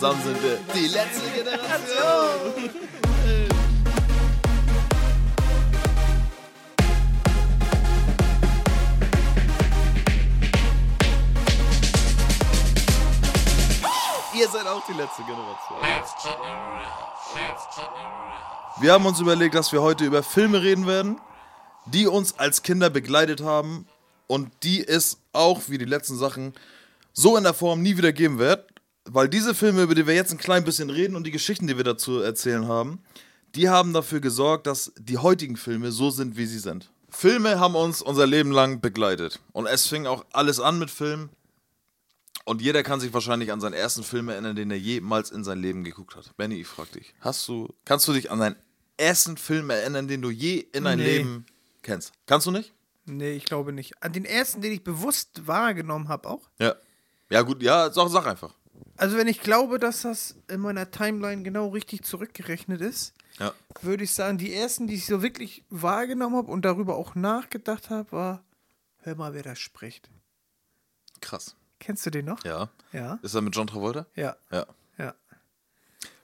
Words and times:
Zusammen 0.00 0.22
sind 0.24 0.42
wir 0.42 0.58
die 0.72 0.88
letzte 0.88 1.28
Generation. 1.28 2.70
Ihr 14.32 14.48
seid 14.48 14.66
auch 14.66 14.82
die 14.86 14.94
letzte 14.94 15.22
Generation. 15.24 15.78
Wir 18.80 18.92
haben 18.94 19.04
uns 19.04 19.20
überlegt, 19.20 19.54
dass 19.54 19.70
wir 19.70 19.82
heute 19.82 20.06
über 20.06 20.22
Filme 20.22 20.62
reden 20.62 20.86
werden, 20.86 21.20
die 21.84 22.06
uns 22.06 22.38
als 22.38 22.62
Kinder 22.62 22.88
begleitet 22.88 23.42
haben 23.42 23.86
und 24.28 24.50
die 24.62 24.82
es 24.88 25.18
auch, 25.34 25.60
wie 25.66 25.76
die 25.76 25.84
letzten 25.84 26.16
Sachen, 26.16 26.54
so 27.12 27.36
in 27.36 27.44
der 27.44 27.52
Form 27.52 27.82
nie 27.82 27.98
wieder 27.98 28.14
geben 28.14 28.38
wird. 28.38 28.69
Weil 29.12 29.28
diese 29.28 29.54
Filme, 29.54 29.82
über 29.82 29.94
die 29.94 30.06
wir 30.06 30.14
jetzt 30.14 30.30
ein 30.30 30.38
klein 30.38 30.64
bisschen 30.64 30.88
reden 30.90 31.16
und 31.16 31.24
die 31.24 31.30
Geschichten, 31.32 31.66
die 31.66 31.76
wir 31.76 31.84
dazu 31.84 32.20
erzählen 32.20 32.68
haben, 32.68 33.02
die 33.56 33.68
haben 33.68 33.92
dafür 33.92 34.20
gesorgt, 34.20 34.66
dass 34.68 34.92
die 34.98 35.18
heutigen 35.18 35.56
Filme 35.56 35.90
so 35.90 36.10
sind, 36.10 36.36
wie 36.36 36.46
sie 36.46 36.60
sind. 36.60 36.90
Filme 37.08 37.58
haben 37.58 37.74
uns 37.74 38.02
unser 38.02 38.26
Leben 38.26 38.52
lang 38.52 38.80
begleitet. 38.80 39.40
Und 39.52 39.66
es 39.66 39.88
fing 39.88 40.06
auch 40.06 40.24
alles 40.32 40.60
an 40.60 40.78
mit 40.78 40.90
Filmen. 40.90 41.28
Und 42.44 42.62
jeder 42.62 42.84
kann 42.84 43.00
sich 43.00 43.12
wahrscheinlich 43.12 43.50
an 43.50 43.60
seinen 43.60 43.72
ersten 43.72 44.04
Film 44.04 44.28
erinnern, 44.28 44.54
den 44.54 44.70
er 44.70 44.78
jemals 44.78 45.30
in 45.30 45.42
sein 45.42 45.60
Leben 45.60 45.82
geguckt 45.82 46.14
hat. 46.14 46.36
Benny, 46.36 46.60
ich 46.60 46.66
frag 46.68 46.90
dich, 46.92 47.12
hast 47.20 47.46
du, 47.48 47.68
kannst 47.84 48.06
du 48.06 48.12
dich 48.12 48.30
an 48.30 48.38
deinen 48.38 48.56
ersten 48.96 49.36
Film 49.36 49.70
erinnern, 49.70 50.06
den 50.06 50.22
du 50.22 50.30
je 50.30 50.58
in 50.72 50.84
dein 50.84 50.98
Nee. 50.98 51.18
Leben 51.18 51.46
kennst? 51.82 52.12
Kannst 52.26 52.46
du 52.46 52.52
nicht? 52.52 52.72
Nee, 53.06 53.32
ich 53.32 53.44
glaube 53.44 53.72
nicht. 53.72 54.00
An 54.02 54.12
den 54.12 54.24
ersten, 54.24 54.62
den 54.62 54.72
ich 54.72 54.84
bewusst 54.84 55.46
wahrgenommen 55.48 56.08
habe, 56.08 56.28
auch. 56.28 56.48
Ja. 56.60 56.76
Ja, 57.28 57.42
gut, 57.42 57.62
ja, 57.62 57.92
sag, 57.92 58.08
sag 58.08 58.26
einfach. 58.26 58.54
Also, 59.00 59.16
wenn 59.16 59.28
ich 59.28 59.40
glaube, 59.40 59.78
dass 59.78 60.02
das 60.02 60.36
in 60.48 60.60
meiner 60.60 60.90
Timeline 60.90 61.42
genau 61.42 61.68
richtig 61.68 62.02
zurückgerechnet 62.04 62.80
ist, 62.82 63.14
Ja. 63.38 63.52
würde 63.80 64.04
ich 64.04 64.12
sagen, 64.12 64.36
die 64.36 64.52
ersten, 64.54 64.86
die 64.86 64.94
ich 64.94 65.06
so 65.06 65.22
wirklich 65.22 65.64
wahrgenommen 65.70 66.36
habe 66.36 66.50
und 66.52 66.64
darüber 66.66 66.96
auch 66.96 67.14
nachgedacht 67.14 67.88
habe, 67.88 68.12
war: 68.12 68.44
Hör 68.98 69.14
mal, 69.16 69.32
wer 69.32 69.42
da 69.42 69.56
spricht. 69.56 70.10
Krass. 71.22 71.56
Kennst 71.78 72.04
du 72.04 72.10
den 72.10 72.26
noch? 72.26 72.44
Ja. 72.44 72.68
Ja. 72.92 73.18
Ist 73.22 73.34
er 73.34 73.40
mit 73.40 73.56
John 73.56 73.66
Travolta? 73.66 74.04
Ja. 74.14 74.36
Ja. 74.52 74.66
Ja. 74.98 75.14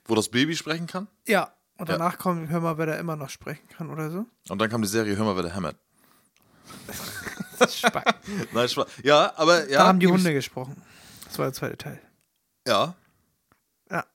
Wo 0.05 0.13
das 0.13 0.29
Baby 0.29 0.55
sprechen 0.55 0.85
kann? 0.85 1.07
Ja. 1.25 1.51
Und 1.79 1.89
Ja. 1.89 1.97
danach 1.97 2.17
kommt, 2.19 2.49
hör 2.49 2.59
mal, 2.59 2.77
wer 2.77 2.85
da 2.85 2.95
immer 2.95 3.15
noch 3.15 3.29
sprechen 3.29 3.67
kann 3.69 3.89
oder 3.89 4.11
so. 4.11 4.25
Und 4.49 4.59
dann 4.59 4.69
kam 4.69 4.81
die 4.83 4.87
Serie 4.87 5.15
Hör 5.17 5.25
mal, 5.25 5.35
wer 5.35 5.43
der 5.43 5.55
hämmert. 5.55 5.77
Spack. 7.69 8.15
Nein, 8.53 8.69
Spaß. 8.69 8.87
Ja, 9.03 9.33
aber 9.35 9.67
ja. 9.69 9.79
da 9.79 9.87
haben 9.87 9.99
die 9.99 10.05
ich- 10.05 10.11
Hunde 10.11 10.33
gesprochen. 10.33 10.79
Das 11.25 11.37
war 11.39 11.45
der 11.47 11.53
zweite 11.53 11.77
Teil. 11.77 12.01
Ja. 12.67 12.95
Ja. 13.89 14.05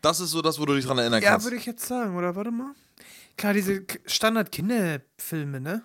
Das 0.00 0.20
ist 0.20 0.30
so 0.30 0.40
das, 0.40 0.58
wo 0.58 0.64
du 0.66 0.74
dich 0.74 0.86
dran 0.86 0.98
erinnern 0.98 1.22
Ja, 1.22 1.32
kannst. 1.32 1.46
würde 1.46 1.56
ich 1.56 1.66
jetzt 1.66 1.84
sagen, 1.86 2.16
oder? 2.16 2.34
Warte 2.36 2.50
mal. 2.50 2.74
Klar, 3.36 3.52
diese 3.52 3.84
Standard-Kinderfilme, 4.06 5.60
ne? 5.60 5.82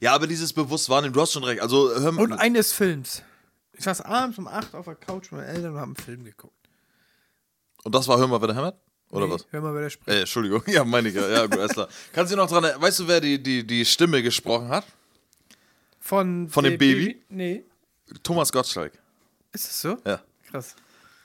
Ja, 0.00 0.14
aber 0.14 0.26
dieses 0.26 0.52
bewusst 0.52 0.88
wahrnehmen, 0.88 1.14
du 1.14 1.20
hast 1.20 1.32
schon 1.32 1.44
recht. 1.44 1.60
Also, 1.62 1.90
hör 1.94 2.12
mal. 2.12 2.22
Und 2.22 2.32
eines 2.34 2.72
Films. 2.72 3.22
Ich 3.72 3.84
saß 3.84 4.02
abends 4.02 4.38
um 4.38 4.46
8 4.46 4.74
auf 4.74 4.84
der 4.84 4.94
Couch 4.96 5.32
mit 5.32 5.40
meinen 5.40 5.48
Eltern 5.56 5.72
und 5.74 5.80
haben 5.80 5.94
einen 5.96 6.04
Film 6.04 6.24
geguckt. 6.24 6.54
Und 7.84 7.94
das 7.94 8.06
war 8.06 8.18
Hör 8.18 8.26
mal, 8.28 8.40
wer 8.40 8.48
der 8.48 8.56
hämmert? 8.56 8.76
Oder 9.10 9.26
Nee, 9.26 9.32
was? 9.32 9.46
Hör 9.50 9.60
mal, 9.60 9.74
wer 9.74 9.82
da 9.82 9.90
spricht. 9.90 10.08
Äh, 10.08 10.20
Entschuldigung. 10.20 10.62
Ja, 10.68 10.84
meine 10.84 11.08
ich 11.08 11.14
ja. 11.14 11.28
Ja, 11.28 11.46
gut, 11.46 11.58
alles 11.58 11.72
klar. 11.72 11.88
Kannst 12.12 12.32
du 12.32 12.36
noch 12.36 12.48
dran 12.48 12.64
erinnern? 12.64 12.82
Weißt 12.82 12.98
du, 13.00 13.08
wer 13.08 13.20
die, 13.20 13.42
die, 13.42 13.66
die 13.66 13.84
Stimme 13.84 14.22
gesprochen 14.22 14.68
hat? 14.68 14.84
Von, 16.00 16.48
Von 16.48 16.64
dem 16.64 16.78
Baby? 16.78 17.22
Nee. 17.28 17.64
Thomas 18.22 18.52
Gottschalk. 18.52 18.92
Ist 19.52 19.64
es 19.70 19.80
so? 19.80 19.96
Ja. 20.04 20.20
Krass. 20.50 20.74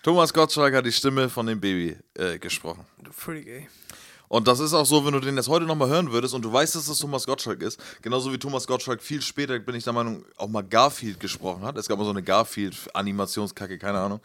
Thomas 0.08 0.34
Gottschalk 0.34 0.74
hat 0.74 0.86
die 0.86 0.92
Stimme 0.94 1.28
von 1.28 1.46
dem 1.48 1.60
Baby 1.60 1.98
äh, 2.14 2.40
gesprochen. 2.40 2.86
Du 3.04 3.32
ey. 3.34 3.68
Und 4.30 4.48
das 4.48 4.62
ist 4.62 4.74
auch 4.74 4.86
so, 4.86 5.06
wenn 5.06 5.12
du 5.12 5.20
den 5.20 5.36
jetzt 5.36 5.50
heute 5.50 5.66
nochmal 5.66 5.90
hören 5.90 6.14
würdest 6.14 6.34
und 6.34 6.44
du 6.44 6.54
weißt, 6.54 6.76
dass 6.76 6.86
das 6.86 7.00
Thomas 7.00 7.26
Gottschalk 7.26 7.62
ist, 7.62 7.78
genauso 8.02 8.32
wie 8.32 8.38
Thomas 8.38 8.66
Gottschalk 8.66 9.04
viel 9.04 9.22
später, 9.22 9.60
bin 9.60 9.76
ich 9.76 9.84
der 9.84 9.92
Meinung, 9.92 10.24
auch 10.38 10.48
mal 10.48 10.62
Garfield 10.62 11.20
gesprochen 11.20 11.64
hat. 11.64 11.78
Es 11.78 11.90
gab 11.90 11.98
mal 11.98 12.06
so 12.06 12.12
eine 12.12 12.24
Garfield-Animationskacke, 12.24 13.78
keine 13.78 14.00
Ahnung. 14.00 14.22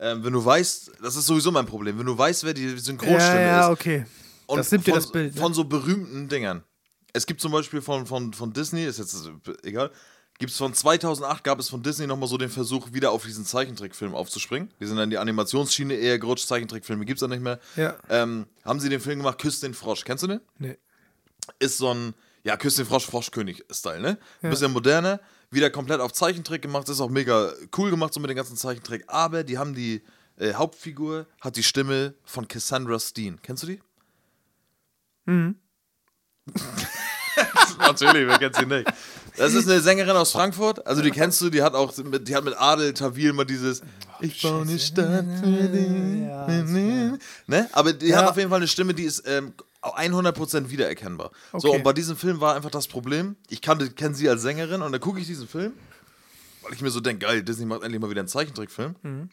Ähm, 0.00 0.24
wenn 0.24 0.32
du 0.32 0.44
weißt, 0.44 0.94
das 1.00 1.14
ist 1.14 1.26
sowieso 1.26 1.52
mein 1.52 1.66
Problem, 1.66 1.96
wenn 1.96 2.06
du 2.06 2.18
weißt, 2.18 2.42
wer 2.42 2.52
die 2.52 2.76
Synchronstimme 2.76 3.40
Ja, 3.40 3.40
ja, 3.40 3.66
ist. 3.66 3.70
okay. 3.70 4.06
Und 4.46 4.58
das 4.58 4.72
nimmt 4.72 4.84
dir 4.84 4.94
von, 4.94 5.00
das 5.00 5.12
Bild. 5.12 5.36
Ne? 5.36 5.40
Von 5.40 5.54
so 5.54 5.62
berühmten 5.62 6.28
Dingern. 6.28 6.64
Es 7.12 7.24
gibt 7.24 7.40
zum 7.40 7.52
Beispiel 7.52 7.80
von, 7.80 8.04
von, 8.04 8.32
von 8.32 8.52
Disney, 8.52 8.84
ist 8.84 8.98
jetzt 8.98 9.30
egal, 9.62 9.92
gibt 10.40 10.50
es 10.52 10.58
von 10.58 10.74
2008 10.74 11.44
gab 11.44 11.60
es 11.60 11.68
von 11.68 11.82
Disney 11.82 12.06
nochmal 12.08 12.28
so 12.28 12.36
den 12.38 12.48
Versuch, 12.48 12.92
wieder 12.92 13.12
auf 13.12 13.24
diesen 13.24 13.44
Zeichentrickfilm 13.44 14.14
aufzuspringen. 14.14 14.70
Die 14.80 14.86
sind 14.86 14.96
dann 14.96 15.04
in 15.04 15.10
die 15.10 15.18
Animationsschiene 15.18 15.94
eher 15.94 16.18
gerutscht, 16.18 16.48
Zeichentrickfilme 16.48 17.04
gibt 17.04 17.18
es 17.18 17.20
dann 17.20 17.30
nicht 17.30 17.42
mehr. 17.42 17.60
Ja. 17.76 17.96
Ähm, 18.08 18.46
haben 18.64 18.80
sie 18.80 18.88
den 18.88 19.00
Film 19.00 19.18
gemacht, 19.20 19.38
Küss 19.38 19.60
den 19.60 19.74
Frosch. 19.74 20.02
Kennst 20.04 20.24
du 20.24 20.26
den? 20.28 20.40
Nee. 20.58 20.76
Ist 21.58 21.78
so 21.78 21.92
ein, 21.94 22.14
ja, 22.42 22.56
Küss 22.56 22.76
den 22.76 22.86
Frosch, 22.86 23.06
Froschkönig-Style, 23.06 24.00
ne? 24.00 24.08
Ein 24.08 24.18
Ja. 24.42 24.50
bisschen 24.50 24.72
moderner, 24.72 25.20
wieder 25.50 25.68
komplett 25.70 26.00
auf 26.00 26.12
Zeichentrick 26.12 26.62
gemacht, 26.62 26.88
ist 26.88 27.00
auch 27.00 27.10
mega 27.10 27.52
cool 27.76 27.90
gemacht, 27.90 28.14
so 28.14 28.20
mit 28.20 28.30
den 28.30 28.36
ganzen 28.36 28.56
Zeichentrick. 28.56 29.04
Aber 29.08 29.44
die 29.44 29.58
haben 29.58 29.74
die 29.74 30.02
äh, 30.38 30.54
Hauptfigur, 30.54 31.26
hat 31.42 31.56
die 31.56 31.62
Stimme 31.62 32.14
von 32.24 32.48
Cassandra 32.48 32.98
Steen. 32.98 33.38
Kennst 33.42 33.62
du 33.62 33.66
die? 33.66 33.80
Mhm. 35.26 35.56
Natürlich, 37.78 38.26
wer 38.26 38.38
kennt 38.38 38.56
sie 38.56 38.66
nicht? 38.66 38.90
Das 39.36 39.54
ist 39.54 39.68
eine 39.68 39.80
Sängerin 39.80 40.16
aus 40.16 40.32
Frankfurt, 40.32 40.86
also 40.86 41.02
die 41.02 41.10
kennst 41.10 41.40
du, 41.40 41.50
die 41.50 41.62
hat 41.62 41.74
auch 41.74 41.96
mit, 41.98 42.28
die 42.28 42.34
hat 42.36 42.44
mit 42.44 42.54
Adel 42.60 42.92
Tawil 42.94 43.32
mal 43.32 43.44
dieses 43.44 43.80
Ich 44.20 44.42
baue 44.42 44.62
eine 44.62 44.78
Stadt 44.78 45.24
für 45.42 45.68
dich. 45.68 46.22
Ja, 46.22 46.46
ne? 47.46 47.68
Aber 47.72 47.92
die 47.92 48.08
Ja. 48.08 48.18
hat 48.18 48.28
auf 48.30 48.36
jeden 48.36 48.50
Fall 48.50 48.58
eine 48.58 48.68
Stimme, 48.68 48.92
die 48.94 49.04
ist 49.04 49.22
ähm, 49.26 49.52
100% 49.82 50.68
wiedererkennbar. 50.70 51.30
So, 51.52 51.68
Okay. 51.68 51.76
und 51.78 51.82
bei 51.84 51.92
diesem 51.92 52.16
Film 52.16 52.40
war 52.40 52.54
einfach 52.54 52.70
das 52.70 52.86
Problem, 52.86 53.36
ich 53.48 53.62
kannte, 53.62 53.90
kenne 53.90 54.14
sie 54.14 54.28
als 54.28 54.42
Sängerin 54.42 54.82
und 54.82 54.92
dann 54.92 55.00
gucke 55.00 55.20
ich 55.20 55.26
diesen 55.26 55.48
Film, 55.48 55.72
weil 56.62 56.72
ich 56.74 56.82
mir 56.82 56.90
so 56.90 57.00
denke, 57.00 57.26
geil, 57.26 57.42
Disney 57.42 57.64
macht 57.66 57.82
endlich 57.82 58.00
mal 58.00 58.10
wieder 58.10 58.20
einen 58.20 58.28
Zeichentrickfilm. 58.28 58.96
Mhm. 59.02 59.30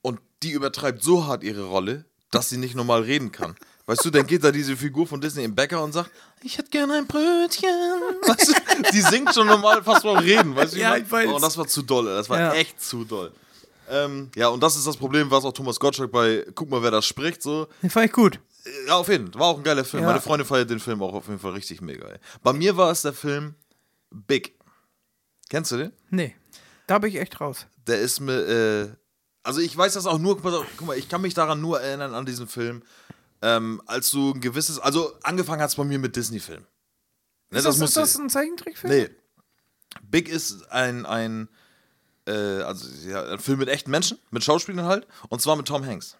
Und 0.00 0.18
die 0.42 0.50
übertreibt 0.50 1.02
so 1.02 1.26
hart 1.26 1.44
ihre 1.44 1.64
Rolle, 1.64 2.04
dass 2.32 2.48
sie 2.48 2.56
nicht 2.56 2.74
normal 2.74 3.02
reden 3.02 3.30
kann. 3.30 3.54
Weißt 3.86 4.04
du, 4.04 4.10
dann 4.10 4.26
geht 4.26 4.44
da 4.44 4.52
diese 4.52 4.76
Figur 4.76 5.06
von 5.06 5.20
Disney 5.20 5.42
im 5.44 5.54
Bäcker 5.54 5.82
und 5.82 5.92
sagt, 5.92 6.10
ich 6.42 6.56
hätte 6.56 6.70
gerne 6.70 6.94
ein 6.94 7.06
Brötchen. 7.06 7.68
Weißt 8.22 8.48
du, 8.48 8.90
die 8.92 9.00
singt 9.00 9.34
schon 9.34 9.46
normal 9.48 9.82
fast 9.82 10.04
beim 10.04 10.18
Reden. 10.18 10.54
Weißt 10.54 10.74
du, 10.74 10.78
Ja, 10.78 10.96
ich 10.96 11.10
weiß. 11.10 11.28
Oh, 11.32 11.38
das 11.40 11.56
war 11.58 11.66
zu 11.66 11.82
doll, 11.82 12.04
das 12.06 12.28
war 12.30 12.38
Ja. 12.38 12.52
echt 12.54 12.80
zu 12.82 13.04
doll. 13.04 13.32
Ähm, 13.90 14.30
ja, 14.36 14.48
und 14.48 14.62
das 14.62 14.76
ist 14.76 14.86
das 14.86 14.96
Problem, 14.96 15.30
was 15.30 15.44
auch 15.44 15.52
Thomas 15.52 15.78
Gottschalk 15.80 16.10
bei 16.12 16.46
Guck 16.54 16.70
mal, 16.70 16.82
wer 16.82 16.92
da 16.92 17.02
spricht, 17.02 17.42
so. 17.42 17.66
Den 17.82 17.90
fand 17.90 18.06
ich 18.06 18.12
gut. 18.12 18.38
Ja, 18.86 18.94
auf 18.96 19.08
jeden 19.08 19.32
Fall. 19.32 19.40
War 19.40 19.48
auch 19.48 19.58
ein 19.58 19.64
geiler 19.64 19.84
Film. 19.84 20.04
Ja. 20.04 20.08
Meine 20.10 20.20
Freundin 20.20 20.46
feiert 20.46 20.70
den 20.70 20.78
Film 20.78 21.02
auch 21.02 21.12
auf 21.12 21.26
jeden 21.26 21.40
Fall 21.40 21.52
richtig 21.52 21.80
mega. 21.80 22.06
Ey. 22.06 22.18
Bei 22.44 22.52
mir 22.52 22.76
war 22.76 22.90
es 22.92 23.02
der 23.02 23.12
Film 23.12 23.56
Big. 24.10 24.54
Kennst 25.50 25.72
du 25.72 25.76
den? 25.76 25.92
Nee. 26.10 26.36
Da 26.86 26.98
bin 27.00 27.10
ich 27.10 27.16
echt 27.16 27.40
raus. 27.40 27.66
Der 27.88 27.98
ist 27.98 28.20
mir, 28.20 28.32
äh, 28.46 28.88
also 29.42 29.60
ich 29.60 29.76
weiß 29.76 29.94
das 29.94 30.06
auch 30.06 30.18
nur, 30.18 30.40
guck 30.40 30.86
mal, 30.86 30.96
ich 30.96 31.08
kann 31.08 31.20
mich 31.20 31.34
daran 31.34 31.60
nur 31.60 31.80
erinnern 31.80 32.14
an 32.14 32.24
diesen 32.24 32.46
Film, 32.46 32.82
ähm, 33.42 33.82
als 33.86 34.10
du 34.10 34.32
ein 34.32 34.40
gewisses, 34.40 34.78
also 34.78 35.12
angefangen 35.22 35.60
hat 35.62 35.70
es 35.70 35.76
bei 35.76 35.84
mir 35.84 35.98
mit 35.98 36.16
Disney-Filmen. 36.16 36.66
Ne, 37.50 37.58
ist 37.58 37.64
das, 37.64 37.76
musst 37.78 37.96
ist 37.96 38.14
das 38.14 38.18
ein 38.18 38.30
Zeichentrickfilm? 38.30 38.92
Nee. 38.92 39.10
Big 40.10 40.28
ist 40.28 40.70
ein, 40.72 41.04
ein, 41.04 41.48
äh, 42.26 42.32
also 42.32 42.88
ja, 43.08 43.24
ein 43.32 43.38
Film 43.40 43.58
mit 43.58 43.68
echten 43.68 43.90
Menschen, 43.90 44.18
mit 44.30 44.42
Schauspielern 44.42 44.86
halt, 44.86 45.06
und 45.28 45.42
zwar 45.42 45.56
mit 45.56 45.66
Tom 45.68 45.84
Hanks. 45.84 46.16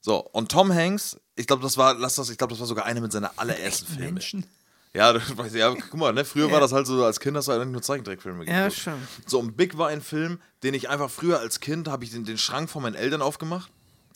So, 0.00 0.18
und 0.24 0.50
Tom 0.50 0.72
Hanks, 0.72 1.18
ich 1.34 1.46
glaube, 1.46 1.62
das 1.62 1.76
war, 1.76 1.94
lass 1.94 2.14
das, 2.14 2.30
ich 2.30 2.38
glaube, 2.38 2.52
das 2.52 2.60
war 2.60 2.66
sogar 2.66 2.86
einer 2.86 3.00
mit 3.00 3.12
seiner 3.12 3.32
allerersten 3.36 3.86
Filme. 3.92 4.12
Menschen. 4.12 4.46
Ja, 4.94 5.14
weißt, 5.36 5.54
ja, 5.54 5.74
guck 5.74 5.94
mal, 5.94 6.12
ne, 6.14 6.24
früher 6.24 6.46
Ja. 6.46 6.52
war 6.52 6.60
das 6.60 6.72
halt 6.72 6.86
so, 6.86 7.04
als 7.04 7.20
Kind 7.20 7.36
hast 7.36 7.48
du 7.48 7.52
halt 7.52 7.68
nur 7.68 7.82
Zeichentrickfilme 7.82 8.44
geguckt. 8.46 8.56
Ja, 8.56 8.70
schon. 8.70 8.94
So, 9.26 9.40
und 9.40 9.56
Big 9.56 9.76
war 9.76 9.88
ein 9.88 10.00
Film, 10.00 10.40
den 10.62 10.72
ich 10.72 10.88
einfach 10.88 11.10
früher 11.10 11.40
als 11.40 11.60
Kind, 11.60 11.88
habe 11.88 12.04
ich 12.04 12.10
den, 12.12 12.24
den 12.24 12.38
Schrank 12.38 12.70
von 12.70 12.82
meinen 12.82 12.94
Eltern 12.94 13.20
aufgemacht. 13.20 13.70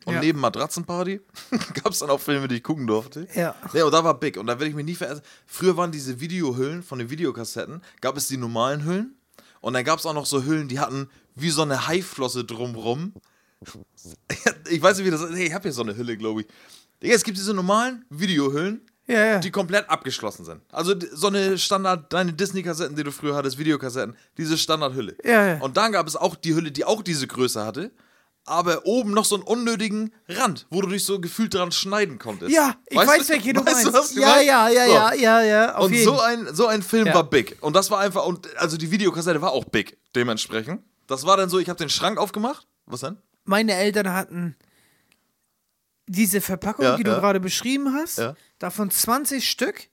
Und 0.05 0.15
Ja. 0.15 0.21
neben 0.21 0.41
Matratzenparty 0.41 1.21
gab 1.83 1.93
es 1.93 2.01
dann 2.01 2.11
auch 2.11 2.21
Filme, 2.21 2.49
die 2.49 2.57
ich 2.57 2.63
gucken 2.63 2.87
durfte. 2.87 3.27
Ja. 3.35 3.55
Ne, 3.73 3.85
und 3.85 3.93
da 3.93 4.03
war 4.05 4.19
Big. 4.19 4.37
Und 4.37 4.47
da 4.47 4.55
werde 4.59 4.69
ich 4.69 4.75
mich 4.75 4.85
nie 4.85 4.95
verändern. 4.95 5.23
Früher 5.47 5.77
waren 5.77 5.93
diese 5.93 6.21
Videohüllen 6.21 6.83
von 6.83 6.99
den 6.99 7.11
Videokassetten, 7.11 7.83
gab 8.01 8.17
es 8.17 8.29
die 8.29 8.37
normalen 8.37 8.85
Hüllen. 8.85 9.17
Und 9.61 9.75
dann 9.75 9.85
gab 9.85 9.99
es 10.01 10.07
auch 10.07 10.15
noch 10.15 10.27
so 10.27 10.43
Hüllen, 10.45 10.67
die 10.69 10.81
hatten 10.81 11.09
wie 11.37 11.51
so 11.51 11.63
eine 11.63 11.87
Haiflosse 11.87 12.45
drumrum. 12.45 13.13
Ich 14.71 14.83
weiß 14.83 14.97
nicht, 14.99 15.07
wie 15.07 15.11
das 15.11 15.21
ist. 15.23 15.31
Nee, 15.31 15.47
ich 15.47 15.55
habe 15.55 15.63
hier 15.63 15.73
so 15.73 15.83
eine 15.83 15.97
Hülle, 15.97 16.17
glaube 16.17 16.41
ich. 16.43 16.47
Digga, 17.03 17.15
es 17.15 17.23
gibt 17.25 17.37
diese 17.37 17.55
normalen 17.55 18.05
Videohüllen, 18.11 18.81
Ja, 19.07 19.25
ja. 19.25 19.39
die 19.39 19.51
komplett 19.51 19.89
abgeschlossen 19.91 20.45
sind. 20.45 20.63
Also 20.73 20.95
so 21.13 21.27
eine 21.29 21.59
Standard, 21.59 22.13
deine 22.13 22.33
Disney-Kassetten, 22.33 22.97
die 22.97 23.05
du 23.05 23.13
früher 23.13 23.35
hattest, 23.35 23.59
Videokassetten, 23.59 24.17
diese 24.39 24.57
Standardhülle. 24.57 25.17
Ja, 25.25 25.47
ja. 25.47 25.61
Und 25.61 25.77
dann 25.77 25.93
gab 25.93 26.07
es 26.09 26.17
auch 26.17 26.35
die 26.37 26.55
Hülle, 26.55 26.73
die 26.73 26.85
auch 26.85 27.03
diese 27.03 27.27
Größe 27.27 27.65
hatte, 27.65 27.91
aber 28.45 28.85
oben 28.87 29.13
noch 29.13 29.25
so 29.25 29.37
einen 29.37 29.45
unnötigen 29.45 30.13
Rand, 30.29 30.67
wo 30.71 30.81
du 30.83 30.89
dich 30.89 31.05
so 31.05 31.21
gefühlt 31.21 31.55
dran 31.55 31.71
schneiden 31.73 32.19
konntest. 32.19 32.51
ja, 32.53 32.75
ich 32.89 32.97
Weißt 32.97 33.09
weiß, 33.09 33.29
welche 33.29 33.53
du 33.53 33.65
weißt 33.65 33.93
meinst. 33.93 34.17
du 34.17 34.21
ja, 34.21 34.41
ja, 34.41 34.69
ja, 34.69 34.87
So. 34.87 34.93
ja, 34.93 35.13
ja, 35.15 35.43
ja, 35.43 35.79
Und 35.79 35.93
jeden 35.93 36.05
so 36.05 36.21
ein, 36.21 36.49
so 36.55 36.67
ein 36.67 36.83
Film 36.83 37.07
Ja. 37.07 37.15
war 37.15 37.25
big. 37.25 37.57
Und 37.61 37.75
das 37.77 37.91
war 37.91 38.01
einfach, 38.01 38.27
und 38.27 38.55
also 38.57 38.77
die 38.77 38.91
Videokassette 38.91 39.41
war 39.41 39.53
auch 39.53 39.65
big, 39.67 39.97
dementsprechend. 40.17 40.83
Das 41.07 41.25
war 41.25 41.37
dann 41.37 41.49
so, 41.51 41.59
ich 41.59 41.69
habe 41.69 41.79
den 41.79 41.89
Schrank 41.91 42.19
aufgemacht. 42.19 42.67
Was 42.87 43.01
denn? 43.01 43.17
meine 43.45 43.75
Eltern 43.75 44.13
hatten 44.13 44.57
diese 46.07 46.41
Verpackung, 46.41 46.85
Ja, 46.85 46.97
die 46.97 47.05
du 47.05 47.11
gerade 47.11 47.41
beschrieben 47.41 47.95
hast, 47.95 48.21
davon 48.59 48.91
20 48.91 49.49
Stück 49.49 49.89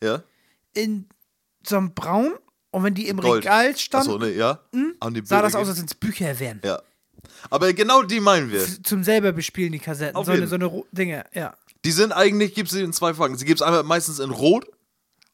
in 0.74 1.08
so 1.66 1.78
einem 1.78 1.94
Braun. 1.94 2.34
Und 2.72 2.84
wenn 2.84 2.94
die 2.94 3.08
im 3.08 3.18
Gold. 3.20 3.44
Regal 3.44 3.76
standen, 3.78 4.12
Achso, 4.12 4.20
nee, 5.10 5.22
die 5.22 5.26
sah 5.26 5.42
das 5.42 5.56
aus, 5.56 5.68
als 5.70 5.80
wenn 5.80 5.86
es 5.86 5.96
Bücher 5.96 6.40
wären. 6.40 6.62
Ja. 6.64 6.80
Aber 7.50 7.72
genau 7.74 8.04
die 8.04 8.20
meinen 8.20 8.52
wir. 8.52 8.66
Zum 8.84 9.04
selber 9.04 9.32
bespielen, 9.32 9.72
die 9.72 9.80
Kassetten. 9.80 10.16
Auf 10.16 10.26
So 10.26 10.32
eine, 10.32 10.42
jeden. 10.42 10.50
so 10.50 10.56
eine 10.56 10.84
Dinge, 10.92 11.26
ja. 11.34 11.54
Die 11.86 11.92
sind 11.92 12.12
eigentlich, 12.12 12.54
gibt 12.54 12.72
es 12.72 12.76
in 12.78 12.92
zwei 12.94 13.14
Farben. 13.14 13.38
Sie 13.38 13.46
gibt 13.46 13.62
es 13.62 13.66
einmal 13.66 13.84
meistens 13.84 14.20
in 14.20 14.30
Rot. 14.32 14.66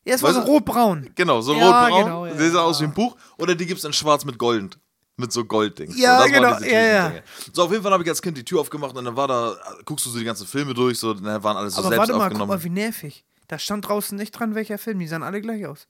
Ja, 0.06 0.14
es 0.16 0.22
war 0.22 0.34
so 0.34 0.42
rot-braun. 0.42 1.10
Genau, 1.16 1.42
so 1.42 1.56
Ja, 1.56 1.82
rot-braun. 1.82 2.04
genau, 2.04 2.26
ja. 2.28 2.34
Die 2.34 2.38
sehen 2.50 2.58
aus 2.58 2.80
wie 2.80 2.86
ein 2.86 2.94
Buch. 2.94 3.16
Oder 3.40 3.56
die 3.56 3.66
gibt 3.66 3.80
es 3.80 3.84
in 3.86 3.94
Schwarz 3.94 4.24
mit 4.26 4.38
Gold. 4.38 4.78
Mit 5.18 5.32
so 5.32 5.46
Golddings. 5.46 5.98
Ja, 5.98 6.26
genau, 6.28 6.60
ja, 6.60 6.82
ja. 6.82 7.14
So, 7.54 7.64
auf 7.64 7.72
jeden 7.72 7.82
Fall 7.82 7.94
habe 7.94 8.04
ich 8.04 8.10
als 8.10 8.22
Kind 8.22 8.38
die 8.38 8.44
Tür 8.44 8.60
aufgemacht 8.60 8.96
und 8.98 9.06
dann 9.06 9.16
war 9.16 9.30
da, 9.30 9.56
guckst 9.86 10.06
du 10.06 10.10
so 10.10 10.20
die 10.20 10.26
ganzen 10.26 10.46
Filme 10.46 10.74
durch, 10.74 11.00
so, 11.00 11.14
dann 11.14 11.42
waren 11.42 11.56
alles 11.56 11.76
so 11.76 11.80
Aber 11.80 11.88
selbst 11.88 12.00
warte 12.00 12.12
mal, 12.12 12.18
guck 12.18 12.26
aufgenommen. 12.42 12.50
mal, 12.50 12.64
wie 12.66 12.70
nervig. 12.70 13.24
Da 13.48 13.58
stand 13.58 13.88
draußen 13.88 14.18
nicht 14.18 14.32
dran, 14.32 14.56
welcher 14.56 14.78
Film. 14.78 15.00
Die 15.00 15.08
sahen 15.08 15.24
alle 15.24 15.40
gleich 15.40 15.66
aus. 15.66 15.88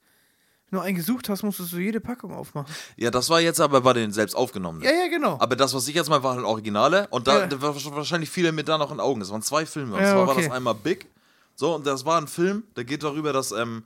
Wenn 0.70 0.78
du 0.80 0.84
einen 0.84 0.96
gesucht 0.96 1.28
hast, 1.28 1.42
musstest 1.44 1.72
du 1.72 1.78
jede 1.78 2.00
Packung 2.00 2.32
aufmachen. 2.34 2.74
ja, 2.96 3.10
das 3.12 3.30
war 3.30 3.40
jetzt 3.40 3.60
aber 3.60 3.80
bei 3.82 3.92
den 3.92 4.10
selbst 4.12 4.34
aufgenommenen. 4.34 4.84
Ja, 4.84 4.92
ja, 4.92 5.08
genau. 5.08 5.36
Aber 5.40 5.54
das, 5.54 5.72
was 5.74 5.86
ich 5.86 5.94
jetzt 5.94 6.08
mal 6.10 6.22
waren 6.24 6.36
halt 6.38 6.46
Originale 6.46 7.06
und 7.10 7.28
da, 7.28 7.40
Ja. 7.40 7.46
da 7.46 7.62
war 7.62 7.74
wahrscheinlich 7.94 8.30
viele 8.30 8.50
mit 8.52 8.66
da 8.68 8.76
noch 8.76 8.90
in 8.90 8.98
Augen. 8.98 9.20
Das 9.20 9.30
waren 9.30 9.42
zwei 9.42 9.64
Filme. 9.64 9.94
Und 9.94 10.00
Ja, 10.02 10.12
zwar 10.12 10.26
war 10.26 10.34
okay. 10.34 10.46
das 10.46 10.52
einmal 10.52 10.74
Big. 10.74 11.06
So, 11.54 11.74
und 11.74 11.86
das 11.86 12.04
war 12.04 12.20
ein 12.20 12.26
Film, 12.26 12.64
der 12.74 12.84
geht 12.84 13.02
darüber, 13.04 13.32
dass 13.32 13.52
ähm, 13.52 13.84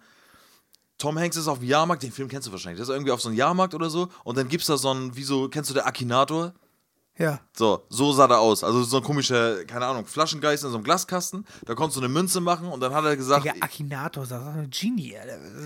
Tom 0.98 1.18
Hanks 1.18 1.36
ist 1.36 1.48
auf 1.48 1.58
dem 1.60 1.68
Jahrmarkt, 1.68 2.02
den 2.02 2.12
Film 2.12 2.28
kennst 2.28 2.48
du 2.48 2.52
wahrscheinlich, 2.52 2.78
der 2.78 2.84
ist 2.84 2.88
irgendwie 2.90 3.12
auf 3.12 3.20
so 3.20 3.28
einem 3.28 3.36
Jahrmarkt 3.38 3.74
oder 3.74 3.88
so 3.90 4.08
und 4.24 4.36
dann 4.36 4.48
gibt's 4.48 4.66
da 4.66 4.76
so 4.76 4.92
ein, 4.92 5.14
wie 5.16 5.22
so, 5.22 5.48
kennst 5.48 5.70
du 5.70 5.74
der 5.74 5.86
Akinator? 5.86 6.52
Ja. 7.20 7.38
So, 7.52 7.82
so 7.90 8.12
sah 8.12 8.26
der 8.26 8.38
aus. 8.38 8.64
Also 8.64 8.82
so 8.82 8.96
ein 8.96 9.02
komischer, 9.02 9.64
keine 9.66 9.84
Ahnung, 9.84 10.06
Flaschengeist 10.06 10.64
in 10.64 10.70
so 10.70 10.76
einem 10.76 10.84
Glaskasten. 10.84 11.46
Da 11.66 11.74
konntest 11.74 11.98
du 11.98 12.00
eine 12.00 12.08
Münze 12.08 12.40
machen 12.40 12.68
und 12.68 12.80
dann 12.80 12.94
hat 12.94 13.04
er 13.04 13.14
gesagt. 13.14 13.44
Ja, 13.44 13.52
Akinator, 13.60 14.22
ist 14.22 14.32
doch 14.32 14.38
ein 14.38 14.70
Genie. 14.70 15.14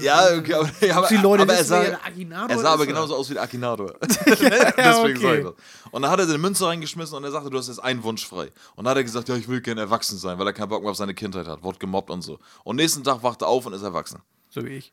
Ja, 0.00 0.36
okay, 0.36 0.54
aber, 0.54 0.70
ja, 0.80 0.96
aber, 0.96 1.06
Die 1.06 1.16
Leute 1.16 1.44
aber 1.44 1.54
er 1.54 1.64
sah, 1.64 1.80
der 1.80 2.00
er 2.48 2.58
sah 2.58 2.72
aber 2.72 2.86
genauso 2.86 3.14
aus 3.14 3.30
wie 3.30 3.34
der 3.34 3.44
Akinator. 3.44 3.94
ja, 4.02 4.06
Deswegen 4.08 4.74
sag 4.76 5.04
okay. 5.04 5.38
ich 5.38 5.44
das. 5.44 5.54
Und 5.92 6.02
dann 6.02 6.10
hat 6.10 6.18
er 6.18 6.26
seine 6.26 6.38
Münze 6.38 6.66
reingeschmissen 6.66 7.16
und 7.16 7.22
er 7.22 7.30
sagte, 7.30 7.50
du 7.50 7.56
hast 7.56 7.68
jetzt 7.68 7.82
einen 7.82 8.02
Wunsch 8.02 8.26
frei. 8.26 8.50
Und 8.74 8.84
dann 8.84 8.88
hat 8.88 8.96
er 8.96 9.04
gesagt, 9.04 9.28
ja, 9.28 9.36
ich 9.36 9.46
will 9.46 9.60
gerne 9.60 9.82
erwachsen 9.82 10.18
sein, 10.18 10.36
weil 10.40 10.46
er 10.48 10.52
keinen 10.52 10.70
Bock 10.70 10.82
mehr 10.82 10.90
auf 10.90 10.96
seine 10.96 11.14
Kindheit 11.14 11.46
hat, 11.46 11.62
wurde 11.62 11.78
gemobbt 11.78 12.10
und 12.10 12.22
so. 12.22 12.40
Und 12.64 12.76
nächsten 12.76 13.04
Tag 13.04 13.22
wacht 13.22 13.42
er 13.42 13.48
auf 13.48 13.64
und 13.64 13.74
ist 13.74 13.82
erwachsen. 13.82 14.20
So 14.50 14.64
wie 14.64 14.70
ich. 14.70 14.92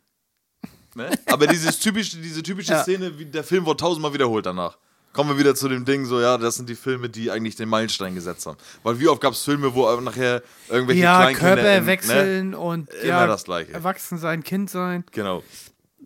Ne? 0.93 1.09
Aber 1.25 1.47
dieses 1.47 1.79
typische, 1.79 2.17
diese 2.17 2.43
typische 2.43 2.73
Ja. 2.73 2.83
Szene, 2.83 3.17
wie 3.17 3.25
der 3.25 3.43
Film 3.43 3.65
wurde 3.65 3.77
tausendmal 3.77 4.13
wiederholt 4.13 4.45
danach. 4.45 4.77
Kommen 5.13 5.29
wir 5.31 5.37
wieder 5.37 5.55
zu 5.55 5.67
dem 5.67 5.83
Ding, 5.83 6.05
so, 6.05 6.21
ja, 6.21 6.37
das 6.37 6.55
sind 6.55 6.69
die 6.69 6.75
Filme, 6.75 7.09
die 7.09 7.31
eigentlich 7.31 7.55
den 7.57 7.67
Meilenstein 7.67 8.15
gesetzt 8.15 8.45
haben. 8.45 8.57
Weil 8.83 8.99
wie 8.99 9.07
oft 9.09 9.19
gab 9.21 9.33
es 9.33 9.43
Filme, 9.43 9.73
wo 9.73 9.89
nachher 9.99 10.41
irgendwelche 10.69 11.01
Ja, 11.01 11.17
Kleinkinder 11.17 11.55
Körper 11.55 11.75
in- 11.77 11.81
Ne? 11.81 11.85
wechseln 11.87 12.53
und 12.55 12.89
Immer 12.93 13.05
ja, 13.07 13.27
das 13.27 13.43
Gleiche. 13.43 13.73
erwachsen 13.73 14.17
sein, 14.17 14.41
Kind 14.43 14.69
sein. 14.69 15.03
Genau. 15.11 15.43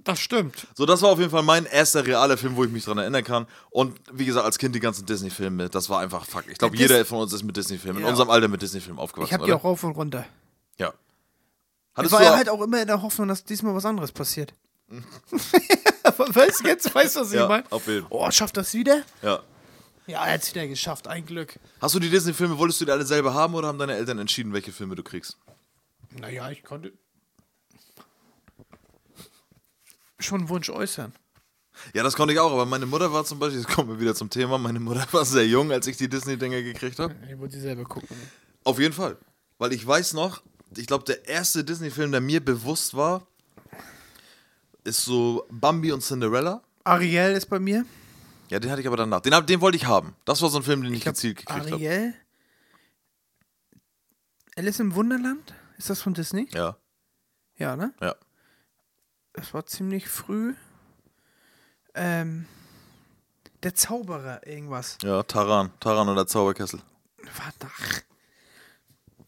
Das 0.04 0.20
stimmt. 0.20 0.68
So, 0.76 0.86
das 0.86 1.02
war 1.02 1.10
auf 1.10 1.20
jeden 1.20 1.32
Fall 1.32 1.42
mein 1.44 1.66
erster 1.66 2.06
realer 2.06 2.38
Film, 2.38 2.56
wo 2.56 2.64
ich 2.64 2.70
mich 2.72 2.84
dran 2.86 2.98
erinnern 3.00 3.24
kann. 3.24 3.48
Und 3.72 3.98
wie 4.12 4.26
gesagt, 4.26 4.46
als 4.46 4.58
Kind 4.60 4.76
die 4.76 4.80
ganzen 4.80 5.06
Disney-Filme, 5.06 5.70
das 5.70 5.90
war 5.90 6.00
einfach 6.00 6.26
fuck. 6.26 6.44
Ich 6.50 6.58
glaube, 6.60 6.76
jeder 6.78 7.04
von 7.06 7.20
uns 7.20 7.34
ist 7.34 7.44
mit 7.44 7.56
Disney-Filmen, 7.58 8.00
in 8.00 8.06
Ja. 8.06 8.10
unserem 8.12 8.30
Alter 8.30 8.48
mit 8.48 8.62
Disney-Filmen 8.62 9.00
aufgewachsen, 9.00 9.30
Ich 9.30 9.34
habe 9.34 9.46
die 9.46 9.54
auch 9.54 9.64
rauf 9.64 9.84
und 9.84 9.92
runter. 9.94 10.26
Ja. 10.78 10.90
Ich 10.90 11.98
Hattest 11.98 12.12
war 12.12 12.20
du 12.20 12.26
ja 12.26 12.36
halt 12.36 12.50
auch 12.50 12.62
immer 12.62 12.82
in 12.82 12.88
der 12.88 13.02
Hoffnung, 13.02 13.28
dass 13.30 13.44
diesmal 13.44 13.74
was 13.74 13.86
anderes 13.86 14.12
passiert. 14.12 14.54
weißt 16.18 16.62
du 16.64 16.68
jetzt, 16.68 16.94
weißt 16.94 17.16
du, 17.16 17.20
was 17.22 17.30
ich 17.32 17.36
Ja, 17.38 17.48
meine? 17.48 17.72
auf 17.72 17.88
jeden. 17.88 18.06
Oh, 18.10 18.30
schafft 18.32 18.58
das 18.58 18.74
wieder? 18.74 19.04
ja. 19.22 19.42
Ja, 20.08 20.24
er 20.24 20.34
hat's 20.36 20.54
wieder 20.54 20.68
geschafft, 20.68 21.08
ein 21.08 21.26
Glück. 21.26 21.58
Hast 21.82 21.96
du 21.96 22.00
die 22.00 22.12
Disney-Filme, 22.12 22.60
wolltest 22.60 22.80
du 22.80 22.86
die 22.86 22.92
alle 22.92 23.08
selber 23.08 23.34
haben 23.34 23.56
oder 23.56 23.68
haben 23.70 23.80
deine 23.80 23.96
Eltern 23.96 24.20
entschieden, 24.20 24.54
welche 24.54 24.72
Filme 24.72 24.94
du 24.94 25.02
kriegst? 25.02 25.36
Naja, 26.20 26.52
ich 26.52 26.64
konnte 26.64 26.94
schon 30.20 30.42
einen 30.42 30.50
Wunsch 30.50 30.70
äußern. 30.70 31.12
Ja, 31.94 32.04
das 32.04 32.16
konnte 32.16 32.34
ich 32.34 32.40
auch, 32.40 32.52
aber 32.52 32.66
meine 32.66 32.86
Mutter 32.86 33.12
war 33.12 33.26
zum 33.26 33.40
Beispiel, 33.40 33.60
jetzt 33.62 33.70
kommen 33.74 33.90
wir 33.90 34.00
wieder 34.00 34.16
zum 34.16 34.30
Thema, 34.30 34.58
meine 34.58 34.80
Mutter 34.80 35.06
war 35.12 35.26
sehr 35.26 35.46
jung, 35.48 35.72
als 35.72 35.88
ich 35.88 35.98
die 35.98 36.08
Disney-Dinger 36.08 36.62
gekriegt 36.62 37.00
habe. 37.00 37.16
Ich 37.30 37.38
wollte 37.38 37.56
sie 37.56 37.62
selber 37.62 37.84
gucken. 37.84 38.16
Auf 38.64 38.80
jeden 38.80 38.94
Fall. 38.94 39.18
Weil 39.58 39.74
ich 39.74 39.86
weiß 39.86 40.14
noch, 40.14 40.42
ich 40.78 40.88
glaube, 40.88 41.04
der 41.06 41.28
erste 41.28 41.64
Disney-Film, 41.64 42.12
der 42.12 42.22
mir 42.22 42.44
bewusst 42.44 42.96
war, 42.96 43.28
ist 44.86 45.04
so 45.04 45.46
Bambi 45.52 45.92
und 45.92 46.02
Cinderella. 46.02 46.62
Ariel 46.86 47.32
ist 47.36 47.48
bei 47.50 47.60
mir. 47.60 47.86
Ja, 48.50 48.60
den 48.60 48.70
hatte 48.72 48.82
ich 48.82 48.88
aber 48.88 48.98
danach. 48.98 49.22
Den, 49.22 49.34
hab- 49.34 49.48
den 49.48 49.60
wollte 49.60 49.76
ich 49.76 49.86
haben. 49.88 50.16
Das 50.24 50.42
war 50.42 50.50
so 50.50 50.60
ein 50.60 50.64
Film, 50.64 50.84
den 50.84 50.94
ich, 50.94 51.06
hab 51.08 51.16
gezielt 51.16 51.38
gekriegt 51.38 51.66
habe. 51.66 51.74
Ariel. 51.74 52.14
Alice 54.56 54.80
im 54.80 54.96
Wunderland? 54.96 55.54
Ist 55.78 55.90
das 55.90 56.02
von 56.02 56.14
Disney? 56.14 56.48
Ja, 56.54 56.78
Ja, 57.58 57.76
ne? 57.76 57.94
ja. 58.02 58.16
Das 59.34 59.54
war 59.54 59.66
ziemlich 59.66 60.08
früh. 60.08 60.54
Ähm, 61.94 62.46
der 63.64 63.76
Zauberer, 63.76 64.46
irgendwas. 64.48 64.98
Ja, 65.02 65.24
Taran. 65.24 65.72
Taran 65.80 66.08
und 66.08 66.16
der 66.16 66.28
Zauberkessel. 66.28 66.80
Warte. 67.38 67.68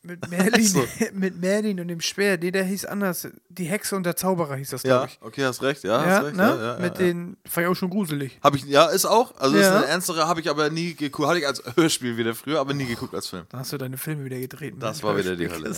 Mit 0.08 0.30
Merlin, 0.30 0.64
So. 0.66 0.84
mit 1.14 1.40
Merlin 1.40 1.80
und 1.80 1.88
dem 1.90 2.02
Speer. 2.02 2.38
Nee, 2.38 2.52
der 2.52 2.64
hieß 2.64 2.86
anders. 2.86 3.28
Die 3.50 3.66
Hexe 3.66 3.96
und 3.96 4.04
der 4.04 4.16
Zauberer 4.16 4.56
hieß 4.56 4.70
das, 4.72 4.84
Ja, 4.84 5.00
glaube 5.00 5.12
ich. 5.12 5.20
okay, 5.22 5.46
hast 5.46 5.62
recht. 5.62 5.84
Ja, 5.84 6.02
Ja, 6.04 6.10
hast 6.18 6.26
recht. 6.26 6.36
ne? 6.38 6.78
Ja, 6.78 6.82
mit 6.84 6.98
den, 6.98 7.38
fand 7.46 7.66
ich 7.66 7.72
auch 7.72 7.76
schon 7.76 7.90
gruselig. 7.90 8.40
Hab 8.42 8.56
ich, 8.56 8.64
ja, 8.66 8.86
ist 8.86 9.06
auch. 9.06 9.36
Also, 9.38 9.58
ist 9.58 9.68
eine 9.68 9.86
ernstere, 9.86 10.28
habe 10.28 10.40
ich 10.42 10.50
aber 10.50 10.70
nie 10.70 10.94
geguckt. 10.96 11.28
Hatte 11.28 11.40
ich 11.40 11.48
als 11.48 11.62
Hörspiel 11.76 12.18
wieder 12.18 12.34
früher, 12.34 12.60
aber 12.60 12.74
nie 12.74 12.86
geguckt 12.86 13.14
als 13.14 13.28
Film. 13.28 13.46
Da 13.50 13.60
hast 13.60 13.74
du 13.74 13.78
deine 13.78 13.98
Filme 13.98 14.24
wieder 14.26 14.40
gedreht. 14.40 14.74
mit 14.76 14.82
Das 14.84 15.04
war 15.04 15.18
wieder 15.18 15.36
die 15.36 15.48
Hörspiel. 15.50 15.66
Hölle. 15.66 15.78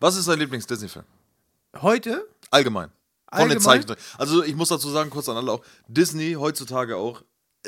Was 0.00 0.16
ist 0.16 0.28
dein 0.28 0.38
Lieblings-Disney-Film? 0.38 1.04
Heute? 1.80 2.26
Allgemein. 2.50 2.88
Von 3.30 3.40
den 3.48 3.58
Allgemein? 3.58 3.60
Zeichentricken. 3.60 4.02
Also, 4.18 4.42
ich 4.44 4.54
muss 4.54 4.68
dazu 4.68 4.88
sagen, 4.90 5.10
kurz 5.10 5.28
an 5.28 5.36
alle 5.36 5.50
auch: 5.52 5.62
Disney 5.88 6.34
heutzutage 6.34 6.96
auch. 6.96 7.22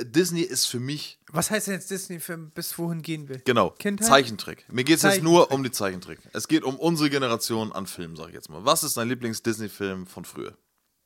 Disney 0.05 0.43
ist 0.43 0.67
für 0.67 0.81
mich, 0.81 1.19
Was 1.33 1.51
heißt 1.51 1.67
denn 1.67 1.75
jetzt 1.75 1.91
Disney-Film, 1.91 2.51
bis 2.51 2.79
wohin 2.79 3.03
gehen 3.03 3.29
will? 3.29 3.41
genau, 3.45 3.71
Kindheit? 3.71 4.07
Zeichentrick. 4.09 4.65
Mir 4.73 4.85
geht 4.85 4.97
es 4.97 5.03
jetzt 5.03 5.23
nur 5.23 5.51
um 5.51 5.63
die 5.63 5.71
Zeichentrick. 5.71 6.19
Es 6.33 6.49
geht 6.49 6.63
um 6.65 6.77
unsere 6.79 7.11
Generation 7.11 7.73
an 7.73 7.87
Filmen, 7.87 8.17
sag 8.17 8.29
ich 8.29 8.35
jetzt 8.35 8.49
mal. 8.51 8.65
Was 8.65 8.83
ist 8.85 8.97
dein 8.97 9.09
Lieblings-Disney-Film 9.09 10.07
von 10.07 10.25
früher? 10.25 10.57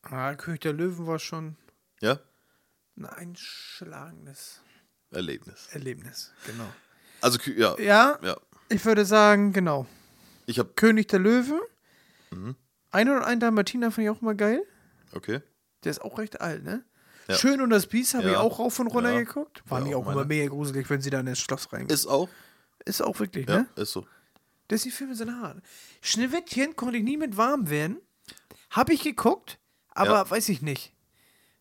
Ah, 0.03 0.35
König 0.35 0.61
der 0.63 0.73
Löwen 0.73 1.07
war 1.07 1.19
schon 1.19 1.57
Ja? 2.01 2.19
ein 2.97 3.07
einschlagendes 3.07 4.61
Erlebnis. 5.11 5.69
Erlebnis. 5.73 6.33
Genau. 6.47 6.67
Also, 7.21 7.39
ja. 7.57 7.79
Ja, 7.79 8.19
Ja. 8.23 8.37
ich 8.69 8.85
würde 8.85 9.05
sagen, 9.05 9.53
genau. 9.53 9.87
Ich 10.47 10.59
hab, 10.59 10.77
König 10.77 11.09
der 11.09 11.19
Löwen. 11.21 11.61
Mhm. 12.31 12.57
Ein 12.91 13.09
oder 13.09 13.27
ein 13.27 13.41
Dalmatiner 13.41 13.91
fand 13.91 14.05
ich 14.05 14.11
auch 14.11 14.21
mal 14.21 14.35
geil. 14.37 14.63
okay. 15.13 15.41
Der 15.85 15.91
ist 15.91 16.01
auch 16.03 16.19
recht 16.19 16.41
alt, 16.41 16.63
ne? 16.63 16.85
Ja. 17.29 17.35
Schön 17.37 17.61
und 17.61 17.71
das 17.71 17.87
Biest 17.87 18.15
habe 18.15 18.25
Ja. 18.25 18.31
ich 18.33 18.37
auch 18.37 18.59
rauf 18.59 18.79
und 18.79 18.89
runter 18.89 19.13
Ja. 19.13 19.21
geguckt. 19.21 19.63
War 19.69 19.81
mir 19.81 19.97
auch 19.97 20.11
immer 20.11 20.25
mega 20.25 20.49
gruselig, 20.49 20.89
wenn 20.91 21.01
sie 21.01 21.11
da 21.11 21.21
in 21.21 21.27
das 21.27 21.39
Schloss 21.39 21.73
reingehen. 21.73 21.91
Ist 21.95 22.07
auch. 22.07 22.29
Ist 22.85 23.01
auch 23.03 23.19
wirklich, 23.21 23.47
ne? 23.47 23.67
ist 23.77 23.93
so. 23.93 24.07
Disney-Filme 24.71 25.15
sind 25.15 25.41
hart. 25.41 25.63
Schneewittchen 26.01 26.75
konnte 26.77 26.97
ich 26.99 27.05
nie 27.05 27.17
mit 27.17 27.37
warm 27.37 27.69
werden. 27.71 27.99
Habe 28.71 28.93
ich 28.95 29.03
geguckt, 29.03 29.59
aber 29.91 30.29
weiß 30.31 30.49
ich 30.49 30.63
nicht. 30.63 30.93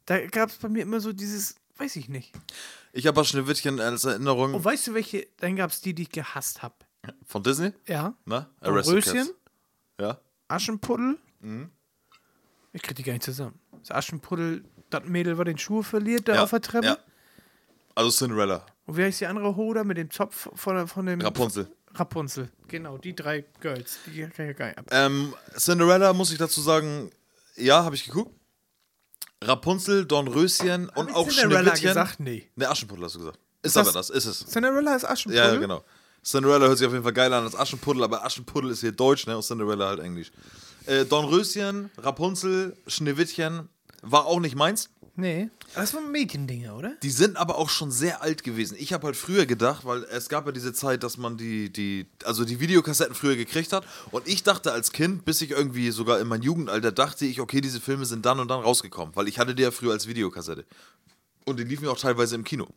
Da 0.05 0.25
gab 0.27 0.49
es 0.49 0.55
bei 0.55 0.69
mir 0.69 0.81
immer 0.81 0.99
so 0.99 1.13
dieses, 1.13 1.55
weiß 1.77 1.95
ich 1.97 2.09
nicht. 2.09 2.33
Ich 2.93 3.05
habe 3.07 3.23
Schneewittchen 3.23 3.79
als 3.79 4.03
Erinnerung 4.05 4.53
Und 4.55 4.63
weißt 4.65 4.87
du, 4.87 4.93
welche? 4.93 5.27
Dann 5.37 5.55
gab 5.55 5.71
es 5.71 5.81
die, 5.81 5.93
die 5.93 6.03
ich 6.03 6.09
gehasst 6.11 6.61
habe. 6.63 6.75
von 7.25 7.41
Disney. 7.43 7.73
Ja. 7.87 8.13
Na? 8.25 8.49
Röschen, 8.63 9.29
Ja. 9.99 10.19
Aschenputtel. 10.47 11.17
Mhm. 11.39 11.69
Ich 12.73 12.81
krieg 12.81 12.95
die 12.95 13.03
gar 13.03 13.13
nicht 13.13 13.23
zusammen. 13.23 13.59
Das 13.79 13.91
Aschenputtel, 13.91 14.63
das 14.93 15.05
Mädel, 15.05 15.37
was 15.37 15.45
den 15.45 15.57
Schuh 15.57 15.81
verliert, 15.81 16.27
da 16.27 16.35
ja. 16.35 16.43
auf 16.43 16.49
der 16.51 16.61
Treppe. 16.61 16.85
Ja. 16.87 16.97
Also 17.95 18.09
Cinderella. 18.11 18.65
Und 18.85 18.97
wie 18.97 19.03
heißt 19.03 19.21
die 19.21 19.27
andere 19.27 19.55
Hoda 19.55 19.83
mit 19.83 19.97
dem 19.97 20.09
Zopf 20.09 20.49
von, 20.55 20.87
von 20.87 21.05
dem. 21.05 21.21
Rapunzel. 21.21 21.67
Rapunzel. 21.93 22.49
Genau, 22.67 22.97
die 22.97 23.15
drei 23.15 23.43
Girls. 23.59 23.99
Die 24.05 24.21
kann 24.27 24.49
ich 24.49 24.57
gar 24.57 24.67
nicht 24.67 24.77
ab. 24.77 24.85
Ähm, 24.91 25.33
Cinderella 25.57 26.13
muss 26.13 26.31
ich 26.31 26.37
dazu 26.37 26.61
sagen, 26.61 27.11
ja, 27.57 27.83
habe 27.83 27.95
ich 27.95 28.05
geguckt. 28.05 28.33
Rapunzel, 29.43 30.05
Dornröschen 30.05 30.89
und 30.89 31.09
ich 31.09 31.15
auch 31.15 31.27
Cinderella 31.27 31.75
Schneewittchen. 31.75 31.87
gesagt? 31.89 32.19
Nee. 32.19 32.49
Ne, 32.55 32.69
Aschenputtel 32.69 33.05
hast 33.05 33.15
du 33.15 33.19
gesagt. 33.19 33.39
Ist, 33.63 33.75
das- 33.75 33.87
aber 33.87 33.97
das, 33.97 34.09
ist 34.09 34.25
es. 34.25 34.45
Cinderella 34.45 34.95
ist 34.95 35.05
Aschenputtel. 35.05 35.53
Ja, 35.53 35.59
genau. 35.59 35.83
Cinderella 36.23 36.67
hört 36.67 36.77
sich 36.77 36.85
auf 36.85 36.93
jeden 36.93 37.03
Fall 37.03 37.13
geil 37.13 37.33
an 37.33 37.43
als 37.43 37.55
Aschenputtel, 37.55 38.03
aber 38.03 38.23
Aschenputtel 38.23 38.69
ist 38.69 38.81
hier 38.81 38.91
Deutsch, 38.91 39.25
ne? 39.25 39.35
Und 39.35 39.43
Cinderella 39.43 39.87
halt 39.87 39.99
Englisch. 39.99 40.31
Äh, 40.85 41.05
Dornröschen, 41.05 41.89
Rapunzel, 41.97 42.77
Schneewittchen 42.87 43.67
war 44.01 44.25
auch 44.25 44.39
nicht 44.39 44.55
meins. 44.55 44.89
Nee. 45.15 45.49
Das 45.75 45.93
waren 45.93 46.11
Mädchendinge, 46.11 46.73
oder? 46.73 46.95
Die 47.03 47.09
sind 47.09 47.37
aber 47.37 47.57
auch 47.57 47.69
schon 47.69 47.91
sehr 47.91 48.21
alt 48.21 48.43
gewesen. 48.43 48.75
Ich 48.79 48.93
habe 48.93 49.07
halt 49.07 49.15
früher 49.15 49.45
gedacht, 49.45 49.85
weil 49.85 50.03
es 50.05 50.29
gab 50.29 50.45
ja 50.45 50.51
diese 50.51 50.73
Zeit, 50.73 51.03
dass 51.03 51.17
man 51.17 51.37
die, 51.37 51.71
die, 51.71 52.07
also 52.23 52.45
die 52.45 52.59
Videokassetten 52.59 53.13
früher 53.13 53.35
gekriegt 53.35 53.73
hat. 53.73 53.85
Und 54.11 54.27
ich 54.27 54.43
dachte 54.43 54.71
als 54.71 54.91
Kind, 54.91 55.25
bis 55.25 55.41
ich 55.41 55.51
irgendwie 55.51 55.91
sogar 55.91 56.19
in 56.19 56.27
mein 56.27 56.41
Jugendalter 56.41 56.91
dachte 56.91 57.25
ich, 57.25 57.39
okay, 57.39 57.61
diese 57.61 57.81
Filme 57.81 58.05
sind 58.05 58.25
dann 58.25 58.39
und 58.39 58.47
dann 58.47 58.61
rausgekommen, 58.61 59.15
weil 59.15 59.27
ich 59.27 59.37
hatte 59.37 59.53
die 59.53 59.63
ja 59.63 59.71
früher 59.71 59.91
als 59.91 60.07
Videokassette. 60.07 60.65
Und 61.45 61.59
die 61.59 61.63
liefen 61.63 61.85
ja 61.85 61.91
auch 61.91 61.99
teilweise 61.99 62.35
im 62.35 62.43
Kino. 62.43 62.67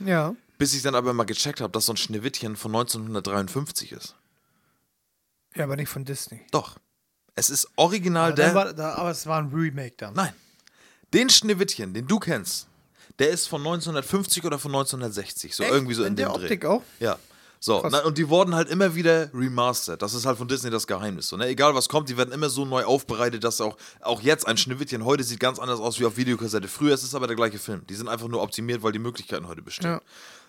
Ja. 0.00 0.34
Bis 0.58 0.74
ich 0.74 0.82
dann 0.82 0.94
aber 0.94 1.12
mal 1.12 1.24
gecheckt 1.24 1.60
habe, 1.60 1.72
dass 1.72 1.86
so 1.86 1.92
ein 1.92 1.96
Schneewittchen 1.96 2.56
von 2.56 2.74
1953 2.74 3.92
ist. 3.92 4.16
Ja, 5.54 5.64
aber 5.64 5.76
nicht 5.76 5.88
von 5.88 6.04
Disney. 6.04 6.40
Doch. 6.50 6.76
Es 7.36 7.50
ist 7.50 7.68
original 7.76 8.32
Aber, 8.32 8.34
der. 8.42 8.54
war, 8.54 8.72
da, 8.72 8.94
aber 8.94 9.10
es 9.10 9.26
war 9.26 9.38
ein 9.40 9.48
Remake 9.52 9.94
dann. 9.98 10.14
Nein. 10.14 10.32
Den 11.12 11.30
Schneewittchen, 11.30 11.94
den 11.94 12.06
du 12.06 12.18
kennst, 12.18 12.66
der 13.18 13.30
ist 13.30 13.46
von 13.46 13.60
1950 13.60 14.44
oder 14.44 14.58
von 14.58 14.72
1960. 14.72 15.54
So 15.54 15.62
Echt? 15.62 15.72
irgendwie 15.72 15.94
so 15.94 16.02
in, 16.02 16.08
In 16.08 16.16
der 16.16 16.26
dem 16.28 16.34
Optik 16.34 16.62
Dreh. 16.62 16.66
auch? 16.66 16.82
Ja. 16.98 17.16
So, 17.58 17.84
na, 17.90 18.00
und 18.04 18.18
die 18.18 18.28
wurden 18.28 18.54
halt 18.54 18.68
immer 18.68 18.94
wieder 18.94 19.30
remastered. 19.32 20.00
Das 20.00 20.12
ist 20.14 20.26
halt 20.26 20.36
von 20.38 20.46
Disney 20.46 20.70
das 20.70 20.86
Geheimnis. 20.86 21.28
So, 21.28 21.36
ne? 21.36 21.46
Egal 21.46 21.74
was 21.74 21.88
kommt, 21.88 22.08
die 22.08 22.16
werden 22.16 22.32
immer 22.32 22.48
so 22.50 22.64
neu 22.66 22.84
aufbereitet, 22.84 23.44
dass 23.44 23.60
auch, 23.60 23.76
auch 24.02 24.20
jetzt 24.20 24.46
ein 24.46 24.56
Schneewittchen 24.58 25.04
heute 25.04 25.24
sieht 25.24 25.40
ganz 25.40 25.58
anders 25.58 25.80
aus 25.80 25.98
wie 25.98 26.04
auf 26.04 26.16
Videokassette. 26.16 26.68
Früher 26.68 26.92
ist 26.94 27.02
es 27.02 27.14
aber 27.14 27.26
der 27.26 27.34
gleiche 27.36 27.58
Film. 27.58 27.82
Die 27.88 27.94
sind 27.94 28.08
einfach 28.08 28.28
nur 28.28 28.42
optimiert, 28.42 28.82
weil 28.82 28.92
die 28.92 28.98
Möglichkeiten 28.98 29.48
heute 29.48 29.62
bestehen. 29.62 29.90
Ja. 29.90 30.00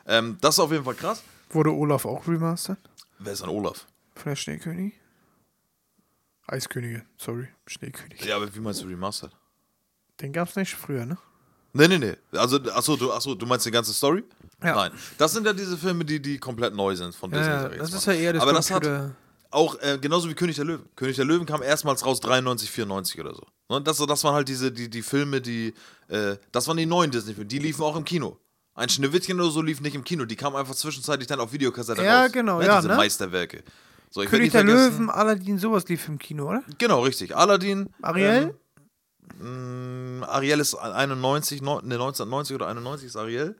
Ähm, 0.05 0.37
das 0.41 0.55
ist 0.55 0.59
auf 0.59 0.71
jeden 0.71 0.83
Fall 0.83 0.95
krass. 0.95 1.23
Wurde 1.49 1.71
Olaf 1.71 2.05
auch 2.05 2.27
remastered? 2.27 2.77
Wer 3.19 3.33
ist 3.33 3.41
ein 3.41 3.49
Olaf? 3.49 3.85
Von 4.15 4.31
der 4.31 4.35
Schneekönig? 4.35 4.93
Eiskönigin, 6.47 7.03
sorry. 7.17 7.47
Schneekönig. 7.67 8.23
Ja, 8.25 8.37
aber 8.37 8.53
wie 8.53 8.59
meinst 8.59 8.81
du 8.81 8.87
remastered? 8.87 9.31
Den 10.21 10.33
gab's 10.33 10.55
nicht 10.55 10.73
früher, 10.73 11.05
ne? 11.05 11.17
Nee, 11.73 11.87
nee, 11.87 11.97
nee. 11.99 12.15
Also, 12.31 12.57
achso, 12.71 12.95
du, 12.95 13.11
achso, 13.11 13.35
du 13.35 13.45
meinst 13.45 13.65
die 13.65 13.71
ganze 13.71 13.93
Story? 13.93 14.23
Ja. 14.63 14.73
Nein. 14.75 14.91
Das 15.17 15.33
sind 15.33 15.45
ja 15.45 15.53
diese 15.53 15.77
Filme, 15.77 16.03
die, 16.05 16.19
die 16.21 16.39
komplett 16.39 16.73
neu 16.73 16.95
sind 16.95 17.13
von 17.13 17.29
Disney. 17.29 17.47
Ja, 17.47 17.67
das 17.69 17.93
ist 17.93 18.05
ja 18.07 18.13
eher 18.13 18.33
das 18.33 18.41
Aber 18.41 18.53
das 18.53 18.71
hat 18.71 18.87
auch, 19.51 19.79
äh, 19.81 19.97
genauso 19.99 20.29
wie 20.29 20.33
König 20.33 20.55
der 20.55 20.65
Löwen. 20.65 20.85
König 20.95 21.15
der 21.15 21.25
Löwen 21.25 21.45
kam 21.45 21.61
erstmals 21.61 22.05
raus 22.05 22.19
93, 22.19 22.69
94 22.71 23.19
oder 23.19 23.35
so. 23.35 23.45
Ne? 23.69 23.81
Das, 23.81 23.97
das 23.97 24.23
waren 24.23 24.33
halt 24.33 24.47
diese, 24.47 24.71
die, 24.71 24.89
die 24.89 25.01
Filme, 25.01 25.39
die, 25.41 25.73
äh, 26.07 26.37
das 26.51 26.67
waren 26.67 26.77
die 26.77 26.85
neuen 26.85 27.11
Disney-Filme. 27.11 27.47
Die 27.47 27.59
liefen 27.59 27.83
auch 27.83 27.95
im 27.95 28.03
Kino. 28.03 28.37
Ein 28.73 28.89
Schneewittchen 28.89 29.39
oder 29.39 29.49
so 29.49 29.61
lief 29.61 29.81
nicht 29.81 29.95
im 29.95 30.03
Kino. 30.03 30.25
Die 30.25 30.35
kamen 30.35 30.55
einfach 30.55 30.75
zwischenzeitlich 30.75 31.27
dann 31.27 31.39
auf 31.39 31.51
Videokassette 31.51 32.03
Ja, 32.03 32.23
raus. 32.23 32.31
genau, 32.31 32.59
ne? 32.59 32.65
ja, 32.65 32.77
Diese 32.77 32.89
ne? 32.89 32.95
Meisterwerke. 32.95 33.63
So, 34.23 34.29
König 34.29 34.51
der 34.51 34.63
Löwen, 34.63 35.09
Aladdin, 35.09 35.59
sowas 35.59 35.87
lief 35.87 36.07
im 36.07 36.17
Kino, 36.17 36.49
oder? 36.49 36.63
Genau, 36.77 37.01
richtig. 37.01 37.35
Aladdin. 37.35 37.89
Ariel? 38.01 38.55
Ähm, 39.39 40.19
mh, 40.19 40.27
Ariel 40.27 40.59
ist 40.59 40.75
91, 40.75 41.61
neun- 41.61 41.85
ne, 41.85 41.95
1990 41.95 42.55
oder 42.55 42.67
91 42.67 43.07
ist 43.07 43.15
Ariel. 43.15 43.55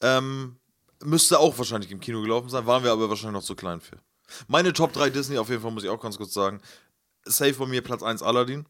Ähm, 0.00 0.56
müsste 1.02 1.38
auch 1.38 1.56
wahrscheinlich 1.58 1.90
im 1.90 2.00
Kino 2.00 2.22
gelaufen 2.22 2.48
sein, 2.48 2.66
waren 2.66 2.84
wir 2.84 2.92
aber 2.92 3.08
wahrscheinlich 3.08 3.40
noch 3.40 3.46
zu 3.46 3.54
klein 3.54 3.80
für. 3.80 3.96
Meine 4.46 4.72
Top 4.72 4.92
3 4.92 5.10
Disney 5.10 5.38
auf 5.38 5.48
jeden 5.48 5.62
Fall, 5.62 5.72
muss 5.72 5.82
ich 5.82 5.88
auch 5.90 6.00
ganz 6.00 6.16
kurz 6.16 6.32
sagen. 6.32 6.60
Safe 7.24 7.52
bei 7.54 7.66
mir 7.66 7.82
Platz 7.82 8.02
1 8.02 8.22
Aladdin. 8.22 8.66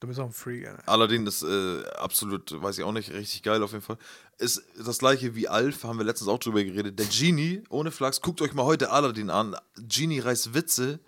Du 0.00 0.06
bist 0.06 0.18
auch 0.18 0.24
ein 0.26 0.32
Freak, 0.32 0.66
Alter. 0.66 0.88
Aladdin 0.88 1.26
ist 1.26 1.42
äh, 1.42 1.82
absolut, 1.98 2.50
weiß 2.62 2.78
ich 2.78 2.84
auch 2.84 2.92
nicht, 2.92 3.10
richtig 3.12 3.42
geil 3.42 3.62
auf 3.62 3.72
jeden 3.72 3.82
Fall. 3.84 3.98
Ist 4.38 4.62
das 4.82 4.98
gleiche 4.98 5.34
wie 5.34 5.46
Alf, 5.46 5.84
haben 5.84 5.98
wir 5.98 6.06
letztens 6.06 6.28
auch 6.30 6.38
drüber 6.38 6.64
geredet. 6.64 6.98
Der 6.98 7.04
Genie, 7.06 7.62
ohne 7.68 7.90
Flachs, 7.90 8.22
guckt 8.22 8.40
euch 8.40 8.54
mal 8.54 8.64
heute 8.64 8.90
Aladdin 8.90 9.28
an. 9.28 9.54
Genie 9.76 10.20
reißt 10.20 10.54
Witze, 10.54 11.00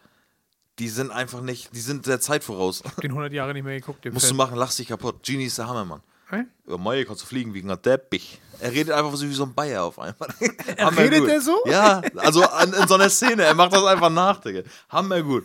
die 0.79 0.89
sind 0.91 1.11
einfach 1.11 1.41
nicht, 1.41 1.75
die 1.75 1.81
sind 1.81 2.07
der 2.07 2.21
Zeit 2.21 2.45
voraus. 2.45 2.83
Den 3.03 3.13
100 3.13 3.33
Jahre 3.33 3.55
nicht 3.55 3.65
mehr 3.65 3.79
geguckt, 3.81 4.05
Musst 4.05 4.25
du 4.25 4.29
Film. 4.29 4.37
machen, 4.37 4.57
lach 4.59 4.75
dich 4.75 4.89
kaputt. 4.89 5.23
Genie 5.23 5.47
ist 5.47 5.57
der 5.57 5.69
Hammermann. 5.69 6.03
Hä? 6.29 6.45
Ja, 6.67 6.77
Mai, 6.77 7.05
kannst 7.05 7.23
du 7.23 7.27
fliegen 7.27 7.55
wie 7.55 7.63
ein 7.63 7.83
Teppich. 7.83 8.41
Er 8.61 8.73
redet 8.73 8.93
einfach 8.95 9.15
so 9.17 9.27
wie 9.27 9.33
so 9.33 9.45
ein 9.45 9.55
Bayer 9.55 9.85
auf 9.85 9.99
einmal. 9.99 10.29
Hammer 10.79 10.99
redet 10.99 11.21
gut. 11.21 11.29
er 11.31 11.41
so? 11.41 11.63
Ja, 11.67 12.03
also 12.17 12.43
an, 12.45 12.73
in 12.75 12.87
so 12.89 12.95
einer 12.95 13.09
Szene. 13.11 13.43
Er 13.45 13.55
macht 13.55 13.73
das 13.73 13.85
einfach 13.85 14.11
nach, 14.11 14.41
Digga. 14.41 14.63
Hammer 14.91 15.23
gut. 15.23 15.45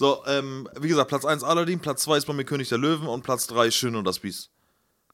So, 0.00 0.24
ähm, 0.24 0.66
wie 0.80 0.88
gesagt, 0.88 1.08
Platz 1.10 1.26
1 1.26 1.44
Aladdin, 1.44 1.78
Platz 1.78 2.04
2 2.04 2.16
ist 2.16 2.24
bei 2.26 2.32
mir 2.32 2.46
König 2.46 2.70
der 2.70 2.78
Löwen 2.78 3.06
und 3.06 3.20
Platz 3.22 3.46
3 3.48 3.70
Schön 3.70 3.94
und 3.96 4.04
das 4.06 4.18
Biest. 4.18 4.48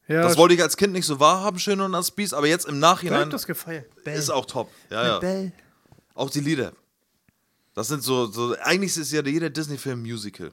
Ja, 0.06 0.22
Das 0.22 0.36
wollte 0.36 0.54
ich 0.54 0.62
als 0.62 0.76
Kind 0.76 0.92
nicht 0.92 1.06
so 1.06 1.18
wahrhaben, 1.18 1.58
Schön 1.58 1.80
und 1.80 1.90
das 1.90 2.12
Biest, 2.12 2.32
aber 2.34 2.46
jetzt 2.46 2.66
im 2.68 2.78
Nachhinein 2.78 3.28
das 3.28 3.46
gefeiert. 3.48 3.90
Bell. 4.04 4.16
ist 4.16 4.30
auch 4.30 4.46
top. 4.46 4.70
Ja, 4.88 5.04
ja. 5.04 5.18
Bell. 5.18 5.50
Auch 6.14 6.30
die 6.30 6.38
Lieder. 6.38 6.72
Das 7.74 7.88
sind 7.88 8.04
so, 8.04 8.26
so 8.26 8.54
eigentlich 8.62 8.96
ist 8.96 9.10
ja 9.10 9.24
jeder 9.24 9.50
Disney-Film 9.50 10.02
Musical. 10.02 10.52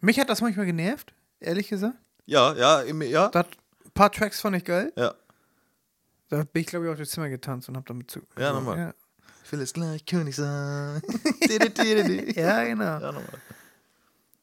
Mich 0.00 0.20
hat 0.20 0.28
das 0.28 0.42
manchmal 0.42 0.66
genervt, 0.66 1.14
ehrlich 1.40 1.68
gesagt. 1.70 1.96
Ja, 2.26 2.52
ja, 2.54 2.82
im- 2.82 3.00
ja. 3.00 3.28
Das, 3.30 3.46
ein 3.82 3.90
paar 3.92 4.12
Tracks 4.12 4.40
fand 4.42 4.56
ich 4.56 4.64
geil. 4.66 4.92
Ja. 4.96 5.14
Da 6.28 6.44
bin 6.44 6.60
ich, 6.60 6.66
glaube 6.66 6.84
ich, 6.84 6.92
auf 6.92 6.98
das 6.98 7.08
Zimmer 7.08 7.30
getanzt 7.30 7.66
und 7.70 7.78
hab 7.78 7.86
damit 7.86 8.10
zu. 8.10 8.20
Ja, 8.38 8.52
nochmal. 8.52 8.76
Ja, 8.78 8.94
Ich 9.50 9.52
will 9.52 9.62
es 9.62 9.72
gleich 9.72 10.06
König 10.06 10.36
sein. 10.36 11.02
ja 12.36 12.64
genau. 12.64 12.84
ja, 12.84 13.00
nochmal. 13.00 13.42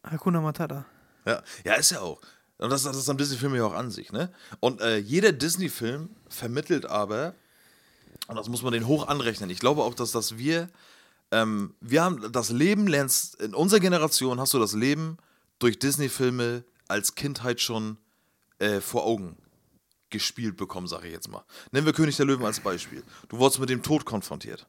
Hakuna 0.03 0.41
Matata. 0.41 0.85
Ja, 1.25 1.41
ja, 1.63 1.75
ist 1.75 1.91
ja 1.91 2.01
auch. 2.01 2.19
Und 2.57 2.69
das, 2.71 2.83
das 2.83 3.07
haben 3.07 3.17
Disney-Filme 3.17 3.55
ja 3.55 3.63
auch 3.63 3.73
an 3.73 3.89
sich, 3.89 4.11
ne? 4.11 4.33
Und 4.59 4.81
äh, 4.81 4.97
jeder 4.97 5.31
Disney-Film 5.31 6.09
vermittelt 6.27 6.87
aber, 6.87 7.35
und 8.27 8.35
das 8.35 8.49
muss 8.49 8.63
man 8.63 8.73
den 8.73 8.85
hoch 8.85 9.07
anrechnen, 9.07 9.49
ich 9.49 9.59
glaube 9.59 9.83
auch, 9.83 9.93
dass, 9.93 10.11
dass 10.11 10.37
wir, 10.37 10.67
ähm, 11.31 11.73
wir 11.79 12.03
haben 12.03 12.29
das 12.33 12.49
Leben, 12.49 12.85
lernst, 12.85 13.41
in 13.41 13.53
unserer 13.53 13.79
Generation 13.79 14.41
hast 14.41 14.53
du 14.53 14.59
das 14.59 14.73
Leben 14.73 15.15
durch 15.59 15.79
Disney-Filme 15.79 16.65
als 16.89 17.15
Kindheit 17.15 17.61
schon 17.61 17.97
äh, 18.59 18.81
vor 18.81 19.05
Augen 19.05 19.37
gespielt 20.09 20.57
bekommen, 20.57 20.87
sage 20.87 21.07
ich 21.07 21.13
jetzt 21.13 21.29
mal. 21.29 21.45
Nehmen 21.71 21.85
wir 21.85 21.93
König 21.93 22.17
der 22.17 22.25
Löwen 22.25 22.45
als 22.45 22.59
Beispiel. 22.59 23.03
Du 23.29 23.37
wurdest 23.37 23.61
mit 23.61 23.69
dem 23.69 23.81
Tod 23.81 24.03
konfrontiert. 24.03 24.67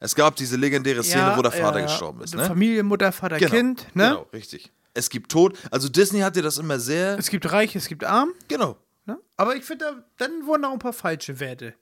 Es 0.00 0.14
gab 0.14 0.36
diese 0.36 0.56
legendäre 0.56 1.02
Szene, 1.02 1.34
wo 1.36 1.42
der 1.42 1.52
Vater 1.52 1.82
gestorben 1.82 2.20
ist, 2.22 2.34
ne? 2.34 2.44
Familie, 2.44 2.82
Mutter, 2.82 3.10
Vater, 3.12 3.38
Kind, 3.38 3.86
ne? 3.94 4.08
Genau, 4.08 4.26
richtig. 4.32 4.70
Es 4.92 5.08
gibt 5.10 5.30
Tod. 5.30 5.58
Also 5.70 5.88
Disney 5.88 6.20
hat 6.20 6.36
dir 6.36 6.42
das 6.42 6.58
immer 6.58 6.78
sehr. 6.78 7.18
Es 7.18 7.30
gibt 7.30 7.50
Reich, 7.50 7.74
es 7.74 7.88
gibt 7.88 8.04
Arm. 8.04 8.30
Genau. 8.48 8.76
Ne? 9.06 9.18
Aber 9.36 9.56
ich 9.56 9.64
finde, 9.64 9.84
da- 9.86 10.04
dann 10.18 10.46
wurden 10.46 10.64
auch 10.64 10.72
ein 10.72 10.78
paar 10.78 10.92
falsche 10.92 11.40
Werte 11.40 11.74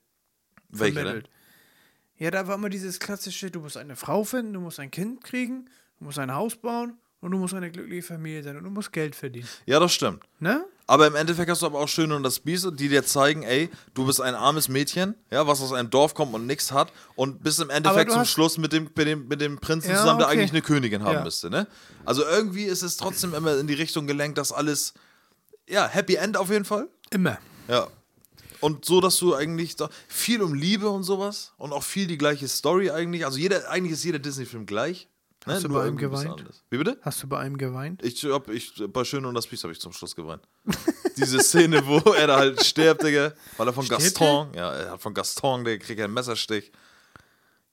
Welche 0.71 0.95
vermittelt. 1.01 1.29
Ja, 2.17 2.31
da 2.31 2.47
war 2.47 2.55
immer 2.55 2.69
dieses 2.69 3.01
klassische, 3.01 3.51
du 3.51 3.61
musst 3.61 3.77
eine 3.77 3.97
Frau 3.97 4.23
finden, 4.25 4.53
du 4.53 4.61
musst 4.61 4.79
ein 4.81 4.91
Kind 4.91 5.23
kriegen, 5.25 5.67
du 5.99 6.05
musst 6.05 6.19
ein 6.19 6.33
Haus 6.33 6.57
bauen 6.57 6.97
und 7.23 7.31
du 7.31 7.39
musst 7.39 7.55
eine 7.55 7.71
glückliche 7.71 8.03
Familie 8.03 8.43
sein 8.43 8.59
und 8.59 8.65
du 8.65 8.71
musst 8.71 8.93
Geld 8.93 9.17
verdienen. 9.17 9.49
Ja, 9.65 9.81
das 9.81 9.95
stimmt. 9.95 10.23
Ne? 10.41 10.65
Aber 10.87 11.07
im 11.07 11.15
Endeffekt 11.15 11.49
hast 11.51 11.63
du 11.63 11.67
aber 11.67 11.79
auch 11.79 11.89
Schön 11.89 12.13
und 12.13 12.23
das 12.25 12.41
Biest, 12.41 12.69
die 12.75 12.89
dir 12.91 13.05
zeigen, 13.05 13.45
ey, 13.45 13.71
du 13.95 14.05
bist 14.05 14.21
ein 14.21 14.35
armes 14.35 14.69
Mädchen, 14.69 15.15
ja, 15.31 15.47
was 15.47 15.63
aus 15.63 15.73
einem 15.73 15.89
Dorf 15.89 16.13
kommt 16.13 16.35
und 16.35 16.47
nichts 16.47 16.71
hat 16.73 16.93
und 17.15 17.43
bist 17.43 17.61
im 17.61 17.71
Endeffekt 17.71 18.11
zum 18.11 18.21
hast- 18.21 18.31
Schluss 18.31 18.59
mit 18.59 18.73
dem, 18.75 18.91
mit 18.95 19.07
dem, 19.07 19.29
mit 19.29 19.41
dem 19.41 19.59
Prinzen 19.59 19.91
Ja, 19.93 19.97
zusammen, 19.97 20.19
der 20.19 20.27
okay. 20.29 20.37
eigentlich 20.37 20.51
eine 20.51 20.61
Königin 20.61 21.03
haben 21.05 21.15
Ja. 21.15 21.25
müsste, 21.25 21.49
ne? 21.49 21.67
Also 22.05 22.25
irgendwie 22.25 22.65
ist 22.65 22.83
es 22.83 22.99
trotzdem 22.99 23.33
immer 23.33 23.57
in 23.57 23.67
die 23.67 23.75
Richtung 23.75 24.07
gelenkt, 24.07 24.37
dass 24.37 24.53
alles, 24.53 24.93
ja, 25.69 25.87
Happy 25.89 26.17
End 26.17 26.37
auf 26.37 26.51
jeden 26.51 26.65
Fall. 26.67 26.89
Immer. 27.11 27.39
Ja. 27.69 27.87
Und 28.61 28.85
so, 28.85 29.01
dass 29.01 29.17
du 29.17 29.35
eigentlich 29.35 29.77
viel 30.09 30.43
um 30.43 30.55
Liebe 30.55 30.89
und 30.89 31.03
sowas 31.05 31.53
und 31.57 31.73
auch 31.73 31.83
viel 31.83 32.07
die 32.07 32.19
gleiche 32.19 32.47
Story 32.49 32.91
eigentlich. 32.91 33.25
Also 33.25 33.39
jeder, 33.39 33.69
eigentlich 33.71 33.93
ist 33.93 34.05
jeder 34.05 34.19
Disney-Film 34.19 34.67
gleich. 34.67 35.09
Ne? 35.47 35.55
Hast 35.55 35.65
du 35.65 35.69
Nur 35.69 35.79
bei 35.79 35.85
ihm 35.85 35.99
irgendwie 35.99 36.05
ein 36.05 36.11
bisschen 36.11 36.37
geweint? 36.37 36.63
Wie 36.71 36.79
bitte? 36.79 36.99
Hast 37.03 37.23
du 37.23 37.27
bei 37.27 37.39
einem 37.39 37.59
geweint? 37.59 38.03
Ich 38.05 38.25
hab, 38.25 38.49
ich, 38.49 38.83
bei 38.89 39.05
Schön 39.05 39.25
und 39.25 39.35
das 39.35 39.47
Biest 39.47 39.65
habe 39.65 39.73
ich 39.73 39.81
zum 39.81 39.93
Schluss 39.93 40.15
geweint. 40.15 40.43
Diese 41.17 41.41
Szene, 41.41 41.85
wo 41.87 41.99
er 42.13 42.27
da 42.29 42.37
halt 42.39 42.65
stirbt, 42.65 43.03
Digga, 43.03 43.33
weil 43.57 43.67
er 43.67 43.73
von 43.73 43.85
Stirbt 43.85 44.03
Gaston, 44.03 44.55
ja, 44.55 44.73
er 44.73 44.91
hat 44.93 45.03
von 45.03 45.15
Gaston, 45.15 45.65
der 45.65 45.79
kriegt 45.79 46.01
einen 46.01 46.15
Messerstich. 46.15 46.71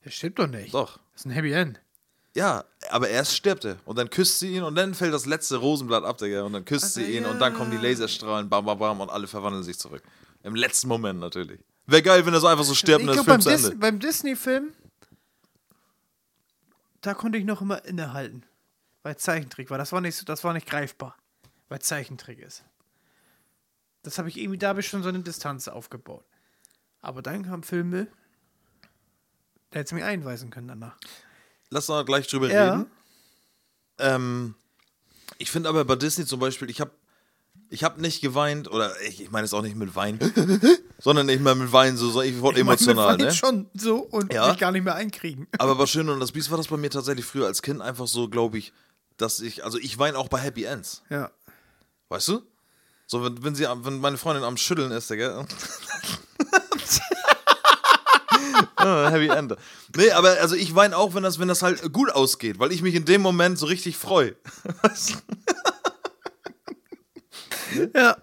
Das 0.03 0.13
stimmt 0.13 0.39
doch 0.39 0.47
nicht. 0.47 0.73
Doch. 0.73 0.99
Das 1.13 1.21
ist 1.21 1.25
ein 1.25 1.31
Happy 1.31 1.51
End. 1.51 1.79
Ja, 2.35 2.63
aber 2.89 3.09
erst 3.09 3.35
stirbt 3.35 3.65
er. 3.65 3.77
Und 3.85 3.97
dann 3.97 4.09
küsst 4.09 4.39
sie 4.39 4.55
ihn 4.55 4.63
und 4.63 4.75
dann 4.75 4.93
fällt 4.93 5.13
das 5.13 5.25
letzte 5.25 5.57
Rosenblatt 5.57 6.03
ab, 6.03 6.17
Digga. 6.17 6.43
Und 6.43 6.53
dann 6.53 6.65
küsst 6.65 6.85
Ach, 6.85 6.89
sie 6.89 7.17
ihn 7.17 7.23
ja. 7.23 7.29
und 7.29 7.39
dann 7.39 7.53
kommen 7.53 7.71
die 7.71 7.77
Laserstrahlen, 7.77 8.49
bam, 8.49 8.65
bam, 8.65 8.77
bam, 8.79 9.01
und 9.01 9.09
alle 9.09 9.27
verwandeln 9.27 9.63
sich 9.63 9.77
zurück. 9.77 10.01
Im 10.43 10.55
letzten 10.55 10.87
Moment 10.87 11.19
natürlich. 11.19 11.59
Wäre 11.85 12.03
geil, 12.03 12.25
wenn 12.25 12.33
er 12.33 12.39
so 12.39 12.47
einfach 12.47 12.63
so 12.63 12.75
stirbt 12.75 13.01
Ich 13.01 13.09
und 13.09 13.15
das 13.15 13.25
glaube, 13.25 13.31
Film 13.31 13.37
beim, 13.37 13.41
zu 13.41 13.49
Dis 13.49 13.65
Ende. 13.65 13.77
beim 13.77 13.99
Disney-Film, 13.99 14.73
da 17.01 17.13
konnte 17.13 17.37
ich 17.37 17.45
noch 17.45 17.61
immer 17.61 17.83
innehalten. 17.85 18.43
Weil 19.03 19.17
Zeichentrick 19.17 19.69
war. 19.69 19.77
Das 19.77 19.91
war 19.91 20.01
nicht, 20.01 20.27
das 20.27 20.43
war 20.43 20.53
nicht 20.53 20.67
greifbar. 20.67 21.15
Weil 21.69 21.79
Zeichentrick 21.79 22.39
ist. 22.39 22.63
Das 24.03 24.17
habe 24.17 24.29
ich 24.29 24.37
irgendwie, 24.37 24.57
da 24.57 24.69
habe 24.69 24.79
ich 24.81 24.87
schon 24.87 25.03
so 25.03 25.09
eine 25.09 25.19
Distanz 25.21 25.67
aufgebaut. 25.67 26.25
Aber 27.01 27.21
dann 27.21 27.43
kamen 27.43 27.63
Filme, 27.63 28.07
da 29.71 29.79
hätte 29.79 29.95
mich 29.95 30.03
einweisen 30.03 30.49
können 30.49 30.67
danach. 30.67 30.97
Lass 31.69 31.87
mal 31.87 32.03
gleich 32.03 32.27
drüber 32.27 32.49
Ja. 32.51 32.73
reden. 32.73 32.91
Ähm, 33.99 34.55
ich 35.37 35.51
finde 35.51 35.69
aber 35.69 35.85
bei 35.85 35.95
Disney 35.95 36.25
zum 36.25 36.39
Beispiel, 36.39 36.69
ich 36.69 36.81
habe 36.81 36.91
ich 37.69 37.83
hab 37.83 37.97
nicht 37.99 38.21
geweint, 38.21 38.69
oder 38.71 38.99
ich, 39.01 39.21
ich 39.21 39.31
meine 39.31 39.45
es 39.45 39.53
auch 39.53 39.61
nicht 39.61 39.75
mit 39.75 39.95
Wein, 39.95 40.19
sondern 40.99 41.27
nicht 41.27 41.41
mehr 41.41 41.55
mit 41.55 41.71
Wein, 41.71 41.97
so, 41.97 42.09
so 42.09 42.21
ich 42.21 42.39
wurde 42.41 42.59
emotional, 42.59 43.17
Manchmal 43.17 43.27
ne? 43.27 43.33
schon 43.33 43.69
so 43.73 43.97
und 43.99 44.33
Ja. 44.33 44.49
mich 44.49 44.57
gar 44.57 44.71
nicht 44.71 44.83
mehr 44.83 44.95
einkriegen. 44.95 45.47
Aber 45.59 45.75
bei 45.75 45.85
Schön 45.85 46.09
und 46.09 46.19
das 46.19 46.31
Biest 46.31 46.49
war 46.51 46.57
das 46.57 46.67
bei 46.67 46.77
mir 46.77 46.89
tatsächlich 46.89 47.25
früher 47.25 47.45
als 47.45 47.61
Kind 47.61 47.81
einfach 47.81 48.07
so, 48.07 48.27
glaube 48.29 48.57
ich, 48.57 48.73
dass 49.17 49.39
ich, 49.39 49.63
also 49.63 49.77
ich 49.77 49.97
weine 49.99 50.17
auch 50.17 50.27
bei 50.29 50.39
Happy 50.39 50.63
Ends, 50.63 51.03
Ja. 51.09 51.29
weißt 52.09 52.27
du? 52.29 52.41
So, 53.05 53.23
wenn, 53.23 53.43
wenn, 53.43 53.55
sie, 53.55 53.65
wenn 53.83 53.99
meine 53.99 54.17
Freundin 54.17 54.43
am 54.43 54.55
Schütteln 54.57 54.91
ist, 54.91 55.09
Digga. 55.09 55.45
Happy 58.77 59.27
End. 59.27 59.55
Nee, 59.95 60.11
aber 60.11 60.37
also 60.39 60.55
ich 60.55 60.73
weine 60.75 60.95
auch, 60.97 61.13
wenn 61.13 61.23
das, 61.23 61.39
wenn 61.39 61.47
das 61.47 61.61
halt 61.61 61.91
gut 61.91 62.11
ausgeht, 62.11 62.59
weil 62.59 62.71
ich 62.71 62.81
mich 62.81 62.95
in 62.95 63.05
dem 63.05 63.21
Moment 63.21 63.57
so 63.59 63.65
richtig 63.65 63.97
freue. 63.97 64.35
Ja. 67.93 68.17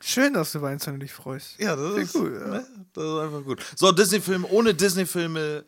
Schön, 0.00 0.34
dass 0.34 0.52
du 0.52 0.64
und 0.64 1.00
dich 1.00 1.12
freust. 1.12 1.58
Ja, 1.58 1.74
das 1.74 1.96
ist 1.96 2.12
gut, 2.12 2.32
ja. 2.32 2.46
ne? 2.46 2.66
das 2.92 3.04
ist 3.04 3.18
einfach 3.18 3.44
gut. 3.44 3.60
So, 3.74 3.90
Disney-Film, 3.90 4.44
ohne 4.48 4.72
Disney-Filme, 4.74 5.64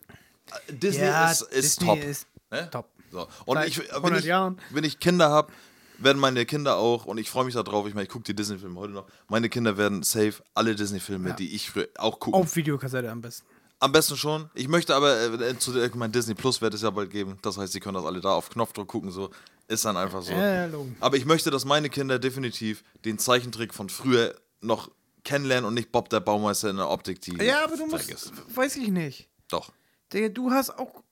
äh, 0.68 0.72
Disney 0.72 1.06
Ja, 1.06 1.30
ist, 1.30 1.42
ist 1.42 1.80
Disney 1.80 1.86
top. 1.86 2.04
ist 2.04 2.26
ne? 2.50 2.68
top. 2.70 2.88
So. 3.10 3.26
Und 3.46 3.56
Seit 3.56 3.68
ich, 3.68 3.78
wenn, 3.78 3.90
100 3.96 4.20
ich, 4.20 4.26
Jahren. 4.26 4.60
wenn 4.70 4.84
ich 4.84 5.00
Kinder 5.00 5.30
habe, 5.30 5.52
werden 5.98 6.18
meine 6.18 6.46
Kinder 6.46 6.76
auch, 6.76 7.06
und 7.06 7.18
ich 7.18 7.30
freue 7.30 7.44
mich 7.44 7.54
darauf, 7.54 7.86
ich 7.88 7.94
meine, 7.94 8.04
ich 8.04 8.10
gucke 8.10 8.24
die 8.24 8.34
Disney-Filme 8.34 8.78
heute 8.78 8.92
noch, 8.92 9.06
meine 9.28 9.48
Kinder 9.48 9.76
werden 9.76 10.02
safe 10.02 10.34
alle 10.54 10.74
Disney-Filme, 10.76 11.34
die 11.34 11.54
ich 11.54 11.70
früher 11.70 11.88
auch 11.96 12.20
gucke. 12.20 12.36
Auf 12.36 12.54
Videokassette 12.54 13.10
am 13.10 13.20
besten. 13.20 13.46
Am 13.80 13.92
besten 13.92 14.16
schon. 14.16 14.50
Ich 14.54 14.68
möchte 14.68 14.94
aber, 14.94 15.40
äh, 15.40 15.58
zu 15.58 15.72
der, 15.72 15.90
mein 15.94 16.10
Disney 16.12 16.34
Plus 16.34 16.60
wird 16.60 16.74
es 16.74 16.82
ja 16.82 16.90
bald 16.90 17.10
geben. 17.10 17.38
Das 17.42 17.58
heißt, 17.58 17.72
sie 17.72 17.80
können 17.80 17.94
das 17.94 18.04
alle 18.04 18.20
da 18.20 18.30
auf 18.30 18.50
Knopfdruck 18.50 18.88
gucken, 18.88 19.10
so. 19.10 19.30
Ist 19.68 19.84
dann 19.84 19.98
einfach 19.98 20.22
so. 20.22 20.32
Ja. 20.32 20.68
Aber 20.98 21.16
ich 21.18 21.26
möchte, 21.26 21.50
dass 21.50 21.66
meine 21.66 21.90
Kinder 21.90 22.18
definitiv 22.18 22.82
den 23.04 23.18
Zeichentrick 23.18 23.74
von 23.74 23.90
früher 23.90 24.34
noch 24.62 24.90
kennenlernen 25.24 25.66
und 25.66 25.74
nicht 25.74 25.92
Bob 25.92 26.08
der 26.08 26.20
Baumeister 26.20 26.70
in 26.70 26.78
der 26.78 26.88
Optik, 26.88 27.20
die. 27.20 27.36
Ja, 27.36 27.64
aber 27.64 27.76
du 27.76 27.86
musst, 27.86 28.10
ist. 28.10 28.32
weiß 28.56 28.76
ich 28.76 28.88
nicht. 28.88 29.28
Doch. 29.48 29.70
Digga, 30.12 30.30
du 30.30 30.50
hast 30.50 30.70
auch. 30.70 31.02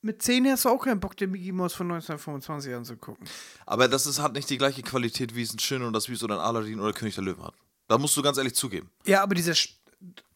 Mit 0.00 0.22
10 0.22 0.48
hast 0.48 0.64
du 0.64 0.70
auch 0.70 0.84
keinen 0.84 0.98
Bock, 0.98 1.16
den 1.16 1.30
Mickey 1.30 1.52
Mouse 1.52 1.74
von 1.74 1.86
1925 1.86 2.74
anzugucken. 2.74 3.28
Aber 3.66 3.86
das 3.88 4.06
ist, 4.06 4.20
hat 4.20 4.32
nicht 4.32 4.50
die 4.50 4.58
gleiche 4.58 4.82
Qualität, 4.82 5.34
wie 5.36 5.42
es 5.42 5.52
ein 5.52 5.58
Schön 5.58 5.82
und 5.82 5.92
das 5.92 6.08
Wies 6.08 6.22
oder 6.22 6.36
ein 6.36 6.40
Aladdin 6.40 6.80
oder 6.80 6.92
König 6.92 7.14
der 7.14 7.24
Löwen 7.24 7.44
hat. 7.44 7.54
Da 7.86 7.96
musst 7.96 8.16
du 8.16 8.22
ganz 8.22 8.38
ehrlich 8.38 8.54
zugeben. 8.54 8.90
Ja, 9.06 9.22
aber 9.22 9.34
dieser. 9.36 9.54
Sch 9.54 9.76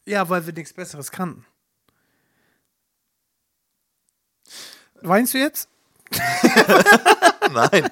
ja, 0.05 0.29
weil 0.29 0.47
wir 0.47 0.53
nichts 0.53 0.73
Besseres 0.73 1.11
kannten. 1.11 1.45
Weinst 5.01 5.35
du 5.35 5.39
jetzt? 5.39 5.69
Nein. 7.53 7.89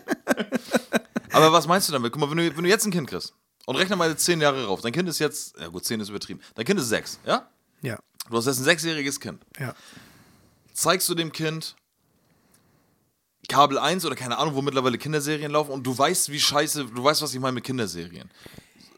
Aber 1.32 1.52
was 1.52 1.66
meinst 1.66 1.88
du 1.88 1.92
damit? 1.92 2.12
Guck 2.12 2.20
mal, 2.20 2.30
wenn 2.30 2.38
du, 2.38 2.56
wenn 2.56 2.64
du 2.64 2.68
jetzt 2.70 2.84
ein 2.86 2.90
Kind 2.92 3.08
kriegst 3.08 3.34
und 3.66 3.76
rechne 3.76 3.96
mal 3.96 4.10
jetzt 4.10 4.24
zehn 4.24 4.40
Jahre 4.40 4.66
rauf, 4.66 4.80
dein 4.80 4.92
Kind 4.92 5.08
ist 5.08 5.18
jetzt, 5.18 5.56
ja 5.58 5.68
gut, 5.68 5.84
zehn 5.84 6.00
ist 6.00 6.08
übertrieben, 6.08 6.40
dein 6.54 6.64
Kind 6.64 6.80
ist 6.80 6.88
sechs, 6.88 7.18
ja? 7.26 7.48
Ja. 7.82 7.98
Du 8.28 8.36
hast 8.36 8.46
jetzt 8.46 8.58
ein 8.58 8.64
sechsjähriges 8.64 9.20
Kind. 9.20 9.42
Ja. 9.58 9.74
Zeigst 10.72 11.08
du 11.08 11.14
dem 11.14 11.32
Kind 11.32 11.76
Kabel 13.48 13.78
1 13.78 14.04
oder 14.04 14.14
keine 14.14 14.38
Ahnung, 14.38 14.54
wo 14.54 14.62
mittlerweile 14.62 14.96
Kinderserien 14.98 15.50
laufen 15.50 15.72
und 15.72 15.84
du 15.84 15.96
weißt, 15.96 16.30
wie 16.30 16.38
scheiße, 16.40 16.84
du 16.86 17.02
weißt, 17.02 17.22
was 17.22 17.34
ich 17.34 17.40
meine 17.40 17.54
mit 17.54 17.64
Kinderserien. 17.64 18.30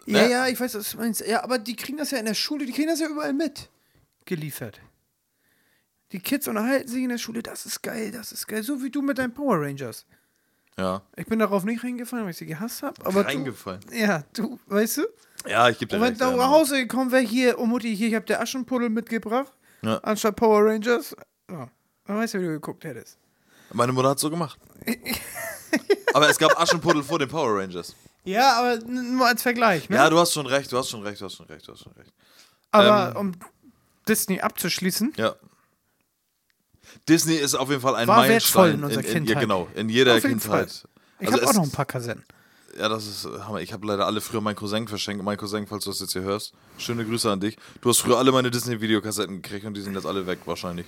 Ja, 0.07 0.23
Ne? 0.23 0.31
ja, 0.31 0.49
ich 0.49 0.59
weiß, 0.59 0.75
was 0.75 0.91
du 0.91 0.97
meinst. 0.99 1.21
Ja, 1.27 1.45
aber 1.45 1.59
die 1.59 1.77
kriegen 1.77 1.97
das 1.97 2.11
ja 2.11 2.19
in 2.19 2.27
der 2.27 2.35
Schule, 2.35 2.67
die 2.67 2.73
kriegen 2.73 2.89
das 2.89 2.99
ja 3.01 3.09
überall 3.09 3.33
mit. 3.33 3.69
Geliefert. 4.25 4.81
Die 6.13 6.21
Kids 6.21 6.47
unterhalten 6.47 6.89
sich 6.89 7.03
in 7.03 7.09
der 7.09 7.19
Schule, 7.19 7.43
das 7.43 7.65
ist 7.67 7.83
geil, 7.83 8.11
das 8.13 8.33
ist 8.33 8.47
geil. 8.47 8.63
So 8.63 8.83
wie 8.83 8.91
du 8.91 9.03
mit 9.03 9.19
deinen 9.19 9.33
Power 9.35 9.61
Rangers. 9.61 10.05
Ja. 10.79 11.03
Ich 11.17 11.27
bin 11.27 11.39
darauf 11.39 11.65
nicht 11.65 11.83
reingefallen, 11.85 12.25
weil 12.25 12.31
ich 12.33 12.37
sie 12.39 12.47
gehasst 12.47 12.83
habe. 12.83 13.05
Aber 13.05 13.25
Reingefallen. 13.27 13.81
Du, 13.89 13.95
ja, 13.97 14.25
du, 14.35 14.59
weißt 14.67 14.99
du? 14.99 15.03
Ja, 15.47 15.69
ich 15.69 15.79
gebe 15.79 15.91
dir 15.91 15.97
Und 15.97 16.03
wenn 16.03 16.17
du 16.17 16.37
nach 16.37 16.49
Hause 16.51 16.77
gekommen 16.77 17.11
wäre, 17.13 17.23
hier, 17.23 17.59
oh 17.59 17.67
Mutti, 17.67 17.95
hier, 17.97 18.09
ich 18.09 18.15
hab 18.15 18.27
dir 18.27 18.41
Aschenpuddel 18.41 18.89
mitgebracht, 18.91 19.53
Ja. 19.83 19.99
anstatt 19.99 20.37
Power 20.37 20.65
Rangers. 20.67 21.15
Ja, 21.51 21.69
dann 22.07 22.17
weißt 22.17 22.35
du, 22.35 22.39
wie 22.41 22.45
du 22.45 22.53
geguckt 22.53 22.85
hättest. 22.85 23.19
Meine 23.73 23.93
Mutter 23.93 24.11
hat 24.11 24.19
so 24.19 24.31
gemacht. 24.31 24.59
Aber 26.15 26.29
es 26.29 26.39
gab 26.39 26.59
Aschenpuddel 26.61 27.03
vor 27.03 27.19
den 27.19 27.29
Power 27.29 27.59
Rangers. 27.59 27.95
Ja, 28.25 28.59
aber 28.61 28.77
nur 28.85 29.27
als 29.27 29.43
Vergleich, 29.43 29.89
ne? 29.89 29.97
Ja, 29.97 30.09
du 30.09 30.17
hast 30.19 30.33
schon 30.33 30.47
recht, 30.47 30.71
du 30.71 30.79
hast 30.79 30.91
schon 30.91 31.03
recht, 31.03 31.21
du 31.21 31.25
hast 31.25 31.35
schon 31.37 31.47
recht, 31.47 31.67
du 31.67 31.73
hast 31.73 31.83
schon 31.83 31.93
recht. 31.95 32.13
aber 32.71 33.11
ähm, 33.11 33.17
um 33.17 33.33
Disney 34.07 34.41
abzuschließen, 34.41 35.15
Ja. 35.17 35.35
Disney 37.09 37.35
ist 37.35 37.55
auf 37.55 37.69
jeden 37.69 37.81
Fall 37.81 37.95
ein 37.97 38.09
War 38.09 38.19
Meilenstein 38.19 38.75
in 38.75 38.85
unserer 38.85 39.01
in, 39.01 39.07
Ja, 39.07 39.13
Kindheit. 39.13 39.41
genau, 39.41 39.69
in 39.75 39.89
jeder 39.89 40.21
Kindheit. 40.21 40.85
ich 41.21 41.27
Also 41.29 41.41
habe 41.41 41.49
auch 41.51 41.55
noch 41.55 41.63
ein 41.65 41.71
paar 41.71 41.85
Kassetten. 41.87 42.25
Ja, 42.79 42.89
das 42.89 43.07
ist 43.07 43.25
Hammer. 43.27 43.61
Ich 43.61 43.73
habe 43.73 43.87
leider 43.87 44.07
alle 44.07 44.21
früher 44.23 44.41
meinen 44.41 44.57
Cousin 44.57 44.89
verschenkt. 44.89 45.23
Mein 45.23 45.37
Cousin, 45.37 45.67
falls 45.67 45.85
du 45.85 45.91
das 45.91 46.01
jetzt 46.01 46.13
hier 46.13 46.23
hörst, 46.23 46.55
schöne 46.79 47.05
Grüße 47.05 47.31
an 47.31 47.39
dich. 47.39 47.57
Du 47.83 47.91
hast 47.91 47.99
früher 47.99 48.17
alle 48.17 48.33
meine 48.33 48.51
Disney-Videokassetten 48.51 49.43
gekriegt 49.43 49.67
und 49.67 49.75
die 49.75 49.83
sind 49.83 49.95
jetzt 49.95 50.07
alle 50.07 50.27
weg 50.27 50.39
wahrscheinlich. 50.47 50.87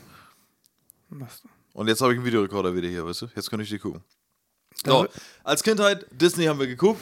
Was? 1.11 1.43
Und 1.75 1.89
jetzt 1.89 2.01
habe 2.01 2.13
ich 2.13 2.19
einen 2.19 2.27
Videorekorder 2.27 2.75
wieder 2.75 2.89
hier, 2.89 3.05
weißt 3.05 3.23
du? 3.23 3.27
Jetzt 3.37 3.51
kann 3.51 3.61
ich 3.61 3.69
die 3.69 3.79
gucken. 3.79 4.03
So, 4.87 5.07
als 5.45 5.63
Kindheit, 5.63 6.07
Disney 6.11 6.47
haben 6.47 6.59
wir 6.59 6.67
geguckt. 6.67 7.01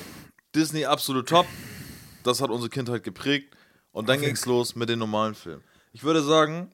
Disney 0.55 0.85
absolut 0.85 1.29
top. 1.29 1.47
Das 2.25 2.41
hat 2.41 2.51
unsere 2.51 2.69
Kindheit 2.69 3.03
geprägt. 3.03 3.55
Und 3.93 4.09
dann 4.09 4.21
ging 4.21 4.35
es 4.35 4.47
los 4.47 4.75
mit 4.75 4.88
den 4.88 4.99
normalen 4.99 5.35
Filmen. 5.35 5.62
Ich 5.93 6.03
würde 6.03 6.23
sagen, 6.23 6.73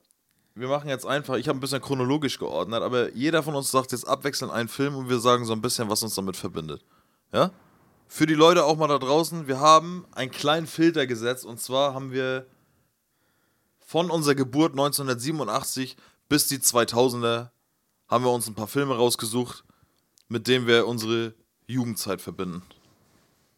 wir 0.59 0.69
machen 0.69 0.89
jetzt 0.89 1.07
einfach, 1.07 1.37
ich 1.37 1.49
habe 1.49 1.59
ein 1.59 1.61
bisschen 1.61 1.81
chronologisch 1.81 2.39
geordnet, 2.39 2.83
aber 2.83 3.15
jeder 3.15 3.43
von 3.43 3.55
uns 3.55 3.71
sagt 3.71 3.93
jetzt 3.93 4.07
abwechselnd 4.07 4.53
einen 4.53 4.69
Film 4.69 4.97
und 4.97 5.09
wir 5.09 5.21
sagen 5.21 5.45
so 5.45 5.53
ein 5.53 5.63
bisschen, 5.63 5.89
was 5.89 6.03
uns 6.03 6.15
damit 6.15 6.37
verbindet. 6.37 6.85
Ja? 7.33 7.53
Für 8.09 8.27
die 8.27 8.35
Leute 8.35 8.65
auch 8.65 8.77
mal 8.77 8.89
da 8.89 8.99
draußen, 8.99 9.47
wir 9.47 9.61
haben 9.61 10.07
einen 10.13 10.31
kleinen 10.31 10.67
Filter 10.67 11.07
gesetzt 11.07 11.45
und 11.45 11.61
zwar 11.61 11.95
haben 11.95 12.13
wir 12.13 12.47
von 13.79 14.11
unserer 14.11 14.35
Geburt 14.35 14.73
1987 14.73 15.97
bis 16.29 16.47
die 16.47 16.59
2000er 16.59 17.51
haben 18.09 18.25
wir 18.25 18.33
uns 18.33 18.49
ein 18.49 18.55
paar 18.55 18.67
Filme 18.67 18.97
rausgesucht, 18.97 19.65
mit 20.29 20.47
denen 20.47 20.67
wir 20.67 20.87
unsere 20.87 21.35
Jugendzeit 21.67 22.21
verbinden. 22.21 22.63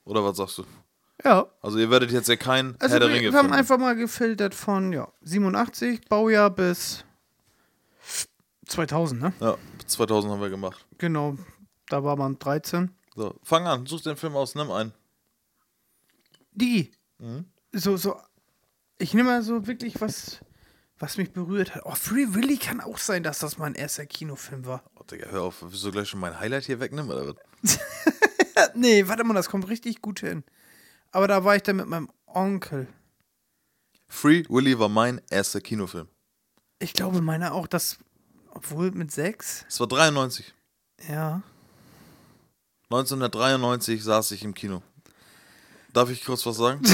Oder 0.04 0.24
was 0.24 0.36
sagst 0.36 0.58
du? 0.58 0.64
Ja, 1.24 1.46
Also 1.60 1.78
ihr 1.78 1.90
werdet 1.90 2.10
jetzt 2.12 2.28
ja 2.28 2.36
kein 2.36 2.76
also 2.80 2.92
Herr 2.92 3.00
der 3.00 3.08
wir, 3.08 3.16
Ringe 3.16 3.32
wir 3.32 3.38
haben 3.38 3.46
finden. 3.46 3.58
einfach 3.58 3.78
mal 3.78 3.94
gefiltert 3.96 4.54
von 4.54 4.92
ja, 4.92 5.08
87 5.22 6.08
Baujahr 6.08 6.50
bis 6.50 7.04
2000, 8.66 9.20
ne? 9.20 9.32
Ja, 9.40 9.56
2000 9.86 10.32
haben 10.32 10.40
wir 10.40 10.50
gemacht. 10.50 10.86
Genau, 10.98 11.36
da 11.88 12.04
war 12.04 12.16
man 12.16 12.38
13. 12.38 12.90
So, 13.16 13.34
fang 13.42 13.66
an, 13.66 13.86
such 13.86 14.02
den 14.02 14.16
Film 14.16 14.36
aus, 14.36 14.54
nimm 14.54 14.70
einen. 14.70 14.92
Die. 16.52 16.90
Mhm. 17.18 17.44
So, 17.72 17.96
so. 17.96 18.16
Ich 18.98 19.14
nehme 19.14 19.30
mal 19.30 19.42
so 19.42 19.66
wirklich 19.66 20.00
was, 20.00 20.40
was 20.98 21.16
mich 21.16 21.32
berührt 21.32 21.74
hat. 21.74 21.82
Oh, 21.84 21.94
Free 21.94 22.26
Willy 22.34 22.58
kann 22.58 22.80
auch 22.80 22.98
sein, 22.98 23.22
dass 23.22 23.38
das 23.40 23.58
mein 23.58 23.74
erster 23.74 24.06
Kinofilm 24.06 24.66
war. 24.66 24.84
Oh, 24.94 25.02
Digga, 25.02 25.28
hör 25.30 25.42
auf, 25.42 25.62
willst 25.62 25.84
du 25.84 25.90
gleich 25.90 26.08
schon 26.08 26.20
mein 26.20 26.38
Highlight 26.38 26.64
hier 26.64 26.80
wegnehmen? 26.80 27.10
Oder 27.10 27.34
was? 27.62 27.78
Nee, 28.74 29.08
warte 29.08 29.24
mal, 29.24 29.32
das 29.32 29.48
kommt 29.48 29.68
richtig 29.70 30.02
gut 30.02 30.20
hin. 30.20 30.44
Aber 31.12 31.28
da 31.28 31.44
war 31.44 31.56
ich 31.56 31.62
dann 31.62 31.76
mit 31.76 31.86
meinem 31.86 32.10
Onkel. 32.26 32.88
Free 34.08 34.44
Willy 34.48 34.78
war 34.78 34.88
mein 34.88 35.20
erster 35.30 35.60
Kinofilm. 35.60 36.08
Ich 36.78 36.92
glaube, 36.92 37.20
meiner 37.20 37.54
auch, 37.54 37.66
das, 37.66 37.98
obwohl 38.50 38.90
mit 38.90 39.12
sechs. 39.12 39.64
Es 39.68 39.80
war 39.80 39.86
93. 39.86 40.54
Ja. 41.08 41.42
1993 42.90 44.02
saß 44.02 44.32
ich 44.32 44.42
im 44.42 44.54
Kino. 44.54 44.82
Darf 45.92 46.10
ich 46.10 46.24
kurz 46.24 46.44
was 46.46 46.56
sagen? 46.56 46.82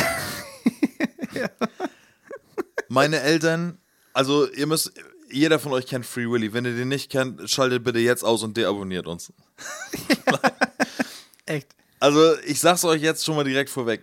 Meine 2.88 3.20
Eltern, 3.20 3.79
also 4.12 4.50
ihr 4.50 4.66
müsst, 4.66 4.92
jeder 5.31 5.59
von 5.59 5.72
euch 5.72 5.87
kennt 5.87 6.07
Free 6.07 6.29
Willy. 6.31 6.52
Wenn 6.52 6.64
ihr 6.64 6.76
den 6.76 6.88
nicht 6.88 7.11
kennt, 7.11 7.48
schaltet 7.50 7.85
bitte 7.85 7.98
jetzt 7.98 8.24
aus 8.24 8.42
und 8.42 8.57
deabonniert 8.57 9.07
uns. 9.07 9.33
Echt. 11.46 11.74
Also 12.07 12.38
ich 12.47 12.61
sag's 12.61 12.85
euch 12.85 13.03
jetzt 13.03 13.25
schon 13.25 13.35
mal 13.35 13.42
direkt 13.42 13.69
vorweg. 13.69 14.01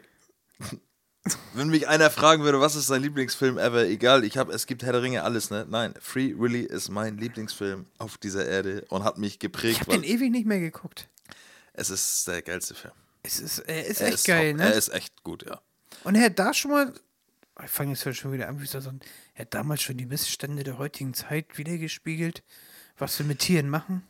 Wenn 1.54 1.70
mich 1.70 1.88
einer 1.88 2.10
fragen 2.10 2.44
würde, 2.44 2.60
was 2.60 2.76
ist 2.76 2.88
sein 2.88 3.02
Lieblingsfilm 3.02 3.58
ever, 3.58 3.86
egal, 3.86 4.26
ich 4.26 4.36
habe, 4.38 4.52
es 4.52 4.66
gibt 4.68 4.84
Herr 4.84 4.92
der 4.92 5.02
Ringe 5.04 5.24
alles, 5.24 5.50
ne? 5.50 5.66
Nein, 5.70 5.94
Free 6.02 6.34
Willy 6.38 6.64
ist 6.64 6.90
mein 6.90 7.18
Lieblingsfilm 7.18 7.86
auf 7.98 8.18
dieser 8.18 8.46
Erde 8.46 8.84
und 8.90 9.06
hat 9.06 9.18
mich 9.18 9.36
Ich 9.36 9.40
geprägt, 9.40 9.80
habe 9.80 9.92
weil 9.94 10.02
den 10.02 10.04
ewig 10.04 10.32
nicht 10.32 10.46
mehr 10.46 10.60
geguckt. 10.60 11.08
es 11.72 11.90
ist 11.90 12.28
der 12.28 12.42
geilste 12.42 12.76
Film. 12.76 12.94
Es 13.24 13.40
ist, 13.40 13.60
er 13.60 13.86
ist 13.86 14.02
Er 14.02 14.08
echt 14.08 14.16
ist 14.16 14.26
geil, 14.26 14.52
top. 14.52 14.60
ne? 14.60 14.66
Er 14.66 14.74
ist 14.78 14.90
echt 14.90 15.24
gut, 15.24 15.46
ja. 15.46 15.62
Und 16.04 16.16
er 16.16 16.24
hat 16.26 16.38
da 16.38 16.54
schon 16.54 16.72
mal. 16.72 16.94
Ich 17.64 17.70
fange 17.72 17.92
jetzt 17.94 18.06
halt 18.06 18.18
schon 18.18 18.34
wieder 18.34 18.50
an, 18.50 18.60
wie 18.60 18.66
so 18.66 18.80
ein. 18.80 19.00
Er 19.36 19.44
hat 19.44 19.54
damals 19.54 19.82
schon 19.82 19.96
die 19.96 20.06
Missstände 20.06 20.66
der 20.66 20.78
heutigen 20.78 21.14
Zeit 21.14 21.58
wiedergespiegelt, 21.58 22.44
was 22.98 23.18
wir 23.18 23.26
mit 23.26 23.40
Tieren 23.40 23.70
machen. 23.70 24.04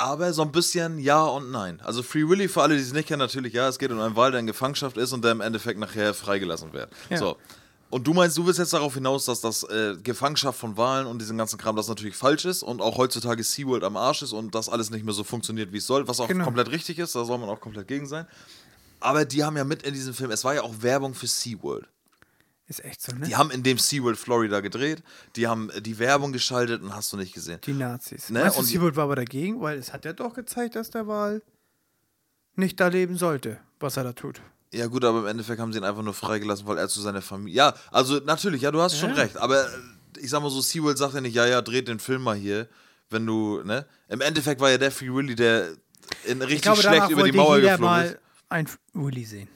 Aber 0.00 0.32
so 0.32 0.42
ein 0.42 0.50
bisschen 0.52 0.98
ja 0.98 1.22
und 1.24 1.50
nein. 1.50 1.80
Also 1.84 2.02
Free 2.02 2.26
Willy, 2.28 2.48
für 2.48 2.62
alle, 2.62 2.74
die 2.76 2.82
es 2.82 2.92
nicht 2.92 3.08
kennen, 3.08 3.18
natürlich 3.20 3.52
ja, 3.52 3.68
es 3.68 3.78
geht 3.78 3.90
um 3.92 4.00
einen 4.00 4.16
Wal, 4.16 4.30
der 4.30 4.40
in 4.40 4.46
Gefangenschaft 4.46 4.96
ist 4.96 5.12
und 5.12 5.22
der 5.24 5.32
im 5.32 5.40
Endeffekt 5.40 5.78
nachher 5.78 6.14
freigelassen 6.14 6.72
wird. 6.72 6.90
Ja. 7.10 7.18
So. 7.18 7.36
Und 7.90 8.06
du 8.06 8.14
meinst, 8.14 8.38
du 8.38 8.46
willst 8.46 8.58
jetzt 8.60 8.72
darauf 8.72 8.94
hinaus, 8.94 9.24
dass 9.24 9.40
das 9.40 9.64
äh, 9.64 9.96
Gefangenschaft 10.02 10.58
von 10.58 10.76
Walen 10.76 11.06
und 11.06 11.18
diesen 11.20 11.36
ganzen 11.36 11.58
Kram, 11.58 11.74
das 11.76 11.88
natürlich 11.88 12.16
falsch 12.16 12.44
ist 12.44 12.62
und 12.62 12.80
auch 12.80 12.96
heutzutage 12.98 13.42
SeaWorld 13.42 13.82
am 13.84 13.96
Arsch 13.96 14.22
ist 14.22 14.32
und 14.32 14.54
das 14.54 14.68
alles 14.68 14.90
nicht 14.90 15.04
mehr 15.04 15.12
so 15.12 15.24
funktioniert, 15.24 15.72
wie 15.72 15.78
es 15.78 15.86
soll, 15.86 16.06
was 16.06 16.20
auch 16.20 16.28
Genau. 16.28 16.44
komplett 16.44 16.70
richtig 16.70 16.98
ist, 17.00 17.14
da 17.16 17.24
soll 17.24 17.38
man 17.38 17.48
auch 17.48 17.60
komplett 17.60 17.88
gegen 17.88 18.06
sein. 18.06 18.26
Aber 19.00 19.24
die 19.24 19.42
haben 19.44 19.56
ja 19.56 19.64
mit 19.64 19.82
in 19.82 19.92
diesem 19.92 20.14
Film, 20.14 20.30
es 20.30 20.44
war 20.44 20.54
ja 20.54 20.62
auch 20.62 20.74
Werbung 20.80 21.14
für 21.14 21.26
SeaWorld. 21.26 21.88
Ist 22.70 22.84
echt 22.84 23.02
so, 23.02 23.10
ne? 23.16 23.26
Die 23.26 23.34
haben 23.34 23.50
in 23.50 23.64
dem 23.64 23.78
SeaWorld 23.78 24.16
Florida 24.16 24.60
gedreht, 24.60 25.02
die 25.34 25.48
haben 25.48 25.70
äh, 25.70 25.82
die 25.82 25.98
Werbung 25.98 26.32
geschaltet 26.32 26.80
und 26.82 26.94
hast 26.94 27.12
du 27.12 27.16
nicht 27.16 27.34
gesehen. 27.34 27.58
Die 27.66 27.72
Nazis. 27.72 28.30
Ne, 28.30 28.44
du, 28.48 28.58
und 28.60 28.64
Seabold 28.64 28.94
war 28.94 29.04
aber 29.04 29.16
dagegen? 29.16 29.60
Weil 29.60 29.76
es 29.76 29.92
hat 29.92 30.04
ja 30.04 30.12
doch 30.12 30.34
gezeigt, 30.34 30.76
dass 30.76 30.88
der 30.90 31.08
Wal 31.08 31.42
nicht 32.54 32.78
da 32.78 32.86
leben 32.86 33.16
sollte, 33.16 33.58
was 33.80 33.96
er 33.96 34.04
da 34.04 34.12
tut. 34.12 34.40
Ja, 34.72 34.86
gut, 34.86 35.04
aber 35.04 35.18
im 35.18 35.26
Endeffekt 35.26 35.60
haben 35.60 35.72
sie 35.72 35.78
ihn 35.80 35.84
einfach 35.84 36.04
nur 36.04 36.14
freigelassen, 36.14 36.64
weil 36.68 36.78
er 36.78 36.88
zu 36.88 37.00
seiner 37.00 37.22
Familie. 37.22 37.56
Ja, 37.56 37.74
also 37.90 38.18
natürlich, 38.18 38.62
ja, 38.62 38.70
du 38.70 38.80
hast 38.80 38.96
schon 38.96 39.10
Ja. 39.10 39.16
recht. 39.16 39.36
Aber 39.36 39.64
äh, 39.64 39.68
ich 40.20 40.30
sag 40.30 40.40
mal 40.40 40.48
so, 40.50 40.60
SeaWorld 40.60 40.96
sagt 40.96 41.14
ja 41.14 41.20
nicht, 41.20 41.34
ja, 41.34 41.46
ja, 41.46 41.60
dreht 41.62 41.88
den 41.88 41.98
Film 41.98 42.22
mal 42.22 42.36
hier, 42.36 42.68
wenn 43.08 43.26
du, 43.26 43.62
ne? 43.64 43.84
Im 44.08 44.20
Endeffekt 44.20 44.60
war 44.60 44.70
ja 44.70 44.78
der 44.78 44.92
Free 44.92 45.12
Willy, 45.12 45.34
der 45.34 45.70
in 46.24 46.38
richtig 46.40 46.54
Ich 46.58 46.62
glaube, 46.62 46.82
schlecht 46.82 47.10
über 47.10 47.24
die 47.24 47.32
Mauer 47.36 47.58
geflogen 47.58 47.84
mal 47.84 48.04
ist. 48.06 48.18
ein 48.48 48.68
Willy 48.92 49.24
sehen. 49.24 49.48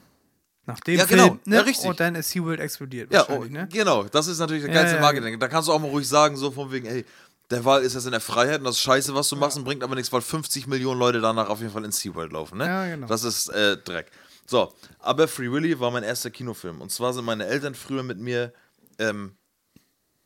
Nach 0.66 0.80
dem 0.80 0.98
Ja, 0.98 1.04
genau. 1.04 1.24
Film, 1.26 1.40
ne? 1.44 1.56
Ja, 1.56 1.62
richtig. 1.62 1.88
Und 1.88 2.00
dann 2.00 2.14
ist 2.14 2.30
SeaWorld 2.30 2.60
explodiert 2.60 3.12
Ja, 3.12 3.28
oh, 3.28 3.44
ne? 3.44 3.68
genau. 3.70 4.04
Das 4.04 4.26
ist 4.26 4.38
natürlich 4.38 4.64
der 4.64 4.72
geilste 4.72 4.96
ja, 4.96 5.02
Marketing. 5.02 5.38
Da 5.38 5.48
kannst 5.48 5.68
du 5.68 5.72
auch 5.72 5.78
mal 5.78 5.88
ruhig 5.90 6.08
sagen, 6.08 6.36
so 6.36 6.50
von 6.50 6.72
wegen, 6.72 6.86
ey, 6.86 7.04
der 7.50 7.64
Wal 7.64 7.82
ist 7.82 7.94
jetzt 7.94 8.06
in 8.06 8.12
der 8.12 8.20
Freiheit 8.20 8.60
und 8.60 8.64
das 8.64 8.76
ist 8.76 8.82
scheiße, 8.82 9.14
was 9.14 9.28
du 9.28 9.36
machst 9.36 9.58
und 9.58 9.64
bringt 9.64 9.82
aber 9.82 9.94
nichts, 9.94 10.10
weil 10.12 10.22
50 10.22 10.66
Millionen 10.66 10.98
Leute 10.98 11.20
danach 11.20 11.50
auf 11.50 11.60
jeden 11.60 11.72
Fall 11.72 11.84
in 11.84 11.92
SeaWorld 11.92 12.32
laufen, 12.32 12.58
ne? 12.58 12.66
Ja, 12.66 12.86
genau. 12.86 13.06
Das 13.06 13.24
ist 13.24 13.48
äh, 13.48 13.76
Dreck. 13.76 14.10
So, 14.46 14.72
aber 15.00 15.28
Free 15.28 15.50
Willy 15.50 15.78
war 15.80 15.90
mein 15.90 16.02
erster 16.02 16.30
Kinofilm. 16.30 16.80
Und 16.80 16.90
zwar 16.90 17.12
sind 17.12 17.24
meine 17.24 17.46
Eltern 17.46 17.74
früher 17.74 18.02
mit 18.02 18.18
mir 18.18 18.52
ähm, 18.98 19.36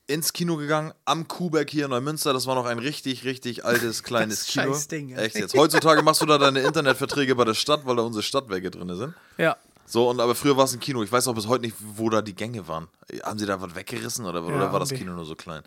ins 0.09 0.33
Kino 0.33 0.57
gegangen, 0.57 0.93
am 1.05 1.29
Kuhberg 1.29 1.69
hier 1.71 1.85
in 1.85 1.91
Neumünster. 1.91 2.33
Das 2.33 2.47
war 2.47 2.55
noch 2.55 2.65
ein 2.65 2.79
richtig, 2.79 3.25
richtig 3.25 3.65
altes, 3.65 4.03
kleines 4.05 4.41
Das 4.41 4.47
Kino. 4.47 4.73
scheiß 4.73 4.89
Ding. 4.89 5.15
Echt 5.15 5.37
jetzt. 5.37 5.55
Heutzutage 5.55 6.03
machst 6.03 6.23
du 6.23 6.27
da 6.27 6.39
deine 6.39 6.61
Internetverträge 6.61 7.35
bei 7.35 7.45
der 7.45 7.55
Stadt, 7.55 7.85
weil 7.85 7.97
da 7.97 8.03
unsere 8.03 8.23
Stadtwerke 8.23 8.71
drin 8.71 8.97
sind. 8.97 9.15
Ja. 9.37 9.57
So, 9.89 10.11
und 10.11 10.21
aber 10.21 10.35
früher 10.35 10.57
war 10.57 10.65
es 10.65 10.75
ein 10.75 10.81
Kino. 10.81 11.03
Ich 11.03 11.11
weiß 11.11 11.27
auch 11.29 11.35
bis 11.35 11.49
heute 11.49 11.65
nicht, 11.65 11.75
wo 11.81 12.11
da 12.11 12.21
die 12.21 12.35
Gänge 12.35 12.69
waren. 12.69 12.89
Haben 13.23 13.39
sie 13.39 13.47
da 13.47 13.61
was 13.61 13.75
weggerissen 13.75 14.27
oder, 14.27 14.45
oder 14.45 14.71
war 14.71 14.81
das. 14.81 14.91
Kino 14.91 15.15
nur 15.15 15.25
so 15.25 15.35
klein? 15.35 15.63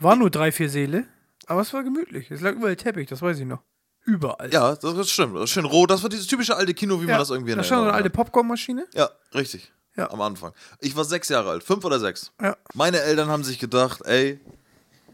War 0.00 0.16
nur 0.16 0.28
drei, 0.28 0.50
vier 0.50 0.68
Säle, 0.68 1.06
aber 1.46 1.60
es 1.60 1.72
war 1.72 1.84
gemütlich. 1.84 2.30
Es 2.32 2.40
lag 2.40 2.54
überall 2.54 2.74
Teppich, 2.74 3.08
das 3.08 3.22
weiß 3.22 3.38
ich 3.38 3.46
noch. 3.46 3.60
Überall. 4.04 4.52
Ja, 4.52 4.74
das 4.74 4.94
ist 4.94 5.10
stimmt. 5.10 5.36
Das 5.36 5.50
schön 5.50 5.64
rot. 5.64 5.92
Das 5.92 6.02
war 6.02 6.10
dieses 6.10 6.26
typische 6.26 6.56
alte 6.56 6.74
Kino, 6.74 7.00
wie 7.00 7.06
man 7.06 7.18
das 7.18 7.30
irgendwie 7.30 7.52
in 7.52 7.58
Da 7.58 7.62
stand 7.62 7.82
so 7.82 7.84
eine 7.84 7.92
alte. 7.92 8.10
Popcornmaschine. 8.10 8.86
Ja, 8.94 9.10
richtig. 9.32 9.72
Ja. 9.94 10.10
Am 10.10 10.20
Anfang. 10.20 10.52
Ich 10.80 10.96
war 10.96 11.04
sechs 11.04 11.28
Jahre 11.28 11.50
alt, 11.50 11.62
fünf 11.62 11.84
oder 11.84 12.00
sechs. 12.00 12.32
Ja. 12.40 12.56
Meine 12.74 13.00
Eltern 13.02 13.28
haben 13.28 13.44
sich 13.44 13.60
gedacht, 13.60 14.00
ey, 14.04 14.40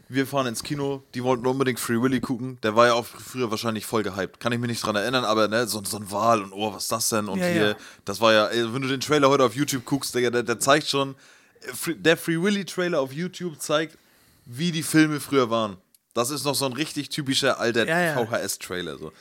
wir 0.09 0.25
fahren 0.25 0.47
ins 0.47 0.63
Kino. 0.63 1.03
Die 1.13 1.23
wollten 1.23 1.45
unbedingt 1.45 1.79
Free 1.79 2.01
Willy 2.01 2.19
gucken. 2.19 2.57
Der 2.63 2.75
war 2.75 2.87
ja 2.87 2.93
auch 2.93 3.05
früher 3.05 3.51
wahrscheinlich 3.51 3.85
voll 3.85 4.01
gehypt. 4.01 4.39
Kann 4.39 4.51
ich 4.51 4.59
mich 4.59 4.69
nicht 4.69 4.83
dran 4.83 4.95
erinnern, 4.95 5.23
aber 5.23 5.47
ne, 5.47 5.67
so, 5.67 5.83
so 5.83 5.97
ein 5.97 6.11
Wal 6.11 6.41
und 6.41 6.51
oh, 6.51 6.73
was 6.73 6.83
ist 6.83 6.91
das 6.91 7.09
denn? 7.09 7.27
Und 7.27 7.39
Ja, 7.39 7.45
hier, 7.45 7.67
ja. 7.69 7.75
das 8.05 8.19
war 8.19 8.33
ja, 8.33 8.47
ey, 8.47 8.73
wenn 8.73 8.81
du 8.81 8.87
den 8.87 8.99
Trailer 8.99 9.29
heute 9.29 9.43
auf 9.43 9.55
YouTube 9.55 9.85
guckst, 9.85 10.15
Digga, 10.15 10.31
der, 10.31 10.41
der 10.41 10.59
zeigt 10.59 10.87
schon, 10.87 11.15
äh, 11.61 11.93
der 11.95 12.17
Free 12.17 12.41
Willy 12.41 12.65
Trailer 12.65 12.99
auf 12.99 13.13
YouTube 13.13 13.61
zeigt, 13.61 13.97
wie 14.45 14.71
die 14.71 14.83
Filme 14.83 15.19
früher 15.19 15.51
waren. 15.51 15.77
Das 16.15 16.31
ist 16.31 16.43
noch 16.43 16.55
so 16.55 16.65
ein 16.65 16.73
richtig 16.73 17.09
typischer 17.09 17.59
alter 17.59 17.87
ja. 17.87 18.25
VHS-Trailer. 18.25 18.97
So. 18.97 19.13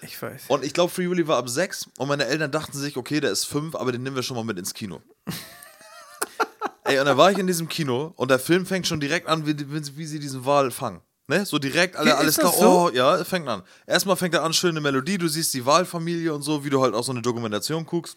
Ich 0.00 0.20
weiß. 0.20 0.44
Und 0.48 0.64
ich 0.64 0.72
glaube, 0.72 0.90
Free 0.90 1.10
Willy 1.10 1.28
war 1.28 1.36
ab 1.36 1.50
sechs 1.50 1.86
und 1.98 2.08
meine 2.08 2.24
Eltern 2.24 2.50
dachten 2.50 2.78
sich, 2.78 2.96
okay, 2.96 3.20
der 3.20 3.30
ist 3.30 3.44
fünf, 3.44 3.74
aber 3.76 3.92
den 3.92 4.02
nehmen 4.02 4.16
wir 4.16 4.22
schon 4.22 4.36
mal 4.36 4.44
mit 4.44 4.58
ins 4.58 4.72
Kino. 4.72 5.02
Ey, 6.90 6.98
und 6.98 7.06
dann 7.06 7.16
war 7.16 7.30
ich 7.30 7.38
in 7.38 7.46
diesem 7.46 7.68
Kino 7.68 8.12
und 8.16 8.30
der 8.30 8.38
Film 8.38 8.66
fängt 8.66 8.86
schon 8.86 9.00
direkt 9.00 9.28
an, 9.28 9.46
wie, 9.46 9.54
wie, 9.96 10.06
sie 10.06 10.18
diesen 10.18 10.44
Wal 10.44 10.70
fangen. 10.70 11.00
Ne? 11.28 11.46
So 11.46 11.58
direkt, 11.60 11.94
alle, 11.96 12.16
alles 12.16 12.36
klar. 12.36 12.52
so? 12.52 12.68
Oh, 12.68 12.90
ja, 12.92 13.14
es 13.16 13.28
fängt 13.28 13.48
an. 13.48 13.62
Erstmal 13.86 14.16
fängt 14.16 14.34
er 14.34 14.42
an, 14.42 14.52
schöne 14.52 14.80
Melodie, 14.80 15.16
du 15.16 15.28
siehst 15.28 15.54
die 15.54 15.64
Walfamilie 15.64 16.34
und 16.34 16.42
so, 16.42 16.64
wie 16.64 16.70
du 16.70 16.82
halt 16.82 16.92
auch 16.94 17.04
so 17.04 17.12
eine 17.12 17.22
Dokumentation 17.22 17.86
guckst. 17.86 18.16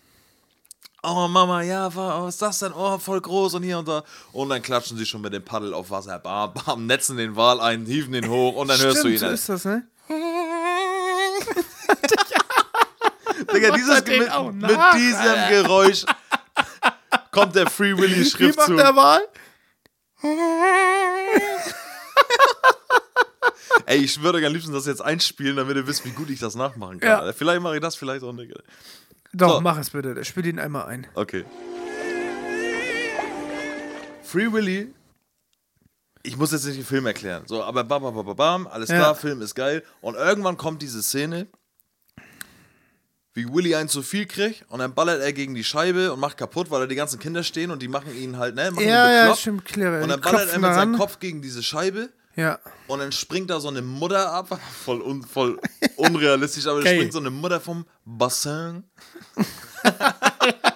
Oh, 1.04 1.28
Mama, 1.28 1.62
ja, 1.62 1.94
wa- 1.94 2.24
was 2.24 2.36
ist 2.36 2.42
das 2.42 2.60
denn? 2.60 2.72
Oh, 2.74 2.98
voll 2.98 3.22
groß 3.22 3.56
und 3.56 3.64
hier 3.64 3.78
und 3.78 3.88
da. 3.88 4.04
Und 4.32 4.50
dann 4.50 4.62
klatschen 4.62 4.98
sie 4.98 5.06
schon 5.06 5.22
mit 5.22 5.34
dem 5.34 5.44
Paddel 5.44 5.74
auf 5.74 5.92
Wasser, 5.92 6.18
bam, 6.18 6.54
bam, 6.54 6.86
netzen 6.88 7.18
den 7.18 7.36
Wal 7.36 7.60
ein, 7.60 7.86
hieven 7.86 8.14
den 8.14 8.30
hoch 8.30 8.56
und 8.56 8.70
dann 8.70 8.80
hörst 8.80 9.04
du 9.04 9.10
ihn. 9.10 9.18
so 9.20 9.26
halt. 9.26 9.36
ist 9.36 9.50
das, 9.50 9.66
ne? 9.66 9.86
Digga, 13.54 13.76
dieses, 13.76 14.06
mit, 14.06 14.62
mit 14.62 14.80
diesem? 14.96 15.50
Geräusch 15.50 16.06
kommt 17.34 17.56
der 17.56 17.70
Free 17.70 17.98
Willy 17.98 18.16
Wie 18.16 18.20
macht 18.22 18.32
Schriftzug. 18.32 18.78
der 18.78 18.96
Wahl? 18.96 19.22
Ey, 23.86 23.98
ich 23.98 24.22
würde 24.22 24.40
gerne 24.40 24.48
am 24.48 24.54
liebsten 24.54 24.72
das 24.74 24.86
jetzt 24.86 25.02
einspielen, 25.02 25.58
damit 25.58 25.76
ihr 25.76 25.86
wisst, 25.88 26.06
wie 26.06 26.12
gut 26.12 26.30
ich 26.30 26.40
das 26.40 26.56
nachmachen 26.56 27.00
kann. 27.02 27.26
Ja. 27.26 27.34
Vielleicht 27.34 27.62
mache 27.62 27.76
ich 27.76 27.82
das, 27.82 27.96
vielleicht 27.96 28.24
auch 28.24 28.32
nicht. 28.32 28.54
Doch, 29.34 29.56
So. 29.56 29.62
mach 29.62 29.78
es 29.78 29.90
bitte. 29.90 30.24
Spiel 30.24 30.46
ihn 30.46 30.60
einmal 30.60 30.86
ein. 30.86 31.08
Okay. 31.16 31.44
Free 34.24 34.52
Willy. 34.52 34.94
Ich 36.26 36.38
muss 36.38 36.52
jetzt 36.54 36.66
nicht 36.66 36.78
den 36.78 36.86
Film 36.86 37.06
erklären. 37.06 37.44
So, 37.48 37.62
aber 37.64 37.84
bam, 37.84 38.02
bam, 38.04 38.16
bam, 38.16 38.26
bam, 38.26 38.36
bam, 38.36 38.68
alles 38.68 38.90
Ja. 38.90 38.96
klar, 38.98 39.16
Film 39.16 39.42
ist 39.42 39.56
geil. 39.56 39.84
Und 40.00 40.16
irgendwann 40.16 40.56
kommt 40.56 40.82
diese 40.82 41.04
Szene, 41.04 41.48
wie 43.36 43.52
Willy 43.52 43.76
einen 43.76 43.90
zu 43.90 44.04
viel 44.04 44.26
kriegt 44.28 44.64
und 44.70 44.80
dann 44.80 44.94
ballert 44.94 45.22
er 45.22 45.34
gegen 45.34 45.56
die 45.56 45.64
Scheibe 45.64 46.14
und 46.14 46.20
macht 46.20 46.38
kaputt, 46.38 46.70
weil 46.70 46.82
da 46.82 46.86
die 46.88 46.96
ganzen 46.96 47.20
Kinder 47.20 47.44
stehen 47.44 47.72
und 47.72 47.82
die 47.82 47.88
machen 47.88 48.16
ihn 48.16 48.38
halt, 48.38 48.54
ne, 48.56 48.70
machen 48.72 48.86
Ja, 48.88 49.08
ihn 49.08 49.28
ja, 49.30 49.36
stimmt, 49.36 49.66
clever. 49.66 50.02
Und 50.04 50.10
dann 50.10 50.22
ballert 50.22 50.50
er 50.52 50.60
mit 50.60 50.74
seinem. 50.74 50.98
Kopf 50.98 51.20
gegen 51.20 51.42
diese 51.42 51.64
Scheibe 51.64 52.10
Ja. 52.36 52.60
und 52.88 53.00
dann 53.00 53.12
springt 53.12 53.50
da 53.50 53.60
so 53.60 53.70
eine 53.70 53.82
Mutter 53.82 54.32
ab. 54.32 54.60
Voll, 54.86 55.02
un, 55.02 55.24
voll 55.24 55.60
unrealistisch, 55.98 56.68
aber 56.68 56.80
da 56.80 56.84
Geil. 56.86 56.96
springt 56.96 57.14
so 57.14 57.20
eine 57.20 57.32
Mutter 57.32 57.60
vom 57.60 57.86
Bassin. 58.06 58.84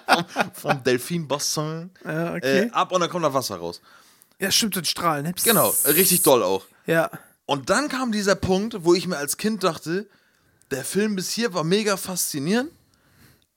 vom, 0.08 0.26
vom 0.54 0.84
Delfin-Bassin. 0.84 1.92
Ja, 2.06 2.34
okay. 2.36 2.64
Äh, 2.66 2.70
ab 2.72 2.92
und 2.92 3.02
dann 3.02 3.10
kommt 3.10 3.26
da 3.26 3.34
Wasser 3.34 3.58
raus. 3.58 3.82
Ja, 4.40 4.52
stimmt, 4.52 4.78
ein 4.78 4.86
Strahlen. 4.86 5.26
ne? 5.26 5.34
Genau, 5.44 5.74
richtig 5.86 6.22
doll 6.24 6.44
auch. 6.44 6.66
Ja. 6.86 7.10
Und 7.46 7.70
dann 7.70 7.88
kam 7.88 8.12
dieser 8.12 8.36
Punkt, 8.36 8.78
wo 8.84 8.94
ich 8.94 9.08
mir 9.08 9.18
als 9.18 9.38
Kind 9.38 9.64
dachte, 9.64 10.08
der 10.72 10.84
Film 10.84 11.16
bis 11.16 11.30
hier 11.32 11.54
war 11.54 11.64
mega 11.64 11.98
faszinierend, 11.98 12.72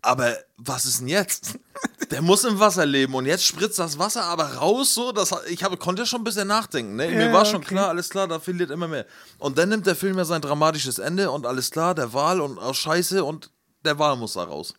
aber 0.02 0.34
was 0.56 0.86
ist 0.86 1.00
denn 1.00 1.08
jetzt? 1.08 1.58
Der 2.10 2.22
muss 2.22 2.44
im 2.44 2.58
Wasser 2.58 2.86
leben 2.86 3.14
und 3.14 3.26
jetzt 3.26 3.44
spritzt 3.44 3.78
das 3.78 3.98
Wasser 3.98 4.24
aber 4.24 4.54
raus, 4.54 4.94
so, 4.94 5.12
das, 5.12 5.32
ich 5.48 5.62
habe, 5.62 5.76
konnte 5.76 6.06
schon 6.06 6.22
ein 6.22 6.24
bisschen 6.24 6.48
nachdenken. 6.48 6.96
Ne? 6.96 7.08
Mir 7.08 7.26
Ja, 7.26 7.32
war 7.32 7.44
schon 7.44 7.56
okay. 7.56 7.66
klar, 7.74 7.88
alles 7.88 8.08
klar, 8.08 8.26
da 8.26 8.40
verliert 8.40 8.70
immer 8.70 8.88
mehr. 8.88 9.06
Und 9.38 9.58
dann 9.58 9.68
nimmt 9.68 9.86
der 9.86 9.94
Film 9.96 10.16
ja 10.18 10.24
sein 10.24 10.40
dramatisches 10.40 10.98
Ende 10.98 11.30
und 11.30 11.46
alles 11.46 11.70
klar, 11.70 11.94
der 11.94 12.12
Wal 12.12 12.40
und 12.40 12.58
auch 12.58 12.74
Scheiße 12.74 13.22
und 13.24 13.50
der 13.84 13.98
Wal 13.98 14.16
muss 14.16 14.32
da 14.34 14.44
raus. 14.44 14.74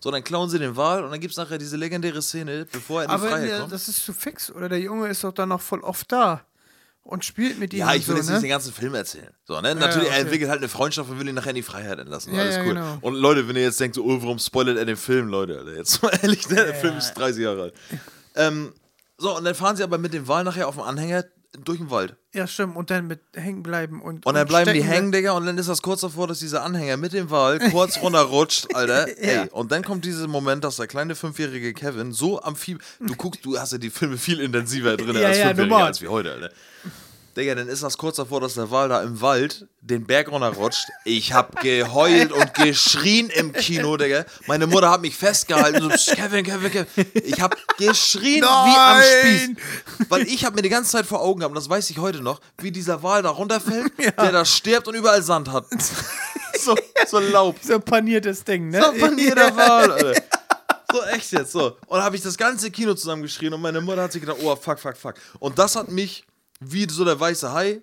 So, 0.00 0.10
dann 0.10 0.24
klauen 0.24 0.48
sie 0.50 0.58
den 0.58 0.76
Wal 0.76 1.04
und 1.04 1.10
dann 1.12 1.20
gibt 1.20 1.32
es 1.32 1.38
nachher 1.38 1.58
diese 1.58 1.76
legendäre 1.76 2.20
Szene, 2.22 2.66
bevor 2.72 3.02
er 3.02 3.04
in 3.04 3.08
die 3.10 3.14
Aber 3.14 3.28
Freiheit 3.28 3.48
der, 3.50 3.60
kommt. 3.60 3.72
das 3.72 3.88
ist 3.88 4.04
zu 4.04 4.12
fix. 4.12 4.50
Oder 4.50 4.68
der 4.68 4.80
Junge 4.80 5.08
ist 5.08 5.22
doch 5.22 5.32
dann 5.32 5.50
noch 5.50 5.60
voll 5.60 5.80
oft 5.80 6.10
da. 6.10 6.40
Und 7.04 7.24
spielt 7.24 7.58
mit 7.58 7.72
ihm. 7.72 7.80
Ja, 7.80 7.94
ich 7.94 8.06
will 8.06 8.14
so, 8.14 8.18
jetzt 8.18 8.26
ne? 8.28 8.32
nicht 8.34 8.42
den 8.44 8.50
ganzen 8.50 8.72
Film 8.72 8.94
erzählen. 8.94 9.34
So, 9.44 9.60
ne? 9.60 9.74
Natürlich, 9.74 10.08
er 10.08 10.12
okay. 10.12 10.20
entwickelt 10.20 10.50
halt 10.50 10.60
eine 10.60 10.68
Freundschaft 10.68 11.10
und 11.10 11.18
will 11.18 11.28
ihn 11.28 11.34
nachher 11.34 11.50
in 11.50 11.56
die 11.56 11.62
Freiheit 11.62 11.98
entlassen. 11.98 12.32
Ja, 12.32 12.42
Alles 12.42 12.56
ja, 12.56 12.62
cool. 12.62 12.74
genau. 12.74 12.98
Und 13.00 13.14
Leute, 13.14 13.48
wenn 13.48 13.56
ihr 13.56 13.62
jetzt 13.62 13.80
denkt, 13.80 13.96
so, 13.96 14.04
oh, 14.04 14.22
warum 14.22 14.38
spoilert 14.38 14.78
er 14.78 14.84
den 14.84 14.96
Film, 14.96 15.26
Leute, 15.28 15.58
Alter, 15.58 15.76
jetzt 15.76 16.00
mal 16.02 16.12
ehrlich, 16.22 16.48
ne? 16.48 16.56
der 16.56 16.74
Film 16.74 16.96
ist 16.96 17.14
30 17.14 17.42
Jahre 17.42 17.62
alt. 17.62 17.74
Ähm, 18.36 18.72
so, 19.18 19.36
und 19.36 19.44
dann 19.44 19.54
fahren 19.54 19.76
sie 19.76 19.82
aber 19.82 19.98
mit 19.98 20.14
dem 20.14 20.28
Wal 20.28 20.44
nachher 20.44 20.68
auf 20.68 20.76
dem 20.76 20.84
Anhänger 20.84 21.24
durch 21.58 21.78
den 21.78 21.90
Wald. 21.90 22.16
Ja, 22.32 22.46
stimmt. 22.46 22.76
Und 22.76 22.90
dann 22.90 23.06
mit 23.06 23.20
hängen 23.34 23.62
bleiben. 23.62 24.00
Und, 24.00 24.24
Und 24.24 24.34
dann 24.34 24.46
bleiben 24.46 24.72
die 24.72 24.80
stecken 24.80 24.92
hängen, 24.92 25.12
Digga, 25.12 25.32
und 25.32 25.44
dann 25.44 25.58
ist 25.58 25.68
das 25.68 25.82
kurz 25.82 26.00
davor, 26.00 26.26
dass 26.26 26.38
dieser 26.38 26.64
Anhänger 26.64 26.96
mit 26.96 27.12
dem 27.12 27.30
Wal 27.30 27.58
kurz 27.70 28.00
runterrutscht, 28.00 28.74
Alter. 28.74 29.06
Ja. 29.22 29.42
Ey, 29.42 29.48
und 29.50 29.70
dann 29.70 29.84
kommt 29.84 30.04
dieser 30.04 30.26
Moment, 30.26 30.64
dass 30.64 30.76
der 30.76 30.86
kleine 30.86 31.14
fünfjährige 31.14 31.74
Kevin 31.74 32.12
so 32.12 32.42
am 32.42 32.56
Fieber. 32.56 32.80
Du 32.98 33.14
guckst, 33.14 33.44
du 33.44 33.58
hast 33.58 33.72
ja 33.72 33.78
die 33.78 33.90
Filme 33.90 34.16
viel 34.16 34.40
intensiver 34.40 34.96
drin 34.96 35.16
Ja, 35.20 35.28
als 35.28 35.38
ja, 35.38 35.50
als 35.50 36.00
wie 36.00 36.08
heute, 36.08 36.32
Alter. 36.32 36.50
Digga, 37.36 37.54
dann 37.54 37.68
ist 37.68 37.82
das 37.82 37.96
kurz 37.96 38.16
davor, 38.16 38.40
dass 38.40 38.54
der 38.54 38.70
Wal 38.70 38.88
da 38.90 39.02
im 39.02 39.20
Wald 39.22 39.66
den 39.80 40.04
Berg 40.06 40.30
runterrutscht. 40.30 40.86
Ich 41.04 41.32
hab 41.32 41.60
geheult 41.60 42.30
und 42.30 42.52
geschrien 42.54 43.30
im 43.30 43.52
Kino, 43.52 43.96
Digga. 43.96 44.26
Meine 44.46 44.66
Mutter 44.66 44.90
hat 44.90 45.00
mich 45.00 45.16
festgehalten, 45.16 45.80
so, 45.82 45.88
"Psst, 45.88 46.14
Kevin, 46.14 46.44
Kevin, 46.44 46.70
Kevin. 46.70 47.06
Ich 47.14 47.40
hab 47.40 47.56
geschrien 47.78 48.42
wie 48.42 48.46
am 48.46 48.98
Nein! 48.98 49.56
Spieß. 49.56 50.06
Weil 50.10 50.22
ich 50.28 50.44
hab 50.44 50.54
mir 50.54 50.62
die 50.62 50.68
ganze 50.68 50.90
Zeit 50.90 51.06
vor 51.06 51.22
Augen 51.22 51.40
gehabt, 51.40 51.52
und 51.52 51.56
das 51.56 51.70
weiß 51.70 51.88
ich 51.90 51.98
heute 51.98 52.20
noch, 52.20 52.40
wie 52.58 52.70
dieser 52.70 53.02
Wal 53.02 53.22
da 53.22 53.30
runterfällt, 53.30 53.92
der 53.98 54.32
da 54.32 54.44
stirbt 54.44 54.86
und 54.88 54.94
überall 54.94 55.22
Sand 55.22 55.50
hat. 55.50 55.64
so, 56.58 56.76
so 57.06 57.18
Laub. 57.18 57.56
So 57.62 57.74
ein 57.74 57.82
paniertes 57.82 58.44
Ding, 58.44 58.68
ne? 58.68 58.82
So 58.82 58.92
panierter 59.00 59.56
Wal, 59.56 59.90
Alter. 59.92 60.22
So, 60.92 61.02
echt 61.04 61.32
jetzt, 61.32 61.52
so. 61.52 61.78
Und 61.86 61.98
da 61.98 62.02
habe 62.04 62.16
ich 62.16 62.22
das 62.22 62.36
ganze 62.36 62.70
Kino 62.70 62.92
zusammengeschrien 62.92 63.54
und 63.54 63.62
meine 63.62 63.80
Mutter 63.80 64.02
hat 64.02 64.12
sich 64.12 64.20
gedacht, 64.20 64.36
oh, 64.42 64.54
fuck, 64.54 64.78
fuck, 64.78 64.96
fuck. 64.98 65.14
Und 65.38 65.58
das 65.58 65.74
hat 65.74 65.90
mich, 65.90 66.24
wie 66.64 66.88
so 66.90 67.04
der 67.04 67.18
weiße 67.18 67.52
Hai, 67.52 67.80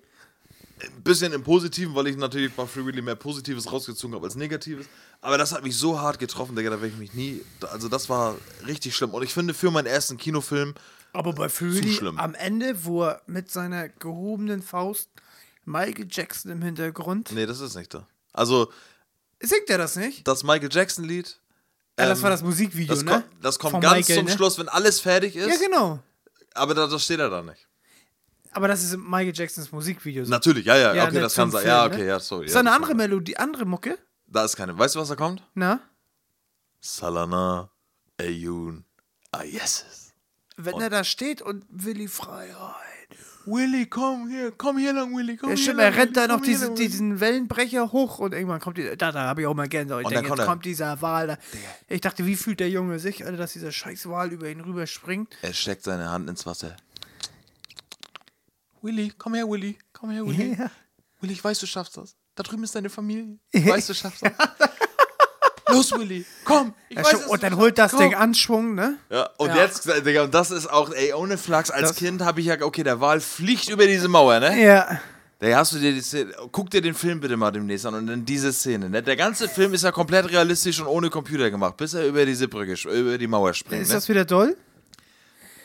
ein 0.82 1.02
bisschen 1.02 1.32
im 1.32 1.42
Positiven, 1.42 1.94
weil 1.94 2.06
ich 2.06 2.16
natürlich 2.16 2.52
bei 2.54 2.66
Free 2.66 2.84
Willy 2.84 3.02
mehr 3.02 3.14
Positives 3.16 3.70
rausgezogen 3.70 4.14
habe 4.14 4.26
als 4.26 4.34
Negatives. 4.34 4.86
Aber 5.20 5.36
das 5.36 5.52
hat 5.52 5.62
mich 5.62 5.76
so 5.76 6.00
hart 6.00 6.18
getroffen, 6.18 6.56
Digga, 6.56 6.70
da 6.70 6.76
werde 6.80 6.94
ich 6.94 6.98
mich 6.98 7.12
nie. 7.12 7.42
Also, 7.70 7.88
das 7.88 8.08
war 8.08 8.36
richtig 8.66 8.96
schlimm. 8.96 9.10
Und 9.10 9.22
ich 9.22 9.34
finde, 9.34 9.52
für 9.52 9.70
meinen 9.70 9.86
ersten 9.86 10.16
Kinofilm, 10.16 10.74
Aber 11.12 11.34
bei 11.34 11.48
Fury 11.50 11.92
schlimm. 11.92 12.18
am 12.18 12.34
Ende, 12.34 12.84
wo 12.84 13.02
er 13.04 13.20
mit 13.26 13.50
seiner 13.50 13.88
gehobenen 13.90 14.62
Faust 14.62 15.10
Michael 15.66 16.06
Jackson 16.10 16.50
im 16.50 16.62
Hintergrund. 16.62 17.30
nee, 17.32 17.44
das 17.44 17.60
ist 17.60 17.76
nicht 17.76 17.92
da. 17.92 18.06
Also, 18.32 18.72
Singt 19.42 19.68
er 19.68 19.78
das 19.78 19.96
nicht? 19.96 20.26
das 20.26 20.42
Michael 20.44 20.68
Jackson-Lied. 20.72 21.38
Ja, 21.98 22.06
das 22.08 22.18
ähm, 22.18 22.22
war 22.22 22.30
das 22.30 22.42
Musikvideo, 22.42 22.94
Das, 22.94 23.04
ne? 23.04 23.10
kommt, 23.10 23.24
das 23.42 23.58
kommt 23.58 23.72
Von 23.72 23.80
ganz 23.82 23.96
Michael, 23.98 24.16
zum 24.20 24.24
ne? 24.26 24.32
Schluss, 24.32 24.58
wenn 24.58 24.68
alles 24.70 25.00
fertig 25.00 25.36
ist. 25.36 25.48
Ja, 25.48 25.56
genau. 25.66 25.98
Aber 26.54 26.74
da, 26.74 26.86
das 26.86 27.04
steht 27.04 27.20
er 27.20 27.28
da 27.28 27.42
nicht. 27.42 27.66
Aber 28.52 28.68
das 28.68 28.82
ist 28.82 28.96
Michael 28.96 29.32
Jacksons 29.34 29.70
Musikvideo. 29.72 30.24
so. 30.24 30.30
Natürlich, 30.30 30.64
ja, 30.66 30.76
ja, 30.76 30.94
Ja, 30.94 31.06
okay, 31.06 31.20
das 31.20 31.34
kann 31.34 31.50
sein. 31.50 31.66
Ja, 31.66 31.86
okay, 31.86 31.98
ne? 31.98 32.06
ja, 32.06 32.20
sorry. 32.20 32.46
Ist 32.46 32.54
ja, 32.54 32.60
eine 32.60 32.72
andere. 32.72 32.94
Melodie, 32.94 33.36
andere 33.36 33.64
Mucke? 33.64 33.98
Da 34.26 34.44
ist 34.44 34.56
keine. 34.56 34.76
Weißt 34.78 34.94
du, 34.96 35.00
was 35.00 35.08
da 35.08 35.16
kommt? 35.16 35.42
Na? 35.54 35.80
Salana, 36.80 37.70
Ayun, 38.18 38.84
Ayeses. 39.32 40.12
Wenn 40.56 40.80
er 40.80 40.90
da 40.90 41.04
steht 41.04 41.42
und 41.42 41.64
Willi 41.70 42.08
Freiheit. 42.08 42.76
Willy, 43.46 43.86
komm 43.86 44.28
hier, 44.28 44.52
komm 44.52 44.76
hier 44.76 44.92
lang, 44.92 45.16
Willy, 45.16 45.36
komm 45.36 45.48
Ja, 45.50 45.54
hier 45.56 45.62
stimmt, 45.64 45.78
lang, 45.78 45.92
er 45.92 45.96
rennt 45.98 46.16
da 46.16 46.26
noch 46.26 46.42
diese, 46.42 46.66
lang, 46.66 46.74
diesen 46.76 47.20
Wellenbrecher 47.20 47.90
hoch 47.90 48.18
und 48.18 48.34
irgendwann 48.34 48.60
kommt 48.60 48.76
die, 48.76 48.96
da, 48.96 49.12
da 49.12 49.22
habe 49.22 49.40
ich 49.40 49.46
auch 49.46 49.54
mal 49.54 49.68
gern 49.68 49.88
so. 49.88 49.98
Ich 49.98 50.04
Und 50.06 50.12
denke, 50.12 50.26
jetzt 50.26 50.28
kommt 50.28 50.40
er. 50.40 50.46
kommt 50.46 50.64
dieser 50.66 51.00
Wal 51.00 51.26
da. 51.26 51.38
Ich 51.88 52.02
dachte, 52.02 52.26
wie 52.26 52.36
fühlt 52.36 52.60
der 52.60 52.68
Junge 52.68 52.98
sich, 52.98 53.24
Alter, 53.24 53.38
dass 53.38 53.54
dieser 53.54 53.72
scheiß 53.72 54.08
Wal 54.10 54.32
über 54.32 54.48
ihn 54.50 54.60
rüberspringt? 54.60 55.34
Er 55.40 55.54
steckt 55.54 55.84
seine 55.84 56.10
Hand 56.10 56.28
ins 56.28 56.44
Wasser. 56.44 56.76
Willy, 58.82 59.12
komm 59.16 59.34
her, 59.34 59.48
Willy, 59.48 59.78
komm 59.92 60.10
her, 60.10 60.24
Willy. 60.26 60.56
Ja. 60.58 60.70
Willy, 61.20 61.32
ich 61.34 61.44
weiß, 61.44 61.58
du 61.58 61.66
schaffst 61.66 61.96
das. 61.96 62.16
Da 62.34 62.42
drüben 62.42 62.64
ist 62.64 62.74
deine 62.74 62.88
Familie. 62.90 63.38
Ich 63.52 63.66
weiß, 63.66 63.86
du 63.88 63.94
schaffst 63.94 64.22
das. 64.24 64.32
Los, 65.68 65.92
Willy, 65.92 66.24
komm. 66.44 66.74
Ich 66.88 66.96
Ja, 66.96 67.04
weiß, 67.04 67.26
und 67.26 67.42
dann 67.42 67.56
holt 67.56 67.78
das 67.78 67.92
Komm. 67.92 68.00
Ding 68.00 68.14
Anschwung, 68.14 68.74
ne? 68.74 68.96
Ja, 69.08 69.30
und 69.36 69.50
Ja. 69.50 69.56
jetzt, 69.58 69.86
Digga, 70.04 70.24
und 70.24 70.34
das 70.34 70.50
ist 70.50 70.68
auch, 70.68 70.90
ey, 70.92 71.12
ohne 71.12 71.38
Flachs, 71.38 71.70
als 71.70 71.88
Das- 71.90 71.96
Kind 71.96 72.22
habe 72.22 72.40
ich 72.40 72.46
ja, 72.46 72.60
okay, 72.60 72.82
der 72.82 73.00
Wal 73.00 73.20
fliegt 73.20 73.68
über 73.68 73.86
diese 73.86 74.08
Mauer, 74.08 74.40
ne? 74.40 74.60
Ja. 74.60 75.00
Da 75.38 75.56
hast 75.56 75.72
du 75.72 75.78
dir 75.78 75.92
die 75.92 76.00
Szene, 76.02 76.32
guck 76.52 76.70
dir 76.70 76.82
den 76.82 76.92
Film 76.94 77.20
bitte 77.20 77.36
mal 77.36 77.50
demnächst 77.50 77.86
an 77.86 77.94
und 77.94 78.06
dann 78.08 78.24
diese 78.24 78.52
Szene, 78.52 78.90
ne? 78.90 79.02
Der 79.02 79.16
ganze 79.16 79.48
Film 79.48 79.72
ist 79.72 79.84
ja 79.84 79.92
komplett 79.92 80.28
realistisch 80.30 80.80
und 80.80 80.86
ohne 80.88 81.08
Computer 81.08 81.50
gemacht, 81.50 81.76
bis 81.76 81.94
er 81.94 82.04
über 82.06 82.26
diese 82.26 82.48
Brücke, 82.48 82.74
über 82.90 83.16
die 83.16 83.26
Mauer 83.28 83.54
springt, 83.54 83.82
Ist 83.82 83.88
ne? 83.88 83.94
das 83.94 84.08
wieder 84.08 84.24
doll? 84.24 84.56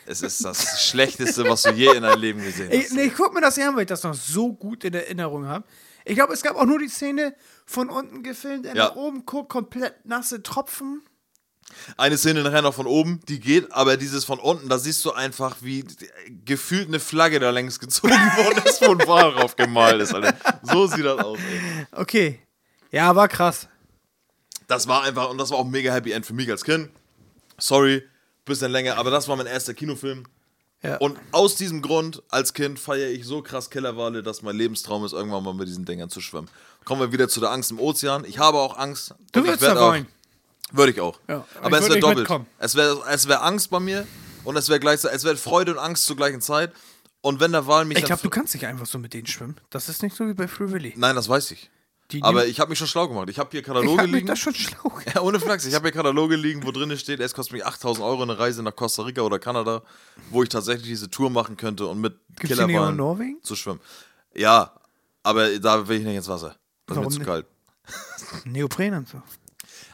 Es 0.06 0.22
ist 0.22 0.44
das 0.46 0.88
Schlechteste, 0.90 1.48
was 1.50 1.64
du 1.64 1.72
je 1.72 1.96
in 1.96 2.04
deinem 2.04 2.20
Leben 2.22 2.42
gesehen 2.44 2.72
Ich, 2.72 2.86
hast. 2.86 2.94
nee, 2.94 3.04
ich 3.06 3.16
guck 3.16 3.34
mir 3.34 3.42
das 3.42 3.58
an, 3.58 3.76
weil 3.76 3.82
ich 3.84 3.88
das 3.88 4.04
noch 4.04 4.14
so 4.14 4.54
gut 4.54 4.84
in 4.84 4.94
Erinnerung 4.94 5.46
habe. 5.48 5.66
Ich 6.06 6.16
glaube, 6.16 6.34
es 6.34 6.44
gab 6.44 6.56
auch 6.56 6.66
nur 6.66 6.78
die 6.80 6.88
Szene 6.88 7.36
von 7.66 7.90
unten 7.90 8.22
gefilmt, 8.22 8.66
der 8.66 8.76
Ja. 8.76 8.88
nach 8.90 8.96
oben 8.96 9.26
guckt, 9.26 9.50
komplett 9.50 10.06
nasse 10.06 10.44
Tropfen. 10.44 11.02
Eine 11.98 12.16
Szene 12.20 12.44
nachher 12.44 12.62
noch 12.62 12.76
von 12.76 12.86
oben, 12.86 13.20
die 13.28 13.40
geht, 13.40 13.72
aber 13.72 13.98
dieses 13.98 14.24
von 14.24 14.38
unten, 14.40 14.70
da 14.70 14.78
siehst 14.78 15.04
du 15.04 15.14
einfach, 15.14 15.58
wie 15.62 15.84
gefühlt 16.46 16.88
eine 16.88 17.00
Flagge 17.00 17.40
da 17.40 17.50
längs 17.50 17.80
gezogen 17.80 18.14
worden 18.38 18.62
ist, 18.66 18.82
wo 18.82 18.92
ein 18.92 19.08
Wal 19.08 19.32
drauf 19.34 19.56
gemalt 19.56 20.00
ist, 20.00 20.14
Alter. 20.14 20.36
So 20.62 20.86
sieht 20.86 21.04
das 21.06 21.18
aus, 21.20 21.40
ey. 21.40 21.88
Okay. 21.92 22.40
Ja, 22.92 23.16
war 23.16 23.28
krass. 23.28 23.68
Das 24.68 24.88
war 24.88 25.04
einfach, 25.04 25.30
und 25.32 25.40
das 25.40 25.50
war 25.50 25.58
auch 25.58 25.66
ein 25.66 25.72
mega 25.72 25.92
Happy 25.92 26.12
End 26.12 26.26
für 26.28 26.34
mich 26.34 26.50
als 26.52 26.64
Kind. 26.64 26.90
Sorry, 27.58 28.04
bisschen 28.46 28.72
länger, 28.72 28.98
aber 28.98 29.12
das 29.12 29.28
war 29.28 29.36
mein 29.36 29.48
erster 29.48 29.74
Kinofilm. 29.74 30.26
Ja. 30.82 30.98
Und 30.98 31.18
aus 31.32 31.56
diesem 31.56 31.82
Grund, 31.82 32.22
als 32.30 32.54
Kind, 32.54 32.80
feiere 32.80 33.10
ich 33.10 33.26
so 33.26 33.42
krass 33.42 33.70
Killerwale, 33.70 34.22
dass 34.22 34.42
mein 34.44 34.56
Lebenstraum 34.56 35.04
ist, 35.04 35.14
irgendwann 35.14 35.44
mal 35.44 35.54
mit 35.54 35.68
diesen 35.68 35.86
Dingern 35.86 36.10
zu 36.10 36.22
schwimmen. 36.22 36.48
Kommen 36.84 37.02
wir 37.02 37.12
wieder 37.12 37.28
zu 37.28 37.40
der 37.40 37.50
Angst 37.50 37.72
im 37.72 37.80
Ozean. 37.80 38.24
Ich 38.26 38.38
habe 38.38 38.60
auch 38.60 38.78
Angst. 38.78 39.16
Du 39.32 39.44
werd 39.44 39.62
da 39.62 39.80
wollen. 39.80 40.08
Würde 40.72 40.92
ich 40.92 41.02
auch. 41.02 41.20
Ja, 41.28 41.46
aber 41.62 41.78
ich 41.78 41.84
es 41.84 41.90
wäre 41.90 42.00
doppelt. 42.00 42.20
mitkommen. 42.20 42.46
Es 42.60 42.76
wäre 42.76 43.02
es 43.10 43.28
wär 43.28 43.44
Angst 43.44 43.70
bei 43.70 43.80
mir 43.80 44.08
und 44.44 44.56
es 44.58 44.70
wäre 44.70 44.80
gleichzeitig, 44.80 45.18
es 45.18 45.24
wäre 45.24 45.38
Freude 45.38 45.72
und 45.72 45.80
Angst 45.80 46.06
zur 46.06 46.16
gleichen 46.16 46.42
Zeit. 46.42 46.72
Und 47.22 47.40
wenn 47.40 47.52
der 47.52 47.66
Wal 47.66 47.86
mich 47.86 47.98
Ich 47.98 48.06
glaube, 48.06 48.22
du 48.22 48.30
kannst 48.30 48.54
nicht 48.54 48.68
einfach 48.68 48.86
so 48.86 49.00
mit 49.00 49.14
denen 49.14 49.26
schwimmen. 49.26 49.56
Das 49.72 49.90
ist 49.90 50.04
nicht 50.04 50.16
so 50.16 50.28
wie 50.28 50.36
bei 50.36 50.48
Free 50.48 50.72
Willy. 50.72 50.94
Nein, 50.96 51.16
das 51.16 51.28
weiß 51.28 51.52
ich. 51.52 51.72
Die 52.12 52.22
Aber 52.22 52.46
ich 52.46 52.60
habe 52.60 52.70
mich 52.70 52.78
schon 52.78 52.88
schlau 52.88 53.08
gemacht. 53.08 53.30
Ich 53.30 53.40
habe 53.40 53.50
hier 53.52 53.62
ich 53.62 53.66
Kataloge 53.66 54.04
mich 54.04 54.12
liegen. 54.12 54.28
da 54.28 54.36
schon 54.36 54.54
schlau. 54.54 54.92
Ja, 55.14 55.22
ohne 55.22 55.40
Flachs. 55.40 55.66
Ich 55.66 55.74
habe 55.74 55.86
hier 55.88 55.92
Kataloge 55.92 56.36
liegen, 56.36 56.64
wo 56.64 56.72
drin 56.72 56.96
steht, 56.98 57.20
es 57.20 57.34
kostet 57.34 57.54
mich 57.54 57.66
8000 57.66 58.06
Euro 58.06 58.22
eine 58.22 58.38
Reise 58.38 58.62
nach 58.62 58.76
Costa 58.76 59.04
Rica 59.04 59.22
oder 59.22 59.40
Kanada, 59.40 59.82
wo 60.30 60.44
ich 60.44 60.50
tatsächlich 60.50 60.88
diese 60.88 61.10
Tour 61.10 61.30
machen 61.32 61.58
könnte 61.58 61.88
und 61.88 62.00
mit 62.00 62.16
Gibt's 62.40 62.58
Norwegen? 62.58 63.42
zu 63.42 63.56
schwimmen. 63.56 63.80
Ja, 64.36 64.74
aber 65.24 65.58
da 65.60 65.88
will 65.88 65.98
ich 66.00 66.06
nicht 66.06 66.18
ins 66.18 66.28
Wasser. 66.28 66.56
Das 66.86 66.98
ist 66.98 67.02
mir 67.02 67.06
Warum 67.06 67.12
zu 67.12 67.20
kalt. 67.22 67.46
Neopren 68.46 68.94
und 68.94 69.10
so. 69.10 69.22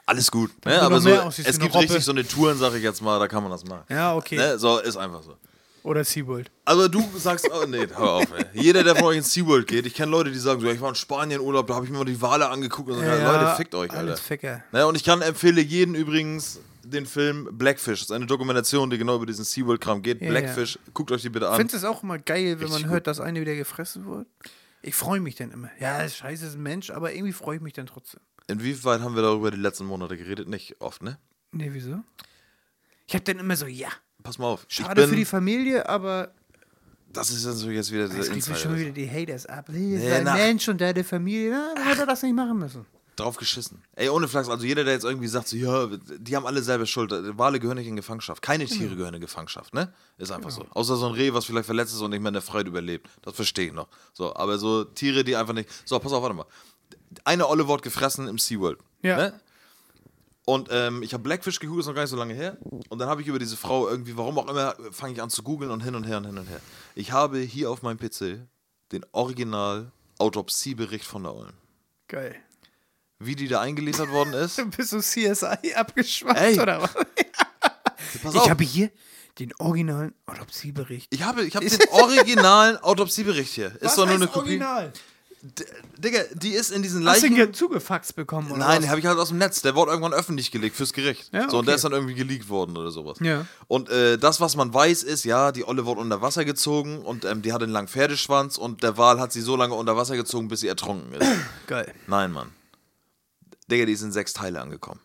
Alles 0.05 0.29
gut. 0.29 0.51
Ne? 0.65 0.81
Aber 0.81 0.99
so, 0.99 1.09
es 1.09 1.59
gibt 1.59 1.73
richtig 1.75 2.03
so 2.03 2.11
eine 2.11 2.27
Touren, 2.27 2.57
sag 2.57 2.73
ich 2.73 2.83
jetzt 2.83 3.01
mal, 3.01 3.19
da 3.19 3.27
kann 3.29 3.43
man 3.43 3.51
das 3.51 3.63
machen. 3.63 3.85
Ja, 3.89 4.15
okay. 4.15 4.35
Ne? 4.35 4.59
So, 4.59 4.79
ist 4.79 4.97
einfach 4.97 5.23
so. 5.23 5.37
Oder 5.83 6.03
SeaWorld. 6.03 6.51
Also 6.65 6.87
du 6.87 7.03
sagst, 7.17 7.49
oh 7.51 7.65
nee, 7.65 7.87
hör 7.95 8.11
auf, 8.11 8.31
ey. 8.31 8.45
Jeder, 8.53 8.83
der 8.83 8.95
von 8.95 9.05
euch 9.05 9.17
ins 9.17 9.33
SeaWorld 9.33 9.65
geht, 9.67 9.85
ich 9.87 9.95
kenne 9.95 10.11
Leute, 10.11 10.31
die 10.31 10.37
sagen 10.37 10.61
so, 10.61 10.67
ja, 10.67 10.73
ich 10.73 10.81
war 10.81 10.89
in 10.89 10.95
Spanien 10.95 11.41
Urlaub, 11.41 11.65
da 11.67 11.75
habe 11.75 11.85
ich 11.85 11.91
mir 11.91 11.97
mal 11.97 12.05
die 12.05 12.21
Wale 12.21 12.47
angeguckt 12.49 12.89
und 12.89 12.95
so, 12.95 13.01
Leute, 13.01 13.55
fickt 13.57 13.73
euch, 13.73 13.91
Alter. 13.91 14.17
Ficker. 14.17 14.63
Ne, 14.71 14.85
und 14.85 14.95
ich 14.95 15.03
kann 15.03 15.21
empfehle 15.21 15.61
jeden 15.61 15.95
übrigens 15.95 16.59
den 16.83 17.05
Film 17.05 17.49
Blackfish. 17.51 17.99
Das 18.01 18.09
ist 18.09 18.11
eine 18.11 18.25
Dokumentation, 18.27 18.89
die 18.89 18.97
genau 18.97 19.15
über 19.15 19.25
diesen 19.25 19.45
SeaWorld-Kram 19.45 20.01
geht. 20.01 20.21
Ja, 20.21 20.29
Blackfish, 20.29 20.77
guckt 20.93 21.11
euch 21.11 21.23
die 21.23 21.29
bitte 21.29 21.45
Ich 21.45 21.51
an. 21.51 21.57
finde 21.57 21.75
es 21.75 21.83
auch 21.83 22.03
immer 22.03 22.19
geil, 22.19 22.59
wenn 22.59 22.67
Richtig 22.67 22.83
man 22.83 22.91
hört, 22.91 23.07
dass 23.07 23.19
eine 23.19 23.41
wieder 23.41 23.55
gefressen 23.55 24.05
wird. 24.05 24.27
Ich 24.83 24.95
freue 24.95 25.19
mich 25.19 25.35
dann 25.35 25.51
immer. 25.51 25.69
Ja, 25.79 26.01
ist 26.01 26.17
scheiße, 26.17 26.45
ist 26.45 26.55
ein 26.55 26.63
Mensch, 26.63 26.89
aber 26.89 27.13
irgendwie 27.13 27.33
freue 27.33 27.57
ich 27.57 27.61
mich 27.61 27.73
dann 27.73 27.85
trotzdem. 27.85 28.19
Inwieweit 28.47 29.01
haben 29.01 29.15
wir 29.15 29.21
darüber 29.21 29.51
die 29.51 29.57
letzten 29.57 29.85
Monate 29.85 30.17
geredet? 30.17 30.47
Nicht 30.47 30.79
oft, 30.79 31.03
ne? 31.03 31.17
Nee, 31.51 31.69
wieso? 31.71 31.99
Ich 33.07 33.15
hab 33.15 33.25
dann 33.25 33.39
immer 33.39 33.55
so, 33.55 33.67
ja, 33.67 33.89
Pass 34.23 34.37
mal 34.37 34.47
auf. 34.47 34.65
schade 34.67 35.01
bin, 35.01 35.09
für 35.09 35.15
die 35.15 35.25
Familie, 35.25 35.87
aber 35.89 36.31
Das 37.13 37.29
ist 37.31 37.45
natürlich 37.45 37.75
jetzt 37.77 37.91
wieder 37.91 38.05
es 38.05 38.11
dieser 38.11 38.33
gibt 38.33 38.47
mir 38.49 38.55
schon 38.55 38.71
Insider. 38.71 38.77
wieder 38.77 38.91
die 38.91 39.09
Haters 39.09 39.45
ab. 39.45 39.69
Ist 39.69 39.75
Nee, 39.75 40.11
ein 40.13 40.23
na- 40.23 40.33
Mensch 40.35 40.67
und 40.69 40.79
deine 40.79 41.03
Familie. 41.03 41.51
Na, 41.51 41.73
dann 41.75 41.83
hätte 41.87 41.99
er 42.01 42.05
das 42.07 42.23
nicht 42.23 42.35
machen 42.35 42.57
müssen. 42.59 42.85
Drauf 43.17 43.35
geschissen. 43.35 43.81
Ey, 43.95 44.07
ohne 44.09 44.27
Flachs, 44.29 44.47
also 44.47 44.65
jeder, 44.65 44.85
der 44.85 44.93
jetzt 44.93 45.03
irgendwie 45.03 45.27
sagt, 45.27 45.49
so, 45.49 45.57
ja, 45.57 45.87
die 46.17 46.35
haben 46.35 46.45
alle 46.45 46.63
selber 46.63 46.85
Schuld. 46.85 47.11
Wale 47.37 47.59
gehören 47.59 47.77
nicht 47.77 47.87
in 47.87 47.97
Gefangenschaft. 47.97 48.41
Keine 48.41 48.65
Tiere 48.65 48.95
gehören 48.95 49.13
in 49.13 49.21
Gefangenschaft, 49.21 49.73
ne? 49.73 49.93
Ist 50.17 50.31
einfach 50.31 50.49
so. 50.49 50.65
Außer 50.71 50.95
so 50.95 51.07
ein 51.07 51.13
Reh, 51.13 51.33
was 51.33 51.43
vielleicht 51.45 51.65
verletzt 51.65 51.93
ist 51.93 51.99
und 52.01 52.11
nicht 52.11 52.21
mehr 52.21 52.29
in 52.29 52.33
der 52.35 52.41
Freiheit 52.41 52.67
überlebt. 52.67 53.07
Das 53.21 53.35
verstehe 53.35 53.67
ich 53.67 53.73
noch. 53.73 53.89
So, 54.13 54.33
aber 54.35 54.57
so 54.57 54.85
Tiere, 54.85 55.25
die 55.25 55.35
einfach 55.35 55.53
nicht. 55.53 55.69
So, 55.85 55.99
pass 55.99 56.13
auf, 56.13 56.23
warte 56.23 56.35
mal. 56.35 56.45
Eine 57.25 57.47
Olle 57.49 57.67
wurde 57.67 57.83
gefressen 57.83 58.27
im 58.29 58.37
SeaWorld. 58.37 58.79
Ja. 59.03 59.17
Ne? 59.17 59.33
Und 60.45 60.69
ähm, 60.71 61.03
ich 61.03 61.13
habe 61.13 61.23
Blackfish 61.23 61.59
gegoogelt, 61.59 61.81
ist 61.81 61.87
noch 61.87 61.93
gar 61.93 62.01
nicht 62.01 62.09
so 62.09 62.17
lange 62.17 62.33
her. 62.33 62.57
Und 62.89 62.99
dann 62.99 63.07
habe 63.07 63.21
ich 63.21 63.27
über 63.27 63.37
diese 63.39 63.57
Frau 63.57 63.87
irgendwie, 63.87 64.17
warum 64.17 64.39
auch 64.39 64.47
immer, 64.47 64.75
fange 64.91 65.13
ich 65.13 65.21
an 65.21 65.29
zu 65.29 65.43
googeln 65.43 65.69
und 65.71 65.81
hin 65.81 65.93
und 65.95 66.03
her 66.03 66.17
und 66.17 66.25
hin 66.25 66.37
und 66.37 66.47
her. 66.47 66.59
Ich 66.95 67.11
habe 67.11 67.37
hier 67.39 67.69
auf 67.69 67.83
meinem 67.83 67.99
PC 67.99 68.39
den 68.91 69.05
Original-Autopsiebericht 69.11 71.05
von 71.05 71.23
der 71.23 71.35
Ollen. 71.35 71.53
Geil. 72.07 72.35
Wie 73.19 73.35
die 73.35 73.47
da 73.47 73.61
eingeliefert 73.61 74.09
worden 74.09 74.33
ist. 74.33 74.57
Du 74.61 74.65
bist 74.69 74.89
so 74.89 74.99
CSI 74.99 75.73
abgeschweift, 75.75 76.39
Ey. 76.39 76.59
oder 76.59 76.81
was? 76.81 76.93
Pass 78.23 78.33
Ich 78.35 78.49
habe 78.49 78.63
hier 78.63 78.89
den 79.39 79.53
originalen 79.59 80.13
Autopsiebericht. 80.25 81.13
Ich 81.13 81.23
habe, 81.23 81.43
ich 81.43 81.55
habe 81.55 81.65
den 81.65 81.89
originalen 81.91 82.77
Autopsiebericht 82.77 83.53
hier. 83.53 83.75
Ist 83.79 83.97
doch 83.97 84.05
nur 84.05 84.15
eine 84.15 84.27
Kopie. 84.27 84.39
Original? 84.59 84.91
Digga, 85.97 86.19
die 86.33 86.51
ist 86.51 86.71
in 86.71 86.83
diesen 86.83 87.05
Hast 87.07 87.23
du 87.23 87.27
Leichen. 87.27 87.49
ihn 87.49 87.53
zugefaxt 87.53 88.15
bekommen, 88.15 88.51
oder 88.51 88.59
Nein, 88.59 88.83
was? 88.83 88.89
habe 88.89 88.99
ich 88.99 89.05
halt 89.07 89.17
aus 89.17 89.29
dem 89.29 89.39
Netz. 89.39 89.61
Der 89.61 89.75
wurde 89.75 89.91
irgendwann 89.91 90.13
öffentlich 90.13 90.51
gelegt 90.51 90.75
fürs 90.75 90.93
Gericht. 90.93 91.29
Ja, 91.33 91.49
So, 91.49 91.59
und 91.59 91.65
der 91.65 91.73
okay. 91.73 91.75
ist 91.77 91.83
dann 91.83 91.91
irgendwie 91.93 92.13
geleakt 92.13 92.47
worden 92.49 92.77
oder 92.77 92.91
sowas. 92.91 93.17
Ja. 93.21 93.45
Und 93.67 93.89
äh, 93.89 94.17
das, 94.19 94.39
was 94.39 94.55
man 94.55 94.71
weiß, 94.73 95.01
ist, 95.03 95.23
ja, 95.25 95.51
die 95.51 95.67
Olle 95.67 95.85
wurde 95.85 96.01
unter 96.01 96.21
Wasser 96.21 96.45
gezogen 96.45 96.99
und 97.01 97.25
ähm, 97.25 97.41
die 97.41 97.53
hatte 97.53 97.63
einen 97.63 97.73
langen 97.73 97.87
Pferdeschwanz 97.87 98.57
und 98.57 98.83
der 98.83 98.97
Wal 98.97 99.19
hat 99.19 99.31
sie 99.33 99.41
so 99.41 99.55
lange 99.55 99.73
unter 99.73 99.97
Wasser 99.97 100.15
gezogen, 100.15 100.47
bis 100.47 100.59
sie 100.59 100.67
ertrunken 100.67 101.13
ist. 101.13 101.27
Geil. 101.67 101.91
Nein, 102.07 102.31
Mann. 102.31 102.49
Digga, 103.69 103.85
die 103.85 103.93
ist 103.93 104.01
in 104.03 104.11
sechs 104.11 104.33
Teile 104.33 104.61
angekommen. 104.61 104.99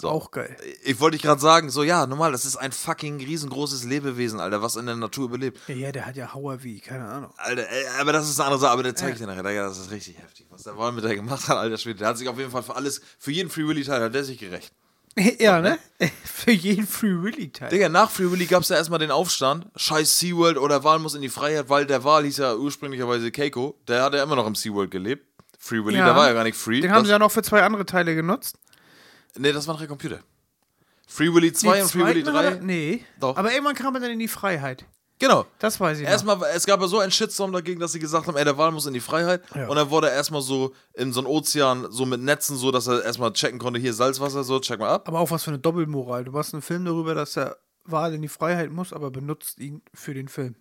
So. 0.00 0.10
Auch 0.10 0.30
geil. 0.30 0.56
Ich 0.84 1.00
wollte 1.00 1.16
dich 1.16 1.22
gerade 1.24 1.40
sagen, 1.40 1.70
so, 1.70 1.82
ja, 1.82 2.06
normal, 2.06 2.30
das 2.30 2.44
ist 2.44 2.56
ein 2.56 2.70
fucking 2.70 3.16
riesengroßes 3.18 3.82
Lebewesen, 3.82 4.38
Alter, 4.38 4.62
was 4.62 4.76
in 4.76 4.86
der 4.86 4.94
Natur 4.94 5.24
überlebt. 5.24 5.58
Ja, 5.66 5.74
ja, 5.74 5.92
der 5.92 6.06
hat 6.06 6.14
ja 6.16 6.32
Hauer 6.32 6.62
wie, 6.62 6.78
keine 6.78 7.04
Ahnung. 7.04 7.32
Alter, 7.36 7.68
ey, 7.68 7.84
aber 8.00 8.12
das 8.12 8.28
ist 8.30 8.38
eine 8.38 8.46
andere 8.46 8.60
Sache, 8.60 8.72
aber 8.72 8.84
der 8.84 8.94
zeige 8.94 9.14
ich 9.14 9.18
dir 9.18 9.26
nachher. 9.26 9.42
Digga, 9.42 9.66
das 9.66 9.78
ist 9.78 9.90
richtig 9.90 10.18
heftig. 10.18 10.46
Was 10.50 10.62
der 10.62 10.78
Wal 10.78 10.92
mit 10.92 11.02
der 11.02 11.16
gemacht 11.16 11.48
hat, 11.48 11.56
alter 11.56 11.78
Schwede. 11.78 11.98
Der 11.98 12.08
hat 12.08 12.18
sich 12.18 12.28
auf 12.28 12.38
jeden 12.38 12.52
Fall 12.52 12.62
für 12.62 12.76
alles, 12.76 13.00
für 13.18 13.32
jeden 13.32 13.50
Free 13.50 13.66
Willy 13.66 13.82
Teil 13.82 14.00
hat 14.00 14.14
der 14.14 14.22
sich 14.22 14.38
gerecht. 14.38 14.72
ja, 15.40 15.60
ne? 15.60 15.78
Für 16.24 16.52
jeden 16.52 16.86
Free 16.86 17.20
Willy 17.20 17.50
Teil. 17.50 17.70
Digga, 17.70 17.88
nach 17.88 18.08
Free 18.08 18.30
Willy 18.30 18.46
gab 18.46 18.62
es 18.62 18.68
ja 18.68 18.76
erstmal 18.76 19.00
den 19.00 19.10
Aufstand. 19.10 19.66
Scheiß 19.74 20.20
SeaWorld 20.20 20.58
oder 20.58 20.84
Wal 20.84 21.00
muss 21.00 21.16
in 21.16 21.22
die 21.22 21.28
Freiheit, 21.28 21.68
weil 21.70 21.86
der 21.86 22.04
Wal 22.04 22.22
hieß 22.22 22.36
ja 22.36 22.54
ursprünglicherweise 22.54 23.32
Keiko. 23.32 23.76
Der 23.88 24.04
hat 24.04 24.14
ja 24.14 24.22
immer 24.22 24.36
noch 24.36 24.46
im 24.46 24.54
SeaWorld 24.54 24.92
gelebt. 24.92 25.26
Free 25.58 25.84
Willy, 25.84 25.98
Ja. 25.98 26.04
der 26.06 26.14
war 26.14 26.28
ja 26.28 26.34
gar 26.34 26.44
nicht 26.44 26.56
free. 26.56 26.80
Den 26.82 26.92
haben 26.92 26.98
das, 26.98 27.06
sie 27.06 27.10
ja 27.12 27.18
noch 27.18 27.32
für 27.32 27.42
zwei 27.42 27.62
andere 27.64 27.84
Teile 27.84 28.14
genutzt. 28.14 28.58
Nee, 29.36 29.52
das 29.52 29.66
waren 29.66 29.76
drei 29.76 29.86
Computer. 29.86 30.20
Free 31.06 31.32
Willy 31.32 31.52
2 31.52 31.76
Die 31.76 31.82
und 31.82 31.90
Free 31.90 31.98
Willy 32.04 32.22
zweiten 32.24 32.36
3. 32.36 32.44
hat 32.46 32.54
er- 32.56 32.60
Nee. 32.62 33.04
Doch. 33.20 33.36
Aber 33.36 33.50
irgendwann 33.52 33.74
kam 33.74 33.94
er 33.94 34.00
dann 34.00 34.10
in 34.10 34.18
die 34.18 34.28
Freiheit. 34.28 34.84
Genau. 35.20 35.46
Das 35.58 35.80
weiß 35.80 35.98
ich 35.98 36.04
noch. 36.04 36.10
Erstmal, 36.10 36.38
es 36.54 36.64
gab 36.64 36.80
ja 36.80 36.86
so 36.86 37.00
einen 37.00 37.10
Shitstorm 37.10 37.50
dagegen, 37.50 37.80
dass 37.80 37.90
sie 37.92 37.98
gesagt 37.98 38.26
haben, 38.28 38.36
ey, 38.36 38.44
der 38.44 38.56
Wal 38.56 38.70
muss 38.70 38.86
in 38.86 38.94
die 38.94 39.00
Freiheit. 39.00 39.42
Ja. 39.54 39.66
Und 39.66 39.74
dann 39.76 39.90
wurde 39.90 40.08
er 40.10 40.14
erstmal 40.14 40.42
so 40.42 40.74
in 40.94 41.12
so 41.12 41.20
einen 41.20 41.26
Ozean, 41.26 41.86
so 41.90 42.06
mit 42.06 42.20
Netzen, 42.20 42.56
so 42.56 42.70
dass 42.70 42.86
er 42.86 43.02
erstmal 43.02 43.32
checken 43.32 43.58
konnte, 43.58 43.80
hier 43.80 43.92
Salzwasser, 43.94 44.44
so, 44.44 44.60
check 44.60 44.78
mal 44.78 44.90
ab. 44.90 45.08
Aber 45.08 45.18
auch 45.18 45.30
was 45.32 45.42
für 45.44 45.50
eine 45.50 45.58
Doppelmoral. 45.58 46.24
Du 46.24 46.30
machst 46.32 46.54
einen 46.54 46.62
Film 46.62 46.84
darüber, 46.84 47.14
dass 47.16 47.32
der 47.32 47.56
Wal 47.84 48.14
in 48.14 48.22
die 48.22 48.28
Freiheit 48.28 48.70
muss, 48.70 48.92
aber 48.92 49.10
benutzt 49.10 49.58
ihn 49.58 49.82
für 49.92 50.14
den 50.14 50.28
Film. 50.28 50.54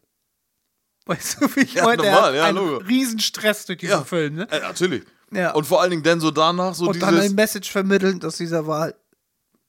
Weißt 1.06 1.40
du, 1.42 1.56
wie 1.56 1.62
ich 1.62 1.74
Ja, 1.76 1.84
meine? 1.86 2.02
Der 2.02 2.12
normal, 2.14 2.30
hat 2.32 2.36
ja, 2.36 2.44
einen 2.46 2.58
Logo. 2.58 2.78
Riesenstress 2.78 3.66
durch 3.66 3.80
diesen 3.80 3.92
Ja. 3.92 4.04
Film, 4.04 4.36
ne? 4.36 4.48
Äh, 4.52 4.60
natürlich. 4.62 5.04
Ja. 5.32 5.52
Und 5.54 5.66
vor 5.66 5.82
allen 5.82 5.92
Dingen 5.92 6.04
dann 6.04 6.20
so 6.20 6.32
danach, 6.32 6.74
so 6.74 6.88
Und 6.90 7.02
dann 7.02 7.16
dieses. 7.16 7.30
ein 7.30 7.36
Message 7.36 7.72
vermitteln, 7.72 8.20
dass 8.20 8.38
dieser 8.38 8.66
Wal 8.68 8.96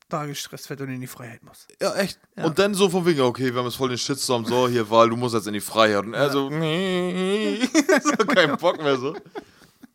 da 0.09 0.25
gestresst 0.25 0.71
wird 0.71 0.81
und 0.81 0.89
in 0.89 1.01
die 1.01 1.07
Freiheit 1.07 1.43
muss. 1.43 1.67
Ja, 1.81 1.95
echt. 1.97 2.19
Und 2.37 2.59
dann 2.59 2.75
so 2.75 2.89
von 2.89 3.05
wegen, 3.05 3.21
okay, 3.21 3.53
wir 3.53 3.59
haben 3.59 3.67
jetzt 3.67 3.77
voll 3.77 3.91
den 3.91 3.99
Shitstorm, 3.99 4.45
so, 4.47 4.69
hier, 4.69 4.89
Wal, 4.89 5.11
du 5.11 5.17
musst 5.17 5.35
jetzt 5.35 5.47
in 5.47 5.53
die 5.53 5.61
Freiheit. 5.61 6.05
Und 6.07 6.15
er 6.15 6.31
so, 6.31 6.49
nee, 6.49 7.61
so 8.03 8.25
kein 8.25 8.57
Bock 8.57 8.79
mehr 8.79 8.97
so. 8.97 9.15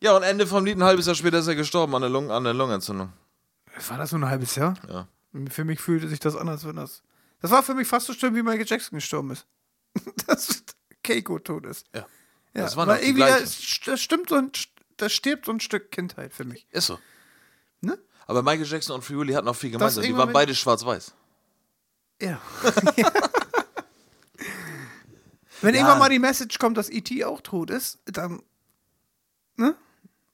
Ja, 0.00 0.16
und 0.16 0.22
Ende 0.22 0.46
vom 0.46 0.64
Lied, 0.64 0.76
ein 0.76 0.84
halbes 0.84 1.06
Jahr 1.06 1.14
später 1.14 1.38
ist 1.38 1.46
er 1.46 1.54
gestorben 1.54 1.94
an 1.94 2.02
der, 2.02 2.10
Lungen, 2.10 2.30
an 2.30 2.44
der 2.44 2.54
Lungenentzündung. 2.54 3.12
War 3.88 3.98
das 3.98 4.12
nur 4.12 4.20
ein 4.20 4.28
halbes 4.28 4.54
Jahr? 4.54 4.74
Ja. 4.88 5.08
Für 5.50 5.64
mich 5.64 5.80
fühlte 5.80 6.08
sich 6.08 6.20
das 6.20 6.36
an, 6.36 6.48
als 6.48 6.64
wenn 6.64 6.76
das. 6.76 7.02
Das 7.40 7.50
war 7.50 7.62
für 7.62 7.74
mich 7.74 7.88
fast 7.88 8.06
so 8.06 8.12
schlimm, 8.12 8.36
wie 8.36 8.42
Michael 8.42 8.66
Jackson 8.66 8.96
gestorben 8.96 9.32
ist. 9.32 9.46
Das, 10.26 10.62
Keiko 11.02 11.38
tot 11.38 11.66
ist. 11.66 11.86
Ja. 11.94 12.06
Ja, 12.54 12.62
Das 12.62 12.74
doch 12.74 12.86
die 12.96 13.04
irgendwie, 13.04 13.22
das 13.84 14.00
stimmt 14.00 14.28
so 14.28 14.36
ein, 14.36 14.52
das 14.96 15.12
stirbt 15.12 15.46
so 15.46 15.52
ein 15.52 15.60
Stück 15.60 15.90
Kindheit 15.90 16.32
für 16.34 16.44
mich. 16.44 16.66
Ist 16.70 16.86
so. 16.86 16.98
Ne? 17.80 17.98
Aber 18.26 18.42
Michael 18.42 18.66
Jackson 18.66 18.94
und 18.96 19.02
Free 19.02 19.16
Willy 19.16 19.32
hatten 19.34 19.48
auch 19.48 19.56
viel 19.56 19.70
gemeinsam. 19.70 20.02
Die 20.04 20.16
waren 20.16 20.32
beide 20.32 20.54
schwarz-weiß. 20.54 21.14
Ja. 22.20 22.40
Wenn 25.60 25.74
Ja. 25.74 25.80
irgendwann 25.80 25.98
mal 25.98 26.08
die 26.10 26.18
Message 26.18 26.58
kommt, 26.58 26.76
dass 26.76 26.90
E.T. 26.90 27.24
auch 27.24 27.40
tot 27.40 27.70
ist, 27.70 27.98
dann. 28.06 28.42
Ne? 29.56 29.74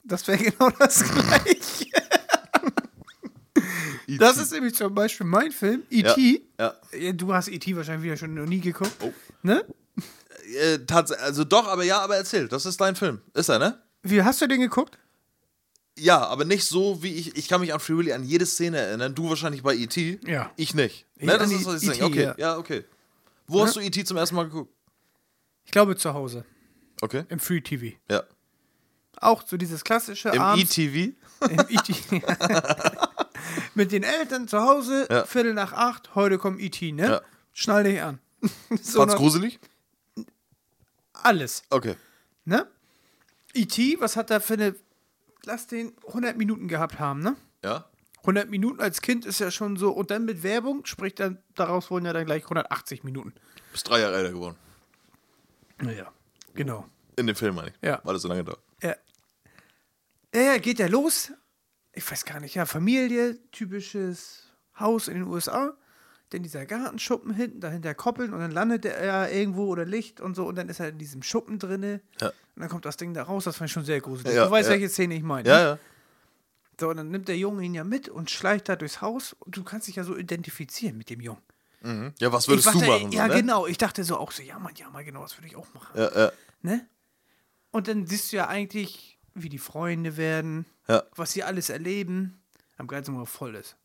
Das 0.02 0.26
wäre 0.26 0.38
genau 0.44 0.70
das 0.70 1.02
gleiche. 1.04 1.86
Das 4.18 4.38
ist 4.38 4.50
nämlich 4.50 4.74
zum 4.74 4.92
Beispiel 4.92 5.24
mein 5.24 5.52
Film, 5.52 5.84
E.T. 5.88 6.42
Ja. 6.58 6.74
Ja, 6.92 7.12
Du 7.12 7.32
hast 7.32 7.46
E.T. 7.46 7.76
wahrscheinlich 7.76 8.02
wieder 8.02 8.16
schon 8.16 8.34
noch 8.34 8.44
nie 8.44 8.58
geguckt. 8.58 8.90
Oh. 9.02 9.12
Ne? 9.42 9.64
Äh, 10.52 10.80
also 11.20 11.44
doch, 11.44 11.68
aber 11.68 11.84
ja, 11.84 12.00
aber 12.00 12.16
erzähl. 12.16 12.48
Das 12.48 12.66
ist 12.66 12.80
dein 12.80 12.96
Film. 12.96 13.20
Ist 13.34 13.48
er, 13.50 13.60
ne? 13.60 13.80
Wie 14.02 14.22
hast 14.22 14.40
du 14.40 14.46
den 14.46 14.60
geguckt? 14.60 14.98
Ja, 15.98 16.26
aber 16.26 16.44
nicht 16.44 16.64
so, 16.64 17.02
wie 17.02 17.14
ich. 17.14 17.36
Ich 17.36 17.48
kann 17.48 17.60
mich 17.60 17.74
an 17.74 17.80
Free 17.80 17.96
Willy 17.96 18.12
an 18.12 18.24
jede 18.24 18.46
Szene 18.46 18.78
erinnern. 18.78 19.14
Du 19.14 19.28
wahrscheinlich 19.28 19.62
bei 19.62 19.74
E.T. 19.74 20.20
Ja. 20.26 20.50
Ich 20.56 20.74
nicht. 20.74 21.06
Ich 21.16 21.26
Ne, 21.26 21.36
das 21.36 21.50
ist 21.50 21.66
was 21.66 21.82
ich 21.82 21.88
denke. 21.90 22.04
Okay, 22.04 22.22
ja. 22.24 22.34
ja, 22.38 22.56
okay. 22.56 22.84
Wo 23.46 23.62
hast 23.62 23.76
du 23.76 23.80
E.T. 23.80 24.04
zum 24.04 24.16
ersten 24.16 24.36
Mal 24.36 24.44
geguckt? 24.44 24.72
Ich 25.64 25.72
glaube 25.72 25.96
zu 25.96 26.14
Hause. 26.14 26.44
Okay. 27.02 27.24
Im 27.28 27.38
Free 27.40 27.60
TV. 27.60 27.96
Ja. 28.10 28.22
Auch 29.20 29.46
so 29.46 29.56
dieses 29.58 29.84
klassische 29.84 30.30
Im 30.30 30.40
abends- 30.40 30.78
ETV? 30.78 31.12
Im 31.50 31.60
E.T. 31.68 32.22
Mit 33.74 33.92
den 33.92 34.02
Eltern 34.02 34.48
zu 34.48 34.60
Hause, 34.60 35.06
Ja. 35.10 35.24
Viertel 35.26 35.52
nach 35.54 35.72
acht, 35.72 36.14
heute 36.14 36.38
kommt 36.38 36.60
E.T., 36.60 36.92
ne? 36.92 37.02
Ja. 37.06 37.20
Schnall 37.52 37.84
dich 37.84 38.00
an. 38.00 38.20
so 38.80 39.00
Fand's 39.00 39.16
gruselig? 39.16 39.58
alles, 41.12 41.62
Okay. 41.70 41.96
ne? 42.46 42.66
E.T., 43.54 43.96
was 44.00 44.16
hat 44.16 44.30
er 44.30 44.40
für 44.40 44.54
eine, 44.54 44.74
lass 45.44 45.66
den 45.66 45.92
100 46.06 46.36
Minuten 46.36 46.68
gehabt 46.68 46.98
haben, 46.98 47.20
ne? 47.20 47.36
Ja. 47.64 47.86
100 48.18 48.50
Minuten 48.50 48.80
als 48.80 49.00
Kind 49.00 49.24
ist 49.24 49.40
ja 49.40 49.50
schon 49.50 49.76
so, 49.76 49.92
und 49.92 50.10
dann 50.10 50.24
mit 50.24 50.42
Werbung, 50.42 50.84
sprich 50.84 51.14
dann, 51.14 51.38
daraus 51.54 51.90
wurden 51.90 52.04
ja 52.04 52.12
dann 52.12 52.26
gleich 52.26 52.44
180 52.44 53.02
Minuten. 53.02 53.34
Bist 53.72 53.88
drei 53.88 54.00
Jahre 54.00 54.16
älter 54.16 54.32
geworden. 54.32 54.56
Naja, 55.78 56.12
genau. 56.54 56.86
In 57.16 57.26
dem 57.26 57.36
Film, 57.36 57.54
meine 57.54 57.68
ich. 57.70 57.74
Ja. 57.82 58.00
Weil 58.04 58.16
es 58.16 58.22
so 58.22 58.28
lange. 58.28 58.44
Ja. 58.82 58.96
Ja, 60.34 60.40
ja, 60.40 60.58
geht 60.58 60.78
ja 60.78 60.86
los. 60.86 61.32
Ich 61.92 62.08
weiß 62.08 62.24
gar 62.24 62.40
nicht, 62.40 62.54
ja, 62.54 62.66
Familie, 62.66 63.38
typisches 63.50 64.44
Haus 64.78 65.08
in 65.08 65.14
den 65.14 65.24
USA. 65.24 65.76
Dann 66.30 66.42
dieser 66.44 66.64
Gartenschuppen 66.64 67.34
hinten, 67.34 67.60
dahinter 67.60 67.92
koppeln 67.94 68.32
und 68.32 68.40
dann 68.40 68.52
landet 68.52 68.84
er 68.84 69.04
ja 69.04 69.28
irgendwo 69.28 69.66
oder 69.66 69.84
Licht 69.84 70.20
und 70.20 70.36
so 70.36 70.46
und 70.46 70.54
dann 70.56 70.68
ist 70.68 70.78
er 70.80 70.90
in 70.90 70.98
diesem 70.98 71.22
Schuppen 71.22 71.58
drinne. 71.58 72.00
Ja. 72.20 72.28
Und 72.28 72.62
dann 72.62 72.68
kommt 72.68 72.84
das 72.84 72.96
Ding 72.96 73.14
da 73.14 73.24
raus, 73.24 73.44
das 73.44 73.56
fand 73.56 73.68
ich 73.68 73.72
schon 73.72 73.84
sehr 73.84 74.00
gruselig. 74.00 74.34
Ja, 74.34 74.44
du 74.44 74.50
weißt, 74.50 74.68
welche 74.68 74.88
Szene 74.88 75.14
ich 75.16 75.22
meine. 75.22 75.48
Ja, 75.48 75.56
ne? 75.56 75.62
ja. 75.62 75.78
So, 76.78 76.88
und 76.88 76.96
dann 76.96 77.10
nimmt 77.10 77.28
der 77.28 77.36
Junge 77.36 77.62
ihn 77.64 77.74
ja 77.74 77.84
mit 77.84 78.08
und 78.08 78.30
schleicht 78.30 78.68
da 78.68 78.76
durchs 78.76 79.02
Haus 79.02 79.34
und 79.40 79.56
du 79.56 79.64
kannst 79.64 79.88
dich 79.88 79.96
ja 79.96 80.04
so 80.04 80.16
identifizieren 80.16 80.96
mit 80.96 81.10
dem 81.10 81.20
Jungen. 81.20 81.42
Mhm. 81.82 82.12
Ja, 82.18 82.32
was 82.32 82.48
würdest 82.48 82.68
ich 82.68 82.72
du 82.74 82.78
dachte, 82.78 82.92
machen? 82.92 83.12
Ja, 83.12 83.26
so, 83.26 83.32
ne? 83.34 83.40
genau. 83.40 83.66
Ich 83.66 83.78
dachte 83.78 84.04
so 84.04 84.16
auch 84.16 84.32
so, 84.32 84.42
ja, 84.42 84.58
Mann, 84.58 84.74
ja, 84.76 84.88
Mann, 84.90 85.04
genau, 85.04 85.22
das 85.22 85.36
würde 85.36 85.48
ich 85.48 85.56
auch 85.56 85.66
machen. 85.74 85.98
Ja, 85.98 86.10
ja. 86.16 86.32
Ne? 86.62 86.86
Und 87.70 87.88
dann 87.88 88.06
siehst 88.06 88.32
du 88.32 88.36
ja 88.36 88.48
eigentlich, 88.48 89.18
wie 89.34 89.48
die 89.48 89.58
Freunde 89.58 90.16
werden, 90.16 90.64
Ja. 90.88 91.02
was 91.16 91.32
sie 91.32 91.42
alles 91.42 91.70
erleben. 91.70 92.42
Am 92.76 92.86
geilsten, 92.86 93.14
wo 93.14 93.20
er 93.20 93.26
voll 93.26 93.56
ist. 93.56 93.76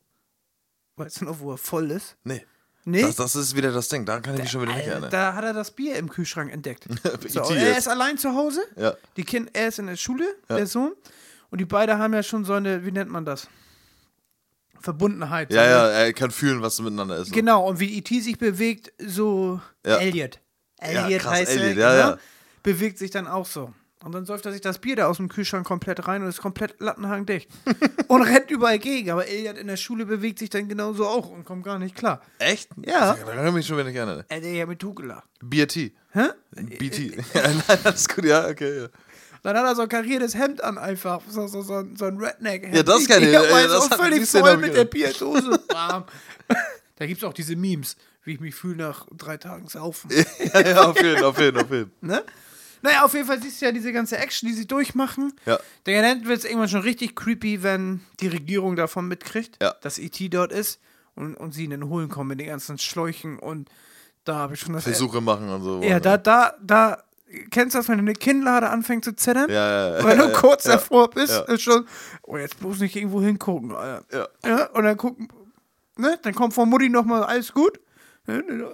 Weißt 0.97 1.21
du 1.21 1.25
noch, 1.25 1.39
wo 1.39 1.51
er 1.51 1.57
voll 1.57 1.91
ist? 1.91 2.15
Nee. 2.23 2.45
Nee? 2.87 3.01
Das, 3.01 3.15
das 3.15 3.35
ist 3.35 3.55
wieder 3.55 3.71
das 3.71 3.89
Ding. 3.89 4.05
Da 4.05 4.19
kann 4.19 4.35
ich 4.35 4.41
mich 4.41 4.51
schon 4.51 4.61
wieder 4.61 4.75
nicht 4.75 4.85
erinnern. 4.87 5.09
da 5.09 5.33
hat 5.33 5.43
er 5.43 5.53
das 5.53 5.71
Bier 5.71 5.95
im 5.95 6.07
Kühlschrank 6.07 6.51
entdeckt. 6.53 6.85
so, 7.27 7.43
und 7.43 7.57
er 7.57 7.77
ist 7.77 7.87
allein 7.87 8.17
zu 8.17 8.35
Hause. 8.35 8.61
Ja. 8.75 8.93
Die 9.17 9.23
kind, 9.23 9.49
er 9.53 9.69
ist 9.69 9.79
in 9.79 9.87
der 9.87 9.95
Schule, 9.95 10.25
der 10.47 10.67
Sohn. 10.67 10.93
Und 11.49 11.59
die 11.59 11.65
beiden 11.65 11.97
haben 11.97 12.13
ja 12.13 12.21
schon 12.21 12.45
so 12.45 12.53
eine, 12.53 12.85
wie 12.85 12.91
nennt 12.91 13.09
man 13.09 13.25
das? 13.25 13.47
Verbundenheit. 14.79 15.51
Ja, 15.51 15.63
so 15.63 15.69
ja, 15.69 15.83
eine- 15.85 15.93
er 16.05 16.13
kann 16.13 16.31
fühlen, 16.31 16.61
was 16.61 16.79
miteinander 16.79 17.17
ist. 17.17 17.31
Genau, 17.33 17.67
und 17.67 17.79
wie 17.79 17.97
E.T. 17.97 18.19
sich 18.19 18.37
bewegt, 18.37 18.93
so 18.99 19.59
Ja. 19.85 19.97
Elliot. 19.97 20.39
Ja, 20.79 20.87
Elliot 21.07 21.21
krass, 21.21 21.33
heißt 21.33 21.55
er, 21.55 21.61
Elliot, 21.63 21.77
ja, 21.77 21.91
genau, 21.95 22.09
ja. 22.11 22.19
bewegt 22.61 22.99
sich 22.99 23.09
dann 23.09 23.25
auch 23.27 23.45
so. 23.47 23.73
Und 24.05 24.11
dann 24.13 24.23
säuft 24.23 24.45
er 24.45 24.51
sich 24.51 24.61
das 24.61 24.77
Bier 24.77 24.95
da 24.95 25.07
aus 25.07 25.17
dem 25.17 25.29
Kühlschrank 25.29 25.65
komplett 25.65 26.07
rein 26.07 26.21
und 26.21 26.29
ist 26.29 26.39
komplett 26.39 26.79
lattenhangdicht. 26.79 27.49
und 28.07 28.21
rennt 28.21 28.51
überall 28.51 28.77
gegen. 28.77 29.09
Aber 29.09 29.27
Elliot 29.27 29.57
in 29.57 29.65
der 29.65 29.77
Schule 29.77 30.05
bewegt 30.05 30.37
sich 30.37 30.51
dann 30.51 30.69
genauso 30.69 31.07
auch 31.07 31.31
und 31.31 31.43
kommt 31.43 31.63
gar 31.63 31.79
nicht 31.79 31.95
klar. 31.95 32.21
Echt? 32.37 32.69
Ja. 32.85 33.15
Da 33.15 33.33
kann 33.33 33.47
ich 33.47 33.53
mich 33.53 33.65
schon 33.65 33.77
wieder 33.77 33.87
nicht 33.87 33.95
erinnern. 33.95 34.23
Er 34.29 34.39
ja 34.41 34.67
mit 34.67 34.77
Tugela. 34.77 35.23
BRT. 35.41 35.75
Hä? 36.11 36.27
BT. 36.51 37.15
ja, 37.33 37.41
nein, 37.47 37.63
alles 37.83 38.07
gut, 38.07 38.25
ja, 38.25 38.47
okay. 38.47 38.81
Ja. 38.83 38.87
Dann 39.41 39.57
hat 39.57 39.65
er 39.65 39.75
so 39.75 39.81
ein 39.81 39.89
kariertes 39.89 40.35
Hemd 40.35 40.63
an, 40.63 40.77
einfach. 40.77 41.21
So, 41.27 41.47
so, 41.47 41.63
so, 41.63 41.83
so 41.95 42.05
ein 42.05 42.17
redneck 42.17 42.75
Ja, 42.75 42.83
das 42.83 43.07
kenn 43.07 43.23
ich. 43.23 43.31
Ja, 43.31 43.43
Ja, 43.43 43.67
das 43.67 43.89
hat- 43.89 43.99
völlig 43.99 44.29
voll 44.29 44.57
mit 44.57 44.75
der. 44.75 44.85
Bierdose. 44.85 45.59
Da 45.67 46.05
gibt 47.07 47.17
es 47.17 47.23
auch 47.23 47.33
diese 47.33 47.55
Memes, 47.55 47.97
wie 48.23 48.33
ich 48.33 48.39
mich 48.39 48.53
fühle 48.53 48.77
nach 48.77 49.07
drei 49.17 49.37
Tagen 49.37 49.67
Saufen. 49.67 50.11
ja, 50.53 50.61
ja, 50.61 50.81
auf 50.83 51.01
jeden, 51.01 51.23
auf 51.23 51.39
jeden, 51.39 51.57
auf 51.57 51.71
jeden. 51.71 51.91
Ne? 52.01 52.23
Naja, 52.85 53.03
auf 53.03 53.13
jeden 53.13 53.25
Fall 53.25 53.41
siehst 53.41 53.59
du 53.61 53.65
ja 53.65 53.71
diese 53.71 53.91
ganze 53.91 54.17
Action, 54.17 54.47
die 54.47 54.53
sie 54.55 54.67
durchmachen. 54.67 55.33
Ja. 55.45 55.57
Dann 55.85 56.25
wird 56.25 56.37
es 56.39 56.45
irgendwann 56.45 56.69
schon 56.69 56.81
richtig 56.81 57.15
creepy, 57.15 57.63
wenn 57.63 58.01
die 58.19 58.27
Regierung 58.27 58.75
davon 58.75 59.07
mitkriegt, 59.07 59.57
Ja. 59.61 59.73
dass 59.81 59.97
E.T. 59.97 60.29
dort 60.29 60.51
ist 60.51 60.79
und, 61.15 61.35
und 61.35 61.53
sie 61.53 61.63
ihn 61.63 61.71
dann 61.71 61.89
holen 61.89 62.09
kommen 62.09 62.29
mit 62.29 62.39
den 62.39 62.47
ganzen 62.47 62.77
Schläuchen 62.77 63.39
und 63.39 63.69
da 64.23 64.35
habe 64.35 64.53
ich 64.53 64.59
schon 64.59 64.73
das. 64.73 64.83
Versuche 64.83 65.19
machen 65.21 65.49
und 65.49 65.61
so. 65.63 65.81
Ja, 65.83 65.99
da, 65.99 66.17
da, 66.17 66.53
da, 66.61 67.03
kennst 67.51 67.73
du 67.75 67.79
das, 67.79 67.89
wenn 67.89 67.99
eine 67.99 68.13
Kinnlade 68.13 68.69
anfängt 68.69 69.03
zu 69.05 69.15
zittern? 69.15 69.49
Ja, 69.49 69.55
ja, 69.89 69.97
ja. 69.97 70.03
Weil 70.03 70.17
du 70.17 70.31
kurz 70.33 70.65
Ja, 70.65 70.73
davor 70.73 71.09
bist, 71.09 71.33
ja. 71.33 71.41
ist 71.53 71.61
schon, 71.61 71.87
oh, 72.23 72.37
jetzt 72.37 72.59
bloß 72.59 72.79
nicht 72.79 72.95
irgendwo 72.95 73.21
hingucken. 73.21 73.73
Alter. 73.75 74.29
Ja. 74.43 74.49
ja. 74.49 74.65
Und 74.71 74.83
dann 74.83 74.97
gucken, 74.97 75.27
ne, 75.97 76.19
dann 76.21 76.33
kommt 76.35 76.53
von 76.53 76.69
Mutti 76.69 76.89
nochmal 76.89 77.23
alles 77.23 77.51
gut. 77.53 77.79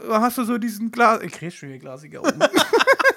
Hast 0.10 0.38
du 0.38 0.44
so 0.46 0.58
diesen 0.58 0.92
Glas, 0.92 1.22
ich 1.22 1.32
krieg 1.34 1.54
schon 1.54 1.70
hier 1.70 1.80
glasige 1.80 2.20
Augen. 2.22 2.40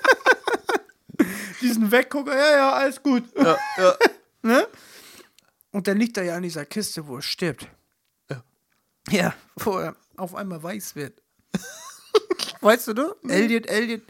diesen 1.64 1.90
Weggucker, 1.90 2.36
ja, 2.36 2.56
ja, 2.56 2.72
alles 2.72 3.02
gut. 3.02 3.24
Ja, 3.36 3.56
ja. 3.76 3.94
ne? 4.42 4.66
Und 5.72 5.88
dann 5.88 5.98
liegt 5.98 6.16
er 6.16 6.24
ja 6.24 6.36
in 6.36 6.44
dieser 6.44 6.64
Kiste, 6.64 7.06
wo 7.06 7.16
er 7.16 7.22
stirbt. 7.22 7.66
Ja. 8.30 8.44
Ja, 9.10 9.34
wo 9.56 9.78
er 9.78 9.96
auf 10.16 10.34
einmal 10.34 10.62
weiß 10.62 10.94
wird. 10.94 11.20
weißt 12.60 12.88
du, 12.88 12.94
du? 12.94 13.14
Elliot, 13.28 13.66
Elliot, 13.66 14.02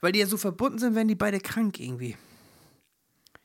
weil 0.00 0.12
die 0.12 0.18
ja 0.18 0.26
so 0.26 0.36
verbunden 0.36 0.78
sind, 0.78 0.94
werden 0.94 1.08
die 1.08 1.14
beide 1.14 1.40
krank 1.40 1.80
irgendwie. 1.80 2.16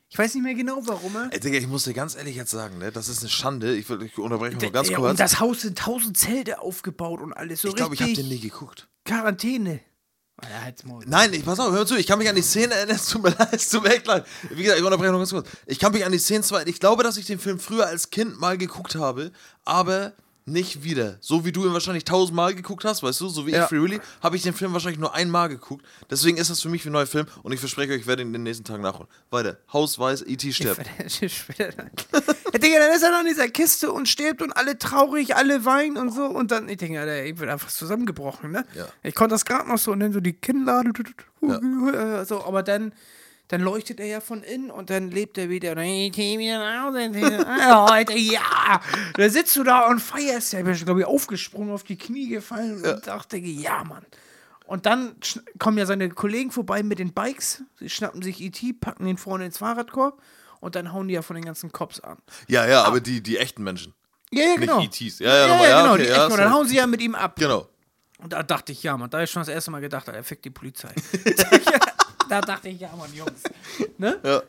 Ich 0.09 0.17
weiß 0.17 0.35
nicht 0.35 0.43
mehr 0.43 0.55
genau, 0.55 0.81
warum 0.85 1.15
er. 1.15 1.29
Ey, 1.31 1.39
Digga, 1.39 1.57
ich 1.57 1.67
muss 1.67 1.85
dir 1.85 1.93
ganz 1.93 2.15
ehrlich 2.15 2.35
jetzt 2.35 2.51
sagen, 2.51 2.79
ne, 2.79 2.91
das 2.91 3.07
ist 3.07 3.21
eine 3.21 3.29
Schande. 3.29 3.73
Ich, 3.77 3.87
will, 3.89 4.01
ich 4.01 4.17
unterbreche 4.17 4.57
mal 4.57 4.69
ganz 4.69 4.89
ja, 4.89 4.97
kurz. 4.97 5.11
und 5.11 5.19
das 5.21 5.39
Haus 5.39 5.61
sind 5.61 5.77
tausend 5.77 6.17
Zelte 6.17 6.59
aufgebaut 6.59 7.21
und 7.21 7.31
alles 7.31 7.61
so 7.61 7.69
ich 7.69 7.75
glaube, 7.75 7.95
ich 7.95 8.01
habe 8.01 8.11
den 8.11 8.27
nie 8.27 8.41
geguckt. 8.41 8.89
Quarantäne. 9.05 9.79
Nein, 11.07 11.33
ich 11.33 11.45
pass 11.45 11.59
auf, 11.59 11.71
hör 11.71 11.85
zu, 11.85 11.95
ich 11.95 12.07
kann 12.07 12.19
mich 12.19 12.29
an 12.29 12.35
die 12.35 12.41
Szene 12.41 12.73
erinnern, 12.73 12.95
es 13.01 13.07
tut 13.07 13.23
mir 13.23 13.29
leid, 13.29 13.53
es 13.53 13.69
tut 13.69 13.83
mir 13.83 13.93
echt 13.93 14.07
leid. 14.07 14.25
Wie 14.49 14.63
gesagt, 14.63 14.79
ich 14.79 14.85
unterbreche 14.85 15.11
noch 15.11 15.19
ganz 15.19 15.31
kurz. 15.31 15.47
Ich 15.65 15.79
kann 15.79 15.91
mich 15.91 16.05
an 16.05 16.11
die 16.11 16.19
Szene 16.19 16.43
zwar, 16.43 16.65
ich 16.67 16.79
glaube, 16.79 17.03
dass 17.03 17.17
ich 17.17 17.25
den 17.25 17.39
Film 17.39 17.59
früher 17.59 17.87
als 17.87 18.09
Kind 18.09 18.39
mal 18.39 18.57
geguckt 18.57 18.95
habe, 18.95 19.31
aber 19.65 20.13
nicht 20.45 20.83
wieder. 20.83 21.17
So 21.21 21.45
wie 21.45 21.51
du 21.51 21.65
ihn 21.65 21.73
wahrscheinlich 21.73 22.03
tausendmal 22.03 22.55
geguckt 22.55 22.83
hast, 22.83 23.03
weißt 23.03 23.21
du, 23.21 23.29
so 23.29 23.45
wie 23.45 23.51
Ja. 23.51 23.63
ich 23.63 23.69
Free 23.69 23.81
Willy, 23.81 23.99
habe 24.21 24.35
ich 24.35 24.41
den 24.43 24.53
Film 24.53 24.73
wahrscheinlich 24.73 24.99
nur 24.99 25.13
einmal 25.13 25.49
geguckt. 25.49 25.85
Deswegen 26.09 26.37
ist 26.37 26.49
das 26.49 26.61
für 26.61 26.69
mich 26.69 26.83
wie 26.83 26.89
ein 26.89 26.93
neuer 26.93 27.05
Film 27.05 27.27
und 27.43 27.51
ich 27.51 27.59
verspreche 27.59 27.93
euch, 27.93 28.01
ich 28.01 28.07
werde 28.07 28.21
ihn 28.23 28.29
in 28.29 28.33
den 28.33 28.43
nächsten 28.43 28.63
Tagen 28.63 28.81
nachholen. 28.83 29.07
Weiter, 29.29 29.57
Haus 29.71 29.97
weiß, 29.99 30.23
E.T. 30.27 30.51
stirbt. 30.53 30.81
ja, 30.97 31.69
Digga, 32.57 32.79
dann 32.79 32.93
ist 32.95 33.03
er 33.03 33.11
noch 33.11 33.21
in 33.21 33.27
dieser 33.27 33.47
Kiste 33.49 33.91
und 33.91 34.09
stirbt 34.09 34.41
und 34.41 34.51
alle 34.51 34.77
traurig, 34.77 35.35
alle 35.35 35.63
weinen 35.65 35.97
und 35.97 36.09
so. 36.11 36.25
Und 36.25 36.51
dann, 36.51 36.67
ich 36.69 36.77
denke, 36.77 36.99
Alter, 36.99 37.23
ich 37.23 37.35
bin 37.35 37.49
einfach 37.49 37.69
zusammengebrochen, 37.69 38.51
ne? 38.51 38.65
Ja. 38.75 38.87
Ich 39.03 39.15
konnte 39.15 39.35
das 39.35 39.45
gerade 39.45 39.67
noch 39.69 39.77
so 39.77 39.91
und 39.91 39.99
dann 39.99 40.11
so 40.13 40.19
die 40.19 40.33
Kinnlade. 40.33 40.91
So, 42.27 42.43
aber 42.45 42.61
dann, 42.61 42.93
dann 43.51 43.61
leuchtet 43.61 43.99
er 43.99 44.05
ja 44.05 44.21
von 44.21 44.43
innen 44.43 44.71
und 44.71 44.89
dann 44.89 45.11
lebt 45.11 45.37
er 45.37 45.49
wieder. 45.49 45.71
Und 45.71 45.77
dann, 45.77 45.85
ich 45.85 46.13
geh 46.13 46.39
wieder 46.39 46.59
nach 46.59 46.85
Hause. 46.85 47.11
Ja, 47.59 47.85
Alter, 47.85 48.15
ja. 48.15 48.81
Da 49.15 49.29
sitzt 49.29 49.57
du 49.57 49.63
da 49.63 49.87
und 49.87 49.99
feierst. 49.99 50.53
Ja, 50.53 50.59
ich 50.59 50.65
bin, 50.65 50.73
glaube 50.75 51.01
ich, 51.01 51.05
aufgesprungen, 51.05 51.73
auf 51.73 51.83
die 51.83 51.97
Knie 51.97 52.29
gefallen 52.29 52.81
und 52.81 53.07
dachte, 53.07 53.37
ja, 53.37 53.83
Mann. 53.83 54.05
Und 54.65 54.85
dann 54.85 55.17
kommen 55.59 55.77
ja 55.77 55.85
seine 55.85 56.07
Kollegen 56.09 56.51
vorbei 56.51 56.81
mit 56.81 56.99
den 56.99 57.11
Bikes. 57.11 57.63
Sie 57.77 57.89
schnappen 57.89 58.21
sich 58.21 58.39
E.T., 58.39 58.71
packen 58.71 59.05
ihn 59.05 59.17
vorne 59.17 59.45
ins 59.45 59.57
Fahrradkorb 59.57 60.21
und 60.61 60.75
dann 60.75 60.93
hauen 60.93 61.09
die 61.09 61.15
ja 61.15 61.21
von 61.21 61.35
den 61.35 61.43
ganzen 61.43 61.73
Cops 61.73 61.99
an. 61.99 62.19
Ja, 62.47 62.65
ja, 62.65 62.83
aber 62.83 63.01
die, 63.01 63.21
die 63.21 63.37
echten 63.37 63.63
Menschen. 63.63 63.93
Ja, 64.31 64.45
ja, 64.45 64.55
genau. 64.55 64.79
Nicht 64.79 65.01
E.T.s. 65.01 65.19
Ja, 65.19 65.35
ja, 65.35 65.47
nochmal, 65.49 65.69
ja, 65.69 65.81
genau. 65.81 65.93
okay, 65.95 66.03
die 66.03 66.09
ja, 66.09 66.15
echten. 66.15 66.31
und 66.31 66.37
dann 66.37 66.53
hauen 66.53 66.67
sie 66.69 66.77
ja 66.77 66.87
mit 66.87 67.01
ihm 67.01 67.15
ab. 67.15 67.35
Genau. 67.37 67.67
Und 68.19 68.31
da 68.31 68.43
dachte 68.43 68.71
ich, 68.71 68.81
ja, 68.81 68.95
Mann, 68.95 69.09
da 69.09 69.21
ist 69.21 69.31
schon 69.31 69.41
das 69.41 69.49
erste 69.49 69.71
Mal 69.71 69.81
gedacht, 69.81 70.07
er 70.07 70.23
fickt 70.23 70.45
die 70.45 70.51
Polizei. 70.51 70.93
da 72.31 72.39
dachte 72.41 72.69
ich, 72.69 72.79
ja, 72.79 72.95
Mann, 72.95 73.13
Jungs. 73.13 73.43
Ne? 73.97 74.19
Ja. 74.23 74.41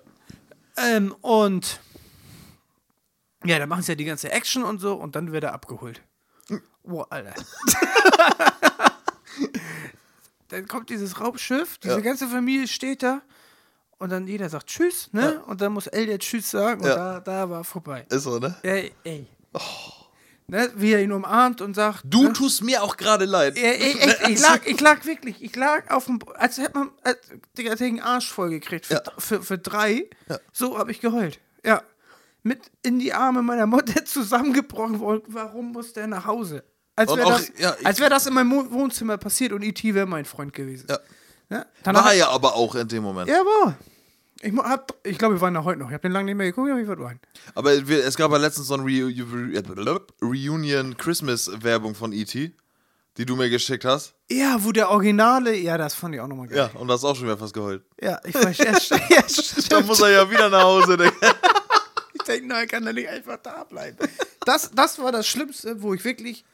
Ähm, 0.76 1.14
und 1.20 1.80
ja, 3.44 3.58
dann 3.58 3.68
machen 3.68 3.82
sie 3.82 3.92
ja 3.92 3.96
die 3.96 4.04
ganze 4.04 4.30
Action 4.30 4.62
und 4.62 4.78
so 4.80 4.94
und 4.94 5.16
dann 5.16 5.32
wird 5.32 5.44
er 5.44 5.52
abgeholt. 5.52 6.00
Boah, 6.84 7.06
Alter. 7.10 7.34
dann 10.48 10.66
kommt 10.68 10.90
dieses 10.90 11.20
Raumschiff, 11.20 11.78
diese 11.78 11.94
Ja. 11.94 12.00
ganze 12.00 12.28
Familie 12.28 12.68
steht 12.68 13.02
da 13.02 13.22
und 13.98 14.10
dann 14.10 14.26
jeder 14.26 14.48
sagt 14.48 14.66
Tschüss, 14.68 15.12
ne? 15.12 15.34
Ja. 15.34 15.40
Und 15.42 15.60
dann 15.60 15.72
muss 15.72 15.86
El 15.86 16.06
der 16.06 16.18
Tschüss 16.18 16.50
sagen 16.50 16.80
und 16.82 16.86
Ja. 16.88 16.94
da, 16.94 17.20
da 17.20 17.50
war 17.50 17.64
vorbei. 17.64 18.06
Ist 18.10 18.22
so, 18.24 18.38
ne? 18.38 18.54
Ey, 18.62 18.94
ey. 19.04 19.26
Ne? 20.52 20.70
Wie 20.76 20.92
er 20.92 21.00
ihn 21.02 21.12
umarmt 21.12 21.62
und 21.62 21.72
sagt. 21.72 22.02
Du 22.04 22.24
ne? 22.24 22.32
tust 22.34 22.62
mir 22.62 22.82
auch 22.82 22.98
gerade 22.98 23.24
leid. 23.24 23.56
Ey, 23.56 23.62
ey, 23.64 23.98
echt, 24.00 24.28
ich 24.28 24.38
lag, 24.38 24.60
ich 24.66 24.78
lag 24.82 25.02
wirklich, 25.06 25.42
ich 25.42 25.56
lag 25.56 25.90
auf 25.90 26.04
dem, 26.04 26.18
als 26.34 26.58
hätte 26.58 26.78
man, 26.78 26.90
als, 27.02 27.16
Digga, 27.56 27.70
als 27.70 27.80
hätte 27.80 27.86
ich 27.94 28.00
einen 28.02 28.06
Arsch 28.06 28.30
voll 28.30 28.50
gekriegt 28.50 28.84
für, 28.84 28.94
Ja. 28.96 29.02
für, 29.16 29.42
für 29.42 29.56
drei. 29.56 30.10
Ja. 30.28 30.38
So 30.52 30.76
habe 30.78 30.90
ich 30.90 31.00
geheult. 31.00 31.40
Ja. 31.64 31.82
Mit 32.42 32.70
in 32.82 32.98
die 32.98 33.14
Arme 33.14 33.40
meiner 33.40 33.64
Mutter 33.66 34.04
zusammengebrochen 34.04 35.00
worden. 35.00 35.22
Warum 35.28 35.72
muss 35.72 35.94
der 35.94 36.06
nach 36.06 36.26
Hause? 36.26 36.62
Als 36.96 37.16
wäre 37.16 37.30
das, 37.30 37.50
ja, 37.56 37.74
ich- 37.90 37.98
wär 37.98 38.10
das 38.10 38.26
in 38.26 38.34
meinem 38.34 38.52
Wohnzimmer 38.70 39.16
passiert 39.16 39.52
und 39.52 39.62
E.T. 39.62 39.94
wäre 39.94 40.04
mein 40.06 40.26
Freund 40.26 40.52
gewesen. 40.52 40.86
Ja. 40.90 40.98
Ne? 41.48 41.66
War 41.84 42.12
ja 42.12 42.28
aber 42.28 42.54
auch 42.56 42.74
in 42.74 42.86
dem 42.88 43.02
Moment. 43.04 43.30
ja, 43.30 43.36
war. 43.38 43.74
Ich, 44.42 44.52
hab- 44.56 44.94
ich 45.04 45.18
glaube, 45.18 45.36
wir 45.36 45.40
waren 45.40 45.54
da 45.54 45.62
heute 45.64 45.78
noch. 45.78 45.86
Ich 45.88 45.92
habe 45.94 46.02
den 46.02 46.12
lange 46.12 46.26
nicht 46.26 46.34
mehr 46.36 46.46
geguckt, 46.48 46.70
aber 46.70 46.80
ich 46.80 46.88
war 46.88 46.98
rein. 47.00 47.20
Aber 47.54 47.72
es 47.72 48.16
gab 48.16 48.30
ja 48.32 48.36
letztens 48.38 48.66
so 48.66 48.74
eine 48.74 48.84
Re 48.84 50.00
Reunion 50.20 50.96
Christmas 50.96 51.50
Werbung 51.62 51.94
von 51.94 52.12
E.T., 52.12 52.52
die 53.18 53.26
du 53.26 53.36
mir 53.36 53.50
geschickt 53.50 53.84
hast. 53.84 54.14
Ja, 54.30 54.56
wo 54.64 54.72
der 54.72 54.90
Originale, 54.90 55.54
ja, 55.54 55.78
das 55.78 55.94
fand 55.94 56.14
ich 56.14 56.20
auch 56.20 56.26
nochmal 56.26 56.48
geil. 56.48 56.56
Ja, 56.74 56.80
und 56.80 56.88
du 56.88 56.92
hast 56.94 57.04
auch 57.04 57.14
schon 57.14 57.26
wieder 57.26 57.38
fast 57.38 57.54
geheult. 57.54 57.82
Ja, 58.00 58.18
ich 58.24 58.34
weiß, 58.34 58.58
ja, 58.58 58.72
ja. 59.10 59.22
Dann 59.68 59.86
muss 59.86 60.00
er 60.00 60.10
ja 60.10 60.30
wieder 60.30 60.48
nach 60.50 60.62
Hause. 60.64 60.96
Ich 62.14 62.22
denke, 62.26 62.46
nein, 62.46 62.68
kann 62.68 62.86
er 62.86 62.92
nicht 62.92 63.08
einfach 63.08 63.36
da 63.42 63.64
bleiben. 63.64 63.96
Das, 64.44 64.70
das 64.72 64.98
war 65.00 65.10
das 65.10 65.26
Schlimmste, 65.26 65.82
wo 65.82 65.92
ich 65.92 66.04
wirklich, 66.04 66.44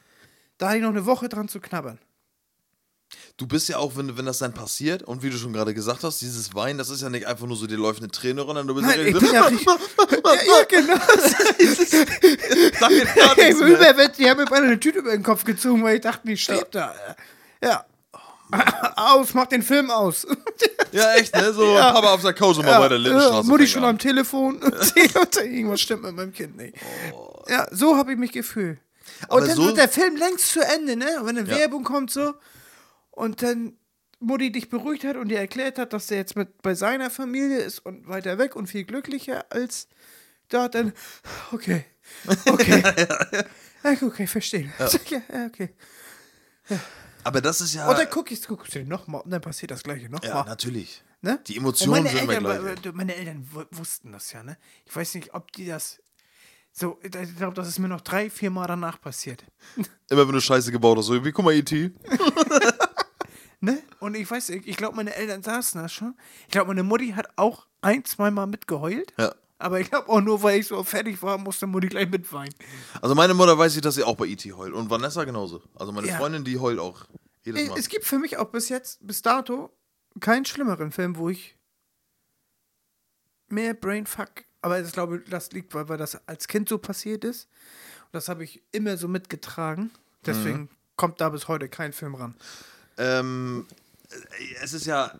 da 0.56 0.68
hatte 0.68 0.78
ich 0.78 0.82
noch 0.82 0.88
eine 0.90 1.04
Woche 1.04 1.28
dran 1.28 1.46
zu 1.48 1.60
knabbern. 1.60 1.98
Du 3.38 3.46
bist 3.46 3.68
ja 3.68 3.78
auch, 3.78 3.96
wenn, 3.96 4.18
wenn 4.18 4.26
das 4.26 4.38
dann 4.38 4.52
passiert, 4.52 5.04
und 5.04 5.22
wie 5.22 5.30
du 5.30 5.36
schon 5.38 5.52
gerade 5.52 5.72
gesagt 5.72 6.02
hast, 6.02 6.20
dieses 6.20 6.54
Weinen, 6.56 6.76
das 6.76 6.90
ist 6.90 7.02
ja 7.02 7.08
nicht 7.08 7.24
einfach 7.26 7.46
nur 7.46 7.56
so, 7.56 7.68
dir 7.68 7.76
läuft 7.78 8.00
eine 8.02 8.10
Träne 8.10 8.40
runter, 8.42 8.64
du 8.64 8.74
bist 8.74 8.84
Nein, 8.88 8.98
ja 8.98 9.06
ich 9.06 9.14
so, 9.14 9.20
bin 9.20 9.32
ja 9.32 9.48
ja, 9.48 10.34
ja, 10.34 10.64
genau. 10.68 10.94
sag 12.80 12.90
mir 12.90 13.04
gar 13.06 13.38
Ey, 13.38 13.44
nichts 13.46 13.60
mehr. 13.60 13.68
Überwett, 13.68 14.18
die 14.18 14.28
haben 14.28 14.38
mir 14.38 14.46
beinahe 14.46 14.66
eine 14.70 14.80
Tüte 14.80 14.98
über 14.98 15.12
den 15.12 15.22
Kopf 15.22 15.44
gezogen, 15.44 15.84
weil 15.84 15.96
ich 15.96 16.00
dachte, 16.02 16.26
die 16.26 16.36
steht 16.36 16.66
da. 16.72 16.92
Ja. 17.62 17.84
aus, 18.96 19.34
mach 19.34 19.46
den 19.46 19.62
Film 19.62 19.90
aus. 19.90 20.26
Ja, 20.90 21.14
echt, 21.14 21.34
ne? 21.36 21.52
So 21.52 21.74
Papa 21.74 22.14
auf 22.14 22.22
der 22.22 22.32
Couch 22.32 22.56
und 22.56 22.64
mal 22.64 22.72
Ja, 22.72 22.78
bei 22.80 22.88
der 22.88 22.98
Lindenstraße. 22.98 23.48
Mutti 23.48 23.66
schon 23.68 23.84
an. 23.84 23.90
am 23.90 23.98
Telefon. 23.98 24.60
Irgendwas 25.44 25.80
stimmt 25.80 26.02
mit 26.04 26.16
meinem 26.16 26.32
Kind 26.32 26.56
nicht. 26.56 26.74
Ja, 27.48 27.66
so 27.70 27.96
habe 27.96 28.12
ich 28.12 28.18
mich 28.18 28.32
gefühlt. 28.32 28.78
Oh. 28.80 29.24
Aber 29.34 29.42
Und 29.42 29.48
dann 29.48 29.56
so- 29.56 29.66
wird 29.66 29.76
der 29.76 29.88
Film 29.88 30.16
längst 30.16 30.48
zu 30.50 30.60
Ende, 30.60 30.96
ne? 30.96 31.20
Und 31.20 31.26
wenn 31.26 31.38
eine 31.38 31.48
Ja. 31.48 31.56
Werbung 31.58 31.84
kommt 31.84 32.10
so 32.10 32.34
und 33.18 33.42
dann 33.42 33.76
Mutti 34.20 34.50
dich 34.50 34.68
beruhigt 34.68 35.04
hat 35.04 35.16
und 35.16 35.28
dir 35.28 35.38
erklärt 35.38 35.78
hat, 35.78 35.92
dass 35.92 36.06
der 36.06 36.18
jetzt 36.18 36.36
mit 36.36 36.60
bei 36.62 36.74
seiner 36.74 37.10
Familie 37.10 37.58
ist 37.58 37.80
und 37.80 38.08
weiter 38.08 38.38
weg 38.38 38.56
und 38.56 38.66
viel 38.66 38.84
glücklicher 38.84 39.44
als 39.50 39.88
da, 40.48 40.68
dann 40.68 40.92
okay. 41.52 41.84
Okay. 42.46 42.82
ja, 43.84 43.92
okay, 44.02 44.26
verstehe. 44.26 44.72
Ja. 44.78 44.88
ja, 45.32 45.46
okay. 45.46 45.70
Aber 47.22 47.40
das 47.40 47.60
ist 47.60 47.74
ja. 47.74 47.88
Und 47.88 47.98
dann 47.98 48.08
guck 48.10 48.30
ich, 48.30 48.46
guckst 48.46 48.74
du 48.74 48.84
nochmal 48.84 49.20
und 49.20 49.30
dann 49.30 49.42
passiert 49.42 49.70
das 49.70 49.82
gleiche 49.82 50.04
ja, 50.04 50.08
nochmal. 50.08 50.44
natürlich. 50.46 51.04
Ne? 51.20 51.40
Die 51.46 51.56
Emotionen 51.56 52.06
sind 52.06 52.30
immer 52.30 52.36
gleich. 52.36 52.94
meine 52.94 53.14
Eltern 53.14 53.46
wu- 53.52 53.64
wussten 53.72 54.12
das 54.12 54.32
ja, 54.32 54.42
ne? 54.42 54.56
Ich 54.86 54.94
weiß 54.94 55.14
nicht, 55.14 55.34
ob 55.34 55.50
die 55.52 55.66
das. 55.66 56.00
So, 56.70 56.98
ich 57.02 57.10
glaube, 57.10 57.54
das 57.54 57.66
ist 57.66 57.80
mir 57.80 57.88
noch 57.88 58.02
drei, 58.02 58.30
vier 58.30 58.50
Mal 58.50 58.68
danach 58.68 59.00
passiert. 59.00 59.44
Immer 60.10 60.26
wenn 60.28 60.34
du 60.34 60.40
Scheiße 60.40 60.70
gebaut 60.70 60.98
hast, 60.98 61.06
so 61.06 61.24
wie, 61.24 61.32
guck 61.32 61.44
mal, 61.44 61.54
E.T. 61.54 61.90
Ne? 63.60 63.82
Und 63.98 64.14
ich 64.16 64.30
weiß, 64.30 64.50
ich, 64.50 64.66
ich 64.68 64.76
glaube, 64.76 64.94
meine 64.96 65.14
Eltern 65.14 65.42
saßen 65.42 65.80
da 65.82 65.88
schon. 65.88 66.14
Ich 66.42 66.52
glaube, 66.52 66.68
meine 66.68 66.82
Mutti 66.84 67.10
hat 67.10 67.28
auch 67.36 67.66
ein, 67.80 68.04
zwei 68.04 68.30
Mal 68.30 68.46
mitgeheult. 68.46 69.12
Ja. 69.18 69.34
Aber 69.60 69.80
ich 69.80 69.90
glaube 69.90 70.08
auch 70.08 70.20
nur, 70.20 70.40
weil 70.44 70.60
ich 70.60 70.68
so 70.68 70.84
fertig 70.84 71.20
war, 71.22 71.36
musste 71.38 71.66
Mutti 71.66 71.88
gleich 71.88 72.08
mitweinen. 72.08 72.54
Also 73.02 73.16
meine 73.16 73.34
Mutter 73.34 73.58
weiß 73.58 73.74
ich, 73.74 73.82
dass 73.82 73.96
sie 73.96 74.04
auch 74.04 74.16
bei 74.16 74.26
E.T. 74.26 74.52
heult. 74.52 74.72
Und 74.72 74.88
Vanessa 74.90 75.24
genauso. 75.24 75.60
Also 75.74 75.90
meine 75.90 76.06
Ja. 76.06 76.16
Freundin, 76.18 76.44
die 76.44 76.58
heult 76.58 76.78
auch. 76.78 77.06
Jedes 77.42 77.62
Es, 77.62 77.68
Mal. 77.70 77.78
es 77.78 77.88
gibt 77.88 78.04
für 78.04 78.20
mich 78.20 78.36
auch 78.36 78.50
bis 78.50 78.68
jetzt, 78.68 79.04
bis 79.04 79.22
dato, 79.22 79.70
keinen 80.20 80.44
schlimmeren 80.44 80.92
Film, 80.92 81.16
wo 81.16 81.28
ich 81.28 81.56
mehr 83.48 83.74
Brainfuck. 83.74 84.44
Aber 84.62 84.80
ich 84.80 84.92
glaube, 84.92 85.20
das 85.28 85.50
liegt, 85.52 85.74
weil, 85.74 85.88
weil 85.88 85.98
das 85.98 86.20
als 86.28 86.46
Kind 86.48 86.68
so 86.68 86.78
passiert 86.78 87.24
ist. 87.24 87.48
Und 88.06 88.12
das 88.14 88.28
habe 88.28 88.44
ich 88.44 88.62
immer 88.72 88.96
so 88.96 89.08
mitgetragen. 89.08 89.90
Deswegen 90.26 90.58
Mhm. 90.62 90.68
kommt 90.96 91.20
da 91.20 91.28
bis 91.30 91.48
heute 91.48 91.68
kein 91.68 91.92
Film 91.92 92.14
ran. 92.14 92.34
Ähm, 92.98 93.66
äh, 94.10 94.14
es 94.62 94.72
ist 94.72 94.86
ja 94.86 95.12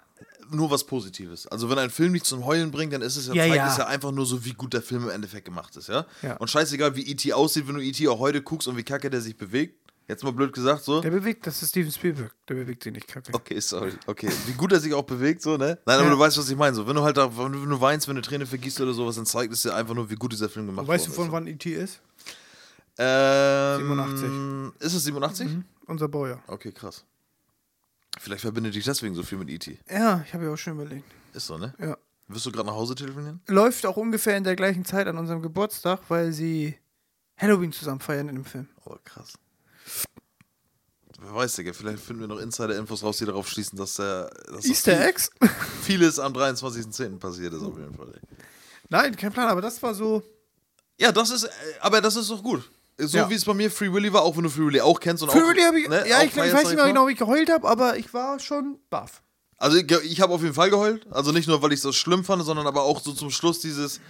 nur 0.51 0.71
was 0.71 0.85
Positives. 0.85 1.47
Also 1.47 1.69
wenn 1.71 1.79
ein 1.79 1.91
Film 1.91 2.13
nicht 2.13 2.25
zum 2.25 2.45
Heulen 2.45 2.71
bringt, 2.71 2.93
dann 2.93 3.03
ist 3.03 3.17
es 3.17 3.27
ja, 3.27 3.35
Ja, 3.35 3.43
zeigt 3.45 3.57
ja. 3.57 3.71
es 3.71 3.77
ja 3.77 3.87
einfach 3.87 4.13
nur 4.13 4.27
so, 4.27 4.45
wie 4.45 4.53
gut 4.55 4.73
der 4.73 4.83
Film 4.83 5.05
im 5.05 5.11
Endeffekt 5.11 5.45
gemacht 5.45 5.77
ist, 5.77 5.89
ja? 5.89 6.07
Ja. 6.23 6.37
Und 6.39 6.49
scheißegal, 6.49 6.97
wie 6.97 7.03
E.T. 7.11 7.33
aussieht, 7.33 7.69
wenn 7.69 7.75
du 7.75 7.83
E.T. 7.83 8.09
auch 8.09 8.19
heute 8.19 8.43
guckst 8.43 8.67
und 8.69 8.77
wie 8.77 8.83
kacke 8.83 9.11
der 9.11 9.21
sich 9.21 9.37
bewegt. 9.37 9.77
Jetzt 10.09 10.25
mal 10.25 10.33
blöd 10.33 10.55
gesagt, 10.55 10.85
so. 10.85 11.03
Der 11.03 11.11
bewegt, 11.11 11.47
das 11.47 11.63
ist 11.63 11.69
Steven 11.69 11.93
Spielberg. 11.93 12.35
Der 12.49 12.55
bewegt 12.55 12.83
sich 12.83 12.95
nicht 12.95 13.07
kacke. 13.07 13.31
Okay, 13.35 13.61
sorry. 13.61 13.93
Okay, 14.07 14.31
wie 14.47 14.53
gut 14.53 14.73
er 14.73 14.81
sich 14.81 14.95
auch 14.95 15.03
bewegt, 15.03 15.43
so, 15.43 15.59
ne? 15.59 15.79
Nein, 15.85 15.99
aber 16.01 16.09
du 16.09 16.19
weißt, 16.19 16.39
was 16.39 16.49
ich 16.49 16.57
meine. 16.57 16.75
So, 16.75 16.87
wenn 16.87 16.97
du 16.97 17.03
halt 17.03 17.19
da, 17.19 17.37
wenn 17.37 17.53
du 17.53 17.81
weinst, 17.81 18.09
wenn 18.09 18.17
du 18.17 18.23
Träne 18.23 18.47
vergießt 18.47 18.81
oder 18.81 18.95
sowas, 18.95 19.17
dann 19.17 19.27
zeigt 19.27 19.53
es 19.53 19.61
dir 19.63 19.75
einfach 19.75 19.93
nur, 19.95 20.09
wie 20.09 20.15
gut 20.15 20.33
dieser 20.33 20.49
Film 20.49 20.65
gemacht 20.67 20.87
Weißt 20.87 21.09
du, 21.09 21.11
von 21.13 21.31
wann 21.31 21.47
E.T. 21.47 21.71
ist? 21.75 21.83
ist. 21.83 22.01
Ähm, 22.97 23.81
87. 23.81 24.31
Ist 24.81 24.95
es 24.95 25.05
87? 25.05 25.47
Mhm. 25.49 25.65
Unser 25.87 26.09
Baujahr. 26.09 26.43
Okay, 26.47 26.73
krass. 26.73 27.05
Vielleicht 28.19 28.43
verbindet 28.43 28.75
dich 28.75 28.85
deswegen 28.85 29.15
so 29.15 29.23
viel 29.23 29.39
mit 29.39 29.51
E.T. 29.51 29.79
Ja, 29.91 30.25
ich 30.27 30.35
habe 30.35 30.45
ja 30.45 30.53
auch 30.53 30.57
schon 30.57 30.75
überlegt. 30.75 31.11
Ist 31.35 31.47
so, 31.47 31.59
ne? 31.59 31.75
Ja. 31.79 31.97
Wirst 32.29 32.45
du 32.47 32.53
gerade 32.53 32.67
nach 32.67 32.75
Hause 32.75 32.95
telefonieren? 32.95 33.41
Läuft 33.47 33.87
auch 33.87 33.97
ungefähr 33.97 34.37
in 34.37 34.45
der 34.45 34.57
gleichen 34.57 34.85
Zeit 34.85 35.07
an 35.07 35.17
unserem 35.17 35.41
Geburtstag, 35.41 36.01
weil 36.09 36.33
sie 36.33 36.79
Halloween 37.39 37.73
zusammen 37.73 38.01
feiern 38.01 38.29
in 38.29 38.35
dem 38.37 38.45
Film. 38.45 38.69
Oh, 38.85 38.97
krass. 39.05 39.35
Wer 41.21 41.35
weiß, 41.35 41.57
Digga, 41.57 41.73
vielleicht 41.73 42.03
finden 42.03 42.21
wir 42.21 42.29
noch 42.29 42.39
Insider-Infos 42.39 43.03
raus, 43.03 43.19
die 43.19 43.25
darauf 43.25 43.49
schließen, 43.49 43.77
dass, 43.79 43.97
der, 43.97 44.31
dass 44.47 44.65
Easter 44.67 44.97
viel, 44.97 45.07
Eggs? 45.07 45.31
vieles 45.83 46.19
am 46.19 46.33
23.10. 46.33 47.19
passiert 47.19 47.55
ist, 47.55 47.63
auf 47.63 47.77
jeden 47.77 47.95
Fall. 47.95 48.13
Ey. 48.15 48.21
Nein, 48.89 49.17
kein 49.17 49.33
Plan, 49.33 49.49
aber 49.49 49.61
das 49.61 49.83
war 49.83 49.95
so. 49.95 50.23
Ja, 50.99 51.11
das 51.11 51.31
ist, 51.31 51.45
äh, 51.45 51.51
aber 51.81 52.01
das 52.01 52.15
ist 52.15 52.31
doch 52.31 52.43
gut. 52.43 52.71
So 53.01 53.17
Ja. 53.19 53.31
wie 53.31 53.35
es 53.35 53.45
bei 53.45 53.55
mir 53.55 53.71
Free 53.71 53.93
Willy 53.93 54.13
war, 54.13 54.23
auch 54.23 54.37
wenn 54.37 54.43
du 54.43 54.51
Free 54.51 54.67
Willy 54.67 54.81
auch 54.81 54.99
kennst 54.99 55.23
und 55.23 55.31
Für 55.31 55.39
auch. 55.45 55.53
die 55.53 55.63
habe 55.65 55.79
ich. 55.81 55.89
ne, 55.89 56.05
ja, 56.09 56.23
ich, 56.23 56.33
glaub, 56.33 56.47
ich 56.47 56.53
weiß 56.53 56.65
nicht 56.69 56.77
mehr 56.77 56.87
genau, 56.87 57.07
wie 57.07 57.13
ich 57.13 57.19
geheult 57.19 57.51
habe, 57.51 57.69
aber 57.69 57.97
ich 57.97 58.13
war 58.13 58.39
schon 58.41 58.79
baff. 58.91 59.23
Also 59.57 59.77
ich, 59.77 59.91
ich 59.91 60.21
habe 60.21 60.33
auf 60.33 60.43
jeden 60.43 60.55
Fall 60.55 60.71
geheult. 60.71 61.07
Also 61.11 61.33
nicht 61.33 61.49
nur, 61.49 61.61
weil 61.63 61.73
ich 61.73 61.79
es 61.79 61.83
so 61.83 61.93
schlimm 61.93 62.25
fand, 62.25 62.45
sondern 62.45 62.67
aber 62.67 62.83
auch 62.83 63.01
so 63.01 63.13
zum 63.13 63.31
Schluss 63.31 63.61
dieses. 63.61 64.01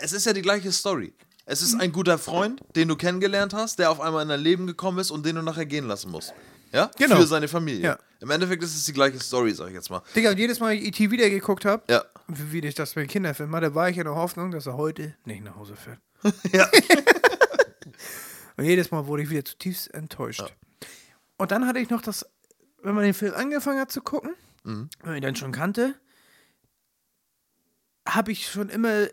Es 0.00 0.12
ist 0.12 0.26
ja 0.26 0.32
die 0.32 0.42
gleiche 0.42 0.70
Story. 0.72 1.14
Es 1.46 1.60
Mhm. 1.62 1.66
ist 1.66 1.80
ein 1.80 1.92
guter 1.92 2.18
Freund, 2.18 2.60
den 2.76 2.88
du 2.88 2.96
kennengelernt 2.96 3.54
hast, 3.54 3.78
der 3.78 3.90
auf 3.90 4.00
einmal 4.00 4.22
in 4.22 4.28
dein 4.28 4.40
Leben 4.40 4.66
gekommen 4.66 4.98
ist 4.98 5.10
und 5.10 5.24
den 5.24 5.36
du 5.36 5.42
nachher 5.42 5.66
gehen 5.66 5.86
lassen 5.88 6.10
musst. 6.10 6.32
Ja? 6.72 6.90
Genau. 6.98 7.16
Für 7.16 7.26
seine 7.26 7.48
Familie. 7.48 7.82
Ja. 7.84 7.98
Im 8.20 8.30
Endeffekt 8.30 8.62
ist 8.62 8.74
es 8.76 8.84
die 8.84 8.92
gleiche 8.92 9.18
Story, 9.20 9.54
sag 9.54 9.68
ich 9.68 9.74
jetzt 9.74 9.88
mal. 9.90 10.02
Digga, 10.14 10.30
und 10.30 10.38
jedes 10.38 10.60
Mal, 10.60 10.72
wenn 10.72 10.78
ich 10.82 10.88
E.T. 10.88 11.10
wieder 11.10 11.30
geguckt 11.30 11.64
habe, 11.64 11.82
Ja. 11.88 12.04
wie 12.26 12.58
ich 12.58 12.74
das 12.74 12.92
bei 12.94 13.00
den 13.02 13.08
Kinderfilmen 13.08 13.54
hatte, 13.56 13.74
war 13.74 13.88
ich 13.88 13.96
in 13.98 14.04
der 14.04 14.14
Hoffnung, 14.16 14.50
dass 14.50 14.66
er 14.66 14.76
heute 14.76 15.16
nicht 15.24 15.42
nach 15.44 15.56
Hause 15.56 15.74
fährt. 15.76 15.98
Ja. 16.52 16.68
Und 18.56 18.64
jedes 18.64 18.90
Mal 18.90 19.06
wurde 19.06 19.22
ich 19.22 19.30
wieder 19.30 19.44
zutiefst 19.44 19.92
enttäuscht. 19.94 20.52
Und 21.36 21.50
dann 21.52 21.66
hatte 21.66 21.78
ich 21.78 21.90
noch 21.90 22.02
das, 22.02 22.26
wenn 22.82 22.94
man 22.94 23.04
den 23.04 23.14
Film 23.14 23.34
angefangen 23.34 23.80
hat 23.80 23.92
zu 23.92 24.00
gucken, 24.00 24.34
Mhm. 24.64 24.90
wenn 25.00 25.08
man 25.10 25.16
ihn 25.16 25.22
dann 25.22 25.36
schon 25.36 25.52
kannte, 25.52 25.94
habe 28.06 28.32
ich 28.32 28.50
schon 28.50 28.68
immer 28.68 29.06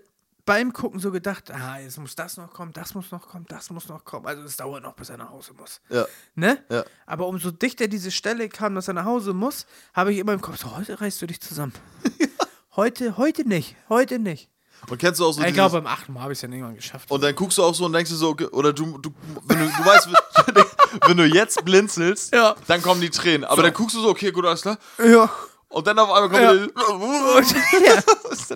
beim 0.46 0.74
Gucken 0.74 1.00
so 1.00 1.12
gedacht, 1.12 1.50
ah, 1.52 1.80
jetzt 1.80 1.98
muss 1.98 2.16
das 2.16 2.38
noch 2.38 2.52
kommen, 2.54 2.72
das 2.72 2.94
muss 2.94 3.12
noch 3.12 3.28
kommen, 3.28 3.46
das 3.48 3.70
muss 3.72 3.88
noch 3.88 4.06
kommen. 4.06 4.26
Also 4.28 4.44
es 4.44 4.58
dauert 4.58 4.84
noch, 4.84 4.94
bis 4.96 5.10
er 5.10 5.18
nach 5.18 5.30
Hause 5.32 5.54
muss. 5.54 5.82
Ja. 5.90 6.06
Ne? 6.36 6.64
Ja. 6.70 6.86
Aber 7.08 7.28
umso 7.28 7.52
dichter 7.52 7.88
diese 7.88 8.12
Stelle 8.12 8.48
kam, 8.48 8.76
dass 8.76 8.88
er 8.88 8.94
nach 8.94 9.06
Hause 9.06 9.34
muss, 9.34 9.66
habe 9.94 10.14
ich 10.14 10.20
immer 10.20 10.34
im 10.34 10.42
Kopf, 10.42 10.58
so, 10.58 10.76
heute 10.76 11.02
reißt 11.02 11.22
du 11.22 11.28
dich 11.28 11.42
zusammen. 11.42 11.74
heute, 12.76 13.18
heute 13.18 13.48
nicht, 13.48 13.76
heute 13.90 14.20
nicht. 14.20 14.50
Und 14.90 14.98
kennst 14.98 15.20
du 15.20 15.26
auch 15.26 15.32
so 15.32 15.42
ich 15.44 15.54
glaube, 15.54 15.82
beim 15.82 15.88
achten 15.88 16.14
Mal 16.14 16.22
habe 16.22 16.34
ich 16.34 16.38
es 16.38 16.42
dann 16.42 16.52
irgendwann 16.54 16.76
geschafft. 16.76 17.10
Und 17.12 17.24
dann 17.24 17.34
guckst 17.36 17.58
du 17.58 17.64
auch 17.64 17.74
so 17.76 17.86
und 17.86 17.94
denkst 17.94 18.10
du 18.12 18.16
so, 18.18 18.30
okay, 18.30 18.46
oder 18.48 18.74
du, 18.74 18.98
du 18.98 19.12
wenn 19.46 19.60
du, 19.60 19.66
du 19.66 19.86
weißt, 19.86 20.10
wenn- 21.08 21.18
du 21.18 21.24
jetzt 21.26 21.64
blinzelst, 21.66 22.34
Ja. 22.34 22.56
dann 22.68 22.82
kommen 22.82 23.02
die 23.02 23.10
Tränen. 23.10 23.44
Aber 23.46 23.64
dann 23.64 23.74
guckst 23.74 23.96
du 23.96 24.02
so, 24.02 24.10
okay, 24.10 24.32
gut, 24.32 24.46
alles 24.46 24.62
klar. 24.62 24.78
ja. 25.04 25.30
Und 25.68 25.88
dann 25.88 25.98
auf 26.00 26.10
einmal 26.12 26.30
kommt 26.30 26.42
Ja. 26.42 26.54
die, 26.54 27.86
ja. 27.86 28.02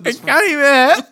Ich 0.08 0.24
kann 0.24 0.42
nicht 0.44 0.56
mehr. 0.56 1.06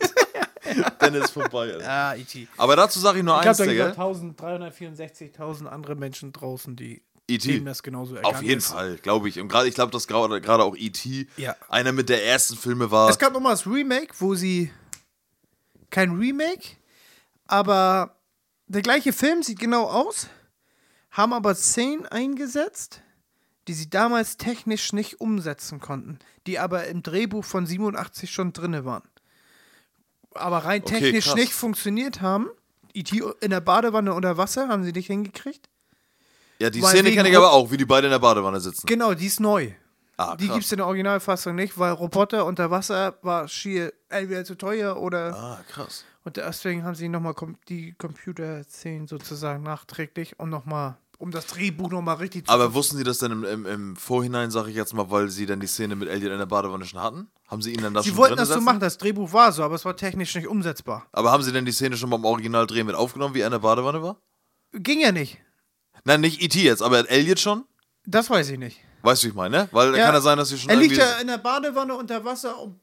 dann 0.99 1.15
ist 1.15 1.31
vorbei. 1.33 1.73
Alter. 1.75 1.83
Ja, 1.85 2.15
E.T. 2.15 2.49
Aber 2.57 2.77
dazu 2.77 2.99
sage 3.01 3.19
ich 3.19 3.25
nur 3.25 3.39
Ich 3.41 3.47
eins, 3.47 3.59
gibt 3.59 3.71
Digga. 3.71 3.89
es 3.91 3.97
364.000 3.97 5.67
andere 5.67 5.97
Menschen 5.97 6.33
draußen, 6.33 6.77
die 6.77 7.03
E.T.. 7.29 7.61
das 7.61 7.83
genauso 7.83 8.17
Auf 8.23 8.41
jeden 8.43 8.59
ist. 8.59 8.69
Fall, 8.73 8.97
glaube 8.97 9.29
ich. 9.29 9.39
Und 9.39 9.49
gerade, 9.49 9.69
ich 9.69 9.75
glaube, 9.75 9.93
dass 9.93 10.07
gerade 10.07 10.41
gerade 10.41 10.63
auch 10.65 10.75
E.T. 10.77 11.27
Ja. 11.37 11.55
einer 11.69 11.93
mit 11.93 12.09
der 12.09 12.25
ersten 12.25 12.57
Filme 12.57 12.91
war. 12.91 13.11
Es 13.11 13.19
gab 13.19 13.35
nochmal 13.35 13.53
das 13.53 13.67
Remake, 13.67 14.15
wo 14.19 14.35
sie. 14.35 14.71
Kein 15.91 16.13
Remake, 16.13 16.77
aber 17.47 18.17
der 18.67 18.83
gleiche 18.83 19.13
Film 19.13 19.43
sieht 19.43 19.59
genau 19.59 19.85
aus, 19.85 20.29
haben 21.11 21.33
aber 21.33 21.55
Szenen 21.55 22.07
eingesetzt, 22.07 23.01
die 23.67 23.75
sie 23.75 23.89
damals 23.91 24.37
technisch 24.37 24.93
nicht 24.93 25.21
umsetzen 25.21 25.81
konnten, 25.81 26.19
die 26.47 26.59
aber 26.59 26.87
im 26.87 27.03
Drehbuch 27.03 27.45
von 27.45 27.67
87 27.67 28.31
schon 28.31 28.53
drinne 28.53 28.85
waren. 28.85 29.09
Aber 30.35 30.59
rein 30.59 30.83
Okay, 30.83 31.01
technisch 31.01 31.27
krass. 31.27 31.35
nicht 31.35 31.53
funktioniert 31.53 32.21
haben. 32.21 32.49
E.T. 32.95 33.23
in 33.41 33.51
der 33.51 33.61
Badewanne 33.61 34.13
unter 34.15 34.37
Wasser 34.37 34.69
haben 34.69 34.85
sie 34.85 34.93
nicht 34.93 35.07
hingekriegt. 35.07 35.69
Ja, 36.59 36.71
die 36.71 36.83
Szene 36.83 37.13
kenne 37.13 37.29
ich 37.29 37.37
aber 37.37 37.53
auch, 37.53 37.71
wie 37.71 37.77
die 37.77 37.85
beide 37.85 38.09
in 38.09 38.11
der 38.11 38.19
Badewanne 38.19 38.61
sitzen. 38.61 38.87
Genau, 38.87 39.15
die 39.15 39.27
ist 39.27 39.41
neu. 39.41 39.73
Ah, 40.21 40.35
Die 40.35 40.49
gibt 40.49 40.65
es 40.65 40.73
in 40.73 40.79
der 40.79 40.87
Originalfassung 40.87 41.55
nicht, 41.55 41.79
weil 41.79 41.93
Roboter 41.93 42.45
unter 42.45 42.73
Wasser 42.73 43.17
war 43.23 43.47
schier 43.47 43.93
entweder 44.09 44.45
zu 44.45 44.57
teuer 44.57 44.97
oder. 45.01 45.33
Ah, 45.35 45.61
krass. 45.71 46.05
Und 46.25 46.37
deswegen 46.37 46.83
haben 46.83 46.97
sie 46.97 47.09
nochmal 47.09 47.35
kom 47.35 47.57
die 47.69 47.93
Computerszenen 47.95 49.07
sozusagen 49.07 49.63
nachträglich 49.63 50.39
und 50.41 50.51
nochmal, 50.51 50.97
um 51.19 51.31
das 51.31 51.47
Drehbuch 51.47 51.91
nochmal 51.91 52.17
richtig 52.17 52.47
zu. 52.49 52.53
Aber 52.53 52.75
wussten 52.75 52.97
Sie 52.97 53.05
das 53.05 53.19
denn 53.19 53.31
im, 53.31 53.45
im, 53.45 53.65
im 53.67 53.97
Vorhinein, 53.97 54.51
sage 54.51 54.71
ich 54.71 54.77
jetzt 54.77 54.93
mal, 54.93 55.09
weil 55.09 55.29
Sie 55.29 55.47
dann 55.47 55.61
die 55.61 55.69
Szene 55.69 55.95
mit 55.95 56.09
Elliot 56.09 56.33
in 56.33 56.39
der 56.39 56.47
Badewanne 56.47 56.85
schon 56.85 57.01
hatten? 57.01 57.29
Haben 57.47 57.63
Sie 57.63 57.73
ihn 57.73 57.81
dann 57.81 57.95
das 57.95 58.03
sie 58.05 58.11
schon 58.11 58.19
wollten 58.19 58.37
das 58.37 58.49
so 58.49 58.61
machen, 58.61 58.81
das 58.81 58.99
Drehbuch 58.99 59.33
war 59.33 59.53
so, 59.53 59.63
aber 59.63 59.77
es 59.77 59.85
war 59.85 59.97
technisch 59.97 60.35
nicht 60.35 60.49
umsetzbar. 60.49 61.07
Aber 61.13 61.31
haben 61.31 61.45
Sie 61.45 61.53
denn 61.53 61.65
die 61.65 61.73
Szene 61.73 61.97
schon 61.97 62.11
beim 62.11 62.25
Originaldrehen 62.25 62.87
mit 62.89 62.97
aufgenommen, 62.97 63.35
wie 63.35 63.41
er 63.41 63.47
in 63.47 63.53
der 63.53 63.61
Badewanne 63.61 64.03
war? 64.03 64.21
Ging 64.73 65.01
ja 65.01 65.13
nicht. 65.13 65.39
Nein, 66.05 66.21
nicht 66.23 66.43
E.T. 66.43 66.61
jetzt, 66.61 66.83
aber 66.83 67.09
Elliot 67.09 67.39
schon? 67.39 67.65
Das 68.05 68.29
weiß 68.29 68.51
ich 68.51 68.59
nicht. 68.59 68.81
Weißt 69.03 69.23
du, 69.23 69.27
wie 69.27 69.31
ich 69.31 69.35
meine, 69.37 69.57
ne? 69.57 69.69
Weil 69.73 69.97
Ja. 69.97 70.07
kann 70.07 70.15
ja 70.15 70.21
sein, 70.21 70.39
dass 70.39 70.49
Sie 70.49 70.59
schon 70.59 70.71
Er 70.71 70.77
liegt 70.77 70.97
ja 70.97 71.19
in 71.19 71.27
der 71.29 71.39
Badewanne 71.39 71.95
unter 71.95 72.25
Wasser 72.25 72.59
und 72.61 72.81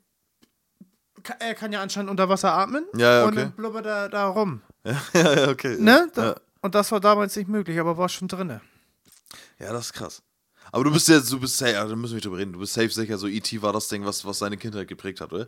er 1.40 1.56
kann 1.56 1.72
ja 1.72 1.82
anscheinend 1.82 2.10
unter 2.12 2.30
Wasser 2.30 2.54
atmen. 2.54 2.86
Ja, 2.96 3.20
ja, 3.20 3.24
Und 3.24 3.30
okay. 3.34 3.42
dann 3.44 3.52
blubbert 3.54 3.86
er 3.86 4.10
da 4.10 4.28
rum. 4.28 4.62
ja, 4.84 5.02
ja, 5.14 5.50
okay. 5.50 5.78
Ne? 5.80 6.10
Da, 6.14 6.26
Ja. 6.26 6.36
Und 6.62 6.74
das 6.76 6.92
war 6.92 7.00
damals 7.00 7.36
nicht 7.36 7.48
möglich, 7.48 7.80
aber 7.80 7.98
war 7.98 8.10
schon 8.10 8.28
drinne. 8.28 8.62
ja, 9.60 9.72
das 9.74 9.88
ist 9.88 9.94
krass. 9.94 10.22
Aber 10.72 10.84
du 10.84 10.92
bist 10.92 11.08
jetzt, 11.08 11.32
du 11.32 11.40
bist 11.40 11.58
safe, 11.58 11.74
ja, 11.74 11.86
da 11.86 11.96
müssen 11.96 12.12
wir 12.14 12.16
nicht 12.16 12.26
drüber 12.26 12.38
reden. 12.38 12.54
Du 12.54 12.60
bist 12.60 12.74
safe 12.74 12.90
sicher, 12.90 13.18
so 13.18 13.28
E.T. 13.28 13.62
war 13.62 13.72
das 13.72 13.88
Ding, 13.88 14.04
was, 14.06 14.26
was 14.26 14.40
seine 14.40 14.58
Kindheit 14.58 14.88
geprägt 14.88 15.22
hat, 15.22 15.32
oder? 15.32 15.48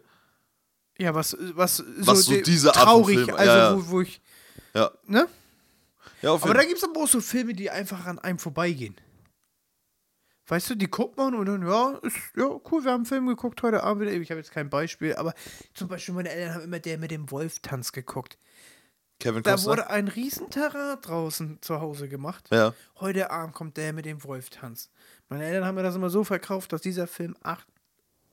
Ja, 0.99 1.13
was, 1.15 1.35
was, 1.53 1.83
Was 1.97 2.25
so 2.25 2.33
die- 2.33 2.43
diese 2.43 2.69
Art 2.75 2.83
traurig, 2.83 3.17
Film- 3.25 3.35
also 3.35 3.51
ja, 3.51 3.57
ja. 3.57 3.75
Wo, 3.75 3.87
wo 3.89 4.01
ich, 4.01 4.21
Ja. 4.73 4.91
ne? 5.05 5.27
Ja, 6.21 6.31
auf 6.31 6.41
Aber 6.43 6.51
jeden 6.51 6.61
da 6.61 6.67
gibt 6.67 6.77
es 6.77 6.83
aber 6.83 6.99
auch 7.01 7.07
so 7.07 7.19
Filme, 7.21 7.53
die 7.53 7.69
einfach 7.69 8.05
an 8.05 8.19
einem 8.19 8.39
vorbeigehen. 8.39 8.95
Weißt 10.47 10.69
du, 10.69 10.75
die 10.75 10.87
guckt 10.89 11.17
man 11.17 11.35
und 11.35 11.45
dann, 11.45 11.67
ja, 11.67 11.97
ist, 12.03 12.15
ja, 12.35 12.45
cool, 12.71 12.83
wir 12.83 12.91
haben 12.91 12.99
einen 13.01 13.05
Film 13.05 13.27
geguckt 13.27 13.61
heute 13.63 13.83
Abend 13.83 14.01
wieder. 14.01 14.13
Ich 14.13 14.29
habe 14.31 14.39
jetzt 14.39 14.51
kein 14.51 14.69
Beispiel, 14.69 15.15
aber 15.15 15.33
zum 15.73 15.87
Beispiel 15.89 16.13
meine 16.15 16.29
Eltern 16.29 16.55
haben 16.55 16.63
immer 16.63 16.79
der 16.79 16.97
mit 16.97 17.11
dem 17.11 17.29
Wolf-Tanz 17.31 17.91
geguckt. 17.91 18.37
Kevin 19.19 19.43
Da 19.43 19.51
Costner. 19.53 19.71
wurde 19.71 19.89
ein 19.89 20.07
Riesenterrain 20.07 20.97
draußen 21.01 21.57
zu 21.61 21.81
Hause 21.81 22.07
gemacht. 22.07 22.47
ja. 22.51 22.73
Heute 22.99 23.31
Abend 23.31 23.55
kommt 23.55 23.75
der 23.77 23.91
mit 23.91 24.05
dem 24.05 24.23
Wolf-Tanz. 24.23 24.89
Meine 25.27 25.43
Eltern 25.43 25.65
haben 25.65 25.75
mir 25.75 25.83
das 25.83 25.95
immer 25.95 26.09
so 26.09 26.23
verkauft, 26.23 26.71
dass 26.71 26.81
dieser 26.81 27.07
Film 27.07 27.35
8 27.43 27.67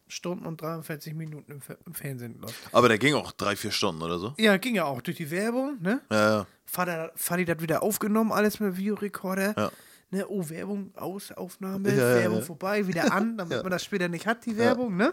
Stunden 0.07 0.45
und 0.47 0.61
43 0.61 1.15
Minuten 1.15 1.51
im, 1.51 1.61
im 1.87 1.95
Fernsehen 1.95 2.39
läuft. 2.41 2.55
Aber 2.73 2.89
der 2.89 2.99
ging 2.99 3.15
auch 3.15 3.33
drei, 3.33 3.57
vier 3.57 3.71
Stunden 3.73 4.03
oder 4.03 4.19
so. 4.19 4.35
Ja, 4.39 4.59
ging 4.59 4.75
ja 4.75 4.85
auch 4.85 5.01
durch 5.01 5.17
die 5.17 5.31
Werbung, 5.31 5.81
ne? 5.81 6.03
Ja, 6.11 6.31
ja. 6.31 6.47
Vater, 6.67 7.11
Vati 7.17 7.47
hat 7.47 7.63
wieder 7.63 7.83
aufgenommen, 7.83 8.31
alles 8.31 8.61
mit 8.61 8.77
Videorekorder. 8.77 9.55
Ja. 9.57 9.73
Ne, 10.15 10.25
oh, 10.29 10.49
Werbung, 10.49 10.93
aus, 10.95 11.33
Aufnahme, 11.33 11.89
Ja, 11.91 11.97
ja, 11.97 12.15
Werbung 12.21 12.39
ja. 12.39 12.45
vorbei, 12.45 12.87
wieder 12.87 13.13
an, 13.13 13.37
damit 13.39 13.65
man 13.65 13.73
das 13.73 13.83
später 13.83 14.07
nicht 14.09 14.29
hat, 14.29 14.47
die 14.47 14.57
Werbung, 14.57 14.97
ne? 14.97 15.13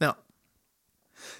Ja. 0.00 0.16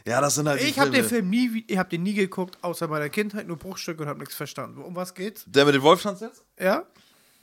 Ja, 0.07 0.21
das 0.21 0.37
sind 0.37 0.47
halt 0.47 0.63
Ich 0.63 0.79
habe 0.79 0.93
den. 0.93 1.05
Film 1.05 1.29
nie, 1.29 1.65
ich 1.67 1.77
habe 1.77 1.89
den 1.89 2.05
nie 2.05 2.15
geguckt, 2.15 2.57
außer 2.63 2.87
meiner 2.87 3.09
Kindheit, 3.09 3.49
nur 3.49 3.57
Bruchstücke 3.57 4.03
und 4.03 4.09
habe 4.09 4.21
nichts 4.21 4.37
verstanden. 4.37 4.81
Um 4.81 4.95
was 4.95 5.13
geht's? 5.13 5.43
Der 5.49 5.65
mit 5.65 5.75
dem 5.75 5.83
Wolftanz 5.83 6.21
jetzt? 6.21 6.45
Ja? 6.57 6.87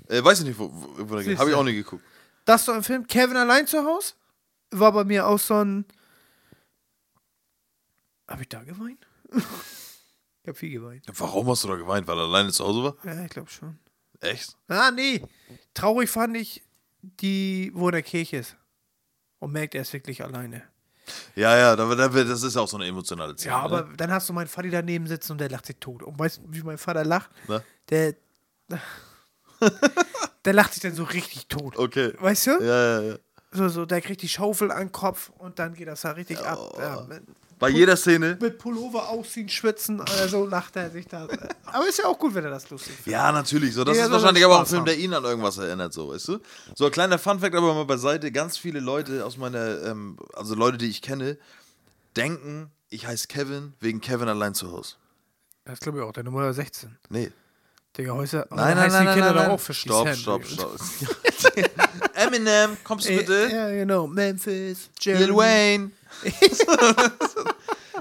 Äh, 0.07 0.23
weiß 0.23 0.39
ich 0.39 0.45
nicht, 0.45 0.57
wo, 0.57 0.71
wo, 0.71 1.15
der 1.15 1.25
geht. 1.25 1.37
Habe 1.37 1.49
ich 1.49 1.55
auch 1.57 1.65
nie 1.65 1.73
geguckt. 1.73 2.03
Das 2.45 2.61
ist 2.61 2.67
so 2.67 2.71
ein 2.71 2.83
Film. 2.83 3.05
Kevin 3.05 3.35
allein 3.35 3.67
zu 3.67 3.83
Hause 3.83 4.13
war 4.71 4.93
bei 4.93 5.03
mir 5.03 5.27
auch 5.27 5.37
so 5.37 5.55
ein. 5.55 5.85
Habe 8.29 8.43
ich 8.43 8.47
da 8.47 8.63
geweint? 8.63 9.05
ich 9.33 10.47
habe 10.47 10.55
viel 10.55 10.71
geweint. 10.71 11.05
Warum 11.13 11.49
hast 11.49 11.65
du 11.65 11.67
da 11.67 11.75
geweint? 11.75 12.07
Weil 12.07 12.17
er 12.17 12.23
alleine 12.23 12.53
zu 12.53 12.65
Hause 12.65 12.83
war? 12.83 12.95
Ja, 13.03 13.21
ich 13.25 13.29
glaube 13.29 13.49
schon. 13.49 13.77
Echt? 14.21 14.55
Ah, 14.67 14.91
nee. 14.91 15.21
Traurig 15.73 16.09
fand 16.09 16.37
ich 16.37 16.63
die, 17.01 17.71
wo 17.73 17.87
in 17.89 17.93
der 17.93 18.03
Kirche 18.03 18.37
ist. 18.37 18.55
Und 19.39 19.51
merkt, 19.51 19.73
er 19.75 19.81
ist 19.81 19.91
wirklich 19.93 20.23
alleine. 20.23 20.63
Ja, 21.35 21.57
ja, 21.57 21.75
da, 21.75 21.93
da, 21.95 22.07
das 22.07 22.43
ist 22.43 22.55
auch 22.55 22.67
so 22.67 22.77
eine 22.77 22.85
emotionale 22.85 23.35
Szene. 23.35 23.53
Ja, 23.55 23.59
aber 23.61 23.83
Ne? 23.83 23.93
dann 23.97 24.11
hast 24.11 24.29
du 24.29 24.33
meinen 24.33 24.47
Vati 24.47 24.69
daneben 24.69 25.07
sitzen 25.07 25.33
und 25.33 25.39
der 25.39 25.49
lacht 25.49 25.65
sich 25.65 25.77
tot. 25.79 26.03
Und 26.03 26.17
weißt 26.17 26.37
du, 26.37 26.41
wie 26.49 26.61
mein 26.61 26.77
Vater 26.77 27.03
lacht? 27.03 27.29
Na? 27.47 27.61
Der. 27.89 28.13
der 30.45 30.53
lacht 30.53 30.73
sich 30.73 30.81
dann 30.83 30.93
so 30.93 31.03
richtig 31.03 31.47
tot. 31.47 31.77
Okay. 31.77 32.13
Weißt 32.19 32.47
du? 32.47 32.51
Ja, 32.61 33.01
ja, 33.01 33.01
ja. 33.13 33.17
So, 33.51 33.67
so, 33.67 33.85
der 33.85 33.99
kriegt 34.01 34.21
die 34.21 34.29
Schaufel 34.29 34.71
an 34.71 34.87
den 34.87 34.91
Kopf 34.91 35.29
und 35.37 35.59
dann 35.59 35.73
geht 35.73 35.87
das 35.87 36.01
da 36.01 36.11
richtig 36.11 36.39
ab. 36.39 36.57
Ja, 36.79 37.05
Bei 37.61 37.69
jeder 37.69 37.95
Szene. 37.95 38.37
mit 38.41 38.57
Pullover 38.57 39.07
ausziehen, 39.07 39.47
schwitzen, 39.47 40.01
oder 40.01 40.27
so 40.27 40.45
lacht 40.45 40.75
er 40.75 40.89
sich 40.89 41.07
da. 41.07 41.27
Aber 41.65 41.87
ist 41.87 41.99
ja 41.99 42.05
auch 42.07 42.19
gut, 42.19 42.33
wenn 42.33 42.43
er 42.43 42.49
das 42.49 42.69
lustig 42.69 42.93
findet. 42.95 43.13
Ja, 43.13 43.31
natürlich. 43.31 43.73
So, 43.73 43.83
das 43.85 43.95
Ja, 43.95 44.05
ist 44.05 44.11
wahrscheinlich 44.11 44.43
aber 44.43 44.55
auch 44.57 44.59
ein 44.61 44.65
Film, 44.65 44.83
der 44.83 44.97
ihn 44.97 45.13
an 45.13 45.23
irgendwas 45.23 45.57
erinnert, 45.59 45.93
so, 45.93 46.09
weißt 46.09 46.27
du? 46.27 46.39
So 46.75 46.85
ein 46.85 46.91
kleiner 46.91 47.17
Funfact, 47.19 47.55
aber 47.55 47.73
mal 47.73 47.85
beiseite. 47.85 48.31
Ganz 48.31 48.57
viele 48.57 48.79
Leute 48.81 49.23
aus 49.25 49.37
meiner, 49.37 49.81
ähm, 49.83 50.17
also 50.33 50.55
Leute, 50.55 50.77
die 50.77 50.89
ich 50.89 51.01
kenne, 51.01 51.37
denken, 52.17 52.71
ich 52.89 53.07
heiße 53.07 53.27
Kevin 53.27 53.73
wegen 53.79 54.01
Kevin 54.01 54.27
allein 54.27 54.53
zu 54.53 54.71
Hause. 54.71 54.95
Das 55.63 55.79
glaube 55.79 55.99
ich 55.99 56.03
auch, 56.03 56.11
der 56.11 56.23
Nummer 56.23 56.51
16. 56.53 56.97
Nee. 57.09 57.31
Digga, 57.97 58.13
heute 58.13 58.47
Nein, 58.49 58.57
nein, 58.57 58.77
heißen 58.79 59.03
nein, 59.03 59.07
die 59.07 59.13
Kinder 59.13 59.27
nein, 59.27 59.35
doch 59.35 59.41
nein. 59.43 59.51
auch 59.51 59.59
für 59.59 59.73
Stopp, 59.73 60.09
stopp, 60.15 60.45
stopp. 60.45 60.75
Eminem, 62.15 62.77
kommst 62.83 63.07
du 63.09 63.15
bitte? 63.17 63.49
Ja, 63.51 63.69
genau. 63.69 64.07
Memphis, 64.07 64.89
Lil 65.03 65.15
Jeremy. 65.17 65.35
Wayne. 65.37 65.91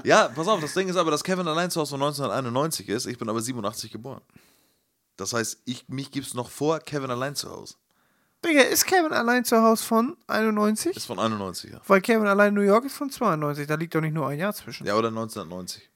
ja, 0.03 0.27
pass 0.29 0.47
auf, 0.47 0.59
das 0.61 0.73
Ding 0.73 0.87
ist 0.87 0.95
aber, 0.95 1.11
dass 1.11 1.23
Kevin 1.23 1.47
allein 1.47 1.69
zu 1.71 1.79
Hause 1.81 1.91
von 1.91 2.01
1991 2.03 2.89
ist. 2.89 3.05
Ich 3.05 3.17
bin 3.17 3.29
aber 3.29 3.41
87 3.41 3.91
geboren. 3.91 4.21
Das 5.17 5.33
heißt, 5.33 5.61
ich, 5.65 5.87
mich 5.87 6.11
gibt's 6.11 6.33
noch 6.33 6.49
vor 6.49 6.79
Kevin 6.79 7.11
allein 7.11 7.35
zu 7.35 7.49
Hause. 7.51 7.75
Digga, 8.43 8.61
ist 8.61 8.85
Kevin 8.85 9.13
allein 9.13 9.45
zu 9.45 9.61
Hause 9.61 9.83
von 9.83 10.17
91? 10.27 10.97
Ist 10.97 11.05
von 11.05 11.19
91, 11.19 11.71
ja. 11.73 11.81
Weil 11.85 12.01
Kevin 12.01 12.25
allein 12.27 12.49
in 12.49 12.55
New 12.55 12.61
York 12.61 12.85
ist 12.85 12.95
von 12.95 13.09
92. 13.11 13.67
Da 13.67 13.75
liegt 13.75 13.93
doch 13.93 14.01
nicht 14.01 14.13
nur 14.13 14.27
ein 14.27 14.39
Jahr 14.39 14.53
zwischen. 14.53 14.87
Ja, 14.87 14.95
oder 14.95 15.09
1990. 15.09 15.87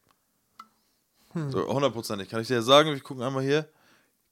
Hm. 1.33 1.51
So, 1.51 1.67
hundertprozentig. 1.67 2.29
Kann 2.29 2.41
ich 2.41 2.47
dir 2.47 2.61
sagen, 2.61 2.89
wir 2.91 2.99
gucken 2.99 3.23
einmal 3.23 3.43
hier. 3.43 3.67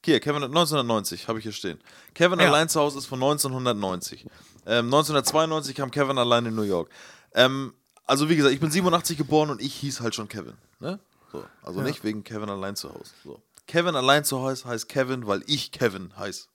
Hier, 0.05 0.19
Kevin 0.19 0.43
1990, 0.43 1.27
habe 1.27 1.39
ich 1.39 1.43
hier 1.43 1.53
stehen. 1.53 1.79
Kevin 2.13 2.39
Ja. 2.39 2.47
allein 2.49 2.67
zu 2.69 2.79
Hause 2.79 2.99
ist 2.99 3.05
von 3.05 3.19
1990. 3.23 4.25
Ähm, 4.65 4.85
1992 4.85 5.75
kam 5.75 5.89
Kevin 5.91 6.17
allein 6.17 6.45
in 6.45 6.55
New 6.55 6.63
York. 6.63 6.89
Ähm, 7.33 7.73
also 8.05 8.29
wie 8.29 8.35
gesagt, 8.35 8.53
ich 8.53 8.59
bin 8.59 8.71
87 8.71 9.17
geboren 9.17 9.49
und 9.49 9.61
ich 9.61 9.73
hieß 9.75 10.01
halt 10.01 10.15
schon 10.15 10.27
Kevin. 10.27 10.55
Ne? 10.79 10.99
So, 11.31 11.45
also 11.61 11.81
nicht 11.81 12.03
wegen 12.03 12.23
Kevin 12.23 12.49
allein 12.49 12.75
zu 12.75 12.93
Hause. 12.93 13.11
So. 13.23 13.41
Kevin 13.67 13.95
allein 13.95 14.23
zu 14.23 14.41
Hause 14.41 14.65
heißt 14.65 14.89
Kevin, 14.89 15.25
weil 15.25 15.43
ich 15.47 15.71
Kevin 15.71 16.15
heiße. 16.17 16.47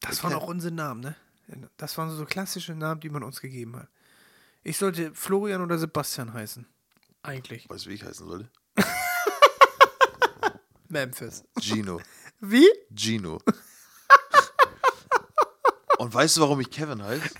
Das 0.00 0.22
waren 0.24 0.34
auch 0.34 0.46
unsere 0.46 0.74
Namen, 0.74 1.00
ne? 1.00 1.16
Das 1.76 1.98
waren 1.98 2.14
so 2.16 2.24
klassische 2.24 2.74
Namen, 2.74 3.00
die 3.00 3.10
man 3.10 3.22
uns 3.22 3.40
gegeben 3.40 3.76
hat. 3.76 3.88
Ich 4.62 4.76
sollte 4.78 5.14
Florian 5.14 5.62
oder 5.62 5.78
Sebastian 5.78 6.32
heißen. 6.32 6.66
Eigentlich. 7.22 7.68
Weißt 7.68 7.86
du, 7.86 7.90
wie 7.90 7.94
ich 7.94 8.04
heißen 8.04 8.26
sollte? 8.26 8.50
Memphis. 10.88 11.44
Gino. 11.58 12.00
Wie? 12.40 12.68
Gino. 12.94 13.40
Und 15.98 16.14
weißt 16.14 16.36
du, 16.36 16.40
warum 16.42 16.60
ich 16.60 16.70
Kevin 16.70 17.02
heiße? 17.02 17.30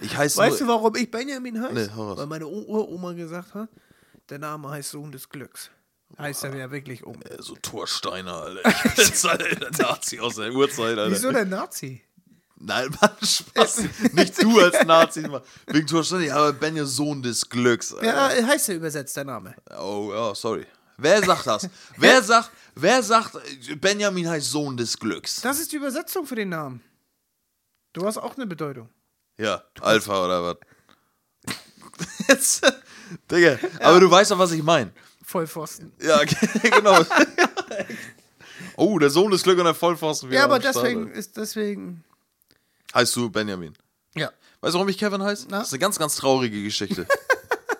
Ich 0.00 0.16
heiße 0.16 0.38
Weißt 0.38 0.60
du, 0.60 0.66
warum 0.66 0.94
ich 0.96 1.10
Benjamin 1.10 1.62
heiße? 1.62 1.74
Nee, 1.74 1.88
hau 1.94 2.08
raus. 2.08 2.18
Weil 2.18 2.26
meine 2.26 2.46
Uroma 2.46 3.12
gesagt 3.12 3.54
hat, 3.54 3.68
der 4.28 4.38
Name 4.38 4.70
heißt 4.70 4.90
Sohn 4.90 5.12
des 5.12 5.28
Glücks. 5.28 5.70
Heißt 6.18 6.44
er 6.44 6.56
ja 6.56 6.70
wirklich 6.70 7.04
um. 7.04 7.20
Äh, 7.22 7.40
so 7.40 7.56
Torsteiner, 7.56 8.34
Alter. 8.34 8.68
Ich 8.68 8.82
bin 8.82 8.92
jetzt 8.96 9.26
Alter, 9.26 9.54
der 9.54 9.70
Nazi 9.86 10.20
aus 10.20 10.36
der 10.36 10.52
Urzeit, 10.52 10.98
Alter. 10.98 11.10
Wieso 11.10 11.32
der 11.32 11.44
Nazi? 11.44 12.02
Nein, 12.58 12.88
Mann, 13.00 13.10
Spaß. 13.22 13.84
Nicht 14.12 14.42
du 14.42 14.58
als 14.60 14.82
Nazi. 14.86 15.22
Mann. 15.22 15.42
Wegen 15.66 15.86
Torsteiner, 15.86 16.36
aber 16.36 16.52
Ben, 16.52 16.76
ihr 16.76 16.86
Sohn 16.86 17.22
des 17.22 17.48
Glücks. 17.48 17.92
Alter. 17.92 18.06
Ja, 18.38 18.46
heißt 18.46 18.68
er 18.68 18.76
übersetzt, 18.76 19.16
der 19.16 19.24
Name. 19.24 19.54
Oh, 19.78 20.10
ja, 20.12 20.34
sorry. 20.34 20.66
Wer 20.96 21.22
sagt 21.22 21.46
das? 21.46 21.68
wer 21.98 22.22
sagt, 22.22 22.50
wer 22.74 23.02
sagt, 23.02 23.34
äh, 23.68 23.74
Benjamin 23.74 24.28
heißt 24.28 24.50
Sohn 24.50 24.76
des 24.76 24.98
Glücks? 24.98 25.40
Das 25.42 25.60
ist 25.60 25.72
die 25.72 25.76
Übersetzung 25.76 26.24
für 26.26 26.36
den 26.36 26.48
Namen. 26.50 26.82
Du 27.92 28.06
hast 28.06 28.16
auch 28.18 28.36
eine 28.36 28.46
Bedeutung. 28.46 28.88
Ja, 29.38 29.62
Alpha 29.80 30.24
oder 30.24 30.42
was? 30.44 30.56
Jetzt, 32.28 32.72
Digga, 33.30 33.58
aber 33.80 34.00
du 34.00 34.10
weißt 34.10 34.30
doch, 34.30 34.38
was 34.38 34.52
ich 34.52 34.62
meine. 34.62 34.92
Vollpfosten. 35.22 35.92
Ja, 36.00 36.20
genau. 36.62 37.00
oh, 38.76 38.98
der 38.98 39.10
Sohn 39.10 39.30
des 39.30 39.42
Glücks 39.42 39.58
und 39.58 39.64
der 39.64 39.74
Vollpfosten. 39.74 40.28
wieder 40.30 40.38
Ja, 40.38 40.44
aber 40.44 40.60
Start, 40.60 40.76
deswegen 40.76 41.06
Alter. 41.08 41.14
ist 41.18 41.36
deswegen. 41.36 42.04
Heißt 42.94 43.14
du 43.16 43.28
Benjamin? 43.30 43.74
Ja. 44.14 44.30
Weißt 44.60 44.74
du, 44.74 44.78
warum 44.78 44.88
ich 44.88 44.96
Kevin 44.98 45.22
heiße? 45.22 45.48
Na? 45.50 45.58
Das 45.58 45.68
ist 45.68 45.74
eine 45.74 45.80
ganz, 45.80 45.98
ganz 45.98 46.16
traurige 46.16 46.62
Geschichte. 46.62 47.06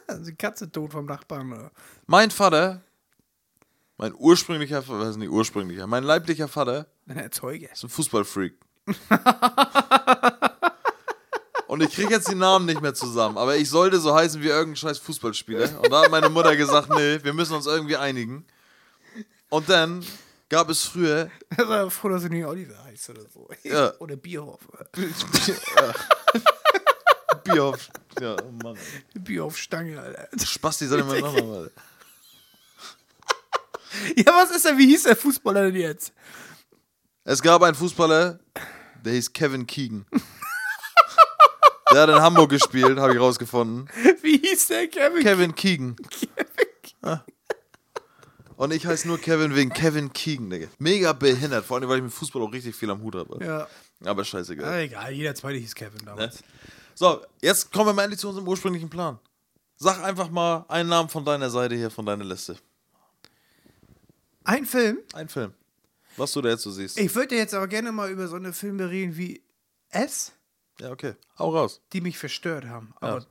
Also 0.09 0.31
die 0.31 0.37
Katze 0.37 0.71
tot 0.71 0.93
vom 0.93 1.05
Nachbarn. 1.05 1.53
Oder? 1.53 1.71
mein 2.07 2.31
Vater, 2.31 2.81
mein 3.99 4.15
ursprünglicher, 4.17 4.87
was 4.89 5.11
ist 5.11 5.17
nicht 5.17 5.29
ursprünglicher, 5.29 5.87
mein 5.87 6.05
leiblicher 6.05 6.49
Vater 6.49 6.87
Ein 7.09 7.19
Erzeuger. 7.19 7.71
ist 7.73 7.83
ein 7.83 7.91
Fußballfreak. 7.91 8.55
Und 11.67 11.83
ich 11.83 11.93
kriege 11.93 12.11
jetzt 12.11 12.29
die 12.31 12.35
Namen 12.37 12.67
nicht 12.67 12.81
mehr 12.81 12.95
zusammen, 12.95 13.37
aber 13.39 13.57
ich 13.57 13.69
sollte 13.69 13.99
so 13.99 14.15
heißen 14.15 14.41
wie 14.43 14.49
irgendein 14.49 14.77
scheiß 14.77 14.99
Fußballspieler. 14.99 15.81
Und 15.81 15.91
da 15.91 16.03
hat 16.03 16.11
meine 16.11 16.29
Mutter 16.29 16.55
gesagt, 16.55 16.91
nee, 16.91 17.19
wir 17.23 17.33
müssen 17.33 17.55
uns 17.55 17.67
irgendwie 17.67 17.97
einigen. 17.97 18.47
Und 19.49 19.69
dann 19.69 20.05
gab 20.49 20.71
es 20.71 20.85
früher 20.85 21.29
Ich 21.51 21.59
war 21.59 21.91
froh, 21.91 22.09
dass 22.09 22.23
du 22.23 22.29
nicht 22.29 22.47
Oliver 22.47 22.83
heißt 22.85 23.11
oder 23.11 23.23
so. 23.33 23.49
Ja. 23.65 23.95
Oder 23.99 24.17
Bierhoff. 24.17 24.61
Bierhoff. 27.45 27.89
Ja, 28.21 28.37
oh 28.43 28.53
Mann. 28.63 28.79
Bierhoff 29.15 29.57
Stange, 29.57 30.01
Alter. 30.01 30.29
Spasti, 30.45 30.87
sag 30.87 31.05
mal 31.07 31.21
nochmal. 31.21 31.71
Ja, 34.15 34.27
was 34.27 34.51
ist 34.51 34.67
denn, 34.67 34.77
wie 34.77 34.89
hieß 34.89 35.05
der 35.05 35.17
Fußballer 35.17 35.71
denn 35.71 35.81
jetzt? 35.81 36.13
Es 37.25 37.41
gab 37.41 37.63
einen 37.63 37.75
Fußballer, 37.75 38.39
der 39.03 39.13
hieß 39.15 39.33
Kevin 39.33 39.67
Keegan. 39.67 40.05
Der 41.93 42.03
hat 42.03 42.09
in 42.09 42.21
Hamburg 42.21 42.51
gespielt, 42.51 42.99
habe 42.99 43.15
ich 43.15 43.21
rausgefunden. 43.21 43.89
Wie 44.23 44.39
hieß 44.39 44.69
der 44.69 44.89
Kevin? 44.89 45.23
Kevin 45.23 45.55
Keegan. 45.55 45.97
Ah. 47.03 47.21
Und 48.57 48.73
ich 48.73 48.87
heiße 48.87 49.07
nur 49.07 49.19
Kevin 49.19 49.55
wegen 49.55 49.71
Kevin 49.71 50.13
Keegan, 50.13 50.51
Digga. 50.51 50.69
Mega 50.79 51.13
behindert, 51.13 51.65
vor 51.65 51.77
allem, 51.77 51.89
weil 51.89 51.99
ich 51.99 52.05
mit 52.05 52.13
Fußball 52.13 52.43
auch 52.43 52.53
richtig 52.53 52.75
viel 52.75 52.91
am 52.91 53.03
Hut 53.03 53.15
habe. 53.15 53.45
Ja. 53.45 53.69
Aber 54.05 54.25
scheißegal. 54.25 54.69
Ah, 54.69 54.81
egal, 54.81 55.13
jeder 55.13 55.35
zweite 55.35 55.59
hieß 55.59 55.75
Kevin 55.75 56.05
damals. 56.05 56.43
So, 56.95 57.23
jetzt 57.41 57.71
kommen 57.73 57.87
wir 57.87 57.93
mal 57.93 58.05
endlich 58.05 58.21
zu 58.21 58.29
unserem 58.29 58.49
ursprünglichen 58.49 58.89
Plan. 58.89 59.19
Sag 59.77 60.03
einfach 60.03 60.31
mal 60.31 60.65
einen 60.69 60.89
Namen 60.89 61.09
von 61.09 61.25
deiner 61.25 61.51
Seite 61.51 61.75
hier, 61.75 61.91
von 61.91 62.07
deiner 62.07 62.25
Liste. 62.25 62.57
Ein 64.45 64.65
Film. 64.65 64.99
Ein 65.13 65.29
Film. 65.29 65.53
Was 66.17 66.33
du 66.33 66.41
da 66.41 66.49
jetzt 66.49 66.63
so 66.63 66.71
siehst. 66.71 66.99
Ich 66.99 67.15
würde 67.15 67.37
jetzt 67.37 67.53
aber 67.53 67.69
gerne 67.69 67.93
mal 67.93 68.11
über 68.11 68.27
so 68.27 68.37
eine 68.37 68.55
Filme 68.55 68.89
reden 68.89 69.17
wie 69.17 69.43
S, 69.91 70.33
Ja, 70.81 70.91
okay. 70.91 71.15
Hau 71.39 71.51
raus. 71.57 71.81
die 71.93 72.01
mich 72.01 72.19
verstört 72.19 72.67
haben. 72.67 72.95
Aber 73.01 73.25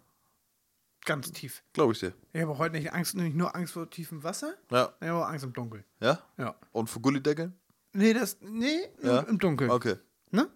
ganz 1.06 1.32
tief. 1.32 1.64
Glaube 1.74 1.94
ich 1.94 2.00
dir. 2.00 2.14
Ich 2.34 2.42
habe 2.42 2.58
heute 2.58 2.76
nicht 2.76 2.92
Angst, 2.94 3.16
nicht 3.16 3.36
nur 3.36 3.56
Angst 3.56 3.74
vor 3.74 3.90
tiefem 3.90 4.24
Wasser, 4.24 4.56
Ja. 4.72 4.94
ich 5.00 5.08
habe 5.08 5.20
auch 5.24 5.28
Angst 5.30 5.44
im 5.46 5.54
Dunkeln. 5.54 5.84
Ja? 6.00 6.20
Ja. 6.38 6.56
Und 6.72 6.90
für 6.90 7.00
Gullideckeln? 7.00 7.54
Nee, 7.94 8.14
das. 8.14 8.38
Nee, 8.42 8.90
Ja. 9.04 9.20
im 9.22 9.38
Dunkeln. 9.38 9.70
Okay. 9.72 9.96
Ne? 10.32 10.50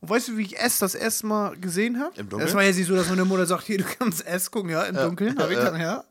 Und 0.00 0.08
weißt 0.08 0.28
du, 0.28 0.36
wie 0.36 0.42
ich 0.42 0.58
S 0.58 0.78
das 0.78 0.94
erste 0.94 1.26
Mal 1.26 1.56
gesehen 1.58 1.98
habe? 2.00 2.14
Im 2.16 2.28
Dunkeln? 2.28 2.46
Das 2.46 2.54
war 2.54 2.62
nicht 2.62 2.86
so, 2.86 2.94
dass 2.94 3.08
meine 3.10 3.24
Mutter 3.24 3.44
sagt, 3.46 3.64
hier, 3.64 3.78
du 3.78 3.84
kannst 3.84 4.24
S 4.26 4.50
gucken, 4.50 4.70
ja, 4.70 4.84
im 4.84 4.94
Dunkeln. 4.96 5.38
Hab 5.38 5.50
ich 5.50 5.58
Ja. 5.58 5.64
dann, 5.70 5.80
ja. 5.80 6.04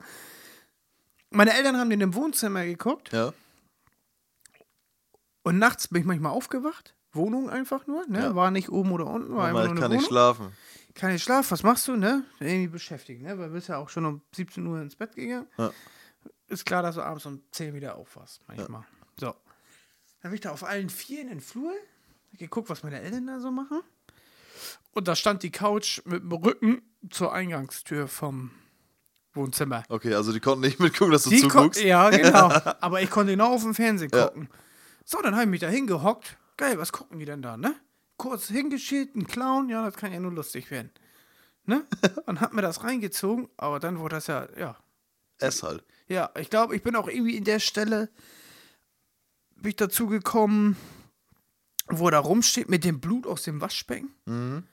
Meine 1.32 1.54
Eltern 1.54 1.78
haben 1.78 1.90
den 1.90 2.02
im 2.02 2.14
Wohnzimmer 2.14 2.66
geguckt 2.66 3.12
Ja. 3.14 3.34
und 5.44 5.58
nachts 5.58 5.88
bin 5.88 6.02
ich 6.02 6.08
manchmal 6.08 6.32
aufgewacht. 6.34 6.94
Wohnung 7.12 7.49
einfach 7.49 7.88
nur, 7.88 8.05
ne? 8.07 8.20
Ja. 8.20 8.36
War 8.36 8.51
nicht 8.51 8.70
oben 8.70 8.91
oder 8.91 9.07
unten, 9.07 9.30
war 9.36 9.47
Mama, 9.47 9.62
einfach 9.62 9.64
ich 9.64 9.66
nur 9.66 9.72
eine 9.72 9.80
kann 9.80 9.89
Wohnung. 9.91 9.97
nicht 9.97 10.07
schlafen. 10.07 10.51
Kann 10.95 11.12
ich 11.16 11.24
schlafen, 11.24 11.51
was 11.51 11.64
machst 11.64 11.88
du, 11.88 11.95
ne? 11.95 12.24
Irgendwie 12.39 12.68
beschäftigt, 12.68 13.22
ne? 13.22 13.38
Weil 13.38 13.47
du 13.47 13.53
bist 13.53 13.68
ja 13.70 13.78
auch 13.78 13.89
schon 13.89 14.05
um 14.05 14.22
17 14.36 14.66
Uhr 14.66 14.82
ins 14.82 14.95
Bett 14.95 15.16
gegangen. 15.16 15.47
Ja. 15.57 15.72
Ist 16.47 16.66
klar, 16.66 16.84
dass 16.84 16.95
du 16.95 17.01
abends 17.01 17.26
um 17.26 17.41
10 17.51 17.74
wieder 17.74 17.95
aufwachst, 17.95 18.41
manchmal. 18.47 18.84
So. 19.20 19.28
Dann 20.22 20.32
bin 20.32 20.34
ich 20.34 20.41
da 20.41 20.51
auf 20.51 20.64
allen 20.64 20.89
Vieren 20.89 21.28
in 21.30 21.36
den 21.36 21.41
Flur, 21.41 21.72
geguckt, 22.38 22.70
was 22.70 22.84
meine 22.84 22.99
Eltern 23.01 23.28
da 23.28 23.39
so 23.39 23.51
machen. 23.51 23.82
Und 24.91 25.07
da 25.07 25.16
stand 25.16 25.43
die 25.43 25.51
Couch 25.51 26.01
mit 26.05 26.22
dem 26.24 26.32
Rücken 26.32 26.82
zur 27.10 27.32
Eingangstür 27.34 28.07
vom 28.07 28.51
Wohnzimmer. 29.34 29.84
Okay, 29.89 30.14
also 30.16 30.34
die 30.34 30.39
konnten 30.39 30.62
nicht 30.62 30.80
mitgucken, 30.80 31.12
dass 31.14 31.24
du 31.24 31.30
Die 31.30 31.41
zuguckst. 31.41 31.82
ja, 31.82 32.10
genau. 32.10 32.49
Aber 32.82 33.01
ich 33.01 33.10
konnte 33.10 33.32
genau 33.34 33.53
auf 33.53 33.62
dem 33.64 33.74
Fernsehen 33.76 34.10
Ja. 34.14 34.28
gucken. 34.28 34.49
So, 35.05 35.22
dann 35.22 35.34
habe 35.34 35.43
ich 35.43 35.49
mich 35.49 35.62
da 35.62 35.70
hingehockt. 35.70 36.38
Geil, 36.60 36.78
was 36.78 36.91
gucken 36.91 37.20
die 37.20 37.26
denn 37.26 37.41
da, 37.41 37.55
ne? 37.55 37.74
Kurz 38.18 38.49
hingeschielt, 38.49 39.16
ein 39.16 39.26
Clown, 39.26 39.70
ja, 39.70 39.86
das 39.86 39.95
kann 39.95 40.12
ja 40.12 40.20
nur 40.20 40.34
lustig 40.34 40.70
werden. 40.72 40.91
Ne? 41.64 41.88
Und 42.26 42.41
hab 42.41 42.51
mir 42.51 42.62
das 42.62 42.84
reingezogen, 42.84 43.47
aber 43.55 43.80
dann 43.80 43.99
wurde 43.99 44.18
das 44.18 44.28
ja, 44.28 44.45
ja. 44.57 44.76
Ess 45.38 45.64
halt. 45.64 45.86
Ja, 46.10 46.30
ich 46.38 46.49
glaube, 46.49 46.76
ich 46.76 46.84
bin 46.84 46.97
auch 46.97 47.07
irgendwie 47.07 47.38
in 47.38 47.45
der 47.45 47.62
Stelle, 47.62 48.10
bin 49.55 49.70
ich 49.70 49.78
dazu 49.78 50.07
gekommen, 50.07 50.76
wo 51.88 52.10
er 52.10 52.12
da 52.12 52.20
rumsteht 52.20 52.68
mit 52.68 52.84
dem 52.84 52.99
Blut 52.99 53.26
aus 53.26 53.43
dem 53.43 53.62
Waschbecken. 53.62 54.14
Mhm. 54.26 54.68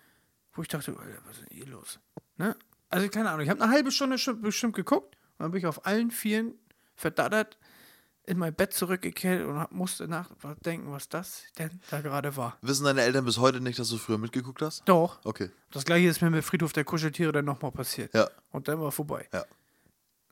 Wo 0.55 0.63
ich 0.63 0.69
dachte, 0.69 0.91
Alter, 0.91 1.21
was 1.25 1.37
ist 1.37 1.49
denn 1.49 1.57
hier 1.57 1.67
los? 1.67 2.01
Ne? 2.37 2.57
Also 2.89 3.09
keine 3.11 3.31
Ahnung, 3.31 3.43
ich 3.43 3.49
habe 3.49 3.63
eine 3.63 3.73
halbe 3.73 3.93
Stunde 3.93 4.19
schon 4.19 4.41
bestimmt 4.41 4.75
geguckt 4.75 5.17
und 5.39 5.45
dann 5.45 5.53
bin 5.53 5.61
ich 5.61 5.67
auf 5.67 5.87
allen 5.87 6.11
Vieren 6.11 6.59
verdattert 6.97 7.59
in 8.27 8.39
mein 8.39 8.53
Bett 8.55 8.75
zurückgekehrt 8.75 9.47
und 9.47 9.71
musste 9.73 10.09
nachdenken, 10.09 10.91
was 10.91 11.09
das 11.09 11.45
denn 11.59 11.81
da 11.91 12.01
gerade 12.01 12.37
war. 12.37 12.59
Wissen 12.61 12.85
deine 12.85 13.03
Eltern 13.03 13.25
bis 13.25 13.39
heute 13.39 13.61
nicht, 13.61 13.79
dass 13.79 13.89
du 13.89 13.99
früher 13.99 14.19
mitgeguckt 14.19 14.61
hast? 14.63 14.83
Doch. 14.87 15.19
Okay. 15.25 15.51
Das 15.71 15.85
gleiche 15.85 16.09
ist 16.09 16.21
mir 16.21 16.31
mit 16.31 16.45
Friedhof 16.45 16.73
der 16.73 16.85
Kuscheltiere 16.85 17.33
dann 17.33 17.45
nochmal 17.45 17.71
passiert. 17.71 18.13
Ja. 18.15 18.29
Und 18.51 18.69
dann 18.69 18.81
war 18.81 18.91
vorbei. 18.91 19.29
Ja. 19.33 19.45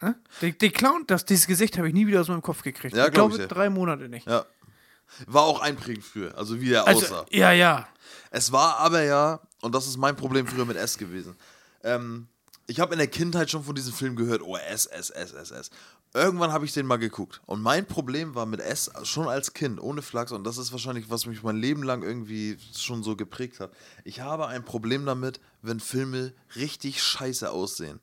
Ne? 0.01 0.17
Den, 0.43 0.59
den 0.59 0.73
Clown, 0.73 1.05
das, 1.07 1.25
dieses 1.25 1.47
Gesicht 1.47 1.79
habe 1.79 1.89
ich 1.89 1.95
nie 1.95 2.07
wieder 2.07 2.21
aus 2.21 2.29
meinem 2.29 2.43
Kopf 2.43 2.63
gekriegt. 2.63 2.97
Ja, 2.97 3.07
ich 3.07 3.13
glaub 3.13 3.31
glaube, 3.31 3.45
ich 3.45 3.49
drei 3.49 3.71
Monate 3.71 4.09
nicht. 4.09 4.27
Ja. 4.27 4.45
War 5.27 5.43
auch 5.43 5.61
einprägend 5.61 6.05
früher, 6.05 6.37
also 6.37 6.61
wie 6.61 6.73
er 6.73 6.87
Also, 6.87 7.05
aussah. 7.07 7.27
ja, 7.31 7.53
ja. 7.53 7.87
Es 8.31 8.51
war 8.51 8.79
aber 8.79 9.03
ja, 9.03 9.41
und 9.61 9.75
das 9.75 9.87
ist 9.87 9.97
mein 9.97 10.17
Problem 10.17 10.47
früher 10.47 10.65
mit 10.65 10.77
S 10.77 10.99
gewesen. 10.99 11.37
Ähm, 11.83 12.27
ich 12.67 12.81
habe 12.81 12.93
in 12.95 12.99
der 12.99 13.09
Kindheit 13.09 13.51
schon 13.51 13.65
von 13.65 13.75
diesem 13.75 13.93
Film 13.93 14.17
gehört, 14.17 14.43
oh, 14.43 14.57
S, 14.57 14.87
S, 14.87 15.11
S, 15.11 15.33
S, 15.33 15.51
S. 15.51 15.71
Irgendwann 16.15 16.53
habe 16.53 16.65
ich 16.65 16.73
den 16.73 16.87
mal 16.87 16.97
geguckt. 16.97 17.41
Und 17.47 17.61
mein 17.61 17.87
Problem 17.87 18.35
war 18.35 18.47
mit 18.47 18.61
S 18.61 18.91
schon 19.03 19.29
als 19.29 19.53
Kind, 19.53 19.81
ohne 19.81 20.01
Flachs, 20.01 20.33
und 20.33 20.45
das 20.45 20.59
ist 20.59 20.71
wahrscheinlich, 20.73 21.11
was 21.11 21.27
mich 21.27 21.43
mein 21.43 21.57
Leben 21.57 21.83
lang 21.83 22.03
irgendwie 22.03 22.57
schon 22.77 23.03
so 23.03 23.17
geprägt 23.17 23.61
hat. 23.61 23.73
Ich 24.05 24.21
habe 24.21 24.47
ein 24.47 24.65
Problem 24.65 25.05
damit, 25.05 25.41
wenn 25.63 25.81
Filme 25.81 26.33
richtig 26.57 27.03
scheiße 27.03 27.51
aussehen. 27.51 28.01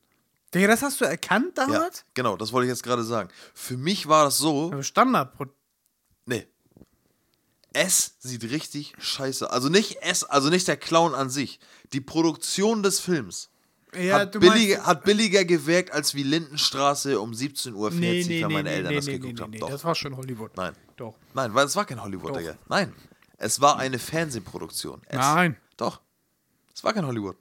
Digga, 0.53 0.67
das 0.67 0.81
hast 0.81 0.99
du 0.99 1.05
erkannt 1.05 1.57
Ja, 1.57 1.65
damals? 1.67 2.03
genau, 2.13 2.35
das 2.35 2.51
wollte 2.51 2.65
ich 2.67 2.71
jetzt 2.71 2.83
gerade 2.83 3.03
sagen. 3.05 3.29
Für 3.53 3.77
mich 3.77 4.07
war 4.09 4.25
das 4.25 4.37
so, 4.37 4.71
Ja. 4.71 4.83
Standard. 4.83 5.33
Nee. 6.25 6.45
S 7.73 8.15
sieht 8.19 8.43
richtig 8.43 8.93
scheiße. 8.99 9.49
Also 9.49 9.69
nicht 9.69 10.01
S, 10.01 10.25
also 10.25 10.49
nicht 10.49 10.67
der 10.67 10.75
Clown 10.75 11.15
an 11.15 11.29
sich. 11.29 11.59
Die 11.93 12.01
Produktion 12.01 12.83
des 12.83 12.99
Films 12.99 13.49
Ja, 13.93 14.19
hat, 14.19 14.33
du 14.35 14.39
billiger, 14.39 14.75
meinst- 14.77 14.87
hat 14.87 15.03
billiger 15.03 15.43
gewirkt 15.45 15.91
als 15.91 16.15
wie 16.15 16.23
Lindenstraße 16.23 17.19
um 17.19 17.31
17.40 17.31 17.73
Uhr, 17.73 17.91
Nee, 17.91 18.23
nee, 18.25 18.41
wenn 18.43 18.51
meine 18.53 18.69
nee, 18.69 18.75
Eltern 18.77 18.95
das 18.95 19.05
geguckt 19.05 19.41
haben. 19.41 19.51
nee, 19.51 19.59
Doch. 19.59 19.69
das 19.69 19.83
war 19.83 19.95
schon 19.95 20.15
Hollywood. 20.15 20.55
Nein. 20.55 20.73
Doch. 20.95 21.15
Nein, 21.33 21.53
weil 21.53 21.65
es 21.65 21.75
war 21.75 21.83
kein 21.85 22.01
Hollywood, 22.01 22.31
Doch. 22.31 22.37
Digga. 22.37 22.57
Nein. 22.69 22.93
Es 23.37 23.59
war 23.59 23.77
eine 23.79 23.99
Fernsehproduktion. 23.99 25.01
S. 25.07 25.17
Nein. 25.17 25.57
Doch. 25.77 25.99
Es 26.73 26.83
war 26.83 26.93
kein 26.93 27.05
Hollywood. 27.05 27.35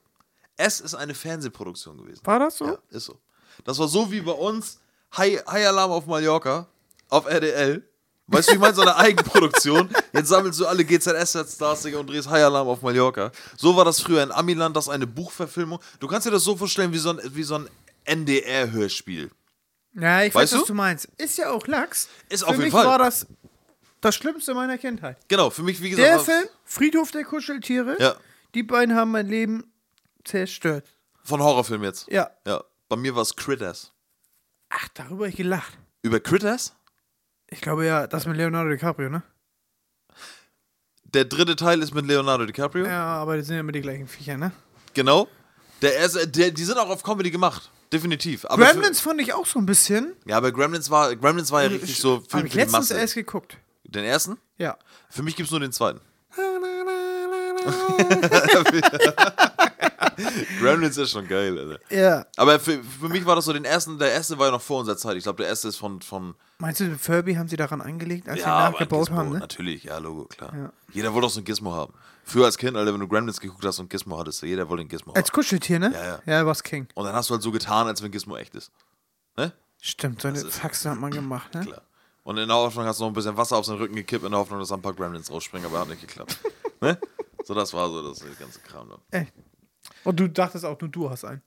Es 0.57 0.81
ist 0.81 0.95
eine 0.95 1.15
Fernsehproduktion 1.15 1.99
gewesen. 1.99 2.21
War 2.25 2.39
das 2.39 2.57
so? 2.59 2.67
Ja, 2.67 2.79
ist 2.91 3.05
so. 3.05 3.19
Das 3.65 3.79
war 3.79 3.87
so 3.89 4.11
wie 4.11 4.21
bei 4.21 4.33
uns 4.33 4.81
High, 5.17 5.45
High 5.47 5.67
Alarm 5.69 5.91
auf 5.93 6.07
Mallorca, 6.07 6.67
auf 7.09 7.27
RDL. 7.27 7.89
Weißt 8.33 8.49
du, 8.49 8.53
wie 8.53 8.57
ich 8.57 8.61
meine, 8.61 8.75
so 8.75 8.83
eine 8.83 8.97
Eigenproduktion. 8.97 9.91
Jetzt 10.13 10.29
sammelst 10.29 10.61
du 10.61 10.67
alle 10.67 10.85
GZS-Stars 10.85 11.83
Digga, 11.83 11.99
und 11.99 12.09
drehst 12.09 12.29
High 12.31 12.45
Alarm 12.45 12.69
auf 12.69 12.81
Mallorca. 12.83 13.33
So 13.57 13.77
war 13.77 13.85
das 13.85 14.01
früher 14.01 14.23
in 14.23 14.31
Amiland, 14.33 14.77
das 14.77 14.89
eine 14.89 15.07
Buchverfilmung. 15.07 15.81
Du 15.99 16.07
kannst 16.07 16.27
dir 16.27 16.31
das 16.31 16.45
so 16.45 16.57
vorstellen 16.57 16.93
wie 16.93 16.99
so 16.99 17.11
ein, 17.11 17.21
wie 17.35 17.43
so 17.43 17.57
ein 17.57 17.69
NDR-Hörspiel. 18.05 19.31
Ja, 19.95 20.23
ich 20.23 20.35
Weißt 20.35 20.53
weiß, 20.53 20.61
was 20.61 20.67
du? 20.67 20.67
du 20.69 20.75
meinst. 20.75 21.09
Ist 21.19 21.39
ja 21.39 21.51
auch 21.51 21.67
Lachs. 21.67 22.09
Ist 22.29 22.41
Für 22.41 22.47
auf 22.47 22.53
jeden 22.53 22.65
mich 22.65 22.73
Fall. 22.73 22.87
war 22.87 22.99
das 22.99 23.27
das 24.01 24.15
Schlimmste 24.15 24.55
meiner 24.55 24.79
Kindheit. 24.79 25.19
Genau, 25.29 25.51
für 25.51 25.63
mich, 25.63 25.83
wie 25.83 25.91
gesagt, 25.91 26.07
Der 26.09 26.21
Film, 26.21 26.45
Friedhof 26.65 27.11
der 27.11 27.25
Kuscheltiere, 27.25 27.97
Ja. 28.01 28.15
die 28.55 28.63
beiden 28.63 28.95
haben 28.95 29.11
mein 29.11 29.27
Leben 29.29 29.65
zerstört. 30.25 30.87
von 31.25 31.43
Horrorfilm 31.43 31.83
jetzt. 31.85 32.07
Ja. 32.09 32.31
Ja. 32.47 32.63
Bei 32.89 32.97
mir 32.97 33.15
war 33.15 33.23
es 33.23 33.35
Critters. 33.37 33.93
Ach, 34.71 34.89
darüber 34.95 35.25
hab 35.25 35.31
ich 35.31 35.37
gelacht. 35.37 35.77
Über 36.03 36.19
Critters? 36.21 36.75
Ich 37.51 37.61
glaube 37.61 37.85
ja, 37.85 38.07
das 38.07 38.27
mit 38.27 38.37
Leonardo 38.37 38.71
DiCaprio, 38.71 39.11
ne? 39.11 39.23
Der 41.05 41.25
dritte 41.25 41.57
Teil 41.57 41.83
ist 41.83 41.93
mit 41.93 42.07
Leonardo 42.07 42.47
DiCaprio. 42.47 42.87
Ja, 42.87 43.05
aber 43.17 43.37
das 43.37 43.47
sind 43.47 43.55
ja 43.57 43.61
immer 43.61 43.73
die 43.73 43.81
gleichen 43.81 44.07
Viecher, 44.07 44.37
ne? 44.37 44.53
Genau. 44.95 45.27
Der 45.83 45.97
erste, 45.97 46.29
der, 46.29 46.53
die 46.53 46.65
sind 46.65 46.79
auch 46.79 46.89
auf 46.89 47.03
Comedy 47.03 47.33
gemacht. 47.33 47.69
Definitiv. 47.93 48.45
Aber 48.47 48.65
für- 48.65 48.75
Gremlins 48.75 49.01
fand 49.01 49.21
ich 49.21 49.35
auch 49.35 49.47
so 49.47 49.59
ein 49.59 49.67
bisschen. 49.67 50.15
Ja, 50.27 50.37
aber 50.37 50.53
Gremlins 50.53 50.91
war, 50.91 51.17
Gremlins 51.17 51.51
war 51.51 51.63
ja 51.65 51.69
richtig 51.69 51.99
so 51.99 52.21
Film 52.29 52.47
ich 52.47 52.53
für 52.53 52.59
die 52.59 52.65
letztens 52.65 52.91
Masse. 52.91 53.01
erst 53.01 53.15
geguckt. 53.15 53.57
Den 53.83 54.05
ersten? 54.05 54.39
Ja. 54.59 54.79
Für 55.09 55.25
mich 55.25 55.35
gibt 55.35 55.49
es 55.49 55.51
nur 55.51 55.59
den 55.59 55.73
zweiten. 55.73 56.01
Gremlins 60.61 60.97
ist 60.97 61.11
schon 61.11 61.27
geil, 61.29 61.59
Alter. 61.59 61.79
ja. 61.95 62.27
Aber 62.37 62.59
für, 62.61 62.83
für 62.83 63.09
mich 63.09 63.25
war 63.27 63.37
das 63.37 63.45
so 63.45 63.53
den 63.53 63.65
ersten, 63.65 63.99
der 63.99 64.13
erste 64.13 64.39
war 64.39 64.47
ja 64.47 64.53
noch 64.53 64.61
vor 64.63 64.81
unserer 64.81 64.97
Zeit. 64.97 65.17
Ich 65.17 65.23
glaube, 65.25 65.39
der 65.43 65.49
erste 65.49 65.69
ist 65.69 65.77
von, 65.77 66.01
von 66.03 66.35
Meinst 66.59 66.81
du, 66.81 66.97
Furby 66.99 67.35
haben 67.35 67.49
sie 67.49 67.57
daran 67.57 67.81
angelegt, 67.81 68.29
als 68.29 68.41
sie 68.41 68.45
aber 68.47 68.71
nachgebaut 68.71 69.07
Gizmo, 69.07 69.17
haben, 69.17 69.33
ne? 69.33 69.39
Natürlich, 69.39 69.85
ja, 69.85 69.99
Logo, 69.99 70.25
klar. 70.27 70.55
Ja. 70.55 70.73
Jeder 70.93 71.15
wollte 71.15 71.27
auch 71.27 71.31
so 71.31 71.41
ein 71.41 71.45
Gizmo 71.45 71.73
haben. 71.73 71.95
Früher 72.25 72.45
als 72.45 72.59
Kind, 72.59 72.77
Alter, 72.77 72.93
wenn 72.93 73.01
du 73.01 73.09
Gremlins 73.09 73.41
geguckt 73.41 73.65
hast 73.65 73.79
und 73.79 73.89
Gizmo 73.91 74.19
hattest, 74.19 74.43
jeder 74.43 74.69
wollte 74.69 74.83
ein 74.85 74.89
Gizmo 74.89 75.13
Als 75.15 75.29
haben. 75.29 75.35
Kuscheltier, 75.35 75.79
ne? 75.79 75.91
Ja, 75.95 76.05
ja. 76.05 76.21
Ja, 76.27 76.47
was 76.47 76.63
King. 76.63 76.87
Und 76.95 77.05
dann 77.07 77.15
hast 77.15 77.31
du 77.31 77.35
halt 77.35 77.43
so 77.43 77.51
getan, 77.51 77.87
als 77.87 78.03
wenn 78.03 78.11
Gizmo 78.11 78.37
echt 78.37 78.55
ist. 78.55 78.71
Ne? 79.37 79.53
Stimmt, 79.81 80.21
so 80.21 80.29
eine 80.29 80.39
ist- 80.39 80.53
Faxe 80.53 80.91
hat 80.91 80.99
man 80.99 81.11
gemacht, 81.11 81.55
ne? 81.55 81.65
Klar. 81.65 81.83
Und 82.23 82.37
in 82.37 82.47
der 82.49 82.57
Hoffnung 82.59 82.85
hast 82.85 83.01
du 83.01 83.05
noch 83.05 83.11
ein 83.11 83.15
bisschen 83.15 83.37
Wasser 83.39 83.57
auf 83.57 83.65
seinen 83.65 83.79
Rücken 83.79 83.97
gekippt, 83.97 84.25
in 84.25 84.31
der 84.31 84.39
Hoffnung, 84.39 84.61
dass 84.61 84.69
da 84.69 84.75
ein 84.75 84.83
paar 84.83 84.93
Gremlins 84.93 85.31
rausspringen, 85.31 85.67
aber 85.67 85.81
hat 85.81 85.89
nicht 85.89 86.03
geklappt. 86.03 86.37
ne? 86.83 86.99
So, 87.45 87.55
das 87.55 87.73
war 87.73 87.89
so 87.89 88.07
das 88.07 88.21
ganze 88.39 88.61
Kram 88.61 88.91
dann. 88.91 89.23
Echt. 89.23 89.33
Und 90.05 90.21
du 90.21 90.29
dachtest 90.29 90.65
auch, 90.65 90.81
nur 90.81 90.91
du 90.91 91.11
hast 91.11 91.25
einen. 91.25 91.43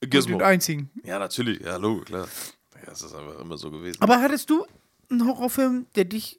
Gizmo. 0.00 0.38
Den 0.38 0.46
einzigen. 0.46 0.90
Ja, 1.04 1.18
natürlich. 1.18 1.60
Ja, 1.60 1.76
Logo, 1.76 2.02
klar. 2.02 2.28
Ja, 2.74 2.90
das 2.90 3.02
ist 3.02 3.14
einfach 3.14 3.40
immer 3.40 3.56
so 3.56 3.70
gewesen. 3.70 4.00
Aber 4.00 4.20
hattest 4.20 4.50
du 4.50 4.66
einen 5.10 5.26
Horrorfilm, 5.26 5.86
der 5.94 6.04
dich 6.04 6.38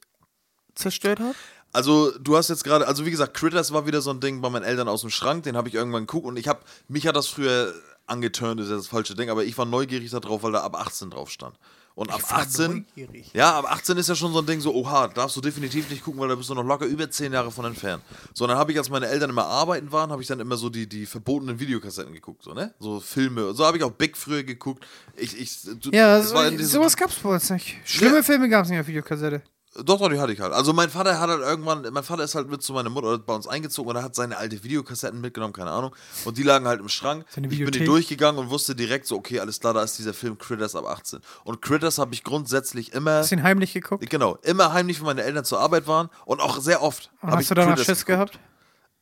zerstört 0.74 1.20
hat? 1.20 1.34
Also, 1.72 2.16
du 2.18 2.36
hast 2.36 2.48
jetzt 2.48 2.64
gerade, 2.64 2.86
also 2.86 3.04
wie 3.04 3.10
gesagt, 3.10 3.34
Critters 3.34 3.72
war 3.72 3.86
wieder 3.86 4.00
so 4.00 4.10
ein 4.10 4.20
Ding 4.20 4.40
bei 4.40 4.48
meinen 4.48 4.64
Eltern 4.64 4.88
aus 4.88 5.02
dem 5.02 5.10
Schrank, 5.10 5.42
den 5.42 5.56
habe 5.56 5.68
ich 5.68 5.74
irgendwann 5.74 6.06
geguckt 6.06 6.26
und 6.26 6.38
ich 6.38 6.48
habe, 6.48 6.60
mich 6.88 7.06
hat 7.06 7.16
das 7.16 7.26
früher 7.26 7.74
angeturnt, 8.06 8.60
ist 8.60 8.70
ja 8.70 8.76
das 8.76 8.86
falsche 8.86 9.14
Ding, 9.14 9.28
aber 9.28 9.44
ich 9.44 9.58
war 9.58 9.66
neugierig 9.66 10.10
darauf, 10.10 10.42
weil 10.42 10.52
da 10.52 10.62
ab 10.62 10.76
18 10.76 11.10
drauf 11.10 11.30
stand. 11.30 11.58
Und 11.98 12.12
ab 12.12 12.22
war 12.30 12.38
18, 12.38 12.86
neugierig. 12.96 13.28
ja, 13.34 13.58
ab 13.58 13.64
18 13.72 13.96
ist 13.96 14.08
ja 14.08 14.14
schon 14.14 14.32
so 14.32 14.38
ein 14.38 14.46
Ding 14.46 14.60
so, 14.60 14.72
oha, 14.72 15.08
darfst 15.08 15.36
du 15.36 15.40
definitiv 15.40 15.90
nicht 15.90 16.04
gucken, 16.04 16.20
weil 16.20 16.28
da 16.28 16.36
bist 16.36 16.48
du 16.48 16.54
noch 16.54 16.62
locker 16.62 16.86
über 16.86 17.10
10 17.10 17.32
Jahre 17.32 17.50
von 17.50 17.64
entfernt. 17.64 18.04
So, 18.34 18.44
und 18.44 18.50
dann 18.50 18.58
habe 18.58 18.70
ich, 18.70 18.78
als 18.78 18.88
meine 18.88 19.08
Eltern 19.08 19.30
immer 19.30 19.46
arbeiten 19.46 19.90
waren, 19.90 20.12
habe 20.12 20.22
ich 20.22 20.28
dann 20.28 20.38
immer 20.38 20.56
so 20.56 20.70
die, 20.70 20.88
die 20.88 21.06
verbotenen 21.06 21.58
Videokassetten 21.58 22.14
geguckt, 22.14 22.44
so, 22.44 22.54
ne? 22.54 22.72
So 22.78 23.00
Filme. 23.00 23.52
So 23.52 23.66
habe 23.66 23.78
ich 23.78 23.82
auch 23.82 23.90
Big 23.90 24.16
früher 24.16 24.44
geguckt. 24.44 24.86
Ich, 25.16 25.36
ich, 25.40 25.58
du, 25.80 25.90
Ja, 25.90 26.22
so, 26.22 26.36
sowas 26.58 26.96
gab's 26.96 27.16
bei 27.16 27.30
uns 27.30 27.50
nicht. 27.50 27.76
Schlimme 27.84 28.18
Ja. 28.18 28.22
Filme 28.22 28.48
gab's 28.48 28.68
nicht 28.68 28.78
auf 28.78 28.86
Videokassette. 28.86 29.42
Doch, 29.74 29.98
doch, 29.98 30.08
die 30.08 30.18
hatte 30.18 30.32
ich 30.32 30.40
halt. 30.40 30.52
Also 30.52 30.72
mein 30.72 30.90
Vater 30.90 31.20
hat 31.20 31.28
halt 31.30 31.40
irgendwann, 31.40 31.86
mein 31.92 32.02
Vater 32.02 32.24
ist 32.24 32.34
halt 32.34 32.48
mit 32.50 32.62
zu 32.62 32.72
meiner 32.72 32.90
Mutter 32.90 33.18
bei 33.18 33.34
uns 33.34 33.46
eingezogen 33.46 33.90
und 33.90 33.96
er 33.96 34.02
hat 34.02 34.14
seine 34.14 34.36
alte 34.36 34.64
Videokassetten 34.64 35.20
mitgenommen, 35.20 35.52
keine 35.52 35.70
Ahnung. 35.70 35.94
Und 36.24 36.36
die 36.38 36.42
lagen 36.42 36.66
halt 36.66 36.80
im 36.80 36.88
Schrank. 36.88 37.24
Ich 37.36 37.42
bin 37.58 37.70
die 37.70 37.84
durchgegangen 37.84 38.40
und 38.42 38.50
wusste 38.50 38.74
direkt 38.74 39.06
so, 39.06 39.16
okay, 39.16 39.40
alles 39.40 39.60
klar, 39.60 39.74
da 39.74 39.82
ist 39.82 39.98
dieser 39.98 40.14
Film 40.14 40.36
Critters 40.38 40.74
ab 40.74 40.86
18. 40.86 41.20
Und 41.44 41.62
Critters 41.62 41.98
habe 41.98 42.14
ich 42.14 42.24
grundsätzlich 42.24 42.92
immer, 42.92 43.18
Hast 43.18 43.30
du 43.30 43.36
ihn 43.36 43.42
heimlich 43.42 43.72
geguckt? 43.72 44.08
genau, 44.10 44.36
immer 44.42 44.72
heimlich, 44.72 44.98
wenn 45.00 45.06
meine 45.06 45.22
Eltern 45.22 45.44
zur 45.44 45.60
Arbeit 45.60 45.86
waren 45.86 46.08
und 46.24 46.40
auch 46.40 46.58
sehr 46.60 46.82
oft. 46.82 47.10
Und 47.22 47.30
hast 47.32 47.42
ich 47.42 47.48
du 47.48 47.54
danach 47.54 47.76
Critters 47.76 47.86
Schiss 47.86 48.04
geguckt. 48.06 48.32
gehabt? 48.32 48.44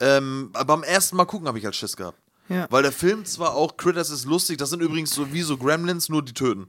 Ähm, 0.01 0.53
beim 0.67 0.83
ersten 0.83 1.17
Mal 1.17 1.25
gucken 1.25 1.49
habe 1.49 1.59
ich 1.59 1.65
halt 1.65 1.75
Schiss 1.75 1.97
gehabt. 1.97 2.19
Ja. 2.49 2.67
Weil 2.71 2.83
der 2.83 2.93
Film 2.93 3.25
zwar 3.25 3.55
auch, 3.55 3.77
Critters 3.77 4.11
ist 4.11 4.25
lustig, 4.25 4.59
das 4.59 4.71
sind 4.71 4.81
übrigens 4.81 5.11
so 5.13 5.33
wie 5.33 5.43
so 5.43 5.57
Gremlins, 5.57 6.09
nur 6.09 6.23
die 6.23 6.35
töten. 6.35 6.69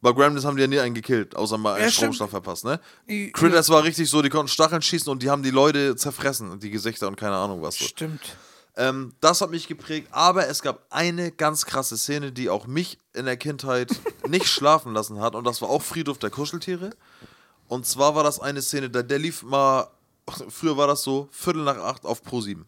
Bei 0.00 0.12
Gremlins 0.12 0.44
haben 0.44 0.56
die 0.56 0.62
ja 0.62 0.68
nie 0.68 0.78
einen 0.78 0.94
gekillt, 0.94 1.34
außer 1.36 1.58
mal 1.58 1.74
einen 1.74 1.84
Ja. 1.86 1.90
Stromschlag 1.90 2.30
verpasst, 2.30 2.64
ne? 2.64 2.78
I- 3.08 3.32
Critters 3.32 3.68
war 3.68 3.82
richtig 3.82 4.08
so, 4.08 4.22
die 4.22 4.28
konnten 4.28 4.48
Stacheln 4.48 4.80
schießen 4.82 5.10
und 5.10 5.22
die 5.22 5.30
haben 5.30 5.42
die 5.42 5.50
Leute 5.50 5.96
zerfressen, 5.96 6.60
die 6.60 6.70
Gesichter 6.70 7.08
und 7.08 7.16
keine 7.16 7.34
Ahnung 7.36 7.62
was 7.62 7.76
so. 7.76 7.84
Stimmt. 7.84 8.20
Ähm, 8.76 9.12
das 9.20 9.40
hat 9.40 9.50
mich 9.50 9.66
geprägt, 9.66 10.06
aber 10.12 10.46
es 10.46 10.62
gab 10.62 10.86
eine 10.90 11.32
ganz 11.32 11.66
krasse 11.66 11.96
Szene, 11.96 12.30
die 12.30 12.48
auch 12.48 12.68
mich 12.68 12.98
in 13.12 13.24
der 13.24 13.36
Kindheit 13.36 13.90
nicht 14.28 14.46
schlafen 14.46 14.94
lassen 14.94 15.20
hat 15.20 15.34
und 15.34 15.44
das 15.44 15.60
war 15.62 15.68
auch 15.68 15.82
Friedhof 15.82 16.18
der 16.18 16.30
Kuscheltiere. 16.30 16.90
Und 17.66 17.84
zwar 17.86 18.14
war 18.14 18.22
das 18.22 18.38
eine 18.38 18.62
Szene, 18.62 18.88
da 18.90 19.02
der 19.02 19.18
lief 19.18 19.42
mal, 19.42 19.88
früher 20.48 20.76
war 20.76 20.86
das 20.86 21.02
so, 21.02 21.28
Viertel 21.32 21.64
nach 21.64 21.76
acht 21.78 22.04
auf 22.04 22.22
Pro 22.22 22.40
7. 22.40 22.64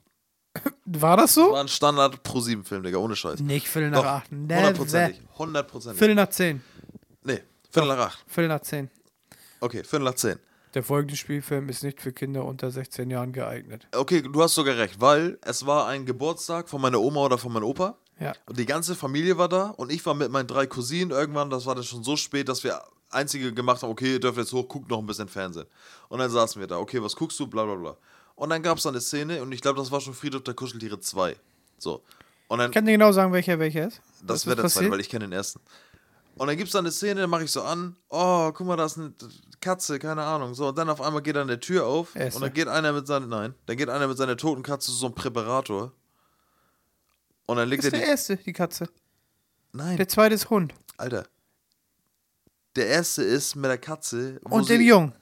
War 0.85 1.17
das 1.17 1.35
so? 1.35 1.53
War 1.53 1.61
ein 1.61 1.69
Standard 1.69 2.25
Pro 2.25 2.41
7 2.41 2.65
Film, 2.65 2.83
Digga, 2.83 2.99
ohne 2.99 3.15
Scheiß. 3.15 3.39
Nicht 3.39 3.69
Viertel 3.69 3.91
nach 3.91 3.99
Doch, 4.01 4.07
acht. 4.07 4.33
Never. 4.33 4.57
hundertprozentig. 4.63 5.21
Hundertprozentig. 5.39 5.99
Viertel 6.01 6.15
nach 6.17 6.29
zehn. 6.31 6.61
Viertel 7.71 7.89
nach 7.89 7.99
acht. 7.99 8.25
Viertel 8.27 8.49
nach 8.49 8.61
zehn. 8.61 8.91
Okay, 9.61 9.85
Viertel 9.85 10.05
nach 10.05 10.15
zehn. 10.15 10.39
Der 10.75 10.83
folgende 10.85 11.17
Spielfilm 11.17 11.69
ist 11.69 11.83
nicht 11.83 12.01
für 12.01 12.13
Kinder 12.13 12.45
unter 12.45 12.71
16 12.71 13.11
Jahren 13.11 13.33
geeignet. 13.33 13.89
Okay, 13.95 14.23
du 14.23 14.43
hast 14.43 14.55
sogar 14.55 14.77
recht, 14.77 15.01
weil 15.01 15.39
es 15.43 15.67
war 15.67 15.89
ein 15.89 16.07
Geburtstag 16.07 16.69
von 16.69 16.81
meiner 16.81 17.01
Oma 17.01 17.25
oder 17.25 17.39
von 17.39 17.53
meinem 17.53 17.65
Opa. 17.65 17.97
Ja. 18.21 18.35
Und 18.47 18.59
die 18.59 18.67
ganze 18.67 18.95
Familie 18.95 19.37
war 19.39 19.49
da 19.49 19.71
und 19.71 19.91
ich 19.91 20.05
war 20.07 20.15
mit 20.15 20.31
meinen 20.31 20.47
drei 20.47 20.67
Cousinen 20.67 21.11
irgendwann, 21.11 21.51
das 21.51 21.67
war 21.67 21.75
dann 21.75 21.85
schon 21.85 22.05
so 22.05 22.17
spät, 22.17 22.49
dass 22.49 22.63
wir 22.63 22.81
einzige 23.11 23.53
gemacht 23.53 23.83
haben, 23.83 23.91
okay, 23.91 24.13
ihr 24.13 24.21
dürft 24.21 24.39
jetzt 24.39 24.53
hoch, 24.53 24.69
guckt 24.69 24.89
noch 24.91 24.99
ein 25.01 25.07
bisschen 25.07 25.29
Fernsehen. 25.29 25.67
Und 26.09 26.19
dann 26.21 26.31
saßen 26.31 26.61
wir 26.61 26.69
da, 26.69 26.79
okay, 26.79 27.03
was 27.03 27.17
guckst 27.17 27.41
du, 27.41 27.47
bla 27.47 27.65
bla 27.65 27.75
bla. 27.75 27.97
Und 28.37 28.51
dann 28.51 28.63
gab 28.63 28.79
es 28.79 28.87
eine 28.87 29.01
Szene 29.01 29.43
und 29.43 29.53
ich 29.53 29.61
glaube, 29.61 29.79
das 29.81 29.91
war 29.91 30.01
schon 30.01 30.15
Friedhof 30.15 30.43
der 30.45 30.55
Kuscheltiere 30.55 31.01
2. 31.01 31.35
So. 31.79 32.03
Und 32.49 32.59
dann, 32.59 32.71
Ich 32.71 32.75
kann 32.75 32.85
dir 32.87 32.93
genau 32.93 33.11
sagen, 33.13 33.33
welcher 33.33 33.59
welcher 33.59 33.89
ist. 33.89 34.01
das 34.23 34.47
wäre 34.47 34.57
der 34.57 34.71
zweite, 34.71 34.91
weil 34.91 35.01
ich 35.01 35.09
kenne 35.09 35.25
den 35.27 35.33
ersten. 35.33 35.61
Und 36.37 36.47
dann 36.47 36.57
gibt 36.57 36.69
es 36.69 36.73
da 36.73 36.79
eine 36.79 36.91
Szene, 36.91 37.21
dann 37.23 37.31
mache 37.31 37.45
ich 37.45 37.51
so 37.53 37.63
an, 37.63 37.97
oh, 38.09 38.51
guck 38.53 38.67
mal, 38.67 38.77
da 38.77 38.87
ist 38.87 38.97
eine 38.97 39.13
Katze, 39.61 39.99
keine 39.99 40.23
Ahnung. 40.23 40.55
So, 40.55 40.69
und 40.69 40.79
dann 40.79 40.89
auf 40.89 41.01
einmal 41.03 41.21
geht 41.23 41.37
dann 41.37 41.49
der 41.49 41.61
Tür 41.61 41.87
auf 41.87 42.17
Erste. 42.17 42.37
und 42.37 42.43
dann 42.43 42.53
geht 42.55 42.67
einer 42.69 42.93
mit 42.93 43.07
seiner, 43.07 43.27
nein, 43.27 43.55
dann 43.67 43.77
geht 43.77 43.91
einer 43.91 44.09
mit 44.09 44.17
seiner 44.17 44.37
toten 44.37 44.63
Katze 44.63 44.87
zu 44.87 44.93
so 44.97 45.07
einem 45.07 45.15
Präparator. 45.15 45.93
Und 47.47 47.57
dann 47.57 47.69
legt 47.69 47.85
Das 47.85 47.93
er 47.93 47.99
ist 47.99 48.01
die. 48.01 48.01
der 48.01 48.09
erste, 48.09 48.37
die 48.37 48.53
Katze. 48.53 48.89
Nein, 49.73 49.97
Der 49.99 50.09
zweite 50.09 50.35
ist 50.35 50.49
Hund. 50.51 50.73
Alter. 50.97 51.27
Der 52.77 52.87
erste 52.87 53.23
ist 53.23 53.57
mit 53.57 53.67
der 53.71 53.79
Katze. 53.79 54.41
Und 54.45 54.69
dem 54.69 54.81
Jungen. 54.81 55.13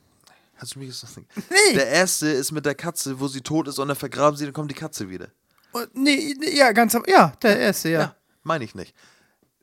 Hast 0.56 0.74
du 0.74 0.78
mich 0.80 0.88
gesagt? 0.88 1.16
Nee. 1.16 1.74
Der 1.74 1.86
erste 1.88 2.28
ist 2.28 2.52
mit 2.52 2.66
der 2.66 2.74
Katze, 2.74 3.18
wo 3.20 3.28
sie 3.28 3.40
tot 3.40 3.68
ist 3.68 3.78
und 3.78 3.88
dann 3.88 3.96
vergraben 3.96 4.36
sie, 4.36 4.44
dann 4.44 4.52
kommt 4.52 4.70
die 4.70 4.74
Katze 4.74 5.08
wieder. 5.08 5.28
Und, 5.72 5.94
nee, 5.94 6.34
nee, 6.38 6.56
ja, 6.56 6.72
ganz. 6.72 6.96
Ja, 7.06 7.32
der 7.42 7.58
erste, 7.58 7.88
ja. 7.90 8.00
Ja, 8.00 8.16
meine 8.42 8.64
ich 8.64 8.74
nicht. 8.74 8.94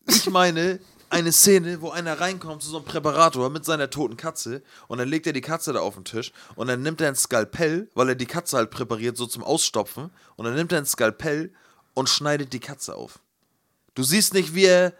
Ich 0.07 0.29
meine 0.29 0.79
eine 1.09 1.31
Szene, 1.31 1.81
wo 1.81 1.91
einer 1.91 2.19
reinkommt 2.19 2.63
zu 2.63 2.69
so 2.69 2.77
einem 2.77 2.85
Präparator 2.85 3.49
mit 3.49 3.63
seiner 3.65 3.89
toten 3.89 4.17
Katze 4.17 4.61
und 4.87 4.97
dann 4.97 5.07
legt 5.07 5.27
er 5.27 5.33
die 5.33 5.41
Katze 5.41 5.71
da 5.73 5.79
auf 5.79 5.95
den 5.95 6.05
Tisch 6.05 6.31
und 6.55 6.67
dann 6.67 6.81
nimmt 6.81 6.99
er 7.01 7.07
ein 7.09 7.15
Skalpell, 7.15 7.89
weil 7.93 8.09
er 8.09 8.15
die 8.15 8.25
Katze 8.25 8.57
halt 8.57 8.69
präpariert, 8.71 9.15
so 9.17 9.25
zum 9.25 9.43
Ausstopfen 9.43 10.09
und 10.35 10.45
dann 10.45 10.55
nimmt 10.55 10.71
er 10.71 10.79
ein 10.79 10.85
Skalpell 10.85 11.51
und 11.93 12.09
schneidet 12.09 12.53
die 12.53 12.59
Katze 12.59 12.95
auf. 12.95 13.19
Du 13.93 14.03
siehst 14.03 14.33
nicht, 14.33 14.53
wie 14.55 14.65
er. 14.65 14.93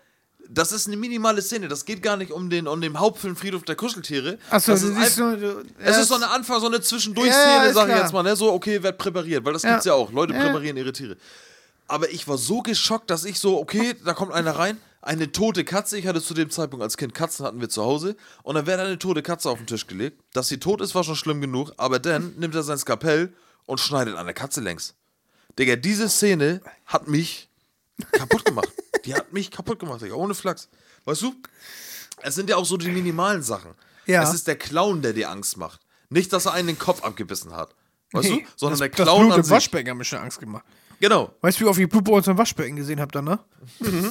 Das 0.48 0.72
ist 0.72 0.86
eine 0.86 0.96
minimale 0.96 1.42
Szene. 1.42 1.68
Das 1.68 1.86
geht 1.86 2.04
gar 2.04 2.18
nicht 2.18 2.32
um 2.32 2.52
den, 2.52 2.68
um 2.68 2.80
den 2.80 3.00
Hauptfilm 3.00 3.36
Friedhof 3.36 3.64
der 3.64 3.76
Kuscheltiere. 3.76 4.38
Achso, 4.52 4.74
das 4.74 4.82
du 4.82 4.90
ist 4.90 4.96
siehst 4.96 5.18
nur. 5.18 5.36
Du, 5.38 5.64
es 5.80 5.96
ja, 5.96 6.02
ist 6.04 6.08
so 6.08 6.14
eine 6.16 6.30
Anfang, 6.30 6.60
so 6.60 6.68
eine 6.68 6.76
Ja, 6.76 6.82
Zwischendurch-Szene, 6.84 7.66
ist 7.70 7.74
sag 7.74 7.90
ich 7.90 7.96
jetzt 7.96 8.14
mal, 8.14 8.22
ne? 8.22 8.36
So, 8.36 8.54
okay, 8.54 8.84
wird 8.84 9.00
präpariert, 9.00 9.44
weil 9.44 9.54
das 9.54 9.64
Ja. 9.64 9.72
gibt's 9.72 9.86
ja 9.86 9.94
auch. 9.94 10.12
Leute 10.12 10.34
Ja. 10.36 10.42
präparieren 10.42 10.78
ihre 10.78 10.94
Tiere. 10.94 11.18
Aber 11.88 12.12
ich 12.12 12.28
war 12.28 12.38
so 12.38 12.62
geschockt, 12.62 13.10
dass 13.10 13.26
ich 13.26 13.40
so, 13.40 13.60
okay, 13.60 13.96
da 14.06 14.14
kommt 14.14 14.34
einer 14.34 14.52
rein, 14.52 14.78
eine 15.06 15.32
tote 15.32 15.64
Katze. 15.64 15.98
Ich 15.98 16.08
hatte 16.08 16.22
zu 16.22 16.34
dem 16.34 16.50
Zeitpunkt 16.50 16.84
als 16.84 16.98
Kind 16.98 17.14
Katzen 17.14 17.46
hatten 17.46 17.62
wir 17.62 17.70
zu 17.70 17.84
Hause. 17.84 18.16
Und 18.44 18.56
dann 18.56 18.66
wird 18.66 18.80
eine 18.80 18.98
tote 19.00 19.22
Katze 19.22 19.50
auf 19.50 19.60
den 19.60 19.68
Tisch 19.68 19.88
gelegt. 19.88 20.20
Dass 20.34 20.48
sie 20.48 20.60
tot 20.60 20.82
ist, 20.82 20.96
war 20.96 21.04
schon 21.04 21.16
schlimm 21.16 21.42
genug. 21.42 21.72
Aber 21.78 22.00
dann 22.00 22.34
nimmt 22.38 22.56
er 22.56 22.64
sein 22.64 22.78
Skapell 22.78 23.34
und 23.66 23.80
schneidet 23.80 24.16
an 24.16 24.26
der 24.26 24.34
Katze 24.34 24.62
längs. 24.62 24.96
Digga, 25.58 25.76
diese 25.76 26.10
Szene 26.10 26.62
hat 26.86 27.08
mich 27.08 27.50
kaputt 28.12 28.44
gemacht. 28.46 28.70
Die 29.06 29.14
hat 29.14 29.32
mich 29.32 29.52
kaputt 29.52 29.80
gemacht, 29.80 30.02
Digga, 30.02 30.16
ohne 30.16 30.34
Flachs. 30.34 30.68
Weißt 31.06 31.22
du? 31.22 31.36
Es 32.24 32.36
sind 32.36 32.50
ja 32.50 32.58
auch 32.58 32.66
so 32.66 32.76
die 32.76 32.90
minimalen 32.90 33.44
Sachen. 33.44 33.72
Ja. 34.08 34.24
Es 34.24 34.34
ist 34.34 34.48
der 34.48 34.58
Clown, 34.58 35.02
der 35.02 35.14
dir 35.14 35.30
Angst 35.30 35.58
macht. 35.58 35.82
Nicht, 36.10 36.34
dass 36.34 36.46
er 36.46 36.54
einen 36.54 36.68
den 36.68 36.80
Kopf 36.80 37.04
abgebissen 37.04 37.56
hat. 37.56 37.76
Weißt 38.12 38.30
Nee, 38.30 38.42
du? 38.42 38.48
Sondern 38.56 38.80
das, 38.80 38.80
der 38.80 38.90
das 38.90 39.06
Clown 39.06 39.20
Blut 39.22 39.34
an 39.34 39.40
im 39.40 39.44
sich. 39.44 39.52
Waschbecken 39.52 39.90
hat 39.92 39.98
mir 39.98 40.06
schon 40.06 40.20
Angst 40.20 40.40
gemacht. 40.40 40.66
Genau. 41.00 41.34
Weißt 41.42 41.60
du, 41.60 41.66
wie 41.66 41.70
oft 41.70 41.80
ich 41.80 41.90
Blut 41.90 42.04
bei 42.04 42.14
uns 42.14 42.28
im 42.28 42.38
Waschbecken 42.38 42.76
gesehen 42.76 43.00
habe 43.00 43.12
dann, 43.12 43.26
ne? 43.26 43.40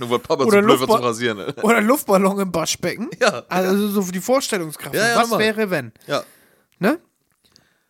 Nur 0.00 0.10
weil 0.10 0.18
Papa 0.18 0.44
Oder 0.44 0.60
zu 0.60 0.66
blöd 0.66 0.80
war 0.80 0.96
zum 0.96 1.04
Rasieren. 1.04 1.36
ne? 1.38 1.54
Oder 1.62 1.82
Luftballon 1.82 2.40
im 2.40 2.54
Waschbecken. 2.54 3.10
Ja. 3.20 3.44
Also 3.48 3.88
so 3.88 4.02
für 4.02 4.12
die 4.12 4.20
Vorstellungskraft. 4.20 4.94
Ja, 4.94 5.08
ja, 5.08 5.16
Was 5.16 5.28
Mann. 5.28 5.40
wäre, 5.40 5.70
wenn? 5.70 5.92
Ja. 6.06 6.24
Ne? 6.78 6.98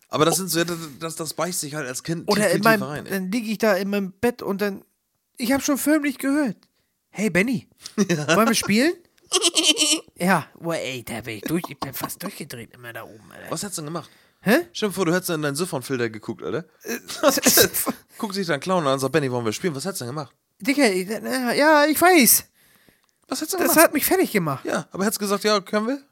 Aber 0.09 0.25
das 0.25 0.37
sind 0.37 0.49
so, 0.49 0.65
das, 0.65 1.15
das, 1.15 1.35
beißt 1.35 1.61
sich 1.61 1.77
halt 1.77 1.87
als 1.87 2.03
Kind 2.03 2.29
Oder 2.29 2.47
tief, 2.47 2.57
in 2.57 2.63
meinem, 2.63 2.83
rein. 2.83 3.05
dann 3.09 3.31
liege 3.31 3.53
ich 3.53 3.59
da 3.59 3.77
in 3.77 3.91
meinem 3.91 4.11
Bett 4.11 4.43
und 4.43 4.61
dann. 4.61 4.85
Ich 5.37 5.53
habe 5.53 5.63
schon 5.63 5.79
förmlich 5.79 6.19
gehört. 6.19 6.57
Hey 7.11 7.31
Benny, 7.31 7.69
wollen 7.97 8.49
wir 8.49 8.55
spielen? 8.55 8.93
ja, 10.17 10.47
boah, 10.59 10.75
ey, 10.75 11.05
da 11.05 11.21
bin 11.21 11.37
ich 11.37 11.43
durch. 11.43 11.63
Ich 11.69 11.79
bin 11.79 11.95
fast 11.95 12.21
durchgedreht 12.23 12.75
immer 12.75 12.93
da 12.93 13.05
oben, 13.05 13.31
Alter. 13.33 13.51
Was 13.51 13.63
hättest 13.63 13.79
du 13.79 13.83
denn 13.83 13.87
gemacht? 13.87 14.11
Hä? 14.41 14.67
Stell 14.73 14.89
dir 14.89 14.93
vor, 14.95 15.07
du 15.07 15.15
hättest 15.15 15.31
in 15.31 15.43
deinen 15.43 15.55
Siphonfilter 15.55 16.11
geguckt, 16.11 16.43
Alter. 16.43 16.65
Guckt 18.19 18.35
sich 18.35 18.49
dein 18.49 18.59
Clown 18.59 18.87
an 18.87 18.95
und 18.95 18.99
sagt, 18.99 19.13
Benny, 19.13 19.31
wollen 19.31 19.45
wir 19.45 19.53
spielen? 19.53 19.75
Was 19.77 19.85
hättest 19.85 20.01
du 20.01 20.07
denn 20.07 20.15
gemacht? 20.15 20.35
Digga, 20.61 21.21
na, 21.23 21.55
ja, 21.55 21.85
ich 21.87 22.01
weiß. 22.01 22.45
Was 23.29 23.41
hättest 23.41 23.55
du 23.55 23.59
Das 23.59 23.69
gemacht? 23.69 23.85
hat 23.85 23.93
mich 23.95 24.05
fertig 24.05 24.33
gemacht. 24.33 24.65
Ja, 24.65 24.87
aber 24.91 25.05
hättest 25.05 25.21
du 25.21 25.25
gesagt, 25.25 25.45
ja, 25.45 25.61
können 25.61 25.87
wir? 25.89 26.03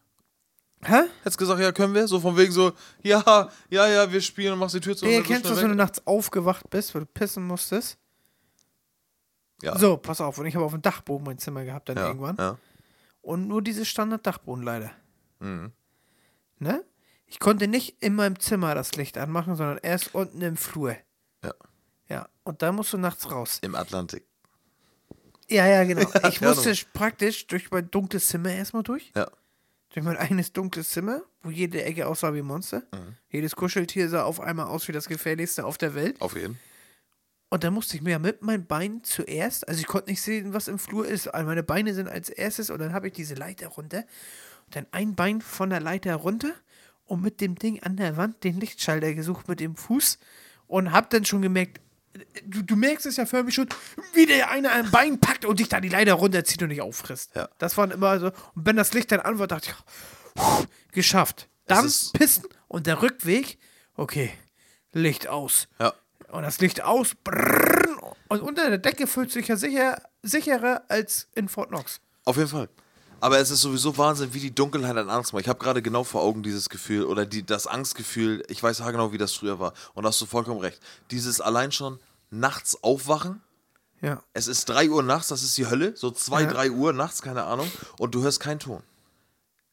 Hä? 0.85 1.03
Hättest 1.23 1.37
du 1.41 1.45
gesagt, 1.45 1.61
ja, 1.61 1.73
können 1.73 1.93
wir? 1.95 2.07
So 2.07 2.21
von 2.21 2.37
wegen 2.37 2.53
so, 2.53 2.73
ja, 3.03 3.49
ja, 3.69 3.87
ja, 3.89 4.13
wir 4.13 4.21
spielen 4.21 4.53
und 4.53 4.61
machst 4.61 4.75
die 4.77 4.81
Tür 4.81 4.97
zu. 4.97 5.05
Digga, 5.05 5.19
und 5.19 5.25
dann 5.25 5.33
kennst 5.33 5.45
du 5.47 5.49
das, 5.51 5.59
wenn 5.59 5.65
du 5.67 5.71
weg? 5.73 5.79
nachts 5.79 6.07
aufgewacht 6.07 6.71
bist, 6.71 6.95
weil 6.95 7.03
du 7.03 7.07
pissen 7.07 7.47
musstest? 7.47 7.99
Ja. 9.61 9.77
So, 9.77 9.97
pass 9.97 10.21
auf. 10.21 10.39
Und 10.39 10.47
ich 10.47 10.55
habe 10.55 10.65
auf 10.65 10.73
dem 10.73 10.83
Dachboden 10.83 11.25
mein 11.27 11.39
Zimmer 11.39 11.65
gehabt 11.65 11.89
dann 11.89 11.97
ja, 11.97 12.07
irgendwann. 12.07 12.37
Ja. 12.39 12.59
Und 13.23 13.49
nur 13.49 13.61
dieses 13.61 13.89
Standard-Dachboden 13.89 14.63
leider. 14.63 14.93
Mhm. 15.41 15.73
Ne? 16.61 16.85
Ich 17.27 17.41
konnte 17.41 17.67
nicht 17.67 17.97
in 18.01 18.15
meinem 18.15 18.39
Zimmer 18.39 18.75
das 18.77 18.95
Licht 18.95 19.19
anmachen, 19.19 19.57
sondern 19.57 19.79
erst 19.79 20.15
unten 20.15 20.41
im 20.43 20.57
Flur. 20.57 20.97
ja. 21.45 21.53
Ja, 22.11 22.27
und 22.43 22.63
dann 22.63 22.75
musst 22.75 22.95
du 22.95 22.97
nachts 22.97 23.31
raus. 23.31 23.59
Im 23.61 23.75
Atlantik. 23.75 24.25
Ja, 25.51 25.67
ja, 25.67 25.85
genau. 25.85 26.03
Ich 26.29 26.41
ja, 26.41 26.49
musste 26.49 26.75
praktisch 26.93 27.47
durch 27.47 27.71
mein 27.71 27.91
dunkles 27.91 28.29
Zimmer 28.29 28.53
erstmal 28.53 28.83
durch. 28.83 29.13
Ja. 29.15 29.31
Durch 29.91 30.05
mein 30.05 30.17
eigenes 30.17 30.53
dunkles 30.53 30.91
Zimmer, 30.91 31.23
wo 31.43 31.51
jede 31.51 31.83
Ecke 31.83 32.07
aussah 32.07 32.35
wie 32.35 32.41
ein 32.41 32.45
Monster. 32.45 32.83
Mhm. 32.93 33.17
Jedes 33.31 33.57
Kuscheltier 33.57 34.09
sah 34.09 34.25
auf 34.25 34.41
einmal 34.41 34.67
aus 34.67 34.87
wie 34.89 34.93
das 34.93 35.09
gefährlichste 35.09 35.65
auf 35.65 35.79
der 35.79 35.95
Welt. 35.95 36.21
Auf 36.21 36.37
jeden. 36.37 36.59
Und 37.51 37.65
dann 37.65 37.73
musste 37.73 37.97
ich 37.97 38.03
mir 38.03 38.19
mit 38.19 38.43
meinen 38.43 38.67
Beinen 38.67 39.03
zuerst, 39.05 39.67
also 39.67 39.81
ich 39.81 39.87
konnte 39.87 40.11
nicht 40.11 40.21
sehen, 40.21 40.53
was 40.53 40.69
im 40.69 40.79
Flur 40.79 41.07
ist, 41.09 41.29
aber 41.29 41.45
meine 41.45 41.63
Beine 41.63 41.95
sind 41.95 42.07
als 42.09 42.29
erstes 42.29 42.69
und 42.69 42.79
dann 42.79 42.93
habe 42.93 43.07
ich 43.07 43.15
diese 43.15 43.35
Leiter 43.35 43.69
runter. 43.69 44.05
Und 44.67 44.77
dann 44.77 44.87
ein 44.91 45.15
Bein 45.15 45.41
von 45.41 45.71
der 45.71 45.81
Leiter 45.81 46.15
runter 46.15 46.53
und 47.07 47.23
mit 47.23 47.41
dem 47.41 47.55
Ding 47.55 47.83
an 47.83 47.97
der 47.97 48.19
Wand 48.19 48.45
den 48.45 48.61
Lichtschalter 48.61 49.15
gesucht 49.15 49.49
mit 49.49 49.61
dem 49.61 49.77
Fuß 49.77 50.19
und 50.67 50.93
hab 50.93 51.09
dann 51.09 51.25
schon 51.25 51.41
gemerkt, 51.41 51.81
du, 52.45 52.63
du 52.63 52.77
merkst 52.77 53.07
es 53.07 53.17
ja 53.17 53.27
förmlich 53.27 53.55
schon, 53.55 53.69
wie 54.15 54.27
der 54.27 54.51
eine 54.51 54.71
ein 54.71 54.91
Bein 54.91 55.19
packt 55.19 55.45
und 55.45 55.61
dich 55.61 55.69
da 55.69 55.81
die 55.81 55.89
Leiter 55.89 56.15
runterzieht 56.15 56.63
und 56.63 56.71
dich 56.71 56.83
auffrisst. 56.83 57.35
Ja. 57.35 57.49
Das 57.59 57.77
waren 57.77 57.91
immer 57.91 58.19
so. 58.21 58.27
Und 58.27 58.67
wenn 58.67 58.77
das 58.77 58.93
Licht 58.93 59.13
dann 59.13 59.21
an 59.21 59.39
war, 59.39 59.47
dachte 59.47 59.71
ich, 59.71 60.69
geschafft. 60.93 61.49
Dann 61.67 61.91
pissen 62.13 62.45
und 62.69 62.87
der 62.87 63.03
Rückweg, 63.03 63.59
okay, 63.95 64.33
Licht 64.93 65.29
aus. 65.29 65.69
Ja. 65.79 65.93
Und 66.31 66.43
das 66.43 66.61
Licht 66.61 66.83
aus, 66.83 67.15
brrrr, 67.25 68.17
und 68.29 68.43
unter 68.43 68.69
der 68.69 68.79
Decke 68.79 69.07
fühlt 69.07 69.33
sich 69.33 69.49
ja 69.49 69.57
sicher, 69.57 70.03
sicherer 70.23 70.83
als 70.89 71.29
in 71.35 71.49
Fort 71.49 71.71
Knox. 71.71 72.01
Auf 72.25 72.37
jeden 72.37 72.49
Fall. 72.49 72.69
Aber 73.21 73.39
es 73.39 73.51
ist 73.51 73.63
sowieso 73.63 73.97
Wahnsinn, 73.99 74.33
wie 74.33 74.39
die 74.39 74.55
Dunkelheit 74.55 74.97
an 74.97 75.11
Angst 75.11 75.33
macht. 75.33 75.43
Ich 75.43 75.49
habe 75.49 75.59
gerade 75.59 75.83
genau 75.83 76.05
vor 76.05 76.23
Augen 76.23 76.43
dieses 76.43 76.69
Gefühl 76.69 77.05
oder 77.05 77.27
die, 77.27 77.45
das 77.45 77.67
Angstgefühl. 77.67 78.45
Ich 78.49 78.63
weiß 78.63 78.79
genau, 78.79 79.13
wie 79.13 79.19
das 79.19 79.33
früher 79.33 79.59
war. 79.59 79.73
Und 79.95 80.05
da 80.05 80.11
hast 80.11 80.21
du 80.21 80.27
vollkommen 80.27 80.61
recht. 80.61 80.79
Dieses 81.11 81.41
allein 81.41 81.73
schon 81.73 81.99
nachts 82.31 82.83
aufwachen. 82.83 83.41
Ja. 84.01 84.23
Es 84.33 84.47
ist 84.47 84.67
3 84.69 84.91
Uhr 84.91 85.03
nachts, 85.03 85.29
das 85.29 85.43
ist 85.43 85.57
die 85.59 85.67
Hölle. 85.67 85.97
So 85.97 86.11
2, 86.11 86.43
Ja. 86.43 86.49
3 86.49 86.71
Uhr 86.71 86.93
nachts, 86.93 87.21
keine 87.23 87.45
Ahnung. 87.45 87.71
Und 87.99 88.15
du 88.15 88.23
hörst 88.23 88.41
keinen 88.41 88.61
Ton. 88.61 88.83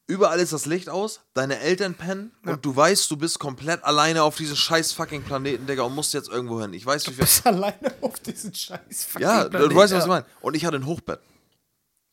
Überall 0.08 0.40
ist 0.40 0.54
das 0.54 0.68
Licht 0.68 0.88
aus, 0.88 1.22
deine 1.34 1.60
Eltern 1.60 1.96
pennen 1.96 2.32
und 2.46 2.64
du 2.64 2.76
weißt, 2.76 3.10
du 3.10 3.18
bist 3.18 3.40
komplett 3.40 3.84
alleine 3.84 4.22
auf 4.22 4.36
diesem 4.36 4.56
scheiß 4.56 4.92
fucking 4.92 5.24
Planeten, 5.24 5.66
Digga, 5.66 5.82
und 5.82 5.96
musst 5.96 6.14
jetzt 6.14 6.30
irgendwo 6.30 6.62
hin. 6.62 6.74
Ich 6.74 6.86
weiß, 6.86 7.08
wie 7.08 7.12
viel. 7.12 7.24
Bist 7.24 7.46
alleine 7.48 7.92
auf 8.02 8.20
diesen 8.20 8.54
scheiß 8.54 9.06
fucking 9.06 9.22
Ja, 9.28 9.46
du, 9.46 9.50
Planeten. 9.50 9.70
du 9.72 9.76
weißt, 9.76 9.94
was 9.96 10.04
ich 10.04 10.08
meine. 10.08 10.26
Und 10.42 10.56
ich 10.56 10.64
hatte 10.64 10.78
ein 10.78 10.86
Hochbett. 10.86 11.20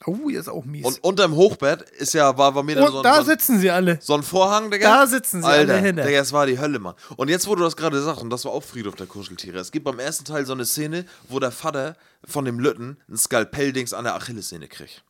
Oh, 0.06 0.28
ist 0.28 0.48
auch 0.48 0.64
mies. 0.64 0.84
Und 0.84 1.02
unterm 1.04 1.34
Hochbett 1.36 1.82
ist 1.82 2.14
ja, 2.14 2.36
war, 2.36 2.54
war 2.54 2.62
mir 2.62 2.76
dann 2.76 2.84
Und 2.84 2.92
so 2.92 2.98
ein, 2.98 3.02
da 3.02 3.14
so 3.14 3.20
ein, 3.20 3.26
sitzen 3.26 3.60
sie 3.60 3.70
alle. 3.70 3.98
so 4.00 4.14
ein 4.14 4.22
Vorhang, 4.22 4.70
Digga. 4.70 4.88
Da 4.88 5.06
sitzen 5.06 5.42
sie 5.42 5.48
Alter, 5.48 5.74
alle 5.74 5.82
hinter. 5.82 6.04
Digga, 6.04 6.20
es 6.20 6.32
war 6.32 6.46
die 6.46 6.58
Hölle, 6.58 6.78
Mann. 6.78 6.94
Und 7.16 7.28
jetzt, 7.28 7.46
wo 7.46 7.54
du 7.54 7.62
das 7.62 7.76
gerade 7.76 8.00
sagst, 8.02 8.22
und 8.22 8.30
das 8.30 8.44
war 8.44 8.52
auch 8.52 8.62
Friedhof 8.62 8.94
der 8.96 9.06
Kuscheltiere, 9.06 9.58
es 9.58 9.70
gibt 9.70 9.84
beim 9.84 9.98
ersten 9.98 10.24
Teil 10.24 10.46
so 10.46 10.52
eine 10.52 10.64
Szene, 10.64 11.04
wo 11.28 11.38
der 11.38 11.50
Vater 11.52 11.96
von 12.24 12.44
dem 12.44 12.58
Lütten 12.58 12.96
ein 13.08 13.16
Skalpell-Dings 13.16 13.92
an 13.94 14.04
der 14.04 14.14
Achillessehne 14.14 14.68
kriegt. 14.68 15.04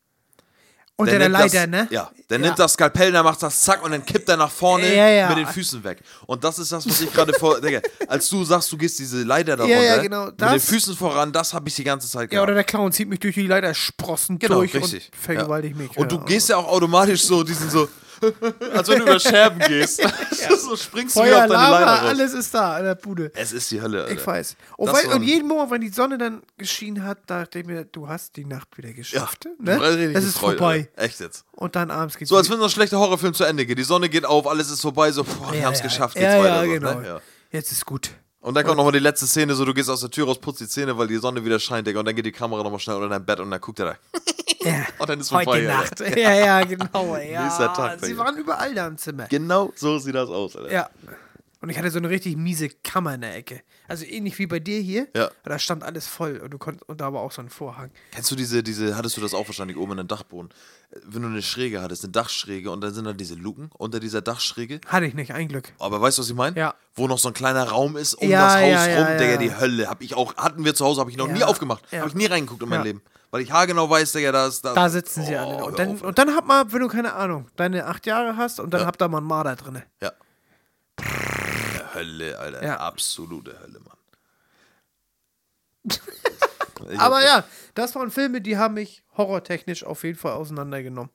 Unter 0.96 1.12
der 1.18 1.20
nimmt 1.28 1.32
Leiter, 1.32 1.66
das, 1.66 1.68
ne? 1.68 1.88
Ja, 1.90 2.10
der 2.28 2.38
nimmt 2.38 2.58
das 2.58 2.74
Skalpell, 2.74 3.10
der 3.12 3.22
macht 3.22 3.42
das 3.42 3.62
zack 3.62 3.82
und 3.82 3.90
dann 3.92 4.04
kippt 4.04 4.28
er 4.28 4.36
nach 4.36 4.50
vorne 4.50 4.94
Ja, 4.94 5.08
ja. 5.08 5.28
mit 5.30 5.38
den 5.38 5.46
Füßen 5.46 5.82
weg. 5.82 6.00
Und 6.26 6.44
das 6.44 6.58
ist 6.58 6.70
das, 6.70 6.86
was 6.88 7.00
ich 7.00 7.12
gerade 7.12 7.32
vor. 7.32 7.60
Digga, 7.60 7.80
als 8.06 8.28
du 8.28 8.44
sagst, 8.44 8.70
du 8.70 8.76
gehst 8.76 8.98
diese 8.98 9.22
Leiter 9.22 9.56
da 9.56 9.64
Ja, 9.64 9.76
runter, 9.78 9.96
ja, 9.96 10.02
genau. 10.02 10.26
mit 10.26 10.40
den 10.40 10.60
Füßen 10.60 10.94
voran, 10.94 11.32
das 11.32 11.54
habe 11.54 11.68
ich 11.68 11.74
die 11.74 11.84
ganze 11.84 12.08
Zeit 12.08 12.22
Ja, 12.22 12.26
gehabt. 12.26 12.42
oder 12.44 12.54
der 12.54 12.64
Clown 12.64 12.92
zieht 12.92 13.08
mich 13.08 13.20
durch 13.20 13.34
die 13.34 13.46
Leitersprossen 13.46 14.38
Genau, 14.38 14.56
durch 14.56 14.74
richtig. 14.74 15.10
und 15.12 15.16
vergewaltigt 15.20 15.76
mich. 15.76 15.96
Und 15.96 16.12
du 16.12 16.16
ja. 16.16 16.24
gehst 16.24 16.50
ja 16.50 16.56
auch 16.58 16.68
automatisch 16.68 17.22
so, 17.24 17.42
diesen 17.42 17.70
so, 17.70 17.88
als 18.74 18.88
wenn 18.88 18.98
du 18.98 19.04
über 19.04 19.18
Scherben 19.20 19.58
gehst. 19.60 20.00
so 20.60 20.76
springst 20.76 21.16
du 21.16 21.20
wieder 21.22 21.32
Feuer, 21.32 21.42
auf 21.44 21.50
deine 21.50 21.52
Lava, 21.52 21.94
raus. 21.96 22.08
alles 22.08 22.32
ist 22.34 22.54
da 22.54 22.78
in 22.78 22.84
der 22.84 22.94
Bude. 22.94 23.32
Es 23.34 23.52
ist 23.52 23.70
die 23.70 23.80
Hölle, 23.80 24.02
Alter. 24.04 24.14
Ich 24.14 24.26
weiß. 24.26 24.56
Und, 24.76 24.86
Das 24.88 25.04
weil, 25.04 25.12
und 25.12 25.22
jeden 25.22 25.48
Morgen, 25.48 25.70
wenn 25.70 25.80
die 25.80 25.88
Sonne 25.88 26.18
dann 26.18 26.42
geschienen 26.56 27.04
hat, 27.04 27.18
dachte 27.26 27.58
ich 27.60 27.66
mir, 27.66 27.84
du 27.84 28.08
hast 28.08 28.36
die 28.36 28.44
Nacht 28.44 28.76
wieder 28.76 28.88
Ja, 28.88 28.94
geschafft. 28.94 29.46
ich 29.46 29.64
ne? 29.64 30.12
Es 30.14 30.24
ist 30.24 30.34
gefreut, 30.34 30.58
vorbei. 30.58 30.88
Alter. 30.96 31.02
Echt 31.02 31.20
jetzt. 31.20 31.44
Und 31.52 31.76
dann 31.76 31.90
abends 31.90 32.16
geht's 32.16 32.28
So, 32.28 32.36
als 32.36 32.48
wenn 32.50 32.58
so 32.58 32.64
ein 32.64 32.70
schlechter 32.70 32.98
Horrorfilm 32.98 33.34
zu 33.34 33.44
Ende 33.44 33.66
geht. 33.66 33.78
Die 33.78 33.84
Sonne 33.84 34.08
geht 34.08 34.24
auf, 34.24 34.46
alles 34.46 34.70
ist 34.70 34.80
vorbei, 34.80 35.10
so, 35.12 35.24
boah, 35.24 35.52
wir 35.52 35.60
ja, 35.60 35.66
haben 35.66 35.72
es 35.72 35.80
ja. 35.80 35.86
geschafft, 35.86 36.16
ja, 36.16 36.22
geht's 36.22 36.34
ja, 36.34 36.42
weiter. 36.42 36.64
so, 36.64 36.70
genau. 36.72 36.94
ne? 37.00 37.06
ja. 37.06 37.20
Jetzt 37.50 37.72
ist 37.72 37.84
gut. 37.84 38.10
Und 38.42 38.54
dann 38.54 38.64
kommt 38.64 38.76
nochmal 38.76 38.92
die 38.92 38.98
letzte 38.98 39.26
Szene, 39.26 39.54
so 39.54 39.64
du 39.64 39.72
gehst 39.72 39.88
aus 39.88 40.00
der 40.00 40.10
Tür 40.10 40.26
raus, 40.26 40.38
putzt 40.40 40.60
die 40.60 40.66
Zähne, 40.68 40.98
weil 40.98 41.06
die 41.06 41.16
Sonne 41.16 41.44
wieder 41.44 41.60
scheint, 41.60 41.86
Digga. 41.86 42.00
Und 42.00 42.06
dann 42.06 42.16
geht 42.16 42.26
die 42.26 42.32
Kamera 42.32 42.64
nochmal 42.64 42.80
schnell 42.80 42.96
unter 42.96 43.08
dein 43.08 43.24
Bett 43.24 43.38
und 43.38 43.50
dann 43.50 43.60
guckt 43.60 43.78
er 43.78 43.86
da. 43.86 43.96
Ja. 44.64 44.86
Und 45.00 45.08
dann 45.08 45.18
ist 45.18 45.32
Heute 45.32 45.44
vorbei, 45.44 45.60
Nacht. 45.62 46.00
Alter. 46.00 46.16
Ja, 46.16 46.34
ja, 46.34 46.64
genau. 46.64 47.16
Ja. 47.16 47.42
Nächster 47.42 47.72
Tag, 47.74 47.98
Sie 48.04 48.16
waren 48.16 48.36
überall 48.36 48.72
da 48.72 48.86
im 48.86 48.96
Zimmer. 48.96 49.26
Genau 49.28 49.72
so 49.74 49.98
sieht 49.98 50.14
das 50.14 50.28
aus, 50.28 50.54
Alter. 50.54 50.70
Ja. 50.70 50.88
Und 51.60 51.70
ich 51.70 51.76
hatte 51.76 51.90
so 51.90 51.98
eine 51.98 52.08
richtig 52.08 52.36
miese 52.36 52.68
Kammer 52.68 53.14
in 53.14 53.22
der 53.22 53.34
Ecke. 53.34 53.62
Also 53.88 54.04
ähnlich 54.04 54.38
wie 54.38 54.46
bei 54.46 54.58
dir 54.60 54.80
hier. 54.80 55.08
Ja. 55.14 55.30
Da 55.44 55.58
stand 55.58 55.82
alles 55.82 56.06
voll 56.06 56.38
und 56.38 56.50
du 56.50 56.58
konntest 56.58 56.88
und 56.88 57.00
da 57.00 57.12
war 57.12 57.20
auch 57.20 57.32
so 57.32 57.42
ein 57.42 57.50
Vorhang. 57.50 57.90
Kennst 58.12 58.30
du 58.30 58.36
diese, 58.36 58.62
diese, 58.62 58.96
hattest 58.96 59.16
du 59.16 59.20
das 59.20 59.34
auch 59.34 59.46
wahrscheinlich 59.48 59.76
oben 59.76 59.92
in 59.92 59.96
den 59.98 60.08
Dachboden? 60.08 60.50
Wenn 61.04 61.22
du 61.22 61.28
eine 61.28 61.42
Schräge 61.42 61.80
hattest, 61.82 62.04
eine 62.04 62.12
Dachschräge 62.12 62.70
und 62.70 62.80
dann 62.80 62.94
sind 62.94 63.04
da 63.06 63.12
diese 63.12 63.34
Luken 63.34 63.70
unter 63.76 63.98
dieser 64.00 64.20
Dachschräge. 64.22 64.80
Hatte 64.86 65.06
ich 65.06 65.14
nicht, 65.14 65.32
ein 65.32 65.48
Glück. 65.48 65.72
Aber 65.78 66.00
weißt 66.00 66.18
du, 66.18 66.22
was 66.22 66.28
ich 66.30 66.34
meine? 66.36 66.56
Ja. 66.58 66.74
Wo 66.94 67.06
noch 67.08 67.18
so 67.18 67.28
ein 67.28 67.34
kleiner 67.34 67.64
Raum 67.64 67.96
ist 67.96 68.14
um 68.14 68.28
Ja, 68.28 68.46
das 68.46 68.54
Haus 68.56 68.86
ja, 68.86 68.96
rum, 68.98 69.06
ja, 69.12 69.16
Digga, 69.18 69.30
ja. 69.32 69.36
die 69.38 69.54
Hölle. 69.56 69.88
Hab 69.88 70.02
ich 70.02 70.14
auch, 70.14 70.36
hatten 70.36 70.64
wir 70.64 70.74
zu 70.74 70.84
Hause, 70.84 71.00
habe 71.00 71.10
ich 71.10 71.16
noch 71.16 71.28
nie 71.28 71.42
aufgemacht. 71.42 71.84
Habe 71.92 72.08
ich 72.08 72.14
nie 72.14 72.26
reingeguckt 72.26 72.62
in 72.62 72.68
mein. 72.68 72.82
Leben. 72.84 73.02
Weil 73.30 73.40
ich 73.40 73.50
haargenau 73.50 73.88
weiß, 73.88 74.12
Digga, 74.12 74.30
da 74.32 74.46
ist 74.46 74.62
da. 74.62 74.74
Da 74.74 74.88
sitzen 74.90 75.24
sie 75.24 75.34
Oh, 75.34 75.38
alle. 75.38 75.56
hör 75.58 75.64
Und 75.66 75.78
dann, 75.78 75.88
auf, 75.92 76.02
und 76.02 76.18
dann 76.18 76.34
hat 76.36 76.46
man, 76.46 76.70
wenn 76.72 76.80
du 76.80 76.88
keine 76.88 77.14
Ahnung, 77.14 77.46
deine 77.56 77.86
acht 77.86 78.04
Jahre 78.06 78.36
hast 78.36 78.60
und 78.60 78.72
dann 78.74 78.82
Ja. 78.82 78.86
habt 78.86 79.00
da 79.00 79.08
mal 79.08 79.18
einen 79.18 79.26
Marder 79.26 79.56
drin. 79.56 79.82
Ja. 80.02 80.12
Ja, 81.00 81.04
Hölle, 81.94 82.38
Alter. 82.38 82.64
Ja. 82.64 82.76
Absolute 82.78 83.58
Hölle, 83.60 83.80
Mann. 83.80 83.96
Aber 86.98 87.22
ja, 87.22 87.44
das 87.74 87.94
waren 87.94 88.10
Filme, 88.10 88.40
die 88.40 88.56
haben 88.56 88.74
mich 88.74 89.04
horrortechnisch 89.16 89.84
auf 89.84 90.04
jeden 90.04 90.18
Fall 90.18 90.32
auseinandergenommen. 90.32 91.10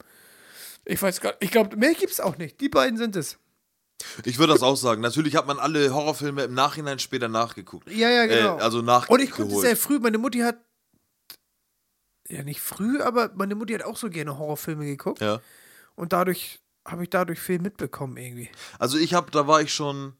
Ich 0.86 1.02
weiß 1.02 1.20
gar 1.20 1.32
nicht, 1.32 1.44
ich 1.44 1.52
glaube, 1.52 1.76
mehr 1.76 1.94
gibt's 1.94 2.20
auch 2.20 2.38
nicht. 2.38 2.62
Die 2.62 2.70
beiden 2.70 2.98
sind 2.98 3.16
es. 3.16 3.38
Ich 4.24 4.38
würde 4.38 4.54
das 4.54 4.62
auch 4.62 4.76
sagen. 4.76 5.02
Natürlich 5.02 5.36
hat 5.36 5.48
man 5.48 5.60
alle 5.60 5.94
Horrorfilme 5.94 6.44
im 6.44 6.54
Nachhinein 6.54 7.00
später 7.00 7.28
nachgeguckt. 7.28 7.90
Ja, 7.90 8.10
ja, 8.10 8.26
genau. 8.26 8.58
Äh, 8.58 8.62
also 8.62 8.82
nachgeholt. 8.82 9.20
Und 9.20 9.26
ich 9.26 9.32
konnte 9.32 9.56
sehr 9.58 9.76
früh, 9.76 10.00
meine 10.00 10.18
Mutti 10.18 10.40
hat, 10.40 10.58
ja 12.30 12.44
nicht 12.44 12.62
früh, 12.62 13.02
aber 13.02 13.32
meine 13.36 13.56
Mutti 13.56 13.74
hat 13.74 13.84
auch 13.84 13.98
so 13.98 14.10
gerne 14.10 14.38
Horrorfilme 14.38 14.86
geguckt. 14.86 15.22
Ja. 15.22 15.42
Und 15.96 16.14
dadurch 16.14 16.60
habe 16.88 17.04
ich 17.04 17.10
dadurch 17.10 17.40
viel 17.40 17.60
mitbekommen 17.60 18.18
irgendwie. 18.18 18.50
Also 18.80 18.98
ich 18.98 19.14
habe, 19.14 19.30
da 19.32 19.48
war 19.48 19.62
ich 19.62 19.74
schon 19.74 20.14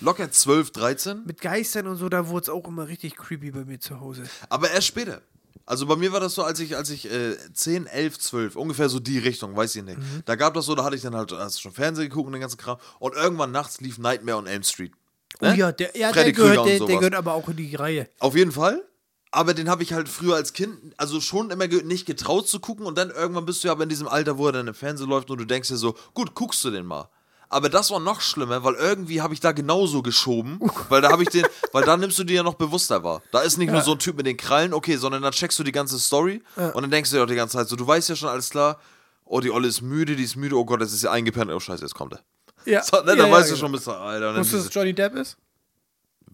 locker 0.00 0.30
12, 0.30 0.72
13. 0.72 1.22
Mit 1.24 1.40
Geistern 1.40 1.86
und 1.86 1.96
so, 1.96 2.08
da 2.08 2.28
wurde 2.28 2.42
es 2.42 2.48
auch 2.48 2.66
immer 2.66 2.88
richtig 2.88 3.16
creepy 3.16 3.50
bei 3.52 3.64
mir 3.64 3.80
zu 3.80 4.00
Hause. 4.00 4.24
Aber 4.48 4.70
erst 4.70 4.88
später. 4.88 5.22
Also 5.64 5.86
bei 5.86 5.96
mir 5.96 6.12
war 6.12 6.20
das 6.20 6.34
so, 6.34 6.42
als 6.42 6.60
ich, 6.60 6.76
als 6.76 6.88
ich 6.88 7.10
äh, 7.10 7.36
10, 7.52 7.86
11, 7.86 8.18
12, 8.18 8.56
ungefähr 8.56 8.88
so 8.88 9.00
die 9.00 9.18
Richtung, 9.18 9.54
weiß 9.54 9.76
ich 9.76 9.84
nicht. 9.84 9.98
Mhm. 9.98 10.22
Da 10.24 10.34
gab 10.34 10.54
das 10.54 10.64
so, 10.64 10.74
da 10.74 10.82
hatte 10.82 10.96
ich 10.96 11.02
dann 11.02 11.14
halt 11.14 11.30
hast 11.32 11.60
schon 11.60 11.72
Fernsehen 11.72 12.08
geguckt 12.08 12.26
und 12.26 12.32
den 12.32 12.40
ganzen 12.40 12.56
Kram. 12.56 12.78
Und 12.98 13.14
irgendwann 13.14 13.52
nachts 13.52 13.80
lief 13.80 13.98
Nightmare 13.98 14.38
on 14.38 14.46
Elm 14.46 14.62
Street. 14.62 14.92
Oh 15.40 15.44
Ne? 15.44 15.56
ja, 15.56 15.72
der, 15.72 15.96
ja, 15.96 16.10
Freddy 16.10 16.32
der, 16.32 16.32
gehört, 16.32 16.66
der, 16.66 16.78
der 16.78 16.96
gehört 16.96 17.14
aber 17.14 17.34
auch 17.34 17.48
in 17.48 17.56
die 17.56 17.74
Reihe. 17.76 18.08
Auf 18.18 18.34
jeden 18.34 18.50
Fall. 18.50 18.82
Aber 19.30 19.52
den 19.54 19.68
habe 19.68 19.82
ich 19.82 19.92
halt 19.92 20.08
früher 20.08 20.36
als 20.36 20.52
Kind, 20.52 20.78
also 20.96 21.20
schon 21.20 21.50
immer 21.50 21.68
ge 21.68 21.82
nicht 21.82 22.06
getraut 22.06 22.48
zu 22.48 22.60
gucken. 22.60 22.86
Und 22.86 22.96
dann 22.96 23.10
irgendwann 23.10 23.44
bist 23.44 23.62
du 23.62 23.68
ja 23.68 23.72
aber 23.72 23.82
in 23.82 23.88
diesem 23.88 24.08
Alter, 24.08 24.38
wo 24.38 24.46
er 24.46 24.52
dann 24.52 24.68
im 24.68 24.74
Fernsehen 24.74 25.08
läuft 25.08 25.30
und 25.30 25.38
du 25.38 25.44
denkst 25.44 25.68
dir 25.68 25.76
so, 25.76 25.94
gut, 26.14 26.34
guckst 26.34 26.64
du 26.64 26.70
den 26.70 26.86
mal. 26.86 27.08
Aber 27.50 27.70
das 27.70 27.90
war 27.90 28.00
noch 28.00 28.20
schlimmer, 28.20 28.62
weil 28.62 28.74
irgendwie 28.74 29.22
habe 29.22 29.32
ich 29.32 29.40
da 29.40 29.52
genauso 29.52 30.02
geschoben, 30.02 30.60
weil 30.88 31.00
da 31.00 31.10
habe 31.10 31.22
ich 31.22 31.30
den, 31.30 31.46
weil 31.72 31.84
da 31.84 31.96
nimmst 31.96 32.18
du 32.18 32.24
dir 32.24 32.36
ja 32.36 32.42
noch 32.42 32.54
bewusster 32.54 33.02
wahr. 33.04 33.22
Da 33.32 33.40
ist 33.40 33.56
nicht 33.56 33.70
nur 33.70 33.80
so 33.80 33.92
ein 33.92 33.98
Typ 33.98 34.16
mit 34.16 34.26
den 34.26 34.36
Krallen, 34.36 34.74
okay, 34.74 34.96
sondern 34.96 35.22
dann 35.22 35.32
checkst 35.32 35.58
du 35.58 35.64
die 35.64 35.72
ganze 35.72 35.98
Story 35.98 36.42
und 36.56 36.82
dann 36.82 36.90
denkst 36.90 37.10
du 37.10 37.16
dir 37.16 37.22
auch 37.22 37.26
die 37.26 37.34
ganze 37.34 37.56
Zeit 37.56 37.68
so, 37.68 37.76
du 37.76 37.86
weißt 37.86 38.08
ja 38.10 38.16
schon 38.16 38.28
alles 38.28 38.50
klar, 38.50 38.78
oh, 39.24 39.40
die 39.40 39.50
Olle 39.50 39.68
ist 39.68 39.80
müde, 39.80 40.16
die 40.16 40.24
ist 40.24 40.36
müde, 40.36 40.56
oh 40.56 40.64
Gott, 40.64 40.80
das 40.80 40.92
ist 40.92 41.02
ja 41.02 41.10
eingepennt, 41.10 41.50
oh 41.50 41.60
scheiße, 41.60 41.82
jetzt 41.82 41.94
kommt 41.94 42.14
er. 42.14 42.20
Ja, 42.66 42.82
So, 42.84 43.00
ne, 43.00 43.10
ja, 43.10 43.16
dann 43.16 43.30
ja, 43.30 43.32
weißt 43.32 43.50
du 43.50 43.54
genau. 43.54 43.66
schon, 43.66 43.72
bist 43.72 43.86
du, 43.86 43.92
Alter. 43.92 44.36
Wusstest 44.36 44.52
du, 44.52 44.66
dass 44.66 44.74
Johnny 44.74 44.94
Depp 44.94 45.14
ist? 45.14 45.36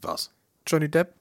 was? 0.02 0.30
Johnny 0.66 0.90
Depp? 0.90 1.14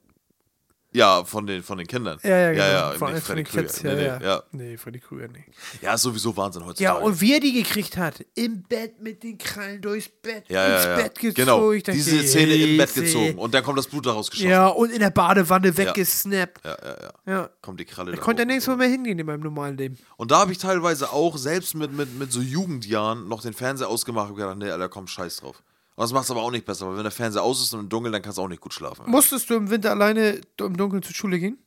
Ja, 0.94 1.24
von 1.24 1.44
den, 1.44 1.64
von 1.64 1.76
den 1.76 1.88
Kindern. 1.88 2.18
Ja, 2.22 2.38
ja, 2.38 2.52
genau. 2.52 2.64
Ja, 2.64 2.70
ja, 2.72 2.90
Von, 2.92 3.12
nee, 3.12 3.20
von 3.20 3.36
den 3.36 3.46
Freddy 3.46 3.66
Krüger. 3.66 3.90
ja, 3.90 3.94
Nee, 3.94 4.00
nee, 4.00 4.06
ja. 4.06 4.20
ja. 4.36 4.42
Nee, 4.52 4.76
Freddy 4.76 5.00
Krüger 5.00 5.26
nicht. 5.26 5.48
Ja, 5.82 5.94
ist 5.94 6.02
sowieso 6.02 6.36
Wahnsinn 6.36 6.64
heutzutage. 6.64 6.84
Ja, 6.84 7.04
und 7.04 7.20
wie 7.20 7.34
er 7.34 7.40
die 7.40 7.52
gekriegt 7.52 7.96
hat. 7.96 8.24
Im 8.34 8.62
Bett 8.62 9.00
mit 9.02 9.24
den 9.24 9.36
Krallen 9.36 9.82
durchs 9.82 10.08
Bett, 10.08 10.44
ja, 10.48 10.76
ins 10.76 10.84
ja, 10.84 10.90
ja. 10.90 10.96
Bett 10.96 11.18
gezogen. 11.18 11.34
Genau, 11.34 11.72
diese 11.72 12.22
Szene 12.22 12.54
im 12.54 12.76
Bett 12.76 12.94
gezogen 12.94 13.38
und 13.38 13.52
dann 13.52 13.64
kommt 13.64 13.76
das 13.78 13.88
Blut 13.88 14.06
daraus 14.06 14.30
geschossen. 14.30 14.50
Ja, 14.50 14.68
und 14.68 14.92
in 14.92 15.00
der 15.00 15.10
Badewanne 15.10 15.76
weggesnappt. 15.76 16.64
ja, 16.64 16.76
ja. 16.80 16.96
ja. 17.02 17.12
Ja. 17.26 17.50
Kommt 17.60 17.80
die 17.80 17.84
Kralle 17.86 18.12
da 18.12 18.18
konnte 18.18 18.42
ja 18.42 18.46
hoch. 18.46 18.52
nirgendwo 18.52 18.76
mehr 18.76 18.88
hingehen 18.88 19.18
in 19.18 19.26
meinem 19.26 19.40
normalen 19.40 19.76
Leben. 19.76 19.98
Und 20.16 20.30
da 20.30 20.38
habe 20.38 20.52
ich 20.52 20.58
teilweise 20.58 21.12
auch, 21.12 21.36
selbst 21.36 21.74
mit, 21.74 21.92
mit, 21.92 22.16
mit 22.16 22.30
so 22.30 22.40
Jugendjahren, 22.40 23.26
noch 23.26 23.42
den 23.42 23.52
Fernseher 23.54 23.88
ausgemacht 23.88 24.30
und 24.30 24.36
gedacht, 24.36 24.58
nee, 24.58 24.70
Alter, 24.70 24.88
komm, 24.88 25.08
scheiß 25.08 25.38
drauf. 25.38 25.60
Und 25.96 26.02
das 26.02 26.12
macht 26.12 26.24
es 26.24 26.30
aber 26.30 26.42
auch 26.42 26.50
nicht 26.50 26.64
besser, 26.66 26.88
weil 26.88 26.96
wenn 26.96 27.02
der 27.04 27.12
Fernseher 27.12 27.42
aus 27.42 27.62
ist 27.62 27.72
und 27.72 27.80
im 27.80 27.88
Dunkeln, 27.88 28.12
dann 28.12 28.22
kannst 28.22 28.38
du 28.38 28.42
auch 28.42 28.48
nicht 28.48 28.60
gut 28.60 28.74
schlafen. 28.74 29.08
Musstest 29.08 29.48
du 29.50 29.54
im 29.54 29.70
Winter 29.70 29.90
alleine 29.90 30.40
im 30.58 30.76
Dunkeln 30.76 31.02
zur 31.02 31.14
Schule 31.14 31.38
gehen? 31.38 31.58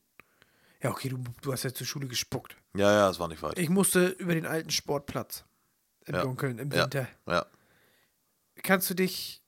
Ja, 0.83 0.91
okay, 0.91 1.09
du, 1.09 1.17
du 1.41 1.51
hast 1.53 1.63
ja 1.63 1.73
zur 1.73 1.87
Schule 1.87 2.07
gespuckt. 2.07 2.55
Ja, 2.75 2.91
ja, 2.91 3.07
das 3.07 3.19
war 3.19 3.27
nicht 3.29 3.41
weit. 3.41 3.57
Ich 3.57 3.69
musste 3.69 4.07
über 4.09 4.33
den 4.35 4.45
alten 4.45 4.69
Sportplatz. 4.69 5.45
Im 6.05 6.15
Ja. 6.15 6.21
Dunkeln, 6.23 6.59
im 6.59 6.71
Ja. 6.71 6.83
Winter. 6.83 7.07
Ja, 7.25 7.45
Kannst 8.63 8.89
du 8.89 8.93
dich. 8.93 9.41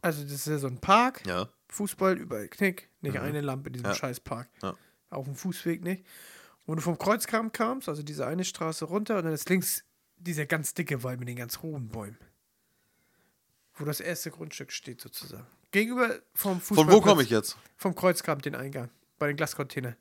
Also, 0.00 0.22
das 0.24 0.32
ist 0.32 0.46
ja 0.46 0.58
so 0.58 0.66
ein 0.66 0.78
Park. 0.78 1.24
ja. 1.26 1.48
Fußball 1.68 2.18
überall 2.18 2.48
Knick. 2.48 2.90
Nicht 3.00 3.18
eine 3.18 3.40
Lampe 3.40 3.68
in 3.68 3.72
diesem 3.74 3.86
Ja. 3.88 3.94
Scheißpark. 3.94 4.48
Ja. 4.62 4.74
Auf 5.08 5.24
dem 5.24 5.34
Fußweg 5.34 5.82
nicht. 5.82 6.04
Und 6.66 6.76
du 6.76 6.82
vom 6.82 6.98
Kreuzkram 6.98 7.50
kamst, 7.52 7.88
also 7.88 8.02
diese 8.02 8.26
eine 8.26 8.44
Straße 8.44 8.84
runter, 8.84 9.16
und 9.18 9.24
dann 9.24 9.32
ist 9.32 9.48
links 9.48 9.82
dieser 10.16 10.44
ganz 10.46 10.74
dicke 10.74 11.02
Wald 11.02 11.18
mit 11.18 11.28
den 11.28 11.36
ganz 11.36 11.60
hohen 11.62 11.88
Bäumen. 11.88 12.18
Wo 13.74 13.84
das 13.84 14.00
erste 14.00 14.30
Grundstück 14.30 14.70
steht, 14.72 15.00
sozusagen. 15.00 15.46
Gegenüber 15.70 16.16
vom 16.34 16.60
Fußball. 16.60 16.84
Von 16.84 16.92
wo 16.94 17.00
komme 17.00 17.22
ich 17.22 17.30
jetzt? 17.30 17.56
Vom 17.76 17.94
Kreuzkram 17.94 18.40
den 18.40 18.54
Eingang. 18.54 18.90
Bei 19.18 19.28
den 19.28 19.36
Glascontainern. 19.36 19.96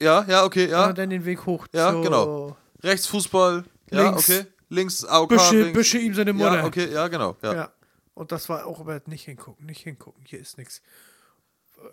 Ja, 0.00 0.24
ja, 0.28 0.44
okay, 0.44 0.68
ja. 0.68 0.88
Und 0.88 0.98
dann 0.98 1.08
den 1.10 1.24
Weg 1.24 1.46
hoch. 1.46 1.66
Ja, 1.72 1.92
zur- 1.92 2.02
genau. 2.02 2.56
Rechts 2.82 3.06
Fußball. 3.06 3.64
Ja, 3.90 4.02
Links 4.10 4.28
okay. 4.28 4.46
Links, 4.68 5.04
AOK, 5.04 5.28
Büsche, 5.28 5.56
links. 5.60 5.72
Büsche 5.72 5.98
ihm 5.98 6.14
seine 6.14 6.32
Mutter. 6.32 6.56
Ja, 6.56 6.64
okay, 6.64 6.90
ja, 6.92 7.06
genau. 7.08 7.36
Ja. 7.42 7.54
Ja. 7.54 7.72
Und 8.14 8.32
das 8.32 8.48
war 8.48 8.66
auch 8.66 8.80
aber 8.80 9.00
nicht 9.06 9.24
hingucken, 9.24 9.66
nicht 9.66 9.82
hingucken, 9.82 10.24
hier 10.26 10.40
ist 10.40 10.58
nichts. 10.58 10.82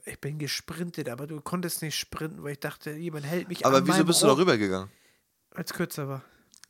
Ich 0.06 0.20
bin 0.20 0.40
gesprintet, 0.40 1.10
aber 1.10 1.28
du 1.28 1.42
konntest 1.42 1.82
nicht 1.82 1.98
sprinten, 1.98 2.44
weil 2.44 2.54
ich 2.54 2.60
dachte, 2.60 2.92
jemand 2.92 3.26
hält 3.26 3.50
mich 3.50 3.66
Aber 3.66 3.86
wieso 3.86 4.04
bist 4.06 4.22
du 4.22 4.28
Rohr, 4.28 4.36
da 4.36 4.42
rübergegangen? 4.42 4.90
Als 5.54 5.74
kürzer 5.74 6.08
war. 6.08 6.24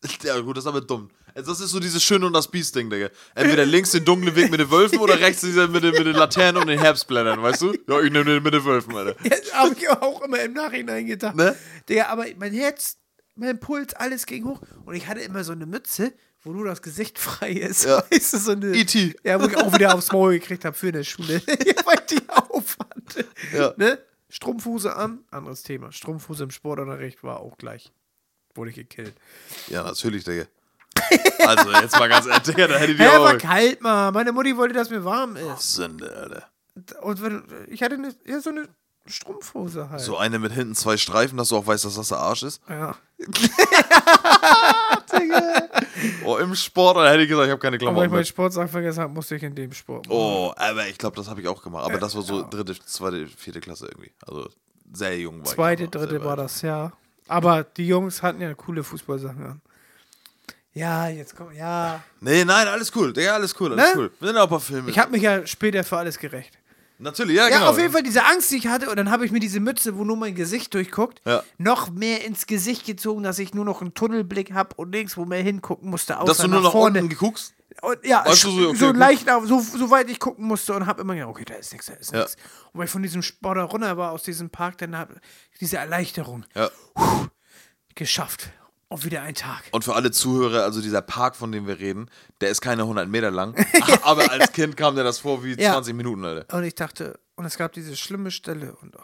Ja, 0.23 0.39
gut, 0.39 0.57
das 0.57 0.63
ist 0.63 0.67
aber 0.67 0.81
dumm. 0.81 1.11
Also, 1.33 1.51
Das 1.51 1.61
ist 1.61 1.71
so 1.71 1.79
dieses 1.79 2.03
Schöne 2.03 2.25
und 2.25 2.33
das 2.33 2.49
Biest-Ding, 2.49 2.89
Digga. 2.89 3.09
Entweder 3.35 3.65
links 3.65 3.91
den 3.91 4.05
dunklen 4.05 4.35
Weg 4.35 4.51
mit 4.51 4.59
den 4.59 4.69
Wölfen 4.71 4.99
oder 4.99 5.19
rechts 5.19 5.41
dieser 5.41 5.67
mit 5.67 5.83
den, 5.83 5.91
mit 5.91 6.05
den 6.05 6.15
Laternen 6.15 6.61
und 6.61 6.67
den 6.67 6.79
Herbstblättern, 6.79 7.41
weißt 7.41 7.61
du? 7.61 7.73
Ja, 7.87 8.01
ich 8.01 8.11
nehme 8.11 8.25
den 8.25 8.43
mit 8.43 8.53
den 8.53 8.63
Wölfen, 8.65 8.95
Alter. 8.95 9.15
Ja, 9.23 9.53
habe 9.53 9.75
ich 9.77 9.89
auch 9.89 10.21
immer 10.21 10.41
im 10.41 10.53
Nachhinein 10.53 11.05
gedacht. 11.05 11.35
Ne? 11.35 11.55
Digga, 11.87 12.07
aber 12.07 12.25
mein 12.37 12.53
Herz, 12.53 12.97
mein 13.35 13.59
Puls, 13.59 13.93
alles 13.93 14.25
ging 14.25 14.45
hoch. 14.45 14.61
Und 14.85 14.95
ich 14.95 15.07
hatte 15.07 15.21
immer 15.21 15.43
so 15.43 15.51
eine 15.51 15.65
Mütze, 15.65 16.13
wo 16.43 16.51
nur 16.51 16.65
das 16.65 16.81
Gesicht 16.81 17.19
frei 17.19 17.51
ist. 17.51 17.85
Ja. 17.85 18.03
Weißt 18.11 18.33
du, 18.33 18.37
so 18.37 18.51
eine. 18.51 18.73
E.T.. 18.75 19.15
Ja, 19.23 19.41
wo 19.41 19.47
ich 19.47 19.55
auch 19.57 19.73
wieder 19.73 19.95
aufs 19.95 20.11
Maul 20.11 20.33
gekriegt 20.33 20.65
habe 20.65 20.75
für 20.75 20.87
eine 20.89 21.03
Schule. 21.03 21.41
weil 21.85 22.01
die 22.09 22.21
aufhatte. 22.29 23.25
Ja. 23.53 23.73
Ne? 23.77 23.99
Strumpfhose 24.29 24.95
an, 24.95 25.23
anderes 25.29 25.63
Thema. 25.63 25.91
Strumpfhose 25.91 26.43
im 26.45 26.51
Sportunterricht 26.51 27.23
war 27.23 27.41
auch 27.41 27.57
gleich. 27.57 27.91
Wurde 28.55 28.71
ich 28.71 28.75
gekillt. 28.75 29.13
Ja, 29.67 29.83
natürlich, 29.83 30.23
Digga. 30.23 30.45
Also, 31.45 31.71
jetzt 31.71 31.97
mal 31.99 32.07
ganz 32.09 32.25
ehrlich, 32.25 32.43
Digga, 32.43 32.67
da 32.67 32.75
hätte 32.77 32.91
ich 32.93 32.99
Hä, 32.99 33.03
dir 33.03 33.19
war 33.19 33.35
auch. 33.35 33.37
kalt, 33.37 33.81
Mann. 33.81 34.13
Meine 34.13 34.31
Mutti 34.31 34.55
wollte, 34.55 34.73
dass 34.73 34.89
mir 34.89 35.03
warm 35.03 35.35
ist. 35.35 35.73
Sünde, 35.75 36.13
Alter. 36.15 36.47
Und 37.01 37.21
wenn, 37.21 37.43
ich 37.67 37.81
hatte 37.83 37.95
eine, 37.95 38.13
ja, 38.25 38.39
so 38.39 38.49
eine 38.51 38.67
Strumpfhose 39.07 39.89
halt. 39.89 39.99
So 40.01 40.17
eine 40.17 40.39
mit 40.39 40.51
hinten 40.53 40.75
zwei 40.75 40.95
Streifen, 40.97 41.37
dass 41.37 41.49
du 41.49 41.57
auch 41.57 41.65
weißt, 41.67 41.83
dass 41.85 41.95
das 41.95 42.09
der 42.09 42.19
Arsch 42.19 42.43
ist. 42.43 42.61
Ja. 42.69 42.95
Oh, 46.25 46.37
im 46.37 46.55
Sport, 46.55 46.97
da 46.97 47.09
hätte 47.09 47.23
ich 47.23 47.29
gesagt, 47.29 47.45
ich 47.47 47.51
habe 47.51 47.59
keine 47.59 47.75
Aber 47.75 47.85
weil 47.85 47.87
Klamotten 47.87 48.05
ich 48.05 48.11
meinen 48.11 48.19
mit. 48.19 48.27
Sportsack 48.27 48.69
vergessen 48.69 49.01
habe, 49.01 49.13
musste 49.13 49.35
ich 49.35 49.43
in 49.43 49.53
dem 49.53 49.71
Sport. 49.73 50.07
machen. 50.07 50.17
Oh, 50.17 50.53
aber 50.55 50.87
ich 50.87 50.97
glaube, 50.97 51.15
das 51.15 51.27
habe 51.29 51.41
ich 51.41 51.47
auch 51.47 51.61
gemacht. 51.61 51.85
Aber 51.85 51.97
das 51.99 52.15
war 52.15 52.21
so 52.21 52.45
dritte, 52.49 52.73
zweite, 52.79 53.27
vierte 53.27 53.59
Klasse 53.59 53.87
irgendwie. 53.87 54.11
Also 54.25 54.49
sehr 54.93 55.17
jung 55.19 55.39
war 55.39 55.45
Zweite, 55.45 55.83
ich. 55.83 55.93
noch, 55.93 56.01
dritte 56.01 56.23
war 56.23 56.35
das, 56.35 56.61
ja. 56.61 56.91
Aber 57.27 57.63
die 57.63 57.87
Jungs 57.87 58.23
hatten 58.23 58.41
ja 58.41 58.53
coole 58.53 58.83
Fußballsachen 58.83 59.45
an. 59.45 59.61
Ja, 60.73 61.07
jetzt 61.09 61.35
komm, 61.35 61.51
ja. 61.53 62.01
Nee, 62.21 62.45
nein, 62.45 62.67
alles 62.67 62.91
cool. 62.95 63.11
Digga, 63.11 63.33
alles 63.33 63.53
cool, 63.59 63.73
alles 63.73 63.93
Ne? 63.93 63.99
cool. 64.01 64.11
Wir 64.19 64.27
sind 64.29 64.37
auch 64.37 64.43
ein 64.43 64.49
paar 64.49 64.59
Filme. 64.61 64.89
Ich 64.89 64.97
habe 64.97 65.11
mich 65.11 65.21
ja 65.21 65.45
später 65.45 65.83
für 65.83 65.97
alles 65.97 66.17
gerecht. 66.17 66.57
Natürlich, 66.97 67.35
ja, 67.35 67.47
Ja, 67.49 67.57
genau. 67.57 67.71
auf 67.71 67.79
jeden 67.79 67.91
Fall 67.91 68.03
diese 68.03 68.23
Angst, 68.23 68.51
die 68.51 68.57
ich 68.57 68.67
hatte, 68.67 68.89
und 68.89 68.95
dann 68.95 69.09
habe 69.09 69.25
ich 69.25 69.31
mir 69.31 69.39
diese 69.39 69.59
Mütze, 69.59 69.97
wo 69.97 70.03
nur 70.03 70.15
mein 70.17 70.35
Gesicht 70.35 70.73
durchguckt, 70.75 71.19
Ja. 71.25 71.43
noch 71.57 71.89
mehr 71.89 72.23
ins 72.23 72.45
Gesicht 72.45 72.85
gezogen, 72.85 73.23
dass 73.23 73.39
ich 73.39 73.53
nur 73.55 73.65
noch 73.65 73.81
einen 73.81 73.95
Tunnelblick 73.95 74.53
habe 74.53 74.75
und 74.75 74.91
nichts, 74.91 75.17
wo 75.17 75.25
mehr 75.25 75.41
hingucken 75.41 75.89
musste, 75.89 76.19
außer 76.19 76.27
Dass 76.27 76.37
du 76.37 76.47
nur 76.47 76.61
nach 76.61 76.71
vorne. 76.71 76.99
unten 76.99 77.09
geguckst? 77.09 77.53
Und 77.81 78.05
ja, 78.05 78.23
Weißt 78.23 78.43
du, 78.43 78.49
so, 78.51 78.59
so, 78.61 78.69
okay, 78.69 78.85
okay. 78.89 78.97
leicht, 78.99 79.29
auf- 79.31 79.47
so, 79.47 79.59
so 79.61 79.89
weit 79.89 80.09
ich 80.11 80.19
gucken 80.19 80.45
musste 80.45 80.73
und 80.73 80.85
habe 80.85 81.01
immer 81.01 81.15
gedacht, 81.15 81.29
okay, 81.31 81.45
da 81.45 81.55
ist 81.55 81.71
nichts, 81.71 81.87
da 81.87 81.93
ist 81.93 82.11
Ja. 82.13 82.19
nichts. 82.19 82.35
Und 82.71 82.77
weil 82.79 82.85
ich 82.85 82.91
von 82.91 83.01
diesem 83.01 83.23
Sport 83.23 83.57
runter 83.73 83.97
war, 83.97 84.11
aus 84.11 84.21
diesem 84.23 84.51
Park, 84.51 84.77
dann 84.77 84.95
habe 84.95 85.15
diese 85.59 85.77
Erleichterung 85.77 86.45
Ja. 86.55 86.69
geschafft. 87.95 88.49
Und 88.91 89.05
wieder 89.05 89.21
ein 89.21 89.35
Tag. 89.35 89.63
Und 89.71 89.85
für 89.85 89.95
alle 89.95 90.11
Zuhörer, 90.11 90.63
also 90.63 90.81
dieser 90.81 91.01
Park, 91.01 91.37
von 91.37 91.49
dem 91.53 91.65
wir 91.65 91.79
reden, 91.79 92.09
der 92.41 92.49
ist 92.49 92.59
keine 92.59 92.81
100 92.81 93.07
Meter 93.07 93.31
lang. 93.31 93.55
aber 94.03 94.29
als 94.29 94.51
Kind 94.51 94.75
kam 94.75 94.97
dir 94.97 95.05
das 95.05 95.19
vor 95.19 95.45
wie 95.45 95.53
Ja. 95.53 95.71
20 95.71 95.95
Minuten, 95.95 96.25
Alter. 96.25 96.53
Und 96.57 96.65
ich 96.65 96.75
dachte, 96.75 97.17
und 97.35 97.45
es 97.45 97.55
gab 97.57 97.71
diese 97.71 97.95
schlimme 97.95 98.31
Stelle 98.31 98.75
und 98.81 98.97
oh, 98.97 99.03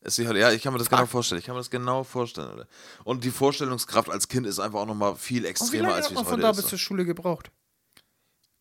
Es 0.00 0.18
halt- 0.18 0.38
Ja, 0.38 0.52
ich 0.52 0.62
kann 0.62 0.72
mir 0.72 0.78
das 0.78 0.88
genau 0.88 1.04
vorstellen. 1.04 1.38
Ich 1.38 1.44
kann 1.44 1.54
mir 1.54 1.60
das 1.60 1.68
genau 1.70 2.02
vorstellen, 2.02 2.48
Alter. 2.48 2.66
Und 3.04 3.24
die 3.24 3.30
Vorstellungskraft 3.30 4.08
als 4.08 4.26
Kind 4.28 4.46
ist 4.46 4.58
einfach 4.58 4.78
auch 4.80 4.86
nochmal 4.86 5.16
viel 5.16 5.40
Und 5.40 5.44
wie 5.44 5.48
extremer, 5.50 5.82
lange 5.82 5.94
als 5.96 6.10
man 6.10 6.22
es 6.22 6.28
von 6.28 6.32
heute 6.32 6.42
da 6.42 6.50
ist. 6.52 6.56
bis 6.56 6.66
zur 6.68 6.78
Schule 6.78 7.04
gebraucht? 7.04 7.50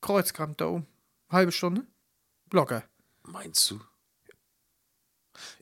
Kreuzkamp 0.02 0.58
da 0.58 0.66
oben. 0.68 0.88
Halbe 1.30 1.54
Stunde? 1.54 1.88
Locker. 2.52 2.84
Meinst 3.24 3.72
du? 3.72 3.80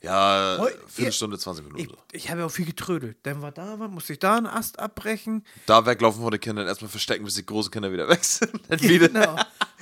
Ja, 0.01 0.57
Heu- 0.59 0.71
Viertelstunde, 0.87 1.37
20 1.37 1.65
Minuten. 1.65 1.97
Ich, 2.11 2.23
ich 2.23 2.29
habe 2.29 2.41
ja 2.41 2.45
auch 2.47 2.51
viel 2.51 2.65
getrödelt. 2.65 3.17
Dann 3.23 3.41
war 3.41 3.51
da 3.51 3.75
musste 3.87 4.13
ich 4.13 4.19
da 4.19 4.35
einen 4.37 4.47
Ast 4.47 4.79
abbrechen. 4.79 5.45
Da 5.65 5.85
weglaufen 5.85 6.21
von 6.21 6.31
den 6.31 6.39
Kindern, 6.39 6.67
erstmal 6.67 6.89
verstecken, 6.89 7.23
bis 7.23 7.35
die 7.35 7.45
großen 7.45 7.71
Kinder 7.71 7.91
wieder 7.91 8.07
weg 8.09 8.23
sind. 8.23 8.51
Dann 8.69 8.81
wieder. 8.81 9.07
Genau. 9.09 9.35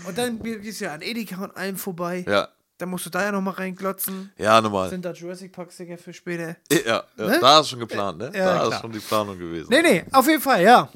Und 0.08 0.18
dann 0.18 0.42
gehst 0.42 0.82
du 0.82 0.86
ja 0.86 0.94
an 0.94 1.02
Edeka 1.02 1.44
und 1.44 1.56
allem 1.58 1.76
vorbei. 1.78 2.24
Ja, 2.28 2.48
Dann 2.78 2.90
musst 2.90 3.06
du 3.06 3.10
da 3.10 3.24
ja 3.24 3.32
nochmal 3.32 3.56
reinglotzen. 3.56 4.32
ja, 4.38 4.62
normal. 4.62 4.90
Sind 4.90 5.04
da 5.06 5.12
Jurassic 5.12 5.52
Park-Sticker 5.52 5.98
für 5.98 6.14
später? 6.14 6.56
Ja, 6.72 6.80
ja 6.86 7.04
Ne? 7.18 7.38
da 7.42 7.60
ist 7.60 7.70
schon 7.70 7.80
geplant, 7.80 8.18
ne? 8.20 8.32
Ja, 8.34 8.46
da 8.56 8.62
ist 8.64 8.68
klar. 8.70 8.82
schon 8.82 8.92
die 8.92 9.00
Planung 9.00 9.38
gewesen. 9.38 9.68
Nee, 9.70 9.82
nee, 9.82 10.06
auf 10.12 10.28
jeden 10.28 10.42
Fall, 10.42 10.64
ja. 10.64 10.90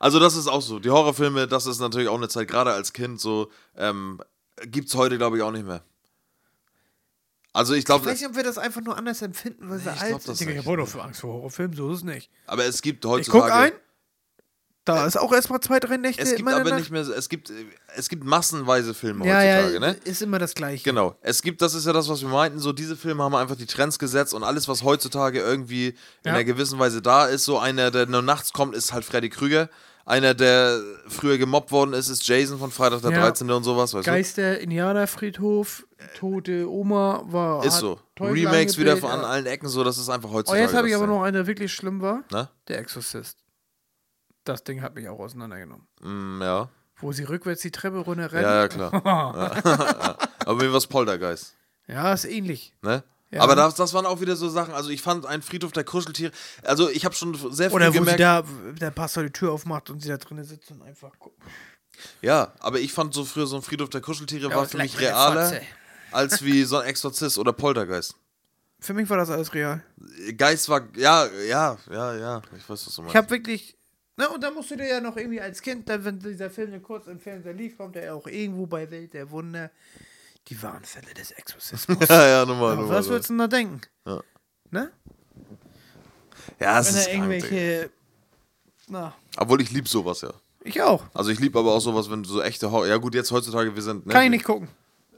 Also 0.00 0.18
das 0.18 0.36
ist 0.36 0.48
auch 0.48 0.60
so. 0.60 0.78
Die 0.80 0.90
Horrorfilme, 0.90 1.46
das 1.46 1.66
ist 1.66 1.78
natürlich 1.80 2.08
auch 2.08 2.16
eine 2.16 2.28
Zeit, 2.28 2.48
gerade 2.48 2.72
als 2.72 2.92
Kind 2.92 3.20
so, 3.20 3.50
ähm, 3.76 4.20
gibt 4.66 4.88
es 4.88 4.94
heute, 4.96 5.16
glaube 5.16 5.36
ich, 5.36 5.42
auch 5.42 5.52
nicht 5.52 5.66
mehr. 5.66 5.82
Also 7.54 7.72
ich 7.72 7.78
Ich 7.80 7.84
glaube, 7.86 8.04
weiß 8.04 8.20
nicht, 8.20 8.28
ob 8.28 8.36
wir 8.36 8.42
das 8.42 8.58
einfach 8.58 8.82
nur 8.82 8.96
anders 8.98 9.22
empfinden, 9.22 9.70
weil 9.70 9.82
wir 9.84 9.92
ich 9.92 10.00
alt 10.00 10.08
glaub, 10.10 10.20
sind. 10.22 10.28
das 10.32 10.40
Ich 10.54 10.58
habe 10.58 10.68
auch 10.70 10.76
noch 10.76 10.88
für 10.88 11.02
Angst 11.02 11.20
vor 11.22 11.32
Horrorfilmen, 11.34 11.74
so 11.76 11.90
ist 11.92 11.98
es 11.98 12.04
nicht. 12.04 12.30
aber 12.46 12.66
es 12.66 12.82
gibt 12.82 13.04
Ich 13.04 13.10
heutzutage. 13.10 13.42
guck 13.44 13.50
ein, 13.52 13.72
da 14.86 15.06
ist 15.06 15.16
auch 15.16 15.32
erstmal 15.32 15.60
zwei, 15.60 15.80
drei 15.80 15.96
Nächte 15.96 16.20
Es 16.22 16.32
in 16.32 16.36
gibt 16.38 16.48
aber 16.50 16.68
Nacht. 16.68 16.80
nicht 16.80 16.90
mehr, 16.90 17.00
es 17.02 17.28
gibt, 17.30 17.50
es 17.96 18.08
gibt 18.10 18.22
massenweise 18.24 18.92
Filme 18.92 19.26
ja, 19.26 19.36
heutzutage, 19.38 19.72
ja, 19.74 19.80
ne? 19.80 19.96
ist 20.04 20.20
immer 20.20 20.38
das 20.38 20.54
Gleiche. 20.54 20.84
Genau. 20.84 21.16
Es 21.22 21.40
gibt, 21.40 21.62
das 21.62 21.72
ist 21.72 21.86
ja 21.86 21.94
das, 21.94 22.06
was 22.10 22.20
wir 22.20 22.28
meinten, 22.28 22.58
so 22.58 22.72
diese 22.74 22.94
Filme 22.96 23.22
haben 23.22 23.34
einfach 23.34 23.56
die 23.56 23.64
Trends 23.64 23.98
gesetzt 23.98 24.34
und 24.34 24.42
alles, 24.44 24.68
was 24.68 24.82
heutzutage 24.82 25.38
irgendwie 25.40 25.86
in 25.88 25.94
Ja. 26.26 26.32
einer 26.32 26.44
gewissen 26.44 26.78
Weise 26.78 27.00
da 27.00 27.24
ist, 27.26 27.44
so 27.46 27.58
einer, 27.58 27.90
der 27.90 28.04
nur 28.06 28.20
nachts 28.20 28.52
kommt, 28.52 28.74
ist 28.76 28.92
halt 28.92 29.06
Freddy 29.06 29.30
Krüger. 29.30 29.70
Einer, 30.06 30.34
der 30.34 30.80
früher 31.08 31.38
gemobbt 31.38 31.72
worden 31.72 31.94
ist, 31.94 32.08
ist 32.10 32.26
Jason 32.28 32.58
von 32.58 32.70
Freitag 32.70 33.00
der 33.00 33.10
Ja. 33.12 33.20
13. 33.20 33.50
und 33.50 33.64
sowas, 33.64 33.94
weißt 33.94 34.04
Geister, 34.06 34.58
Indianerfriedhof, 34.60 35.86
tote 36.18 36.70
Oma 36.70 37.22
war. 37.26 37.62
du? 37.62 37.68
Ist 37.68 37.78
so. 37.78 37.98
Teufel 38.14 38.46
Remakes 38.46 38.76
wieder 38.76 38.96
von 38.98 39.10
allen 39.10 39.46
Ecken, 39.46 39.66
so, 39.68 39.82
das 39.82 39.96
ist 39.96 40.10
einfach 40.10 40.28
Oh, 40.30 40.34
heutzutage. 40.34 40.62
jetzt 40.62 40.74
habe 40.74 40.88
ich 40.88 40.94
aber 40.94 41.06
noch 41.06 41.22
einen, 41.22 41.32
der 41.34 41.46
wirklich 41.46 41.72
schlimm 41.72 42.02
war. 42.02 42.22
Ne? 42.30 42.48
Der 42.68 42.78
Exorzist. 42.80 43.38
Das 44.44 44.62
Ding 44.62 44.82
hat 44.82 44.94
mich 44.94 45.08
auch 45.08 45.18
auseinandergenommen. 45.18 45.86
Mm, 46.02 46.42
ja. 46.42 46.68
Wo 47.00 47.12
sie 47.12 47.24
rückwärts 47.24 47.62
die 47.62 47.70
Treppe 47.70 47.96
runterrennen. 47.98 48.44
Ja, 48.44 48.56
ja, 48.60 48.68
klar. 48.68 48.92
ja. 49.64 50.16
Aber 50.44 50.62
mir 50.62 50.70
war 50.70 50.78
es 50.78 50.86
Poltergeist. 50.86 51.54
Ja, 51.86 52.12
ist 52.12 52.26
ähnlich. 52.26 52.74
Ne? 52.82 53.02
Ja. 53.34 53.40
Aber 53.42 53.56
das, 53.56 53.74
das 53.74 53.92
waren 53.94 54.06
auch 54.06 54.20
wieder 54.20 54.36
so 54.36 54.48
Sachen. 54.48 54.74
Also, 54.74 54.90
ich 54.90 55.02
fand 55.02 55.26
ein 55.26 55.42
Friedhof 55.42 55.72
der 55.72 55.84
Kuscheltiere. 55.84 56.32
Also, 56.62 56.88
ich 56.88 57.04
habe 57.04 57.14
schon 57.14 57.34
sehr 57.52 57.68
viel 57.68 57.76
Oder 57.76 57.88
wo 57.88 57.98
gemerkt. 57.98 58.18
sie 58.18 58.22
da, 58.22 58.44
der 58.80 58.90
Pastor 58.90 59.24
die 59.24 59.30
Tür 59.30 59.52
aufmacht 59.52 59.90
und 59.90 60.00
sie 60.00 60.08
da 60.08 60.16
drinnen 60.16 60.44
sitzt 60.44 60.70
und 60.70 60.82
einfach 60.82 61.10
guckt. 61.18 61.40
Ja, 62.22 62.52
aber 62.60 62.80
ich 62.80 62.92
fand 62.92 63.14
so 63.14 63.24
früher 63.24 63.46
so 63.46 63.56
ein 63.56 63.62
Friedhof 63.62 63.88
der 63.88 64.00
Kuscheltiere 64.00 64.50
Ja, 64.50 64.56
war 64.56 64.66
für 64.66 64.78
mich 64.78 64.98
realer 64.98 65.60
als 66.10 66.44
wie 66.44 66.62
so 66.64 66.78
ein 66.78 66.86
Exorzist 66.86 67.38
oder 67.38 67.52
Poltergeist. 67.52 68.14
Für 68.80 68.94
mich 68.94 69.08
war 69.08 69.16
das 69.16 69.30
alles 69.30 69.52
real. 69.54 69.82
Geist 70.36 70.68
war, 70.68 70.86
ja, 70.96 71.26
ja, 71.48 71.78
ja, 71.90 72.16
ja, 72.16 72.42
ich 72.56 72.68
weiß, 72.68 72.86
was 72.86 72.94
du 72.94 73.02
meinst. 73.02 73.14
Ich 73.14 73.16
habe 73.16 73.30
wirklich. 73.30 73.76
Na, 74.16 74.28
und 74.28 74.42
dann 74.42 74.54
musst 74.54 74.70
du 74.70 74.76
dir 74.76 74.86
ja 74.86 75.00
noch 75.00 75.16
irgendwie 75.16 75.40
als 75.40 75.60
Kind, 75.60 75.88
dann, 75.88 76.04
wenn 76.04 76.20
dieser 76.20 76.48
Film 76.48 76.70
dann 76.70 76.82
kurz 76.82 77.08
im 77.08 77.18
Fernseher 77.18 77.52
lief, 77.52 77.76
kommt 77.76 77.96
er 77.96 78.04
ja 78.04 78.14
auch 78.14 78.26
irgendwo 78.28 78.66
bei 78.66 78.88
Welt 78.90 79.12
der 79.12 79.28
Wunder. 79.30 79.70
Die 80.48 80.62
wahren 80.62 80.84
Fälle 80.84 81.14
des 81.14 81.30
Exorzismus. 81.30 81.98
ja, 82.08 82.28
ja, 82.28 82.46
normal, 82.46 82.72
Aber 82.72 82.82
normal. 82.82 82.98
was 82.98 83.08
würdest 83.08 83.30
du 83.30 83.32
denn 83.34 83.38
da 83.38 83.46
denken? 83.48 83.80
Ja. 84.06 84.20
Ne? 84.70 84.92
Ja, 86.60 86.80
es 86.80 86.88
Wenn 86.92 86.98
ist 86.98 87.06
da 87.06 87.10
krank, 87.12 87.32
irgendwelche. 87.32 87.90
Na, 88.88 89.14
Obwohl 89.38 89.62
ich 89.62 89.70
lieb 89.70 89.88
sowas, 89.88 90.20
ja. 90.20 90.32
ich 90.62 90.82
auch. 90.82 91.04
Also 91.14 91.30
ich 91.30 91.40
lieb 91.40 91.56
aber 91.56 91.72
auch 91.72 91.80
sowas, 91.80 92.10
wenn 92.10 92.24
so 92.24 92.42
echte 92.42 92.70
Horror. 92.70 92.86
Ja 92.86 92.98
gut, 92.98 93.14
jetzt 93.14 93.30
heutzutage 93.30 93.74
wir 93.74 93.82
sind. 93.82 94.06
Ne? 94.06 94.12
Kann 94.12 94.24
ich 94.24 94.30
nicht 94.30 94.44
gucken. 94.44 94.68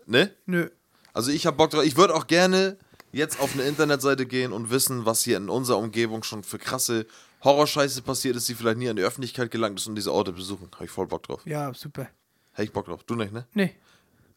Ne? 0.07 0.33
Nö. 0.47 0.70
Also 1.12 1.33
ich 1.33 1.47
hab 1.47 1.57
Bock 1.57 1.70
drauf. 1.70 1.85
Ich 1.85 1.97
würde 1.97 2.14
auch 2.14 2.29
gerne 2.29 2.77
jetzt 3.11 3.41
auf 3.41 3.55
eine 3.55 3.64
Internetseite 3.64 4.27
gehen 4.27 4.53
und 4.53 4.70
wissen, 4.70 5.05
was 5.07 5.22
hier 5.24 5.37
in 5.39 5.49
unserer 5.49 5.79
Umgebung 5.79 6.22
schon 6.22 6.45
für 6.45 6.59
krasse 6.59 7.07
Horrorscheiße 7.43 8.03
passiert 8.03 8.37
ist, 8.37 8.49
die 8.49 8.55
vielleicht 8.55 8.79
nie 8.79 8.89
an 8.89 8.97
die 8.97 9.03
Öffentlichkeit 9.03 9.51
gelangt 9.51 9.81
ist 9.81 9.87
und 9.89 9.97
diese 9.97 10.12
Orte 10.12 10.33
besuchen. 10.33 10.68
Habe 10.74 10.85
ich 10.85 10.91
voll 10.91 11.07
Bock 11.07 11.24
drauf. 11.24 11.41
Ja, 11.45 11.72
super. 11.74 12.09
Hätte 12.53 12.64
ich 12.64 12.72
Bock 12.72 12.87
drauf. 12.87 13.03
Du 13.05 13.14
nicht, 13.16 13.33
ne? 13.33 13.47
Nee. 13.53 13.74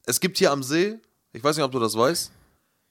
Es 0.05 0.19
gibt 0.19 0.37
hier 0.37 0.51
am 0.51 0.63
See, 0.63 0.97
ich 1.33 1.43
weiß 1.43 1.55
nicht, 1.55 1.65
ob 1.65 1.71
du 1.71 1.79
das 1.79 1.95
weißt. 1.95 2.31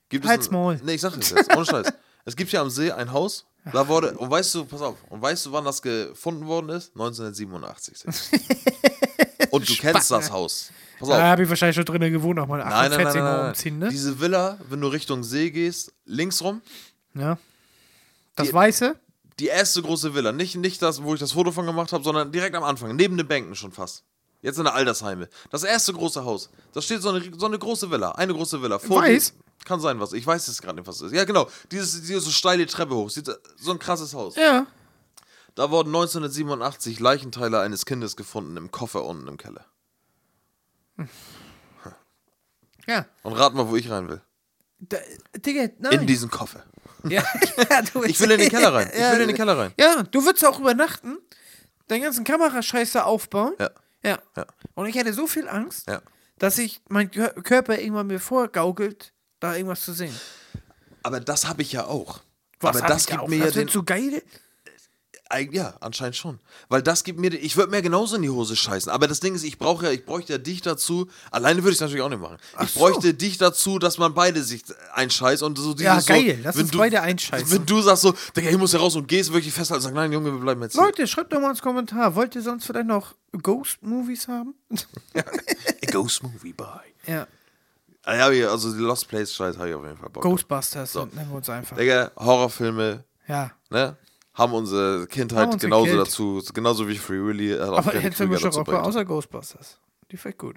Gibt 0.08 0.24
es 0.24 0.30
Halt's 0.30 0.50
Maul. 0.50 0.80
Nee, 0.84 0.94
ich 0.94 1.00
sag 1.00 1.14
das 1.16 1.30
jetzt, 1.30 1.54
ohne 1.54 1.64
Scheiß. 1.66 1.92
Es 2.24 2.36
gibt 2.36 2.50
hier 2.50 2.60
am 2.60 2.68
See 2.68 2.92
ein 2.92 3.10
Haus, 3.10 3.46
da 3.72 3.88
wurde, 3.88 4.12
und 4.18 4.30
weißt 4.30 4.54
du, 4.54 4.66
pass 4.66 4.82
auf, 4.82 4.96
und 5.08 5.22
weißt 5.22 5.46
du, 5.46 5.52
wann 5.52 5.64
das 5.64 5.80
gefunden 5.80 6.46
worden 6.46 6.68
ist? 6.68 6.90
1987. 6.94 8.04
und 9.50 9.66
du 9.66 9.74
kennst 9.76 10.10
das 10.10 10.30
Haus. 10.30 10.70
Pass 10.98 11.08
auf. 11.08 11.16
Da 11.16 11.22
habe 11.28 11.44
ich 11.44 11.48
wahrscheinlich 11.48 11.76
schon 11.76 11.86
drinnen 11.86 12.12
gewohnt, 12.12 12.36
nochmal 12.36 12.58
Nein, 12.58 12.68
nein, 12.68 12.90
nein, 12.90 12.92
48 13.06 13.14
nein, 13.14 13.24
Mal 13.24 13.38
nein. 13.38 13.48
umziehen, 13.48 13.78
ne? 13.78 13.88
Diese 13.88 14.20
Villa, 14.20 14.58
wenn 14.68 14.78
du 14.82 14.88
Richtung 14.88 15.24
See 15.24 15.50
gehst, 15.50 15.94
links 16.04 16.42
rum, 16.42 16.60
Ja. 17.14 17.38
Das 18.36 18.48
Die- 18.48 18.52
Weiße? 18.52 18.94
die 19.38 19.46
erste 19.46 19.80
große 19.80 20.14
Villa. 20.14 20.32
Nicht, 20.32 20.56
nicht 20.56 20.82
das, 20.82 21.02
wo 21.02 21.14
ich 21.14 21.20
das 21.20 21.32
Foto 21.32 21.50
von 21.52 21.64
gemacht 21.64 21.92
habe, 21.94 22.04
sondern 22.04 22.30
direkt 22.30 22.56
am 22.56 22.64
Anfang, 22.64 22.94
neben 22.94 23.16
den 23.16 23.26
Bänken 23.26 23.54
schon 23.54 23.72
fast. 23.72 24.04
Jetzt 24.40 24.58
in 24.58 24.64
der 24.64 24.74
Altersheime. 24.74 25.28
Das 25.50 25.64
erste 25.64 25.92
große 25.92 26.24
Haus. 26.24 26.48
Da 26.72 26.80
steht 26.80 27.02
so 27.02 27.10
eine, 27.10 27.30
so 27.36 27.46
eine 27.46 27.58
große 27.58 27.90
Villa. 27.90 28.12
Eine 28.12 28.34
große 28.34 28.62
Villa. 28.62 28.78
Vor 28.78 29.02
Weiß? 29.02 29.34
Kann 29.64 29.80
sein, 29.80 29.98
was. 29.98 30.12
Ich 30.12 30.26
weiß 30.26 30.46
es 30.48 30.62
gerade 30.62 30.76
nicht, 30.76 30.86
was 30.86 30.96
es 30.96 31.02
ist. 31.02 31.12
Ja, 31.12 31.24
genau. 31.24 31.48
Dieses, 31.72 32.00
diese 32.02 32.20
so 32.20 32.30
steile 32.30 32.64
Treppe 32.66 32.94
hoch. 32.94 33.10
Sieht, 33.10 33.28
so 33.56 33.70
ein 33.72 33.78
krasses 33.78 34.14
Haus. 34.14 34.36
Ja. 34.36 34.66
Da 35.56 35.70
wurden 35.70 35.88
1987 35.88 37.00
Leichenteile 37.00 37.58
eines 37.60 37.84
Kindes 37.84 38.16
gefunden 38.16 38.56
im 38.56 38.70
Koffer 38.70 39.04
unten 39.04 39.26
im 39.26 39.36
Keller. 39.36 39.66
Ja. 42.86 43.06
Und 43.22 43.32
rat 43.34 43.54
mal, 43.54 43.68
wo 43.68 43.76
ich 43.76 43.90
rein 43.90 44.08
will. 44.08 44.20
Da, 44.78 44.96
Digga, 45.34 45.68
nein. 45.78 46.00
In 46.00 46.06
diesen 46.06 46.30
Koffer. 46.30 46.64
ja. 47.08 47.22
ja, 47.70 47.82
du 47.82 48.04
Ich 48.04 48.20
will 48.20 48.30
in 48.30 48.38
den 48.38 48.48
Keller 48.50 48.72
rein. 48.72 48.88
Ich 48.92 48.98
will 48.98 49.20
in 49.20 49.28
den 49.28 49.36
Keller 49.36 49.58
rein. 49.58 49.72
Ja, 49.78 50.04
du 50.04 50.24
würdest 50.24 50.44
auch 50.46 50.60
übernachten, 50.60 51.18
deinen 51.88 52.02
ganzen 52.02 52.24
Kamerascheiße 52.24 53.04
aufbauen. 53.04 53.54
Ja. 53.58 53.70
Ja. 54.04 54.18
Ja. 54.36 54.46
Und 54.74 54.86
ich 54.86 54.98
hatte 54.98 55.12
so 55.12 55.26
viel 55.26 55.48
Angst, 55.48 55.88
Ja. 55.88 56.00
dass 56.38 56.58
ich 56.58 56.80
mein 56.88 57.10
Kör- 57.10 57.34
Körper 57.42 57.78
irgendwann 57.78 58.06
mir 58.06 58.20
vorgaukelt, 58.20 59.12
da 59.40 59.54
irgendwas 59.54 59.80
zu 59.84 59.92
sehen. 59.92 60.14
Aber 61.02 61.20
das 61.20 61.46
habe 61.48 61.62
ich 61.62 61.72
ja 61.72 61.86
auch. 61.86 62.20
Was 62.60 62.76
Aber 62.76 62.86
das 62.88 63.06
gibt 63.06 63.20
auch? 63.20 63.28
mir 63.28 63.38
ja 63.38 63.44
das 63.46 63.54
den. 63.54 63.60
wird 63.62 63.70
so 63.70 63.82
geil. 63.84 64.22
Ja, 65.50 65.74
anscheinend 65.80 66.16
schon. 66.16 66.38
Weil 66.70 66.80
das 66.82 67.04
gibt 67.04 67.20
mir, 67.20 67.28
ich 67.34 67.56
würde 67.58 67.70
mir 67.70 67.82
genauso 67.82 68.16
in 68.16 68.22
die 68.22 68.30
Hose 68.30 68.56
scheißen. 68.56 68.90
Aber 68.90 69.06
das 69.06 69.20
Ding 69.20 69.34
ist, 69.34 69.44
ich 69.44 69.58
brauche 69.58 69.84
ja, 69.84 69.92
ich 69.92 70.06
bräuchte 70.06 70.32
ja 70.32 70.38
dich 70.38 70.62
dazu. 70.62 71.06
Alleine 71.30 71.58
würde 71.58 71.70
ich 71.72 71.76
es 71.76 71.80
natürlich 71.82 72.00
auch 72.02 72.08
nicht 72.08 72.20
machen. 72.22 72.38
ich 72.62 72.70
so. 72.70 72.80
bräuchte 72.80 73.12
dich 73.12 73.36
dazu, 73.36 73.78
dass 73.78 73.98
man 73.98 74.14
beide 74.14 74.42
sich 74.42 74.64
einscheißt 74.94 75.42
und 75.42 75.58
so 75.58 75.74
Ja, 75.74 76.00
so, 76.00 76.06
geil. 76.14 76.40
Lass 76.42 76.56
wenn 76.56 76.62
uns 76.62 76.70
du, 76.70 76.78
beide 76.78 77.02
einscheißen. 77.02 77.50
Wenn 77.50 77.66
du 77.66 77.82
sagst 77.82 78.02
so, 78.02 78.14
Digga, 78.34 78.48
ich 78.48 78.56
muss 78.56 78.70
hier 78.70 78.80
raus 78.80 78.96
und 78.96 79.06
gehst 79.06 79.30
wirklich 79.32 79.52
festhalten 79.52 79.80
und 79.80 79.82
sagst, 79.82 79.94
nein, 79.96 80.12
Junge, 80.12 80.32
wir 80.32 80.40
bleiben 80.40 80.62
jetzt 80.62 80.72
hier. 80.72 80.82
Leute, 80.82 81.06
schreibt 81.06 81.30
doch 81.32 81.40
mal 81.40 81.50
ins 81.50 81.60
Kommentar. 81.60 82.14
Wollt 82.14 82.34
ihr 82.34 82.40
sonst 82.42 82.64
vielleicht 82.64 82.86
noch 82.86 83.14
Ghost-Movies 83.42 84.28
haben? 84.28 84.54
A 85.14 85.90
Ghost 85.90 86.22
Movie, 86.22 86.52
bye. 86.54 86.66
ja. 87.06 87.26
Ah, 88.04 88.14
ja, 88.16 88.30
ja, 88.30 88.48
also 88.50 88.72
die 88.72 88.78
Lost 88.80 89.06
Place 89.08 89.34
Scheiß 89.34 89.58
habe 89.58 89.68
ich 89.68 89.74
auf 89.74 89.84
jeden 89.84 89.98
Fall 89.98 90.08
Bock. 90.08 90.22
Ghostbusters 90.22 90.94
nennen 90.94 91.28
wir 91.28 91.36
uns 91.36 91.50
einfach. 91.50 91.76
Digga, 91.76 92.10
Horrorfilme, 92.16 93.04
Ja. 93.26 93.50
ne? 93.68 93.98
Haben 94.38 94.52
unsere 94.52 95.06
Kindheit 95.08 95.48
Haben 95.50 95.58
genauso 95.58 95.84
gekillt. 95.86 96.06
dazu, 96.06 96.42
genauso 96.54 96.88
wie 96.88 96.96
Free 96.96 97.22
Willy. 97.22 97.50
Hat 97.58 97.68
auch 97.68 97.78
Aber 97.78 97.82
Freddy 97.90 98.02
hätte 98.02 98.28
dazu 98.28 98.60
auch 98.60 98.64
bringt. 98.64 98.80
außer 98.82 99.04
Ghostbusters. 99.04 99.80
Die 100.10 100.16
fand 100.16 100.34
ich 100.34 100.38
gut. 100.38 100.56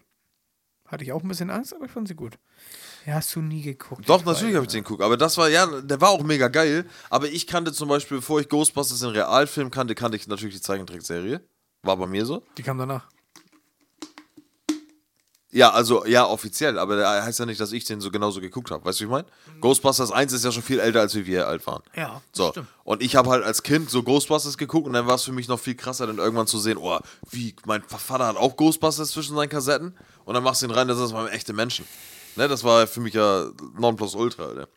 Hatte 0.86 1.03
ich 1.03 1.11
auch 1.13 1.21
ein 1.23 1.27
bisschen 1.27 1.49
Angst, 1.49 1.73
aber 1.73 1.86
ich 1.86 1.91
fand 1.91 2.07
sie 2.07 2.15
gut. 2.15 2.38
Ja, 3.05 3.15
hast 3.15 3.34
du 3.36 3.41
nie 3.41 3.61
geguckt. 3.61 4.07
Doch, 4.07 4.19
Ich 4.19 4.25
natürlich 4.25 4.55
habe 4.55 4.65
ich 4.65 4.71
den 4.71 4.84
geguckt. 4.84 5.01
Aber 5.01 5.17
das 5.17 5.38
war, 5.38 5.49
ja, 5.49 5.65
der 5.82 5.99
war 6.01 6.09
auch 6.09 6.21
mega 6.21 6.47
geil. 6.49 6.86
Aber 7.09 7.27
ich 7.27 7.47
kannte 7.47 7.71
zum 7.73 7.89
Beispiel, 7.89 8.17
bevor 8.17 8.39
ich 8.39 8.49
Ghostbusters 8.49 9.01
in 9.01 9.09
Realfilm 9.09 9.71
kannte, 9.71 9.95
kannte 9.95 10.17
ich 10.17 10.27
natürlich 10.27 10.55
die 10.55 10.61
Zeichentrickserie. 10.61 11.41
War 11.84 11.97
bei 11.97 12.05
mir 12.07 12.25
so. 12.25 12.43
Die 12.57 12.63
kam 12.63 12.77
danach. 12.77 13.07
Ja, 15.54 15.72
also, 15.72 16.06
ja, 16.06 16.26
offiziell. 16.26 16.80
Aber 16.80 16.95
das 16.95 17.26
heißt 17.26 17.39
ja 17.39 17.45
nicht, 17.45 17.60
dass 17.60 17.74
ich 17.74 17.84
den 17.84 17.99
so 17.99 18.10
genauso 18.10 18.39
geguckt 18.39 18.72
habe. 18.72 18.86
Weißt 18.86 18.99
du, 18.99 19.04
wie 19.04 19.06
ich 19.08 19.12
meine? 19.12 19.28
Ghostbusters 19.60 20.12
1 20.12 20.32
ist 20.32 20.45
ja 20.45 20.52
schon 20.52 20.64
viel 20.64 20.80
älter, 20.80 21.02
als 21.02 21.14
wie 21.14 21.26
wir 21.26 21.47
alt 21.47 21.68
waren. 21.68 21.84
Ja, 21.95 22.22
So. 22.32 22.52
stimmt. 22.52 22.68
Und 22.86 23.02
ich 23.02 23.16
habe 23.18 23.30
halt 23.30 23.43
als 23.43 23.62
Kind 23.62 23.89
so 23.89 24.02
Ghostbusters 24.02 24.58
geguckt 24.58 24.88
und 24.88 24.93
dann 24.93 25.08
war 25.08 25.16
es 25.16 25.24
für 25.24 25.34
mich 25.34 25.49
noch 25.49 25.60
viel 25.60 25.76
krasser, 25.76 26.08
dann 26.08 26.20
irgendwann 26.20 26.47
zu 26.47 26.58
sehen, 26.58 26.78
oh, 26.78 26.97
wie, 27.30 27.54
mein 27.66 27.84
Vater 27.84 28.28
hat 28.28 28.38
auch 28.38 28.56
Ghostbusters 28.56 29.12
zwischen 29.12 29.36
seinen 29.36 29.49
Kassetten 29.49 29.95
und 30.24 30.34
dann 30.34 30.43
machst 30.43 30.62
du 30.62 30.68
ihn 30.68 30.72
rein, 30.72 30.88
das 30.88 30.99
ist 30.99 31.12
mal 31.12 31.28
echte 31.30 31.52
Menschen. 31.54 31.86
Ne, 32.38 32.47
das 32.47 32.64
war 32.64 32.88
für 32.88 33.02
mich 33.02 33.14
ja 33.14 33.49
Nonplusultra, 33.78 34.45
Alter. 34.45 34.68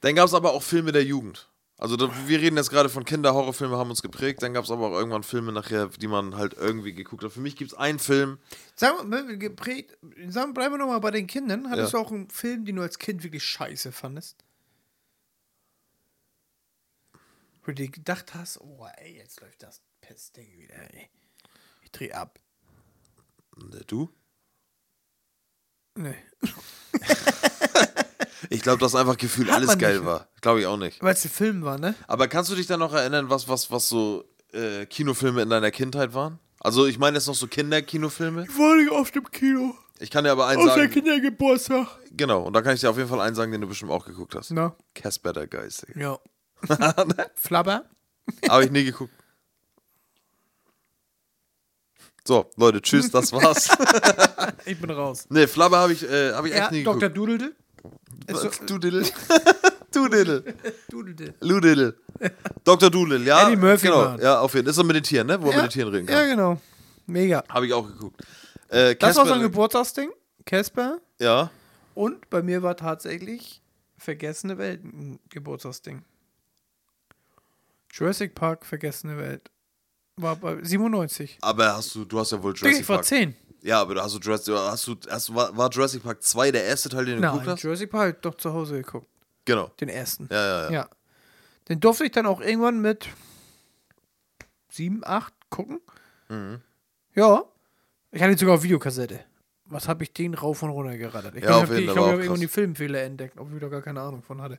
Dann 0.00 0.14
gab 0.14 0.26
es 0.26 0.34
aber 0.34 0.52
auch 0.52 0.62
Filme 0.62 0.92
der 0.92 1.04
Jugend. 1.04 1.46
Also 1.78 1.96
da, 1.96 2.10
wir 2.26 2.40
reden 2.40 2.56
jetzt 2.56 2.70
gerade 2.70 2.88
von 2.88 3.04
Kinder, 3.04 3.34
Horrorfilme 3.34 3.76
haben 3.76 3.90
uns 3.90 4.00
geprägt, 4.00 4.42
dann 4.42 4.54
gab 4.54 4.64
es 4.64 4.70
aber 4.70 4.86
auch 4.88 4.92
irgendwann 4.94 5.22
Filme 5.22 5.52
nachher, 5.52 5.88
die 5.88 6.06
man 6.08 6.34
halt 6.34 6.54
irgendwie 6.54 6.94
geguckt 6.94 7.22
hat. 7.22 7.32
Für 7.32 7.40
mich 7.40 7.54
gibt 7.56 7.72
es 7.72 7.76
einen 7.76 7.98
Film, 7.98 8.38
Sagen 8.76 8.96
wir, 8.98 9.04
mal, 9.04 9.36
geprägt, 9.38 9.96
sagen, 10.28 10.54
bleiben 10.54 10.74
wir 10.74 10.78
nochmal 10.78 11.00
bei 11.00 11.10
den 11.10 11.26
Kindern. 11.26 11.68
Hattest 11.68 11.92
Ja. 11.92 11.98
du 11.98 12.04
auch 12.06 12.10
einen 12.10 12.30
Film, 12.30 12.64
den 12.64 12.76
du 12.76 12.82
als 12.82 12.98
Kind 12.98 13.22
wirklich 13.24 13.44
scheiße 13.44 13.92
fandest? 13.92 14.42
Wo 17.60 17.66
du 17.66 17.74
dir 17.74 17.90
gedacht 17.90 18.34
hast, 18.34 18.58
oh 18.60 18.86
ey, 18.96 19.16
jetzt 19.16 19.40
läuft 19.42 19.62
das 19.62 19.82
Pestding 20.00 20.56
wieder, 20.58 20.76
ey. 20.94 21.10
Ich 21.82 21.90
dreh 21.92 22.12
ab. 22.12 22.38
ne, 23.56 23.82
du? 23.86 24.10
Nee. 25.94 26.14
Ich 28.50 28.62
glaube, 28.62 28.78
dass 28.78 28.94
einfach 28.94 29.16
Gefühl 29.16 29.48
Hat 29.48 29.56
alles 29.56 29.68
man 29.68 29.78
geil 29.78 29.96
nicht. 29.98 30.06
war. 30.06 30.28
Glaube 30.40 30.60
ich 30.60 30.66
auch 30.66 30.76
nicht. 30.76 31.02
Weil 31.02 31.14
es 31.14 31.24
ein 31.24 31.30
Film 31.30 31.62
war, 31.64 31.78
ne? 31.78 31.94
Aber 32.06 32.28
kannst 32.28 32.50
du 32.50 32.54
dich 32.54 32.66
dann 32.66 32.80
noch 32.80 32.92
erinnern, 32.92 33.30
was, 33.30 33.48
was, 33.48 33.70
was 33.70 33.88
so 33.88 34.24
äh, 34.52 34.86
Kinofilme 34.86 35.42
in 35.42 35.50
deiner 35.50 35.70
Kindheit 35.70 36.12
waren? 36.14 36.38
Also 36.60 36.86
ich 36.86 36.98
meine 36.98 37.16
jetzt 37.18 37.26
noch 37.26 37.34
so 37.34 37.46
Kinderkinofilme. 37.46 38.44
Ich 38.48 38.58
war 38.58 38.76
nicht 38.76 38.90
auf 38.90 39.10
dem 39.10 39.30
Kino. 39.30 39.74
Ich 39.98 40.10
kann 40.10 40.24
dir 40.24 40.32
aber 40.32 40.46
einen 40.46 40.58
Auf 40.60 40.74
der 40.74 40.84
sagen. 40.84 40.90
Kindergeburtstag. 40.92 41.86
Genau, 42.12 42.42
und 42.42 42.52
da 42.52 42.60
kann 42.62 42.74
ich 42.74 42.80
dir 42.80 42.90
auf 42.90 42.96
jeden 42.98 43.08
Fall 43.08 43.20
einen 43.20 43.34
sagen, 43.36 43.52
den 43.52 43.60
du 43.62 43.66
bestimmt 43.68 43.90
auch 43.92 44.04
geguckt 44.04 44.34
hast. 44.34 44.50
Na? 44.50 44.74
Casper 44.94 45.32
der 45.32 45.46
Geist. 45.46 45.86
Ja. 45.94 46.18
Flabber? 47.36 47.84
Habe 48.48 48.64
ich 48.64 48.70
nie 48.70 48.84
geguckt. 48.84 49.12
So, 52.26 52.50
Leute, 52.56 52.82
tschüss, 52.82 53.10
das 53.10 53.32
war's. 53.32 53.68
Ich 54.68 54.80
bin 54.80 54.90
raus. 54.90 55.26
nee, 55.28 55.46
Flabber 55.46 55.78
habe 55.78 55.92
ich, 55.92 56.02
äh, 56.02 56.32
hab 56.32 56.44
ich 56.44 56.52
echt 56.52 56.60
Ja, 56.60 56.70
nie 56.72 56.82
Dr. 56.82 56.98
geguckt. 57.08 57.16
Doodle? 57.16 57.54
So- 58.32 58.50
Du 58.66 58.78
Diddle. 58.78 59.04
du 59.92 60.08
Diddle. 60.08 60.42
Doodle. 60.90 61.34
Lou 61.40 61.60
Diddle. 61.60 61.94
Dr. 62.64 62.90
Doodle, 62.90 63.18
ja. 63.24 63.46
Eddie 63.48 63.56
Murphy 63.56 63.86
genau. 63.88 64.04
Mann. 64.04 64.20
Ja, 64.20 64.40
auf 64.40 64.54
jeden 64.54 64.64
Fall. 64.66 64.70
Ist 64.70 64.78
er 64.78 64.84
mit 64.84 64.96
den 64.96 65.02
Tieren, 65.02 65.26
ne? 65.26 65.40
Wo 65.40 65.50
er 65.50 65.56
mit 65.62 65.64
den 65.64 65.70
Tieren 65.70 65.88
reden 65.92 66.08
Ja, 66.08 66.20
kann. 66.20 66.30
genau. 66.30 66.60
Mega. 67.06 67.44
Habe 67.48 67.66
ich 67.66 67.72
auch 67.72 67.86
geguckt. 67.86 68.20
Äh, 68.68 68.94
Das 68.96 69.16
war 69.16 69.26
so 69.26 69.32
ein 69.34 69.40
Geburtstagsding. 69.42 70.10
Casper. 70.44 70.98
Ja. 71.20 71.50
Und 71.94 72.28
bei 72.30 72.42
mir 72.42 72.62
war 72.62 72.76
tatsächlich 72.76 73.62
Vergessene 73.98 74.58
Welt 74.58 74.84
ein 74.84 75.18
Geburtstagsding. 75.30 76.02
Jurassic 77.92 78.34
Park, 78.34 78.66
Vergessene 78.66 79.16
Welt. 79.16 79.50
War 80.16 80.36
bei 80.36 80.62
97. 80.62 81.38
Aber 81.42 81.76
hast 81.76 81.94
du, 81.94 82.04
du 82.04 82.18
hast 82.18 82.32
ja 82.32 82.42
wohl 82.42 82.54
Jurassic 82.54 82.82
ich 82.82 82.88
war 82.88 82.96
Park. 82.96 83.06
10. 83.06 83.34
Ja, 83.62 83.80
aber 83.80 84.00
hast 84.02 84.14
du 84.14 84.18
Jurassic, 84.20 84.54
hast 84.54 84.86
du, 84.86 84.96
hast, 85.10 85.34
war, 85.34 85.56
war 85.56 85.70
Jurassic 85.70 86.02
Park 86.02 86.22
2 86.22 86.52
der 86.52 86.64
erste 86.64 86.88
Teil, 86.88 87.04
den 87.06 87.16
du 87.16 87.22
geguckt 87.22 87.44
Nein, 87.46 87.54
hast? 87.54 87.62
Jurassic 87.62 87.90
Park 87.90 88.22
doch 88.22 88.34
zu 88.36 88.52
Hause 88.52 88.76
geguckt. 88.82 89.08
Genau. 89.44 89.70
Den 89.80 89.88
ersten. 89.88 90.28
Ja, 90.30 90.36
ja, 90.46 90.62
ja. 90.64 90.70
Ja. 90.70 90.88
Den 91.68 91.80
durfte 91.80 92.04
ich 92.04 92.12
dann 92.12 92.26
auch 92.26 92.40
irgendwann 92.40 92.80
mit 92.80 93.08
7, 94.70 95.02
8 95.04 95.32
gucken. 95.50 95.80
Mhm. 96.28 96.60
Ja. 97.14 97.44
Ich 98.12 98.22
hatte 98.22 98.32
ihn 98.32 98.38
sogar 98.38 98.54
auf 98.56 98.62
Videokassette. 98.62 99.20
Was 99.64 99.88
habe 99.88 100.04
ich 100.04 100.12
den 100.12 100.34
rauf 100.34 100.62
und 100.62 100.70
runter 100.70 100.96
gerattert? 100.96 101.34
Ich 101.34 101.42
Ja, 101.44 101.56
auf 101.56 101.64
ich 101.64 101.70
jeden 101.70 101.70
Fall 101.70 101.76
die- 101.78 101.82
ich 101.84 101.88
war 101.88 101.96
habe 101.96 102.06
auch 102.06 102.18
irgendwann 102.20 102.40
die. 102.40 102.48
Filmfehler 102.48 103.02
entdeckt, 103.02 103.38
obwohl 103.38 103.56
ich 103.56 103.60
da 103.62 103.68
gar 103.68 103.82
keine 103.82 104.00
Ahnung 104.00 104.22
von 104.22 104.40
hatte. 104.40 104.58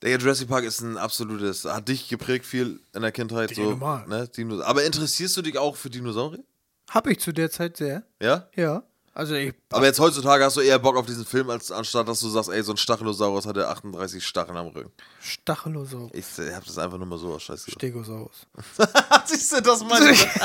Der 0.00 0.16
Jurassic 0.16 0.48
Park 0.48 0.64
ist 0.64 0.80
ein 0.80 0.96
absolutes, 0.96 1.64
hat 1.64 1.88
dich 1.88 2.08
geprägt 2.08 2.46
viel 2.46 2.80
in 2.94 3.02
der 3.02 3.12
Kindheit. 3.12 3.50
Digga, 3.50 3.64
so, 3.64 3.70
normal. 3.70 4.06
ne? 4.06 4.64
Aber 4.64 4.84
interessierst 4.84 5.36
du 5.36 5.42
dich 5.42 5.58
auch 5.58 5.76
für 5.76 5.90
Dinosaurier? 5.90 6.42
Habe 6.90 7.12
ich 7.12 7.20
zu 7.20 7.32
der 7.32 7.50
Zeit 7.50 7.76
sehr. 7.76 8.02
Ja? 8.20 8.48
Ja. 8.54 8.82
Also 9.14 9.34
ich. 9.34 9.52
Aber 9.70 9.84
jetzt 9.84 9.98
heutzutage 9.98 10.44
hast 10.44 10.56
du 10.56 10.60
eher 10.60 10.78
Bock 10.78 10.96
auf 10.96 11.06
diesen 11.06 11.24
Film, 11.24 11.50
als 11.50 11.72
anstatt 11.72 12.06
dass 12.06 12.20
du 12.20 12.28
sagst, 12.28 12.50
ey, 12.50 12.62
so 12.62 12.72
ein 12.72 12.76
Stachelosaurus 12.76 13.46
hatte 13.46 13.68
38 13.68 14.24
Stacheln 14.24 14.56
am 14.56 14.68
Rücken. 14.68 14.92
Stachelosaurus. 15.20 16.12
Ich 16.14 16.38
äh, 16.38 16.54
hab 16.54 16.64
das 16.64 16.78
einfach 16.78 16.98
nur 16.98 17.06
mal 17.06 17.18
so 17.18 17.34
aus 17.34 17.42
Scheiße. 17.42 17.72
Stegosaurus. 17.72 18.46
Siehst 19.24 19.52
du, 19.52 19.60
das 19.60 19.84
meine 19.84 20.12
ich. 20.12 20.26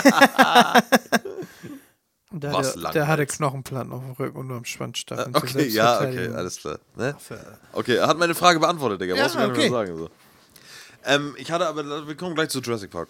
Der, 2.35 2.51
Was 2.51 2.75
hatte, 2.75 2.93
der 2.93 3.07
hatte 3.07 3.27
Knochenplatten 3.27 3.91
auf 3.93 4.01
dem 4.01 4.11
Rücken 4.13 4.37
und 4.39 4.47
nur 4.47 4.57
am 4.57 4.65
Schwanzstacheln. 4.65 5.35
zur 5.35 5.43
Okay, 5.43 5.67
ja, 5.67 6.01
okay, 6.01 6.29
alles 6.29 6.57
klar. 6.57 6.79
Ne? 6.95 7.15
Okay, 7.73 7.97
er 7.97 8.07
hat 8.07 8.17
meine 8.17 8.33
Frage 8.33 8.59
beantwortet, 8.59 9.01
Digga. 9.01 9.13
Ja, 9.13 9.21
Brauchst 9.21 9.35
du 9.35 9.39
gar 9.39 9.47
nicht 9.49 9.57
mehr 9.57 9.65
okay. 9.67 9.87
sagen. 9.87 9.97
So. 9.99 10.09
Ähm, 11.05 11.35
ich 11.37 11.51
hatte 11.51 11.67
aber, 11.67 12.07
wir 12.07 12.15
kommen 12.15 12.33
gleich 12.33 12.49
zu 12.49 12.59
Jurassic 12.59 12.89
Park. 12.89 13.07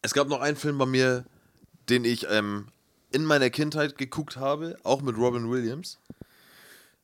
Es 0.00 0.14
gab 0.14 0.26
noch 0.28 0.40
einen 0.40 0.56
Film 0.56 0.78
bei 0.78 0.86
mir, 0.86 1.26
den 1.88 2.04
ich 2.04 2.26
ähm, 2.30 2.68
in 3.10 3.24
meiner 3.24 3.50
Kindheit 3.50 3.98
geguckt 3.98 4.36
habe, 4.36 4.76
auch 4.84 5.02
mit 5.02 5.16
Robin 5.16 5.50
Williams. 5.50 5.98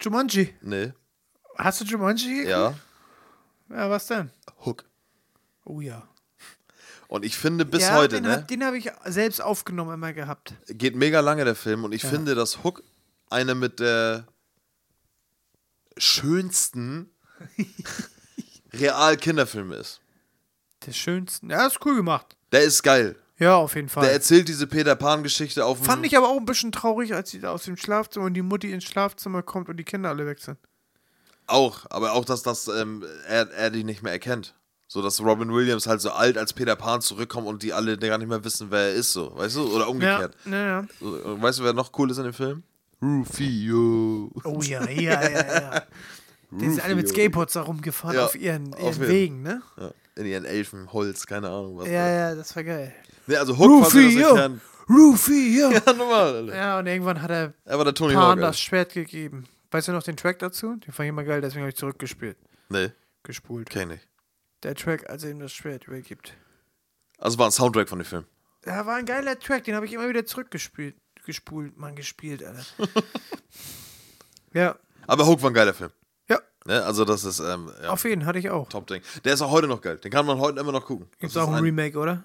Jumanji. 0.01 0.55
Nee, 0.63 0.93
Hast 1.57 1.81
du 1.81 1.85
Jumanji 1.85 2.29
geguckt? 2.45 2.49
ja, 2.51 2.75
Ja, 3.71 3.91
was 3.91 4.07
denn? 4.07 4.31
Hook. 4.65 4.85
Oh 5.65 5.81
ja. 5.81 6.07
Und 7.09 7.25
ich 7.25 7.37
finde 7.37 7.65
bis 7.65 7.83
ja, 7.83 7.95
heute, 7.95 8.17
den 8.17 8.25
ne, 8.25 8.33
hab- 8.37 8.49
den 8.49 8.65
habe 8.65 8.79
ich 8.79 8.91
selbst 9.07 9.41
aufgenommen 9.41 9.95
immer 9.95 10.13
gehabt. 10.13 10.55
geht 10.69 10.95
mega 10.95 11.21
lange 11.21 11.45
der 11.45 11.55
Film 11.55 11.85
und 11.85 11.93
ich 11.93 12.03
finde, 12.03 12.35
dass 12.35 12.63
Hook 12.65 12.83
eine 13.31 13.55
mit 13.55 13.81
der 13.81 14.27
schönsten 15.97 17.11
real 18.73 19.17
Kinderfilme 19.17 19.77
ist. 19.77 20.01
Der 20.87 20.93
schönsten. 20.93 21.51
Ja, 21.51 21.67
ist 21.67 21.85
cool 21.85 21.97
gemacht. 21.97 22.37
Der 22.53 22.63
ist 22.63 22.83
geil. 22.83 23.17
Ja, 23.39 23.57
auf 23.57 23.75
jeden 23.77 23.89
Fall. 23.89 24.03
Der 24.05 24.13
erzählt 24.13 24.49
diese 24.49 24.67
Peter 24.67 24.97
Pan-Geschichte 24.97 25.65
auf 25.65 25.79
dem. 25.79 25.85
Fand 25.85 26.05
ich 26.07 26.17
aber 26.17 26.29
auch 26.29 26.39
ein 26.39 26.45
bisschen 26.45 26.73
traurig, 26.73 27.15
als 27.15 27.31
sie 27.31 27.41
da 27.41 27.51
aus 27.53 27.63
dem 27.65 27.77
Schlafzimmer 27.77 28.27
und 28.27 28.35
die 28.35 28.43
Mutti 28.43 28.73
ins 28.73 28.85
Schlafzimmer 28.85 29.43
kommt 29.43 29.69
und 29.69 29.77
die 29.77 29.85
Kinder 29.85 30.09
alle 30.09 30.27
weg 30.27 30.41
sind. 30.41 30.59
Auch, 31.47 31.87
aber 31.91 32.13
auch, 32.13 32.25
dass 32.25 32.43
das, 32.43 32.69
ähm, 32.69 33.05
er, 33.27 33.51
er 33.53 33.71
die 33.71 33.85
nicht 33.85 34.03
mehr 34.03 34.13
erkennt. 34.13 34.55
So, 34.91 35.03
dass 35.03 35.21
Robin 35.21 35.53
Williams 35.53 35.87
halt 35.87 36.01
so 36.01 36.11
alt 36.11 36.37
als 36.39 36.53
Peter 36.53 36.75
Pan 36.75 37.01
zurückkommt 37.01 37.47
und 37.47 37.63
die 37.63 37.73
alle 37.73 37.97
gar 37.99 38.19
nicht 38.19 38.29
mehr 38.29 38.43
wissen, 38.43 38.71
wer 38.71 38.81
er 38.89 38.93
ist, 38.95 39.13
so, 39.13 39.37
weißt 39.37 39.57
du? 39.57 39.67
Oder 39.69 39.85
Ja, 39.85 39.91
umgekehrt. 39.91 40.35
ja, 40.47 40.67
ja. 40.67 40.85
So, 40.99 41.07
und 41.07 41.43
weißt 41.43 41.59
du, 41.59 41.65
wer 41.65 41.73
noch 41.75 41.91
cool 41.99 42.11
ist 42.11 42.19
in 42.19 42.25
dem 42.25 42.33
Film? 42.33 42.63
Rufio. 43.01 44.31
Oh 44.45 44.61
ja, 44.63 44.89
ja, 44.89 45.23
ja, 45.29 45.31
ja. 45.61 45.83
Die 46.51 46.69
sind 46.71 46.83
alle 46.83 46.95
mit. 46.97 47.09
Skateboards 47.09 47.53
da 47.53 47.63
rumgefahren 47.63 48.17
Ja, 48.17 48.25
auf 48.25 48.35
ihren, 48.35 48.73
auf 48.75 48.81
ihren 48.81 48.93
jeden. 48.95 49.09
Wegen, 49.09 49.43
ne? 49.43 49.63
Ja. 49.77 49.91
in 50.17 50.27
ihren 50.27 50.45
Elfenholz, 50.47 51.27
keine 51.27 51.49
Ahnung 51.49 51.79
was. 51.79 51.87
Ja, 51.89 52.09
ja, 52.09 52.35
das 52.35 52.57
war 52.57 52.65
geil. 52.65 52.93
Nee, 53.29 53.37
also 53.37 53.57
Hook, 53.57 53.85
das 53.85 53.95
Rufy, 53.95 54.07
nicht 54.07 54.19
yo. 54.19 55.71
ja. 55.87 55.93
Normal, 55.93 56.35
Alter. 56.37 56.57
Ja, 56.57 56.79
und 56.79 56.87
irgendwann 56.87 57.21
hat 57.21 57.31
er 57.31 57.53
Er 57.67 57.77
war 57.77 57.85
der 57.85 57.95
Tony 57.95 58.15
Pan 58.15 58.23
Hawk. 58.23 58.41
das. 58.41 58.59
Schwert 58.59 58.95
gegeben. 58.95 59.45
Weißt 59.71 59.87
du 59.89 59.93
noch 59.93 60.03
den 60.03 60.17
Track 60.17 60.39
dazu? 60.39 60.77
Den 60.77 60.93
fand 60.93 61.05
ich 61.07 61.11
immer 61.11 61.25
geil, 61.25 61.43
deswegen 61.43 61.61
habe 61.61 61.69
ich 61.69 61.77
zurückgespielt. 61.77 62.39
Nee, 62.71 62.91
Gespult. 63.23 63.69
kenn 63.69 63.91
ich. 63.91 64.01
Der 64.63 64.75
Track, 64.75 65.09
als 65.11 65.25
er 65.25 65.31
ihm 65.31 65.41
das 65.41 65.53
Schwert 65.53 65.87
übergibt. 65.87 66.33
Also 67.19 67.39
war 67.39 67.47
ein 67.49 67.53
Soundtrack 67.53 67.89
von 67.89 67.99
dem 67.99 68.07
Film. 68.07 68.25
Ja, 68.65 68.87
war 68.87 68.97
ein 68.97 69.05
geiler 69.07 69.39
Track, 69.39 69.65
den 69.65 69.75
habe 69.75 69.85
ich 69.87 69.93
immer 69.93 70.09
wieder 70.09 70.25
zurückgespielt. 70.25 70.97
Gespult, 71.27 71.77
Mann, 71.77 71.95
gespielt, 71.95 72.43
Alter. 72.43 72.65
ja, 74.55 74.75
Aber 75.07 75.27
Hook 75.27 75.43
war 75.43 75.51
ein 75.51 75.55
geiler 75.55 75.75
Film. 75.75 75.91
ja, 76.29 76.39
Ne? 76.65 76.83
Also 76.83 77.05
das 77.05 77.25
ist 77.25 77.41
ähm, 77.41 77.71
ja, 77.83 77.91
auf 77.91 78.05
jeden 78.05 78.25
hatte 78.25 78.39
ich 78.39 78.49
auch. 78.49 78.69
Top-Ding. 78.71 79.03
Der 79.25 79.35
ist 79.35 79.43
auch 79.43 79.51
heute 79.51 79.67
noch 79.69 79.81
geil. 79.83 79.99
Den 79.99 80.11
kann 80.11 80.25
man 80.27 80.39
heute 80.39 80.59
immer 80.61 80.73
noch 80.73 80.85
gucken. 80.87 81.07
Gibt's 81.19 81.35
Das 81.35 81.45
auch 81.45 81.53
ein 81.53 81.63
Remake, 81.63 81.99
oder? 81.99 82.25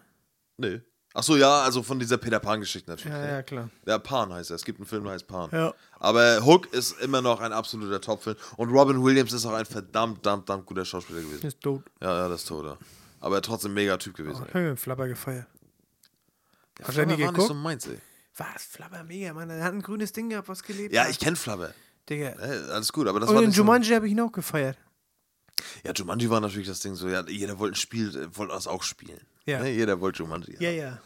Nee. 0.58 0.82
Achso, 1.16 1.36
ja, 1.36 1.62
also 1.62 1.84
von 1.84 2.00
dieser 2.00 2.18
Peter 2.18 2.40
Pan-Geschichte 2.40 2.90
natürlich. 2.90 3.16
Ja, 3.16 3.22
ne? 3.24 3.32
ja, 3.32 3.44
klar. 3.44 3.70
Ja, 3.86 4.00
Pan 4.00 4.34
heißt 4.34 4.50
er. 4.50 4.56
Es 4.56 4.66
gibt 4.66 4.80
einen 4.80 4.88
Film, 4.88 5.04
der 5.04 5.14
heißt 5.14 5.28
Pan. 5.28 5.50
Ja. 5.52 5.74
Aber 6.00 6.44
Hook 6.44 6.74
ist 6.74 7.00
immer 7.02 7.22
noch 7.22 7.40
ein 7.40 7.54
absoluter 7.54 8.02
Top-Film. 8.02 8.36
Und 8.58 8.72
Robin 8.72 9.04
Williams 9.04 9.32
ist 9.32 9.46
auch 9.46 9.54
ein 9.54 9.66
verdammt, 9.66 10.16
verdammt, 10.24 10.46
verdammt 10.48 10.66
guter 10.66 10.86
Schauspieler 10.86 11.22
gewesen. 11.22 11.46
Ist 11.46 11.62
tot. 11.62 11.84
Ja, 12.02 12.18
ja, 12.24 12.28
das 12.28 12.42
ist 12.42 12.48
tot, 12.48 12.66
ja. 12.66 12.78
Aber 13.20 13.42
trotzdem 13.42 13.76
mega 13.76 13.96
Typ 13.98 14.16
gewesen. 14.16 14.44
Ich 14.48 14.54
habe 14.54 14.66
den 14.66 14.78
Flabber 14.78 15.08
gefeiert. 15.08 15.46
ey. 16.80 16.86
Hast 16.86 16.98
du 16.98 17.02
ja 17.02 17.08
war 17.08 17.16
geguckt? 17.16 17.38
nicht 17.38 17.48
so 17.48 17.54
meins, 17.54 17.88
ey. 17.88 18.00
Was? 18.36 18.64
Flabber 18.64 19.04
mega, 19.04 19.34
Mann. 19.34 19.50
Er 19.52 19.64
hat 19.64 19.74
ein 19.74 19.84
grünes 19.84 20.12
Ding 20.14 20.30
gehabt, 20.30 20.48
was 20.50 20.64
gelebt 20.64 20.94
Ja, 20.96 21.04
hat. 21.04 21.12
ich 21.12 21.20
kenn 21.20 21.36
Flabber. 21.36 21.74
Digga. 22.10 22.30
Äh, 22.30 22.72
alles 22.72 22.92
gut, 22.92 23.08
aber 23.08 23.20
das 23.20 23.30
Und 23.30 23.36
war 23.36 23.44
in 23.44 23.50
nicht 23.50 23.56
so, 23.56 23.62
Jumanji 23.62 23.94
habe 23.94 24.08
ich 24.08 24.12
ihn 24.14 24.20
auch 24.20 24.32
gefeiert. 24.32 24.78
Ja, 25.84 25.94
Jumanji 25.94 26.30
war 26.30 26.40
natürlich 26.42 26.68
das 26.68 26.80
Ding 26.80 26.96
so, 26.96 27.08
ja, 27.10 27.26
jeder 27.28 27.60
wollte 27.60 27.74
ein 27.74 27.76
Spiel, 27.76 28.10
äh, 28.16 28.36
wollte 28.38 28.54
das 28.54 28.68
auch 28.68 28.84
spielen. 28.84 29.20
Ja. 29.46 29.60
Ne? 29.62 29.72
Jeder 29.72 30.00
wollte 30.02 30.20
Jumanji. 30.20 30.56
Ja, 30.60 30.70
ja. 30.72 31.02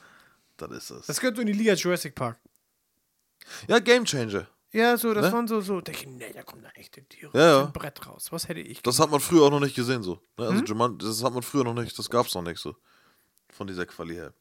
Das 0.58 0.72
ist 0.72 0.90
es. 0.90 1.06
Das 1.08 1.20
gehört 1.20 1.36
so 1.36 1.42
in 1.42 1.48
die 1.48 1.54
Liga 1.54 1.74
Jurassic 1.74 2.16
Park. 2.16 2.38
ja, 3.68 3.80
Game 3.80 4.06
Changer. 4.06 4.48
Ja, 4.72 4.98
so, 4.98 5.14
das 5.14 5.28
Ne? 5.28 5.32
waren 5.32 5.48
so, 5.48 5.62
so. 5.62 5.80
Denke 5.82 6.02
ich, 6.02 6.08
nee, 6.08 6.32
da 6.34 6.44
kommen 6.44 6.62
da 6.62 6.70
echte 6.76 7.02
Tiere. 7.04 7.32
Ja, 7.38 7.60
ja. 7.62 7.66
Brett 7.68 8.06
raus. 8.06 8.32
Was 8.32 8.48
hätte 8.50 8.60
ich? 8.60 8.82
Das 8.82 9.00
hat 9.00 9.10
man 9.10 9.20
früher 9.20 9.44
auch 9.44 9.50
noch 9.52 9.60
nicht 9.62 9.76
gesehen 9.76 10.04
so. 10.04 10.20
Ne? 10.38 10.48
Hm? 10.48 10.52
Also 10.54 10.64
Jumanji, 10.66 10.98
das 11.00 11.24
hat 11.24 11.34
man 11.34 11.44
früher 11.44 11.64
noch 11.64 11.74
nicht, 11.74 11.98
das 11.98 12.10
gab's 12.10 12.34
noch 12.36 12.42
nicht 12.44 12.60
so. 12.60 12.76
Von 13.50 13.68
dieser 13.68 13.86
Quali 13.86 14.16
her. 14.16 14.34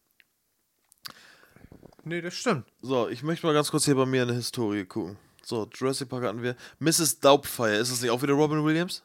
Nee, 2.05 2.21
das 2.21 2.35
stimmt. 2.35 2.67
So, 2.83 3.09
ich 3.09 3.23
möchte 3.23 3.47
mal 3.47 3.53
ganz 3.53 3.71
kurz 3.71 3.85
hier 3.85 3.95
bei 3.97 4.07
mir 4.07 4.23
in 4.23 4.29
der 4.29 4.37
Historie 4.37 4.85
gucken. 4.85 5.17
So, 5.45 5.69
Jurassic 5.75 6.09
Park 6.09 6.25
hatten 6.25 6.43
wir. 6.43 6.57
Mrs. 6.79 7.21
Doubtfire, 7.21 7.77
ist 7.77 7.91
das 7.93 8.01
nicht 8.01 8.11
auch 8.11 8.23
wieder 8.23 8.35
Robin 8.35 8.65
Williams? 8.65 9.03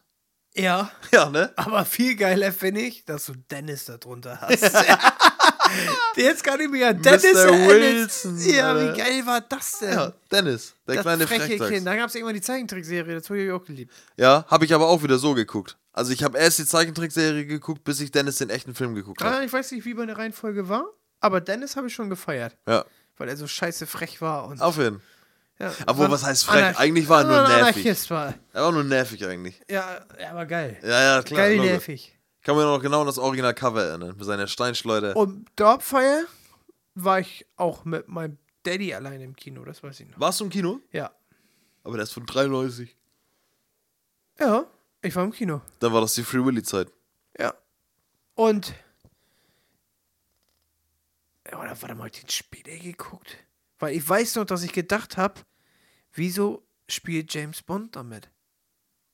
Ja, 0.53 0.91
Ja, 1.11 1.29
ne? 1.29 1.51
aber 1.55 1.85
viel 1.85 2.15
geiler 2.15 2.51
finde 2.51 2.81
ich, 2.81 3.05
dass 3.05 3.25
du 3.25 3.33
Dennis 3.49 3.85
da 3.85 3.97
drunter 3.97 4.39
hast. 4.41 4.61
Jetzt 6.15 6.43
kann 6.43 6.59
ich 6.59 6.69
mir 6.69 6.79
ja 6.79 6.93
Dennis 6.93 7.23
Mr. 7.23 7.51
Wilson, 7.67 8.37
Ja, 8.41 8.73
Alter. 8.73 8.93
wie 8.93 8.97
geil 8.97 9.25
war 9.25 9.41
das 9.41 9.79
denn? 9.79 9.93
Ja, 9.93 10.13
Dennis, 10.29 10.73
der 10.87 10.95
das 10.95 11.03
kleine 11.03 11.27
freche 11.27 11.41
Frechdachs. 11.45 11.71
Kind. 11.71 11.87
Da 11.87 11.95
gab 11.95 12.09
es 12.09 12.15
irgendwann 12.15 12.35
die 12.35 12.41
Zeichentrickserie, 12.41 13.15
das 13.15 13.29
habe 13.29 13.39
ich 13.41 13.51
auch 13.51 13.63
geliebt. 13.63 13.93
Ja, 14.17 14.45
habe 14.49 14.65
ich 14.65 14.73
aber 14.73 14.87
auch 14.89 15.01
wieder 15.03 15.17
so 15.17 15.33
geguckt. 15.33 15.77
Also 15.93 16.11
ich 16.11 16.23
habe 16.23 16.37
erst 16.37 16.59
die 16.59 16.65
Zeichentrickserie 16.65 17.45
geguckt, 17.45 17.83
bis 17.83 18.01
ich 18.01 18.11
Dennis 18.11 18.37
den 18.37 18.49
echten 18.49 18.75
Film 18.75 18.95
geguckt 18.95 19.23
habe. 19.23 19.37
Ah, 19.37 19.43
ich 19.43 19.51
weiß 19.53 19.71
nicht, 19.71 19.85
wie 19.85 19.93
meine 19.93 20.17
Reihenfolge 20.17 20.67
war, 20.67 20.85
aber 21.21 21.39
Dennis 21.39 21.75
habe 21.77 21.87
ich 21.87 21.93
schon 21.93 22.09
gefeiert, 22.09 22.57
Ja, 22.67 22.83
weil 23.17 23.29
er 23.29 23.37
so 23.37 23.47
scheiße 23.47 23.87
frech 23.87 24.21
war. 24.21 24.47
Und, 24.47 24.61
auf 24.61 24.77
jeden 24.77 25.01
ja, 25.61 25.73
Obwohl, 25.87 26.05
war 26.05 26.11
was 26.11 26.23
heißt 26.23 26.43
frech? 26.45 26.63
Anarch- 26.63 26.79
Eigentlich 26.79 27.07
war 27.09 27.21
er 27.21 27.27
nur 27.27 27.41
nervig. 27.47 27.61
Anarchist 27.85 28.09
war. 28.09 28.33
Er 28.53 28.63
war 28.63 28.71
nur 28.71 28.83
nervig 28.83 29.25
eigentlich. 29.25 29.61
Ja, 29.69 30.05
er 30.17 30.35
war 30.35 30.45
geil. 30.45 30.77
Ja, 30.81 31.15
ja, 31.17 31.21
klar. 31.21 31.39
geil 31.41 31.57
Logo. 31.57 31.69
nervig. 31.69 32.17
Ich 32.39 32.43
kann 32.45 32.55
mir 32.55 32.63
noch 32.63 32.81
genau 32.81 33.01
an 33.01 33.05
das 33.07 33.17
Original-Cover 33.19 33.83
erinnern. 33.83 34.15
Mit 34.17 34.25
seiner 34.25 34.47
Steinschleuder. 34.47 35.15
Und 35.15 35.47
Dorpfire 35.55 36.25
war 36.95 37.19
ich 37.19 37.45
auch 37.55 37.85
mit 37.85 38.07
meinem 38.07 38.37
Daddy 38.63 38.93
allein 38.93 39.21
im 39.21 39.35
Kino, 39.35 39.63
das 39.63 39.81
weiß 39.83 39.99
ich 39.99 40.07
noch. 40.09 40.19
Warst 40.19 40.39
du 40.39 40.45
im 40.45 40.49
Kino? 40.49 40.79
Ja. 40.91 41.11
Aber 41.83 41.95
der 41.97 42.03
ist 42.03 42.13
von 42.13 42.25
93. 42.25 42.95
Ja, 44.39 44.65
ich 45.01 45.15
war 45.15 45.23
im 45.23 45.31
Kino. 45.31 45.61
Dann 45.79 45.93
war 45.93 46.01
das 46.01 46.13
die 46.15 46.23
Free 46.23 46.43
Willy-Zeit. 46.43 46.87
Ja. 47.39 47.53
Und. 48.35 48.73
Ja, 51.51 51.59
Oder 51.59 51.69
warte 51.81 51.95
mal, 51.95 52.07
ich 52.07 52.19
den 52.21 52.29
später 52.29 52.71
geguckt? 52.77 53.35
Weil 53.79 53.95
ich 53.95 54.07
weiß 54.07 54.35
noch, 54.35 54.45
dass 54.45 54.63
ich 54.63 54.73
gedacht 54.73 55.17
habe, 55.17 55.41
wieso 56.13 56.63
spielt 56.87 57.33
James 57.33 57.61
Bond 57.61 57.95
damit? 57.95 58.29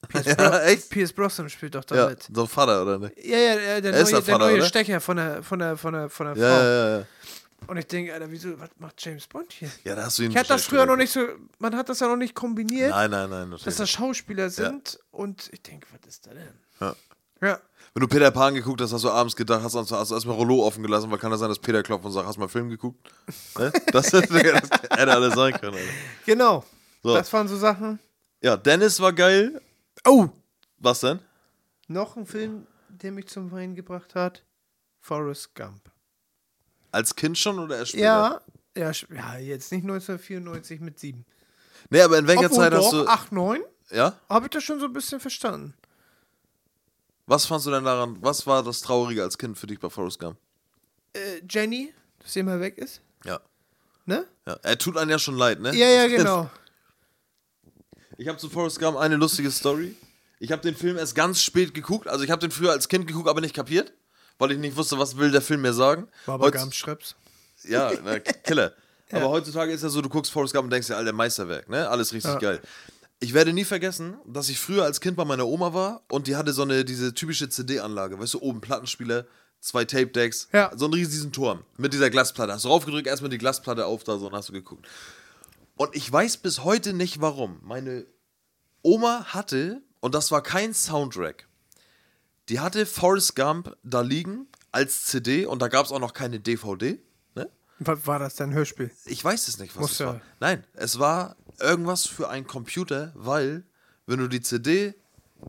Pierce, 0.09 0.25
Ja, 0.27 0.61
echt? 0.63 0.89
Pierce 0.89 1.11
Brosnan 1.13 1.49
spielt 1.49 1.73
doch 1.75 1.83
Ja, 1.89 2.05
damit. 2.05 2.27
so 2.33 2.45
Vater, 2.45 2.81
oder 2.83 2.99
nicht? 2.99 3.17
Ja, 3.25 3.37
ja, 3.37 3.53
ja 3.59 3.81
der 3.81 3.93
Er 3.93 4.01
ist 4.01 4.11
neue, 4.11 4.21
der 4.21 4.21
der 4.21 4.35
Vater, 4.39 4.51
neue? 4.51 4.63
Stecher 4.65 5.01
von 5.01 5.17
der, 5.17 5.43
von 5.43 5.59
der, 5.59 5.77
von 5.77 5.93
der, 5.93 6.09
von 6.09 6.25
der 6.27 6.35
Ja, 6.37 6.55
Frau. 6.55 6.63
ja, 6.63 6.89
ja, 6.89 6.97
ja. 6.99 7.05
Und 7.65 7.77
ich 7.77 7.87
denke, 7.87 8.13
Alter, 8.13 8.29
wieso, 8.29 8.59
was 8.59 8.69
macht 8.77 9.03
James 9.03 9.25
Bond 9.25 9.51
hier? 9.51 9.69
Ja, 9.83 9.95
da 9.95 10.05
hast 10.05 10.19
du 10.19 10.23
ihn. 10.23 10.31
Ich 10.31 10.37
hatte 10.37 10.49
das 10.49 10.65
früher 10.65 10.85
noch 10.85 10.95
nicht 10.95 11.11
so, 11.11 11.21
man 11.57 11.75
hat 11.75 11.89
das 11.89 11.99
ja 11.99 12.07
noch 12.07 12.15
nicht 12.15 12.35
kombiniert, 12.35 12.91
Nein, 12.91 13.09
nein, 13.09 13.29
nein. 13.29 13.49
dass 13.49 13.61
Natürlich. 13.61 13.77
das 13.77 13.89
Schauspieler 13.89 14.49
sind. 14.51 14.99
Und 15.09 15.49
ich 15.51 15.63
denke, 15.63 15.87
was 15.91 16.07
ist 16.07 16.27
da 16.27 16.31
denn? 16.35 16.47
Ja. 16.79 16.95
Ja. 17.41 17.59
Wenn 17.95 18.01
du 18.01 18.07
Peter 18.07 18.29
Pan 18.29 18.53
geguckt 18.53 18.79
hast, 18.81 18.93
hast 18.93 19.03
du 19.03 19.09
abends 19.09 19.35
gedacht, 19.35 19.63
hast, 19.63 19.73
hast, 19.73 19.91
hast 19.91 20.11
erstmal 20.11 20.35
Rollo 20.35 20.63
offen 20.65 20.83
gelassen, 20.83 21.09
weil 21.09 21.17
kann 21.17 21.31
das 21.31 21.39
sein, 21.39 21.49
dass 21.49 21.57
Peter 21.57 21.81
klopft 21.81 22.05
und 22.05 22.11
sagt, 22.11 22.27
hast 22.27 22.35
du 22.35 22.39
mal 22.41 22.45
einen 22.45 22.51
Film 22.51 22.69
geguckt? 22.69 23.09
ne? 23.57 23.73
das, 23.91 24.11
das 24.11 24.29
hätte 24.29 25.11
alles 25.11 25.33
sein 25.33 25.53
können. 25.53 25.73
Alter. 25.77 25.87
Genau. 26.27 26.63
So. 27.07 27.15
Das 27.15 27.31
waren 27.31 27.47
so 27.47 27.55
Sachen. 27.55 27.99
Ja, 28.41 28.57
Dennis 28.57 28.99
war 28.99 29.13
geil. 29.13 29.61
Oh, 30.05 30.27
Was 30.77 30.99
denn? 30.99 31.19
Noch 31.87 32.17
ein 32.17 32.25
Film, 32.25 32.67
der 32.89 33.13
mich 33.13 33.27
zum 33.29 33.49
Weinen 33.49 33.75
gebracht 33.75 34.13
hat. 34.13 34.43
Forrest 34.99 35.55
Gump. 35.55 35.89
Als 36.91 37.15
Kind 37.15 37.37
schon 37.37 37.59
oder 37.59 37.77
erst 37.77 37.91
später? 37.91 38.03
Ja, 38.03 38.41
ja, 38.75 38.91
ja, 39.15 39.37
jetzt 39.37 39.71
nicht 39.71 39.83
1994 39.83 40.81
mit 40.81 40.99
7. 40.99 41.25
Nee, 41.89 42.01
aber 42.01 42.17
in 42.17 42.27
welcher 42.27 42.47
Obwohl 42.47 42.57
Zeit 42.57 42.73
doch, 42.73 42.83
hast 42.83 42.91
du. 42.91 43.07
8, 43.07 43.31
9, 43.31 43.61
Ja? 43.91 44.19
habe 44.27 44.47
ich 44.47 44.51
das 44.51 44.65
schon 44.65 44.81
so 44.81 44.87
ein 44.87 44.93
bisschen 44.93 45.21
verstanden. 45.21 45.75
Was 47.25 47.45
fandst 47.45 47.67
du 47.67 47.71
denn 47.71 47.85
daran? 47.85 48.17
Was 48.19 48.45
war 48.45 48.63
das 48.63 48.81
Traurige 48.81 49.23
als 49.23 49.37
Kind 49.37 49.57
für 49.57 49.67
dich 49.67 49.79
bei 49.79 49.89
Forrest 49.89 50.19
Gump? 50.19 50.37
Äh, 51.13 51.41
Jenny, 51.49 51.93
dass 52.19 52.33
sie 52.33 52.43
mal 52.43 52.59
weg 52.59 52.77
ist. 52.77 52.99
Ja. 53.23 53.39
Ne? 54.05 54.27
ja. 54.45 54.59
Er 54.61 54.77
tut 54.77 54.97
einem 54.97 55.11
ja 55.11 55.19
schon 55.19 55.37
leid, 55.37 55.61
ne? 55.61 55.73
Ja, 55.73 55.87
ja, 55.87 56.07
genau. 56.07 56.49
Ich 58.17 58.27
habe 58.27 58.37
zu 58.37 58.49
Forrest 58.49 58.79
Gump 58.79 58.97
eine 58.97 59.15
lustige 59.15 59.51
Story. 59.51 59.95
Ich 60.39 60.51
habe 60.51 60.61
den 60.61 60.75
Film 60.75 60.97
erst 60.97 61.15
ganz 61.15 61.41
spät 61.41 61.73
geguckt. 61.73 62.07
Also 62.07 62.23
ich 62.23 62.31
habe 62.31 62.39
den 62.41 62.51
früher 62.51 62.71
als 62.71 62.87
Kind 62.87 63.07
geguckt, 63.07 63.27
aber 63.29 63.41
nicht 63.41 63.55
kapiert. 63.55 63.93
Weil 64.39 64.51
ich 64.51 64.57
nicht 64.59 64.75
wusste, 64.77 64.99
was 64.99 65.17
will 65.17 65.31
der 65.31 65.41
Film 65.41 65.61
mir 65.61 65.73
sagen. 65.73 66.07
Baba 66.27 66.45
Heutz- 66.45 66.59
Gump 66.59 66.73
Schreps. 66.73 67.15
Ja, 67.63 67.91
na, 68.03 68.19
Killer. 68.19 68.73
Aber 69.11 69.29
heutzutage 69.29 69.71
ist 69.71 69.81
ja 69.83 69.89
so, 69.89 70.01
du 70.01 70.09
guckst 70.09 70.31
Forrest 70.31 70.53
Gump 70.53 70.65
und 70.65 70.69
denkst 70.69 70.87
dir, 70.87 70.97
alter 70.97 71.13
Meisterwerk, 71.13 71.69
ne? 71.69 71.89
Alles 71.89 72.11
richtig 72.13 72.33
Ja. 72.33 72.39
geil. 72.39 72.61
Ich 73.19 73.33
werde 73.33 73.51
nie 73.53 73.63
vergessen, 73.63 74.17
dass 74.25 74.49
ich 74.49 74.59
früher 74.59 74.83
als 74.83 74.99
Kind 75.01 75.15
bei 75.17 75.23
meiner 75.25 75.47
Oma 75.47 75.73
war 75.73 76.03
und 76.09 76.27
die 76.27 76.35
hatte 76.35 76.51
so 76.53 76.61
eine, 76.63 76.83
diese 76.85 77.13
typische 77.13 77.47
CD-Anlage, 77.49 78.19
weißt 78.19 78.33
du, 78.35 78.41
oben 78.41 78.59
Plattenspieler, 78.61 79.25
zwei 79.61 79.85
Tape-Decks, 79.85 80.49
Ja. 80.53 80.71
so 80.75 80.85
einen 80.85 80.93
riesigen 80.93 81.31
Turm 81.31 81.63
mit 81.77 81.93
dieser 81.93 82.09
Glasplatte. 82.09 82.51
Hast 82.53 82.65
du 82.65 82.69
raufgedrückt, 82.69 83.07
erstmal 83.07 83.29
die 83.29 83.37
Glasplatte 83.39 83.85
auf, 83.85 84.03
da 84.03 84.17
so 84.19 84.27
und 84.27 84.33
hast 84.35 84.49
du 84.49 84.53
geguckt. 84.53 84.85
Und 85.77 85.95
ich 85.95 86.11
weiß 86.11 86.37
bis 86.37 86.63
heute 86.63 86.91
nicht 86.93 87.21
warum. 87.21 87.59
Meine 87.63 88.05
Oma 88.81 89.25
hatte, 89.27 89.81
und 89.99 90.13
das 90.15 90.31
war 90.31 90.41
kein 90.41 90.73
Soundtrack, 90.73 91.47
die 92.49 92.59
hatte 92.59 92.85
Forrest 92.85 93.35
Gump 93.35 93.75
da 93.83 94.01
liegen 94.01 94.47
als 94.71 95.05
CD 95.05 95.45
und 95.45 95.61
da 95.61 95.67
gab 95.67 95.85
es 95.85 95.91
auch 95.91 95.99
noch 95.99 96.13
keine 96.13 96.39
DVD, 96.39 96.99
ne? 97.35 97.49
Was 97.79 98.07
war 98.07 98.19
das 98.19 98.35
denn? 98.35 98.53
Hörspiel? 98.53 98.89
Ich 99.05 99.23
weiß 99.23 99.47
es 99.47 99.59
nicht, 99.59 99.75
was 99.75 99.81
Muss 99.81 99.91
es 99.93 99.99
ja- 99.99 100.05
war. 100.07 100.21
Nein, 100.39 100.63
es 100.73 100.97
war 100.99 101.35
irgendwas 101.59 102.05
für 102.07 102.29
einen 102.29 102.47
Computer, 102.47 103.11
weil, 103.15 103.63
wenn 104.05 104.19
du 104.19 104.27
die 104.27 104.41
CD 104.41 104.95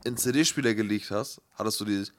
in 0.05 0.17
CD-Spieler 0.17 0.75
gelegt 0.75 1.11
hast, 1.11 1.41
hattest 1.55 1.81
du 1.81 1.85
dieses. 1.85 2.13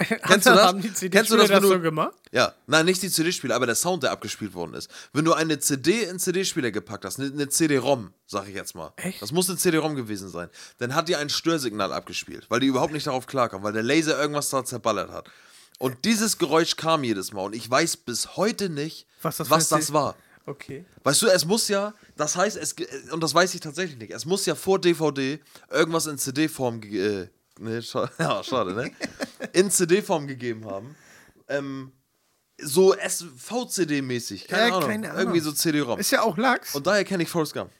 Kennst 0.00 0.46
du 0.46 0.50
das? 0.50 0.74
Kennst 1.10 1.30
du 1.30 1.36
das, 1.36 1.48
das 1.48 1.60
du, 1.60 1.68
so 1.68 1.80
gemacht? 1.80 2.14
Ja, 2.32 2.54
nein, 2.66 2.86
nicht 2.86 3.02
die 3.02 3.10
CD-Spieler, 3.10 3.54
aber 3.54 3.66
der 3.66 3.74
Sound, 3.74 4.02
der 4.02 4.12
abgespielt 4.12 4.54
worden 4.54 4.74
ist. 4.74 4.90
Wenn 5.12 5.24
du 5.24 5.34
eine 5.34 5.58
CD 5.58 6.04
in 6.04 6.18
CD-Spieler 6.18 6.70
gepackt 6.70 7.04
hast, 7.04 7.20
eine, 7.20 7.48
CD-ROM, 7.48 8.12
sag 8.26 8.48
ich 8.48 8.54
jetzt 8.54 8.74
mal. 8.74 8.92
Echt? 8.96 9.20
Das 9.20 9.32
muss 9.32 9.48
eine 9.48 9.58
CD-ROM 9.58 9.96
gewesen 9.96 10.28
sein. 10.28 10.48
Dann 10.78 10.94
hat 10.94 11.08
die 11.08 11.16
ein 11.16 11.28
Störsignal 11.28 11.92
abgespielt, 11.92 12.46
weil 12.48 12.60
die 12.60 12.66
überhaupt 12.66 12.92
nicht 12.92 13.06
darauf 13.06 13.26
klarkam, 13.26 13.62
weil 13.62 13.72
der 13.72 13.82
Laser 13.82 14.18
irgendwas 14.18 14.48
da 14.48 14.64
zerballert 14.64 15.10
hat. 15.10 15.28
Und 15.78 16.04
dieses 16.04 16.38
Geräusch 16.38 16.76
kam 16.76 17.04
jedes 17.04 17.32
Mal 17.32 17.42
und 17.42 17.54
ich 17.54 17.70
weiß 17.70 17.98
bis 17.98 18.36
heute 18.36 18.68
nicht, 18.68 19.06
Was 19.22 19.38
das 19.38 19.50
was 19.50 19.68
das 19.68 19.92
war. 19.92 20.14
Okay. 20.46 20.84
Weißt 21.04 21.22
du, 21.22 21.26
es 21.28 21.44
muss 21.44 21.68
ja, 21.68 21.94
das 22.16 22.36
heißt, 22.36 22.56
es, 22.56 22.74
und 23.12 23.22
das 23.22 23.34
weiß 23.34 23.54
ich 23.54 23.60
tatsächlich 23.60 23.98
nicht, 23.98 24.12
es 24.12 24.24
muss 24.24 24.46
ja 24.46 24.54
vor 24.54 24.80
DVD 24.80 25.40
irgendwas 25.70 26.06
in 26.06 26.18
CD-Form, 26.18 26.82
äh, 26.82 27.28
ne, 27.60 27.82
scha 27.82 28.10
ja, 28.18 28.42
schade, 28.42 28.74
ne? 28.74 28.90
in 29.52 29.70
CD-Form 29.70 30.26
gegeben 30.26 30.64
haben. 30.66 30.96
Ähm, 31.48 31.92
so 32.62 32.94
SVCD-mäßig, 32.94 34.46
keine, 34.48 34.68
Ja, 34.68 34.76
Ahnung. 34.76 34.88
keine 34.90 35.08
Ahnung. 35.10 35.20
Irgendwie 35.20 35.40
so 35.40 35.52
CD-ROM. 35.52 35.98
Ist 35.98 36.10
ja 36.10 36.22
auch 36.22 36.36
Lachs. 36.36 36.74
Und 36.74 36.86
daher 36.86 37.04
kenne 37.04 37.22
ich 37.22 37.28
Forrest 37.28 37.54
Gump. 37.54 37.70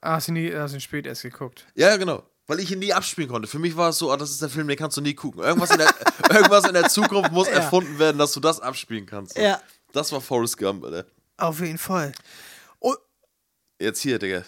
ah, 0.00 0.12
hast 0.14 0.28
du 0.28 0.32
nie, 0.32 0.52
hast 0.54 0.72
du 0.72 0.76
ihn 0.76 0.80
spät 0.80 1.06
erst 1.06 1.22
geguckt. 1.22 1.66
Ja, 1.74 1.88
ja, 1.88 1.96
genau. 1.96 2.22
Weil 2.46 2.60
ich 2.60 2.70
ihn 2.72 2.78
nie 2.78 2.92
abspielen 2.94 3.28
konnte. 3.28 3.46
Für 3.48 3.58
mich 3.58 3.76
war 3.76 3.90
es 3.90 3.98
so, 3.98 4.10
ah, 4.10 4.16
das 4.16 4.30
ist 4.30 4.40
der 4.40 4.48
Film, 4.48 4.68
den 4.68 4.78
kannst 4.78 4.96
du 4.96 5.00
nie 5.02 5.14
gucken. 5.14 5.42
Irgendwas 5.42 5.70
in 5.70 5.78
der, 5.78 5.92
irgendwas 6.30 6.66
in 6.66 6.72
der 6.74 6.88
Zukunft 6.88 7.30
muss 7.32 7.48
erfunden 7.48 7.98
werden, 7.98 8.16
dass 8.16 8.32
du 8.32 8.40
das 8.40 8.60
abspielen 8.60 9.04
kannst. 9.06 9.36
Ja. 9.36 9.60
Das 9.92 10.12
war 10.12 10.20
Forrest 10.20 10.56
Gump, 10.56 10.84
Alter. 10.84 11.04
Auf 11.36 11.60
jeden 11.60 11.78
Fall. 11.78 12.12
Und, 12.78 12.96
Jetzt 13.80 14.00
hier, 14.00 14.18
Digga. 14.18 14.44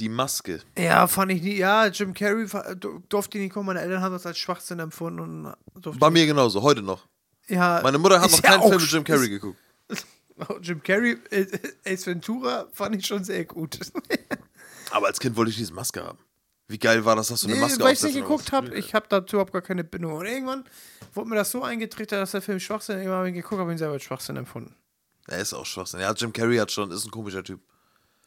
Die 0.00 0.08
Maske. 0.08 0.60
ja, 0.78 1.06
fand 1.06 1.30
ich 1.32 1.42
nie. 1.42 1.56
Ja, 1.56 1.86
Jim 1.86 2.14
Carrey 2.14 2.46
durfte 3.08 3.38
ich 3.38 3.44
nicht 3.44 3.52
kommen. 3.52 3.66
Meine 3.66 3.80
Eltern 3.82 4.00
haben 4.02 4.12
das 4.12 4.26
als 4.26 4.38
Schwachsinn 4.38 4.78
empfunden. 4.80 5.20
Und 5.20 5.54
durfte 5.74 6.00
Bei 6.00 6.10
mir 6.10 6.26
genauso, 6.26 6.62
heute 6.62 6.82
noch. 6.82 7.06
ja, 7.48 7.80
Meine 7.82 7.98
Mutter 7.98 8.18
hat 8.20 8.26
ist 8.30 8.38
noch 8.38 8.42
ja 8.44 8.50
keinen 8.50 8.60
auch 8.62 8.68
Film 8.70 8.80
mit 8.80 8.90
Jim 8.90 9.04
Carrey 9.04 9.28
geguckt. 9.28 9.58
ist- 9.88 10.06
Jim 10.62 10.82
Carrey, 10.82 11.18
äh, 11.30 11.46
Ace 11.86 12.06
Ventura 12.06 12.66
fand 12.72 12.96
ich 12.96 13.06
schon 13.06 13.22
sehr 13.24 13.44
gut. 13.44 13.78
Aber 14.90 15.06
als 15.06 15.20
Kind 15.20 15.36
wollte 15.36 15.50
ich 15.50 15.56
diese 15.58 15.72
Maske 15.74 16.02
haben. 16.02 16.18
Wie 16.66 16.78
geil 16.78 17.04
war 17.04 17.14
das, 17.16 17.28
dass 17.28 17.40
du 17.42 17.46
eine 17.48 17.56
Nee, 17.56 17.60
Maske 17.62 17.82
weil 17.84 17.92
ich 17.92 18.02
nicht 18.02 18.14
geguckt 18.14 18.52
habe. 18.52 18.74
Ich 18.74 18.94
habe 18.94 19.04
dazu 19.08 19.36
überhaupt 19.36 19.52
gar 19.52 19.60
keine 19.62 19.84
Bindung. 19.84 20.14
Und 20.14 20.24
irgendwann 20.26 20.64
wurde 21.14 21.28
mir 21.28 21.34
das 21.36 21.50
so 21.50 21.62
eingetrichtert, 21.62 22.20
dass 22.22 22.30
der 22.30 22.42
Film 22.42 22.58
Schwachsinn 22.60 22.96
Irgendwann 22.98 23.18
habe 23.18 23.28
ich 23.28 23.34
ihn 23.34 23.42
geguckt, 23.42 23.60
habe 23.60 23.70
ihn 23.72 23.78
selber 23.78 23.94
als 23.94 24.04
Schwachsinn 24.04 24.36
empfunden. 24.36 24.74
Er 25.26 25.40
ist 25.40 25.52
auch 25.52 25.66
Schwachsinn. 25.66 26.00
Ja, 26.00 26.12
Jim 26.12 26.32
Carrey 26.32 26.56
hat 26.56 26.72
schon, 26.72 26.90
ist 26.90 27.04
ein 27.04 27.10
komischer 27.10 27.44
Typ. 27.44 27.60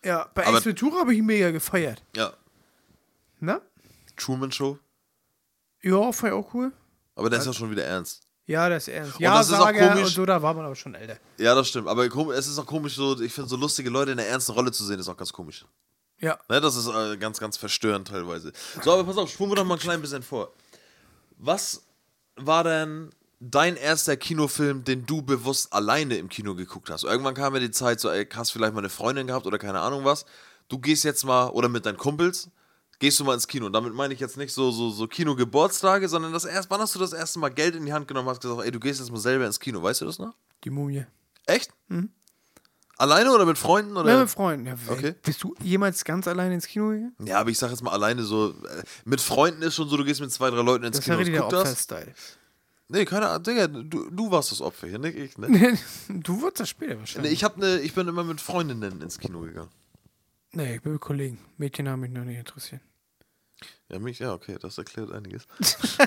Ja, 0.04 0.30
bei 0.34 0.46
Ace 0.46 0.66
Ventura 0.66 1.00
habe 1.00 1.14
ich 1.14 1.20
ihn 1.20 1.26
mega 1.26 1.52
gefeiert. 1.52 2.04
Ja. 2.16 2.34
Na? 3.40 3.62
Truman 4.18 4.52
Show. 4.52 4.78
Ja, 5.82 6.12
fand 6.12 6.34
ich 6.34 6.40
auch 6.40 6.54
cool. 6.54 6.72
Aber 7.16 7.30
der 7.30 7.40
ist 7.40 7.46
ja 7.46 7.54
schon 7.54 7.72
wieder 7.72 7.84
ernst. 7.86 8.22
Ja, 8.46 8.68
das 8.68 8.88
ist 8.88 8.94
ernst. 8.94 9.16
Und 9.16 9.22
Ja, 9.22 9.36
das 9.38 9.48
ist 9.50 9.54
auch 9.54 9.72
komisch. 9.72 10.04
und 10.04 10.08
so, 10.08 10.26
da 10.26 10.42
war 10.42 10.54
man 10.54 10.66
aber 10.66 10.76
schon 10.76 10.96
älter. 10.96 11.18
Ja, 11.38 11.56
das 11.56 11.70
stimmt. 11.70 11.88
Aber 11.88 12.06
es 12.34 12.48
ist 12.48 12.58
auch 12.60 12.66
komisch, 12.66 12.96
so, 12.96 13.20
ich 13.22 13.34
finde, 13.34 13.50
so 13.50 13.56
lustige 13.56 13.90
Leute 13.90 14.12
in 14.12 14.18
der 14.18 14.28
ernsten 14.28 14.52
Rolle 14.54 14.72
zu 14.72 14.84
sehen, 14.84 15.00
ist 15.00 15.08
auch 15.08 15.16
ganz 15.18 15.32
komisch. 15.32 15.66
Ja. 16.20 16.38
Ne, 16.50 16.60
das 16.62 16.76
ist 16.76 16.88
äh, 16.88 17.18
ganz, 17.18 17.40
ganz 17.40 17.58
verstörend 17.58 18.08
teilweise. 18.10 18.52
So, 18.82 18.94
aber 18.94 19.04
pass 19.06 19.18
auf, 19.18 19.30
spulen 19.30 19.52
wir 19.52 19.56
doch 19.56 19.66
mal 19.66 19.76
ein 19.76 19.80
klein 19.80 20.02
bisschen 20.02 20.24
vor. 20.24 20.54
Was 21.38 21.84
war 22.36 22.64
denn 22.64 23.10
dein 23.52 23.76
erster 23.76 24.16
Kinofilm, 24.18 24.84
den 24.84 25.06
du 25.06 25.22
bewusst 25.22 25.74
alleine 25.74 26.16
im 26.18 26.30
Kino 26.30 26.56
geguckt 26.56 26.90
hast? 26.90 27.04
Irgendwann 27.04 27.34
kam 27.36 27.54
ja 27.54 27.60
die 27.60 27.72
Zeit, 27.72 28.00
so, 28.00 28.10
ey, 28.10 28.26
hast 28.34 28.52
vielleicht 28.52 28.74
mal 28.74 28.80
eine 28.80 28.90
Freundin 28.90 29.28
gehabt 29.28 29.46
oder 29.46 29.58
keine 29.58 29.80
Ahnung 29.80 30.06
was. 30.06 30.26
Du 30.70 30.80
gehst 30.80 31.04
jetzt 31.04 31.24
mal, 31.26 31.50
oder 31.50 31.68
mit 31.70 31.86
deinen 31.86 31.98
Kumpels, 31.98 32.50
gehst 33.00 33.20
du 33.20 33.26
mal 33.26 33.34
ins 33.34 33.48
Kino. 33.48 33.66
Und 33.66 33.74
damit 33.74 33.94
meine 33.94 34.14
ich 34.14 34.20
jetzt 34.20 34.38
nicht 34.38 34.54
so, 34.54 34.72
so, 34.72 34.90
so 34.92 35.08
Kino-Geburtstage, 35.08 36.08
sondern 36.08 36.32
das 36.32 36.46
erst, 36.46 36.70
wann 36.70 36.80
hast 36.80 36.96
du 36.96 37.00
das 37.00 37.12
erste 37.14 37.40
Mal 37.40 37.50
Geld 37.50 37.76
in 37.76 37.86
die 37.86 37.94
Hand 37.94 38.08
genommen 38.08 38.28
und 38.28 38.34
hast 38.34 38.42
gesagt, 38.42 38.62
ey, 38.64 38.72
du 38.72 38.80
gehst 38.80 39.00
jetzt 39.00 39.12
mal 39.12 39.20
selber 39.20 39.46
ins 39.46 39.60
Kino, 39.60 39.84
weißt 39.84 40.02
du 40.02 40.06
das 40.06 40.20
noch? 40.20 40.34
Die 40.64 40.70
Mumie. 40.70 41.06
Echt? 41.46 41.72
Alleine 42.98 43.34
oder 43.34 43.46
mit 43.46 43.58
Freunden? 43.58 43.98
Oder? 43.98 44.10
Ja, 44.14 44.20
mit 44.20 44.30
Freunden. 44.30 44.68
Ja, 44.68 44.76
Okay. 44.88 45.16
Bist 45.24 45.44
du 45.44 45.56
jemals 45.62 46.06
ganz 46.06 46.28
alleine 46.28 46.54
ins 46.56 46.68
Kino 46.68 46.90
gegangen? 46.90 47.16
Ja, 47.26 47.40
aber 47.40 47.50
ich 47.50 47.58
sag 47.58 47.72
jetzt 47.72 47.84
mal 47.84 47.92
alleine 47.92 48.24
so, 48.24 48.52
äh, 48.52 48.84
mit 49.04 49.20
Freunden 49.20 49.62
ist 49.64 49.76
schon 49.76 49.90
so, 49.90 49.98
du 49.98 50.06
gehst 50.06 50.22
mit 50.22 50.32
zwei, 50.32 50.50
drei 50.52 50.62
Leuten 50.62 50.86
ins 50.86 50.98
Das 50.98 51.06
ist 51.06 51.08
ja 51.10 51.18
Kino. 51.18 51.32
der 51.32 51.42
guck 51.42 51.50
das. 51.50 51.62
Opfer-Style. 51.62 52.14
Nee, 52.94 53.06
keine 53.06 53.28
Ahnung, 53.28 53.42
Digga, 53.42 53.66
du, 53.66 54.08
du 54.12 54.30
warst 54.30 54.52
das 54.52 54.62
Opfer 54.62 54.86
hier, 54.86 55.00
nicht 55.00 55.18
ich, 55.18 55.36
ne? 55.40 55.80
du 56.10 56.42
wurdest 56.42 56.60
das 56.60 56.70
später 56.70 56.94
nee, 56.94 57.00
wahrscheinlich. 57.00 57.34
ich, 57.34 57.44
hab 57.44 57.58
ne, 57.58 57.80
ich 57.80 57.96
bin 57.96 58.08
immer 58.08 58.24
mit 58.24 58.40
Freundinnen 58.40 59.02
ins 59.02 59.18
Kino 59.18 59.40
gegangen. 59.40 59.72
Nee, 60.52 60.76
ich 60.76 60.82
bin 60.84 60.94
mit 60.94 61.02
Kollegen. 61.02 61.40
Mädchen 61.58 61.90
haben 61.90 62.02
mich 62.02 62.12
noch 62.12 62.24
nicht 62.24 62.38
interessiert. 62.38 62.82
Ja, 63.90 63.98
mich, 63.98 64.20
ja, 64.20 64.32
okay, 64.34 64.58
das 64.62 64.78
erklärt 64.78 65.12
einiges. 65.12 65.48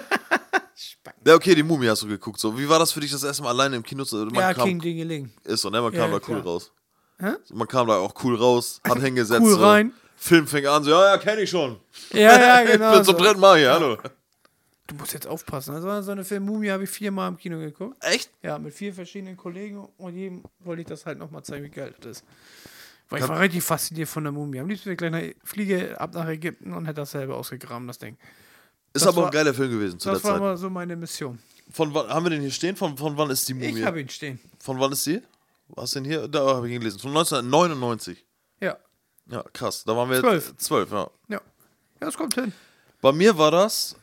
ja, 1.26 1.34
okay, 1.34 1.56
die 1.56 1.64
Mumie 1.64 1.88
hast 1.88 2.04
du 2.04 2.06
geguckt. 2.06 2.38
So, 2.38 2.56
wie 2.56 2.68
war 2.68 2.78
das 2.78 2.92
für 2.92 3.00
dich 3.00 3.10
das 3.10 3.24
erste 3.24 3.42
Mal 3.42 3.48
alleine 3.48 3.74
im 3.74 3.82
Kino 3.82 4.04
zu 4.04 4.18
Man 4.18 4.34
ja, 4.36 4.54
kam, 4.54 4.68
King 4.68 4.80
Dingeling. 4.80 5.32
ist 5.42 5.62
so, 5.62 5.70
ne? 5.70 5.82
Man 5.82 5.92
Ja, 5.92 6.02
kam 6.02 6.12
da 6.12 6.20
klar. 6.20 6.38
cool 6.38 6.44
raus. 6.44 6.70
Hä? 7.18 7.32
Man 7.52 7.66
kam 7.66 7.88
da 7.88 7.96
auch 7.96 8.14
cool 8.22 8.36
raus, 8.36 8.80
hat 8.86 9.00
hingesetzt. 9.00 9.40
Cool 9.40 9.54
so, 9.54 9.66
rein. 9.66 9.92
Film 10.16 10.46
fing 10.46 10.64
an, 10.66 10.84
so, 10.84 10.90
ja, 10.90 11.14
ja, 11.14 11.18
kenn 11.18 11.40
ich 11.40 11.50
schon. 11.50 11.80
Ja, 12.12 12.20
ja, 12.20 12.64
genau. 12.72 12.90
ich 12.90 12.96
bin 12.98 13.04
zum 13.04 13.16
so. 13.16 13.24
dritten 13.24 13.40
Mal 13.40 13.58
hier, 13.58 13.72
hallo. 13.72 13.98
Du 14.86 14.94
musst 14.94 15.12
jetzt 15.14 15.26
aufpassen. 15.26 15.74
Also 15.74 16.02
so 16.02 16.12
eine 16.12 16.24
Film 16.24 16.44
Mumie 16.44 16.70
habe 16.70 16.84
ich 16.84 16.90
viermal 16.90 17.28
im 17.28 17.36
Kino 17.36 17.58
geguckt. 17.58 17.96
Echt? 18.04 18.30
Ja, 18.42 18.58
mit 18.58 18.72
vier 18.72 18.94
verschiedenen 18.94 19.36
Kollegen 19.36 19.84
und 19.98 20.14
jedem 20.14 20.42
wollte 20.60 20.82
ich 20.82 20.88
das 20.88 21.04
halt 21.06 21.18
nochmal 21.18 21.42
zeigen, 21.42 21.64
wie 21.64 21.70
geil 21.70 21.92
das 22.00 22.18
ist. 22.18 22.24
Weil 23.08 23.22
ich 23.22 23.28
war 23.28 23.38
richtig 23.40 23.62
fasziniert 23.62 24.08
von 24.08 24.22
der 24.24 24.32
Mumie. 24.32 24.60
Am 24.60 24.68
liebsten 24.68 24.96
gleich 24.96 25.10
nach, 25.10 25.22
fliege 25.44 26.00
ab 26.00 26.14
nach 26.14 26.26
Ägypten 26.28 26.72
und 26.72 26.86
hätte 26.86 27.00
das 27.02 27.12
selber 27.12 27.36
ausgegraben, 27.36 27.86
das 27.86 27.98
Ding. 27.98 28.16
Ist 28.92 29.04
Das 29.04 29.08
aber 29.08 29.22
war- 29.22 29.26
ein 29.26 29.32
geiler 29.32 29.54
Film 29.54 29.70
gewesen 29.70 29.98
zu 29.98 30.08
Das 30.10 30.22
der 30.22 30.30
war 30.30 30.34
Zeit. 30.36 30.42
mal 30.42 30.56
so 30.56 30.70
meine 30.70 30.96
Mission. 30.96 31.38
Von 31.70 31.92
wann, 31.94 32.08
haben 32.08 32.24
wir 32.24 32.30
den 32.30 32.40
hier 32.42 32.50
stehen? 32.52 32.76
Von, 32.76 32.96
von 32.96 33.16
wann 33.16 33.30
ist 33.30 33.48
die 33.48 33.54
Mumie? 33.54 33.78
Ich 33.80 33.84
habe 33.84 34.00
ihn 34.00 34.08
stehen. 34.08 34.38
Von 34.60 34.78
wann 34.80 34.92
ist 34.92 35.04
die? 35.06 35.20
Was 35.68 35.90
denn 35.92 36.04
hier? 36.04 36.28
Da 36.28 36.46
habe 36.54 36.68
ich 36.68 36.74
ihn 36.74 36.80
gelesen. 36.80 37.00
Von 37.00 37.10
1999. 37.10 38.24
Ja. 38.60 38.76
Ja, 39.28 39.42
krass. 39.52 39.82
Da 39.84 39.96
waren 39.96 40.08
wir 40.10 40.20
Zwölf. 40.20 40.56
zwölf, 40.56 40.90
ja. 40.92 41.10
Ja. 41.28 41.36
Ja, 41.38 41.40
das 42.06 42.16
kommt 42.16 42.34
hin. 42.34 42.52
Bei 43.00 43.10
mir 43.12 43.36
war 43.36 43.50
das. 43.50 43.96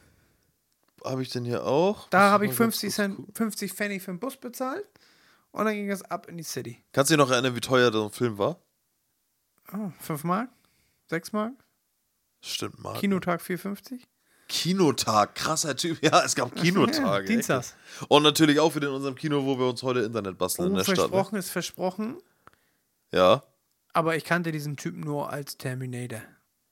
Habe 1.05 1.21
ich 1.21 1.29
den 1.29 1.45
hier 1.45 1.65
auch? 1.65 2.07
Da 2.09 2.31
habe 2.31 2.45
ich 2.45 2.51
mal 2.51 2.57
ganz 2.65 2.79
50, 2.79 2.87
kurz 2.89 2.95
Cent, 2.95 3.15
gucken. 3.17 3.33
50 3.35 3.73
Pfennig 3.73 4.01
für 4.03 4.11
den 4.11 4.19
Bus 4.19 4.37
bezahlt 4.37 4.87
und 5.51 5.65
dann 5.65 5.73
ging 5.75 5.89
es 5.91 6.01
ab 6.03 6.27
in 6.27 6.37
die 6.37 6.43
City. 6.43 6.83
Kannst 6.93 7.11
du 7.11 7.15
dich 7.17 7.25
noch 7.25 7.31
erinnern, 7.31 7.55
wie 7.55 7.61
teuer 7.61 7.91
der 7.91 8.09
Film 8.09 8.37
war? 8.37 8.57
Oh, 9.73 9.91
5 9.99 10.23
Mark? 10.23 10.49
6 11.09 11.31
Mark? 11.33 11.53
Stimmt, 12.41 12.79
mal. 12.83 12.99
Kinotag 12.99 13.41
4,50? 13.41 14.01
Kinotag, 14.49 15.35
krasser 15.35 15.75
Typ. 15.75 16.03
Ja, 16.03 16.23
es 16.23 16.35
gab 16.35 16.55
Kinotage. 16.55 17.01
Ja, 17.03 17.21
Dienstags. 17.21 17.75
echt. 17.99 18.11
Und 18.11 18.23
natürlich 18.23 18.59
auch 18.59 18.75
wieder 18.75 18.89
in 18.89 18.93
unserem 18.93 19.15
Kino, 19.15 19.45
wo 19.45 19.57
wir 19.57 19.67
uns 19.67 19.81
heute 19.83 20.01
Internet 20.01 20.37
basteln 20.37 20.67
in 20.67 20.73
Oh, 20.73 20.77
der 20.77 20.83
Stadt. 20.83 20.95
Ne? 20.97 21.01
versprochen 21.03 21.35
ist 21.37 21.49
versprochen, 21.49 22.17
Ja. 23.11 23.43
aber 23.93 24.15
ich 24.15 24.25
kannte 24.25 24.51
diesen 24.51 24.75
Typen 24.77 24.99
nur 25.01 25.29
als 25.31 25.57
Terminator. 25.57 26.21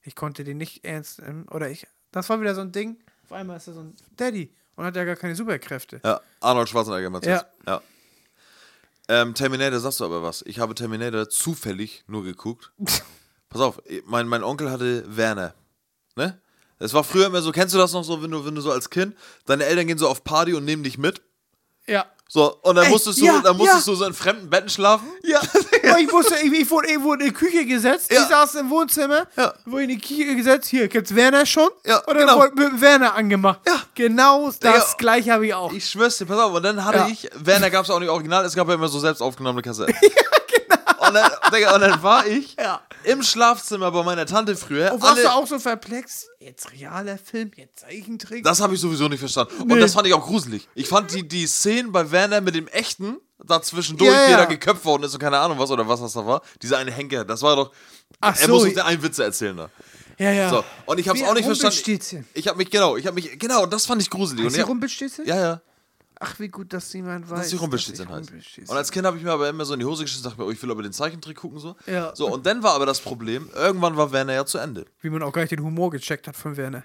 Ich 0.02 0.16
konnte 0.16 0.44
den 0.44 0.58
nicht 0.58 0.84
ernst, 0.84 1.22
oder 1.50 1.70
ich, 1.70 1.88
das 2.12 2.28
war 2.30 2.42
wieder 2.42 2.56
so 2.56 2.62
ein 2.62 2.72
Ding, 2.72 2.98
auf 3.32 3.38
einmal 3.38 3.58
ist 3.58 3.68
er 3.68 3.74
so 3.74 3.80
ein 3.80 3.96
Daddy 4.18 4.54
und 4.76 4.84
hat 4.84 4.96
ja 4.96 5.06
gar 5.06 5.16
keine 5.16 5.36
Superkräfte. 5.36 6.02
Ja, 6.04 6.20
Arnold 6.42 6.68
Schwarzenegger 6.68 7.10
du 7.10 7.30
Ja. 7.30 7.46
ja. 7.66 7.82
Ähm, 9.08 9.34
Terminator, 9.34 9.80
sagst 9.80 10.02
du 10.02 10.06
aber 10.06 10.22
was. 10.22 10.42
Ich 10.44 10.60
habe 10.60 10.76
Terminator 10.76 11.30
zufällig 11.30 12.04
nur 12.08 12.24
geguckt. 12.24 12.72
Pass 13.50 13.62
auf, 13.62 13.82
mein, 14.06 14.28
mein 14.28 14.44
Onkel 14.44 14.70
hatte 14.70 15.04
Werner. 15.08 15.54
Ne? 16.16 16.40
Es 16.80 16.94
war 16.94 17.04
früher 17.04 17.28
immer 17.28 17.42
so, 17.42 17.52
kennst 17.52 17.74
du 17.74 17.78
das 17.78 17.94
noch 17.94 18.04
so, 18.04 18.22
wenn 18.22 18.32
du, 18.32 18.46
wenn 18.46 18.56
du 18.56 18.62
so 18.62 18.72
als 18.72 18.90
Kind, 18.90 19.16
deine 19.46 19.66
Eltern 19.66 19.88
gehen 19.88 19.98
so 19.98 20.10
auf 20.10 20.24
Party 20.24 20.54
und 20.54 20.66
nehmen 20.66 20.84
dich 20.84 20.98
mit. 20.98 21.22
Ja. 21.88 22.06
So, 22.34 22.56
und 22.62 22.76
dann 22.76 22.86
Ey, 22.86 22.92
musstest 22.92 23.20
du, 23.20 23.26
ja, 23.26 23.42
dann 23.42 23.58
musstest 23.58 23.88
ja. 23.88 23.92
du 23.92 23.98
so 23.98 24.06
in 24.06 24.14
fremden 24.14 24.50
Betten 24.50 24.70
schlafen. 24.70 25.06
Ja, 25.22 25.42
ich 26.00 26.10
wusste, 26.14 26.36
ich, 26.42 26.54
ich 26.54 26.72
wurde 26.72 26.88
irgendwo 26.88 27.12
in 27.12 27.20
die 27.20 27.34
Küche 27.34 27.66
gesetzt, 27.66 28.10
Ja. 28.10 28.22
die 28.24 28.30
saß 28.30 28.56
im 28.56 28.70
Wohnzimmer, 28.70 29.28
Ja. 29.36 29.54
wurde 29.66 29.84
in 29.84 29.90
die 29.90 30.00
Küche 30.00 30.34
gesetzt, 30.38 30.70
hier 30.70 30.88
gibt's 30.88 31.14
Werner 31.14 31.46
schon, 31.46 31.68
Ja, 31.86 31.98
und 31.98 32.08
dann 32.16 32.20
genau. 32.28 32.38
wurde 32.38 32.56
mit 32.56 32.80
Werner 32.80 33.16
angemacht. 33.16 33.60
Ja. 33.68 33.82
Genau 33.96 34.46
das 34.46 34.60
Digga, 34.60 34.82
gleiche 34.98 35.34
habe 35.34 35.46
ich 35.46 35.54
auch. 35.54 35.74
Ich 35.74 35.90
schwör's 35.90 36.20
dir, 36.20 36.26
pass 36.26 36.40
auf, 36.40 36.54
und 36.54 36.64
dann 36.64 36.86
hatte 36.86 37.00
Ja. 37.00 37.08
ich, 37.12 37.30
Werner 37.36 37.70
gab's 37.70 37.90
auch 37.90 38.00
nicht 38.00 38.08
original, 38.08 38.46
es 38.46 38.56
gab 38.56 38.66
ja 38.70 38.76
immer 38.76 38.88
so 38.88 39.00
selbst 39.00 39.20
aufgenommene 39.20 39.62
Kassetten. 39.62 39.94
Und 41.12 41.16
dann, 41.16 41.32
Digga, 41.54 41.76
und 41.76 41.82
dann 41.82 42.02
war 42.04 42.26
ich 42.26 42.56
Ja. 42.58 42.82
im 43.04 43.22
Schlafzimmer 43.24 43.92
bei 43.92 44.04
meiner 44.04 44.26
Tante 44.26 44.56
früher. 44.56 44.94
Und 44.94 45.02
warst 45.02 45.14
alle- 45.18 45.24
du 45.24 45.32
auch 45.34 45.48
so 45.48 45.60
perplex? 45.60 46.28
Jetzt 46.40 46.72
realer 46.72 47.18
Film, 47.18 47.52
jetzt 47.56 47.80
Zeichentrick? 47.82 48.44
Das 48.44 48.62
habe 48.62 48.74
ich 48.76 48.80
sowieso 48.82 49.08
nicht 49.08 49.20
verstanden. 49.20 49.54
Und 49.62 49.68
Nee. 49.68 49.80
das 49.80 49.94
fand 49.94 50.08
ich 50.08 50.14
auch 50.14 50.26
gruselig. 50.26 50.68
Ich 50.76 50.88
fand 50.88 51.14
die, 51.14 51.28
die 51.28 51.46
Szenen 51.48 51.92
bei 51.92 52.10
Werner 52.12 52.42
mit 52.42 52.56
dem 52.56 52.68
echten, 52.70 53.18
dazwischendurch, 53.44 54.10
Ja, 54.12 54.18
wie 54.20 54.24
er 54.26 54.30
ja. 54.32 54.38
da 54.38 54.46
geköpft 54.46 54.86
worden 54.86 55.04
ist 55.04 55.14
und 55.14 55.20
keine 55.20 55.40
Ahnung 55.40 55.58
was 55.60 55.70
oder 55.72 55.88
was 55.88 56.00
das 56.00 56.14
da 56.14 56.26
war. 56.26 56.42
Dieser 56.62 56.78
eine 56.78 56.92
Henker, 56.92 57.26
das 57.26 57.42
war 57.42 57.56
doch. 57.56 57.72
Ach 58.20 58.36
er 58.40 58.46
so, 58.48 58.54
muss 58.54 58.64
uns 58.64 58.76
ja 58.76 58.86
einen 58.86 59.02
Witze 59.04 59.24
erzählen 59.24 59.58
da. 59.58 59.70
ja, 60.18 60.32
ja. 60.32 60.50
So. 60.50 60.64
Und 60.86 61.00
ich 61.00 61.08
habe 61.10 61.18
es 61.18 61.24
Wie 61.26 61.28
auch 61.30 61.34
nicht 61.34 61.46
verstanden. 61.46 62.26
Ich 62.34 62.48
habe 62.48 62.58
mich, 62.58 62.70
genau, 62.70 62.96
ich 62.98 63.08
habe 63.08 63.16
mich, 63.16 63.40
genau, 63.40 63.66
das 63.66 63.86
fand 63.86 64.02
ich 64.02 64.10
gruselig. 64.10 64.46
Ist 64.46 64.54
Und 64.54 64.60
ich, 64.60 64.68
Rumpelstilzchen? 64.68 65.26
ja, 65.26 65.36
ja. 65.40 65.62
Ach, 66.24 66.40
wie 66.40 66.50
gut, 66.50 66.72
dass 66.72 66.94
jemand 66.94 67.30
weiß. 67.30 67.40
dass 67.40 67.48
ich 67.48 67.54
heißt. 67.54 67.62
Rumpelstilzchen- 67.64 68.70
Und 68.70 68.78
als 68.78 68.92
Kind 68.92 69.06
habe 69.08 69.18
ich 69.18 69.24
mir 69.24 69.32
aber 69.32 69.50
immer 69.50 69.66
so 69.66 69.74
in 69.74 69.80
die 69.80 69.86
Hose 69.88 70.04
geschissen 70.04 70.24
und 70.24 70.32
dachte 70.32 70.42
mir, 70.42 70.48
oh, 70.48 70.52
ich 70.52 70.62
will 70.62 70.70
aber 70.70 70.84
den 70.84 70.94
Zeichentrick 70.94 71.38
gucken 71.38 71.60
so. 71.60 71.76
Ja. 71.88 72.16
So, 72.16 72.32
und 72.32 72.46
dann 72.46 72.62
war 72.62 72.74
aber 72.76 72.86
das 72.86 73.00
Problem, 73.02 73.50
irgendwann 73.56 73.98
war 73.98 74.12
Werner 74.12 74.34
ja 74.34 74.46
zu 74.46 74.60
Ende. 74.60 74.86
Wie 75.02 75.10
man 75.10 75.24
auch 75.24 75.34
gar 75.34 75.42
nicht 75.42 75.52
den 75.52 75.64
Humor 75.64 75.90
gecheckt 75.90 76.28
hat 76.28 76.36
von 76.36 76.58
Werner. 76.58 76.84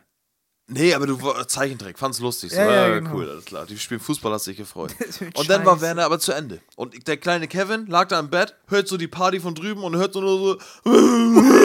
Nee, 0.68 0.94
aber 0.94 1.06
du 1.06 1.22
war- 1.22 1.46
Zeichentrick, 1.46 1.96
fand's 1.96 2.18
lustig. 2.18 2.50
So. 2.50 2.56
Ja, 2.58 2.64
ja, 2.66 2.88
Ja, 2.88 2.94
genau. 2.98 3.14
cool, 3.14 3.30
alles 3.30 3.44
klar. 3.44 3.66
Die 3.66 3.78
spielen 3.78 4.00
Fußball, 4.00 4.32
hast 4.32 4.48
dich 4.48 4.56
gefreut. 4.56 4.92
Und 5.34 5.48
dann 5.48 5.64
war. 5.64 5.80
Werner 5.80 6.04
aber 6.04 6.18
zu 6.18 6.32
Ende. 6.32 6.60
Und 6.74 7.06
der 7.06 7.18
kleine 7.18 7.46
Kevin 7.46 7.86
lag 7.86 8.08
da 8.08 8.18
im 8.18 8.30
Bett, 8.30 8.56
hört 8.66 8.88
so 8.88 8.96
die 8.96 9.06
Party 9.06 9.38
von 9.38 9.54
drüben 9.54 9.84
und 9.84 9.94
hört 9.94 10.14
so 10.14 10.20
nur 10.20 10.58
so. 10.84 10.84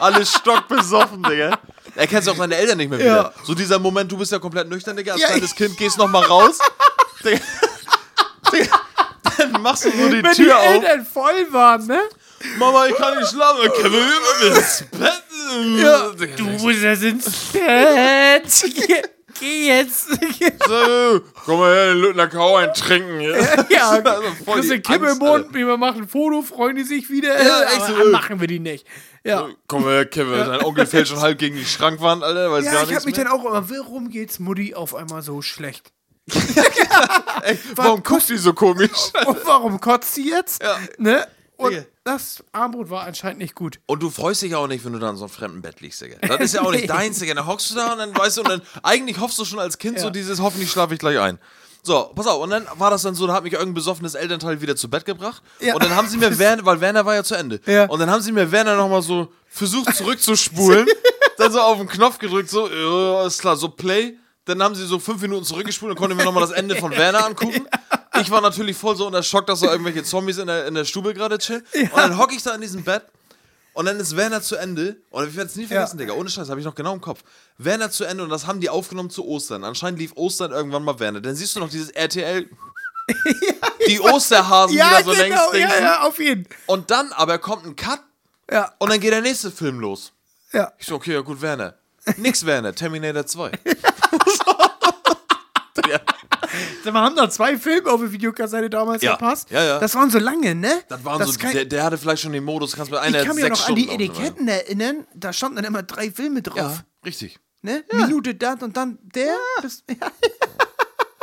Alles 0.00 0.32
stockbesoffen, 0.32 1.22
Digga. 1.24 1.58
Er 1.94 2.06
kennt 2.06 2.28
auch 2.28 2.36
seine 2.36 2.56
Eltern 2.56 2.78
nicht 2.78 2.90
mehr 2.90 2.98
wieder. 2.98 3.32
So 3.44 3.54
dieser 3.54 3.78
Moment, 3.78 4.10
du 4.10 4.16
bist 4.16 4.32
ja 4.32 4.38
komplett 4.38 4.68
nüchtern, 4.68 4.96
Digga. 4.96 5.12
Als 5.14 5.24
kleines 5.24 5.54
Kind 5.54 5.76
gehst 5.76 5.98
noch 5.98 6.08
mal 6.08 6.24
raus. 6.24 6.58
Digga. 7.24 7.40
Digga. 8.52 8.80
Dann 9.38 9.62
machst 9.62 9.84
du 9.84 9.90
so 9.90 10.08
die 10.08 10.22
Wenn 10.22 10.32
Tür 10.34 10.44
die 10.46 10.52
auf. 10.52 10.64
Eltern 10.84 11.06
voll 11.06 11.46
waren, 11.52 11.86
ne? 11.86 12.00
Mama, 12.58 12.86
ich 12.86 12.96
kann 12.96 13.18
nicht 13.18 13.30
schlafen. 13.30 13.70
Kevin, 13.76 13.92
wir 13.92 14.56
ins 14.56 14.84
Bett. 14.90 15.21
Ja. 15.78 16.10
Du 16.36 16.44
musst 16.44 16.82
jetzt 16.82 17.02
ins 17.02 17.52
Bett. 17.52 18.64
geh 19.40 19.66
jetzt. 19.68 20.08
So, 20.66 21.20
komm 21.44 21.58
mal 21.58 21.74
her, 21.74 21.86
den 21.94 21.98
Lüttner 21.98 22.28
Kau 22.28 22.56
ein 22.56 22.72
trinken. 22.74 23.20
Ja, 23.20 23.66
ja, 23.68 23.90
Also 23.90 24.22
kriegst 24.44 24.70
die 24.70 24.76
du 24.76 24.80
Kippe 24.82 25.10
im 25.10 25.18
Mund, 25.18 25.52
wir 25.52 25.76
machen 25.76 26.02
ein 26.02 26.08
Foto, 26.08 26.42
freuen 26.42 26.76
die 26.76 26.84
sich 26.84 27.10
wieder. 27.10 27.42
Ja, 27.42 27.62
äh, 27.62 27.64
echt 27.64 27.82
aber 27.82 27.86
so, 27.96 28.08
äh. 28.08 28.10
machen 28.10 28.40
wir 28.40 28.46
die 28.46 28.60
nicht. 28.60 28.86
Ja. 29.24 29.48
Komm 29.66 29.82
mal 29.82 29.94
her, 29.94 30.06
Kevin, 30.06 30.38
dein 30.38 30.62
Onkel 30.62 30.86
fällt 30.86 31.08
schon 31.08 31.20
halb 31.20 31.38
gegen 31.38 31.56
die 31.56 31.64
Schrankwand, 31.64 32.22
Alter, 32.22 32.50
weiß 32.50 32.64
Ja, 32.64 32.72
gar 32.72 32.82
ich 32.82 32.88
nichts 32.88 33.02
hab 33.02 33.06
mich 33.06 33.16
mehr. 33.16 33.24
dann 33.24 33.32
auch 33.34 33.44
immer, 33.44 33.68
warum 33.70 34.10
geht's 34.10 34.38
Mutti 34.38 34.74
auf 34.74 34.94
einmal 34.94 35.22
so 35.22 35.42
schlecht? 35.42 35.92
Ey, 37.42 37.58
warum 37.74 38.02
guckst 38.02 38.30
du 38.30 38.38
so 38.38 38.52
komisch? 38.52 39.10
Und 39.26 39.38
warum 39.44 39.80
kotzt 39.80 40.14
sie 40.14 40.28
jetzt? 40.30 40.62
Ja. 40.62 40.78
Ne? 40.98 41.26
Und. 41.56 41.86
Das 42.04 42.42
Armbrot 42.52 42.90
war 42.90 43.04
anscheinend 43.04 43.38
nicht 43.38 43.54
gut. 43.54 43.78
Und 43.86 44.02
du 44.02 44.10
freust 44.10 44.42
dich 44.42 44.54
auch 44.54 44.66
nicht, 44.66 44.84
wenn 44.84 44.92
du 44.92 44.98
da 44.98 45.10
in 45.10 45.16
so 45.16 45.24
einem 45.24 45.32
fremden 45.32 45.62
Bett 45.62 45.80
liegst, 45.80 46.00
Digga. 46.00 46.16
Das 46.26 46.40
ist 46.40 46.54
ja 46.54 46.62
auch 46.62 46.70
nicht 46.72 46.80
Nee. 46.82 46.86
deins, 46.88 47.18
Digga. 47.20 47.34
Dann 47.34 47.46
hockst 47.46 47.70
du 47.70 47.74
da 47.76 47.92
und 47.92 47.98
dann 47.98 48.16
weißt 48.16 48.38
du, 48.38 48.40
und 48.42 48.48
dann 48.48 48.62
eigentlich 48.82 49.20
hoffst 49.20 49.38
du 49.38 49.44
schon 49.44 49.58
als 49.58 49.78
Kind 49.78 49.98
so 50.00 50.06
Ja. 50.06 50.10
dieses, 50.10 50.40
hoffentlich 50.40 50.70
schlafe 50.70 50.94
ich 50.94 51.00
gleich 51.00 51.18
ein. 51.18 51.38
So, 51.84 52.12
pass 52.14 52.26
auf, 52.28 52.40
und 52.42 52.50
dann 52.50 52.66
war 52.76 52.90
das 52.90 53.02
dann 53.02 53.14
so, 53.16 53.26
da 53.26 53.34
hat 53.34 53.42
mich 53.44 53.54
irgendein 53.54 53.74
besoffenes 53.74 54.14
Elternteil 54.14 54.60
wieder 54.60 54.76
zu 54.76 54.88
Bett 54.88 55.04
gebracht. 55.04 55.42
Ja. 55.60 55.74
Und 55.74 55.82
dann 55.82 55.96
haben 55.96 56.06
sie 56.08 56.16
mir 56.16 56.36
Werner, 56.38 56.64
weil 56.64 56.80
Werner 56.80 57.04
war 57.04 57.14
ja 57.16 57.24
zu 57.24 57.34
Ende. 57.34 57.60
Ja. 57.66 57.86
Und 57.86 57.98
dann 57.98 58.08
haben 58.10 58.20
sie 58.22 58.30
mir 58.32 58.50
Werner 58.52 58.76
nochmal 58.76 59.02
so 59.02 59.32
versucht 59.48 59.94
zurückzuspulen. 59.96 60.86
dann 61.38 61.50
so 61.52 61.60
auf 61.60 61.78
den 61.78 61.88
Knopf 61.88 62.18
gedrückt, 62.18 62.50
so, 62.50 62.68
ja, 62.68 63.26
ist 63.26 63.40
klar, 63.40 63.56
so 63.56 63.68
Play. 63.68 64.16
Dann 64.44 64.62
haben 64.62 64.74
sie 64.74 64.84
so 64.86 64.98
fünf 64.98 65.22
Minuten 65.22 65.44
zurückgespult 65.44 65.90
und 65.92 65.96
konnte 65.96 66.16
mir 66.16 66.24
nochmal 66.24 66.42
das 66.42 66.50
Ende 66.50 66.74
von 66.76 66.90
Werner 66.90 67.26
angucken. 67.26 67.66
Ich 68.20 68.30
war 68.30 68.40
natürlich 68.40 68.76
voll 68.76 68.96
so 68.96 69.06
unter 69.06 69.22
Schock, 69.22 69.46
dass 69.46 69.60
da 69.60 69.70
irgendwelche 69.70 70.02
Zombies 70.02 70.38
in 70.38 70.48
der, 70.48 70.66
in 70.66 70.74
der 70.74 70.84
Stube 70.84 71.14
gerade 71.14 71.38
chillen. 71.38 71.64
Und 71.74 71.96
dann 71.96 72.18
hocke 72.18 72.34
ich 72.34 72.42
da 72.42 72.54
in 72.54 72.60
diesem 72.60 72.82
Bett 72.82 73.04
und 73.74 73.86
dann 73.86 73.98
ist 73.98 74.16
Werner 74.16 74.42
zu 74.42 74.56
Ende. 74.56 74.96
Und 75.10 75.28
ich 75.28 75.36
werde 75.36 75.48
es 75.48 75.56
nie 75.56 75.66
vergessen, 75.66 75.98
Digga. 75.98 76.12
Ohne 76.14 76.28
Scheiß, 76.28 76.50
habe 76.50 76.60
ich 76.60 76.66
noch 76.66 76.74
genau 76.74 76.92
im 76.92 77.00
Kopf. 77.00 77.22
Werner 77.58 77.90
zu 77.90 78.04
Ende 78.04 78.22
und 78.24 78.30
das 78.30 78.46
haben 78.46 78.60
die 78.60 78.68
aufgenommen 78.68 79.10
zu 79.10 79.24
Ostern. 79.26 79.64
Anscheinend 79.64 79.98
lief 79.98 80.12
Ostern 80.16 80.50
irgendwann 80.50 80.84
mal 80.84 80.98
Werner. 80.98 81.20
Dann 81.20 81.34
siehst 81.34 81.56
du 81.56 81.60
noch 81.60 81.70
dieses 81.70 81.90
RTL. 81.90 82.48
die 83.88 84.00
Osterhasen, 84.00 84.72
die 84.72 84.78
da 84.78 85.02
so 85.02 85.10
genau, 85.12 85.52
ja, 85.52 85.52
dingsen. 85.52 85.82
ja, 85.82 86.02
auf 86.02 86.18
jeden. 86.18 86.46
Und 86.66 86.90
dann 86.90 87.12
aber 87.12 87.38
kommt 87.38 87.64
ein 87.66 87.74
Cut 87.76 88.00
Ja, 88.50 88.72
und 88.78 88.90
dann 88.90 89.00
geht 89.00 89.12
der 89.12 89.22
nächste 89.22 89.50
Film 89.50 89.80
los. 89.80 90.12
ja. 90.52 90.72
Ich 90.78 90.86
so, 90.86 90.94
okay, 90.96 91.14
ja 91.14 91.20
gut, 91.20 91.40
Werner. 91.40 91.74
Nix 92.16 92.44
Werner, 92.44 92.74
Terminator 92.74 93.24
2. 93.26 93.50
ja, 95.88 96.00
Wir 96.84 96.92
haben 96.94 97.16
da 97.16 97.30
zwei 97.30 97.56
Filme 97.56 97.90
auf 97.90 98.00
der 98.00 98.12
Videokassette 98.12 98.68
damals 98.70 99.02
Ja. 99.02 99.16
verpasst. 99.16 99.50
Ja, 99.50 99.62
ja. 99.62 99.78
Das 99.78 99.94
waren 99.94 100.10
so 100.10 100.18
lange, 100.18 100.54
ne? 100.54 100.82
das 100.88 101.04
waren 101.04 101.24
so, 101.26 101.38
kann- 101.38 101.52
der, 101.52 101.64
der 101.64 101.84
hatte 101.84 101.98
vielleicht 101.98 102.22
schon 102.22 102.32
den 102.32 102.44
Modus, 102.44 102.74
kannst 102.76 102.90
mit 102.90 103.00
einer 103.00 103.20
ich 103.20 103.26
kann 103.26 103.36
sechs 103.36 103.60
noch 103.60 103.68
an 103.68 103.74
die 103.76 103.84
Stunden. 103.84 104.02
Etiketten 104.02 104.48
erinnern. 104.48 105.06
Da 105.14 105.32
standen 105.32 105.56
dann 105.56 105.64
immer 105.64 105.82
drei 105.82 106.10
Filme 106.10 106.42
drauf. 106.42 106.56
Ja, 106.56 106.84
richtig. 107.04 107.38
Ne? 107.62 107.84
Minute 107.92 108.34
das 108.34 108.60
und 108.62 108.76
dann 108.76 108.98
der. 109.14 109.36
Bis, 109.62 109.84
ja. 109.90 109.96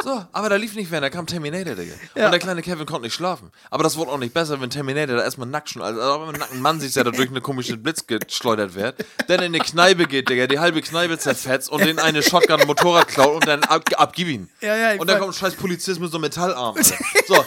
So, 0.03 0.25
aber 0.31 0.49
da 0.49 0.55
lief 0.55 0.75
nicht 0.75 0.91
Werner, 0.91 1.09
da 1.09 1.15
kam 1.15 1.25
Terminator, 1.25 1.75
Digga. 1.75 1.93
Ja. 2.15 2.25
Und 2.25 2.31
der 2.31 2.39
kleine 2.39 2.61
Kevin 2.61 2.85
konnte 2.85 3.03
nicht 3.03 3.13
schlafen. 3.13 3.51
Aber 3.69 3.83
das 3.83 3.97
wurde 3.97 4.11
auch 4.11 4.17
nicht 4.17 4.33
besser, 4.33 4.61
wenn 4.61 4.69
Terminator 4.69 5.17
da 5.17 5.23
erstmal 5.23 5.47
nackt 5.47 5.69
schon, 5.69 5.81
also 5.81 5.99
wenn 5.99 6.35
ein 6.35 6.39
nackten 6.39 6.61
Mann 6.61 6.79
sieht, 6.79 6.95
der 6.95 7.03
da 7.03 7.11
durch 7.11 7.29
eine 7.29 7.41
komische 7.41 7.75
Blitz 7.77 8.05
geschleudert 8.07 8.75
wird, 8.75 8.95
dann 9.27 9.39
in 9.39 9.53
eine 9.53 9.59
Kneipe 9.59 10.05
geht, 10.05 10.29
Digga, 10.29 10.47
die 10.47 10.59
halbe 10.59 10.81
Kneipe 10.81 11.17
zerfetzt 11.17 11.69
und 11.69 11.83
den 11.83 11.99
eine 11.99 12.23
Shotgun 12.23 12.65
Motorrad 12.65 13.07
klaut 13.07 13.35
und 13.35 13.47
dann 13.47 13.63
ab, 13.63 13.83
abgib 13.97 14.27
ihn. 14.29 14.49
Ja, 14.61 14.75
ja, 14.75 14.99
und 14.99 15.09
dann 15.09 15.19
kommt 15.19 15.31
ein 15.31 15.37
scheiß 15.37 15.55
Polizist 15.55 15.99
mit 15.99 16.11
so 16.11 16.17
einem 16.17 16.23
Metallarm. 16.23 16.75
Alter. 16.77 16.95
So. 17.27 17.45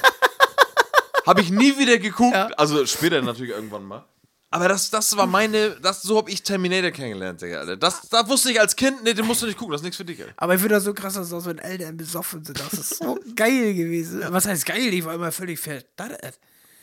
Habe 1.26 1.40
ich 1.40 1.50
nie 1.50 1.78
wieder 1.78 1.98
geguckt. 1.98 2.36
Also 2.58 2.84
später 2.86 3.22
natürlich 3.22 3.52
irgendwann 3.52 3.84
mal. 3.84 4.04
Aber 4.52 4.68
das, 4.68 4.90
das 4.90 5.16
war 5.16 5.26
meine, 5.26 5.70
das, 5.80 6.02
so 6.02 6.18
habe 6.18 6.30
ich 6.30 6.42
Terminator 6.42 6.90
kennengelernt, 6.90 7.40
Digga, 7.40 7.60
Alter. 7.60 7.76
Das, 7.78 8.02
da 8.10 8.28
wusste 8.28 8.50
ich 8.52 8.60
als 8.60 8.76
Kind, 8.76 9.02
nee, 9.02 9.14
den 9.14 9.24
musst 9.26 9.40
du 9.42 9.46
nicht 9.46 9.56
gucken, 9.58 9.72
das 9.72 9.80
ist 9.80 9.84
nichts 9.84 9.96
für 9.96 10.04
dich, 10.04 10.20
Alter. 10.20 10.34
Aber 10.36 10.54
ich 10.54 10.60
finde 10.60 10.74
das 10.74 10.84
so 10.84 10.92
krass, 10.94 11.14
dass 11.14 11.30
das, 11.30 11.46
wenn 11.46 11.58
Eltern 11.58 11.96
besoffen 11.96 12.44
sind. 12.44 12.60
Das 12.60 12.72
ist 12.74 12.98
so 12.98 13.18
geil 13.36 13.74
gewesen. 13.74 14.22
Was 14.28 14.46
heißt 14.46 14.66
geil? 14.66 14.90
Die 14.90 15.04
war 15.04 15.14
immer 15.14 15.32
völlig 15.32 15.58
verdattert. 15.58 16.38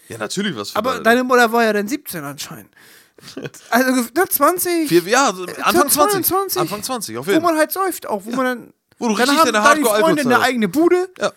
Ja, 0.07 0.17
natürlich 0.17 0.55
was 0.55 0.71
für 0.71 0.77
Aber 0.77 0.91
deine- 0.93 1.03
deine 1.03 1.23
Mutter 1.23 1.51
war 1.51 1.63
ja 1.63 1.71
dann 1.73 1.87
17 1.87 2.23
anscheinend. 2.23 2.73
Also, 3.69 4.05
na, 4.15 4.25
20. 4.27 4.87
Vier, 4.87 5.01
ja, 5.03 5.27
Anfang 5.61 5.89
20. 5.89 6.25
22. 6.25 6.61
Anfang 6.61 6.81
20, 6.81 7.17
auf 7.17 7.27
wo 7.27 7.31
jeden 7.31 7.43
Fall. 7.43 7.51
man 7.51 7.59
halt 7.59 7.71
säuft 7.71 8.07
auch. 8.07 8.23
Wo 8.25 8.31
man 8.31 8.45
dann. 8.45 8.73
Wo 8.97 9.09
du 9.09 9.15
dann 9.15 9.23
richtig 9.29 9.39
haben 9.45 9.53
deine 9.53 9.63
Hardcore-Alkohol 9.63 10.15
Freunde 10.15 10.35
eine 10.35 10.43
eigene 10.43 10.69
Bude. 10.69 11.09
Ja. 11.19 11.31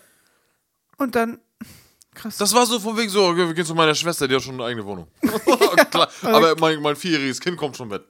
Und 0.97 1.15
dann. 1.15 1.39
Krass. 2.13 2.37
Das 2.37 2.53
war 2.53 2.65
so 2.65 2.79
von 2.79 2.95
wegen 2.97 3.09
so, 3.09 3.25
okay, 3.25 3.47
wir 3.47 3.53
gehen 3.53 3.65
zu 3.65 3.75
meiner 3.75 3.95
Schwester, 3.95 4.27
die 4.27 4.35
hat 4.35 4.41
schon 4.43 4.55
eine 4.55 4.65
eigene 4.65 4.85
Wohnung. 4.85 5.07
Klar, 5.91 6.09
aber 6.21 6.55
mein, 6.59 6.81
mein 6.81 6.95
vierjähriges 6.95 7.39
Kind 7.39 7.57
kommt 7.57 7.75
schon 7.77 7.87
mit. 7.87 8.03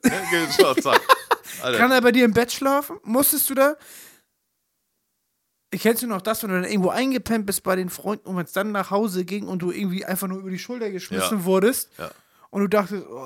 Alter. 1.62 1.78
Kann 1.78 1.90
er 1.92 2.00
bei 2.00 2.12
dir 2.12 2.24
im 2.24 2.32
Bett 2.32 2.52
schlafen? 2.52 2.98
Musstest 3.04 3.48
du 3.50 3.54
da? 3.54 3.76
Ich 5.70 5.82
kennst 5.82 6.02
du 6.02 6.06
noch 6.06 6.20
das, 6.22 6.42
wenn 6.42 6.50
du 6.50 6.60
dann 6.60 6.70
irgendwo 6.70 6.90
eingepennt 6.90 7.46
bist 7.46 7.62
bei 7.64 7.74
den 7.74 7.88
Freunden 7.88 8.28
und 8.28 8.36
wenn 8.36 8.44
es 8.44 8.52
dann 8.52 8.70
nach 8.70 8.90
Hause 8.90 9.24
ging 9.24 9.48
und 9.48 9.60
du 9.60 9.72
irgendwie 9.72 10.04
einfach 10.04 10.28
nur 10.28 10.38
über 10.38 10.50
die 10.50 10.58
Schulter 10.58 10.90
geschmissen 10.90 11.38
Ja. 11.38 11.44
wurdest 11.44 11.90
Ja. 11.98 12.10
Und 12.54 12.60
du 12.60 12.68
dachtest, 12.68 13.02
oh, 13.10 13.16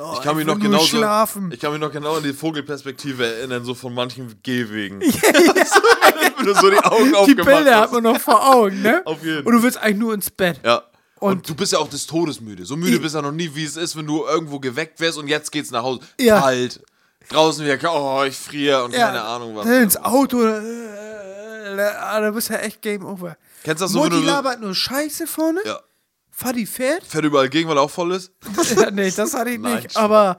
oh, 0.00 0.12
Ich 0.14 0.20
kann 0.22 0.36
mich 0.36 0.46
noch 0.46 0.58
genau 0.60 0.78
so, 0.78 0.86
schlafen. 0.86 1.50
ich 1.52 1.58
kann 1.58 1.72
mich 1.72 1.80
noch 1.80 1.90
genau 1.90 2.16
an 2.18 2.22
die 2.22 2.32
Vogelperspektive 2.32 3.26
erinnern, 3.26 3.64
so 3.64 3.74
von 3.74 3.92
manchen 3.92 4.32
Gehwegen. 4.44 5.00
Wenn 5.02 5.10
du 6.46 6.54
so 6.54 6.70
die 6.70 6.78
Augen 6.78 7.08
die 7.10 7.14
aufgemacht 7.16 7.46
Bilder 7.46 7.74
hat 7.76 7.82
hast. 7.86 7.92
man 7.92 8.02
noch 8.04 8.20
vor 8.20 8.54
Augen, 8.54 8.80
ne? 8.82 9.02
Auf 9.04 9.24
jeden. 9.24 9.44
Und 9.44 9.52
du 9.54 9.62
willst 9.62 9.76
eigentlich 9.78 9.96
nur 9.98 10.14
ins 10.14 10.30
Bett. 10.30 10.60
Ja. 10.64 10.82
Und, 11.18 11.32
Und- 11.38 11.48
du 11.48 11.54
bist 11.56 11.72
ja 11.72 11.78
auch 11.80 11.88
des 11.88 12.06
Todes 12.06 12.40
müde. 12.40 12.64
So 12.64 12.76
müde 12.76 13.00
bist 13.00 13.14
du 13.14 13.18
ja 13.18 13.22
noch 13.22 13.32
nie, 13.32 13.50
wie 13.54 13.64
es 13.64 13.76
ist, 13.76 13.96
wenn 13.96 14.06
du 14.06 14.24
irgendwo 14.24 14.60
geweckt 14.60 15.00
wärst 15.00 15.18
und 15.18 15.26
jetzt 15.26 15.50
geht's 15.50 15.70
nach 15.72 15.82
Hause. 15.82 16.00
Ja. 16.20 16.40
Kalt. 16.40 16.80
Draußen 17.30 17.64
wieder, 17.64 17.78
oh, 17.92 18.22
ich 18.24 18.36
friere 18.36 18.84
und 18.84 18.92
keine 18.94 19.20
Ahnung 19.22 19.56
was. 19.56 19.66
Ins 19.66 19.96
Auto. 19.96 20.44
Äh, 20.44 20.58
äh, 20.58 21.76
da 21.76 22.30
bist 22.30 22.50
du 22.50 22.52
ja 22.52 22.60
echt 22.60 22.82
Game 22.82 23.04
Over. 23.04 23.36
Kennst 23.64 23.80
du 23.80 23.84
das 23.86 23.92
so, 23.92 23.98
wenn 24.02 24.10
Mutti 24.10 24.16
du 24.22 24.28
so- 24.28 24.32
labert 24.32 24.60
nur 24.60 24.74
Scheiße 24.74 25.26
vorne. 25.26 25.60
Ja. 25.64 25.80
Vati 26.36 26.66
fährt. 26.66 27.04
Fährt 27.04 27.24
überall 27.24 27.48
gegen, 27.48 27.68
weil 27.68 27.76
er 27.76 27.82
auch 27.82 27.90
voll 27.90 28.12
ist? 28.12 28.32
Ja, 28.76 28.90
nee, 28.90 29.10
das 29.10 29.34
hatte 29.34 29.50
ich 29.50 29.58
Nein, 29.58 29.76
nicht. 29.76 29.92
Spaß. 29.92 30.02
Aber 30.02 30.38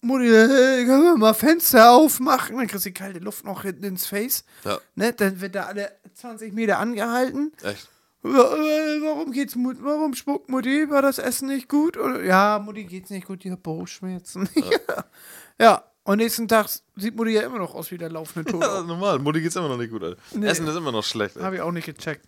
Mutti, 0.00 0.26
äh, 0.28 0.84
können 0.84 1.02
wir 1.04 1.16
mal 1.16 1.34
Fenster 1.34 1.90
aufmachen? 1.90 2.56
Dann 2.56 2.66
kriegst 2.66 2.84
du 2.86 2.90
die 2.90 2.94
kalte 2.94 3.18
Luft 3.18 3.44
noch 3.44 3.62
hinten 3.62 3.84
ins 3.84 4.06
Face. 4.06 4.44
Ja. 4.64 4.78
Ne? 4.94 5.12
Dann 5.12 5.40
wird 5.40 5.54
da 5.54 5.64
alle 5.64 5.92
20 6.14 6.52
Meter 6.52 6.78
angehalten. 6.78 7.52
Echt? 7.62 7.88
Äh, 8.24 8.28
Warum 8.28 9.32
geht's 9.32 9.54
Mut? 9.54 9.76
Warum 9.80 10.14
spuckt 10.14 10.48
Mutti? 10.48 10.88
War 10.90 11.02
das 11.02 11.18
Essen 11.18 11.48
nicht 11.48 11.68
gut? 11.68 11.96
Oder, 11.96 12.22
ja, 12.24 12.60
Mutti 12.64 12.84
geht's 12.84 13.10
nicht 13.10 13.26
gut, 13.26 13.44
die 13.44 13.52
hat 13.52 13.62
Bauchschmerzen. 13.62 14.48
Ja. 14.54 15.04
ja. 15.60 15.84
Und 16.06 16.18
nächsten 16.18 16.46
Tag 16.46 16.68
sieht 16.94 17.16
Mutti 17.16 17.32
ja 17.32 17.42
immer 17.42 17.58
noch 17.58 17.74
aus 17.74 17.90
wie 17.90 17.98
der 17.98 18.10
laufende 18.10 18.50
Tod. 18.50 18.62
Ja, 18.62 18.82
normal. 18.82 19.18
Mutti 19.18 19.40
geht's 19.40 19.56
immer 19.56 19.68
noch 19.68 19.76
nicht 19.76 19.90
gut, 19.90 20.02
Alter. 20.04 20.20
Nee. 20.32 20.46
Essen 20.46 20.66
ist 20.66 20.76
immer 20.76 20.92
noch 20.92 21.04
schlecht. 21.04 21.36
Habe 21.36 21.56
ich 21.56 21.60
auch 21.62 21.72
nicht 21.72 21.86
gecheckt. 21.86 22.24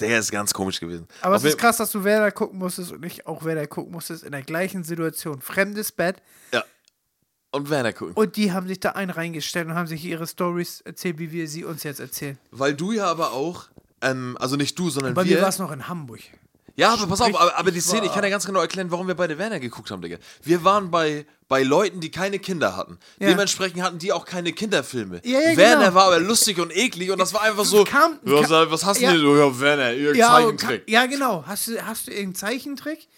Der 0.00 0.18
ist 0.18 0.30
ganz 0.30 0.54
komisch 0.54 0.80
gewesen. 0.80 1.06
Aber 1.20 1.36
Auf 1.36 1.44
es 1.44 1.50
ist 1.50 1.58
krass, 1.58 1.76
dass 1.76 1.90
du 1.92 2.04
Werder 2.04 2.30
gucken 2.32 2.58
musstest 2.58 2.92
und 2.92 3.04
ich 3.04 3.26
auch 3.26 3.44
Werder 3.44 3.66
gucken 3.66 3.92
musstest 3.92 4.24
in 4.24 4.32
der 4.32 4.42
gleichen 4.42 4.82
Situation. 4.82 5.40
Fremdes 5.40 5.92
Bett. 5.92 6.22
Ja. 6.52 6.64
Und 7.50 7.68
Werner 7.70 7.92
gucken. 7.92 8.14
Und 8.14 8.36
die 8.36 8.52
haben 8.52 8.66
sich 8.68 8.80
da 8.80 8.90
ein 8.92 9.10
reingestellt 9.10 9.68
und 9.68 9.74
haben 9.74 9.86
sich 9.86 10.04
ihre 10.04 10.26
Stories 10.26 10.80
erzählt, 10.82 11.18
wie 11.18 11.30
wir 11.32 11.48
sie 11.48 11.64
uns 11.64 11.82
jetzt 11.82 12.00
erzählen. 12.00 12.38
Weil 12.50 12.74
du 12.74 12.92
ja 12.92 13.06
aber 13.06 13.32
auch, 13.32 13.66
ähm, 14.02 14.36
also 14.40 14.56
nicht 14.56 14.78
du, 14.78 14.90
sondern 14.90 15.14
Bei 15.14 15.24
mir 15.24 15.30
wir. 15.36 15.42
war 15.42 15.48
es 15.48 15.58
noch 15.58 15.72
in 15.72 15.88
Hamburg. 15.88 16.20
Ja, 16.78 16.92
aber 16.92 17.08
pass 17.08 17.20
auf, 17.20 17.34
aber, 17.38 17.56
aber 17.56 17.70
die 17.72 17.80
Szene, 17.80 18.06
ich 18.06 18.12
kann 18.12 18.22
ja 18.22 18.30
ganz 18.30 18.46
genau 18.46 18.60
erklären, 18.60 18.90
warum 18.92 19.08
wir 19.08 19.16
beide 19.16 19.36
Werner 19.36 19.58
geguckt 19.58 19.90
haben, 19.90 20.00
Digga. 20.00 20.18
Wir 20.42 20.62
waren 20.62 20.90
bei, 20.92 21.26
bei 21.48 21.64
Leuten, 21.64 21.98
die 22.00 22.10
keine 22.10 22.38
Kinder 22.38 22.76
hatten. 22.76 22.98
Ja. 23.18 23.28
Dementsprechend 23.30 23.82
hatten 23.82 23.98
die 23.98 24.12
auch 24.12 24.24
keine 24.24 24.52
Kinderfilme. 24.52 25.20
Ja, 25.24 25.40
ja, 25.40 25.56
Werner 25.56 25.84
genau. 25.86 25.94
war 25.96 26.04
aber 26.06 26.20
lustig 26.20 26.60
und 26.60 26.74
eklig 26.74 27.10
und 27.10 27.18
das 27.18 27.34
war 27.34 27.42
einfach 27.42 27.64
so. 27.64 27.82
Kam- 27.82 28.20
ja, 28.24 28.42
kam- 28.42 28.50
was, 28.50 28.70
was 28.70 28.84
hast 28.84 29.00
du 29.02 29.06
denn? 29.06 29.20
Ja, 29.20 29.58
Werner, 29.60 29.90
Ja, 29.92 30.28
Zeichentrick. 30.36 30.88
ja, 30.88 31.06
genau. 31.06 31.42
Hast 31.46 31.66
du, 31.66 31.84
hast 31.84 32.06
du 32.06 32.10
irgendeinen 32.12 32.36
Zeichentrick? 32.36 33.08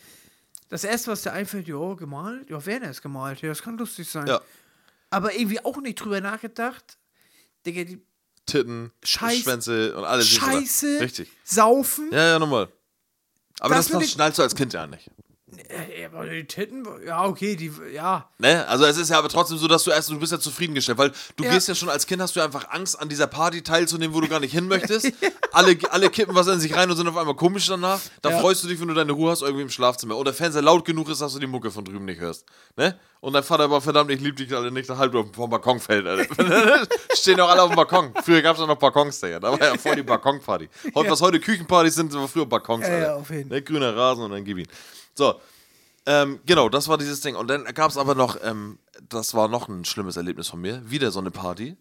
Das 0.71 0.85
erste, 0.85 1.11
was 1.11 1.21
dir 1.23 1.33
einfällt, 1.33 1.69
ja, 1.69 1.95
gemalt. 1.95 2.49
Ja, 2.49 2.65
Werner 2.65 2.89
ist 2.91 3.03
gemalt. 3.03 3.43
Ja, 3.43 3.51
das 3.51 3.61
kann 3.61 3.77
lustig 3.77 4.09
sein. 4.09 4.27
Ja. 4.27 4.41
Aber 5.11 5.35
irgendwie 5.35 5.63
auch 5.63 5.77
nicht 5.83 5.97
drüber 5.97 6.23
nachgedacht. 6.23 6.97
Digga, 7.67 7.85
die 7.85 8.01
Titten, 8.47 8.91
Scheiß- 9.05 9.43
Schwänze 9.43 9.95
und 9.97 10.05
alles. 10.05 10.29
Scheiße, 10.29 10.99
Richtig. 11.01 11.31
saufen. 11.45 12.09
Ja, 12.11 12.27
ja, 12.29 12.39
nochmal. 12.39 12.69
Aber 13.61 13.75
Das 13.75 13.89
das, 13.89 14.11
schnallst 14.11 14.39
du 14.39 14.43
als 14.43 14.55
Kind 14.55 14.73
ja 14.73 14.87
nicht. 14.87 15.11
Äh, 15.69 16.07
aber 16.07 16.27
die 16.27 16.45
Titten, 16.45 16.87
ja, 17.07 17.25
okay, 17.25 17.57
die, 17.57 17.73
ja. 17.93 18.29
Ne? 18.39 18.67
Also 18.69 18.85
es 18.85 18.97
ist 18.97 19.11
ja 19.11 19.19
aber 19.19 19.29
trotzdem 19.29 19.59
so, 19.59 19.67
dass 19.69 19.85
du 19.85 19.91
erst, 19.91 20.09
du 20.11 20.19
bist 20.19 20.33
ja 20.33 20.39
zufriedengestellt, 20.39 20.99
weil 20.99 21.13
du 21.37 21.45
Ja. 21.45 21.51
gehst 21.53 21.69
ja 21.69 21.75
schon 21.75 21.89
als 21.89 22.07
Kind, 22.07 22.23
hast 22.23 22.37
du 22.37 22.41
einfach 22.41 22.71
Angst, 22.71 23.01
an 23.01 23.09
dieser 23.09 23.27
Party 23.27 23.63
teilzunehmen, 23.63 24.15
wo 24.15 24.21
du 24.21 24.29
gar 24.29 24.41
nicht 24.41 24.53
hin 24.53 24.69
möchtest. 24.69 25.13
alle, 25.53 25.77
alle 25.91 26.11
kippen 26.11 26.35
was 26.35 26.47
in 26.47 26.61
sich 26.61 26.75
rein 26.77 26.91
und 26.91 26.97
sind 26.97 27.09
auf 27.09 27.17
einmal 27.17 27.35
komisch 27.37 27.67
danach. 27.67 28.01
Da 28.23 28.31
Ja. 28.31 28.39
freust 28.41 28.63
du 28.65 28.69
dich, 28.69 28.81
wenn 28.81 28.89
du 28.89 28.95
deine 28.95 29.13
Ruhe 29.13 29.31
hast, 29.33 29.43
irgendwie 29.43 29.63
im 29.63 29.71
Schlafzimmer. 29.71 30.17
Oder 30.17 30.33
Fernseher 30.33 30.63
laut 30.63 30.85
genug 30.85 31.09
ist, 31.09 31.21
dass 31.21 31.33
du 31.33 31.39
die 31.39 31.47
Mucke 31.47 31.71
von 31.71 31.85
drüben 31.85 32.05
nicht 32.05 32.21
hörst. 32.21 32.45
Ne? 32.77 32.99
Und 33.21 33.33
dein 33.35 33.43
Vater 33.43 33.65
aber 33.65 33.81
verdammt, 33.81 34.11
ich 34.11 34.21
lieb 34.21 34.37
dich 34.37 34.55
alle 34.55 34.71
nicht, 34.71 34.89
halb 34.89 35.13
vom 35.35 35.51
Balkon 35.51 35.79
fällt. 35.79 36.07
Stehen 37.15 37.37
doch 37.37 37.49
alle 37.51 37.63
auf 37.63 37.71
dem 37.71 37.77
Balkon. 37.77 38.13
Früher 38.25 38.41
gab 38.41 38.57
es 38.57 38.61
ja 38.63 38.67
noch 38.67 38.77
Balkons, 38.79 39.21
Digga. 39.21 39.41
Da 39.41 39.53
war 39.53 39.61
ja 39.61 39.77
voll 39.77 39.97
die 39.97 40.03
Balkonparty. 40.03 40.69
Heute. 40.95 41.11
Was 41.11 41.21
heute 41.21 41.39
Küchenpartys 41.41 41.97
sind, 41.97 42.15
war 42.15 42.29
früher 42.29 42.47
Balkons, 42.47 42.87
Ja, 42.87 42.95
Alter. 42.95 43.07
ja, 43.09 43.15
auf 43.17 43.29
jeden. 43.31 43.49
Ne? 43.51 43.61
Grüner 43.63 43.95
Rasen 43.97 44.25
und 44.25 44.31
dann 44.31 44.45
gib 44.45 44.59
ihn. 44.59 44.69
So, 45.21 45.39
ähm, 46.07 46.41
genau, 46.47 46.71
das 46.71 46.89
war 46.89 46.97
dieses 46.97 47.21
Ding. 47.21 47.37
Und 47.37 47.49
dann 47.49 47.65
gab 47.75 47.91
es 47.91 47.99
aber 47.99 48.15
noch, 48.15 48.39
ähm, 48.43 48.79
das 49.07 49.35
war 49.35 49.49
noch 49.49 49.69
ein 49.69 49.85
schlimmes 49.85 50.17
Erlebnis 50.17 50.49
von 50.49 50.63
mir, 50.63 50.81
wieder 50.91 51.11
so 51.11 51.21
eine 51.21 51.31
Party. 51.31 51.77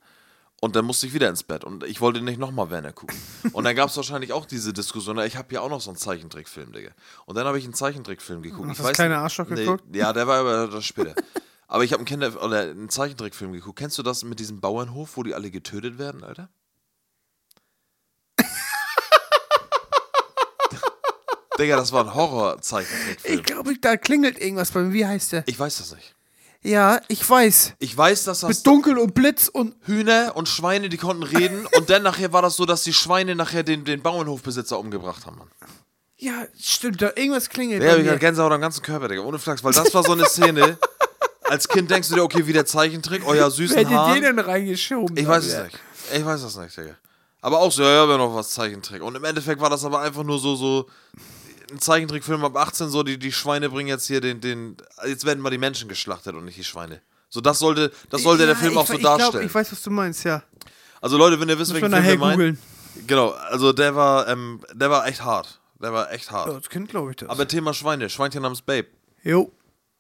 Und 0.60 0.76
dann 0.76 0.84
musste 0.84 1.08
ich 1.08 1.14
wieder 1.14 1.30
ins 1.30 1.44
Bett 1.44 1.64
und 1.64 1.86
ich 1.86 2.02
wollte 2.02 2.22
nicht 2.22 2.38
nochmal 2.38 2.70
Werner 2.70 2.92
gucken. 2.92 3.18
Und 3.54 3.64
dann 3.64 3.78
gab 3.78 3.88
es 3.88 3.96
wahrscheinlich 3.96 4.34
auch 4.34 4.46
diese 4.46 4.74
Diskussion, 4.74 5.18
ich 5.20 5.38
habe 5.38 5.54
ja 5.54 5.62
auch 5.62 5.70
noch 5.70 5.80
so 5.80 5.90
einen 5.90 5.96
Zeichentrickfilm, 5.96 6.74
Digga. 6.74 6.92
Und 7.28 7.38
dann 7.38 7.48
habe 7.48 7.58
ich 7.58 7.64
einen 7.64 7.74
Zeichentrickfilm 7.74 8.42
geguckt. 8.42 8.68
Hast 8.68 8.80
du 8.82 8.84
das 8.84 8.92
kleine 8.92 9.20
Arschloch 9.20 9.48
geguckt? 9.48 9.86
Ja, 9.96 10.12
der 10.12 10.28
war 10.28 10.40
aber 10.40 10.68
das 10.68 10.84
später. 10.84 11.16
aber 11.70 11.86
ich 11.86 11.94
habe 11.94 12.02
einen, 12.02 12.08
Kinder 12.08 12.44
oder 12.44 12.60
einen 12.64 12.90
Zeichentrickfilm 12.90 13.54
geguckt. 13.54 13.80
Kennst 13.80 13.98
du 13.98 14.04
das 14.04 14.26
mit 14.26 14.40
diesem 14.40 14.60
Bauernhof, 14.60 15.16
wo 15.16 15.24
die 15.24 15.34
alle 15.34 15.50
getötet 15.50 15.98
werden, 15.98 16.26
Alter? 16.26 16.50
Digga, 21.60 21.76
das 21.76 21.92
war 21.92 22.06
ein 22.06 22.14
Horror-Zeichentrickfilm. 22.14 23.40
Ich 23.40 23.44
glaube, 23.44 23.74
da 23.80 23.98
klingelt 23.98 24.40
irgendwas 24.40 24.72
bei 24.72 24.82
mir. 24.82 24.94
Wie 24.94 25.06
heißt 25.06 25.34
der? 25.34 25.44
Ich 25.46 25.60
weiß 25.60 25.78
das 25.78 25.94
nicht. 25.94 26.16
Ja, 26.62 27.00
ich 27.08 27.28
weiß. 27.28 27.74
Ich 27.80 27.96
weiß, 27.96 28.26
dass 28.26 28.42
das 28.42 28.50
Mit 28.50 28.68
Dunkel 28.68 28.98
und 28.98 29.14
Blitz 29.14 29.48
und. 29.48 29.76
Hühner 29.86 30.34
und 30.36 30.50
Schweine, 30.50 30.90
die 30.90 30.98
konnten 30.98 31.24
reden. 31.24 31.66
und 31.76 31.90
dann 31.90 32.04
nachher 32.04 32.34
war 32.34 32.42
das 32.42 32.56
so, 32.56 32.66
dass 32.66 32.84
die 32.84 32.94
Schweine 32.94 33.36
nachher 33.36 33.64
den, 33.64 33.86
den 33.86 34.02
Bauernhofbesitzer 34.02 34.78
umgebracht 34.78 35.26
haben, 35.26 35.38
Mann. 35.38 35.48
Ja, 36.18 36.46
stimmt, 36.60 37.02
da 37.02 37.12
irgendwas 37.16 37.50
klingelt. 37.50 37.82
Ja, 37.82 37.96
ich 37.96 38.06
hatte 38.06 38.20
Gänsehaut 38.20 38.52
am 38.52 38.60
ganzen 38.60 38.82
Körper, 38.82 39.08
Digga. 39.08 39.22
Ohne 39.22 39.40
Flachs, 39.40 39.64
weil 39.64 39.72
das 39.72 39.94
war 39.94 40.04
so 40.04 40.12
eine 40.12 40.26
Szene. 40.26 40.78
Als 41.44 41.68
Kind 41.68 41.90
denkst 41.90 42.10
du 42.10 42.16
dir, 42.16 42.24
okay, 42.24 42.46
wie 42.46 42.54
der 42.54 42.66
Zeichentrick, 42.66 43.26
euer 43.26 43.46
Wer 43.46 43.52
süßen 43.52 43.78
hätte 43.78 43.92
Haar. 43.92 44.14
den 44.14 44.24
denn 44.24 44.40
reingeschoben? 44.40 45.16
Ich 45.16 45.26
weiß 45.26 45.46
es 45.46 45.54
wieder? 45.54 45.64
nicht. 45.64 45.80
Ich 46.14 46.26
weiß 46.26 46.44
es 46.44 46.58
nicht, 46.58 46.78
Digga. 46.78 46.96
Aber 47.42 47.60
auch 47.60 47.72
so, 47.72 47.84
ja, 47.84 48.04
ja, 48.04 48.08
wäre 48.08 48.18
noch 48.18 48.36
was 48.36 48.50
Zeichentrick. 48.50 49.02
Und 49.02 49.16
im 49.16 49.24
Endeffekt 49.24 49.62
war 49.62 49.70
das 49.70 49.86
aber 49.86 50.02
einfach 50.02 50.24
nur 50.24 50.40
so, 50.40 50.56
so 50.56 50.88
ein 51.72 51.80
Zeichentrickfilm 51.80 52.44
ab 52.44 52.56
18, 52.56 52.90
so 52.90 53.04
die, 53.04 53.18
die 53.18 53.32
Schweine 53.32 53.70
bringen 53.70 53.90
jetzt 53.90 54.08
hier 54.08 54.22
den, 54.22 54.42
den, 54.42 54.78
jetzt 55.06 55.26
werden 55.26 55.40
mal 55.42 55.50
die 55.50 55.58
Menschen 55.58 55.88
geschlachtet 55.90 56.36
und 56.36 56.46
nicht 56.46 56.58
die 56.58 56.64
Schweine. 56.64 57.02
So, 57.30 57.42
das 57.42 57.60
sollte, 57.60 57.92
das 58.10 58.24
sollte 58.24 58.46
der 58.46 58.56
Ja, 58.56 58.60
Film 58.60 58.72
ich, 58.74 58.78
auch 58.78 58.88
so 58.88 58.94
ich 58.94 59.00
glaub, 59.00 59.20
darstellen. 59.20 59.46
ich 59.46 59.54
weiß, 59.54 59.72
was 59.72 59.82
du 59.84 59.92
meinst, 59.92 60.24
ja. 60.24 60.44
also 61.02 61.18
Leute, 61.18 61.40
wenn 61.40 61.50
ihr 61.50 61.60
wisst, 61.60 61.74
welchen 61.74 61.92
Film 61.92 62.04
wir 62.04 62.18
meinen. 62.18 62.32
googeln. 62.32 62.60
Genau, 63.08 63.30
also 63.30 63.72
der 63.72 63.96
war, 63.96 64.28
ähm, 64.28 64.62
der 64.74 64.90
war 64.90 65.08
echt 65.08 65.24
hart. 65.24 65.62
Der 65.82 65.94
war 65.94 66.12
echt 66.12 66.32
hart. 66.32 66.48
Ja, 66.48 66.54
das 66.54 66.70
kennt, 66.70 66.90
glaube 66.90 67.12
ich, 67.12 67.18
das. 67.18 67.30
Aber 67.30 67.48
Thema 67.48 67.74
Schweine, 67.74 68.10
Schweinchen 68.10 68.42
namens 68.42 68.62
Babe. 68.62 68.88
Jo. 69.24 69.52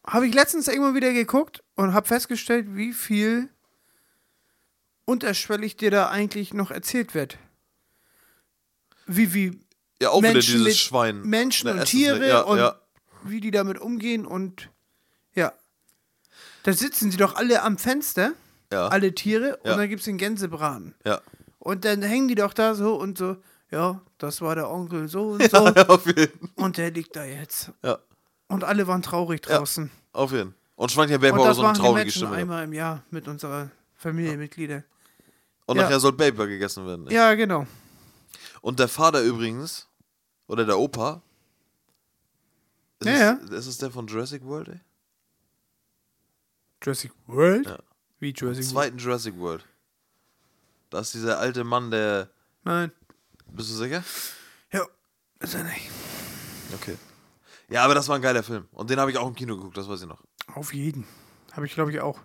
Habe 0.06 0.28
ich 0.28 0.34
letztens 0.34 0.68
irgendwann 0.68 0.96
wieder 0.96 1.14
geguckt 1.14 1.64
und 1.76 1.94
habe 1.94 2.08
festgestellt, 2.08 2.66
wie 2.76 2.94
viel 2.94 3.50
unterschwellig 5.06 5.78
dir 5.78 5.91
da 5.91 6.10
eigentlich 6.10 6.54
noch 6.54 6.72
erzählt 6.72 7.14
wird. 7.14 7.38
Wie, 9.06 9.34
wie 9.34 9.60
Ja, 10.02 10.10
auch 10.12 10.22
wieder 10.22 10.34
Menschen 10.34 10.52
dieses 10.54 10.66
mit 10.68 10.78
Schwein. 10.78 11.22
Menschen 11.22 11.70
und 11.70 11.86
Tiere 11.86 12.28
ja, 12.28 12.42
und 12.42 12.58
ja. 12.58 12.76
wie 13.24 13.42
die 13.42 13.52
damit 13.52 13.80
umgehen 13.80 14.26
und 14.26 14.70
ja. 15.36 15.52
Da 16.64 16.74
sitzen 16.74 17.12
sie 17.12 17.18
doch 17.18 17.36
alle 17.36 17.62
am 17.64 17.78
Fenster, 17.78 18.32
Ja. 18.72 18.88
alle 18.88 19.14
Tiere, 19.14 19.60
Ja. 19.64 19.74
und 19.74 19.78
dann 19.80 19.90
gibt 19.90 20.00
es 20.00 20.06
den 20.06 20.18
Gänsebraten. 20.18 20.96
Ja. 21.06 21.22
Und 21.60 21.84
dann 21.86 22.02
hängen 22.02 22.28
die 22.30 22.36
doch 22.36 22.54
da 22.54 22.76
so 22.76 22.96
und 22.96 23.18
so, 23.18 23.38
ja, 23.72 24.02
das 24.18 24.42
war 24.42 24.56
der 24.56 24.70
Onkel 24.70 25.08
so 25.10 25.32
und 25.32 25.44
so. 25.52 25.58
auf 25.58 26.06
jeden 26.06 26.50
Und 26.56 26.78
der 26.78 26.92
liegt 26.92 27.16
da 27.16 27.26
jetzt. 27.26 27.72
Ja, 27.84 28.00
Und 28.48 28.64
alle 28.64 28.88
waren 28.88 29.02
traurig 29.02 29.42
draußen. 29.42 29.92
auf 30.14 30.32
jeden 30.32 30.56
Und 30.76 30.96
Babe 30.96 31.34
Und 31.34 31.40
war 31.40 31.52
auch 31.52 31.56
so 31.56 31.64
eine 31.66 31.78
traurige 31.78 32.10
Stimme. 32.12 32.36
einmal 32.38 32.64
im 32.64 32.72
Jahr 32.74 33.04
mit 33.10 33.28
unserer 33.28 33.70
Familienmitglieder. 33.96 34.84
Und 35.66 35.76
Ja. 35.76 35.84
nachher 35.84 36.00
soll 36.00 36.14
Babe 36.14 36.48
gegessen 36.48 36.86
werden. 36.88 37.04
ne? 37.04 37.14
Ja, 37.14 37.34
genau. 37.36 37.68
Und 38.62 38.80
der 38.80 38.88
Vater 38.88 39.22
übrigens, 39.22 39.88
oder 40.50 40.66
der 40.66 40.78
Opa, 40.78 41.22
ist, 43.00 43.06
Ja, 43.08 43.14
es, 43.14 43.50
ja. 43.50 43.58
ist 43.58 43.68
es 43.68 43.78
der 43.78 43.92
von 43.92 44.08
Jurassic 44.08 44.44
World, 44.44 44.68
ey? 44.70 44.80
Jurassic 46.84 47.12
World? 47.28 47.66
Ja. 47.68 47.80
Wie 48.20 48.32
Jurassic 48.32 48.64
World? 48.66 48.70
Zweiten 48.72 48.98
Jurassic 48.98 49.38
World. 49.38 49.66
Da 50.90 51.00
ist 51.00 51.14
dieser 51.14 51.40
alte 51.40 51.64
Mann, 51.64 51.92
der. 51.92 52.30
Nein. 52.64 52.92
Bist 53.48 53.70
du 53.70 53.76
sicher? 53.76 54.04
Ja, 54.72 54.86
ist 55.40 55.54
er 55.54 55.64
nicht. 55.64 55.90
Okay. 56.74 56.98
Ja, 57.70 57.84
aber 57.86 57.94
das 57.94 58.08
war 58.08 58.16
ein 58.16 58.22
geiler 58.22 58.44
Film. 58.44 58.68
Und 58.72 58.90
den 58.90 59.00
habe 59.00 59.12
ich 59.12 59.18
auch 59.18 59.28
im 59.28 59.36
Kino 59.36 59.56
geguckt, 59.56 59.78
das 59.78 59.88
weiß 59.88 60.02
ich 60.02 60.08
noch. 60.08 60.24
Auf 60.48 60.74
jeden. 60.74 61.06
Habe 61.52 61.66
ich, 61.68 61.74
glaube 61.74 61.92
ich, 61.92 62.00
auch. 62.02 62.20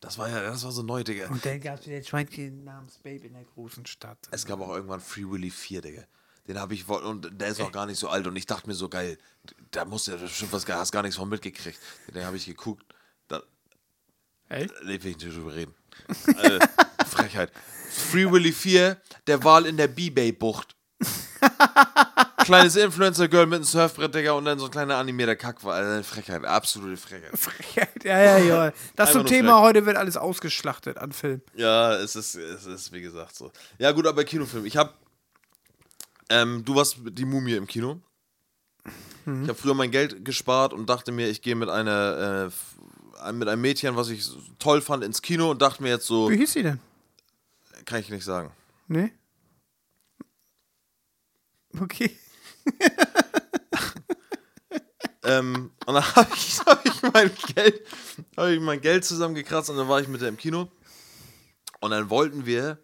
Das 0.00 0.18
war 0.18 0.28
ja, 0.28 0.42
das 0.42 0.64
war 0.64 0.72
so 0.72 0.82
neu, 0.82 1.04
Digga. 1.04 1.28
Und 1.28 1.44
dann 1.44 1.60
gab 1.60 1.78
es 1.80 1.86
wieder 1.86 1.96
ein 1.96 2.04
Schweinchen 2.04 2.64
namens 2.64 2.98
Babe 2.98 3.26
in 3.26 3.32
der 3.34 3.44
großen 3.44 3.86
Stadt. 3.86 4.18
Es 4.30 4.44
gab 4.44 4.60
auch 4.60 4.70
irgendwann 4.74 5.00
Free 5.00 5.24
Willy 5.28 5.50
4, 5.50 5.80
Digga. 5.80 6.02
Den 6.48 6.60
habe 6.60 6.74
ich, 6.74 6.88
und 6.88 7.28
der 7.40 7.48
ist 7.48 7.60
auch 7.60 7.72
gar 7.72 7.86
nicht 7.86 7.98
so 7.98 8.08
alt. 8.08 8.26
Und 8.26 8.36
ich 8.36 8.46
dachte 8.46 8.68
mir 8.68 8.74
so, 8.74 8.88
geil, 8.88 9.18
da 9.72 9.84
musst 9.84 10.06
du 10.06 10.12
ja 10.12 10.16
bestimmt 10.18 10.52
was, 10.52 10.66
hast 10.68 10.92
gar 10.92 11.02
nichts 11.02 11.16
von 11.16 11.28
mitgekriegt. 11.28 11.78
Den 12.14 12.24
habe 12.24 12.36
ich 12.36 12.46
geguckt. 12.46 12.84
Da, 13.28 13.42
Ey? 14.48 14.68
Nee, 14.84 15.02
will 15.02 15.10
ich 15.10 15.18
nicht 15.18 15.36
drüber 15.36 15.54
reden. 15.54 15.74
äh, 16.38 16.58
Frechheit. 17.06 17.52
Free 17.90 18.30
Willy 18.30 18.52
4, 18.52 19.00
der 19.26 19.42
Wal 19.42 19.66
in 19.66 19.76
der 19.76 19.88
B-Bay-Bucht. 19.88 20.76
Kleines 22.44 22.76
Influencer-Girl 22.76 23.46
mit 23.46 23.56
einem 23.56 23.64
Surfbrett, 23.64 24.14
Digga, 24.14 24.32
und 24.32 24.44
dann 24.44 24.58
so 24.58 24.66
ein 24.66 24.70
kleiner 24.70 24.96
animierter 24.96 25.34
Kackwal. 25.34 25.82
Also, 25.82 26.02
Frechheit, 26.04 26.44
absolute 26.44 26.96
Frechheit. 26.96 27.36
Frechheit. 27.36 28.04
Ja, 28.04 28.20
ja, 28.20 28.38
ja. 28.38 28.72
Das 28.94 29.12
zum 29.12 29.26
Thema 29.26 29.54
frech. 29.54 29.62
heute 29.62 29.86
wird 29.86 29.96
alles 29.96 30.16
ausgeschlachtet 30.16 30.98
an 30.98 31.10
Film. 31.12 31.42
Ja, 31.54 31.94
es 31.96 32.14
ist, 32.14 32.36
es 32.36 32.66
ist 32.66 32.92
wie 32.92 33.00
gesagt 33.00 33.34
so. 33.34 33.50
Ja, 33.78 33.90
gut, 33.90 34.06
aber 34.06 34.22
Kinofilm. 34.22 34.64
Ich 34.64 34.76
hab. 34.76 34.94
Ähm, 36.28 36.64
du 36.64 36.74
warst 36.74 36.96
die 37.02 37.24
Mumie 37.24 37.54
im 37.54 37.66
Kino. 37.66 38.00
Ich 39.24 39.48
habe 39.48 39.54
früher 39.54 39.74
mein 39.74 39.90
Geld 39.90 40.24
gespart 40.24 40.72
und 40.72 40.88
dachte 40.88 41.10
mir, 41.10 41.28
ich 41.28 41.42
gehe 41.42 41.56
mit 41.56 41.68
einer. 41.68 42.50
Äh, 43.26 43.32
mit 43.32 43.48
einem 43.48 43.62
Mädchen, 43.62 43.96
was 43.96 44.08
ich 44.10 44.28
toll 44.58 44.80
fand, 44.80 45.02
ins 45.02 45.22
Kino 45.22 45.50
und 45.50 45.60
dachte 45.62 45.82
mir 45.82 45.88
jetzt 45.88 46.06
so, 46.06 46.30
Wie 46.30 46.36
hieß 46.36 46.52
sie 46.52 46.62
denn? 46.62 46.78
kann 47.86 48.00
ich 48.00 48.10
nicht 48.10 48.24
sagen. 48.24 48.52
Nee? 48.88 49.10
Okay. 51.80 52.10
Ähm, 55.26 55.72
und 55.86 55.94
dann 55.94 56.14
habe 56.14 56.28
ich, 56.34 56.60
hab 56.66 56.86
ich 56.86 57.02
mein 57.02 57.30
Geld, 57.54 57.84
habe 58.36 58.54
ich 58.54 58.60
mein 58.60 58.80
Geld 58.80 59.04
zusammengekratzt 59.04 59.70
und 59.70 59.76
dann 59.76 59.88
war 59.88 60.00
ich 60.00 60.06
mit 60.06 60.20
der 60.20 60.28
im 60.28 60.36
Kino. 60.36 60.70
Und 61.80 61.90
dann 61.90 62.08
wollten 62.10 62.46
wir. 62.46 62.78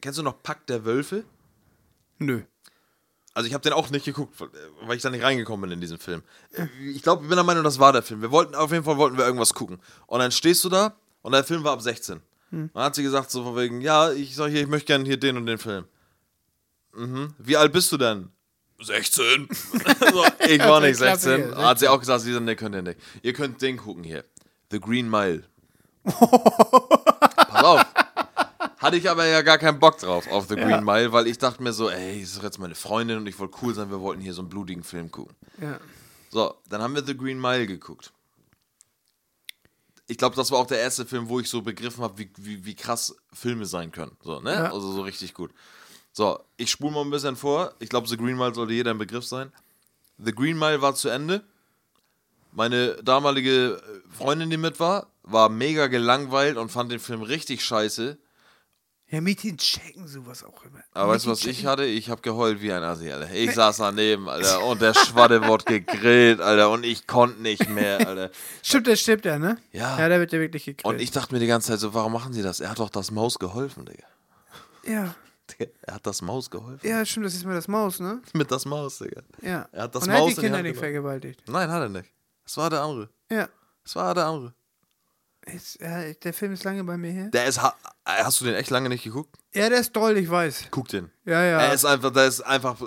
Kennst 0.00 0.18
du 0.18 0.22
noch 0.22 0.42
Pack 0.42 0.66
der 0.66 0.84
Wölfe? 0.84 1.24
Nö. 2.18 2.42
Also 3.34 3.48
ich 3.48 3.54
habe 3.54 3.62
den 3.62 3.72
auch 3.72 3.90
nicht 3.90 4.04
geguckt, 4.04 4.34
weil 4.82 4.96
ich 4.96 5.02
da 5.02 5.10
nicht 5.10 5.24
reingekommen 5.24 5.62
bin 5.62 5.72
in 5.72 5.80
diesen 5.80 5.98
Film. 5.98 6.22
Ich 6.80 7.02
glaube, 7.02 7.24
ich 7.24 7.28
bin 7.28 7.36
der 7.36 7.44
Meinung, 7.44 7.64
das 7.64 7.80
war 7.80 7.92
der 7.92 8.02
Film. 8.02 8.22
Wir 8.22 8.30
wollten 8.30 8.54
auf 8.54 8.70
jeden 8.70 8.84
Fall 8.84 8.96
wollten 8.96 9.18
wir 9.18 9.24
irgendwas 9.24 9.54
gucken. 9.54 9.80
Und 10.06 10.20
dann 10.20 10.30
stehst 10.30 10.62
du 10.64 10.68
da 10.68 10.94
und 11.22 11.32
der 11.32 11.42
Film 11.42 11.64
war 11.64 11.72
ab 11.72 11.82
16. 11.82 12.20
Dann 12.50 12.70
hat 12.74 12.94
sie 12.94 13.02
gesagt 13.02 13.32
so 13.32 13.42
von 13.42 13.56
wegen, 13.56 13.80
ja, 13.80 14.12
ich 14.12 14.36
sag 14.36 14.50
hier, 14.50 14.60
ich 14.60 14.68
möchte 14.68 14.86
gerne 14.86 15.04
hier 15.04 15.16
den 15.16 15.36
und 15.36 15.46
den 15.46 15.58
Film. 15.58 15.86
Mhm. 16.94 17.34
Wie 17.38 17.56
alt 17.56 17.72
bist 17.72 17.90
du 17.90 17.96
denn? 17.96 18.30
16. 18.80 19.48
so, 20.12 20.24
ich 20.46 20.60
war 20.60 20.80
nicht 20.80 20.98
Klassiker, 20.98 21.36
16. 21.38 21.56
Hat 21.56 21.78
sie 21.80 21.88
auch 21.88 21.98
gesagt, 21.98 22.20
sie 22.22 22.32
sagt, 22.32 22.44
nee, 22.44 22.54
könnt 22.54 22.76
ihr 22.76 22.82
nicht. 22.82 23.00
Ihr 23.22 23.32
könnt 23.32 23.60
den 23.60 23.76
gucken 23.76 24.04
hier. 24.04 24.24
The 24.70 24.78
Green 24.78 25.10
Mile. 25.10 25.42
Hatte 28.84 28.98
ich 28.98 29.08
aber 29.08 29.24
ja 29.24 29.40
gar 29.40 29.56
keinen 29.56 29.78
Bock 29.78 29.96
drauf, 29.96 30.30
auf 30.30 30.46
The 30.46 30.56
Green 30.56 30.84
Mile, 30.84 31.10
weil 31.10 31.26
ich 31.26 31.38
dachte 31.38 31.62
mir 31.62 31.72
so, 31.72 31.88
ey, 31.88 32.20
das 32.20 32.32
ist 32.32 32.36
doch 32.36 32.42
jetzt 32.42 32.58
meine 32.58 32.74
Freundin 32.74 33.16
und 33.16 33.26
ich 33.26 33.38
wollte 33.38 33.56
cool 33.62 33.74
sein, 33.74 33.90
wir 33.90 34.02
wollten 34.02 34.20
hier 34.20 34.34
so 34.34 34.42
einen 34.42 34.50
blutigen 34.50 34.84
Film 34.84 35.10
gucken. 35.10 35.34
Ja. 35.58 35.80
So, 36.28 36.54
dann 36.68 36.82
haben 36.82 36.94
wir 36.94 37.02
The 37.02 37.16
Green 37.16 37.40
Mile 37.40 37.66
geguckt. 37.66 38.12
Ich 40.06 40.18
glaube, 40.18 40.36
das 40.36 40.50
war 40.50 40.58
auch 40.58 40.66
der 40.66 40.80
erste 40.80 41.06
Film, 41.06 41.30
wo 41.30 41.40
ich 41.40 41.48
so 41.48 41.62
begriffen 41.62 42.04
habe, 42.04 42.18
wie, 42.18 42.30
wie, 42.36 42.66
wie 42.66 42.74
krass 42.74 43.16
Filme 43.32 43.64
sein 43.64 43.90
können. 43.90 44.18
So, 44.22 44.40
ne? 44.40 44.52
Ja. 44.52 44.64
Also 44.70 44.92
so 44.92 45.00
richtig 45.00 45.32
gut. 45.32 45.50
So, 46.12 46.40
ich 46.58 46.70
spule 46.70 46.92
mal 46.92 47.00
ein 47.00 47.10
bisschen 47.10 47.36
vor. 47.36 47.72
Ich 47.78 47.88
glaube, 47.88 48.06
The 48.06 48.18
Green 48.18 48.36
Mile 48.36 48.52
sollte 48.52 48.74
jeder 48.74 48.90
ein 48.90 48.98
Begriff 48.98 49.24
sein. 49.24 49.50
The 50.18 50.32
Green 50.32 50.58
Mile 50.58 50.82
war 50.82 50.94
zu 50.94 51.08
Ende. 51.08 51.42
Meine 52.52 53.02
damalige 53.02 53.82
Freundin, 54.10 54.50
die 54.50 54.58
mit 54.58 54.78
war, 54.78 55.06
war 55.22 55.48
mega 55.48 55.86
gelangweilt 55.86 56.58
und 56.58 56.70
fand 56.70 56.92
den 56.92 57.00
Film 57.00 57.22
richtig 57.22 57.64
scheiße. 57.64 58.18
Ja, 59.10 59.20
Mädchen 59.20 59.58
checken 59.58 60.08
sowas 60.08 60.42
auch 60.42 60.64
immer. 60.64 60.80
Aber 60.92 61.12
weißt 61.12 61.26
du, 61.26 61.30
was 61.30 61.38
Mädchen 61.40 61.50
ich 61.52 61.58
checken- 61.58 61.68
hatte? 61.70 61.84
Ich 61.84 62.10
habe 62.10 62.20
geheult 62.22 62.60
wie 62.62 62.72
ein 62.72 62.82
Assi, 62.82 63.12
Alter. 63.12 63.32
Ich 63.32 63.52
saß 63.54 63.76
daneben, 63.76 64.28
Alter, 64.28 64.64
und 64.64 64.80
der 64.82 64.94
Schwadde 64.94 65.42
wurde 65.46 65.64
gegrillt, 65.66 66.40
Alter, 66.40 66.70
und 66.70 66.84
ich 66.84 67.06
konnte 67.06 67.40
nicht 67.42 67.68
mehr, 67.68 68.06
Alter. 68.06 68.30
Stimmt, 68.62 68.86
der 68.86 68.96
stirbt 68.96 69.24
ja, 69.26 69.38
ne? 69.38 69.58
Ja. 69.72 69.98
Ja, 69.98 70.08
der 70.08 70.18
wird 70.20 70.32
ja 70.32 70.40
wirklich 70.40 70.64
gekriegt. 70.64 70.84
Und 70.86 71.00
ich 71.00 71.10
dachte 71.10 71.32
mir 71.34 71.38
die 71.40 71.46
ganze 71.46 71.68
Zeit 71.68 71.80
so, 71.80 71.92
warum 71.94 72.12
machen 72.12 72.32
sie 72.32 72.42
das? 72.42 72.60
Er 72.60 72.70
hat 72.70 72.78
doch 72.78 72.90
das 72.90 73.10
Maus 73.10 73.38
geholfen, 73.38 73.84
Digga. 73.84 74.06
Ja. 74.86 75.14
Er 75.82 75.94
hat 75.94 76.06
das 76.06 76.22
Maus 76.22 76.50
geholfen. 76.50 76.80
Ja, 76.88 77.04
stimmt, 77.04 77.26
das 77.26 77.34
ist 77.34 77.44
mal 77.44 77.54
das 77.54 77.68
Maus, 77.68 78.00
ne? 78.00 78.20
Mit 78.32 78.50
das 78.50 78.64
Maus, 78.64 78.98
Digga. 78.98 79.20
Ja. 79.42 79.68
Er 79.70 79.82
hat 79.84 79.94
das 79.94 80.02
Und 80.04 80.08
er 80.08 80.14
hat 80.16 80.20
Maus 80.22 80.28
die 80.30 80.34
in 80.34 80.36
die 80.40 80.42
Kinder 80.46 80.62
nicht 80.62 80.78
vergewaltigt. 80.78 81.42
Nein, 81.46 81.70
hat 81.70 81.82
er 81.82 81.88
nicht. 81.90 82.10
Das 82.44 82.56
war 82.56 82.70
der 82.70 82.80
andere. 82.82 83.10
Ja. 83.30 83.48
Das 83.84 83.94
war 83.96 84.14
der 84.14 84.24
andere. 84.26 84.54
Jetzt, 85.46 85.80
ja. 85.80 86.12
Der 86.12 86.32
Film 86.32 86.52
ist 86.52 86.64
lange 86.64 86.84
bei 86.84 86.96
mir 86.96 87.10
her. 87.10 87.28
Der 87.30 87.46
ist, 87.46 87.60
ha 87.60 87.76
hast 88.04 88.40
du 88.40 88.44
den 88.44 88.54
echt 88.54 88.70
lange 88.70 88.88
nicht 88.88 89.04
geguckt? 89.04 89.36
Ja, 89.54 89.68
der 89.68 89.80
ist 89.80 89.94
doll, 89.94 90.16
ich 90.16 90.28
weiß. 90.30 90.66
Guck 90.70 90.88
den. 90.88 91.10
Ja, 91.24 91.42
ja. 91.42 91.60
Er 91.60 91.74
ist 91.74 91.84
einfach, 91.84 92.10
der 92.12 92.26
ist 92.26 92.40
einfach, 92.40 92.80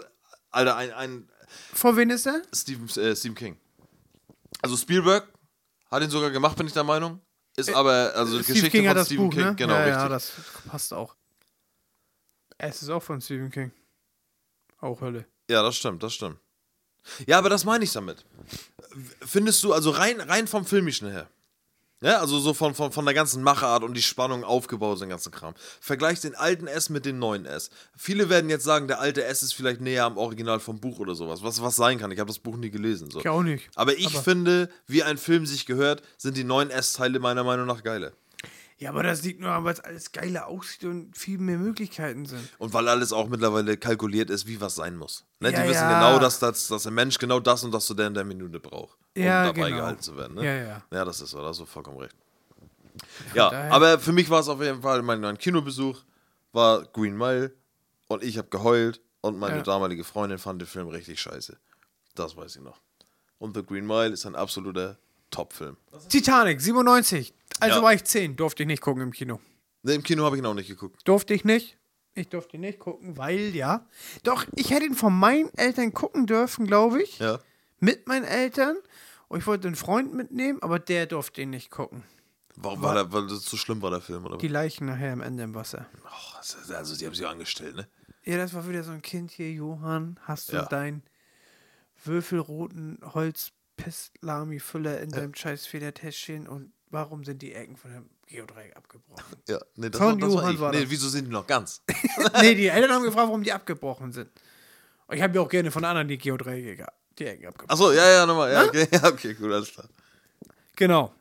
Alter, 0.49 0.75
ein, 0.75 0.91
ein 0.93 1.29
Vor 1.73 1.95
wen 1.97 2.09
ist 2.09 2.25
er? 2.25 2.41
Stephen, 2.53 2.87
äh, 3.01 3.15
Stephen 3.15 3.35
King. 3.35 3.57
Also 4.61 4.75
Spielberg 4.75 5.27
hat 5.91 6.03
ihn 6.03 6.09
sogar 6.09 6.31
gemacht, 6.31 6.57
bin 6.57 6.67
ich 6.67 6.73
der 6.73 6.83
Meinung. 6.83 7.21
Ist 7.55 7.73
aber, 7.73 8.13
also 8.15 8.37
die 8.37 8.43
Steve 8.43 8.53
Geschichte 8.53 8.69
King 8.69 8.81
von 8.81 8.89
hat 8.89 8.97
das 8.97 9.07
Stephen 9.07 9.25
Buch, 9.25 9.33
King, 9.33 9.45
ne? 9.45 9.55
genau, 9.55 9.73
ja, 9.73 9.79
richtig. 9.79 10.01
ja, 10.01 10.09
das 10.09 10.31
passt 10.67 10.93
auch. 10.93 11.15
Es 12.57 12.81
ist 12.81 12.89
auch 12.89 13.01
von 13.01 13.19
Stephen 13.21 13.49
King. 13.49 13.71
Auch 14.79 15.01
Hölle. 15.01 15.25
Ja, 15.49 15.63
das 15.63 15.75
stimmt, 15.75 16.03
das 16.03 16.13
stimmt. 16.13 16.39
Ja, 17.25 17.39
aber 17.39 17.49
das 17.49 17.65
meine 17.65 17.83
ich 17.83 17.91
damit. 17.91 18.25
Findest 19.21 19.63
du, 19.63 19.73
also 19.73 19.91
rein, 19.91 20.21
rein 20.21 20.47
vom 20.47 20.65
Filmischen 20.65 21.09
her, 21.09 21.27
ja, 22.01 22.19
also 22.19 22.39
so 22.39 22.53
von, 22.53 22.75
von, 22.75 22.91
von 22.91 23.05
der 23.05 23.13
ganzen 23.13 23.41
Machart 23.41 23.83
und 23.83 23.93
die 23.95 24.01
Spannung 24.01 24.43
aufgebaut, 24.43 24.97
so 24.99 25.05
den 25.05 25.09
ganzen 25.09 25.31
Kram. 25.31 25.53
Vergleich 25.81 26.19
den 26.21 26.35
alten 26.35 26.67
S 26.67 26.89
mit 26.89 27.05
dem 27.05 27.17
neuen 27.19 27.45
S. 27.45 27.69
Viele 27.95 28.29
werden 28.29 28.49
jetzt 28.49 28.63
sagen, 28.63 28.87
der 28.87 28.99
alte 28.99 29.23
S 29.23 29.41
ist 29.41 29.53
vielleicht 29.53 29.81
näher 29.81 30.05
am 30.05 30.17
Original 30.17 30.59
vom 30.59 30.79
Buch 30.79 30.99
oder 30.99 31.15
sowas, 31.15 31.41
was, 31.43 31.61
was 31.61 31.75
sein 31.75 31.97
kann. 31.97 32.11
Ich 32.11 32.19
habe 32.19 32.27
das 32.27 32.39
Buch 32.39 32.55
nie 32.57 32.69
gelesen. 32.69 33.09
So. 33.09 33.19
Ich 33.19 33.27
auch 33.29 33.41
nicht. 33.43 33.69
Aber 33.75 33.97
ich 33.97 34.07
Aber- 34.13 34.23
finde, 34.23 34.69
wie 34.85 35.03
ein 35.03 35.17
Film 35.17 35.45
sich 35.45 35.65
gehört, 35.65 36.01
sind 36.17 36.37
die 36.37 36.43
neuen 36.43 36.69
S-Teile 36.69 37.19
meiner 37.19 37.43
Meinung 37.43 37.65
nach 37.65 37.83
geiler. 37.83 38.11
Ja, 38.79 38.91
aber 38.91 39.01
das 39.01 39.23
liegt 39.23 39.39
nur, 39.39 39.49
weil 39.63 39.73
es 39.73 39.79
alles 39.79 40.11
geiler 40.11 40.45
aussieht 40.47 40.83
und 40.83 41.17
viel 41.17 41.39
mehr 41.39 41.57
Möglichkeiten 41.57 42.25
sind. 42.27 42.47
Und 42.59 42.73
weil 42.73 42.87
alles 42.87 43.11
auch 43.11 43.27
mittlerweile 43.27 43.75
kalkuliert 43.75 44.29
ist, 44.29 44.45
wie 44.45 44.61
was 44.61 44.75
sein 44.75 44.95
muss. 44.95 45.25
Ne? 45.39 45.51
Ja, 45.51 45.63
die 45.63 45.69
wissen 45.69 45.81
ja. 45.81 45.99
genau, 46.11 46.19
dass, 46.19 46.37
dass, 46.37 46.67
dass 46.67 46.83
der 46.83 46.91
Mensch 46.91 47.17
genau 47.17 47.39
das 47.39 47.63
und 47.63 47.71
das 47.71 47.85
zu 47.87 47.95
der 47.95 48.07
in 48.07 48.13
der 48.13 48.23
Minute 48.23 48.59
braucht, 48.59 48.97
um 49.15 49.23
Ja, 49.23 49.45
dabei 49.47 49.69
genau. 49.69 49.77
gehalten 49.81 50.01
zu 50.03 50.15
werden. 50.15 50.35
Ne? 50.35 50.45
Ja, 50.45 50.53
ja. 50.55 50.83
Ja, 50.91 51.05
das 51.05 51.21
ist 51.21 51.31
so, 51.31 51.41
da 51.41 51.47
hast 51.47 51.59
du 51.59 51.65
vollkommen 51.65 51.97
recht. 51.97 52.15
Ja, 53.33 53.49
daher- 53.49 53.71
aber 53.73 53.99
für 53.99 54.11
mich 54.11 54.29
war 54.29 54.41
es 54.41 54.47
auf 54.47 54.61
jeden 54.61 54.81
Fall, 54.81 55.01
mein, 55.01 55.21
mein 55.21 55.37
Kinobesuch 55.39 56.03
war 56.53 56.83
Green 56.85 57.17
Mile 57.17 57.53
und 58.07 58.23
ich 58.23 58.37
habe 58.37 58.47
geheult 58.49 59.01
und 59.21 59.37
meine 59.39 59.63
damalige 59.63 60.03
Freundin 60.03 60.37
fand 60.37 60.61
den 60.61 60.67
Film 60.67 60.87
richtig 60.87 61.19
scheiße. 61.19 61.57
Das 62.15 62.35
weiß 62.37 62.55
ich 62.57 62.61
noch. 62.61 62.79
Und 63.39 63.55
The 63.55 63.63
Green 63.63 63.85
Mile 63.85 64.09
ist 64.09 64.25
ein 64.25 64.35
absoluter 64.35 64.97
Top-Film. 65.29 65.77
Titanic, 66.09 66.61
97. 66.61 67.33
Also 67.59 67.77
Ja. 67.77 67.83
war 67.83 67.93
ich 67.93 68.03
10. 68.03 68.35
Durfte 68.35 68.63
ich 68.63 68.67
nicht 68.67 68.81
gucken 68.81 69.01
im 69.03 69.11
Kino. 69.11 69.39
Ne, 69.83 69.93
Im 69.93 70.03
Kino 70.03 70.23
habe 70.25 70.35
ich 70.35 70.41
ihn 70.41 70.45
auch 70.45 70.53
nicht 70.53 70.67
geguckt. 70.67 71.01
Durfte 71.07 71.33
ich 71.33 71.43
nicht. 71.45 71.77
Ich 72.13 72.29
durfte 72.29 72.57
ihn 72.57 72.61
nicht 72.61 72.79
gucken, 72.79 73.15
weil 73.17 73.55
ja. 73.55 73.85
Doch, 74.23 74.45
ich 74.55 74.71
hätte 74.71 74.85
ihn 74.85 74.95
von 74.95 75.13
meinen 75.17 75.53
Eltern 75.55 75.93
gucken 75.93 76.25
dürfen, 76.25 76.65
glaube 76.65 77.01
ich. 77.03 77.19
Ja. 77.19 77.39
Mit 77.79 78.07
meinen 78.07 78.25
Eltern. 78.25 78.75
Und 79.27 79.39
ich 79.39 79.47
wollte 79.47 79.67
einen 79.67 79.75
Freund 79.75 80.13
mitnehmen, 80.13 80.59
aber 80.63 80.79
der 80.79 81.05
durfte 81.05 81.41
ihn 81.41 81.51
nicht 81.51 81.69
gucken. 81.69 82.03
Warum 82.55 82.81
war, 82.81 82.95
der, 82.95 83.11
weil 83.13 83.27
das 83.27 83.41
zu 83.43 83.55
schlimm 83.55 83.83
war, 83.83 83.91
der 83.91 84.01
Film? 84.01 84.25
Oder? 84.25 84.37
Die 84.37 84.47
Leichen 84.47 84.87
nachher 84.87 85.13
am 85.13 85.21
Ende 85.21 85.43
im 85.43 85.53
Wasser. 85.53 85.85
Oh, 86.03 86.37
also, 86.73 86.95
die 86.95 87.05
haben 87.05 87.13
sich 87.13 87.27
angestellt, 87.27 87.75
ne? 87.75 87.87
Ja, 88.23 88.37
das 88.37 88.55
war 88.55 88.67
wieder 88.67 88.83
so 88.83 88.91
ein 88.91 89.03
Kind 89.03 89.29
hier, 89.29 89.51
Johann. 89.51 90.19
Hast 90.23 90.51
du 90.51 90.55
Ja. 90.55 90.65
deinen 90.65 91.03
würfelroten 92.03 92.99
Holzpestlami-Füller 93.03 94.99
in 95.01 95.11
deinem 95.11 95.35
scheiß 95.35 95.67
Federtäschchen 95.67 96.47
und 96.47 96.71
warum 96.89 97.23
sind 97.23 97.41
die 97.41 97.53
Ecken 97.53 97.75
von 97.77 97.91
dem 97.91 98.09
Geodreieck 98.27 98.75
abgebrochen? 98.75 99.23
Ja, 99.47 99.59
nee, 99.75 99.89
das, 99.89 99.99
war, 100.01 100.15
das 100.15 100.33
war 100.33 100.51
ich. 100.51 100.59
war 100.59 100.71
nee, 100.71 100.81
das. 100.81 100.89
wieso 100.89 101.07
sind 101.09 101.25
die 101.25 101.31
noch 101.31 101.47
ganz? 101.47 101.81
nee, 102.41 102.55
die 102.55 102.67
Eltern 102.67 102.91
haben 102.91 103.03
gefragt, 103.03 103.27
warum 103.27 103.43
die 103.43 103.51
abgebrochen 103.53 104.11
sind. 104.11 104.29
Und 105.07 105.15
ich 105.15 105.21
habe 105.21 105.33
ja 105.35 105.41
auch 105.41 105.49
gerne 105.49 105.71
von 105.71 105.85
anderen 105.85 106.07
die 106.07 106.17
Geodreiecke, 106.17 106.75
ge- 106.75 106.85
die 107.17 107.25
Ecken 107.25 107.47
abgebrochen. 107.47 107.71
Achso, 107.71 107.91
ja, 107.93 108.09
ja, 108.09 108.25
nochmal. 108.25 108.51
Ja, 108.51 108.63
okay, 108.65 108.87
ja, 108.91 109.03
okay, 109.05 109.33
gut, 109.33 109.51
alles 109.51 109.71
klar. 109.71 109.87
Genau. 110.75 111.13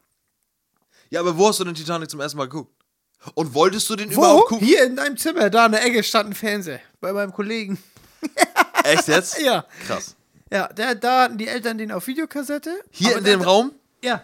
Ja, 1.10 1.20
aber 1.20 1.36
wo 1.38 1.48
hast 1.48 1.60
du 1.60 1.64
den 1.64 1.74
Titanic 1.74 2.10
zum 2.10 2.20
ersten 2.20 2.36
Mal 2.38 2.46
geguckt? 2.48 2.72
Und 3.34 3.54
wolltest 3.54 3.88
du 3.90 3.96
den 3.96 4.10
Wo? 4.10 4.20
überhaupt 4.20 4.48
gucken? 4.48 4.66
Hier 4.66 4.84
in 4.84 4.96
deinem 4.96 5.16
Zimmer, 5.16 5.50
da 5.50 5.66
in 5.66 5.72
der 5.72 5.84
Ecke 5.84 6.02
stand 6.02 6.30
ein 6.30 6.34
Fernseher. 6.34 6.80
Bei 7.00 7.12
meinem 7.12 7.32
Kollegen. 7.32 7.78
Echt 8.84 9.08
jetzt? 9.08 9.38
Ja. 9.40 9.64
Krass. 9.86 10.16
Ja, 10.52 10.68
der, 10.68 10.94
da 10.94 11.22
hatten 11.24 11.38
die 11.38 11.48
Eltern 11.48 11.78
den 11.78 11.90
auf 11.92 12.06
Videokassette. 12.06 12.72
Hier 12.90 13.16
in 13.18 13.24
dem 13.24 13.40
da, 13.40 13.46
Raum? 13.46 13.72
Ja. 14.02 14.22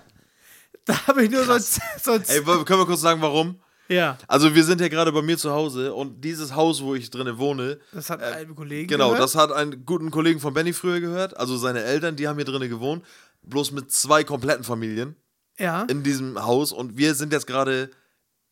Da 0.86 1.06
habe 1.06 1.24
ich 1.24 1.30
nur 1.30 1.44
so 1.44 1.52
ein, 1.52 1.62
so 2.02 2.12
ein 2.12 2.22
Ey, 2.26 2.42
können 2.42 2.80
wir 2.80 2.86
kurz 2.86 3.00
sagen, 3.00 3.20
warum? 3.22 3.60
Ja. 3.88 4.16
Also, 4.26 4.54
wir 4.54 4.64
sind 4.64 4.80
ja 4.80 4.88
gerade 4.88 5.12
bei 5.12 5.22
mir 5.22 5.36
zu 5.38 5.52
Hause 5.52 5.92
und 5.94 6.22
dieses 6.24 6.54
Haus, 6.54 6.82
wo 6.82 6.94
ich 6.94 7.10
drinnen 7.10 7.38
wohne, 7.38 7.78
Das 7.92 8.10
hat 8.10 8.22
ein 8.22 8.32
alter 8.32 8.54
Kollege. 8.54 8.86
genau, 8.86 9.08
gehört. 9.10 9.22
das 9.22 9.34
hat 9.34 9.52
einen 9.52 9.84
guten 9.84 10.10
Kollegen 10.10 10.40
von 10.40 10.54
Benny 10.54 10.72
früher 10.72 11.00
gehört. 11.00 11.36
Also, 11.36 11.56
seine 11.56 11.82
Eltern, 11.82 12.16
die 12.16 12.26
haben 12.26 12.36
hier 12.36 12.44
drinnen 12.44 12.68
gewohnt. 12.70 13.04
Bloß 13.42 13.72
mit 13.72 13.92
zwei 13.92 14.24
kompletten 14.24 14.64
Familien 14.64 15.16
Ja. 15.58 15.82
in 15.82 16.02
diesem 16.02 16.42
Haus 16.42 16.72
und 16.72 16.96
wir 16.96 17.14
sind 17.14 17.32
jetzt 17.32 17.46
gerade 17.46 17.90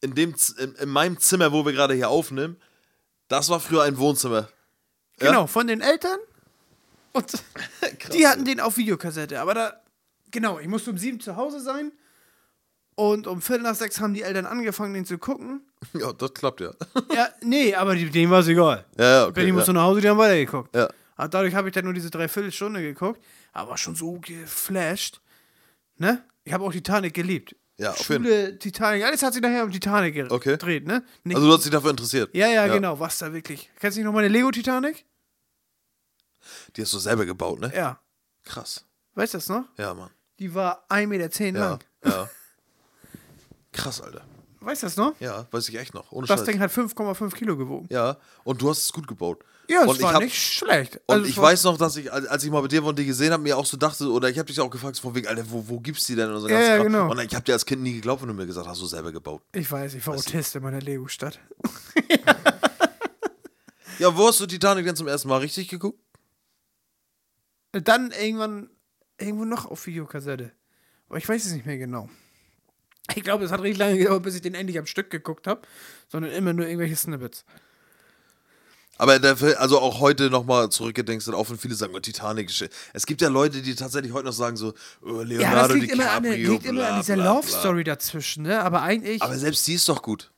in 0.00 0.14
dem 0.14 0.34
in, 0.58 0.74
in 0.74 0.88
meinem 0.88 1.18
Zimmer, 1.18 1.52
wo 1.52 1.64
wir 1.64 1.72
gerade 1.72 1.94
hier 1.94 2.10
aufnehmen. 2.10 2.56
Das 3.28 3.48
war 3.50 3.60
früher 3.60 3.82
ein 3.84 3.98
Wohnzimmer. 3.98 4.48
Ja? 5.20 5.28
Genau, 5.28 5.46
von 5.46 5.66
den 5.68 5.80
Eltern. 5.80 6.18
Und 7.12 7.32
die 8.12 8.26
hatten 8.26 8.44
den 8.44 8.60
auf 8.60 8.76
Videokassette. 8.76 9.40
Aber 9.40 9.54
da, 9.54 9.72
genau, 10.30 10.58
ich 10.58 10.66
musste 10.68 10.90
um 10.90 10.98
sieben 10.98 11.20
zu 11.20 11.36
Hause 11.36 11.60
sein. 11.60 11.92
Und 13.00 13.26
um 13.26 13.40
Viertel 13.40 13.62
nach 13.62 13.74
sechs 13.74 13.98
haben 13.98 14.12
die 14.12 14.20
Eltern 14.22 14.44
angefangen, 14.44 14.92
den 14.92 15.06
zu 15.06 15.16
gucken. 15.16 15.62
Ja, 15.94 16.12
das 16.12 16.34
klappt 16.34 16.60
ja. 16.60 16.72
Ja, 17.14 17.28
nee, 17.40 17.74
aber 17.74 17.94
denen 17.96 18.30
war 18.30 18.40
es 18.40 18.48
egal. 18.48 18.84
Ja, 18.98 19.04
ja, 19.10 19.22
okay. 19.24 19.32
Benny 19.32 19.48
ja. 19.48 19.54
musste 19.54 19.72
nach 19.72 19.84
Hause, 19.84 20.02
die 20.02 20.08
haben 20.10 20.18
weitergeguckt. 20.18 20.74
Ja. 20.76 20.86
Aber 21.16 21.28
dadurch 21.28 21.54
habe 21.54 21.68
ich 21.68 21.74
dann 21.74 21.84
nur 21.84 21.94
diese 21.94 22.10
Dreiviertelstunde 22.10 22.82
geguckt. 22.82 23.22
Aber 23.54 23.78
schon 23.78 23.94
so 23.94 24.18
geflasht. 24.20 25.20
Ne? 25.96 26.22
Ich 26.44 26.52
habe 26.52 26.62
auch 26.64 26.72
Titanic 26.72 27.14
geliebt. 27.14 27.56
Ja, 27.78 27.92
auf 27.92 28.08
jeden 28.10 28.24
Schule, 28.24 28.58
Titanic, 28.58 29.02
alles 29.04 29.22
hat 29.22 29.32
sich 29.32 29.40
nachher 29.40 29.64
um 29.64 29.70
Titanic 29.72 30.12
ge- 30.12 30.26
Okay. 30.28 30.50
gedreht, 30.50 30.86
ne? 30.86 31.02
Nicht, 31.24 31.36
Also, 31.36 31.48
du 31.48 31.54
hast 31.54 31.64
dich 31.64 31.72
dafür 31.72 31.90
interessiert. 31.92 32.34
ja, 32.34 32.48
ja, 32.48 32.66
genau, 32.66 33.00
was 33.00 33.16
da 33.16 33.32
wirklich. 33.32 33.70
Kennst 33.80 33.96
du 33.96 34.00
nicht 34.00 34.06
noch 34.06 34.12
meine 34.12 34.28
Lego-Titanic? 34.28 35.06
Die 36.76 36.82
hast 36.82 36.92
du 36.92 36.98
selber 36.98 37.24
gebaut, 37.24 37.60
ne? 37.60 37.72
Ja. 37.74 37.98
Krass. 38.44 38.84
Weißt 39.14 39.32
du 39.32 39.38
das 39.38 39.48
noch? 39.48 39.64
Ja, 39.78 39.94
Mann. 39.94 40.10
Die 40.38 40.54
war 40.54 40.84
1,10 40.90 41.06
Meter 41.06 41.58
Ja. 41.58 41.68
lang. 41.70 41.84
Ja. 42.04 42.28
Krass, 43.72 44.00
Alter. 44.00 44.24
Weißt 44.62 44.82
du 44.82 44.86
das 44.86 44.96
noch? 44.96 45.18
Ja, 45.20 45.46
weiß 45.50 45.68
ich 45.70 45.78
echt 45.78 45.94
noch. 45.94 46.12
Ohne 46.12 46.26
Das 46.26 46.40
Scheiß. 46.40 46.46
Ding 46.48 46.60
hat 46.60 46.70
5,5 46.70 47.32
Kilo 47.34 47.56
gewogen. 47.56 47.86
Ja, 47.90 48.18
und 48.44 48.60
du 48.60 48.68
hast 48.68 48.84
es 48.84 48.92
gut 48.92 49.06
gebaut. 49.08 49.42
Ja, 49.68 49.84
und 49.86 49.96
ich 49.96 50.02
war 50.02 50.14
hab, 50.14 50.22
nicht 50.22 50.36
schlecht. 50.36 50.96
Und 51.06 51.14
Also, 51.14 51.24
ich 51.24 51.30
es 51.30 51.36
war- 51.38 51.44
weiß 51.44 51.64
noch, 51.64 51.78
dass 51.78 51.96
ich, 51.96 52.12
als 52.12 52.44
ich 52.44 52.50
mal 52.50 52.60
bei 52.60 52.68
dir 52.68 52.84
und 52.84 52.98
die 52.98 53.06
gesehen 53.06 53.32
habe, 53.32 53.42
mir 53.42 53.56
auch 53.56 53.64
so 53.64 53.76
dachte, 53.78 54.10
oder 54.10 54.28
ich 54.28 54.36
habe 54.38 54.46
dich 54.48 54.60
auch 54.60 54.68
gefragt, 54.68 54.98
von 54.98 55.14
wegen, 55.14 55.28
Alter, 55.28 55.44
wo, 55.50 55.66
wo 55.66 55.80
gibt's 55.80 56.06
die 56.06 56.14
denn? 56.16 56.30
Und, 56.30 56.40
so 56.40 56.48
Ja, 56.48 56.60
ja, 56.60 56.82
genau. 56.82 57.10
und 57.10 57.18
ich 57.20 57.34
habe 57.34 57.44
dir 57.44 57.52
als 57.54 57.64
Kind 57.64 57.80
nie 57.82 57.94
geglaubt, 57.94 58.20
wenn 58.20 58.28
du 58.28 58.34
mir 58.34 58.46
gesagt 58.46 58.66
hast, 58.66 58.72
hast 58.72 58.82
du 58.82 58.86
selber 58.86 59.12
gebaut. 59.12 59.40
Ich 59.54 59.70
weiß, 59.70 59.94
ich 59.94 60.06
war 60.06 60.14
Autist 60.14 60.56
in 60.56 60.62
meiner 60.62 60.80
Lego-Stadt. 60.80 61.38
Ja, 63.98 64.16
wo 64.16 64.28
hast 64.28 64.40
du 64.40 64.46
Titanic 64.46 64.84
denn 64.86 64.96
zum 64.96 65.08
ersten 65.08 65.28
Mal 65.28 65.38
richtig 65.38 65.68
geguckt? 65.68 65.98
Dann 67.72 68.10
irgendwann 68.12 68.70
irgendwo 69.18 69.44
noch 69.44 69.66
auf 69.66 69.86
Videokassette. 69.86 70.52
Aber 71.08 71.18
ich 71.18 71.28
weiß 71.28 71.44
es 71.44 71.52
nicht 71.52 71.66
mehr 71.66 71.78
genau. 71.78 72.08
Ich 73.16 73.22
glaube, 73.22 73.44
es 73.44 73.50
hat 73.52 73.60
richtig 73.62 73.78
lange 73.78 73.98
gedauert, 73.98 74.22
bis 74.22 74.34
ich 74.34 74.42
den 74.42 74.54
endlich 74.54 74.78
am 74.78 74.86
Stück 74.86 75.10
geguckt 75.10 75.46
habe, 75.46 75.62
sondern 76.08 76.32
immer 76.32 76.52
nur 76.52 76.66
irgendwelche 76.66 76.96
Snippets. 76.96 77.44
Aber 78.98 79.18
der 79.18 79.34
Film, 79.36 79.54
also 79.58 79.78
auch 79.80 80.00
heute 80.00 80.28
nochmal 80.28 80.68
zurückgedenkst, 80.68 81.26
auch 81.30 81.48
wenn 81.48 81.56
viele 81.56 81.74
sagen, 81.74 81.94
oh, 81.96 82.00
Titanic. 82.00 82.50
Es 82.92 83.06
gibt 83.06 83.22
ja 83.22 83.28
Leute, 83.28 83.62
die 83.62 83.74
tatsächlich 83.74 84.12
heute 84.12 84.26
noch 84.26 84.34
sagen 84.34 84.58
so, 84.58 84.74
oh, 85.00 85.22
Leonardo 85.22 85.40
Ja, 85.40 85.54
das 85.68 85.72
liegt, 85.72 85.92
DiCaprio, 85.92 86.02
immer 86.02 86.10
an, 86.10 86.22
der, 86.22 86.36
liegt 86.36 86.64
immer 86.66 86.80
bla, 86.80 86.88
an 86.96 87.00
dieser 87.00 87.16
Love. 87.16 87.48
Story 87.48 87.84
dazwischen, 87.84 88.42
ne? 88.42 88.60
Aber 88.62 88.82
eigentlich, 88.82 89.22
Aber 89.22 89.38
selbst 89.38 89.66
die 89.66 89.74
ist 89.74 89.88
doch 89.88 90.02
gut. 90.02 90.30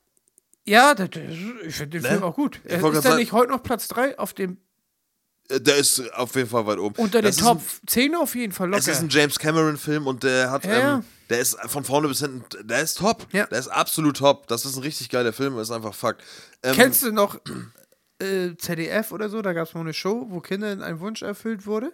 ja, 0.64 0.94
das, 0.94 1.08
ich 1.66 1.74
finde 1.74 1.98
den 1.98 2.02
Ne? 2.02 2.08
Film 2.10 2.22
auch 2.22 2.36
gut. 2.36 2.60
Ich 2.64 2.70
Er 2.72 2.82
wollte 2.82 2.98
ist 2.98 3.02
grad 3.04 3.14
er 3.14 3.18
nicht 3.18 3.32
heute 3.32 3.50
noch 3.50 3.64
Platz 3.64 3.88
3 3.88 4.16
auf 4.20 4.32
dem, 4.32 4.58
Äh, 5.48 5.60
Der 5.60 5.76
ist 5.78 5.98
auf 6.14 6.32
jeden 6.36 6.48
Fall 6.48 6.64
weit 6.64 6.78
oben. 6.78 6.94
unter 7.02 7.20
den 7.20 7.24
Das 7.32 7.38
Top 7.38 7.58
ein- 7.58 7.86
10 7.88 8.14
auf 8.14 8.36
jeden 8.36 8.52
Fall 8.52 8.68
locker. 8.68 8.78
Es 8.78 8.86
ist 8.86 9.00
ein 9.00 9.08
James 9.08 9.40
Cameron-Film 9.40 10.06
und 10.06 10.22
der 10.22 10.52
hat, 10.52 10.64
Ja, 10.64 10.78
ja. 10.78 10.94
ähm, 10.98 11.04
der 11.32 11.40
ist 11.40 11.58
von 11.70 11.82
vorne 11.82 12.08
bis 12.08 12.20
hinten, 12.20 12.44
der 12.68 12.82
ist 12.82 12.98
top. 12.98 13.26
Ja. 13.32 13.46
Der 13.46 13.58
ist 13.58 13.68
absolut 13.68 14.18
top. 14.18 14.46
Das 14.48 14.66
ist 14.66 14.76
ein 14.76 14.82
richtig 14.82 15.08
geiler 15.08 15.32
Film, 15.32 15.58
ist 15.58 15.70
einfach 15.70 15.94
Fakt. 15.94 16.22
Ähm, 16.62 16.74
Kennst 16.74 17.02
du 17.02 17.10
noch 17.10 17.40
äh, 18.18 18.54
ZDF 18.54 19.12
oder 19.12 19.30
so? 19.30 19.40
Da 19.40 19.54
gab 19.54 19.66
es 19.66 19.72
mal 19.72 19.80
eine 19.80 19.94
Show, 19.94 20.26
wo 20.28 20.40
Kindern 20.40 20.82
ein 20.82 21.00
Wunsch 21.00 21.22
erfüllt 21.22 21.64
wurde. 21.64 21.90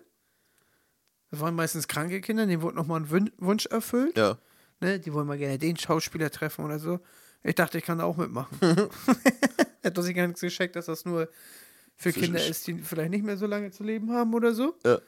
Das 1.30 1.38
waren 1.38 1.54
meistens 1.54 1.86
kranke 1.86 2.20
Kinder, 2.20 2.46
denen 2.46 2.62
wurde 2.62 2.74
nochmal 2.74 3.00
ein 3.00 3.10
Wün 3.12 3.30
Wunsch 3.38 3.66
erfüllt. 3.66 4.18
Ja. 4.18 4.38
Ne? 4.80 4.98
Die 4.98 5.12
wollen 5.12 5.28
mal 5.28 5.38
gerne 5.38 5.56
den 5.56 5.76
Schauspieler 5.76 6.30
treffen 6.30 6.64
oder 6.64 6.80
so. 6.80 6.98
Ich 7.44 7.54
dachte, 7.54 7.78
ich 7.78 7.84
kann 7.84 7.98
da 7.98 8.04
auch 8.04 8.16
mitmachen. 8.16 8.58
Hätte 9.82 10.02
sich 10.02 10.16
gar 10.16 10.26
nichts 10.26 10.40
gescheckt, 10.40 10.74
dass 10.74 10.86
das 10.86 11.04
nur 11.04 11.28
für 11.94 12.12
Kinder 12.12 12.44
ist, 12.44 12.66
die 12.66 12.74
vielleicht 12.74 13.10
nicht 13.10 13.24
mehr 13.24 13.36
so 13.36 13.46
lange 13.46 13.70
zu 13.70 13.84
leben 13.84 14.10
haben 14.10 14.34
oder 14.34 14.52
so. 14.52 14.76
Ja. 14.84 14.98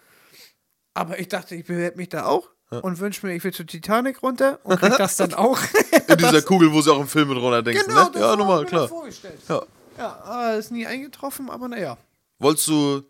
Aber 0.94 1.18
ich 1.18 1.26
dachte, 1.26 1.56
ich 1.56 1.64
bewerbe 1.64 1.96
mich 1.96 2.10
da 2.10 2.26
auch 2.26 2.48
und 2.70 3.00
wünsche 3.00 3.26
mir, 3.26 3.34
ich 3.34 3.42
will 3.42 3.52
zur 3.52 3.66
Titanic 3.66 4.22
runter 4.22 4.60
und 4.62 4.78
krieg 4.78 4.96
das 4.96 5.16
dann 5.16 5.34
auch. 5.34 5.58
In 6.08 6.16
dieser 6.16 6.42
Kugel, 6.42 6.72
wo 6.72 6.80
sie 6.80 6.92
auch 6.92 7.00
im 7.00 7.08
Film 7.08 7.28
mit 7.28 7.38
runterdenkst. 7.38 7.86
genau, 7.86 8.04
ne? 8.04 8.10
das 8.12 8.22
Ja, 8.22 8.36
nochmal, 8.36 8.64
klar. 8.64 8.88
Ja. 9.48 9.62
Ja, 9.98 10.22
ah, 10.24 10.52
ist 10.52 10.70
nie 10.70 10.86
eingetroffen, 10.86 11.50
aber 11.50 11.68
naja. 11.68 11.98
Wolltest 12.38 12.68
du 12.68 13.02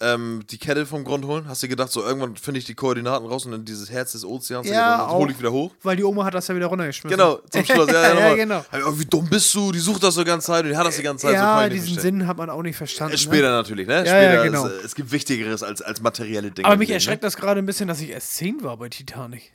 ähm, 0.00 0.44
die 0.50 0.58
Kette 0.58 0.86
vom 0.86 1.04
Grund 1.04 1.24
holen? 1.24 1.48
Hast 1.48 1.62
du 1.62 1.68
gedacht, 1.68 1.90
so 1.90 2.02
irgendwann 2.02 2.36
finde 2.36 2.58
ich 2.58 2.64
die 2.64 2.74
Koordinaten 2.74 3.26
raus 3.26 3.44
und 3.46 3.52
dann 3.52 3.64
dieses 3.64 3.90
Herz 3.90 4.12
des 4.12 4.24
Ozeans, 4.24 4.68
Ja, 4.68 4.98
dann 4.98 5.10
hole 5.10 5.32
ich 5.32 5.38
wieder 5.38 5.52
hoch? 5.52 5.72
Weil 5.82 5.96
die 5.96 6.04
Oma 6.04 6.24
hat 6.24 6.34
das 6.34 6.46
ja 6.48 6.54
wieder 6.54 6.66
runtergeschmissen. 6.66 7.18
Genau, 7.18 7.40
zum 7.50 7.64
Schluss. 7.64 7.90
Ja, 7.90 8.14
ja, 8.14 8.28
ja, 8.28 8.34
genau. 8.34 8.64
Aber 8.70 8.98
wie 8.98 9.04
dumm 9.06 9.28
bist 9.28 9.52
du? 9.54 9.72
Die 9.72 9.78
sucht 9.78 10.02
das 10.02 10.14
so 10.14 10.24
ganze 10.24 10.46
Zeit 10.46 10.64
und 10.64 10.70
die 10.70 10.76
hat 10.76 10.86
das 10.86 10.96
die 10.96 11.02
ganze 11.02 11.22
Zeit. 11.22 11.32
so 11.32 11.36
Ja, 11.36 11.68
nicht 11.68 11.86
diesen. 11.86 12.00
Sinn 12.00 12.26
hat 12.26 12.36
man 12.36 12.50
auch 12.50 12.62
nicht 12.62 12.76
verstanden. 12.76 13.12
Äh, 13.12 13.16
ne? 13.16 13.18
Später 13.18 13.50
natürlich, 13.50 13.86
ne? 13.88 14.00
Später 14.00 14.34
ja, 14.34 14.42
genau. 14.44 14.66
ist, 14.66 14.82
äh, 14.82 14.86
es 14.86 14.94
gibt 14.94 15.10
Wichtigeres 15.10 15.62
als, 15.62 15.82
als 15.82 16.00
materielle 16.00 16.50
Dinge. 16.50 16.66
Aber 16.66 16.76
mich 16.76 16.88
Leben, 16.88 16.96
erschreckt 16.96 17.24
das 17.24 17.36
gerade 17.36 17.58
ein 17.60 17.66
bisschen, 17.66 17.88
dass 17.88 18.00
ich 18.00 18.10
erst 18.10 18.36
10 18.36 18.62
war 18.62 18.76
bei 18.76 18.88
Titanic. 18.88 19.52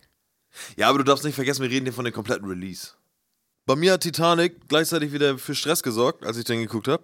Ja, 0.75 0.89
aber 0.89 0.99
du 0.99 1.03
darfst 1.03 1.23
nicht 1.23 1.35
vergessen, 1.35 1.63
wir 1.63 1.69
reden 1.69 1.85
hier 1.85 1.93
von 1.93 2.05
dem 2.05 2.13
kompletten 2.13 2.47
Release. 2.47 2.89
Bei 3.65 3.75
mir 3.75 3.93
hat 3.93 4.01
Titanic 4.01 4.67
gleichzeitig 4.67 5.13
wieder 5.13 5.37
für 5.37 5.55
Stress 5.55 5.83
gesorgt, 5.83 6.25
als 6.25 6.37
ich 6.37 6.43
den 6.43 6.59
geguckt 6.59 6.87
habe. 6.87 7.03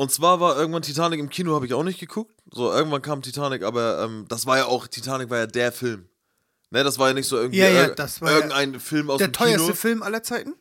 Und 0.00 0.10
zwar 0.10 0.40
war 0.40 0.56
irgendwann 0.56 0.80
Titanic 0.80 1.20
im 1.20 1.28
Kino, 1.28 1.54
habe 1.54 1.66
ich 1.66 1.74
auch 1.74 1.82
nicht 1.82 2.00
geguckt. 2.00 2.32
So, 2.50 2.72
irgendwann 2.72 3.02
kam 3.02 3.20
Titanic, 3.20 3.62
aber 3.62 4.02
ähm, 4.02 4.24
das 4.30 4.46
war 4.46 4.56
ja 4.56 4.64
auch, 4.64 4.86
Titanic 4.86 5.28
war 5.28 5.36
ja 5.40 5.46
der 5.46 5.72
Film. 5.72 6.08
Ne, 6.70 6.82
das 6.82 6.98
war 6.98 7.08
ja 7.08 7.12
nicht 7.14 7.26
so 7.28 7.36
irgendwie 7.36 7.58
Ja, 7.58 7.68
ja, 7.68 7.88
das 7.88 8.22
war 8.22 8.30
ja 8.30 8.36
irgendein 8.36 8.80
Film 8.80 9.10
aus 9.10 9.18
Der 9.18 9.28
dem 9.28 9.32
teuerste 9.34 9.60
Kino. 9.66 9.74
Film 9.74 10.02
aller 10.02 10.22
Zeiten 10.22 10.54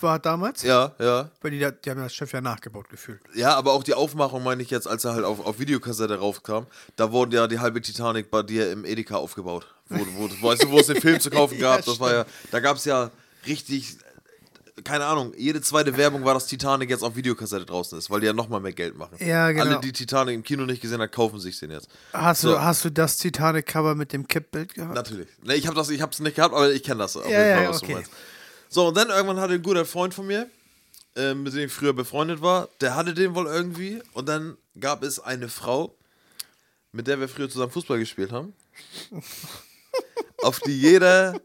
war 0.00 0.18
damals. 0.18 0.64
Ja, 0.64 0.92
ja. 0.98 1.30
Weil 1.40 1.52
die, 1.52 1.60
da- 1.60 1.70
die 1.70 1.88
haben 1.88 2.00
das 2.00 2.12
Schiff 2.12 2.32
ja 2.32 2.40
nachgebaut 2.40 2.88
gefühlt. 2.88 3.20
Ja, 3.32 3.54
aber 3.54 3.74
auch 3.74 3.84
die 3.84 3.94
Aufmachung 3.94 4.42
meine 4.42 4.60
ich 4.60 4.70
jetzt, 4.70 4.88
als 4.88 5.04
er 5.04 5.12
halt 5.14 5.24
auf, 5.24 5.38
auf 5.46 5.60
Videokassette 5.60 6.18
raufkam, 6.18 6.66
da 6.96 7.12
wurde 7.12 7.36
ja 7.36 7.46
die 7.46 7.60
halbe 7.60 7.80
Titanic 7.80 8.28
bei 8.28 8.42
dir 8.42 8.72
im 8.72 8.84
Edeka 8.84 9.14
aufgebaut. 9.18 9.72
Wo, 9.88 9.98
wo, 10.16 10.48
weißt 10.48 10.64
du, 10.64 10.70
wo 10.70 10.80
es 10.80 10.88
den 10.88 11.00
Film 11.00 11.20
zu 11.20 11.30
kaufen 11.30 11.58
gab? 11.60 11.78
Ja, 11.78 11.86
das 11.86 12.00
war 12.00 12.12
ja, 12.12 12.26
da 12.50 12.58
gab 12.58 12.76
es 12.76 12.84
ja 12.86 13.12
richtig, 13.46 13.98
keine 14.84 15.04
Ahnung, 15.06 15.32
jede 15.36 15.60
zweite 15.60 15.96
Werbung 15.96 16.24
war, 16.24 16.34
dass 16.34 16.46
Titanic 16.46 16.90
jetzt 16.90 17.02
auf 17.02 17.16
Videokassette 17.16 17.64
draußen 17.66 17.98
ist, 17.98 18.10
weil 18.10 18.20
die 18.20 18.26
ja 18.26 18.32
nochmal 18.32 18.60
mehr 18.60 18.72
Geld 18.72 18.96
machen. 18.96 19.16
Ja, 19.18 19.50
genau. 19.50 19.64
Alle, 19.64 19.80
die 19.80 19.92
Titanic 19.92 20.34
im 20.34 20.42
Kino 20.42 20.64
nicht 20.66 20.80
gesehen 20.82 21.00
haben, 21.00 21.10
kaufen 21.10 21.40
sich 21.40 21.58
den 21.58 21.70
jetzt. 21.70 21.88
Hast, 22.12 22.42
So. 22.42 22.52
du, 22.52 22.62
hast 22.62 22.84
du 22.84 22.90
das 22.90 23.16
Titanic-Cover 23.18 23.94
mit 23.94 24.12
dem 24.12 24.26
Kippbild 24.28 24.74
gehabt? 24.74 24.94
Natürlich. 24.94 25.28
Ne, 25.42 25.54
ich 25.54 25.66
habe 25.66 25.76
das, 25.76 25.90
ich 25.90 26.00
hab's 26.02 26.20
nicht 26.20 26.36
gehabt, 26.36 26.54
aber 26.54 26.70
ich 26.72 26.82
kenne 26.82 26.98
das 27.00 27.16
auf 27.16 27.24
Ja, 27.28 27.30
jeden 27.30 27.54
Fall, 27.54 27.62
ja, 27.64 27.68
was 27.70 27.76
okay. 27.82 27.86
du 27.92 27.98
meinst. 27.98 28.12
So, 28.68 28.88
und 28.88 28.96
dann 28.96 29.08
irgendwann 29.10 29.40
hatte 29.40 29.54
ein 29.54 29.62
guter 29.62 29.84
Freund 29.86 30.12
von 30.14 30.26
mir, 30.26 30.48
äh, 31.16 31.34
mit 31.34 31.52
dem 31.54 31.66
ich 31.66 31.72
früher 31.72 31.92
befreundet 31.92 32.42
war, 32.42 32.68
der 32.80 32.94
hatte 32.94 33.14
den 33.14 33.34
wohl 33.34 33.46
irgendwie 33.46 34.02
und 34.12 34.28
dann 34.28 34.56
gab 34.78 35.02
es 35.02 35.18
eine 35.20 35.48
Frau, 35.48 35.94
mit 36.92 37.06
der 37.06 37.18
wir 37.20 37.28
früher 37.28 37.48
zusammen 37.48 37.72
Fußball 37.72 37.98
gespielt 37.98 38.30
haben, 38.32 38.52
auf 40.42 40.60
die 40.60 40.78
jeder 40.80 41.40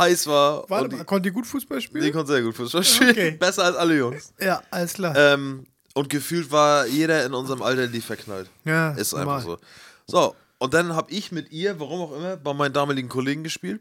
heiß 0.00 0.26
war 0.26 0.68
Warte 0.68 0.84
und 0.86 0.92
mal, 0.92 0.98
die, 0.98 1.04
konnte 1.04 1.28
die 1.28 1.32
gut 1.34 1.46
Fußball 1.46 1.80
spielen? 1.80 2.02
die 2.04 2.10
konnte 2.10 2.32
sehr 2.32 2.42
gut 2.42 2.56
Fußball 2.56 2.82
spielen, 2.82 3.10
Okay. 3.10 3.30
besser 3.38 3.64
als 3.64 3.76
alle 3.76 3.96
Jungs. 3.96 4.32
ja, 4.40 4.60
alles 4.70 4.94
klar. 4.94 5.14
Ähm, 5.16 5.66
und 5.94 6.08
gefühlt 6.10 6.50
war 6.50 6.86
jeder 6.86 7.24
in 7.24 7.34
unserem 7.34 7.62
Alter 7.62 7.86
lief 7.86 8.06
verknallt. 8.06 8.48
ja, 8.64 8.90
Ist 8.92 9.12
normal. 9.12 9.36
einfach 9.38 9.48
so. 9.48 9.58
So, 10.06 10.36
und 10.58 10.74
dann 10.74 10.94
habe 10.96 11.10
ich 11.12 11.30
mit 11.32 11.52
ihr, 11.52 11.78
warum 11.78 12.00
auch 12.00 12.16
immer, 12.16 12.36
bei 12.36 12.52
meinen 12.52 12.72
damaligen 12.72 13.08
Kollegen 13.08 13.44
gespielt. 13.44 13.80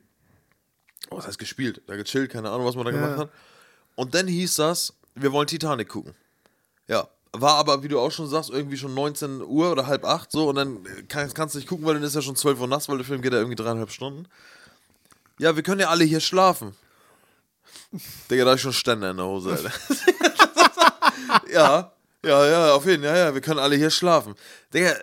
Oh, 1.09 1.17
was 1.17 1.25
heißt 1.27 1.39
gespielt? 1.39 1.81
Da 1.87 1.95
gechillt, 1.95 2.31
keine 2.31 2.49
Ahnung, 2.51 2.65
was 2.67 2.75
man 2.75 2.85
da 2.85 2.91
Ja. 2.91 2.97
gemacht 2.99 3.17
hat. 3.19 3.29
Und 3.95 4.13
dann 4.13 4.27
hieß 4.27 4.55
das, 4.57 4.93
wir 5.15 5.31
wollen 5.31 5.47
Titanic 5.47 5.89
gucken. 5.89 6.13
Ja. 6.87 7.07
War 7.31 7.55
aber, 7.55 7.83
wie 7.83 7.87
du 7.87 7.99
auch 7.99 8.11
schon 8.11 8.27
sagst, 8.27 8.49
irgendwie 8.49 8.77
schon 8.77 8.93
19 8.95 9.41
Uhr 9.43 9.71
oder 9.71 9.85
halb 9.85 10.03
acht 10.03 10.31
so 10.31 10.49
und 10.49 10.55
dann 10.55 10.79
kann, 11.07 11.31
kannst 11.33 11.53
du 11.53 11.59
nicht 11.59 11.67
gucken, 11.67 11.85
weil 11.85 11.93
dann 11.93 12.01
ist 12.03 12.15
ja 12.15 12.21
schon 12.23 12.35
12 12.35 12.59
Uhr 12.59 12.67
nachts, 12.67 12.89
weil 12.89 12.97
der 12.97 13.05
Film 13.05 13.21
geht 13.21 13.33
ja 13.33 13.37
irgendwie 13.39 13.55
dreieinhalb 13.55 13.91
Stunden. 13.91 14.27
Ja, 15.39 15.55
wir 15.55 15.63
können 15.63 15.81
ja 15.81 15.89
alle 15.89 16.03
hier 16.03 16.19
schlafen. 16.19 16.75
Digga, 18.29 18.43
da 18.43 18.51
hab 18.51 18.57
ich 18.57 18.61
schon 18.61 18.73
Ständer 18.73 19.11
in 19.11 19.17
der 19.17 19.25
Hose, 19.25 19.51
Alter. 19.51 19.71
ja, 21.51 21.91
ja, 22.23 22.45
ja, 22.47 22.73
auf 22.73 22.85
jeden 22.85 23.03
Fall, 23.03 23.15
ja, 23.15 23.25
ja, 23.25 23.33
wir 23.33 23.41
können 23.41 23.59
alle 23.59 23.75
hier 23.75 23.89
schlafen. 23.89 24.35
Digga, 24.73 24.95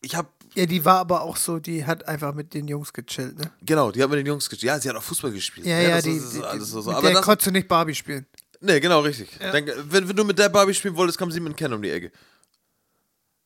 ich 0.00 0.16
hab 0.16 0.26
Ja, 0.54 0.66
die 0.66 0.84
war 0.84 0.98
aber 0.98 1.22
auch 1.22 1.36
so, 1.36 1.58
die 1.58 1.84
hat 1.84 2.08
einfach 2.08 2.34
mit 2.34 2.54
den 2.54 2.66
Jungs 2.66 2.92
gechillt, 2.92 3.38
ne? 3.38 3.52
Genau, 3.60 3.92
die 3.92 4.02
hat 4.02 4.10
mit 4.10 4.18
den 4.18 4.26
Jungs 4.26 4.48
gespielt. 4.48 4.68
Ja, 4.68 4.80
sie 4.80 4.88
hat 4.88 4.96
auch 4.96 5.02
Fußball 5.02 5.30
gespielt. 5.30 5.66
Ja, 5.66 5.78
ja, 5.80 5.96
das 5.96 6.04
die, 6.04 6.16
ist, 6.16 6.40
das 6.40 6.68
so. 6.68 6.90
Aber 6.90 7.02
der 7.02 7.12
das, 7.12 7.24
konntest 7.24 7.46
du 7.46 7.50
nicht 7.52 7.68
Barbie 7.68 7.94
spielen. 7.94 8.26
nee, 8.60 8.80
genau, 8.80 9.00
richtig. 9.00 9.28
Dann, 9.38 9.66
wenn, 9.88 10.08
wenn 10.08 10.16
du 10.16 10.24
mit 10.24 10.38
der 10.38 10.48
Barbie 10.48 10.74
spielen 10.74 10.96
wolltest, 10.96 11.18
kam 11.18 11.30
sie 11.30 11.40
mit 11.40 11.56
Ken 11.56 11.72
um 11.72 11.82
die 11.82 11.90
Ecke. 11.90 12.10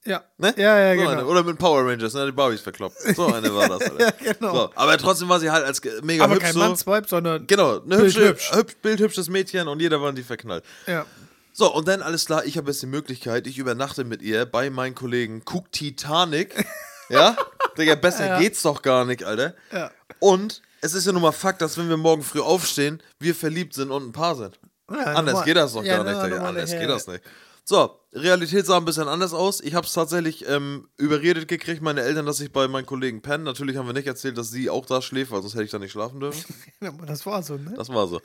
Ja. 0.07 0.24
Ne? 0.39 0.55
Ja, 0.57 0.78
ja, 0.78 0.95
so 0.95 0.99
genau. 1.01 1.11
Eine. 1.11 1.27
Oder 1.27 1.43
mit 1.45 1.59
Power 1.59 1.85
Rangers, 1.87 2.15
ne? 2.15 2.27
Die 2.27 2.33
Barbies 2.33 2.61
verkloppt. 2.61 2.97
So 3.15 3.27
eine 3.27 3.55
war 3.55 3.69
das, 3.69 3.83
Alter. 3.83 3.99
Ja, 4.24 4.33
genau. 4.33 4.55
So, 4.55 4.70
aber 4.74 4.97
trotzdem 4.99 5.28
war 5.28 5.41
sie 5.41 5.51
halt 5.51 5.65
als 5.65 5.81
mega 6.03 6.24
aber 6.24 6.35
hübsch 6.35 6.45
kein 6.45 6.53
so. 6.55 6.59
Mannswipe, 6.61 7.09
sondern. 7.09 7.47
Genau, 7.47 7.81
eine 7.81 7.97
Bild 7.97 8.03
hübsche, 8.03 8.28
hübsch. 8.28 8.53
hübsch, 8.55 8.77
bildhübsches 8.83 9.28
Mädchen 9.28 9.69
und 9.69 9.81
jeder 9.81 10.01
war 10.01 10.11
in 10.11 10.16
die 10.16 10.23
verknallt. 10.23 10.65
Ja. 10.87 11.05
So, 11.53 11.73
und 11.74 11.89
dann 11.89 12.03
alles 12.03 12.27
klar, 12.27 12.45
ich 12.45 12.57
habe 12.59 12.70
jetzt 12.70 12.83
die 12.83 12.87
Möglichkeit, 12.87 13.47
ich 13.47 13.59
übernachte 13.59 14.05
mit 14.05 14.20
ihr 14.23 14.45
bei 14.47 14.69
meinen 14.70 14.95
Kollegen 14.95 15.43
Cook 15.45 15.73
Titanic. 15.73 16.55
ja? 17.09 17.37
Digga, 17.78 17.95
besser 17.95 18.27
Ja. 18.27 18.39
geht's 18.39 18.62
doch 18.62 18.83
gar 18.83 19.05
nicht, 19.05 19.24
Alter. 19.24 19.55
Ja. 19.73 19.91
Und 20.19 20.62
es 20.83 20.95
ist 20.95 21.07
ja 21.07 21.12
nun 21.12 21.23
mal 21.23 21.33
Fakt, 21.33 21.62
dass 21.62 21.78
wenn 21.78 21.89
wir 21.89 21.97
morgen 21.97 22.23
früh 22.23 22.41
aufstehen, 22.41 23.03
wir 23.19 23.35
verliebt 23.35 23.74
sind 23.74 23.91
und 23.91 24.07
ein 24.07 24.12
Paar 24.12 24.35
sind. 24.37 24.59
Ja, 24.91 24.99
Anders 24.99 25.33
normal- 25.33 25.45
geht 25.45 25.57
das 25.57 25.73
doch 25.73 25.83
ja, 25.83 25.97
gar 25.97 26.05
nicht, 26.05 26.24
Digga. 26.27 26.47
Anders 26.47 26.70
geht 26.70 26.89
das 26.89 27.07
nicht. 27.09 27.23
So, 27.69 27.99
Realität 28.13 28.65
sah 28.65 28.77
ein 28.77 28.85
bisschen 28.85 29.09
anders 29.09 29.35
aus. 29.35 29.61
Ich 29.61 29.75
habe 29.75 29.85
es 29.85 29.93
tatsächlich 29.93 30.49
ähm, 30.49 30.89
überredet 30.99 31.49
gekriegt, 31.49 31.83
meine 31.83 32.01
Eltern, 32.01 32.25
dass 32.25 32.39
ich 32.39 32.53
bei 32.53 32.69
meinen 32.69 32.87
Kollegen 32.87 33.23
penne. 33.23 33.43
Natürlich 33.43 33.77
haben 33.77 33.89
wir 33.89 33.93
nicht 33.93 34.07
erzählt, 34.07 34.39
dass 34.39 34.53
sie 34.53 34.71
auch 34.71 34.87
da 34.87 35.03
schläft, 35.03 35.33
weil 35.33 35.43
sonst 35.43 35.55
hätte 35.55 35.65
ich 35.65 35.73
da 35.73 35.81
nicht 35.81 35.91
schlafen 35.91 36.21
dürfen. 36.21 36.45
Das 37.07 37.27
war 37.27 37.43
so, 37.43 37.57
ne? 37.57 37.75
Das 37.77 37.89
war 37.89 38.07
so. 38.07 38.21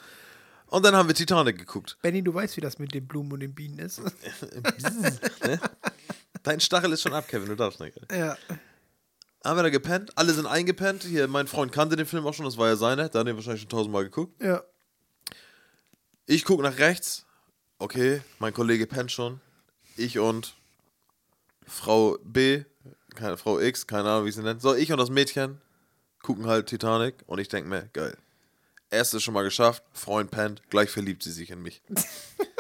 Und 0.67 0.85
dann 0.85 0.95
haben 0.95 1.07
wir 1.07 1.15
Titanic 1.15 1.57
geguckt. 1.57 1.97
Benny, 2.03 2.21
du 2.21 2.31
weißt, 2.31 2.55
wie 2.55 2.61
das 2.61 2.77
mit 2.77 2.93
den 2.93 3.07
Blumen 3.07 3.33
und 3.33 3.39
den 3.39 3.55
Bienen 3.55 3.79
ist. 3.79 3.99
Dein 6.43 6.59
Stachel 6.59 6.91
ist 6.91 7.01
schon 7.01 7.13
ab, 7.13 7.27
Kevin, 7.27 7.47
du 7.47 7.55
darfst 7.55 7.79
nicht. 7.79 7.99
ja. 8.11 8.37
Haben 9.43 9.57
wir 9.57 9.63
da 9.63 9.69
gepennt, 9.69 10.15
alle 10.19 10.35
sind 10.35 10.45
eingepennt. 10.45 11.01
Hier, 11.01 11.27
mein 11.27 11.47
Freund 11.47 11.71
kannte 11.71 11.95
den 11.95 12.05
Film 12.05 12.27
auch 12.27 12.33
schon, 12.35 12.45
das 12.45 12.57
war 12.57 12.67
ja 12.67 12.75
seine. 12.75 13.09
Da 13.09 13.21
hat 13.21 13.27
er 13.27 13.35
wahrscheinlich 13.35 13.61
schon 13.61 13.71
tausendmal 13.71 14.03
geguckt. 14.03 14.39
Ja. 14.39 14.61
Ich 16.27 16.45
gucke 16.45 16.61
nach 16.61 16.77
rechts. 16.77 17.25
Okay, 17.81 18.21
mein 18.37 18.53
Kollege 18.53 18.85
pennt 18.85 19.11
schon. 19.11 19.41
Ich 19.97 20.19
und 20.19 20.53
Frau 21.65 22.19
B, 22.23 22.63
keine, 23.15 23.37
Frau 23.37 23.59
X, 23.59 23.87
keine 23.87 24.07
Ahnung, 24.07 24.27
wie 24.27 24.31
sie 24.31 24.43
nennt. 24.43 24.61
So, 24.61 24.75
ich 24.75 24.91
und 24.91 24.99
das 24.99 25.09
Mädchen 25.09 25.59
gucken 26.21 26.45
halt 26.45 26.67
Titanic 26.67 27.15
und 27.25 27.39
ich 27.39 27.47
denke 27.47 27.67
mir, 27.67 27.89
geil. 27.93 28.15
Erstes 28.91 29.23
schon 29.23 29.33
mal 29.33 29.41
geschafft, 29.43 29.81
Freund 29.93 30.29
pennt, 30.29 30.61
gleich 30.69 30.91
verliebt 30.91 31.23
sie 31.23 31.31
sich 31.31 31.49
in 31.49 31.63
mich. 31.63 31.81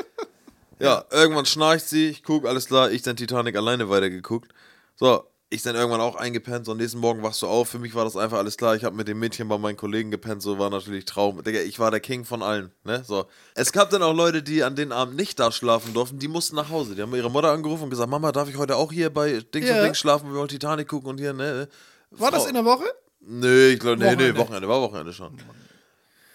ja, 0.79 1.05
irgendwann 1.11 1.45
schnarcht 1.45 1.87
sie, 1.87 2.07
ich 2.07 2.23
gucke, 2.23 2.49
alles 2.49 2.65
klar, 2.65 2.89
ich 2.89 3.03
dann 3.03 3.15
Titanic 3.15 3.55
alleine 3.55 3.89
weitergeguckt. 3.91 4.51
So, 4.95 5.27
ich 5.53 5.61
dann 5.63 5.75
irgendwann 5.75 5.99
auch 6.01 6.15
eingepennt, 6.15 6.65
so 6.65 6.71
am 6.71 6.77
nächsten 6.77 6.99
Morgen 6.99 7.21
wachst 7.23 7.41
du 7.41 7.47
auf. 7.47 7.67
Für 7.69 7.77
mich 7.77 7.93
war 7.93 8.05
das 8.05 8.15
einfach 8.15 8.37
alles 8.37 8.55
klar. 8.57 8.75
Ich 8.75 8.83
habe 8.85 8.95
mit 8.95 9.07
dem 9.09 9.19
Mädchen 9.19 9.47
bei 9.49 9.57
meinen 9.57 9.75
Kollegen 9.75 10.09
gepennt, 10.09 10.41
so 10.41 10.57
war 10.57 10.69
natürlich 10.69 11.03
Traum. 11.05 11.43
Digga, 11.43 11.59
ich 11.59 11.77
war 11.77 11.91
der 11.91 11.99
King 11.99 12.23
von 12.23 12.41
allen, 12.41 12.71
ne? 12.85 13.03
So. 13.05 13.25
Es 13.53 13.71
gab 13.73 13.89
dann 13.89 14.01
auch 14.01 14.13
Leute, 14.13 14.41
die 14.41 14.63
an 14.63 14.75
den 14.77 14.91
Abend 14.93 15.17
nicht 15.17 15.39
da 15.39 15.51
schlafen 15.51 15.93
durften, 15.93 16.19
die 16.19 16.29
mussten 16.29 16.55
nach 16.55 16.69
Hause. 16.69 16.95
Die 16.95 17.01
haben 17.01 17.13
ihre 17.13 17.29
Mutter 17.29 17.51
angerufen 17.51 17.83
und 17.83 17.89
gesagt, 17.89 18.09
Mama, 18.09 18.31
darf 18.31 18.47
ich 18.49 18.57
heute 18.57 18.77
auch 18.77 18.91
hier 18.93 19.09
bei 19.09 19.41
Dings 19.53 19.67
Ja. 19.67 19.75
und 19.77 19.83
Dings 19.83 19.99
schlafen? 19.99 20.29
Wir 20.31 20.37
wollen 20.39 20.47
Titanic 20.47 20.87
gucken 20.87 21.09
und 21.09 21.19
hier, 21.19 21.33
ne? 21.33 21.67
War 22.11 22.31
das 22.31 22.43
Frau- 22.43 22.47
in 22.49 22.53
der 22.55 22.65
Woche? 22.65 22.85
Nee, 23.19 23.67
ich 23.73 23.79
glaube, 23.79 23.97
nee, 23.97 24.05
nee, 24.05 24.11
Wochenende. 24.15 24.37
Wochenende, 24.39 24.67
war 24.69 24.81
Wochenende 24.81 25.13
schon. 25.13 25.37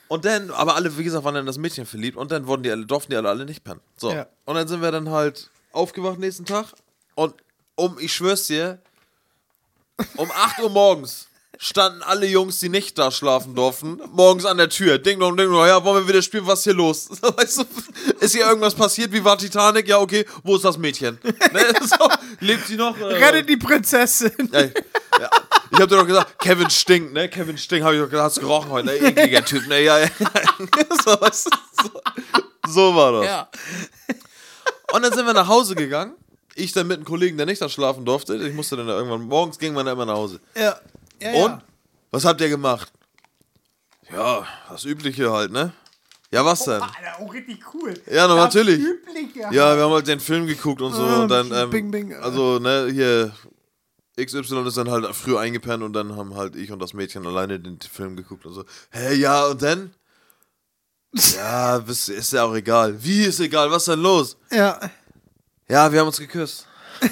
Und 0.08 0.24
dann, 0.24 0.50
aber 0.50 0.76
alle, 0.76 0.96
wie 0.98 1.02
gesagt, 1.04 1.24
waren 1.24 1.34
dann 1.34 1.42
in 1.42 1.46
das 1.46 1.58
Mädchen 1.58 1.84
verliebt 1.86 2.16
und 2.16 2.30
dann 2.30 2.46
wurden 2.46 2.62
die 2.62 2.70
alle, 2.70 2.86
durften 2.86 3.10
die 3.10 3.16
alle, 3.16 3.28
alle 3.28 3.44
nicht 3.44 3.64
pennen. 3.64 3.80
So. 3.96 4.12
Ja. 4.12 4.26
Und 4.44 4.54
dann 4.54 4.68
sind 4.68 4.82
wir 4.82 4.92
dann 4.92 5.10
halt 5.10 5.50
aufgewacht 5.72 6.18
nächsten 6.18 6.44
Tag 6.44 6.66
und 7.16 7.34
um, 7.74 7.98
ich 7.98 8.12
schwör's 8.12 8.46
dir, 8.46 8.78
um 10.16 10.30
8 10.30 10.60
Uhr 10.60 10.70
morgens 10.70 11.28
standen 11.58 12.02
alle 12.02 12.26
Jungs, 12.26 12.60
die 12.60 12.68
nicht 12.68 12.98
da 12.98 13.10
schlafen 13.10 13.54
durften, 13.54 14.00
morgens 14.12 14.44
an 14.44 14.58
der 14.58 14.68
Tür. 14.68 14.98
Ding 14.98 15.18
dong, 15.18 15.36
ding 15.36 15.50
dong, 15.50 15.66
ja, 15.66 15.82
wollen 15.84 16.04
wir 16.04 16.08
wieder 16.08 16.22
spielen, 16.22 16.46
was 16.46 16.60
ist 16.60 16.64
hier 16.64 16.74
los? 16.74 17.08
Weißt 17.22 17.58
du, 17.58 17.64
ist 18.20 18.32
hier 18.34 18.46
irgendwas 18.46 18.74
passiert? 18.74 19.12
Wie 19.12 19.24
war 19.24 19.38
Titanic? 19.38 19.88
Ja, 19.88 19.98
okay, 19.98 20.24
wo 20.42 20.56
ist 20.56 20.64
das 20.64 20.78
Mädchen? 20.78 21.18
Ne? 21.52 21.64
So, 21.80 22.08
lebt 22.40 22.66
sie 22.66 22.76
noch? 22.76 22.98
Äh, 22.98 23.04
Rettet 23.04 23.48
die 23.48 23.56
Prinzessin. 23.56 24.52
Ey, 24.52 24.72
ja. 25.20 25.30
Ich 25.70 25.80
hab 25.80 25.88
dir 25.88 25.96
doch 25.96 26.06
gesagt, 26.06 26.38
Kevin 26.38 26.68
stinkt, 26.70 27.12
ne? 27.12 27.28
Kevin 27.28 27.56
stinkt, 27.56 27.84
hab 27.84 27.92
ich 27.92 28.00
doch 28.00 28.10
gesagt, 28.10 28.24
hast 28.24 28.40
gerochen 28.40 28.70
heute, 28.70 28.86
ne? 28.86 28.94
Ekliger 28.96 29.44
Typ, 29.44 29.66
ne? 29.68 29.82
Ja, 29.82 29.98
ja. 29.98 30.08
so, 31.04 31.20
weißt 31.20 31.46
du, 31.46 31.82
so, 31.82 31.90
so 32.68 32.94
war 32.94 33.12
das. 33.12 33.24
Ja. 33.26 33.48
Und 34.92 35.02
dann 35.02 35.12
sind 35.12 35.24
wir 35.26 35.34
nach 35.34 35.48
Hause 35.48 35.74
gegangen. 35.74 36.14
Ich 36.56 36.72
dann 36.72 36.86
mit 36.86 36.96
einem 36.96 37.04
Kollegen, 37.04 37.36
der 37.36 37.46
nicht 37.46 37.60
da 37.60 37.68
schlafen 37.68 38.04
durfte. 38.04 38.34
Ich 38.36 38.54
musste 38.54 38.76
dann 38.76 38.88
irgendwann, 38.88 39.22
morgens 39.22 39.58
ging 39.58 39.74
man 39.74 39.84
dann 39.86 39.94
immer 39.94 40.06
nach 40.06 40.14
Hause. 40.14 40.40
Ja. 40.56 40.80
ja 41.20 41.32
Und? 41.32 41.50
Ja. 41.50 41.62
Was 42.10 42.24
habt 42.24 42.40
ihr 42.40 42.48
gemacht? 42.48 42.90
Ja, 44.10 44.46
das 44.70 44.84
Übliche 44.84 45.30
halt, 45.30 45.52
ne? 45.52 45.72
Ja, 46.30 46.44
was 46.44 46.64
denn? 46.64 46.80
Alter, 46.82 47.20
auch 47.20 47.32
richtig 47.32 47.60
cool. 47.74 47.94
Ja, 48.10 48.26
na, 48.26 48.34
natürlich. 48.36 48.80
Übliche. 48.80 49.40
Ja, 49.52 49.76
wir 49.76 49.84
haben 49.84 49.92
halt 49.92 50.08
den 50.08 50.20
Film 50.20 50.46
geguckt 50.46 50.80
und 50.80 50.92
so 50.92 51.02
Ah, 51.02 51.22
und 51.22 51.28
dann, 51.28 51.52
ähm, 51.52 51.70
bing, 51.70 51.90
bing. 51.90 52.14
also, 52.14 52.58
ne, 52.58 52.88
hier, 52.90 53.32
XY 54.18 54.66
ist 54.66 54.76
dann 54.76 54.90
halt 54.90 55.14
früh 55.14 55.36
eingepennt 55.36 55.82
und 55.82 55.92
dann 55.92 56.16
haben 56.16 56.34
halt 56.34 56.56
ich 56.56 56.72
und 56.72 56.78
das 56.78 56.94
Mädchen 56.94 57.26
alleine 57.26 57.60
den 57.60 57.78
Film 57.80 58.16
geguckt 58.16 58.46
und 58.46 58.54
so, 58.54 58.64
hä, 58.90 59.14
ja, 59.14 59.46
und 59.46 59.60
dann? 59.62 59.94
Ja, 61.36 61.78
bist, 61.78 62.08
ist 62.08 62.32
ja 62.32 62.44
auch 62.44 62.54
egal. 62.54 63.02
Wie 63.02 63.22
ist 63.22 63.40
egal? 63.40 63.70
Was 63.70 63.82
ist 63.82 63.88
denn 63.88 64.00
los? 64.00 64.36
Ja. 64.50 64.78
Ja, 65.68 65.90
wir 65.92 66.00
haben 66.00 66.06
uns 66.06 66.18
geküsst. 66.18 66.66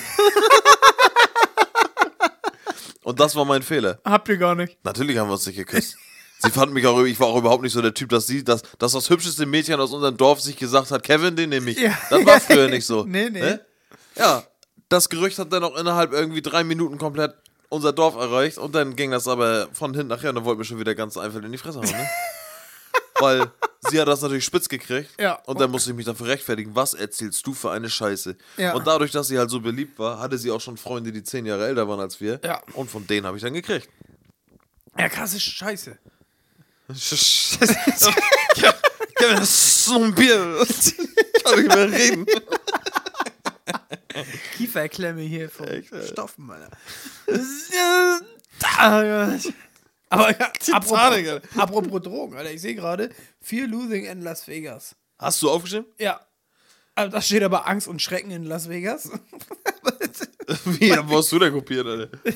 und 3.02 3.18
das 3.18 3.34
war 3.34 3.44
mein 3.44 3.62
Fehler. 3.62 3.98
Habt 4.04 4.28
ihr 4.28 4.36
gar 4.36 4.54
nicht. 4.54 4.78
Natürlich 4.84 5.18
haben 5.18 5.28
wir 5.28 5.32
uns 5.32 5.46
nicht 5.46 5.56
geküsst. 5.56 5.96
Sie 6.38 6.50
fand 6.50 6.72
mich 6.72 6.86
auch, 6.86 7.02
ich 7.02 7.18
war 7.18 7.28
auch 7.28 7.38
überhaupt 7.38 7.62
nicht 7.62 7.72
so 7.72 7.82
der 7.82 7.94
Typ, 7.94 8.10
dass 8.10 8.26
sie, 8.26 8.44
dass, 8.44 8.62
dass 8.78 8.92
das 8.92 9.10
hübscheste 9.10 9.46
Mädchen 9.46 9.80
aus 9.80 9.92
unserem 9.92 10.16
Dorf 10.16 10.40
sich 10.40 10.56
gesagt 10.56 10.90
hat, 10.90 11.02
Kevin, 11.02 11.34
den 11.36 11.50
nehme 11.50 11.70
ich. 11.70 11.78
Ja. 11.78 11.98
Das 12.10 12.24
war 12.26 12.40
früher 12.40 12.68
nicht 12.68 12.86
so. 12.86 13.04
Nee, 13.08 13.30
nee. 13.30 13.40
Ne? 13.40 13.60
Ja, 14.16 14.44
das 14.88 15.08
Gerücht 15.08 15.38
hat 15.38 15.52
dann 15.52 15.64
auch 15.64 15.76
innerhalb 15.76 16.12
irgendwie 16.12 16.42
drei 16.42 16.62
Minuten 16.62 16.98
komplett 16.98 17.34
unser 17.70 17.92
Dorf 17.92 18.14
erreicht 18.14 18.58
und 18.58 18.74
dann 18.74 18.94
ging 18.94 19.10
das 19.10 19.26
aber 19.26 19.68
von 19.72 19.94
hinten 19.94 20.08
nachher 20.08 20.28
und 20.28 20.36
dann 20.36 20.44
wollten 20.44 20.60
wir 20.60 20.64
schon 20.64 20.78
wieder 20.78 20.94
ganz 20.94 21.16
einfach 21.16 21.42
in 21.42 21.50
die 21.50 21.58
Fresse 21.58 21.78
hauen, 21.78 21.88
ne? 21.88 22.08
Weil 23.20 23.50
sie 23.88 24.00
hat 24.00 24.08
das 24.08 24.22
natürlich 24.22 24.44
spitz 24.44 24.68
gekriegt. 24.68 25.10
Ja. 25.18 25.34
Und 25.46 25.60
dann 25.60 25.70
musste 25.70 25.90
ich 25.90 25.96
mich 25.96 26.06
dafür 26.06 26.26
rechtfertigen. 26.28 26.74
Was 26.74 26.94
erzählst 26.94 27.46
du 27.46 27.54
für 27.54 27.70
eine 27.70 27.88
Scheiße? 27.88 28.36
Ja. 28.56 28.74
Und 28.74 28.86
dadurch, 28.86 29.12
dass 29.12 29.28
sie 29.28 29.38
halt 29.38 29.50
so 29.50 29.60
beliebt 29.60 29.98
war, 29.98 30.18
hatte 30.18 30.38
sie 30.38 30.50
auch 30.50 30.60
schon 30.60 30.76
Freunde, 30.76 31.12
die 31.12 31.22
zehn 31.22 31.46
Jahre 31.46 31.66
älter 31.66 31.88
waren 31.88 32.00
als 32.00 32.20
wir. 32.20 32.40
Ja. 32.42 32.60
Und 32.72 32.90
von 32.90 33.06
denen 33.06 33.26
habe 33.26 33.36
ich 33.36 33.42
dann 33.42 33.54
gekriegt. 33.54 33.88
Ja, 34.98 35.08
krasse 35.08 35.38
Scheiße. 35.40 35.98
Kevin, 39.16 39.36
das 39.36 39.42
ist 39.42 39.84
so 39.86 40.02
ein 40.02 40.14
Bier. 40.14 40.66
Ich 40.68 41.44
kann 41.44 41.58
nicht 41.58 41.74
mehr 41.74 41.90
reden. 41.90 42.26
Kieferklemme 44.56 45.22
hier 45.22 45.48
vom. 45.48 45.66
Stoffen, 46.06 46.50
Alter. 46.50 46.70
Aber 50.14 50.30
ja, 50.38 50.52
Zahne, 50.58 50.76
apropos, 50.76 51.40
apropos 51.56 52.02
Drogen, 52.02 52.36
Alter, 52.36 52.52
ich 52.52 52.60
sehe 52.60 52.74
gerade, 52.74 53.10
Fear 53.40 53.66
Losing 53.66 54.04
in 54.06 54.22
Las 54.22 54.46
Vegas. 54.46 54.94
Hast 55.18 55.42
du 55.42 55.50
aufgeschrieben? 55.50 55.86
Ja. 55.98 56.20
Also 56.94 57.10
da 57.10 57.20
steht 57.20 57.42
aber 57.42 57.66
Angst 57.66 57.88
und 57.88 58.00
Schrecken 58.00 58.30
in 58.30 58.44
Las 58.44 58.68
Vegas. 58.68 59.10
Wie, 60.64 60.90
wo 61.06 61.18
hast 61.18 61.32
du 61.32 61.38
denn 61.38 61.52
kopiert, 61.52 61.86
Alter? 61.86 62.18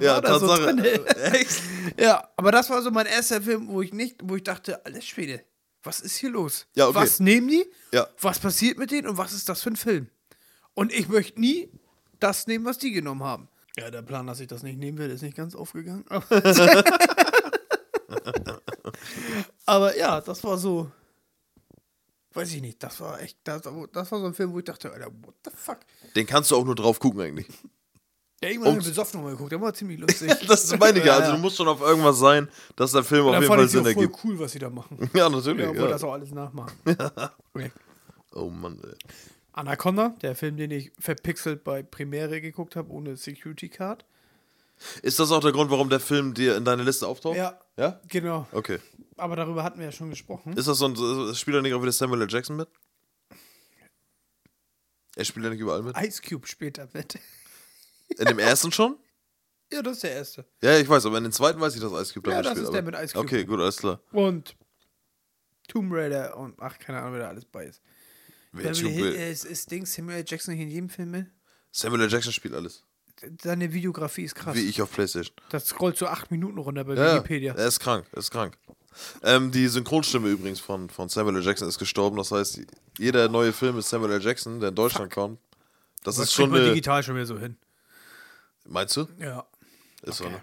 Ja, 0.00 0.16
so 0.16 0.20
Tatsache. 0.46 0.76
drin. 0.76 1.06
Echt? 1.32 1.62
Ja, 1.98 2.28
aber 2.36 2.52
das 2.52 2.68
war 2.68 2.82
so 2.82 2.90
mein 2.90 3.06
erster 3.06 3.40
Film, 3.40 3.68
wo 3.68 3.80
ich 3.80 3.92
nicht, 3.92 4.16
wo 4.22 4.36
ich 4.36 4.44
dachte, 4.44 4.84
alles 4.84 5.06
Schwede, 5.06 5.44
was 5.82 6.00
ist 6.00 6.16
hier 6.16 6.30
los? 6.30 6.66
Ja, 6.74 6.86
okay. 6.86 6.96
Was 6.96 7.20
nehmen 7.20 7.48
die? 7.48 7.64
Ja. 7.92 8.08
Was 8.20 8.38
passiert 8.38 8.78
mit 8.78 8.90
denen 8.90 9.08
und 9.08 9.18
was 9.18 9.32
ist 9.32 9.48
das 9.48 9.62
für 9.62 9.70
ein 9.70 9.76
Film? 9.76 10.08
Und 10.74 10.92
ich 10.92 11.08
möchte 11.08 11.40
nie 11.40 11.70
das 12.18 12.46
nehmen, 12.46 12.64
was 12.64 12.78
die 12.78 12.92
genommen 12.92 13.22
haben. 13.24 13.48
Ja, 13.80 13.90
der 13.90 14.02
Plan, 14.02 14.26
dass 14.26 14.40
ich 14.40 14.46
das 14.46 14.62
nicht 14.62 14.78
nehmen 14.78 14.98
will, 14.98 15.08
ist 15.10 15.22
nicht 15.22 15.36
ganz 15.36 15.54
aufgegangen. 15.54 16.04
Aber 19.66 19.96
ja, 19.96 20.20
das 20.20 20.44
war 20.44 20.58
so. 20.58 20.90
Weiß 22.32 22.52
ich 22.52 22.60
nicht, 22.60 22.82
das 22.82 23.00
war 23.00 23.20
echt, 23.20 23.38
das, 23.44 23.62
das 23.62 24.12
war 24.12 24.20
so 24.20 24.26
ein 24.26 24.34
Film, 24.34 24.52
wo 24.52 24.58
ich 24.60 24.64
dachte, 24.64 24.92
Alter, 24.92 25.06
what 25.22 25.34
the 25.44 25.50
fuck? 25.54 25.78
Den 26.14 26.26
kannst 26.26 26.50
du 26.50 26.56
auch 26.56 26.64
nur 26.64 26.76
drauf 26.76 27.00
gucken, 27.00 27.20
eigentlich. 27.22 27.48
Ja, 28.42 28.50
irgendwann 28.50 28.74
haben 28.74 28.80
wir 28.80 28.88
besoffen 28.88 29.18
nochmal 29.18 29.32
geguckt, 29.32 29.50
der 29.52 29.60
war 29.60 29.74
ziemlich 29.74 29.98
lustig. 29.98 30.30
Das 30.46 30.62
ist 30.64 30.78
meine 30.78 30.98
ich 31.00 31.04
ja. 31.06 31.12
Ja, 31.14 31.18
Also, 31.18 31.30
ja. 31.30 31.36
du 31.36 31.42
musst 31.42 31.56
schon 31.56 31.66
auf 31.66 31.80
irgendwas 31.80 32.18
sein, 32.20 32.48
dass 32.76 32.92
der 32.92 33.02
Film 33.02 33.26
auf 33.26 33.34
jeden 33.34 33.46
Fall 33.46 33.64
ich 33.64 33.70
Sinn 33.72 33.80
auch 33.80 33.84
voll 33.84 34.02
ergibt. 34.02 34.24
cool, 34.24 34.38
was 34.38 34.52
sie 34.52 34.58
da 34.60 34.70
machen. 34.70 35.10
Ja, 35.12 35.28
natürlich. 35.28 35.58
Ja, 35.58 35.64
Ja, 35.64 35.70
obwohl 35.72 35.88
das 35.88 36.04
auch 36.04 36.12
alles 36.12 36.30
nachmachen. 36.30 36.72
Okay. 37.52 37.72
Oh 38.34 38.48
Mann, 38.48 38.80
ey. 38.84 38.94
Anaconda, 39.60 40.16
der 40.22 40.34
Film, 40.34 40.56
den 40.56 40.70
ich 40.70 40.92
verpixelt 40.98 41.64
bei 41.64 41.82
Premiere 41.82 42.40
geguckt 42.40 42.76
habe, 42.76 42.90
ohne 42.90 43.16
Security 43.16 43.68
Card. 43.68 44.04
Ist 45.02 45.18
das 45.18 45.30
auch 45.30 45.40
der 45.40 45.52
Grund, 45.52 45.70
warum 45.70 45.90
der 45.90 46.00
Film 46.00 46.32
dir 46.32 46.56
in 46.56 46.64
deine 46.64 46.82
Liste 46.82 47.06
auftaucht? 47.06 47.36
Ja, 47.36 47.60
Ja? 47.76 48.00
genau. 48.08 48.46
Okay. 48.52 48.78
Aber 49.18 49.36
darüber 49.36 49.62
hatten 49.62 49.78
wir 49.78 49.86
ja 49.86 49.92
schon 49.92 50.08
gesprochen. 50.08 50.54
Ist 50.56 50.66
das 50.68 50.78
so 50.78 50.86
ein. 50.88 51.34
Spielt 51.34 51.56
er 51.56 51.62
nicht 51.62 51.74
auch 51.74 51.82
wieder 51.82 51.92
Samuel 51.92 52.22
L. 52.22 52.28
Jackson 52.30 52.56
mit? 52.56 52.68
Er 55.16 55.24
spielt 55.24 55.44
ja 55.44 55.50
nicht 55.50 55.60
überall 55.60 55.82
mit. 55.82 55.96
Ice 55.98 56.22
Cube 56.26 56.46
später 56.46 56.88
mit. 56.94 57.18
In 58.18 58.24
dem 58.26 58.38
ersten 58.38 58.72
schon? 58.72 58.96
ja, 59.72 59.82
das 59.82 59.94
ist 59.96 60.02
der 60.04 60.12
erste. 60.12 60.46
Ja, 60.62 60.78
ich 60.78 60.88
weiß, 60.88 61.04
aber 61.04 61.18
in 61.18 61.24
den 61.24 61.32
zweiten 61.32 61.60
weiß 61.60 61.74
ich, 61.74 61.80
dass 61.82 61.92
Ice 61.92 62.14
Cube 62.14 62.30
da 62.30 62.36
Ja, 62.36 62.42
das 62.42 62.54
mitspielt. 62.56 62.68
ist 62.68 62.72
der 62.74 62.82
mit 62.82 62.94
Ice 62.94 63.12
Cube. 63.14 63.26
Okay, 63.26 63.44
gut, 63.44 63.60
alles 63.60 63.76
klar. 63.76 64.00
Und 64.12 64.56
Tomb 65.68 65.92
Raider 65.92 66.36
und 66.38 66.54
ach, 66.60 66.78
keine 66.78 66.98
Ahnung, 67.00 67.12
wer 67.12 67.20
da 67.20 67.28
alles 67.28 67.44
bei 67.44 67.64
ist. 67.66 67.82
Beverly 68.52 68.92
Hill- 68.92 69.14
äh, 69.14 69.30
ist, 69.32 69.44
ist 69.44 69.70
Ding 69.70 69.86
Samuel 69.86 70.18
L. 70.18 70.24
Jackson 70.26 70.54
nicht 70.54 70.62
in 70.62 70.70
jedem 70.70 70.88
Film 70.88 71.10
mit? 71.12 71.26
Samuel 71.72 72.02
L. 72.02 72.10
Jackson 72.10 72.32
spielt 72.32 72.54
alles. 72.54 72.84
Seine 73.42 73.72
Videografie 73.72 74.24
ist 74.24 74.34
krass. 74.34 74.56
Wie 74.56 74.66
ich 74.68 74.80
auf 74.80 74.90
Playstation. 74.90 75.34
Das 75.50 75.66
scrollt 75.68 75.96
so 75.98 76.06
acht 76.06 76.30
Minuten 76.30 76.58
runter 76.58 76.84
bei 76.84 76.94
Ja, 76.94 77.16
Wikipedia. 77.16 77.54
er 77.54 77.66
ist 77.66 77.78
krank, 77.80 78.06
er 78.12 78.18
ist 78.18 78.30
krank. 78.30 78.56
Ähm, 79.22 79.52
die 79.52 79.68
Synchronstimme 79.68 80.28
übrigens 80.30 80.58
von, 80.58 80.88
von 80.90 81.08
Samuel 81.08 81.36
L. 81.36 81.44
Jackson 81.44 81.68
ist 81.68 81.78
gestorben. 81.78 82.16
Das 82.16 82.32
heißt, 82.32 82.60
jeder 82.98 83.28
neue 83.28 83.52
Film 83.52 83.76
mit 83.76 83.84
Samuel 83.84 84.12
L. 84.12 84.22
Jackson, 84.22 84.58
der 84.58 84.70
in 84.70 84.74
Deutschland 84.74 85.12
kommt, 85.12 85.38
das 86.02 86.16
Das 86.16 86.24
ist 86.24 86.32
schon 86.32 86.52
eine. 86.54 86.70
digital 86.70 87.02
schon 87.02 87.14
wieder 87.14 87.26
so 87.26 87.38
hin. 87.38 87.56
Meinst 88.66 88.96
du? 88.96 89.06
Ja. 89.18 89.46
Ist 90.02 90.16
so, 90.16 90.28
ne? 90.28 90.42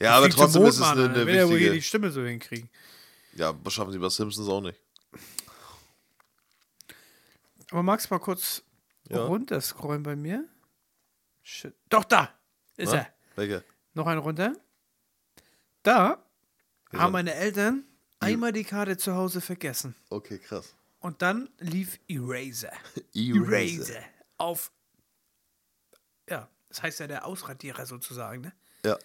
Ja, 0.00 0.12
aber 0.16 0.26
Fliegt 0.26 0.38
zum 0.38 0.44
trotzdem 0.44 0.64
ist 0.66 0.76
es 0.76 0.82
eine, 0.82 1.04
eine 1.10 1.26
Will 1.26 1.34
ja 1.34 1.48
wohl 1.48 1.58
die 1.58 1.64
wichtige. 1.66 1.82
Stimme 1.82 2.10
so 2.10 2.22
hinkriegen. 2.22 2.68
Ja, 3.36 3.54
schaffen 3.68 3.92
sie 3.92 3.98
bei 3.98 4.08
Simpsons 4.08 4.48
auch 4.48 4.60
nicht. 4.60 4.78
Aber 7.74 7.82
magst 7.82 8.08
du 8.08 8.14
mal 8.14 8.20
kurz 8.20 8.62
Ja. 9.08 9.24
runterscrollen 9.24 10.04
bei 10.04 10.14
mir? 10.14 10.48
Shit. 11.42 11.74
Doch, 11.88 12.04
da 12.04 12.32
ist 12.76 12.92
Na? 12.92 12.98
er. 12.98 13.14
Welcher? 13.34 13.64
Noch 13.94 14.06
einen 14.06 14.20
runter. 14.20 14.52
Da 15.82 16.24
Hier 16.92 17.00
haben 17.00 17.10
meine 17.12 17.34
Eltern 17.34 17.82
einmal 18.20 18.52
die 18.52 18.62
Karte 18.62 18.96
zu 18.96 19.16
Hause 19.16 19.40
vergessen. 19.40 19.96
Okay, 20.08 20.38
krass. 20.38 20.76
Und 21.00 21.20
dann 21.20 21.50
lief 21.58 21.98
Eraser. 22.08 22.70
Eraser. 23.12 24.04
Auf. 24.38 24.70
Ja, 26.30 26.48
das 26.68 26.80
heißt 26.84 27.00
ja 27.00 27.08
der 27.08 27.26
Ausradierer 27.26 27.86
sozusagen, 27.86 28.42
ne? 28.42 28.52
Ja, 28.84 28.96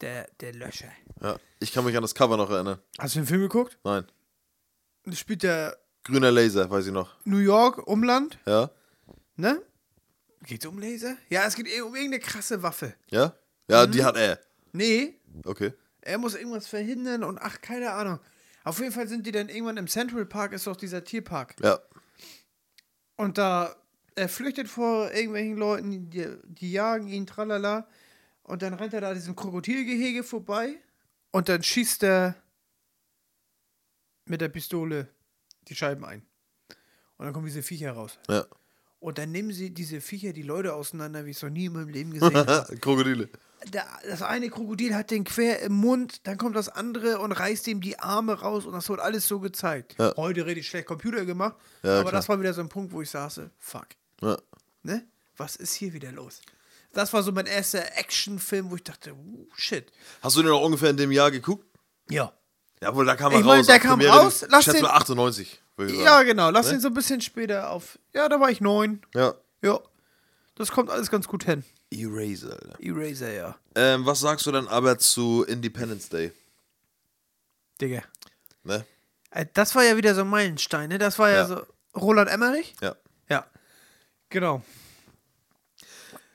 Der, 0.00 0.28
der 0.38 0.54
Löscher. 0.54 0.92
ja. 1.20 1.40
Ich 1.58 1.72
kann 1.72 1.84
mich 1.84 1.96
an 1.96 2.02
das 2.02 2.14
Cover 2.14 2.36
noch 2.36 2.50
erinnern. 2.50 2.80
Hast 3.00 3.16
du 3.16 3.18
den 3.18 3.26
Film 3.26 3.40
geguckt? 3.40 3.78
Nein. 3.82 4.06
Das 5.06 5.18
spielt 5.18 5.42
der 5.42 5.76
Grüner 6.04 6.30
Laser, 6.32 6.68
weiß 6.68 6.86
ich 6.86 6.92
noch. 6.92 7.14
New 7.24 7.38
York 7.38 7.86
Umland, 7.86 8.38
Ja? 8.46 8.70
ne? 9.36 9.62
Geht's 10.44 10.66
um 10.66 10.78
Laser? 10.78 11.16
Ja, 11.28 11.44
es 11.46 11.54
geht 11.54 11.68
eh 11.68 11.80
um 11.82 11.94
irgendeine 11.94 12.20
krasse 12.20 12.62
Waffe. 12.62 12.94
Ja? 13.10 13.34
Ja, 13.68 13.86
Mhm. 13.86 13.92
die 13.92 14.04
hat 14.04 14.16
er. 14.16 14.40
Nee, 14.72 15.14
Okay. 15.44 15.72
er 16.00 16.18
muss 16.18 16.34
irgendwas 16.34 16.66
verhindern 16.66 17.22
und 17.22 17.38
ach, 17.40 17.60
keine 17.60 17.92
Ahnung. 17.92 18.18
Auf 18.64 18.78
jeden 18.80 18.92
Fall 18.92 19.06
sind 19.08 19.26
die 19.26 19.32
dann 19.32 19.48
irgendwann 19.48 19.76
im 19.76 19.86
Central 19.88 20.24
Park, 20.26 20.52
ist 20.52 20.66
doch 20.66 20.76
dieser 20.76 21.04
Tierpark. 21.04 21.54
Ja. 21.62 21.78
Und 23.16 23.38
da, 23.38 23.74
er 24.16 24.28
flüchtet 24.28 24.68
vor 24.68 25.10
irgendwelchen 25.12 25.56
Leuten, 25.56 26.10
die, 26.10 26.26
die 26.44 26.72
jagen 26.72 27.08
ihn, 27.08 27.26
tralala. 27.26 27.86
Und 28.42 28.62
dann 28.62 28.74
rennt 28.74 28.92
er 28.94 29.00
da 29.00 29.14
diesem 29.14 29.36
Krokodilgehege 29.36 30.24
vorbei. 30.24 30.74
Und 31.30 31.48
dann 31.48 31.62
schießt 31.62 32.02
er 32.02 32.34
mit 34.26 34.40
der 34.40 34.48
Pistole 34.48 35.08
die 35.68 35.74
Scheiben 35.74 36.04
ein. 36.04 36.22
Und 37.16 37.26
dann 37.26 37.32
kommen 37.32 37.46
diese 37.46 37.62
Viecher 37.62 37.92
raus. 37.92 38.18
Ja. 38.28 38.46
Und 39.00 39.18
dann 39.18 39.32
nehmen 39.32 39.52
sie 39.52 39.70
diese 39.70 40.00
Viecher 40.00 40.32
die 40.32 40.42
Leute 40.42 40.74
auseinander, 40.74 41.24
wie 41.26 41.30
ich 41.30 41.36
es 41.36 41.42
noch 41.42 41.50
nie 41.50 41.66
in 41.66 41.72
meinem 41.72 41.88
Leben 41.88 42.12
gesehen 42.12 42.34
habe. 42.36 42.76
Krokodile. 42.80 43.28
Der, 43.72 43.86
das 44.08 44.22
eine 44.22 44.48
Krokodil 44.50 44.94
hat 44.94 45.10
den 45.12 45.22
quer 45.24 45.60
im 45.60 45.72
Mund, 45.74 46.26
dann 46.26 46.36
kommt 46.36 46.56
das 46.56 46.68
andere 46.68 47.18
und 47.20 47.30
reißt 47.30 47.68
ihm 47.68 47.80
die 47.80 47.96
Arme 47.98 48.34
raus 48.40 48.66
und 48.66 48.72
das 48.72 48.88
wird 48.88 48.98
alles 48.98 49.28
so 49.28 49.38
gezeigt. 49.38 49.94
Ja. 49.98 50.14
Heute 50.16 50.46
rede 50.46 50.58
ich 50.60 50.68
schlecht 50.68 50.86
Computer 50.88 51.24
gemacht, 51.24 51.56
Ja, 51.84 51.94
aber 52.00 52.10
klar. 52.10 52.12
das 52.12 52.28
war 52.28 52.40
wieder 52.40 52.52
so 52.54 52.60
ein 52.60 52.68
Punkt, 52.68 52.92
wo 52.92 53.02
ich 53.02 53.10
saß, 53.10 53.40
fuck, 53.58 53.86
Ja. 54.20 54.36
ne? 54.82 55.06
Was 55.36 55.54
ist 55.56 55.74
hier 55.74 55.92
wieder 55.92 56.10
los? 56.10 56.40
Das 56.92 57.12
war 57.12 57.22
so 57.22 57.30
mein 57.32 57.46
erster 57.46 57.96
Actionfilm, 57.96 58.70
wo 58.70 58.76
ich 58.76 58.82
dachte, 58.82 59.14
uh, 59.14 59.48
shit. 59.56 59.90
Hast 60.22 60.36
du 60.36 60.42
den 60.42 60.50
auch 60.50 60.64
ungefähr 60.64 60.90
in 60.90 60.96
dem 60.96 61.12
Jahr 61.12 61.30
geguckt? 61.30 61.64
Ja. 62.10 62.32
Jawohl, 62.82 63.06
da 63.06 63.14
kam 63.16 63.32
er 63.32 63.38
Ich 63.38 63.44
mein, 63.44 63.58
raus. 63.58 63.66
der 63.66 63.78
kam 63.78 63.98
Premiere, 64.00 64.18
raus, 64.18 64.44
lass 64.48 64.64
schätze 64.64 64.78
den- 64.78 64.84
mal 64.86 64.90
98, 64.96 65.62
würde 65.76 65.92
ich 65.92 66.00
Ja, 66.00 66.22
genau. 66.24 66.50
Lass 66.50 66.66
Ne? 66.68 66.74
ihn 66.74 66.80
so 66.80 66.88
ein 66.88 66.94
bisschen 66.94 67.20
später 67.20 67.70
auf. 67.70 67.98
Ja, 68.12 68.28
da 68.28 68.40
war 68.40 68.50
ich 68.50 68.60
neun. 68.60 69.00
Ja. 69.14 69.34
Ja. 69.62 69.78
Das 70.56 70.70
kommt 70.72 70.90
alles 70.90 71.10
ganz 71.10 71.28
gut 71.28 71.44
hin. 71.44 71.64
Eraser. 71.90 72.58
Eraser, 72.80 73.32
ja. 73.32 73.56
Ähm, 73.74 74.04
was 74.04 74.20
sagst 74.20 74.46
du 74.46 74.52
dann 74.52 74.66
aber 74.68 74.98
zu 74.98 75.44
Independence 75.44 76.08
Day? 76.08 76.32
Digga. 77.80 78.02
Ne? 78.64 78.84
Äh, 79.30 79.46
Das 79.54 79.74
war 79.74 79.84
ja 79.84 79.96
wieder 79.96 80.14
so 80.14 80.22
ein 80.22 80.28
Meilenstein, 80.28 80.88
ne? 80.88 80.98
Das 80.98 81.18
war 81.18 81.30
ja, 81.30 81.36
Ja. 81.36 81.46
so. 81.46 81.66
Roland 81.96 82.30
Emmerich? 82.30 82.74
Ja. 82.80 82.96
Ja. 83.28 83.46
Genau. 84.30 84.62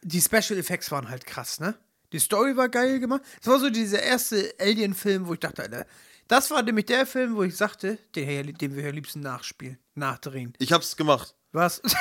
Die 0.04 0.22
Special 0.22 0.58
Effects 0.60 0.92
waren 0.92 1.10
halt 1.10 1.26
krass, 1.26 1.60
ne? 1.60 1.76
Die 2.14 2.20
Story 2.20 2.56
war 2.56 2.70
geil 2.70 3.00
gemacht. 3.00 3.22
Das 3.40 3.48
war 3.52 3.60
so 3.60 3.70
dieser 3.70 4.02
erste 4.02 4.54
Alien-Film, 4.60 5.28
wo 5.28 5.34
ich 5.34 5.40
dachte, 5.40 5.64
Alter, 5.64 5.86
das 6.28 6.52
war 6.52 6.62
nämlich 6.64 6.86
der 6.88 7.06
Film, 7.06 7.36
wo 7.36 7.44
ich 7.44 7.56
sagte, 7.56 7.98
den, 8.16 8.28
wir- 8.28 8.54
den 8.54 8.76
wir 8.76 8.88
am 8.90 8.96
liebsten 8.96 9.20
nachspielen, 9.22 9.78
nachdrehen. 9.96 10.54
Ich 10.60 10.72
hab's 10.72 10.96
gemacht. 10.98 11.34
Was? 11.54 11.82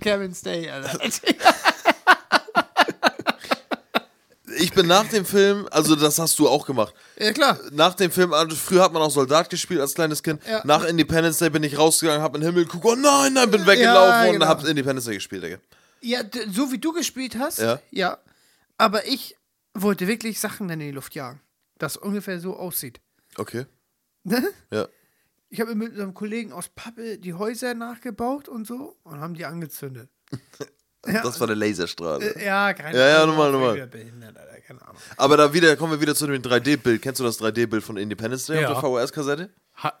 Kevin 0.00 0.34
Stay, 0.34 0.68
Alter. 0.70 0.98
Ich 4.58 4.72
bin 4.74 4.86
nach 4.86 5.06
dem 5.08 5.24
Film, 5.24 5.66
also 5.70 5.96
das 5.96 6.18
hast 6.18 6.38
du 6.38 6.46
auch 6.46 6.66
gemacht. 6.66 6.92
ja, 7.18 7.32
klar. 7.32 7.58
Nach 7.70 7.94
dem 7.94 8.10
Film, 8.12 8.34
also 8.34 8.54
früher 8.54 8.82
hat 8.82 8.92
man 8.92 9.00
auch 9.00 9.10
Soldat 9.10 9.48
gespielt 9.48 9.80
als 9.80 9.94
kleines 9.94 10.22
Kind. 10.22 10.42
Ja. 10.46 10.60
Nach 10.64 10.84
Independence 10.84 11.38
Day 11.38 11.48
bin 11.48 11.62
ich 11.62 11.78
rausgegangen, 11.78 12.20
hab 12.20 12.34
in 12.34 12.42
den 12.42 12.50
Himmel 12.50 12.66
geguckt, 12.66 12.84
oh 12.84 12.94
nein, 12.94 13.32
nein, 13.32 13.50
bin 13.50 13.66
weggelaufen 13.66 14.26
und 14.28 14.32
genau. 14.34 14.46
hab 14.46 14.62
Independence 14.64 15.06
Day 15.06 15.14
gespielt, 15.14 15.42
Digga. 15.44 15.56
Ja, 16.02 16.20
so 16.50 16.70
wie 16.70 16.76
du 16.78 16.92
gespielt 16.92 17.36
hast, 17.38 17.60
Ja. 17.60 17.80
ja. 17.90 18.18
Aber 18.76 19.06
ich 19.06 19.36
wollte 19.74 20.06
wirklich 20.06 20.40
Sachen 20.40 20.68
dann 20.68 20.80
in 20.80 20.88
die 20.88 20.92
Luft 20.94 21.14
jagen. 21.14 21.40
Das 21.78 21.96
ungefähr 21.96 22.40
so 22.40 22.56
aussieht. 22.56 23.00
Okay. 23.36 23.66
Ne? 24.24 24.42
Ja. 24.70 24.86
Ich 25.48 25.60
habe 25.60 25.74
mit 25.74 25.92
einem 25.94 26.14
Kollegen 26.14 26.52
aus 26.52 26.68
Pappe 26.68 27.18
die 27.18 27.34
Häuser 27.34 27.74
nachgebaut 27.74 28.48
und 28.48 28.66
so 28.66 28.96
und 29.02 29.20
haben 29.20 29.34
die 29.34 29.44
angezündet. 29.44 30.10
Ja. 30.30 30.38
Das 31.24 31.40
war 31.40 31.48
der 31.48 31.56
Laserstrahl. 31.56 32.20
Ja, 32.40 32.72
keine 32.74 32.96
Ja, 32.96 33.08
ja, 33.08 33.22
Ahnung. 33.24 33.36
Alter, 33.36 33.88
keine 33.88 34.82
Ahnung. 34.82 34.96
Aber 35.16 35.36
da 35.36 35.52
wieder 35.52 35.74
kommen 35.76 35.94
wir 35.94 36.00
wieder 36.00 36.14
zu 36.14 36.28
dem 36.28 36.40
3D-Bild. 36.40 37.02
Kennst 37.02 37.18
du 37.18 37.24
das 37.24 37.40
3D-Bild 37.40 37.82
von 37.82 37.96
Independence 37.96 38.46
Day 38.46 38.62
Ja. 38.62 38.68
auf 38.70 38.80
der 38.80 38.88
VHS-Kassette? 38.88 39.50
Ha 39.82 39.98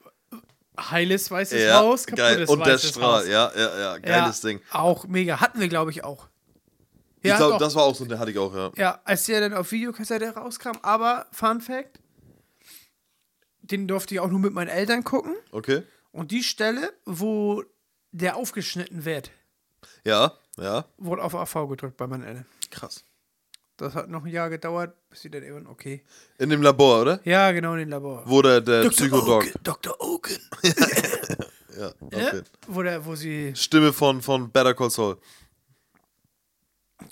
heiles 0.78 1.28
weißes 1.28 1.72
Haus, 1.72 2.06
kaputtes 2.06 2.36
geil. 2.36 2.44
Und 2.48 2.64
der 2.64 2.78
Strahl, 2.78 3.22
Haus. 3.22 3.26
ja, 3.28 3.50
ja, 3.54 3.78
ja, 3.80 3.98
geiles 3.98 4.42
ja, 4.42 4.48
Ding. 4.50 4.60
Auch 4.70 5.06
mega. 5.08 5.40
Hatten 5.40 5.58
wir, 5.58 5.68
glaube 5.68 5.90
ich, 5.90 6.04
auch. 6.04 6.28
Ich 7.22 7.28
Ja, 7.30 7.36
glaube, 7.36 7.52
doch. 7.52 7.58
das 7.60 7.74
war 7.74 7.84
auch 7.84 7.94
so, 7.94 8.04
der 8.04 8.18
hatte 8.18 8.30
ich 8.32 8.38
auch, 8.38 8.54
ja. 8.54 8.72
Ja, 8.76 9.00
als 9.04 9.26
der 9.26 9.40
dann 9.40 9.54
auf 9.54 9.70
Videokassette 9.72 10.28
rauskam. 10.34 10.72
Aber, 10.82 11.26
Fun 11.32 11.60
Fact, 11.60 12.00
den 13.60 13.86
durfte 13.86 14.14
ich 14.14 14.20
auch 14.20 14.28
nur 14.28 14.40
mit 14.40 14.52
meinen 14.52 14.68
Eltern 14.68 15.04
gucken. 15.04 15.34
Okay. 15.52 15.82
Und 16.10 16.30
die 16.30 16.42
Stelle, 16.42 16.92
wo 17.06 17.62
der 18.10 18.36
aufgeschnitten 18.36 19.04
wird, 19.04 19.30
Ja, 20.04 20.32
ja. 20.58 20.84
wurde 20.98 21.22
auf 21.22 21.34
AV 21.34 21.68
gedrückt 21.68 21.96
bei 21.96 22.06
meinen 22.06 22.24
Eltern. 22.24 22.46
Krass. 22.70 23.04
Das 23.78 23.94
hat 23.94 24.08
noch 24.10 24.24
ein 24.24 24.30
Jahr 24.30 24.50
gedauert, 24.50 24.94
bis 25.08 25.22
sie 25.22 25.30
dann 25.30 25.42
irgendwann, 25.42 25.66
okay. 25.66 26.04
In 26.38 26.50
dem 26.50 26.60
Labor, 26.62 27.00
oder? 27.02 27.20
Ja, 27.24 27.50
genau, 27.52 27.72
in 27.72 27.78
den 27.80 27.88
Labor. 27.88 28.22
Wo 28.26 28.42
der, 28.42 28.60
der 28.60 28.88
Psychodog. 28.90 29.42
Oken, 29.44 29.52
Dr. 29.62 29.96
Oken. 30.00 30.36
Ja, 31.74 31.90
Ne? 32.00 32.22
jeden. 32.24 32.44
Wo, 32.66 32.82
der, 32.82 33.06
wo 33.06 33.14
sie. 33.14 33.54
Stimme 33.56 33.94
von, 33.94 34.20
von 34.20 34.50
Better 34.50 34.74
Call 34.74 34.90
Saul. 34.90 35.16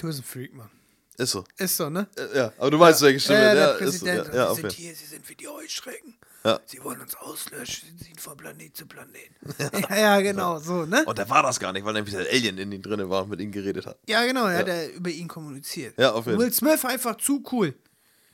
Du 0.00 0.06
bist 0.06 0.20
ein 0.20 0.24
Freak, 0.24 0.54
Mann. 0.54 0.70
Ist 1.18 1.32
so. 1.32 1.44
Ist 1.58 1.76
so, 1.76 1.90
ne? 1.90 2.08
Äh, 2.16 2.36
Ja, 2.38 2.52
aber 2.58 2.70
du 2.70 2.78
weißt, 2.78 3.02
welche 3.02 3.20
Stimme. 3.20 3.38
Ja, 3.40 3.48
Ja, 3.48 3.54
der 3.54 3.80
ist 3.80 3.98
so. 4.00 4.06
Präsident. 4.06 4.34
Ja, 4.34 4.34
ja, 4.34 4.54
sie 4.54 4.60
sind 4.62 4.72
hier, 4.72 4.94
sie 4.94 5.04
sind 5.04 5.28
wie 5.28 5.34
die 5.34 5.48
Heuschrecken. 5.48 6.14
Ja. 6.42 6.58
Sie 6.64 6.82
wollen 6.82 6.98
uns 7.02 7.14
auslöschen, 7.16 7.90
sie 7.98 8.06
ziehen 8.06 8.18
von 8.18 8.34
Planet 8.38 8.74
zu 8.74 8.86
Planet. 8.86 9.28
Ja, 9.90 9.96
ja, 9.98 10.20
genau, 10.22 10.58
so, 10.58 10.86
ne? 10.86 11.04
Und 11.04 11.18
da 11.18 11.28
war 11.28 11.42
das 11.42 11.60
gar 11.60 11.70
nicht, 11.74 11.84
weil 11.84 11.92
nämlich 11.92 12.14
der 12.14 12.26
Alien 12.30 12.56
in 12.56 12.72
ihm 12.72 12.80
drin 12.80 13.06
war 13.10 13.24
und 13.24 13.28
mit 13.28 13.40
ihm 13.40 13.52
geredet 13.52 13.84
hat. 13.84 13.98
Ja, 14.08 14.24
genau, 14.24 14.46
er 14.46 14.58
hat 14.60 14.68
ja 14.68 14.86
über 14.86 15.10
ihn 15.10 15.28
kommuniziert. 15.28 15.98
Ja, 15.98 16.12
auf 16.12 16.24
jeden 16.24 16.38
Fall. 16.38 16.46
Will 16.46 16.52
Smith 16.54 16.82
einfach 16.86 17.16
zu 17.18 17.42
cool. 17.52 17.74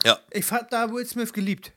Ja. 0.05 0.21
Ich 0.31 0.49
hab 0.53 0.71
da 0.71 0.89
Will 0.93 1.05
Smith 1.05 1.33
geliebt. 1.33 1.73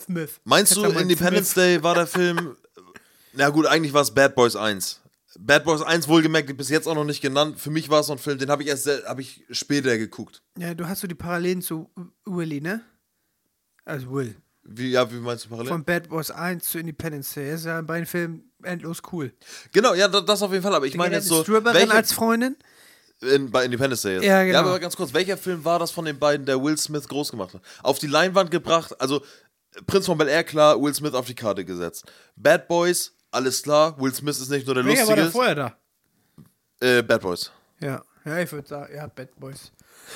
Smith. 0.00 0.38
Meinst 0.44 0.76
du, 0.76 0.84
Independence 0.84 1.50
Smith- 1.50 1.54
Day 1.64 1.82
war 1.82 1.96
der 1.96 2.06
Film. 2.06 2.56
Na 3.32 3.48
gut, 3.48 3.66
eigentlich 3.66 3.92
war 3.92 4.02
es 4.02 4.12
Bad 4.14 4.36
Boys 4.36 4.54
1. 4.54 4.99
Bad 5.38 5.64
Boys 5.64 5.82
1 5.82 6.08
wohlgemerkt, 6.08 6.56
bis 6.56 6.68
jetzt 6.70 6.86
auch 6.88 6.94
noch 6.94 7.04
nicht 7.04 7.20
genannt. 7.20 7.60
Für 7.60 7.70
mich 7.70 7.88
war 7.88 8.00
es 8.00 8.06
so 8.06 8.12
ein 8.12 8.18
Film, 8.18 8.38
den 8.38 8.50
habe 8.50 8.62
ich 8.62 8.68
erst 8.68 8.86
hab 9.06 9.18
ich 9.20 9.44
später 9.50 9.96
geguckt. 9.96 10.42
Ja, 10.58 10.74
du 10.74 10.88
hast 10.88 11.00
so 11.00 11.06
die 11.06 11.14
Parallelen 11.14 11.62
zu 11.62 11.88
Willy, 12.24 12.60
ne? 12.60 12.80
Also 13.84 14.10
Will. 14.12 14.36
Wie, 14.62 14.90
ja, 14.90 15.10
wie 15.10 15.16
meinst 15.16 15.46
du 15.46 15.48
parallel? 15.48 15.68
Von 15.70 15.84
Bad 15.84 16.08
Boys 16.08 16.30
1 16.30 16.64
zu 16.64 16.78
Independence 16.78 17.32
Day. 17.34 17.54
Ist 17.54 17.64
ja 17.64 17.78
in 17.78 17.86
beiden 17.86 18.06
Filmen 18.06 18.52
endlos 18.62 18.98
cool. 19.12 19.32
genau, 19.72 19.94
ja, 19.94 20.06
da- 20.08 20.20
das 20.20 20.42
auf 20.42 20.50
jeden 20.52 20.62
Fall. 20.62 20.74
Aber 20.74 20.86
ich 20.86 20.94
meine 20.96 21.14
jetzt 21.16 21.28
so. 21.28 21.42
Stripperin 21.42 21.74
welche- 21.74 21.94
als 21.94 22.12
Freundin? 22.12 22.56
In, 23.22 23.50
bei 23.50 23.64
Independence 23.64 24.02
Day 24.02 24.14
jetzt. 24.14 24.24
Ja, 24.24 24.42
genau. 24.44 24.54
Ja, 24.54 24.60
aber 24.60 24.80
ganz 24.80 24.96
kurz, 24.96 25.12
welcher 25.14 25.36
Film 25.36 25.64
war 25.64 25.78
das 25.78 25.90
von 25.90 26.04
den 26.06 26.18
beiden, 26.18 26.46
der 26.46 26.62
Will 26.62 26.76
Smith 26.78 27.06
groß 27.06 27.30
gemacht 27.30 27.54
hat? 27.54 27.60
Auf 27.82 27.98
die 27.98 28.06
Leinwand 28.06 28.50
gebracht, 28.50 28.98
also 29.00 29.22
Prinz 29.86 30.06
von 30.06 30.16
Bel 30.18 30.28
Air, 30.28 30.42
klar, 30.44 30.80
Will 30.80 30.94
Smith 30.94 31.12
auf 31.14 31.26
die 31.26 31.34
Karte 31.34 31.64
gesetzt. 31.64 32.04
Bad 32.36 32.66
Boys, 32.66 33.12
alles 33.30 33.62
klar, 33.62 33.98
Will 34.00 34.14
Smith 34.14 34.38
ist 34.40 34.50
nicht 34.50 34.66
nur 34.66 34.74
der 34.74 34.84
Welcher 34.84 35.06
war 35.06 35.16
da 35.16 35.22
Lustige. 35.22 35.30
vorher 35.32 35.54
da? 35.54 35.76
Äh, 36.80 37.02
Bad 37.02 37.20
Boys. 37.22 37.50
Ja, 37.80 38.02
ja, 38.24 38.38
ich 38.38 38.50
würde 38.52 38.68
sagen, 38.68 38.94
ja, 38.94 39.06
Bad 39.06 39.38
Boys. 39.38 39.72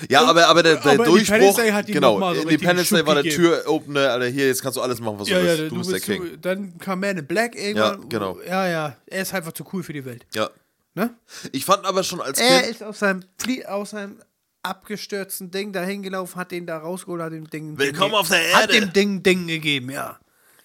Ja, 0.09 0.25
aber, 0.25 0.47
aber 0.49 0.63
der, 0.63 0.77
der 0.77 0.93
aber 0.93 1.05
Durchbruch, 1.05 1.57
Day 1.57 1.71
hat 1.71 1.87
genau, 1.87 2.19
so 2.35 2.41
Independence 2.43 2.89
Day 2.91 3.07
war 3.07 3.23
der. 3.23 3.33
Türopener, 3.33 4.11
Alter, 4.13 4.27
hier, 4.27 4.47
jetzt 4.49 4.63
kannst 4.63 4.77
du 4.77 4.81
alles 4.83 4.99
machen, 5.01 5.21
was 5.21 5.29
Ja, 5.29 5.39
du 5.39 5.47
ja, 5.47 5.59
willst. 5.59 5.61
du, 5.65 5.69
Du 5.69 5.77
bist 5.77 5.93
der 5.93 6.01
King. 6.01 6.23
So, 6.31 6.37
dann 6.37 6.79
kam 6.79 7.01
Man 7.01 7.17
in 7.19 7.27
Black 7.27 7.55
irgendwann. 7.55 8.01
Ja, 8.01 8.07
genau. 8.09 8.39
Ja, 8.47 8.67
ja, 8.69 8.97
er 9.07 9.23
ist 9.23 9.33
einfach 9.35 9.53
zu 9.53 9.65
cool 9.73 9.83
für 9.83 9.93
die 9.93 10.05
Welt. 10.05 10.27
Ja. 10.35 10.51
Ne? 10.95 11.15
Ich 11.53 11.65
fand 11.65 11.85
aber 11.85 12.03
schon 12.03 12.21
als 12.21 12.41
Er 12.41 12.61
Kind, 12.63 12.71
ist 12.73 12.83
aus 12.83 12.99
seinem, 13.01 13.25
Flie 13.39 13.65
aus 13.69 13.91
seinem 13.91 14.21
abgestürzten 14.63 15.51
Ding 15.51 15.73
da 15.73 15.83
hingelaufen, 15.83 16.41
hat 16.41 16.51
den 16.51 16.67
da 16.67 16.79
rausgeholt, 16.79 17.21
hat 17.23 17.33
dem 17.33 17.49
Ding. 17.51 17.79
Willkommen 17.79 18.13
Ding, 18.13 18.21
auf 18.21 18.29
der 18.29 18.53
Hat 18.55 18.71
Erde. 18.73 18.81
dem 18.87 18.93
Ding 18.93 19.23
Ding 19.23 19.47
gegeben, 19.47 19.91
ja. 19.91 20.19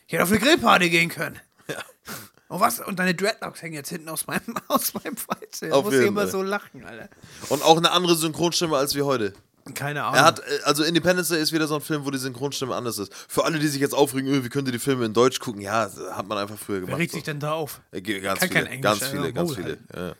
Ich 0.07 0.13
hätte 0.13 0.23
auf 0.23 0.31
eine 0.31 0.39
Grillparty 0.39 0.89
gehen 0.89 1.09
können. 1.09 1.39
Und 2.49 2.59
was? 2.59 2.79
Und 2.79 2.99
deine 2.99 3.15
Dreadlocks 3.15 3.61
hängen 3.61 3.75
jetzt 3.75 3.89
hinten 3.89 4.09
aus 4.09 4.27
meinem, 4.27 4.55
aus 4.67 4.93
meinem 4.93 5.15
Freizeit. 5.15 5.71
Auf 5.71 5.85
muss 5.85 5.93
ich 5.93 6.05
immer 6.05 6.21
Fall. 6.23 6.31
so 6.31 6.41
lachen, 6.43 6.83
Alter. 6.83 7.07
und 7.49 7.63
auch 7.63 7.77
eine 7.77 7.91
andere 7.91 8.15
Synchronstimme 8.15 8.75
als 8.75 8.93
wir 8.95 9.05
heute. 9.05 9.33
Keine 9.75 10.03
Ahnung. 10.03 10.15
Er 10.15 10.25
hat, 10.25 10.39
äh, 10.39 10.59
also 10.63 10.83
Independence 10.83 11.29
Day 11.29 11.39
ist 11.41 11.51
wieder 11.53 11.67
so 11.67 11.75
ein 11.75 11.81
Film, 11.81 12.03
wo 12.03 12.09
die 12.11 12.17
Synchronstimme 12.17 12.75
anders 12.75 12.97
ist. 12.97 13.13
Für 13.27 13.45
alle, 13.45 13.59
die 13.59 13.67
sich 13.67 13.79
jetzt 13.79 13.93
aufregen, 13.93 14.27
öh, 14.33 14.43
wie 14.43 14.49
könnt 14.49 14.67
ihr 14.67 14.71
die 14.71 14.79
Filme 14.79 15.05
in 15.05 15.13
Deutsch 15.13 15.39
gucken? 15.39 15.61
Ja, 15.61 15.91
hat 16.11 16.27
man 16.27 16.39
einfach 16.39 16.57
früher 16.57 16.77
Wer 16.77 16.85
gemacht. 16.87 16.99
regt 16.99 17.11
so. 17.11 17.17
sich 17.17 17.23
denn 17.23 17.39
da 17.39 17.53
auf? 17.53 17.81
Äh, 17.91 18.01
Ganz 18.01 18.39
Kann 18.39 18.49
kein 18.49 18.63
viele, 18.63 18.69
Englisch, 18.75 18.99
ganz 18.99 19.11
viele, 19.11 19.31
ganz 19.33 19.49
Maul 19.49 19.55
viele. 19.55 19.77
Ja. 19.95 20.15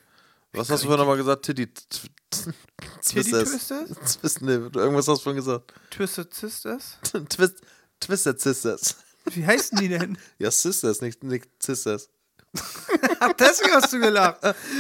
Was 0.54 0.70
hast 0.70 0.84
du 0.84 0.88
vorhin 0.88 1.00
nochmal 1.00 1.18
gesagt? 1.18 1.46
Titty 1.46 1.68
Twisters. 3.04 3.50
Twisters? 3.50 4.18
Twist, 4.20 4.42
nee, 4.44 4.52
irgendwas 4.52 5.08
hast 5.08 5.20
du 5.20 5.24
vorhin 5.24 5.38
gesagt. 5.44 5.74
Twisted 5.90 6.34
Sisters? 6.34 6.98
Twist, 7.30 7.62
Twisted 8.00 8.40
Sisters. 8.40 8.98
Wie 9.26 9.46
heißen 9.46 9.80
die 9.80 9.90
denn? 9.90 10.18
Ja, 10.38 10.52
Sisters, 10.52 11.02
nicht, 11.02 11.24
nicht 11.24 11.48
Sisters. 11.62 12.10
Deswegen 13.40 13.74
hast 13.74 13.94
du 13.94 14.00
gelacht. 14.00 14.38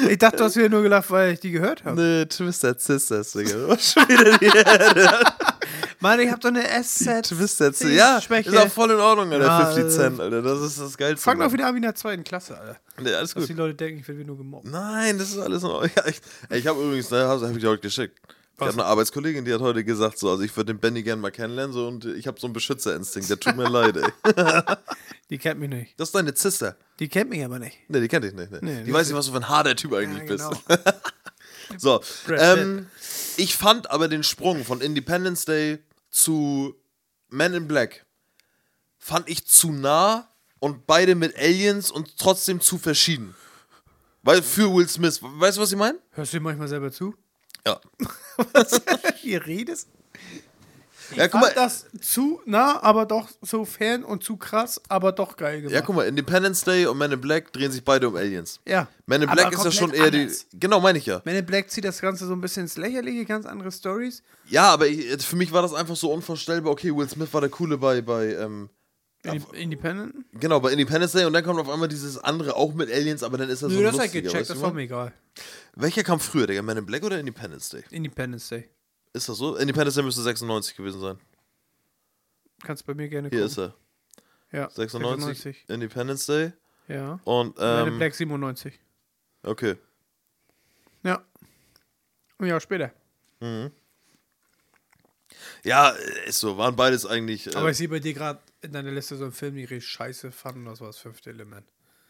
Ich 0.10 0.18
dachte, 0.18 0.38
du 0.38 0.44
hast 0.46 0.56
wieder 0.56 0.70
nur 0.70 0.82
gelacht, 0.82 1.10
weil 1.12 1.34
ich 1.34 1.40
die 1.40 1.52
gehört 1.52 1.84
habe. 1.86 2.02
Nee, 2.02 2.26
Twisted 2.26 2.82
Sisters, 2.82 3.32
Digga. 3.34 3.78
Schon 3.78 4.08
wieder 4.10 4.38
die 4.38 4.52
Mann, 6.00 6.20
ich 6.20 6.32
hab 6.32 6.40
doch 6.40 6.50
eine 6.50 6.64
SZ. 6.64 7.28
Twisted 7.28 7.76
Sisters. 7.76 7.92
Ja, 7.92 8.22
Schwäche. 8.22 8.50
ist 8.50 8.58
auch 8.58 8.70
voll 8.70 8.92
in 8.92 9.00
Ordnung, 9.00 9.32
Alter. 9.34 9.46
Ja, 9.46 9.66
50 9.66 9.84
äh, 9.84 9.90
Cent, 9.90 10.20
Alter. 10.20 10.42
Das 10.42 10.62
ist 10.62 10.80
das 10.80 10.98
Geilste. 10.98 11.22
Fang 11.24 11.40
doch 11.40 11.52
wieder 11.52 11.68
an 11.68 11.74
wie 11.74 11.78
in 11.78 11.84
der 11.84 11.96
zweiten 11.96 12.24
Klasse, 12.24 12.58
Alter. 12.58 12.78
Nee, 13.02 13.14
alles 13.14 13.34
Dass 13.34 13.44
gut. 13.44 13.50
die 13.50 13.54
Leute 13.54 13.76
denken, 13.76 14.00
ich 14.00 14.08
werde 14.08 14.20
wieder 14.20 14.28
nur 14.28 14.38
gemobbt. 14.38 14.66
Nein, 14.66 15.18
das 15.18 15.30
ist 15.30 15.40
alles 15.40 15.64
in 15.64 15.70
Ordnung. 15.70 15.92
Ja, 15.96 16.08
ich 16.08 16.22
ich 16.50 16.68
habe 16.68 16.82
übrigens, 16.82 17.12
ne, 17.12 17.28
habe 17.28 17.46
hab 17.46 17.56
ich 17.56 17.62
dir 17.62 17.70
heute 17.70 17.82
geschickt. 17.82 18.18
Ich 18.60 18.68
habe 18.68 18.82
eine 18.82 18.86
Arbeitskollegin, 18.86 19.46
die 19.46 19.54
hat 19.54 19.62
heute 19.62 19.84
gesagt, 19.84 20.18
so, 20.20 20.30
also 20.30 20.44
ich 20.44 20.56
würde 20.56 20.74
den 20.74 20.80
Benny 20.80 21.04
gerne 21.04 21.22
mal 21.22 21.32
kennenlernen, 21.32 21.74
so, 21.74 21.88
und 21.88 22.06
ich 22.06 22.28
habe 22.28 22.40
so 22.40 22.48
einen 22.48 22.54
Beschützerinstinkt, 22.54 23.30
der 23.30 23.40
tut 23.40 23.56
mir 23.56 23.68
leid, 23.70 23.98
ey. 23.98 24.76
Die 25.30 25.38
kennt 25.38 25.60
mich 25.60 25.70
nicht. 25.70 26.00
Das 26.00 26.10
ist 26.10 26.16
deine 26.16 26.34
Zister. 26.34 26.76
Die 27.00 27.08
kennt 27.08 27.30
mich 27.30 27.44
aber 27.44 27.60
nicht. 27.60 27.78
Ne, 27.90 28.02
die 28.02 28.08
kennt 28.08 28.26
dich 28.26 28.34
nicht, 28.34 28.52
ne? 28.52 28.60
Nee, 28.62 28.84
die 28.84 28.94
weiß 28.94 29.08
nicht, 29.08 29.16
was 29.16 29.28
du 29.28 29.32
für 29.32 29.38
ein 29.38 29.48
harter 29.50 29.76
Typ 29.76 29.94
eigentlich 29.94 30.30
Ja, 30.30 30.36
genau. 30.36 30.50
bist. 30.50 30.80
So, 31.78 32.02
ähm, 32.36 32.88
ich 33.38 33.56
fand 33.56 33.92
aber 33.92 34.08
den 34.08 34.24
Sprung 34.24 34.66
von 34.66 34.82
Independence 34.82 35.46
Day 35.46 35.78
zu 36.10 36.76
Men 37.30 37.54
in 37.54 37.68
Black 37.68 38.08
fand 38.98 39.30
ich 39.30 39.46
zu 39.46 39.72
nah 39.72 40.28
und 40.58 40.88
beide 40.88 41.14
mit 41.14 41.38
Aliens 41.38 41.92
und 41.92 42.18
trotzdem 42.18 42.60
zu 42.60 42.80
verschieden. 42.80 43.36
Weil 44.24 44.42
für 44.42 44.74
Will 44.74 44.88
Smith, 44.90 45.20
weißt 45.22 45.58
du, 45.58 45.62
was 45.62 45.72
ich 45.72 45.78
meine? 45.78 46.00
Hörst 46.12 46.34
du 46.34 46.38
dir 46.38 46.44
manchmal 46.44 46.68
selber 46.68 46.92
zu? 46.92 47.14
Ja. 47.66 47.80
Was? 48.54 48.82
Hier 49.18 49.46
redest? 49.46 49.88
Ja, 51.16 51.26
Ich 51.26 51.32
guck 51.32 51.42
fand 51.42 51.56
mal, 51.56 51.64
das 51.64 51.88
zu 52.02 52.40
nah, 52.46 52.84
aber 52.84 53.08
doch 53.08 53.28
so 53.42 53.66
fern 53.66 54.04
und 54.04 54.24
zu 54.24 54.38
krass, 54.38 54.80
aber 54.90 55.12
doch 55.12 55.38
geil 55.38 55.62
gemacht. 55.62 55.74
ja, 55.74 55.82
guck 55.82 55.96
mal, 55.96 56.08
Independence 56.08 56.64
Day 56.64 56.86
und 56.86 57.00
Men 57.00 57.12
in 57.12 57.20
Black 57.20 57.52
drehen 57.52 57.72
sich 57.72 57.84
beide 57.84 58.08
um 58.08 58.16
Aliens. 58.16 58.60
Ja. 58.68 58.88
Men 59.08 59.24
in 59.24 59.30
Black 59.30 59.52
ist 59.52 59.66
ja 59.66 59.72
schon 59.72 59.92
eher 59.92 60.06
anders. 60.06 60.46
die. 60.52 60.60
Genau, 60.60 60.80
meine 60.80 61.00
ich 61.00 61.08
ja. 61.08 61.22
Men 61.26 61.36
in 61.36 61.46
Black 61.48 61.72
zieht 61.72 61.86
das 61.86 62.00
Ganze 62.00 62.28
so 62.28 62.34
ein 62.34 62.42
bisschen 62.42 62.64
ins 62.64 62.78
Lächerliche, 62.78 63.26
ganz 63.26 63.48
andere 63.48 63.72
Stories. 63.72 64.22
Ja, 64.48 64.72
aber 64.72 64.88
ich, 64.88 65.26
für 65.26 65.36
mich 65.36 65.52
war 65.52 65.64
das 65.64 65.74
einfach 65.74 65.96
so 65.96 66.14
unvorstellbar. 66.14 66.72
Okay, 66.74 66.96
Will 66.96 67.10
Smith 67.10 67.34
war 67.34 67.42
der 67.42 67.50
Coole 67.50 67.80
bei, 67.80 68.02
bei 68.02 68.36
ähm, 68.36 68.70
Independent? 69.24 70.26
genau, 70.40 70.60
bei 70.62 70.72
Independence 70.72 71.12
Day 71.12 71.26
und 71.26 71.34
dann 71.34 71.44
kommt 71.44 71.60
auf 71.60 71.70
einmal 71.70 71.90
dieses 71.90 72.18
andere 72.18 72.56
auch 72.56 72.74
mit 72.74 72.90
Aliens, 72.90 73.22
aber 73.22 73.38
dann 73.38 73.50
ist 73.50 73.60
so 73.60 73.68
Nö, 73.68 73.78
ein 73.78 73.84
das 73.84 73.94
hat 73.94 74.00
lustiger, 74.04 74.22
gecheckt, 74.22 74.40
weißt 74.42 74.50
das 74.52 74.58
du 74.58 74.64
war 74.64 74.70
mal? 74.70 74.76
mir 74.76 74.82
egal. 74.84 75.14
Welcher 75.76 76.04
kam 76.04 76.20
früher, 76.20 76.48
Digga? 76.48 76.62
Men 76.62 76.78
in 76.78 76.86
Black 76.86 77.04
oder 77.04 77.20
Independence 77.20 77.70
Day? 77.70 77.84
Independence 77.92 78.48
Day. 78.50 78.70
Ist 79.14 79.28
das 79.28 79.38
so? 79.38 79.56
Independence 79.58 79.96
Day 79.96 80.04
müsste 80.04 80.22
96 80.22 80.76
gewesen 80.76 81.02
sein. 81.02 81.20
Kannst 82.64 82.86
bei 82.86 82.94
mir 82.94 83.10
gerne 83.10 83.30
Hier 83.30 83.46
gucken. 83.48 83.52
ist 83.52 83.58
er. 83.58 83.76
Ja, 84.52 84.70
96, 84.70 85.66
Independence 85.68 86.26
Day. 86.26 86.54
Ja. 86.88 87.20
Und, 87.24 87.58
Men 87.58 87.88
in 87.88 87.94
ähm, 87.94 87.98
Black 88.00 88.16
97. 88.16 88.80
okay. 89.44 89.76
Ja. 91.04 91.24
Ein 92.40 92.48
Jahr 92.48 92.60
später. 92.60 92.92
Ja, 95.64 95.90
ist 96.26 96.40
so. 96.40 96.58
Waren 96.58 96.76
beides 96.76 97.06
eigentlich. 97.06 97.48
Äh, 97.48 97.56
Aber 97.56 97.70
ich 97.70 97.78
sehe 97.78 97.88
bei 97.90 98.00
dir 98.00 98.14
gerade 98.14 98.40
in 98.62 98.72
deiner 98.72 98.92
Liste 98.92 99.16
so 99.18 99.24
einen 99.24 99.34
Film, 99.34 99.56
den 99.56 99.64
ich 99.66 99.70
richtig 99.70 99.90
scheiße 99.90 100.32
fand, 100.32 100.58
und 100.58 100.66
das 100.66 100.80
war 100.82 100.88
das 100.88 100.98
fünfte 100.98 101.30
Element. 101.30 101.66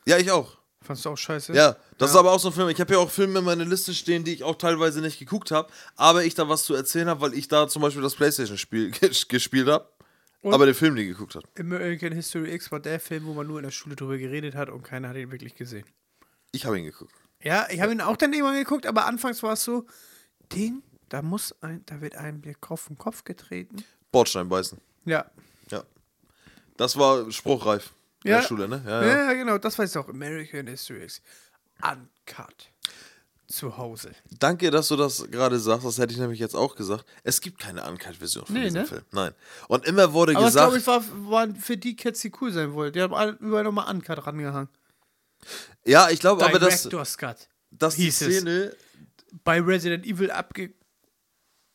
ja, 0.06 0.18
ich 0.18 0.32
auch. 0.32 0.58
Fandst 0.82 1.04
du 1.04 1.10
auch 1.10 1.18
scheiße? 1.18 1.54
Ja, 1.54 1.76
das 1.98 2.12
ist 2.12 2.16
aber 2.16 2.32
auch 2.32 2.40
so 2.40 2.48
ein 2.48 2.54
Film. 2.54 2.70
Ich 2.70 2.80
habe 2.80 2.94
ja 2.94 3.00
auch 3.00 3.12
Filme 3.12 3.40
in 3.40 3.46
meiner 3.46 3.66
Liste 3.66 3.94
stehen, 3.94 4.24
die 4.24 4.32
ich 4.34 4.44
auch 4.46 4.56
teilweise 4.56 5.02
nicht 5.02 5.20
geguckt 5.20 5.52
habe, 5.52 5.70
aber 5.98 6.24
ich 6.24 6.36
da 6.36 6.48
was 6.48 6.64
zu 6.64 6.74
erzählen 6.74 7.10
habe, 7.10 7.20
weil 7.20 7.34
ich 7.34 7.50
da 7.50 7.68
zum 7.68 7.82
Beispiel 7.82 8.02
das 8.02 8.16
PlayStation-Spiel 8.16 8.92
gespielt 9.28 9.68
habe, 9.68 9.90
Und? 10.42 10.54
aber 10.54 10.66
den 10.66 10.76
Film 10.76 10.94
nie 10.94 11.06
geguckt 11.06 11.36
habe. 11.36 11.46
American 11.60 12.14
History 12.14 12.54
X 12.54 12.72
war 12.72 12.80
der 12.80 13.02
Film, 13.02 13.26
wo 13.26 13.34
man 13.34 13.46
nur 13.46 13.58
in 13.60 13.64
der 13.64 13.72
Schule 13.72 13.98
drüber 13.98 14.18
geredet 14.18 14.56
hat 14.56 14.70
und 14.70 14.84
keiner 14.84 15.10
hat 15.10 15.18
ihn 15.18 15.32
wirklich 15.34 15.56
gesehen. 15.56 15.84
Ich 16.54 16.66
habe 16.66 16.80
ihn 16.80 16.86
geguckt. 16.86 17.14
Ja, 17.44 17.68
ich 17.70 17.82
habe 17.82 17.92
ihn 17.92 18.00
auch 18.00 18.16
dann 18.16 18.32
irgendwann 18.32 18.56
geguckt, 18.56 18.86
aber 18.86 19.06
anfangs 19.06 19.44
war 19.44 19.54
es 19.54 19.64
so, 19.66 19.86
den, 20.54 20.82
da 21.10 21.22
muss 21.22 21.54
ein, 21.62 21.84
da 21.88 22.00
wird 22.00 22.16
einem 22.16 22.42
der 22.42 22.56
Kopf 22.56 22.84
vom 22.84 22.98
Kopf 22.98 23.26
getreten. 23.26 23.84
Bordstein 24.14 24.48
beißen. 24.48 24.80
Ja. 25.04 25.30
Ja. 26.80 26.86
Das 26.86 26.98
war 26.98 27.30
spruchreif 27.32 27.92
in 28.24 28.32
Ja. 28.32 28.38
der 28.40 28.48
Schule, 28.48 28.68
ne? 28.68 28.82
Ja, 28.86 29.06
ja, 29.06 29.34
genau, 29.34 29.58
das 29.58 29.78
weiß 29.78 29.92
ich 29.92 29.98
auch. 29.98 30.08
American 30.08 30.68
History 30.68 31.04
X. 31.04 31.22
Uncut. 31.82 32.70
zu 33.48 33.78
Hause. 33.78 34.12
Danke, 34.40 34.70
dass 34.70 34.90
du 34.90 34.96
das 34.96 35.26
gerade 35.32 35.58
sagst. 35.60 35.84
Das 35.84 35.98
hätte 35.98 36.14
ich 36.14 36.20
nämlich 36.20 36.40
jetzt 36.40 36.54
auch 36.56 36.76
gesagt. 36.76 37.04
Es 37.24 37.42
gibt 37.42 37.58
keine 37.60 37.84
Uncut-Version 37.84 38.46
von 38.46 38.54
Nee, 38.56 38.66
diesem 38.66 38.82
ne? 38.82 38.88
Film. 38.88 39.02
Nein. 39.12 39.34
Und 39.68 39.86
immer 39.86 40.14
wurde 40.14 40.36
Aber 40.36 40.46
gesagt. 40.46 40.68
glaube 40.68 40.78
ich, 40.78 40.86
war, 40.86 41.04
waren 41.32 41.56
für 41.56 41.76
die 41.76 41.96
Kids, 41.96 42.22
die 42.22 42.32
cool 42.42 42.52
sein 42.52 42.74
wollten. 42.74 42.94
Die 42.94 43.02
haben 43.02 43.14
alle 43.16 43.32
überall 43.40 43.64
nochmal 43.64 43.90
Uncut 43.94 44.26
rangehangen. 44.28 44.70
ja, 45.84 46.10
ich 46.12 46.20
glaube 46.20 46.46
aber, 46.46 46.60
dass, 46.60 46.84
Director's 46.84 47.18
Cut. 47.18 47.48
dass 47.72 47.96
die 47.96 48.04
hieß 48.04 48.22
es. 48.22 48.36
Szene. 48.38 48.76
Bei 49.44 49.60
Resident 49.60 50.06
Evil 50.06 50.30
abge... 50.32 50.72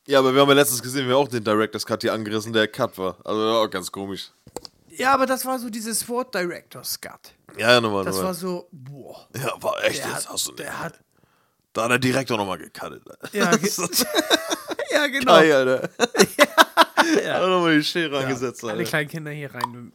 Ja, 0.06 0.18
aber 0.20 0.32
wir 0.34 0.42
haben 0.42 0.48
ja 0.50 0.54
letztens 0.54 0.80
gesehen, 0.82 1.08
wir 1.08 1.16
haben 1.16 1.24
auch 1.24 1.28
den 1.28 1.42
Director's 1.42 1.86
Cut 1.86 2.02
hier 2.02 2.12
angerissen, 2.12 2.52
der 2.52 2.68
Cut 2.68 2.96
war. 2.98 3.16
Also 3.24 3.40
war 3.40 3.60
auch 3.64 3.70
ganz 3.70 3.90
komisch. 3.90 4.30
Ja, 4.96 5.14
aber 5.14 5.26
das 5.26 5.44
war 5.44 5.58
so 5.58 5.70
dieses 5.70 6.08
Wort 6.08 6.34
Director's 6.34 7.00
Cut. 7.00 7.34
Ja, 7.58 7.72
ja, 7.72 7.80
nochmal. 7.80 8.04
Das 8.04 8.16
nochmal. 8.16 8.28
war 8.28 8.34
so, 8.34 8.68
boah. 8.72 9.28
ja, 9.36 9.52
war 9.62 9.82
echt 9.84 9.98
Der 9.98 10.14
hat, 10.14 10.28
Hast 10.28 10.48
du 10.48 10.52
der 10.52 10.80
hat 10.80 11.00
da 11.74 11.82
hat 11.84 11.90
der 11.90 11.98
Direktor 11.98 12.36
nochmal 12.36 12.58
gecuttet. 12.58 13.02
ja, 13.32 13.50
ge 13.56 13.68
ja, 14.92 15.06
genau. 15.08 15.32
Geil, 15.32 15.52
Alter. 15.52 15.90
ja. 17.24 17.34
Hat 17.34 17.48
nochmal 17.48 17.76
die 17.76 17.84
Schere 17.84 18.18
angesetzt, 18.18 18.62
Alle 18.62 18.74
Alter. 18.74 18.84
kleinen 18.84 19.08
Kinder 19.10 19.30
hier 19.32 19.52
rein. 19.52 19.92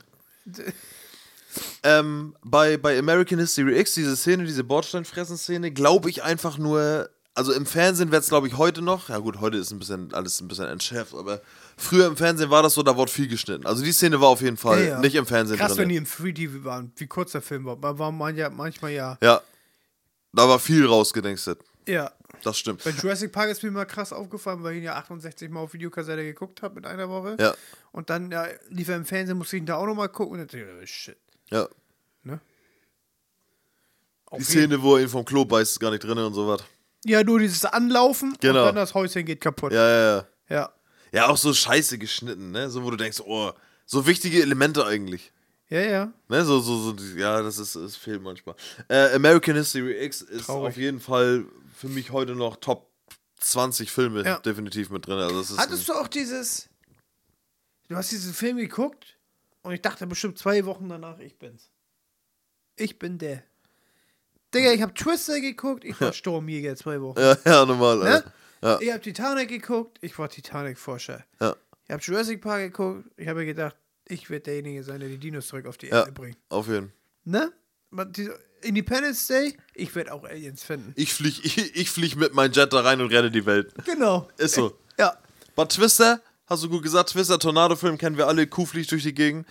Ähm, 1.84 2.36
bei, 2.44 2.76
bei 2.78 3.00
American 3.00 3.40
History 3.40 3.80
X, 3.80 3.94
diese 3.94 4.18
Szene, 4.18 4.44
diese 4.44 4.64
Bordsteinfressen-Szene, 4.66 5.72
glaube 5.72 6.10
ich 6.10 6.22
einfach 6.22 6.58
nur, 6.58 7.10
also 7.34 7.54
im 7.54 7.66
Fernsehen 7.66 8.12
wird 8.12 8.24
es, 8.24 8.30
glaube 8.30 8.48
ich, 8.48 8.58
heute 8.58 8.82
noch, 8.82 9.08
ja 9.08 9.18
gut, 9.20 9.40
heute 9.40 9.58
ist 9.58 9.72
ein 9.72 9.80
bisschen 9.80 10.14
alles 10.14 10.42
ein 10.42 10.50
bisschen 10.50 10.66
entschärft, 10.68 11.14
aber 11.14 11.42
früher 11.80 12.08
im 12.08 12.18
Fernsehen 12.18 12.50
war 12.50 12.62
das 12.64 12.74
so, 12.74 12.84
da 12.84 12.96
wurde 12.96 13.12
viel 13.12 13.28
geschnitten. 13.28 13.66
Also 13.66 13.84
die 13.84 13.92
Szene 13.92 14.20
war 14.22 14.28
auf 14.30 14.42
jeden 14.42 14.58
Fall 14.58 14.80
Ja, 14.82 14.86
ja. 14.90 15.00
nicht 15.00 15.16
im 15.16 15.26
Fernsehen 15.26 15.58
Krass, 15.58 15.72
wenn 15.78 15.90
drin. 15.90 15.90
die 15.90 15.96
im 15.98 16.06
3D 16.06 16.64
waren, 16.64 16.92
wie 16.98 17.08
kurz 17.08 17.32
der 17.32 17.42
Film 17.42 17.66
war. 17.66 17.82
War 18.00 18.12
man 18.12 18.36
ja 18.36 18.50
manchmal 18.50 18.92
ja. 18.92 19.18
Ja. 19.22 19.42
Da 20.34 20.48
war 20.48 20.60
viel 20.60 20.86
rausgedengstet. 20.86 21.60
Ja. 21.88 22.12
Das 22.44 22.58
stimmt. 22.58 22.84
Bei 22.84 22.92
Jurassic 22.92 23.32
Park 23.32 23.50
ist 23.50 23.64
mir 23.64 23.72
mal 23.72 23.86
krass 23.86 24.14
aufgefallen, 24.14 24.62
weil 24.64 24.74
ich 24.74 24.78
ihn 24.80 24.84
ja 24.84 24.96
68 24.96 25.50
Mal 25.50 25.62
auf 25.62 25.74
Videokassette 25.74 26.24
geguckt 26.24 26.62
habe 26.62 26.80
in 26.80 26.86
einer 26.86 27.10
Woche. 27.10 27.36
Ja. 27.40 27.54
Und 27.92 28.10
dann 28.12 28.32
ja, 28.32 28.46
lief 28.70 28.88
er 28.90 28.96
im 28.98 29.06
Fernsehen, 29.06 29.38
musste 29.38 29.56
ich 29.58 29.62
ihn 29.64 29.66
da 29.66 29.76
auch 29.76 29.88
nochmal 29.88 30.10
gucken 30.10 30.34
und 30.34 30.40
dann 30.40 30.48
dachte 30.48 30.60
ich, 30.60 30.84
oh, 30.84 30.86
shit. 30.86 31.18
Ja. 31.50 31.68
Ne? 32.24 32.40
Auf 34.28 34.38
Die 34.38 34.44
jeden- 34.54 34.68
Szene, 34.70 34.82
wo 34.84 34.96
er 34.96 35.02
ihn 35.04 35.10
vom 35.10 35.26
Klo 35.26 35.44
beißt, 35.46 35.72
ist 35.72 35.80
gar 35.80 35.90
nicht 35.92 36.04
drin 36.04 36.18
und 36.20 36.34
so 36.34 36.48
was. 36.48 36.62
Ja, 37.06 37.24
nur 37.24 37.40
dieses 37.40 37.66
Anlaufen 37.66 38.36
Genau. 38.40 38.60
und 38.62 38.66
dann 38.68 38.76
das 38.76 38.94
Häuschen 38.94 39.26
geht 39.26 39.42
kaputt. 39.42 39.72
Ja, 39.74 39.90
ja, 39.90 40.16
ja. 40.18 40.26
Ja. 40.50 40.74
Ja, 41.11 41.27
auch 41.27 41.38
so 41.38 41.53
scheiße 41.53 41.98
geschnitten, 41.98 42.52
ne? 42.52 42.69
So, 42.69 42.84
wo 42.84 42.91
du 42.91 42.98
denkst, 42.98 43.22
oh, 43.26 43.52
so 43.86 44.06
wichtige 44.06 44.41
Elemente 44.41 44.86
eigentlich. 44.86 45.31
Ja, 45.69 45.81
ja. 45.81 46.14
Ne, 46.27 46.44
so, 46.45 46.60
so, 46.60 46.95
so, 46.95 46.95
ja, 47.15 47.41
das 47.44 47.57
ist, 47.60 47.76
es 47.76 47.95
fehlt 47.95 48.22
manchmal. 48.23 48.56
Äh, 48.88 49.14
American 49.14 49.56
History 49.56 50.03
X 50.03 50.22
ist 50.22 50.45
Traurig. 50.48 50.69
auf 50.69 50.77
jeden 50.77 50.99
Fall 50.99 51.45
für 51.76 51.90
mich 51.90 52.11
heute 52.11 52.34
noch 52.36 52.56
Top 52.57 52.90
20 53.40 53.91
Filme 53.91 54.23
Ja. 54.26 54.40
definitiv 54.40 54.90
mit 54.90 55.06
drin. 55.06 55.18
Also 55.19 55.40
das 55.40 55.52
ist 55.52 55.57
Hattest 55.60 55.88
du 55.88 55.94
auch 55.94 56.07
dieses. 56.07 56.69
Du 57.88 57.95
hast 57.95 58.11
diesen 58.11 58.34
Film 58.34 58.57
geguckt 58.57 59.18
und 59.61 59.73
ich 59.73 59.81
dachte 59.81 60.06
bestimmt 60.07 60.38
zwei 60.38 60.65
Wochen 60.65 60.90
danach, 60.90 61.19
ich 61.19 61.38
bin's. 61.38 61.69
Ich 62.76 62.98
bin 62.99 63.18
der. 63.18 63.44
Digga, 64.53 64.72
ich 64.72 64.81
hab 64.81 64.95
Twister 64.95 65.40
geguckt, 65.40 65.84
ich 65.84 65.99
war 66.02 66.14
Sturmjäger 66.14 66.76
zwei 66.76 66.99
Wochen. 67.02 67.19
ja, 67.19 67.38
ja, 67.45 67.65
normal. 67.65 67.99
Ne? 67.99 68.06
Alter. 68.06 68.34
Ja. 68.61 68.80
Ich 68.81 68.91
hab 68.91 69.02
Titanic 69.02 69.49
geguckt, 69.49 69.98
ich 70.02 70.18
war 70.19 70.30
Titanic-Forscher. 70.30 71.26
Ja, 71.40 71.56
Ich 71.86 71.91
hab 71.91 72.02
Jurassic 72.02 72.41
Park 72.41 72.61
geguckt, 72.61 73.06
ich 73.18 73.27
habe 73.27 73.40
mir 73.40 73.45
gedacht, 73.45 73.76
ich 74.06 74.30
werde 74.30 74.44
derjenige 74.45 74.84
sein, 74.84 74.99
der 74.99 75.10
die 75.10 75.18
Dinos 75.18 75.48
zurück 75.48 75.65
auf 75.65 75.77
die 75.77 75.88
ja, 75.88 75.99
Erde 75.99 76.11
bringt. 76.11 76.38
auf 76.49 76.68
jeden 76.68 76.88
Fall. 76.88 76.94
Ne? 77.26 77.53
Independence 78.61 79.27
Day, 79.27 79.57
ich 79.73 79.94
werde 79.95 80.14
auch 80.14 80.23
Aliens 80.23 80.64
finden. 80.64 80.94
Ich 80.95 81.14
flieg, 81.14 81.44
ich, 81.45 81.57
ich 81.76 81.90
flieg 81.90 82.15
mit 82.15 82.34
meinem 82.34 82.52
Jet 82.52 82.73
da 82.73 82.81
rein 82.81 83.02
und 83.02 83.11
rette 83.11 83.31
die 83.31 83.45
Welt. 83.45 83.73
Genau. 83.86 84.27
Ist 84.38 84.56
so. 84.56 84.77
Ja. 84.98 85.18
Bei 85.56 85.65
Twister, 85.65 86.22
hast 86.45 86.64
du 86.64 86.69
gut 86.69 86.84
gesagt, 86.84 87.10
Twister, 87.10 87.40
Tornado-Film 87.40 87.98
kennen 87.98 88.18
wir 88.18 88.27
alle, 88.27 88.48
Kuh 88.48 88.65
fliegt 88.65 88.91
durch 88.91 89.03
die 89.03 89.14
Gegend. 89.14 89.48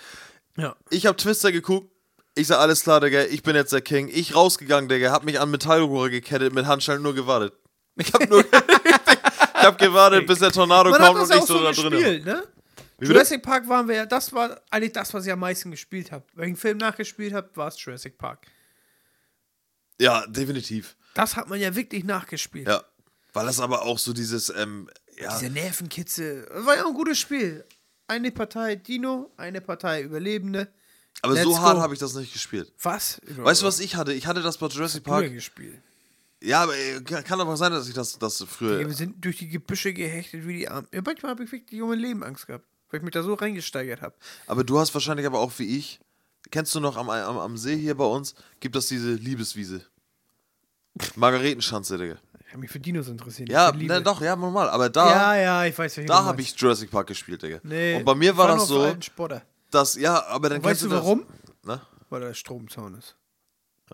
Ja. 0.56 0.76
Ich 0.90 1.06
hab 1.06 1.16
Twister 1.16 1.52
geguckt. 1.52 1.90
Ich 2.34 2.48
sag, 2.48 2.58
alles 2.58 2.82
klar, 2.82 3.00
Digga, 3.00 3.24
ich 3.24 3.42
bin 3.42 3.56
jetzt 3.56 3.72
der 3.72 3.80
King. 3.80 4.08
Ich 4.12 4.34
rausgegangen, 4.34 4.88
Digga, 4.88 5.10
hab 5.10 5.24
mich 5.24 5.40
an 5.40 5.50
Metallrohre 5.50 6.10
gekettet, 6.10 6.52
mit 6.52 6.66
Handschellen 6.66 7.02
nur 7.02 7.14
gewartet. 7.14 7.54
Ich 7.98 8.12
hab 8.12 8.28
nur. 8.28 8.40
ich 8.44 9.62
hab 9.62 9.78
gewartet, 9.78 10.26
bis 10.26 10.38
der 10.38 10.52
Tornado 10.52 10.90
Man 10.90 11.00
kommt 11.00 11.20
und 11.20 11.30
ich 11.30 11.36
auch 11.36 11.46
so 11.46 11.58
so 11.58 11.64
da 11.64 11.72
drin. 11.72 11.90
gespielt, 11.90 12.24
ne? 12.24 12.42
Jurassic 13.00 13.42
Park 13.42 13.68
waren 13.68 13.86
wir 13.86 13.94
ja, 13.94 14.06
das 14.06 14.32
war 14.32 14.60
eigentlich 14.70 14.92
das, 14.92 15.12
was 15.14 15.24
ich 15.26 15.32
am 15.32 15.38
meisten 15.38 15.70
gespielt 15.70 16.10
habe. 16.10 16.24
Wenn 16.34 16.44
ich 16.44 16.48
einen 16.48 16.56
Film 16.56 16.78
nachgespielt 16.78 17.32
habe, 17.32 17.48
war 17.54 17.68
es 17.68 17.82
Jurassic 17.82 18.18
Park. 18.18 18.46
Ja, 20.00 20.26
definitiv. 20.26 20.96
Das 21.14 21.36
hat 21.36 21.48
man 21.48 21.60
ja 21.60 21.74
wirklich 21.74 22.04
nachgespielt. 22.04 22.68
Ja. 22.68 22.82
Weil 23.32 23.46
das 23.46 23.60
aber 23.60 23.82
auch 23.82 23.98
so 23.98 24.12
dieses, 24.12 24.50
ähm, 24.50 24.88
ja. 25.20 25.36
Diese 25.36 25.50
Nervenkitzel. 25.50 26.48
Das 26.52 26.66
war 26.66 26.76
ja 26.76 26.86
ein 26.86 26.94
gutes 26.94 27.18
Spiel. 27.18 27.64
Eine 28.06 28.30
Partei 28.30 28.76
Dino, 28.76 29.32
eine 29.36 29.60
Partei 29.60 30.02
Überlebende. 30.02 30.68
Aber 31.22 31.34
Let's 31.34 31.44
so 31.44 31.58
hart 31.58 31.78
habe 31.78 31.94
ich 31.94 32.00
das 32.00 32.14
nicht 32.14 32.32
gespielt. 32.32 32.72
Was? 32.82 33.20
Weißt 33.26 33.62
du, 33.62 33.66
was 33.66 33.80
ich 33.80 33.96
hatte? 33.96 34.12
Ich 34.12 34.26
hatte 34.26 34.42
das 34.42 34.58
bei 34.58 34.68
Jurassic 34.68 35.04
Park 35.04 35.24
Park. 35.24 35.34
gespielt? 35.34 35.80
Ja, 36.42 36.62
aber 36.62 36.76
äh, 36.76 37.00
kann 37.02 37.40
aber 37.40 37.56
sein, 37.56 37.72
dass 37.72 37.88
ich 37.88 37.94
das, 37.94 38.18
das 38.18 38.42
früher. 38.48 38.78
Wir 38.78 38.94
sind 38.94 39.24
durch 39.24 39.38
die 39.38 39.48
Gebüsche 39.48 39.92
gehechtet 39.92 40.46
wie 40.46 40.58
die 40.58 40.68
Armen. 40.68 40.86
Ja, 40.92 41.00
manchmal 41.04 41.30
habe 41.32 41.44
ich 41.44 41.50
wirklich 41.52 41.80
um 41.82 41.88
mein 41.88 41.98
Leben 41.98 42.22
Angst 42.22 42.46
gehabt, 42.46 42.64
weil 42.90 42.98
ich 42.98 43.04
mich 43.04 43.12
da 43.12 43.22
so 43.22 43.34
reingesteigert 43.34 44.02
habe. 44.02 44.14
Aber 44.46 44.62
du 44.62 44.78
hast 44.78 44.94
wahrscheinlich 44.94 45.26
aber 45.26 45.40
auch 45.40 45.52
wie 45.58 45.76
ich. 45.76 45.98
Kennst 46.50 46.74
du 46.74 46.80
noch 46.80 46.96
am, 46.96 47.10
am, 47.10 47.38
am 47.38 47.56
See 47.58 47.76
hier 47.76 47.96
bei 47.96 48.04
uns? 48.04 48.34
Gibt 48.60 48.76
es 48.76 48.86
diese 48.88 49.14
Liebeswiese? 49.14 49.82
Margaretenschanze, 51.16 51.98
Digga. 51.98 52.16
Ich 52.46 52.48
habe 52.52 52.60
mich 52.60 52.70
für 52.70 52.80
Dinos 52.80 53.08
interessiert. 53.08 53.50
Ja, 53.50 53.70
ne, 53.72 54.00
doch, 54.00 54.20
ja, 54.22 54.34
normal. 54.34 54.70
Aber 54.70 54.88
da, 54.88 55.10
Ja, 55.10 55.36
ja, 55.36 55.64
ich 55.66 55.76
weiß, 55.76 55.96
da 55.96 56.02
du 56.02 56.14
habe 56.14 56.40
ich 56.40 56.54
Jurassic 56.56 56.90
Park 56.90 57.08
gespielt, 57.08 57.42
Digga. 57.42 57.60
Nee, 57.62 57.96
Und 57.96 58.04
bei 58.04 58.14
mir 58.14 58.36
war 58.36 58.48
das 58.48 58.66
so, 58.68 58.96
dass, 59.70 59.96
ja, 59.96 60.24
aber 60.26 60.48
dann 60.48 60.58
weißt 60.64 60.80
kennst 60.80 60.82
du 60.84 60.88
das- 60.88 60.98
warum? 61.04 61.26
Na? 61.62 61.86
Weil 62.08 62.20
da 62.20 62.28
der 62.28 62.34
Stromzaun 62.34 62.94
ist. 62.94 63.16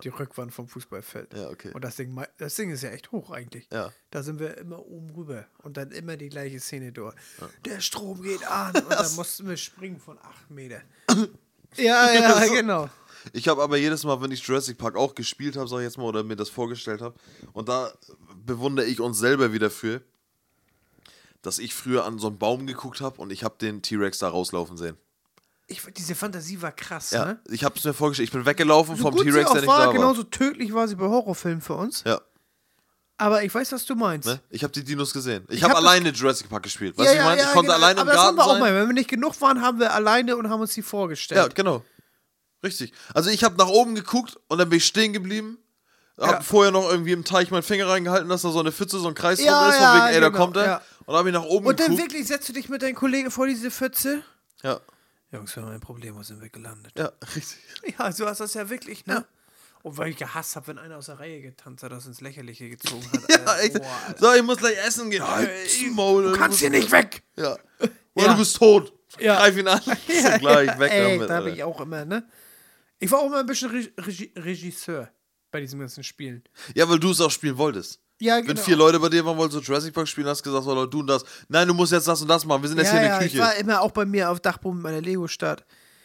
Die 0.02 0.08
Rückwand 0.08 0.52
vom 0.52 0.66
Fußballfeld. 0.68 1.34
Ja, 1.34 1.50
okay. 1.50 1.70
Und 1.72 1.84
das 1.84 1.96
Ding, 1.96 2.18
das 2.38 2.54
Ding 2.56 2.70
ist 2.70 2.82
ja 2.82 2.90
echt 2.90 3.12
hoch 3.12 3.30
eigentlich. 3.30 3.68
Ja. 3.72 3.92
Da 4.10 4.22
sind 4.22 4.40
wir 4.40 4.58
immer 4.58 4.84
oben 4.84 5.10
rüber. 5.10 5.46
Und 5.62 5.76
dann 5.76 5.90
immer 5.92 6.16
die 6.16 6.28
gleiche 6.28 6.58
Szene 6.60 6.92
dort. 6.92 7.14
Der 7.64 7.80
Strom 7.80 8.22
geht 8.22 8.44
an. 8.50 8.74
Und 8.74 8.90
dann 8.90 9.14
mussten 9.14 9.48
wir 9.48 9.56
springen 9.56 10.00
von 10.00 10.18
8 10.18 10.50
Meter. 10.50 10.80
ja, 11.76 12.12
ja, 12.12 12.46
genau. 12.52 12.90
Ich 13.32 13.48
habe 13.48 13.62
aber 13.62 13.76
jedes 13.76 14.04
Mal, 14.04 14.20
wenn 14.20 14.30
ich 14.30 14.46
Jurassic 14.46 14.76
Park 14.76 14.96
auch 14.96 15.14
gespielt 15.14 15.56
habe, 15.56 15.68
sag 15.68 15.78
ich 15.78 15.84
jetzt 15.84 15.98
mal, 15.98 16.04
oder 16.04 16.22
mir 16.22 16.36
das 16.36 16.50
vorgestellt 16.50 17.00
habe, 17.00 17.18
und 17.52 17.68
da 17.68 17.92
bewundere 18.44 18.86
ich 18.86 19.00
uns 19.00 19.18
selber 19.18 19.52
wieder 19.52 19.70
für, 19.70 20.02
dass 21.40 21.58
ich 21.58 21.74
früher 21.74 22.04
an 22.04 22.18
so 22.18 22.28
einen 22.28 22.38
Baum 22.38 22.66
geguckt 22.66 23.00
habe 23.00 23.20
und 23.20 23.30
ich 23.30 23.44
habe 23.44 23.56
den 23.58 23.82
T-Rex 23.82 24.18
da 24.18 24.28
rauslaufen 24.28 24.76
sehen. 24.76 24.96
Ich, 25.66 25.80
diese 25.96 26.14
Fantasie 26.14 26.60
war 26.60 26.72
krass, 26.72 27.10
Ja, 27.12 27.24
ne? 27.24 27.40
ich 27.48 27.64
habe 27.64 27.74
es 27.78 27.84
mir 27.84 27.94
vorgestellt. 27.94 28.28
Ich 28.28 28.32
bin 28.32 28.44
weggelaufen 28.44 28.96
So 28.96 29.02
vom 29.02 29.16
T-Rex, 29.16 29.50
der 29.52 29.60
nicht 29.62 29.66
war, 29.68 29.78
da 29.80 29.86
war. 29.86 29.92
genauso 29.94 30.22
tödlich 30.22 30.74
war 30.74 30.86
sie 30.88 30.94
bei 30.96 31.06
Horrorfilmen 31.06 31.62
für 31.62 31.72
uns. 31.74 32.02
Ja, 32.04 32.20
Aber 33.16 33.42
ich 33.44 33.54
weiß, 33.54 33.72
was 33.72 33.86
du 33.86 33.94
meinst. 33.94 34.26
ne? 34.28 34.40
Ich 34.50 34.62
habe 34.62 34.72
die 34.74 34.84
Dinos 34.84 35.12
gesehen. 35.14 35.44
Ich, 35.48 35.56
Ich 35.58 35.62
habe 35.62 35.72
hab 35.74 35.80
das- 35.80 35.88
alleine 35.90 36.10
Jurassic 36.10 36.50
Park 36.50 36.64
gespielt. 36.64 36.98
Weißt 36.98 37.10
du, 37.14 37.16
ich 37.16 37.22
meine? 37.24 37.40
ich 37.40 37.46
konnte 37.48 37.62
genau. 37.72 37.74
alleine 37.74 38.00
im 38.00 38.06
Aber 38.08 38.12
das 38.12 38.20
Garten 38.22 38.38
haben 38.40 38.46
wir 38.48 38.52
auch 38.54 38.58
mal. 38.58 38.74
Wenn 38.74 38.86
wir 38.88 38.92
nicht 38.92 39.08
genug 39.08 39.40
waren, 39.40 39.62
haben 39.62 39.78
wir 39.78 39.94
alleine 39.94 40.36
und 40.36 40.50
haben 40.50 40.60
uns 40.60 40.74
die 40.74 40.82
vorgestellt. 40.82 41.40
Ja, 41.40 41.48
genau. 41.48 41.82
Richtig. 42.62 42.92
Also 43.14 43.30
ich 43.30 43.42
habe 43.44 43.56
nach 43.56 43.68
oben 43.68 43.94
geguckt 43.94 44.36
und 44.48 44.58
dann 44.58 44.68
bin 44.68 44.76
ich 44.78 44.84
stehen 44.86 45.12
geblieben. 45.14 45.58
Hab 46.18 46.30
Ja. 46.30 46.40
vorher 46.42 46.72
noch 46.72 46.88
irgendwie 46.90 47.12
im 47.12 47.24
Teich 47.24 47.50
meinen 47.50 47.62
Finger 47.62 47.88
reingehalten, 47.88 48.28
dass 48.28 48.42
da 48.42 48.50
so 48.50 48.60
eine 48.60 48.70
Pfütze, 48.70 48.98
so 49.00 49.08
ein 49.08 49.14
Kreis 49.14 49.40
Ja, 49.42 49.60
drum 49.62 49.70
ist, 49.70 49.80
ja, 49.80 49.90
von 49.92 49.96
wegen, 50.00 50.14
ey, 50.14 50.20
da 50.20 50.28
genau, 50.28 50.38
kommt 50.38 50.56
er. 50.58 50.64
ja. 50.66 50.76
Und 51.00 51.08
dann 51.08 51.16
habe 51.16 51.28
ich 51.30 51.34
nach 51.34 51.42
oben 51.44 51.66
Und 51.66 51.80
dann 51.80 51.86
geguckt. 51.90 52.02
wirklich 52.10 52.26
setzt 52.28 52.48
du 52.48 52.52
dich 52.52 52.68
mit 52.68 52.82
deinen 52.82 52.94
Kollegen 52.94 53.30
vor 53.30 53.46
diese 53.46 53.70
Pfütze. 53.70 54.22
Ja, 54.62 54.80
Jungs, 55.34 55.54
wir 55.56 55.62
haben 55.62 55.72
ein 55.72 55.80
Problem, 55.80 56.14
wo 56.16 56.22
sind 56.22 56.40
wir 56.40 56.48
gelandet? 56.48 56.92
ja, 56.96 57.10
richtig. 57.34 57.58
Ja, 57.98 58.12
so 58.12 58.26
hast 58.26 58.40
du 58.40 58.44
das 58.44 58.54
ja 58.54 58.68
wirklich, 58.70 59.04
ne? 59.06 59.24
Und 59.82 59.98
weil 59.98 60.08
ich 60.10 60.16
gehasst 60.16 60.56
habe, 60.56 60.68
wenn 60.68 60.78
einer 60.78 60.96
aus 60.96 61.06
der 61.06 61.18
Reihe 61.20 61.42
getanzt 61.42 61.82
hat, 61.82 61.92
das 61.92 62.06
ins 62.06 62.20
Lächerliche 62.22 62.70
gezogen 62.70 63.04
hat. 63.12 63.22
Ja, 63.28 63.54
äh, 63.56 63.66
echt. 63.66 63.74
boah, 63.74 64.00
Alter. 64.06 64.18
So, 64.18 64.32
ich 64.34 64.42
muss 64.42 64.56
gleich 64.58 64.78
essen 64.78 65.10
gehen. 65.10 65.26
Halt's 65.26 65.76
Maul, 65.92 66.22
du 66.24 66.32
kannst 66.32 66.60
hier 66.60 66.70
nicht 66.70 66.90
weg! 66.90 67.22
Ja. 67.36 67.56
Oder 68.14 68.26
Ja. 68.26 68.32
du 68.32 68.38
bist 68.38 68.56
tot. 68.56 68.92
Ja. 69.18 69.36
Greif 69.36 69.56
ihn 69.58 69.68
an. 69.68 69.80
Ja, 70.08 70.38
gleich 70.38 70.78
weg 70.78 70.90
Ey, 70.92 71.14
damit. 71.14 71.30
da 71.30 71.36
Alter. 71.36 71.48
ich 71.48 71.62
auch 71.64 71.80
immer, 71.80 72.04
ne? 72.04 72.26
Ich 72.98 73.10
war 73.10 73.18
auch 73.20 73.26
immer 73.26 73.40
ein 73.40 73.46
bisschen 73.46 73.70
Re 73.70 73.88
Regie 73.98 74.32
Regisseur 74.36 75.10
bei 75.50 75.60
diesen 75.60 75.78
ganzen 75.80 76.02
Spielen. 76.04 76.42
Ja, 76.74 76.88
weil 76.88 76.98
du 76.98 77.10
es 77.10 77.20
auch 77.20 77.30
spielen 77.30 77.58
wolltest. 77.58 78.00
Ja, 78.20 78.36
Wenn 78.36 78.46
genau. 78.46 78.60
vier 78.62 78.76
Leute 78.76 79.00
bei 79.00 79.08
dir 79.08 79.24
waren, 79.24 79.36
wolltest 79.36 79.60
du 79.60 79.64
Jurassic 79.64 79.92
Park 79.92 80.06
spielen, 80.08 80.26
hast 80.28 80.42
gesagt, 80.42 80.64
so, 80.64 80.86
du 80.86 81.00
und 81.00 81.06
das. 81.08 81.24
Nein, 81.48 81.66
du 81.68 81.74
musst 81.74 81.92
jetzt 81.92 82.06
das 82.06 82.22
und 82.22 82.28
das 82.28 82.44
machen. 82.44 82.62
Wir 82.62 82.68
sind 82.68 82.78
jetzt 82.78 82.92
ja, 82.92 82.98
hier 82.98 83.00
in 83.02 83.08
ja, 83.08 83.18
der 83.18 83.26
ich 83.26 83.32
Küche. 83.32 83.44
war 83.44 83.56
immer 83.56 83.80
auch 83.80 83.90
bei 83.90 84.04
mir 84.06 84.30
auf 84.30 84.40
Dachboden 84.40 84.76
mit 84.78 84.84
meiner 84.84 85.00
Lego-Stadt. 85.00 85.64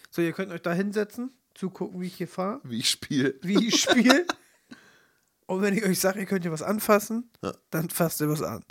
So, 0.10 0.22
ihr 0.22 0.34
könnt 0.34 0.52
euch 0.52 0.62
da 0.62 0.74
hinsetzen, 0.74 1.32
zugucken, 1.54 2.02
wie 2.02 2.08
ich 2.08 2.16
hier 2.16 2.28
fahre, 2.28 2.62
Wie 2.64 2.80
ich 2.80 2.90
spiele. 2.90 3.36
wie 3.44 3.68
ich 3.68 3.82
spiele. 3.82 4.26
Und 5.46 5.62
wenn 5.62 5.76
ich 5.78 5.84
euch 5.86 6.00
sage, 6.00 6.20
ihr 6.20 6.26
könnt 6.26 6.44
hier 6.44 6.52
was 6.52 6.62
anfassen, 6.64 7.30
Ja. 7.44 7.54
dann 7.72 7.90
fasst 7.90 8.22
ihr 8.22 8.30
was 8.30 8.42
an. 8.42 8.64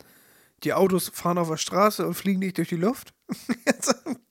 Die 0.65 0.73
Autos 0.75 1.11
fahren 1.15 1.39
auf 1.39 1.49
der 1.49 1.57
Straße 1.57 2.05
und 2.07 2.15
fliegen 2.15 2.41
nicht 2.41 2.59
durch 2.59 2.69
die 2.69 2.77
Luft. 2.77 3.13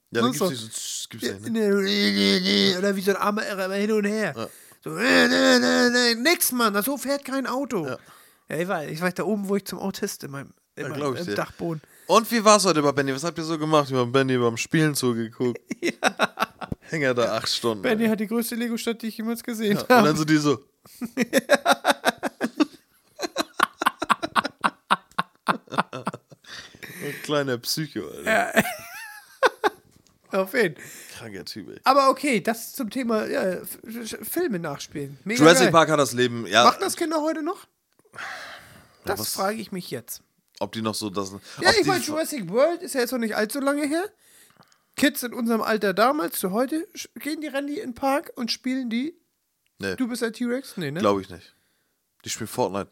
Ja, 0.10 0.22
dann 0.22 0.34
so. 0.34 0.48
gibt's 0.48 0.64
nicht 0.64 0.74
so. 0.74 1.10
Gibt's 1.10 1.28
ja, 1.28 1.50
ne? 1.50 2.76
Oder 2.78 2.96
wie 2.96 3.02
so 3.02 3.12
ein 3.12 3.18
armer 3.18 3.46
Irrer 3.46 3.66
immer 3.66 3.76
hin 3.76 3.92
und 3.92 4.06
her. 4.06 4.50
So, 4.82 4.96
äh, 4.96 5.28
ne, 5.28 5.90
ne, 5.92 6.16
nix, 6.16 6.54
Mann, 6.54 6.82
so 6.82 6.98
fährt 6.98 7.26
kein 7.26 7.46
Auto. 7.46 7.86
Ja. 7.86 7.98
Ja, 8.50 8.58
ich 8.58 8.68
war, 8.68 8.86
ich 8.86 9.02
war 9.02 9.12
da 9.12 9.24
oben, 9.24 9.50
wo 9.50 9.56
ich 9.58 9.66
zum 9.66 9.80
Autist 9.80 10.24
in 10.24 10.32
meinem, 10.32 10.54
in 10.76 10.84
Ja, 10.84 10.90
meinem 10.90 11.16
ich 11.16 11.28
im. 11.28 11.36
Dachboden. 11.36 11.82
Und 12.08 12.32
wie 12.32 12.44
war's 12.46 12.66
heute 12.66 12.82
bei 12.82 12.92
Benny? 12.94 13.14
Was 13.14 13.24
habt 13.26 13.38
ihr 13.38 13.44
so 13.44 13.58
gemacht? 13.58 13.90
Wir 13.92 13.98
haben 14.00 14.12
Benny 14.14 14.38
beim 14.38 14.56
Spielen 14.58 14.96
zugeguckt. 14.96 15.60
Hänger 16.90 17.14
da 17.14 17.36
acht 17.36 17.50
Stunden. 17.50 17.82
Benny 17.82 18.04
ey. 18.06 18.10
hat 18.10 18.20
die 18.22 18.28
größte 18.28 18.56
Lego-Stadt, 18.56 19.02
die 19.02 19.08
ich 19.08 19.18
jemals 19.18 19.44
gesehen 19.44 19.78
Und 19.78 19.90
habe. 19.90 20.08
dann 20.08 20.16
so 20.16 20.24
die 20.24 20.38
so. 20.38 20.60
Ein 25.48 27.22
kleiner 27.24 27.58
Psycho, 27.58 28.02
Alter. 28.08 28.64
Auf 30.32 30.54
jeden 30.54 30.76
Kranker 31.18 31.46
Typ, 31.46 31.70
ey. 31.70 31.80
Aber 31.86 32.10
okay, 32.10 32.42
das 32.42 32.74
zum 32.74 32.90
Thema 32.90 33.26
ja, 33.28 33.60
Filme 34.24 34.60
nachspielen. 34.60 35.18
Mega 35.24 35.40
Jurassic 35.40 35.66
geil. 35.66 35.72
Park 35.72 35.90
hat 35.90 36.00
das 36.00 36.14
Leben, 36.14 36.46
ja. 36.48 36.66
Machen 36.66 36.80
das 36.82 36.96
Kinder 36.98 37.22
heute 37.22 37.44
noch? 37.44 37.66
Das 39.06 39.20
was- 39.20 39.34
frage 39.34 39.60
ich 39.62 39.72
mich 39.72 39.90
jetzt. 39.92 40.22
Ob 40.60 40.72
die 40.72 40.82
noch 40.82 40.96
so 40.96 41.10
das. 41.10 41.32
Ja, 41.62 41.70
ich 41.72 41.82
die- 41.84 41.88
meine, 41.90 42.04
Jurassic 42.04 42.50
World 42.50 42.82
ist 42.82 42.96
ja 42.96 43.02
jetzt 43.02 43.12
noch 43.12 43.20
nicht 43.20 43.36
allzu 43.36 43.60
lange 43.60 43.86
her. 43.86 44.04
Kids 44.96 45.22
in 45.22 45.34
unserem 45.34 45.62
Alter 45.62 45.94
damals 45.94 46.40
zu 46.40 46.52
heute 46.52 46.88
gehen 47.20 47.40
die 47.42 47.50
die 47.52 47.76
in 47.80 47.92
den 47.92 47.94
Park 47.94 48.32
und 48.36 48.52
spielen 48.52 48.90
die. 48.90 49.16
Nee, 49.80 49.96
Du 49.96 50.08
bist 50.08 50.24
ein 50.24 50.34
T-Rex? 50.34 50.76
Nee, 50.78 50.90
ne? 50.90 51.00
glaube 51.00 51.22
ich 51.22 51.30
nicht. 51.30 51.56
Die 52.26 52.30
spielen 52.32 52.48
Fortnite. 52.48 52.90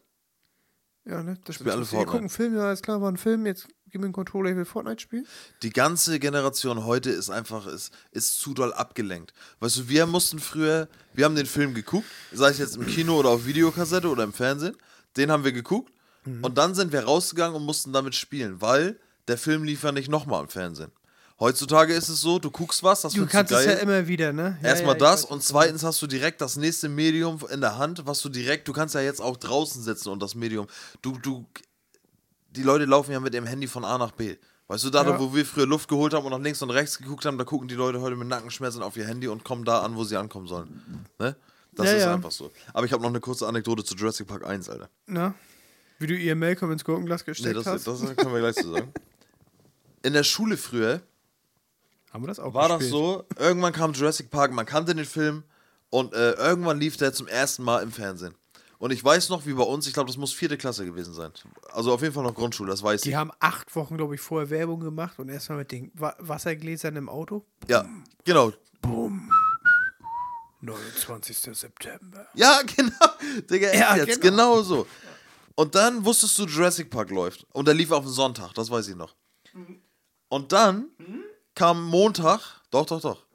Ja, 1.06 1.24
ne? 1.24 1.40
Das 1.46 1.56
Spielen 1.56 1.72
alle. 1.72 1.80
Wir 1.82 1.86
Fortnite. 1.88 2.06
gucken 2.06 2.20
einen 2.22 2.30
Film, 2.30 2.56
ja, 2.56 2.72
ist 2.72 2.84
klar, 2.84 3.02
war 3.02 3.12
ein 3.12 3.18
Film, 3.18 3.46
jetzt 3.48 3.68
gib 3.92 4.02
mir 4.02 4.06
einen 4.06 4.14
Controller, 4.14 4.52
ich 4.52 4.56
will 4.56 4.66
Fortnite 4.66 5.02
spielen. 5.02 5.28
Die 5.64 5.72
ganze 5.72 6.20
Generation 6.20 6.86
heute 6.86 7.10
ist 7.10 7.30
einfach, 7.32 7.66
ist, 7.66 7.92
ist 8.12 8.40
zu 8.40 8.54
doll 8.54 8.72
abgelenkt. 8.74 9.34
Weißt 9.60 9.78
du, 9.78 9.90
wir 9.90 10.06
mussten 10.06 10.38
früher, 10.40 10.88
wir 11.14 11.26
haben 11.26 11.36
den 11.36 11.46
Film 11.48 11.74
geguckt, 11.74 12.08
sei 12.32 12.50
es 12.50 12.60
jetzt 12.60 12.76
im 12.76 12.86
Kino 12.86 13.18
oder 13.18 13.30
auf 13.30 13.46
Videokassette 13.48 14.08
oder 14.10 14.24
im 14.24 14.34
Fernsehen, 14.34 14.76
den 15.18 15.32
haben 15.32 15.44
wir 15.44 15.52
geguckt 15.52 15.92
Mhm. 16.28 16.44
und 16.44 16.58
dann 16.58 16.74
sind 16.74 16.92
wir 16.92 17.04
rausgegangen 17.04 17.56
und 17.56 17.64
mussten 17.64 17.94
damit 17.94 18.16
spielen, 18.16 18.60
weil 18.60 19.00
der 19.28 19.38
Film 19.38 19.64
lief 19.64 19.84
ja 19.84 19.92
nicht 19.92 20.10
nochmal 20.10 20.42
im 20.42 20.50
Fernsehen. 20.50 20.92
Heutzutage 21.40 21.94
ist 21.94 22.10
es 22.10 22.22
so, 22.22 22.40
du 22.40 22.50
guckst 22.50 22.82
was, 22.82 23.02
das 23.02 23.14
Du 23.14 23.26
kannst 23.28 23.52
du 23.52 23.56
es 23.58 23.66
geil. 23.66 23.76
ja 23.76 23.82
immer 23.82 24.08
wieder, 24.08 24.32
ne? 24.34 24.58
Ja, 24.64 24.70
Erstmal 24.70 24.94
ja, 24.96 25.00
das 25.00 25.26
und 25.26 25.44
zweitens 25.44 25.84
hast 25.84 26.02
du 26.02 26.08
direkt 26.08 26.40
das 26.42 26.56
nächste 26.56 26.90
Medium 26.90 27.40
in 27.52 27.60
der 27.62 27.78
Hand, 27.78 28.08
was 28.08 28.22
du 28.22 28.30
direkt, 28.30 28.68
du 28.68 28.74
kannst 28.74 28.96
ja 28.96 29.02
jetzt 29.02 29.22
auch 29.22 29.38
draußen 29.38 29.84
sitzen 29.84 30.10
und 30.10 30.20
das 30.24 30.34
Medium, 30.34 30.66
du, 31.02 31.18
du, 31.20 31.46
die 32.52 32.64
Leute 32.64 32.86
laufen 32.86 33.12
ja 33.12 33.20
mit 33.20 33.34
dem 33.34 33.46
Handy 33.46 33.68
von 33.68 33.84
A 33.86 33.98
nach 33.98 34.12
B. 34.12 34.38
Weißt 34.68 34.84
du, 34.86 34.90
da, 34.90 35.04
Ja. 35.04 35.20
wo 35.20 35.36
wir 35.36 35.46
früher 35.46 35.68
Luft 35.68 35.90
geholt 35.90 36.14
haben 36.16 36.26
und 36.26 36.32
nach 36.32 36.40
links 36.40 36.62
und 36.64 36.72
rechts 36.72 36.98
geguckt 36.98 37.26
haben, 37.26 37.38
da 37.38 37.44
gucken 37.44 37.68
die 37.68 37.76
Leute 37.76 38.02
heute 38.02 38.16
mit 38.16 38.28
Nackenschmerzen 38.28 38.82
auf 38.82 38.98
ihr 38.98 39.06
Handy 39.06 39.28
und 39.28 39.44
kommen 39.44 39.64
da 39.66 39.82
an, 39.82 39.96
wo 39.96 40.04
sie 40.06 40.18
ankommen 40.18 40.48
sollen. 40.48 41.06
Ne? 41.20 41.36
Das 41.76 41.88
Ja, 41.88 41.94
ist 41.94 42.04
ja. 42.04 42.14
einfach 42.14 42.32
so. 42.32 42.52
Aber 42.74 42.86
ich 42.86 42.92
habe 42.94 43.02
noch 43.04 43.10
eine 43.10 43.20
kurze 43.20 43.48
Anekdote 43.48 43.84
zu 43.84 43.96
Jurassic 43.96 44.28
Park 44.28 44.46
1, 44.46 44.70
Alter. 44.70 44.90
Na? 45.08 45.34
Wie 46.00 46.08
du 46.08 46.14
ihr 46.16 46.36
Malcolm 46.36 46.72
ins 46.72 46.84
Gurkenglas 46.84 47.22
Nee, 47.22 47.32
gesteckt 47.32 47.56
das, 47.58 47.66
hast. 47.66 47.88
das 47.88 48.00
können 48.16 48.34
wir 48.34 48.40
gleich 48.40 48.56
zu 48.56 48.72
sagen. 48.72 48.92
In 50.04 50.14
der 50.14 50.24
Schule 50.24 50.56
früher 50.58 51.02
Haben 52.12 52.24
wir 52.24 52.28
das 52.28 52.40
auch 52.40 52.54
war 52.54 52.70
das 52.70 52.80
gespielt? 52.80 52.92
so, 53.00 53.24
irgendwann 53.40 53.74
kam 53.74 53.94
Jurassic 53.94 54.30
Park, 54.30 54.52
man 54.52 54.66
kannte 54.66 54.94
den 54.96 55.06
Film 55.06 55.44
und 55.90 56.14
äh, 56.14 56.32
irgendwann 56.34 56.80
lief 56.80 56.98
der 56.98 57.14
zum 57.14 57.28
ersten 57.28 57.64
Mal 57.64 57.82
im 57.84 57.92
Fernsehen. 57.92 58.36
Und 58.78 58.92
ich 58.92 59.02
weiß 59.04 59.30
noch, 59.30 59.46
wie 59.46 59.54
bei 59.54 59.64
uns, 59.64 59.88
ich 59.88 59.94
glaube, 59.94 60.08
das 60.08 60.18
muss 60.18 60.34
vierte 60.34 60.58
Klasse 60.58 60.86
gewesen 60.86 61.14
sein. 61.14 61.32
Also 61.72 61.94
auf 61.94 62.02
jeden 62.02 62.14
Fall 62.14 62.24
noch 62.24 62.36
Grundschule, 62.36 62.70
das 62.70 62.84
weiß 62.84 63.02
Die 63.02 63.10
ich. 63.12 63.16
haben 63.16 63.32
acht 63.40 63.74
Wochen, 63.76 63.96
glaube 63.98 64.16
ich, 64.16 64.22
vorher 64.22 64.50
Werbung 64.50 64.82
gemacht 64.82 65.18
und 65.18 65.30
erstmal 65.30 65.60
mit 65.60 65.72
den 65.72 65.92
Wa 65.96 66.14
Wassergläsern 66.20 66.96
im 66.98 67.08
Auto. 67.10 67.46
Ja, 67.70 67.86
genau. 68.26 68.52
29. 70.66 71.38
September. 71.58 72.28
Ja, 72.34 72.62
genau. 72.76 72.92
Digga, 73.50 73.74
Ja, 73.74 73.96
jetzt, 73.96 74.22
genau. 74.22 74.56
genau 74.56 74.62
so. 74.64 74.88
Und 75.56 75.74
dann 75.76 76.04
wusstest 76.04 76.38
du, 76.38 76.46
Jurassic 76.46 76.90
Park 76.90 77.10
läuft. 77.12 77.46
Und 77.54 77.68
der 77.68 77.74
lief 77.76 77.92
auf 77.92 78.04
den 78.04 78.12
Sonntag, 78.12 78.54
das 78.54 78.70
weiß 78.70 78.88
ich 78.90 78.96
noch. 78.96 79.16
Und 80.28 80.52
dann 80.52 80.88
kam 81.54 81.84
Montag, 81.86 82.42
doch, 82.72 82.86
doch, 82.86 83.00
doch. 83.02 83.26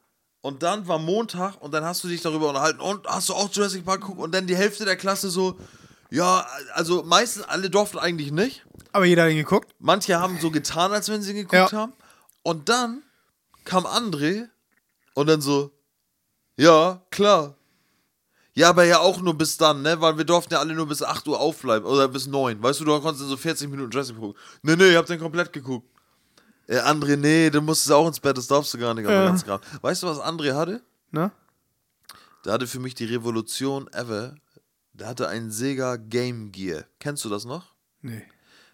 Und 0.43 0.62
dann 0.62 0.86
war 0.89 0.98
Montag 0.98 1.57
und 1.61 1.73
dann 1.73 1.85
hast 1.85 2.02
du 2.05 2.09
dich 2.09 2.20
darüber 2.23 2.48
unterhalten 2.48 2.81
und 2.81 3.07
hast 3.07 3.28
du 3.28 3.35
auch 3.35 3.51
Jurassic 3.52 3.85
Park 3.85 4.01
geguckt 4.02 4.20
und 4.20 4.32
dann 4.32 4.47
die 4.47 4.57
Hälfte 4.57 4.85
der 4.85 4.97
Klasse 4.97 5.31
so, 5.31 5.59
ja, 6.11 6.47
also 6.74 7.02
meistens 7.02 7.44
alle 7.44 7.70
durften 7.70 7.98
eigentlich 7.98 8.32
nicht. 8.32 8.65
Aber 8.93 9.05
jeder 9.05 9.24
hat 9.24 9.31
ihn 9.31 9.36
geguckt. 9.36 9.74
Manche 9.78 10.19
haben 10.19 10.39
so 10.40 10.51
getan, 10.51 10.93
als 10.93 11.09
wenn 11.09 11.23
sie 11.23 11.31
ihn 11.31 11.36
geguckt 11.48 11.73
Ja. 11.73 11.78
haben. 11.78 11.93
Und 12.43 12.69
dann 12.69 13.02
kam 13.65 13.86
André 13.86 14.48
und 15.15 15.27
dann 15.27 15.40
so, 15.40 15.70
ja, 16.61 17.01
klar. 17.11 17.57
Ja, 18.55 18.69
aber 18.70 18.85
ja 18.85 18.99
auch 18.99 19.20
nur 19.20 19.35
bis 19.39 19.57
dann, 19.57 19.82
ne? 19.82 20.01
Weil 20.01 20.19
wir 20.19 20.24
durften 20.24 20.53
ja 20.55 20.61
alle 20.61 20.74
nur 20.74 20.87
bis 20.87 21.03
8 21.03 21.27
Uhr 21.28 21.39
aufbleiben 21.41 21.89
oder 21.89 22.09
bis 22.09 22.27
9. 22.27 22.62
Weißt 22.62 22.81
du, 22.81 22.85
du 22.85 23.01
konntest 23.01 23.27
so 23.28 23.37
40 23.37 23.70
Minuten 23.70 23.91
Jurassic 23.93 24.16
gucken. 24.19 24.39
Nee, 24.62 24.77
nee, 24.77 24.91
ich 24.91 24.97
hab 24.97 25.07
den 25.07 25.20
komplett 25.20 25.53
geguckt. 25.53 25.89
Äh, 26.66 26.78
André, 26.81 27.16
nee, 27.16 27.49
du 27.51 27.61
musstest 27.61 27.93
auch 27.93 28.07
ins 28.07 28.20
Bett, 28.20 28.37
das 28.37 28.49
darfst 28.49 28.74
du 28.74 28.78
gar 28.78 28.93
nicht. 28.95 29.05
aber 29.07 29.15
Ja. 29.15 29.24
ganz 29.27 29.45
grad. 29.45 29.62
Weißt 29.82 30.03
du, 30.03 30.09
was 30.09 30.19
André 30.19 30.55
hatte? 30.55 30.82
Na? 31.11 31.32
Der 32.45 32.53
hatte 32.53 32.66
für 32.66 32.81
mich 32.81 32.95
die 32.95 33.05
Revolution 33.07 33.89
ever. 33.93 34.35
Der 34.93 35.07
hatte 35.09 35.28
einen 35.28 35.51
Sega 35.51 35.97
Game 35.97 36.51
Gear. 36.53 36.85
Kennst 36.99 37.24
du 37.24 37.28
das 37.28 37.45
noch? 37.45 37.74
Nee. 38.03 38.23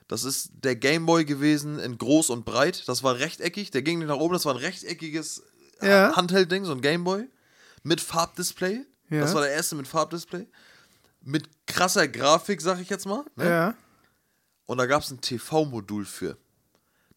Das 0.09 0.25
ist 0.25 0.51
der 0.63 0.77
Gameboy 0.77 1.25
gewesen 1.25 1.79
in 1.79 1.99
groß 1.99 2.31
und 2.31 2.45
breit. 2.45 2.85
Das 2.89 3.03
war 3.03 3.19
rechteckig. 3.19 3.71
Der 3.73 3.83
ging 3.83 3.99
nicht 3.99 4.09
nach 4.09 4.17
oben. 4.17 4.33
Das 4.35 4.45
war 4.47 4.55
ein 4.55 4.61
rechteckiges 4.61 5.43
äh, 5.81 5.89
Ja. 5.89 6.17
Handheld-Ding, 6.17 6.65
so 6.65 6.73
ein 6.73 6.81
Gameboy. 6.81 7.29
Mit 7.83 8.01
Farbdisplay. 8.01 8.85
Ja. 9.11 9.21
Das 9.21 9.35
war 9.35 9.43
der 9.43 9.53
erste 9.53 9.77
mit 9.77 9.87
Farbdisplay. 9.89 10.47
Mit 11.23 11.49
krasser 11.67 12.09
Grafik, 12.09 12.61
sag 12.61 12.81
ich 12.81 12.91
jetzt 12.91 13.07
mal. 13.07 13.25
Ne? 13.37 13.49
Ja. 13.49 13.75
Und 14.67 14.79
da 14.79 14.87
gab 14.87 15.03
es 15.03 15.11
ein 15.11 15.21
TV-Modul 15.21 16.05
für. 16.05 16.37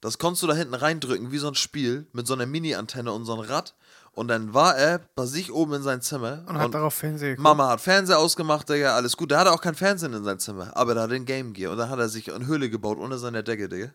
Das 0.01 0.17
konntest 0.17 0.43
du 0.43 0.47
da 0.47 0.53
hinten 0.53 0.75
reindrücken, 0.75 1.31
wie 1.31 1.39
so 1.39 1.47
ein 1.47 1.55
Spiel, 1.55 2.07
mit 2.13 2.25
so 2.25 2.33
einer 2.33 2.45
Mini-Antenne 2.45 3.11
und 3.11 3.25
so 3.25 3.33
einem 3.33 3.41
Rad. 3.41 3.75
Und 4.13 4.27
dann 4.27 4.53
war 4.53 4.77
er 4.77 4.99
bei 5.15 5.25
sich 5.25 5.51
oben 5.51 5.73
in 5.73 5.83
sein 5.83 6.01
Zimmer. 6.01 6.43
Und 6.47 6.57
hat 6.57 6.73
darauf 6.73 6.93
Fernseher 6.93 7.31
geguckt. 7.31 7.43
Mama 7.43 7.69
hat 7.69 7.81
Fernseher 7.81 8.17
ausgemacht, 8.17 8.69
Digga, 8.69 8.95
alles 8.95 9.17
gut. 9.17 9.31
Der 9.31 9.39
hatte 9.39 9.51
auch 9.51 9.61
kein 9.61 9.75
Fernsehen 9.75 10.13
in 10.13 10.23
seinem 10.23 10.39
Zimmer, 10.39 10.75
aber 10.75 10.93
der 10.93 11.03
hatte 11.03 11.15
ein 11.15 11.25
Game 11.25 11.53
Gear. 11.53 11.71
Und 11.71 11.77
dann 11.77 11.89
hat 11.89 11.99
er 11.99 12.09
sich 12.09 12.33
eine 12.33 12.45
Höhle 12.47 12.69
gebaut 12.69 12.97
unter 12.97 13.17
seiner 13.17 13.43
Decke, 13.43 13.67
Digga. 13.67 13.91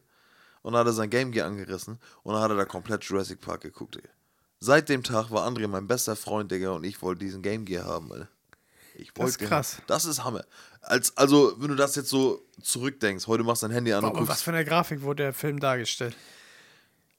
Und 0.62 0.72
dann 0.72 0.80
hat 0.80 0.86
er 0.86 0.92
sein 0.92 1.10
Game 1.10 1.30
Gear 1.30 1.46
angerissen 1.46 1.98
und 2.22 2.34
dann 2.34 2.42
hat 2.42 2.50
er 2.50 2.56
da 2.56 2.64
komplett 2.64 3.04
Jurassic 3.04 3.40
Park 3.40 3.62
geguckt, 3.62 3.96
Digga. 3.96 4.08
Seit 4.64 4.88
dem 4.88 5.02
Tag 5.02 5.30
war 5.30 5.46
André 5.46 5.68
mein 5.68 5.86
bester 5.86 6.16
Freund, 6.16 6.50
Digga, 6.50 6.70
und 6.70 6.84
ich 6.84 7.02
wollte 7.02 7.22
diesen 7.22 7.42
Game 7.42 7.66
Gear 7.66 7.84
haben, 7.84 8.10
Alter. 8.10 8.28
Ich 8.94 9.14
wollte 9.14 9.30
ist 9.30 9.40
den 9.42 9.48
krass. 9.48 9.76
haben. 9.76 9.84
Das 9.88 10.06
ist 10.06 10.24
Hammer. 10.24 10.44
Als, 10.80 11.14
also, 11.18 11.54
wenn 11.58 11.68
du 11.68 11.74
das 11.74 11.96
jetzt 11.96 12.08
so 12.08 12.42
zurückdenkst, 12.62 13.26
heute 13.26 13.44
machst 13.44 13.62
du 13.62 13.66
dein 13.66 13.74
Handy 13.74 13.92
an 13.92 14.04
und 14.04 14.10
Aber 14.10 14.20
was 14.22 14.28
guckst. 14.28 14.44
für 14.44 14.52
eine 14.52 14.64
Grafik 14.64 15.02
wurde 15.02 15.24
der 15.24 15.32
Film 15.34 15.60
dargestellt? 15.60 16.16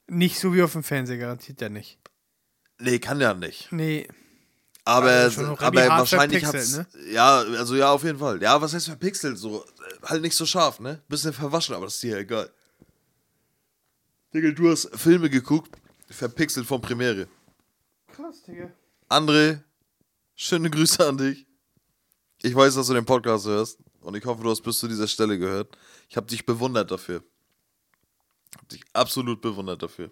Nicht 0.08 0.40
so 0.40 0.54
wie 0.54 0.62
auf 0.62 0.72
dem 0.72 0.82
Fernseher, 0.82 1.18
garantiert 1.18 1.60
ja 1.60 1.68
nicht. 1.68 1.98
Nee, 2.80 2.98
kann 2.98 3.20
ja 3.20 3.32
nicht. 3.32 3.70
Nee. 3.70 4.08
Aber, 4.84 5.10
Also 5.10 5.56
aber 5.58 5.86
wahrscheinlich 5.88 6.42
verpixelt, 6.42 6.86
hat's. 6.86 6.96
Ja, 7.12 7.38
also 7.38 7.76
ja, 7.76 7.92
auf 7.92 8.02
jeden 8.02 8.18
Fall. 8.18 8.42
Ja, 8.42 8.60
was 8.60 8.74
heißt 8.74 8.86
verpixelt? 8.86 9.38
So, 9.38 9.64
halt 10.02 10.22
nicht 10.22 10.34
so 10.34 10.46
scharf, 10.46 10.80
ne? 10.80 11.00
Bisschen 11.08 11.32
verwaschen, 11.32 11.76
aber 11.76 11.84
das 11.86 11.94
ist 11.94 12.02
dir 12.02 12.16
ja 12.16 12.18
egal. 12.18 12.50
Digga, 14.34 14.50
du 14.50 14.68
hast 14.70 14.90
Filme 14.96 15.30
geguckt, 15.30 15.76
verpixelt 16.10 16.66
von 16.66 16.80
Premiere. 16.80 17.28
Krass, 18.16 18.42
Digga. 18.44 18.70
André, 19.10 19.60
schöne 20.34 20.70
Grüße 20.70 21.06
an 21.06 21.18
dich. 21.18 21.46
Ich 22.40 22.54
weiß, 22.54 22.74
dass 22.74 22.86
du 22.86 22.94
den 22.94 23.04
Podcast 23.04 23.46
hörst 23.46 23.78
und 24.00 24.16
ich 24.16 24.24
hoffe, 24.24 24.42
du 24.42 24.48
hast 24.48 24.62
bis 24.62 24.78
zu 24.78 24.88
dieser 24.88 25.06
Stelle 25.06 25.38
gehört. 25.38 25.76
Ich 26.08 26.16
habe 26.16 26.26
dich 26.26 26.46
bewundert 26.46 26.90
dafür. 26.90 27.22
Hab 28.56 28.68
dich 28.70 28.82
absolut 28.94 29.42
bewundert 29.42 29.82
dafür. 29.82 30.10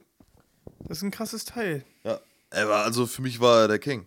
Das 0.81 0.99
ist 0.99 1.03
ein 1.03 1.13
krasses 1.13 1.47
Teil. 1.47 1.83
Ja, 2.03 2.21
er 2.51 2.69
war, 2.69 2.85
also 2.85 3.07
für 3.07 3.23
mich 3.23 3.41
war 3.41 3.63
er 3.63 3.69
der 3.69 3.79
King. 3.79 4.07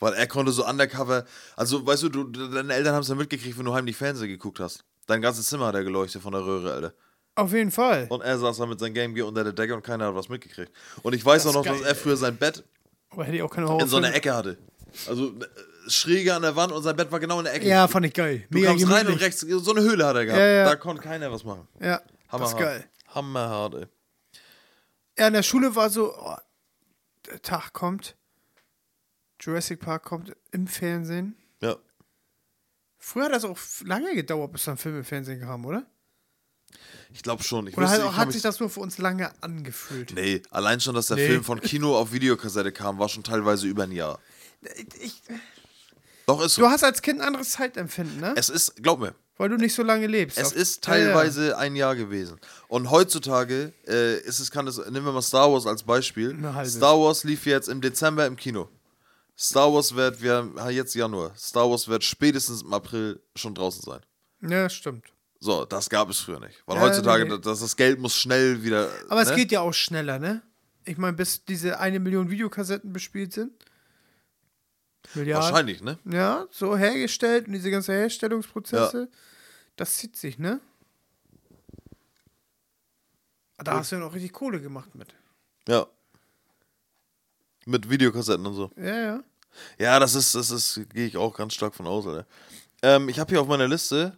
Weil 0.00 0.14
er 0.14 0.26
konnte 0.26 0.50
so 0.50 0.66
undercover, 0.66 1.24
also 1.54 1.86
weißt 1.86 2.02
du, 2.02 2.08
du 2.08 2.24
deine 2.24 2.74
Eltern 2.74 2.94
haben 2.94 3.02
es 3.02 3.08
ja 3.08 3.14
mitgekriegt, 3.14 3.56
wenn 3.56 3.64
du 3.64 3.74
heimlich 3.74 3.96
Fernsehen 3.96 4.26
geguckt 4.26 4.58
hast. 4.58 4.84
Dein 5.06 5.22
ganzes 5.22 5.46
Zimmer 5.46 5.66
hat 5.66 5.76
er 5.76 5.84
geleuchtet 5.84 6.20
von 6.20 6.32
der 6.32 6.44
Röhre, 6.44 6.72
Alter. 6.72 6.94
Auf 7.34 7.52
jeden 7.52 7.70
Fall. 7.70 8.06
Und 8.10 8.20
er 8.20 8.38
saß 8.38 8.58
da 8.58 8.66
mit 8.66 8.78
seinem 8.78 8.94
Game 8.94 9.14
Gear 9.14 9.26
unter 9.26 9.42
der 9.42 9.52
Decke 9.52 9.74
und 9.74 9.82
keiner 9.82 10.06
hat 10.08 10.14
was 10.14 10.28
mitgekriegt. 10.28 10.70
Und 11.02 11.14
ich 11.14 11.24
weiß 11.24 11.46
auch 11.46 11.54
noch, 11.54 11.64
ist 11.64 11.70
dass 11.72 11.80
geil, 11.80 11.88
er 11.88 11.94
früher 11.94 12.16
sein 12.16 12.36
Bett 12.36 12.62
in 13.16 13.86
so 13.86 13.96
einer 13.96 14.14
Ecke 14.14 14.34
hatte. 14.34 14.58
Also 15.08 15.28
äh, 15.28 15.44
schräge 15.88 16.34
an 16.34 16.42
der 16.42 16.54
Wand 16.56 16.72
und 16.72 16.82
sein 16.82 16.94
Bett 16.96 17.10
war 17.10 17.20
genau 17.20 17.38
in 17.38 17.44
der 17.44 17.54
Ecke. 17.54 17.66
Ja, 17.66 17.88
fand 17.88 18.06
ich 18.06 18.12
geil. 18.12 18.46
du 18.50 18.58
Mega 18.58 18.70
kamst 18.70 18.84
rein 18.86 19.06
und 19.06 19.18
gemütlich. 19.18 19.22
rechts, 19.22 19.40
so 19.40 19.70
eine 19.70 19.80
Höhle 19.80 20.06
hat 20.06 20.16
er 20.16 20.24
gehabt. 20.26 20.40
Ja, 20.40 20.46
ja. 20.46 20.64
Da 20.64 20.76
konnte 20.76 21.02
keiner 21.02 21.32
was 21.32 21.44
machen. 21.44 21.66
Ja, 21.80 22.00
das 22.30 22.52
ist 22.52 22.58
geil. 22.58 22.84
Hammerhart, 23.08 23.74
ey. 23.74 23.86
Ja, 25.18 25.26
in 25.28 25.34
der 25.34 25.42
Schule 25.42 25.74
war 25.74 25.90
so, 25.90 26.14
oh, 26.14 26.36
der 27.30 27.40
Tag 27.42 27.72
kommt, 27.72 28.16
Jurassic 29.40 29.80
Park 29.80 30.04
kommt 30.04 30.34
im 30.52 30.66
Fernsehen. 30.66 31.36
Ja. 31.60 31.76
Früher 32.98 33.24
hat 33.24 33.32
das 33.32 33.44
auch 33.44 33.58
lange 33.84 34.14
gedauert, 34.14 34.52
bis 34.52 34.64
dann 34.64 34.76
Film 34.76 34.96
im 34.98 35.04
Fernsehen 35.04 35.40
kam, 35.40 35.64
oder? 35.66 35.86
Ich 37.14 37.22
glaube 37.22 37.42
schon. 37.42 37.66
Ich 37.66 37.76
Oder 37.76 37.86
ich 37.94 38.00
kann 38.00 38.16
hat 38.16 38.32
sich 38.32 38.42
das 38.42 38.58
nur 38.60 38.70
für 38.70 38.80
uns 38.80 38.98
lange 38.98 39.30
angefühlt? 39.42 40.14
Nee, 40.14 40.42
allein 40.50 40.80
schon, 40.80 40.94
dass 40.94 41.06
der 41.08 41.16
Nee. 41.18 41.26
Film 41.26 41.44
von 41.44 41.60
Kino 41.60 41.96
auf 41.96 42.12
Videokassette 42.12 42.72
kam, 42.72 42.98
war 42.98 43.08
schon 43.08 43.22
teilweise 43.22 43.66
über 43.66 43.82
ein 43.84 43.92
Jahr. 43.92 44.18
Ich, 45.00 45.22
Doch, 46.26 46.42
ist 46.44 46.54
so. 46.54 46.62
du 46.62 46.68
hast 46.68 46.84
als 46.84 47.02
Kind 47.02 47.20
ein 47.20 47.26
anderes 47.26 47.50
Zeitempfinden, 47.50 48.20
ne? 48.20 48.32
Es 48.36 48.48
ist, 48.48 48.76
glaub 48.82 49.00
mir, 49.00 49.14
Weil 49.36 49.48
du 49.50 49.56
nicht 49.56 49.74
so 49.74 49.82
lange 49.82 50.06
lebst. 50.06 50.38
Es 50.38 50.52
ist 50.52 50.86
Ja, 50.86 50.96
ja. 50.96 51.04
teilweise 51.06 51.58
ein 51.58 51.74
Jahr 51.76 51.96
gewesen. 51.96 52.38
Und 52.68 52.90
heutzutage 52.90 53.72
äh, 53.86 54.18
ist 54.20 54.38
es, 54.38 54.50
kann 54.50 54.66
es, 54.68 54.78
nehmen 54.78 55.04
wir 55.04 55.12
mal 55.12 55.20
Star 55.22 55.52
Wars 55.52 55.66
als 55.66 55.82
Beispiel. 55.82 56.36
Star 56.64 56.98
Wars 56.98 57.24
lief 57.24 57.44
jetzt 57.46 57.68
im 57.68 57.80
Dezember 57.80 58.24
im 58.26 58.36
Kino. 58.36 58.68
Star 59.36 59.72
Wars 59.72 59.94
wird, 59.94 60.22
wir 60.22 60.34
haben 60.34 60.70
jetzt 60.70 60.94
Januar. 60.94 61.32
Star 61.36 61.68
Wars 61.68 61.88
wird 61.88 62.04
spätestens 62.04 62.62
im 62.62 62.72
April 62.72 63.20
schon 63.34 63.54
draußen 63.54 63.82
sein. 63.82 64.00
Ja, 64.42 64.68
stimmt. 64.70 65.06
So, 65.42 65.64
das 65.64 65.90
gab 65.90 66.08
es 66.08 66.20
früher 66.20 66.38
nicht. 66.38 66.62
Weil 66.66 66.76
Ja, 66.76 66.82
heutzutage, 66.82 67.24
nee. 67.24 67.36
das, 67.40 67.58
das 67.58 67.74
Geld 67.74 67.98
muss 67.98 68.14
schnell 68.14 68.62
wieder. 68.62 68.88
Aber 69.08 69.22
es 69.22 69.30
ne? 69.30 69.34
geht 69.34 69.50
ja 69.50 69.60
auch 69.60 69.72
schneller, 69.74 70.20
ne? 70.20 70.40
Ich 70.84 70.98
meine, 70.98 71.16
bis 71.16 71.44
diese 71.44 71.80
eine 71.80 71.98
Million 71.98 72.30
Videokassetten 72.30 72.92
bespielt 72.92 73.32
sind. 73.32 73.50
Milliarden. 75.14 75.50
Wahrscheinlich, 75.50 75.82
ne? 75.82 75.98
Ja, 76.04 76.46
so 76.52 76.76
hergestellt 76.76 77.48
und 77.48 77.54
diese 77.54 77.72
ganzen 77.72 77.92
Herstellungsprozesse. 77.92 79.08
Das 79.74 79.96
zieht 79.96 80.16
sich, 80.16 80.38
ne? 80.38 80.60
Da 83.58 83.78
hast 83.78 83.90
du 83.90 83.96
ja 83.96 84.02
noch 84.02 84.14
richtig 84.14 84.32
Kohle 84.32 84.60
gemacht 84.60 84.94
mit. 84.94 85.12
Ja. 85.66 85.88
Mit 87.66 87.90
Videokassetten 87.90 88.46
und 88.46 88.54
so. 88.54 88.70
Ja, 88.76 88.96
ja. 88.96 89.24
Ja, 89.76 89.98
das 89.98 90.14
ist, 90.14 90.36
das 90.36 90.52
ist, 90.52 90.88
gehe 90.94 91.06
ich 91.06 91.16
auch 91.16 91.36
ganz 91.36 91.54
stark 91.54 91.74
von 91.74 91.88
aus, 91.88 92.06
Alter. 92.06 92.28
Ähm, 92.80 93.08
ich 93.08 93.18
habe 93.18 93.30
hier 93.30 93.40
auf 93.40 93.48
meiner 93.48 93.66
Liste, 93.66 94.16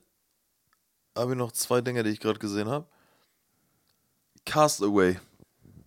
habe 1.16 1.32
ich 1.32 1.39
noch 1.39 1.53
zwei 1.53 1.81
Dinge, 1.81 2.03
die 2.03 2.11
ich 2.11 2.20
gerade 2.20 2.39
gesehen 2.39 2.69
habe. 2.69 2.86
Castaway. 4.45 5.19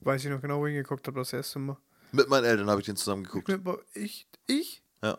Weiß 0.01 0.23
ich 0.23 0.31
noch 0.31 0.41
genau, 0.41 0.59
wo 0.59 0.67
ich 0.67 0.73
hingeguckt 0.73 1.05
habe 1.07 1.19
das 1.19 1.33
erste 1.33 1.59
Mal. 1.59 1.77
Mit 2.11 2.29
meinen 2.29 2.45
Eltern 2.45 2.69
habe 2.69 2.79
ich 2.81 2.85
den 2.85 2.95
zusammen 2.95 3.23
geguckt. 3.23 3.51
Ich, 3.93 4.27
ich 4.47 4.81
Ja. 5.03 5.17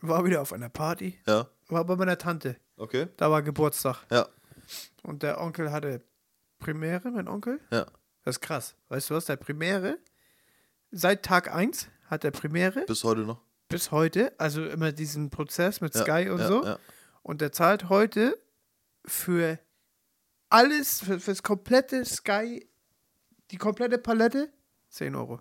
war 0.00 0.24
wieder 0.24 0.40
auf 0.40 0.52
einer 0.52 0.68
Party, 0.70 1.18
Ja. 1.26 1.46
war 1.68 1.84
bei 1.84 1.96
meiner 1.96 2.16
Tante. 2.18 2.56
Okay. 2.76 3.08
Da 3.18 3.30
war 3.30 3.42
Geburtstag. 3.42 3.98
Ja. 4.10 4.26
Und 5.02 5.22
der 5.22 5.40
Onkel 5.40 5.70
hatte 5.70 6.02
Premiere, 6.58 7.10
mein 7.10 7.28
Onkel. 7.28 7.60
Ja. 7.70 7.86
Das 8.24 8.36
ist 8.36 8.40
krass. 8.40 8.74
Weißt 8.88 9.10
du 9.10 9.14
was? 9.14 9.26
Der 9.26 9.36
Premiere, 9.36 9.98
seit 10.90 11.22
Tag 11.22 11.54
1 11.54 11.88
hat 12.06 12.24
er 12.24 12.30
Premiere 12.30 12.84
Bis 12.86 13.04
heute 13.04 13.20
noch. 13.20 13.40
bis 13.68 13.90
heute, 13.92 14.32
also 14.38 14.64
immer 14.64 14.92
diesen 14.92 15.30
Prozess 15.30 15.80
mit 15.80 15.94
Ja, 15.94 16.02
Sky 16.02 16.28
und 16.30 16.38
ja, 16.40 16.46
so. 16.48 16.64
ja. 16.64 16.78
Und 17.22 17.40
der 17.42 17.52
zahlt 17.52 17.88
heute 17.90 18.38
für 19.04 19.58
alles, 20.48 21.00
für, 21.00 21.20
fürs 21.20 21.42
komplette 21.42 22.04
Sky, 22.04 22.66
die 23.50 23.56
komplette 23.56 23.98
Palette, 23.98 24.52
10 24.90 25.14
Euro. 25.14 25.40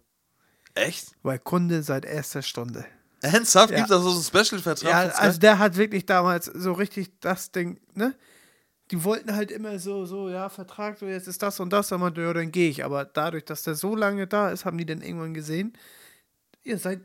Echt? 0.76 1.16
Weil 1.24 1.40
Kunde 1.40 1.84
seit 1.84 2.06
erster 2.06 2.42
Stunde. 2.42 2.86
Ernsthaft? 3.22 3.72
Ja. 3.72 3.78
Gibt 3.80 3.90
das 3.90 4.02
so 4.02 4.12
einen 4.12 4.22
Special-Vertrag? 4.24 4.90
Ja, 4.90 5.00
also 5.16 5.40
der 5.40 5.60
hat 5.60 5.76
wirklich 5.76 6.06
damals 6.06 6.46
so 6.46 6.72
richtig 6.74 7.20
das 7.20 7.52
Ding, 7.52 7.80
ne? 7.94 8.16
Die 8.92 9.04
wollten 9.04 9.36
halt 9.36 9.52
immer 9.52 9.78
so, 9.78 10.06
so, 10.06 10.30
ja, 10.30 10.50
Vertrag, 10.50 10.98
so 10.98 11.06
jetzt 11.06 11.28
ist 11.28 11.44
das 11.44 11.60
und 11.60 11.72
das, 11.72 11.90
dann 11.90 12.00
meinte, 12.00 12.22
ja, 12.22 12.34
dann 12.34 12.52
gehe 12.52 12.70
ich. 12.70 12.84
Aber 12.86 13.06
dadurch, 13.06 13.46
dass 13.46 13.64
der 13.64 13.76
so 13.76 13.96
lange 13.96 14.26
da 14.26 14.50
ist, 14.50 14.66
haben 14.66 14.78
die 14.80 14.86
dann 14.86 15.02
irgendwann 15.02 15.34
gesehen, 15.36 15.74
ihr 16.64 16.78
seid 16.80 17.02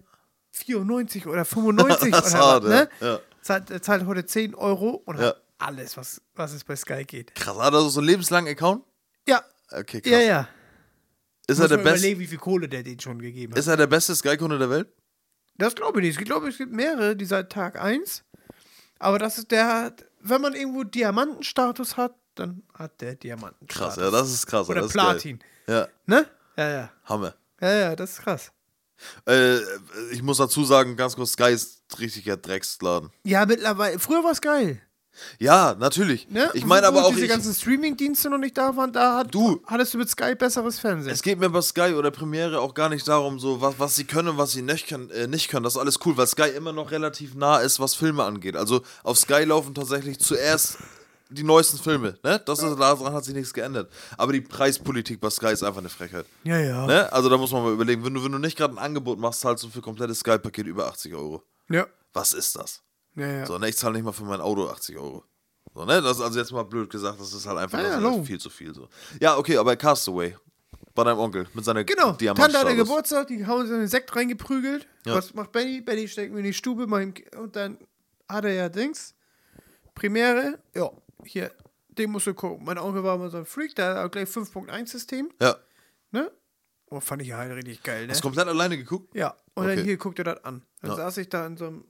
94 0.52 1.26
oder 1.26 1.44
95 1.44 2.10
Das 2.12 2.34
oder 2.34 2.62
was, 2.62 2.70
ne? 2.70 2.88
ja. 3.00 3.20
Zahlt, 3.42 3.70
er 3.70 3.82
zahlt 3.82 4.06
heute 4.06 4.24
10 4.24 4.54
Euro 4.54 5.02
und 5.04 5.18
Ja. 5.18 5.26
hat 5.28 5.42
alles, 5.58 5.96
was, 5.96 6.20
was 6.34 6.52
es 6.52 6.64
bei 6.64 6.76
Sky 6.76 7.04
geht. 7.04 7.34
Krass, 7.34 7.56
hat 7.58 7.72
er 7.74 7.88
so 7.88 8.00
einen 8.00 8.08
lebenslangen 8.08 8.52
Account? 8.52 8.84
Ja, 9.28 9.42
Okay, 9.70 10.00
krass. 10.00 10.12
ja, 10.12 10.18
ja. 10.20 10.48
Ist, 11.46 11.58
er 11.58 11.62
Muss 11.64 11.68
der 11.68 11.78
man 11.78 11.84
best, 11.84 11.96
überlegen, 11.98 12.20
wie 12.20 12.26
viel 12.26 12.38
Kohle 12.38 12.68
der 12.68 12.82
den 12.82 13.00
schon 13.00 13.18
gegeben 13.18 13.52
hat. 13.52 13.58
ist 13.58 13.66
er 13.66 13.76
der 13.76 13.86
beste 13.86 14.14
Sky-Kunde 14.14 14.58
der 14.58 14.70
Welt? 14.70 14.88
Das 15.56 15.74
glaube 15.74 16.00
ich 16.00 16.06
nicht. 16.06 16.18
Ich 16.20 16.24
glaube, 16.26 16.48
es 16.48 16.58
gibt 16.58 16.72
mehrere, 16.72 17.14
die 17.16 17.24
seit 17.26 17.50
Tag 17.50 17.80
1. 17.80 18.24
Aber 18.98 19.18
das 19.18 19.38
ist 19.38 19.50
der, 19.50 19.94
wenn 20.20 20.40
man 20.40 20.54
irgendwo 20.54 20.84
Diamantenstatus 20.84 21.96
hat, 21.96 22.14
dann 22.34 22.62
hat 22.74 23.00
der 23.00 23.14
Diamantenstatus. 23.14 23.94
Krass, 23.94 24.04
ja, 24.04 24.10
das 24.10 24.32
ist 24.32 24.46
krass. 24.46 24.68
Oder 24.68 24.80
das 24.80 24.86
ist 24.88 24.92
Platin. 24.94 25.38
Geil. 25.66 25.88
Ne? 26.06 26.26
Ja, 26.56 26.68
ja. 26.68 26.74
Ja, 26.78 26.92
Hammer. 27.04 27.34
Ja, 27.60 27.72
ja, 27.72 27.96
das 27.96 28.12
ist 28.12 28.22
krass. 28.22 28.52
Äh, 29.26 29.58
ich 30.12 30.22
muss 30.22 30.38
dazu 30.38 30.64
sagen, 30.64 30.96
ganz 30.96 31.14
kurz, 31.16 31.32
Sky 31.32 31.52
ist 31.52 31.82
richtiger 31.98 32.36
Drecksladen. 32.36 33.10
Ja, 33.24 33.44
mittlerweile. 33.46 33.98
Früher 33.98 34.22
war 34.24 34.32
es 34.32 34.40
geil. 34.40 34.80
Ja, 35.38 35.74
natürlich. 35.78 36.28
Ne? 36.30 36.50
Ich 36.54 36.64
meine 36.66 36.86
aber 36.86 37.04
auch, 37.04 37.10
diese 37.10 37.24
ich, 37.24 37.30
ganzen 37.30 37.54
Streaming-Dienste 37.54 38.30
noch 38.30 38.38
nicht 38.38 38.56
da 38.56 38.76
waren, 38.76 38.92
da 38.92 39.18
hat, 39.18 39.34
Du. 39.34 39.62
hattest 39.66 39.94
du 39.94 39.98
mit 39.98 40.08
Sky 40.10 40.34
besseres 40.34 40.78
Fernsehen. 40.78 41.12
es 41.12 41.22
geht 41.22 41.38
mir 41.38 41.50
bei 41.50 41.60
Sky 41.62 41.94
oder 41.94 42.10
Premiere 42.10 42.60
auch 42.60 42.74
gar 42.74 42.88
nicht 42.88 43.06
darum, 43.06 43.38
so 43.38 43.60
was, 43.60 43.78
was 43.78 43.96
sie 43.96 44.04
können 44.04 44.28
und 44.28 44.38
was 44.38 44.52
sie 44.52 44.62
nicht 44.62 44.86
können, 44.88 45.10
äh, 45.10 45.26
nicht 45.26 45.48
können. 45.48 45.64
Das 45.64 45.74
ist 45.74 45.80
alles 45.80 45.98
cool, 46.04 46.16
weil 46.16 46.26
Sky 46.26 46.48
immer 46.56 46.72
noch 46.72 46.90
relativ 46.90 47.34
nah 47.34 47.58
ist, 47.58 47.80
was 47.80 47.94
Filme 47.94 48.24
angeht. 48.24 48.56
Also 48.56 48.82
auf 49.02 49.18
Sky 49.18 49.44
laufen 49.44 49.74
tatsächlich 49.74 50.18
zuerst 50.18 50.78
die 51.30 51.42
neuesten 51.42 51.78
Filme. 51.78 52.16
Ne? 52.22 52.40
Das 52.44 52.62
ist, 52.62 52.78
daran 52.78 53.12
hat 53.14 53.24
sich 53.24 53.34
nichts 53.34 53.52
geändert. 53.52 53.90
Aber 54.18 54.32
die 54.32 54.40
Preispolitik 54.42 55.20
bei 55.20 55.30
Sky 55.30 55.48
ist 55.52 55.62
einfach 55.64 55.80
eine 55.80 55.88
Frechheit. 55.88 56.26
ja, 56.44 56.58
ja. 56.58 56.86
Ne? 56.86 57.12
Also 57.12 57.28
da 57.28 57.36
muss 57.36 57.50
man 57.50 57.62
mal 57.64 57.72
überlegen, 57.72 58.04
wenn 58.04 58.14
du, 58.14 58.22
wenn 58.22 58.32
du 58.32 58.38
nicht 58.38 58.56
gerade 58.56 58.74
ein 58.74 58.78
Angebot 58.78 59.18
machst, 59.18 59.40
zahlst 59.40 59.64
du 59.64 59.68
für 59.68 59.80
komplettes 59.80 60.20
Sky-Paket 60.20 60.66
über 60.66 60.86
80 60.86 61.14
Euro. 61.14 61.42
Ja. 61.70 61.86
Was 62.12 62.34
ist 62.34 62.56
das? 62.56 62.82
Ja, 63.16 63.26
ja. 63.26 63.46
So, 63.46 63.58
ne, 63.58 63.68
ich 63.68 63.76
zahle 63.76 63.94
nicht 63.94 64.04
mal 64.04 64.12
für 64.12 64.24
mein 64.24 64.40
Auto 64.40 64.68
80 64.68 64.96
Euro. 64.96 65.24
So, 65.74 65.84
ne? 65.84 66.00
Das 66.02 66.16
ist 66.18 66.22
also 66.22 66.38
jetzt 66.38 66.52
mal 66.52 66.64
blöd 66.64 66.90
gesagt, 66.90 67.20
das 67.20 67.32
ist 67.32 67.46
halt 67.46 67.58
einfach 67.58 67.78
Ja, 67.78 67.88
ja, 67.90 67.98
logisch. 67.98 68.26
viel 68.26 68.38
zu 68.40 68.50
viel. 68.50 68.74
So. 68.74 68.88
Ja, 69.20 69.36
okay, 69.36 69.56
aber 69.56 69.76
Castaway. 69.76 70.36
Bei 70.94 71.02
deinem 71.02 71.18
Onkel 71.18 71.48
mit 71.54 71.64
seiner 71.64 71.82
Genau, 71.82 72.12
Tante 72.12 72.56
hatte. 72.58 72.76
Geburtstag, 72.76 73.26
die 73.26 73.44
haben 73.44 73.66
so 73.66 73.74
einen 73.74 73.88
Sekt 73.88 74.14
reingeprügelt. 74.14 74.86
Ja. 75.04 75.14
Was 75.16 75.34
macht 75.34 75.50
Benny? 75.50 75.80
Benny 75.80 76.06
steckt 76.06 76.32
mir 76.32 76.38
in 76.38 76.44
die 76.44 76.52
Stube 76.54 76.84
und 76.84 77.56
dann 77.56 77.78
hat 78.28 78.44
er 78.44 78.52
ja 78.52 78.68
Dings. 78.68 79.14
Premiere, 79.96 80.58
ja, 80.74 80.90
hier, 81.24 81.50
den 81.88 82.10
musst 82.10 82.26
du 82.28 82.34
gucken. 82.34 82.64
Mein 82.64 82.78
Onkel 82.78 83.02
war 83.04 83.18
mal 83.18 83.30
so 83.30 83.38
ein 83.38 83.44
Freak, 83.44 83.74
der 83.74 83.94
hat 83.96 83.96
auch 84.06 84.10
gleich 84.10 84.28
5.1 84.28 84.86
System, 84.88 85.30
Ja. 85.40 85.56
ne? 86.10 86.30
Und 86.86 87.02
fand 87.02 87.22
ich 87.22 87.32
halt 87.32 87.52
richtig 87.56 87.82
geil, 87.82 88.06
ne? 88.06 88.12
Hast 88.12 88.20
du 88.20 88.22
komplett 88.28 88.46
alleine 88.48 88.76
geguckt? 88.76 89.14
Ja, 89.14 89.36
und 89.54 89.64
Okay. 89.64 89.76
dann 89.76 89.84
hier 89.84 89.96
guckt 89.96 90.18
er 90.18 90.24
das 90.26 90.44
an. 90.44 90.62
Dann 90.80 90.90
Ja. 90.90 90.96
saß 90.96 91.16
ich 91.18 91.28
da 91.28 91.46
in 91.46 91.56
so 91.56 91.66
einem, 91.66 91.84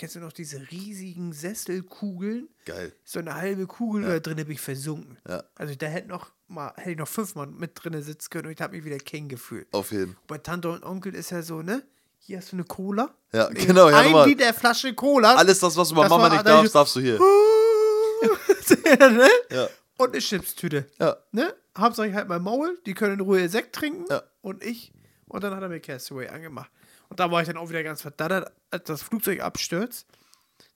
kennst 0.00 0.14
du 0.16 0.20
noch 0.20 0.32
diese 0.32 0.58
riesigen 0.70 1.32
Sesselkugeln? 1.32 2.48
Geil. 2.64 2.92
So 3.04 3.18
eine 3.20 3.34
halbe 3.36 3.66
Kugel 3.66 4.02
da 4.02 4.18
drin 4.18 4.36
bin 4.36 4.50
ich 4.52 4.60
versunken. 4.60 5.18
Ja. 5.28 5.44
Also 5.54 5.74
da 5.74 5.86
hätte 5.86 6.08
noch 6.08 6.30
mal, 6.48 6.72
hätte 6.76 6.92
ich 6.92 6.96
noch 6.98 7.06
fünfmal 7.08 7.46
mit 7.46 7.72
drin 7.74 8.02
sitzen 8.02 8.30
können 8.30 8.46
und 8.46 8.52
ich 8.52 8.60
habe 8.60 8.74
mich 8.74 8.84
wieder 8.84 8.96
King 8.98 9.28
gefühlt. 9.28 9.68
Auf 9.72 9.92
jeden. 9.92 10.16
Bei 10.26 10.38
Tante 10.38 10.70
und 10.70 10.82
Onkel 10.84 11.14
ist 11.14 11.30
ja 11.30 11.42
so, 11.42 11.62
ne? 11.62 11.82
Hier 12.18 12.38
hast 12.38 12.52
du 12.52 12.56
eine 12.56 12.64
Cola. 12.64 13.14
Ja, 13.32 13.48
genau, 13.48 13.88
ja, 13.90 13.98
Ein. 13.98 14.28
Liter 14.28 14.52
Flasche 14.54 14.94
Cola. 14.94 15.34
Alles 15.36 15.60
das, 15.60 15.76
was 15.76 15.88
du 15.90 15.94
bei 15.94 16.08
Mama 16.08 16.24
war- 16.24 16.30
nicht 16.30 16.46
da- 16.46 16.56
darfst, 16.56 16.74
darfst 16.74 16.96
du 16.96 17.00
hier. 17.00 17.18
ne? 18.98 19.28
Ja. 19.50 19.68
Und 19.98 20.10
eine 20.10 20.18
Chipstüte. 20.20 20.86
Ja. 20.98 21.16
Ne? 21.32 21.54
Hauptsache 21.76 22.08
ich 22.08 22.14
halt 22.14 22.28
mein 22.28 22.42
Maul, 22.42 22.78
die 22.86 22.94
können 22.94 23.14
in 23.14 23.20
Ruhe 23.20 23.48
Sekt 23.48 23.74
trinken. 23.74 24.04
Ja. 24.10 24.22
Und 24.42 24.62
ich. 24.64 24.92
Und 25.28 25.44
dann 25.44 25.54
hat 25.54 25.62
er 25.62 25.68
mir 25.68 25.80
Castaway 25.80 26.28
angemacht. 26.28 26.70
Und 27.10 27.20
da 27.20 27.30
war 27.30 27.42
ich 27.42 27.48
dann 27.48 27.56
auch 27.56 27.68
wieder 27.68 27.82
ganz 27.82 28.00
verdattert, 28.02 28.52
als 28.70 28.84
das 28.84 29.02
Flugzeug 29.02 29.40
abstürzt. 29.40 30.06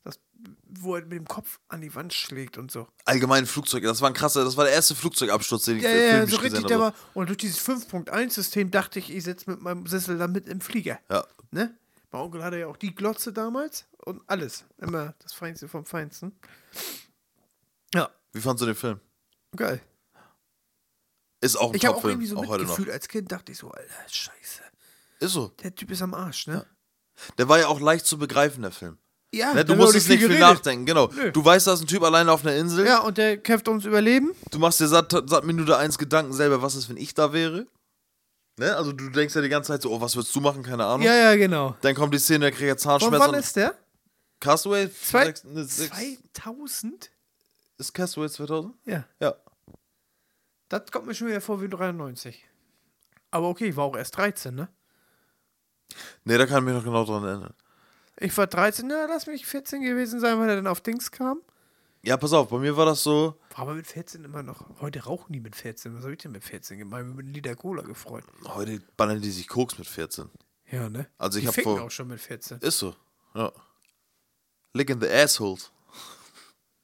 Das, 0.02 0.18
wo 0.68 0.96
er 0.96 1.02
mit 1.02 1.12
dem 1.12 1.26
Kopf 1.26 1.60
an 1.68 1.80
die 1.80 1.94
Wand 1.94 2.12
schlägt 2.12 2.58
und 2.58 2.70
so. 2.70 2.88
Allgemein 3.04 3.46
Flugzeug, 3.46 3.84
das 3.84 4.00
war 4.02 4.10
ein 4.10 4.14
krasser, 4.14 4.44
das 4.44 4.56
war 4.56 4.64
der 4.64 4.74
erste 4.74 4.94
Flugzeugabsturz, 4.94 5.64
den 5.64 5.78
ich 5.78 5.84
Ja, 5.84 5.90
ja, 5.90 5.96
Film 5.96 6.10
ja, 6.10 6.26
so 6.26 6.36
gesehen 6.36 6.52
richtig, 6.56 6.72
habe. 6.72 6.82
war. 6.84 6.94
Und 7.14 7.28
durch 7.28 7.38
dieses 7.38 7.66
5.1-System 7.66 8.70
dachte 8.70 8.98
ich, 8.98 9.10
ich 9.14 9.24
sitze 9.24 9.48
mit 9.50 9.62
meinem 9.62 9.86
Sessel 9.86 10.18
da 10.18 10.26
mit 10.26 10.48
im 10.48 10.60
Flieger. 10.60 10.98
Ja. 11.08 11.24
Ne? 11.52 11.74
Mein 12.10 12.22
Onkel 12.22 12.44
hatte 12.44 12.58
ja 12.58 12.66
auch 12.66 12.76
die 12.76 12.94
Glotze 12.94 13.32
damals 13.32 13.86
und 13.98 14.22
alles. 14.26 14.64
Immer 14.78 15.14
das 15.20 15.32
Feinste 15.32 15.68
vom 15.68 15.84
Feinsten. 15.84 16.32
Ja, 17.94 18.10
Wie 18.32 18.40
fandst 18.40 18.62
du 18.62 18.66
den 18.66 18.74
Film? 18.74 19.00
geil. 19.56 19.80
Ist 21.40 21.56
auch 21.56 21.70
ein 21.70 21.76
Ich 21.76 21.84
habe 21.86 21.96
auch 21.96 22.04
irgendwie 22.04 22.26
so 22.26 22.38
auch 22.38 22.48
mitgefühlt. 22.58 22.90
Als 22.90 23.06
Kind 23.06 23.30
dachte 23.30 23.52
ich 23.52 23.58
so, 23.58 23.70
Alter, 23.70 23.94
scheiße. 24.08 24.62
Ist 25.24 25.32
so. 25.32 25.48
Der 25.62 25.74
Typ 25.74 25.90
ist 25.90 26.02
am 26.02 26.14
Arsch, 26.14 26.46
ne? 26.46 26.66
Der 27.38 27.48
war 27.48 27.58
ja 27.58 27.68
auch 27.68 27.80
leicht 27.80 28.06
zu 28.06 28.18
begreifen, 28.18 28.62
der 28.62 28.72
Film. 28.72 28.98
Ja, 29.32 29.52
Ne, 29.52 29.64
du 29.64 29.74
musstest 29.74 30.06
auch 30.06 30.10
nicht 30.10 30.18
viel 30.20 30.28
geredet. 30.28 30.40
nachdenken, 30.48 30.86
genau. 30.86 31.08
Nö. 31.08 31.32
Du 31.32 31.44
weißt, 31.44 31.66
da 31.66 31.72
ist 31.72 31.80
ein 31.80 31.86
Typ 31.88 32.02
alleine 32.04 32.30
auf 32.30 32.42
einer 32.44 32.54
Insel. 32.54 32.86
Ja, 32.86 33.00
und 33.00 33.18
der 33.18 33.36
kämpft 33.38 33.66
ums 33.68 33.84
Überleben. 33.84 34.32
Du 34.50 34.58
machst 34.60 34.78
dir 34.80 34.86
satt, 34.86 35.10
satt 35.10 35.44
Minute 35.44 35.76
1 35.76 35.98
Gedanken 35.98 36.32
selber, 36.32 36.62
was 36.62 36.76
ist, 36.76 36.88
wenn 36.88 36.96
ich 36.96 37.14
da 37.14 37.32
wäre? 37.32 37.66
Ne? 38.58 38.76
Also 38.76 38.92
du 38.92 39.08
denkst 39.10 39.34
ja 39.34 39.40
die 39.40 39.48
ganze 39.48 39.68
Zeit 39.72 39.82
so, 39.82 39.90
oh, 39.90 40.00
was 40.00 40.14
würdest 40.14 40.34
du 40.36 40.40
machen? 40.40 40.62
Keine 40.62 40.84
Ahnung. 40.84 41.02
Ja, 41.04 41.14
ja, 41.14 41.34
genau. 41.36 41.76
Dann 41.80 41.94
kommt 41.96 42.14
die 42.14 42.18
Szene, 42.18 42.40
der 42.40 42.52
kriegt 42.52 42.70
Von 42.70 42.78
Zahnschmerzen. 42.78 43.18
wann 43.20 43.30
und- 43.34 43.40
ist 43.40 43.56
der? 43.56 43.74
Castaway? 44.40 44.88
Zwei, 44.92 45.24
Sechs- 45.26 45.44
ne, 45.44 45.64
sechs- 45.64 45.96
2000? 46.34 47.10
Ist 47.78 47.92
Castaway 47.92 48.28
2000? 48.28 48.74
Ja. 48.84 49.04
Ja. 49.20 49.34
Das 50.68 50.90
kommt 50.92 51.06
mir 51.06 51.14
schon 51.14 51.28
wieder 51.28 51.40
vor 51.40 51.60
wie 51.60 51.68
93. 51.68 52.44
Aber 53.32 53.48
okay, 53.48 53.66
ich 53.70 53.76
war 53.76 53.84
auch 53.84 53.96
erst 53.96 54.16
13, 54.16 54.54
ne? 54.54 54.68
Ne, 56.24 56.38
da 56.38 56.46
kann 56.46 56.58
ich 56.58 56.64
mich 56.64 56.74
noch 56.74 56.84
genau 56.84 57.04
dran 57.04 57.24
erinnern. 57.24 57.54
Ich 58.18 58.36
war 58.38 58.46
13, 58.46 58.86
na, 58.86 59.06
lass 59.06 59.26
mich 59.26 59.44
14 59.46 59.82
gewesen 59.82 60.20
sein, 60.20 60.38
weil 60.38 60.48
er 60.48 60.56
dann 60.56 60.66
auf 60.66 60.80
Dings 60.80 61.10
kam. 61.10 61.40
Ja, 62.02 62.16
pass 62.16 62.32
auf, 62.32 62.48
bei 62.50 62.58
mir 62.58 62.76
war 62.76 62.84
das 62.86 63.02
so, 63.02 63.34
War 63.50 63.60
aber 63.60 63.74
mit 63.74 63.86
14 63.86 64.24
immer 64.24 64.42
noch. 64.42 64.62
Heute 64.80 65.02
rauchen 65.04 65.32
die 65.32 65.40
mit 65.40 65.56
14. 65.56 65.96
Was 65.96 66.02
habe 66.02 66.12
ich 66.12 66.18
denn 66.18 66.32
mit 66.32 66.44
14 66.44 66.78
gemacht? 66.78 67.00
Ich 67.00 67.06
bin 67.06 67.16
mit 67.16 67.34
Liter 67.34 67.56
Cola 67.56 67.82
gefreut. 67.82 68.24
heute 68.44 68.80
ballern 68.96 69.20
die 69.22 69.30
sich 69.30 69.48
Koks 69.48 69.78
mit 69.78 69.86
14. 69.86 70.28
Ja, 70.70 70.88
ne? 70.90 71.08
Also 71.18 71.38
ich 71.38 71.44
die 71.44 71.48
hab 71.48 71.54
ficken 71.54 71.76
vor- 71.76 71.86
auch 71.86 71.90
schon 71.90 72.08
mit 72.08 72.20
14. 72.20 72.58
Ist 72.58 72.78
so, 72.78 72.94
ja. 73.34 73.50
Lick 74.74 74.90
in 74.90 75.00
the 75.00 75.08
assholes. 75.08 75.70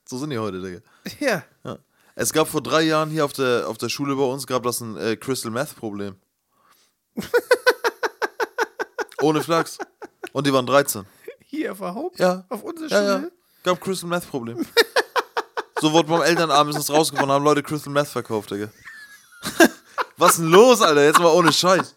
So 0.09 0.19
sind 0.19 0.31
die 0.31 0.39
heute, 0.39 0.61
Digga. 0.61 0.81
Ja. 1.21 1.45
Ja. 1.65 1.79
Es 2.17 2.33
gab 2.33 2.49
vor 2.49 2.61
drei 2.63 2.83
Jahren 2.83 3.11
hier 3.11 3.25
auf 3.25 3.33
der, 3.33 3.69
auf 3.69 3.79
der 3.79 3.89
Schule 3.89 4.17
bei 4.17 4.25
uns, 4.25 4.45
gab 4.47 4.65
das 4.65 4.81
ein 4.81 4.97
äh, 4.97 5.17
Crystal 5.17 5.53
Meth 5.53 5.77
Problem. 5.77 6.17
Ohne 9.21 9.43
Flachs. 9.43 9.79
Und 10.33 10.47
die 10.47 10.53
waren 10.53 10.67
13. 10.67 11.05
Hier 11.47 11.73
auf 11.73 11.79
der 11.79 11.95
Haupt? 11.95 12.19
Ja. 12.19 12.45
Auf 12.49 12.63
unserer 12.63 12.89
Ja, 12.89 13.03
ja. 13.03 13.19
Schule? 13.19 13.33
Gab 13.65 13.81
Crystal 13.81 14.09
Meth 14.09 14.29
Problem. 14.29 14.65
so 15.81 15.93
wurde 15.93 16.09
beim 16.09 16.23
Elternabend 16.23 16.75
ist 16.77 16.85
es 16.85 16.91
rausgefunden, 16.91 17.33
haben 17.33 17.45
Leute 17.45 17.63
Crystal 17.63 17.93
Meth 17.93 18.09
verkauft, 18.09 18.51
Digga. 18.51 18.69
Was 20.17 20.33
ist 20.33 20.39
denn 20.41 20.51
los, 20.51 20.81
Alter? 20.83 21.05
Jetzt 21.05 21.19
mal 21.19 21.33
ohne 21.33 21.53
Scheiß. 21.53 21.97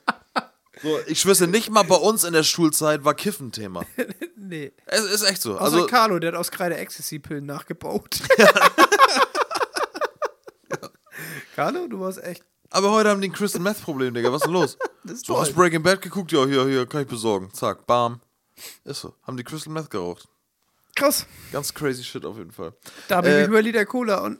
So, 0.81 0.99
ich 1.07 1.21
schwör's 1.21 1.37
dir, 1.37 1.47
nicht 1.47 1.69
mal 1.69 1.83
bei 1.83 1.95
uns 1.95 2.23
in 2.25 2.33
der 2.33 2.43
Schulzeit 2.43 3.05
war 3.05 3.13
Kiffen 3.13 3.51
Thema. 3.51 3.83
Nee. 4.45 4.73
Es 4.87 5.05
ist 5.05 5.23
echt 5.23 5.41
so. 5.41 5.53
Außer 5.53 5.61
Also, 5.63 5.87
Carlo, 5.87 6.19
der 6.19 6.33
hat 6.33 6.37
aus 6.37 6.51
Kreide 6.51 6.75
Ecstasy-Pillen 6.75 7.45
nachgebaut. 7.45 8.19
Carlo, 11.55 11.87
du 11.87 11.99
warst 12.01 12.21
echt. 12.23 12.43
Aber 12.73 12.91
heute 12.91 13.09
haben 13.09 13.21
die 13.21 13.29
ein 13.29 13.33
Crystal 13.33 13.61
Meth 13.61 13.81
Problem, 13.81 14.13
Digga. 14.13 14.31
Was 14.31 14.41
ist 14.41 14.45
denn 14.47 14.53
los? 14.53 14.77
Das 15.05 15.17
ist 15.17 15.27
Du 15.27 15.37
hast. 15.37 15.53
Breaking 15.53 15.83
Bad 15.83 16.01
geguckt? 16.01 16.31
Ja, 16.31 16.45
hier, 16.45 16.65
hier, 16.65 16.85
kann 16.85 17.01
ich 17.01 17.07
besorgen. 17.07 17.49
Zack, 17.53 17.85
bam. 17.85 18.21
Ist 18.85 19.01
so. 19.01 19.13
Haben 19.23 19.35
die 19.37 19.43
Crystal 19.43 19.73
Meth 19.73 19.89
geraucht. 19.89 20.27
Krass. 20.95 21.25
Ganz 21.51 21.73
crazy 21.73 22.03
shit 22.03 22.23
auf 22.25 22.37
jeden 22.37 22.51
Fall. 22.51 22.73
Da 23.09 23.17
habe 23.17 23.27
ich 23.27 23.33
Äh, 23.33 23.39
mich 23.39 23.47
über 23.49 23.61
Liter 23.61 23.85
Cola 23.85 24.19
und 24.23 24.39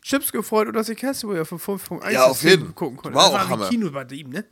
Chips 0.00 0.32
gefreut 0.32 0.68
und 0.68 0.74
dass 0.74 0.88
ich 0.88 0.96
Castaway 0.98 1.40
auf 1.40 1.50
dem 1.50 1.58
5.1 1.58 2.10
Ja, 2.10 2.24
auf 2.24 2.42
jeden. 2.42 2.74
Gucken 2.74 2.96
konnte. 2.96 3.14
War 3.16 3.24
das 3.24 3.30
auch 3.32 3.34
war 3.34 3.48
Hammer. 3.50 3.68
Kino 3.68 3.90
bei 3.90 4.04
ihm, 4.12 4.30
ne? 4.30 4.44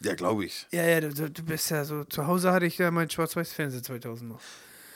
Ja, 0.00 0.14
glaube 0.14 0.44
ich. 0.44 0.66
Ja, 0.70 0.84
ja, 0.84 1.00
du, 1.00 1.30
du 1.30 1.42
bist 1.44 1.70
ja 1.70 1.84
so. 1.84 2.04
Zu 2.04 2.26
Hause 2.26 2.52
hatte 2.52 2.66
ich 2.66 2.76
ja 2.76 2.90
mein 2.90 3.08
Schwarz-Weiß-Fernseher 3.08 3.82
2000 3.82 4.28
noch. 4.30 4.40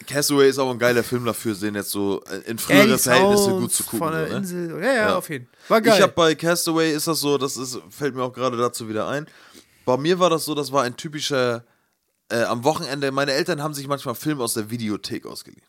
Castaway 0.07 0.49
ist 0.49 0.59
auch 0.59 0.71
ein 0.71 0.79
geiler 0.79 1.03
Film 1.03 1.25
dafür, 1.25 1.55
den 1.55 1.75
jetzt 1.75 1.91
so 1.91 2.23
in 2.47 2.59
frühere 2.59 2.83
Ellis 2.83 3.03
Verhältnisse 3.05 3.51
gut 3.51 3.73
zu 3.73 3.83
gucken. 3.85 3.99
Von 3.99 4.13
der 4.13 4.27
so, 4.27 4.33
ne? 4.33 4.39
Insel. 4.39 4.71
Ja, 4.83 4.87
ja, 4.87 4.95
Ja. 4.95 5.17
auf 5.17 5.29
jeden 5.29 5.47
Fall. 5.47 5.59
War 5.69 5.81
geil. 5.83 5.95
Ich 5.97 6.03
habe 6.03 6.13
bei 6.13 6.35
Castaway 6.35 6.93
ist 6.93 7.07
das 7.07 7.21
so, 7.21 7.37
das 7.39 7.57
ist, 7.57 7.79
fällt 7.91 8.15
mir 8.15 8.23
auch 8.23 8.33
gerade 8.33 8.57
dazu 8.57 8.89
wieder 8.89 9.09
ein. 9.09 9.27
Bei 9.85 9.97
mir 9.97 10.19
war 10.19 10.31
das 10.31 10.45
so, 10.45 10.55
das 10.55 10.71
war 10.73 10.83
ein 10.85 10.97
typischer, 10.97 11.65
äh, 12.31 12.43
am 12.45 12.63
Wochenende, 12.65 13.11
meine 13.11 13.33
Eltern 13.33 13.63
haben 13.63 13.75
sich 13.75 13.87
manchmal 13.89 14.15
Filme 14.15 14.43
aus 14.45 14.55
der 14.55 14.71
Videothek 14.71 15.27
ausgeliehen. 15.27 15.65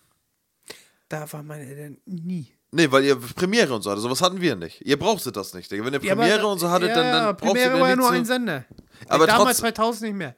da 1.10 1.32
waren 1.34 1.48
meine 1.48 1.66
Eltern 1.66 1.98
nie. 2.06 2.54
Nee, 2.72 2.92
weil 2.92 3.04
ihr 3.04 3.16
Premiere 3.16 3.74
und 3.74 3.82
so 3.82 3.90
hattet. 3.90 4.04
Sowas 4.04 4.22
hatten 4.22 4.40
wir 4.42 4.56
nicht. 4.56 4.82
Ihr 4.86 5.00
brauchtet 5.00 5.36
das 5.36 5.56
nicht. 5.56 5.72
Wenn 5.72 5.80
ihr 5.86 6.00
Ja, 6.04 6.12
aber- 6.14 6.22
Premiere 6.22 6.46
und 6.48 6.60
so 6.60 6.70
hattet, 6.70 6.90
ja, 6.90 6.96
dann, 6.96 7.12
dann 7.12 7.36
braucht 7.36 7.56
ihr 7.58 7.64
Premiere 7.64 7.80
war 7.80 7.90
ja 7.90 7.96
nur 7.96 8.08
so- 8.10 8.14
ein 8.14 8.26
Sender. 8.26 8.66
Aber 9.08 9.26
Damals 9.26 9.58
trotzdem- 9.58 9.74
2000 9.76 10.02
nicht 10.12 10.18
mehr. 10.18 10.36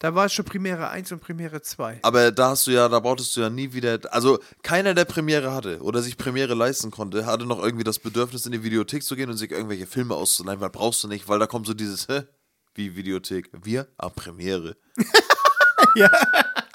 Da 0.00 0.14
war 0.14 0.24
es 0.26 0.32
schon 0.32 0.46
Premiere 0.46 0.88
1 0.88 1.12
und 1.12 1.20
Premiere 1.20 1.60
2. 1.60 1.98
Aber 2.02 2.32
da 2.32 2.50
hast 2.50 2.66
du 2.66 2.70
ja, 2.70 2.88
da 2.88 3.00
brauchtest 3.00 3.36
du 3.36 3.42
ja 3.42 3.50
nie 3.50 3.74
wieder. 3.74 3.98
Also 4.10 4.38
keiner, 4.62 4.94
der 4.94 5.04
Premiere 5.04 5.52
hatte 5.52 5.80
oder 5.82 6.00
sich 6.00 6.16
Premiere 6.16 6.54
leisten 6.54 6.90
konnte, 6.90 7.26
hatte 7.26 7.44
noch 7.44 7.62
irgendwie 7.62 7.84
das 7.84 7.98
Bedürfnis, 7.98 8.46
in 8.46 8.52
die 8.52 8.64
Videothek 8.64 9.04
zu 9.04 9.14
gehen 9.14 9.28
und 9.28 9.36
sich 9.36 9.50
irgendwelche 9.50 9.86
Filme 9.86 10.14
auszuleihen, 10.14 10.58
weil 10.60 10.70
brauchst 10.70 11.04
du 11.04 11.08
nicht, 11.08 11.28
weil 11.28 11.38
da 11.38 11.46
kommt 11.46 11.66
so 11.66 11.74
dieses, 11.74 12.08
hä? 12.08 12.22
Wie 12.74 12.96
Videothek? 12.96 13.50
Wir? 13.62 13.88
Ah, 13.98 14.08
Premiere. 14.08 14.76
Ja. 15.96 16.08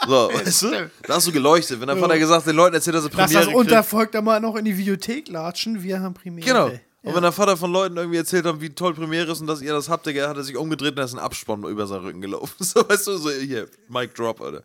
So, 0.05 0.29
weißt 0.33 0.61
du? 0.63 0.91
Da 1.03 1.15
hast 1.15 1.27
du 1.27 1.31
geleuchtet. 1.31 1.79
Wenn 1.79 1.87
der 1.87 1.97
Vater 1.97 2.19
gesagt 2.19 2.45
den 2.45 2.55
Leuten 2.55 2.75
erzählt, 2.75 2.95
dass 2.95 3.05
er 3.05 3.09
Premiere 3.09 3.33
das 3.33 3.45
kriegt. 3.45 3.57
Untervolk 3.57 4.11
da 4.11 4.21
mal 4.21 4.39
noch 4.39 4.55
in 4.55 4.65
die 4.65 4.77
Videothek 4.77 5.29
latschen. 5.29 5.81
Wir 5.81 6.01
haben 6.01 6.13
Premiere. 6.13 6.45
Genau. 6.45 6.71
Ja. 7.05 7.09
Und 7.09 7.15
wenn 7.17 7.21
der 7.21 7.31
Vater 7.31 7.55
von 7.55 7.71
Leuten 7.71 7.97
irgendwie 7.97 8.17
erzählt 8.17 8.45
hat, 8.45 8.59
wie 8.61 8.71
toll 8.71 8.95
Premiere 8.95 9.31
ist 9.31 9.39
und 9.39 9.45
dass 9.45 9.61
ihr 9.61 9.71
das 9.73 9.89
habt, 9.89 10.07
Digga, 10.07 10.27
hat 10.27 10.37
er 10.37 10.43
sich 10.43 10.57
umgedreht 10.57 10.91
und 10.91 10.95
da 10.95 11.03
ist 11.03 11.13
ein 11.13 11.19
Abspann 11.19 11.63
über 11.65 11.85
seinen 11.85 12.03
Rücken 12.03 12.21
gelaufen. 12.21 12.55
So, 12.65 12.87
weißt 12.87 13.05
du, 13.07 13.17
so 13.17 13.29
hier, 13.29 13.67
Mic 13.87 14.15
Drop, 14.15 14.41
Alter. 14.41 14.63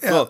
So. 0.00 0.28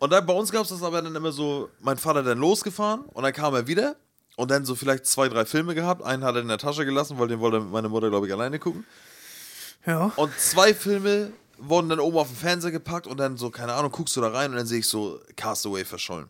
Und 0.00 0.12
dann 0.12 0.26
bei 0.26 0.32
uns 0.32 0.50
gab 0.50 0.62
es 0.62 0.70
das 0.70 0.82
aber 0.82 1.00
dann 1.00 1.14
immer 1.14 1.30
so, 1.30 1.70
mein 1.80 1.98
Vater 1.98 2.24
dann 2.24 2.38
losgefahren 2.38 3.02
und 3.02 3.22
dann 3.22 3.32
kam 3.32 3.54
er 3.54 3.68
wieder 3.68 3.94
und 4.34 4.50
dann 4.50 4.64
so 4.64 4.74
vielleicht 4.74 5.06
zwei, 5.06 5.28
drei 5.28 5.44
Filme 5.44 5.76
gehabt. 5.76 6.02
Einen 6.02 6.24
hat 6.24 6.34
er 6.34 6.40
in 6.40 6.48
der 6.48 6.58
Tasche 6.58 6.84
gelassen, 6.84 7.16
weil 7.18 7.28
den 7.28 7.38
wollte 7.38 7.60
meine 7.60 7.88
Mutter, 7.88 8.10
glaube 8.10 8.26
ich, 8.26 8.32
alleine 8.32 8.58
gucken. 8.58 8.84
ja. 9.86 10.12
Und 10.16 10.36
zwei 10.36 10.74
Filme 10.74 11.32
wurden 11.58 11.88
dann 11.88 12.00
oben 12.00 12.18
auf 12.18 12.26
den 12.26 12.36
Fernseher 12.36 12.72
gepackt 12.72 13.06
und 13.06 13.18
dann 13.18 13.36
so, 13.36 13.50
keine 13.50 13.72
Ahnung, 13.74 13.92
guckst 13.92 14.16
du 14.16 14.20
da 14.20 14.28
rein 14.30 14.50
und 14.50 14.56
dann 14.56 14.66
sehe 14.66 14.80
ich 14.80 14.88
so 14.88 15.20
Castaway 15.36 15.84
verschollen. 15.84 16.28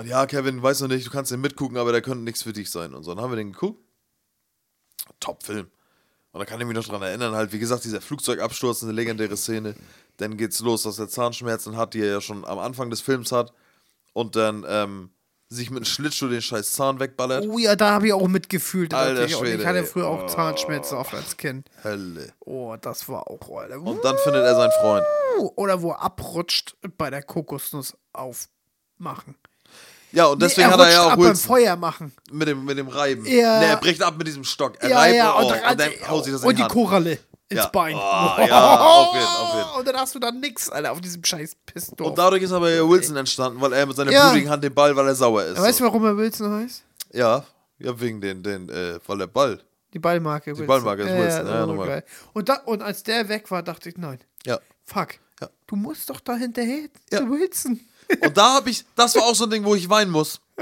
Und 0.00 0.06
ja, 0.06 0.24
Kevin, 0.24 0.62
weiß 0.62 0.80
noch 0.80 0.88
nicht, 0.88 1.06
du 1.06 1.10
kannst 1.10 1.30
den 1.30 1.42
mitgucken, 1.42 1.76
aber 1.76 1.92
der 1.92 2.00
könnte 2.00 2.24
nichts 2.24 2.42
für 2.42 2.54
dich 2.54 2.70
sein. 2.70 2.94
Und 2.94 3.02
so, 3.02 3.14
dann 3.14 3.22
haben 3.22 3.32
wir 3.32 3.36
den 3.36 3.52
geguckt. 3.52 3.84
Top-Film. 5.20 5.70
Und 6.32 6.40
da 6.40 6.46
kann 6.46 6.58
ich 6.58 6.66
mich 6.66 6.74
noch 6.74 6.86
dran 6.86 7.02
erinnern, 7.02 7.34
halt, 7.34 7.52
wie 7.52 7.58
gesagt, 7.58 7.84
dieser 7.84 8.00
Flugzeugabsturz, 8.00 8.82
eine 8.82 8.92
legendäre 8.92 9.36
Szene. 9.36 9.74
Dann 10.16 10.38
geht's 10.38 10.60
los, 10.60 10.84
dass 10.84 10.98
er 10.98 11.10
Zahnschmerzen 11.10 11.76
hat, 11.76 11.92
die 11.92 12.00
er 12.00 12.12
ja 12.12 12.20
schon 12.22 12.46
am 12.46 12.58
Anfang 12.58 12.88
des 12.88 13.02
Films 13.02 13.30
hat. 13.30 13.52
Und 14.14 14.36
dann 14.36 14.64
ähm, 14.66 15.10
sich 15.50 15.68
mit 15.68 15.80
einem 15.80 15.84
Schlittschuh 15.84 16.28
den 16.28 16.40
scheiß 16.40 16.72
Zahn 16.72 16.98
wegballert. 16.98 17.46
Oh 17.46 17.58
ja, 17.58 17.76
da 17.76 17.90
habe 17.90 18.06
ich 18.06 18.14
auch 18.14 18.26
mitgefühlt. 18.26 18.94
Alter 18.94 19.28
Schwede, 19.28 19.60
ich 19.60 19.66
hatte 19.66 19.84
früher 19.84 20.06
auch 20.06 20.22
Oh. 20.22 20.28
Zahnschmerzen 20.28 20.96
oft 20.96 21.12
als 21.12 21.36
Kind. 21.36 21.68
Hölle. 21.84 22.32
Oh, 22.40 22.74
das 22.80 23.06
war 23.06 23.28
auch, 23.28 23.50
Alter. 23.54 23.82
Und 23.82 24.02
dann 24.02 24.16
findet 24.16 24.44
er 24.44 24.54
seinen 24.54 24.72
Freund. 24.80 25.04
Oder 25.56 25.82
wo 25.82 25.90
er 25.90 26.00
abrutscht 26.00 26.78
bei 26.96 27.10
der 27.10 27.22
Kokosnuss 27.22 27.98
aufmachen. 28.14 29.34
Ja, 30.12 30.26
und 30.26 30.40
deswegen 30.42 30.68
nee, 30.68 30.74
er 30.74 30.78
hat 30.78 30.86
er 30.86 30.92
ja 30.92 31.02
auch 31.02 31.10
ab 31.12 31.18
beim 31.18 31.28
Wilson. 31.28 31.46
Feuer 31.48 31.76
machen. 31.76 32.12
Mit 32.32 32.48
dem, 32.48 32.64
mit 32.64 32.76
dem 32.78 32.88
Reiben. 32.88 33.24
Ja. 33.26 33.60
Ne, 33.60 33.66
er 33.66 33.76
bricht 33.76 34.02
ab 34.02 34.14
mit 34.18 34.26
diesem 34.26 34.44
Stock. 34.44 34.74
Er 34.80 34.88
Ja, 34.88 34.98
reibt 34.98 35.16
ja, 35.16 35.30
und, 35.32 35.44
oh, 35.44 35.48
und 35.70 35.80
dann 35.80 35.90
haut 36.08 36.24
sich 36.24 36.32
das 36.32 36.42
in 36.42 36.48
und 36.48 36.52
die 36.54 36.56
die 36.56 36.62
Hand. 36.62 36.72
Koralle 36.72 37.10
ins 37.48 37.60
Ja. 37.60 37.66
Bein. 37.68 37.94
Oh, 37.94 37.98
ja, 37.98 38.76
auf 38.80 39.14
jeden, 39.14 39.26
auf 39.26 39.54
jeden. 39.54 39.78
Und 39.78 39.88
dann 39.88 39.96
hast 39.96 40.14
du 40.14 40.18
dann 40.18 40.40
nix, 40.40 40.68
Alter, 40.68 40.92
auf 40.92 41.00
diesem 41.00 41.24
scheiß 41.24 41.56
Pistol. 41.66 42.06
Und 42.06 42.18
dadurch 42.18 42.42
ist 42.42 42.52
aber 42.52 42.70
ja 42.70 42.88
Wilson 42.88 43.16
entstanden, 43.16 43.60
weil 43.60 43.72
er 43.72 43.86
mit 43.86 43.96
seiner 43.96 44.10
Ja. 44.12 44.28
blutigen 44.30 44.50
Hand 44.50 44.64
den 44.64 44.74
Ball, 44.74 44.94
weil 44.96 45.06
er 45.06 45.14
sauer 45.14 45.44
ist. 45.44 45.58
weißt 45.60 45.78
so. 45.78 45.84
du, 45.84 45.88
warum 45.90 46.04
er 46.04 46.16
Wilson 46.16 46.52
heißt? 46.62 46.82
Ja, 47.12 47.44
ja, 47.78 48.00
wegen 48.00 48.20
den, 48.20 48.42
den, 48.42 48.68
äh, 48.68 48.98
weil 49.06 49.18
der 49.18 49.26
Ball. 49.26 49.60
Die 49.92 49.98
Ballmarke 49.98 50.52
Wilson. 50.52 50.66
Ballmarke 50.66 51.02
ist 51.02 51.08
Wilson, 51.16 51.46
ja, 51.46 51.66
nochmal. 51.66 51.86
geil. 51.88 52.04
Und, 52.32 52.48
da, 52.48 52.54
und 52.66 52.82
als 52.82 53.02
der 53.02 53.28
weg 53.28 53.50
war, 53.50 53.62
dachte 53.62 53.88
ich, 53.88 53.96
nein, 53.96 54.20
Ja. 54.46 54.58
fuck. 54.84 55.14
Ja. 55.40 55.48
Du 55.66 55.74
musst 55.76 56.10
doch 56.10 56.20
da 56.20 56.34
hinterher 56.36 56.88
Ja. 57.10 57.18
zu 57.20 57.30
Wilson. 57.30 57.80
Und 58.22 58.36
da 58.36 58.54
hab 58.54 58.66
ich, 58.66 58.84
das 58.96 59.14
war 59.14 59.22
auch 59.22 59.34
so 59.34 59.44
ein 59.44 59.50
Ding, 59.50 59.64
wo 59.64 59.74
ich 59.74 59.88
weinen 59.88 60.10
muss. 60.10 60.40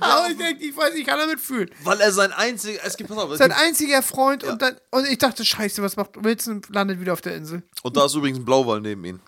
Aber 0.00 0.28
ich 0.30 0.36
denke, 0.38 0.64
ich 0.64 0.76
weiß, 0.76 0.94
ich 0.94 1.06
kann 1.06 1.18
damit 1.18 1.40
fühlen. 1.40 1.70
weil 1.84 2.00
er 2.00 2.10
sein 2.10 2.32
einziger, 2.32 2.80
es 2.84 2.96
gibt, 2.96 3.10
pass 3.10 3.18
auf, 3.18 3.30
es 3.30 3.38
Sein 3.38 3.50
gibt, 3.50 3.60
einziger 3.60 4.02
Freund 4.02 4.42
und 4.42 4.60
dann, 4.62 4.76
und 4.90 5.06
ich 5.06 5.18
dachte, 5.18 5.44
scheiße, 5.44 5.82
was 5.82 5.96
macht 5.96 6.10
Wilson? 6.24 6.62
Landet 6.70 7.00
wieder 7.00 7.12
auf 7.12 7.20
der 7.20 7.36
Insel. 7.36 7.62
und 7.82 7.96
da 7.96 8.06
ist 8.06 8.14
übrigens 8.14 8.38
ein 8.38 8.44
Blauwal 8.44 8.80
neben 8.80 9.04
ihm. 9.04 9.20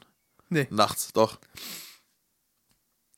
Nee. 0.49 0.67
Nachts, 0.71 1.13
doch. 1.13 1.39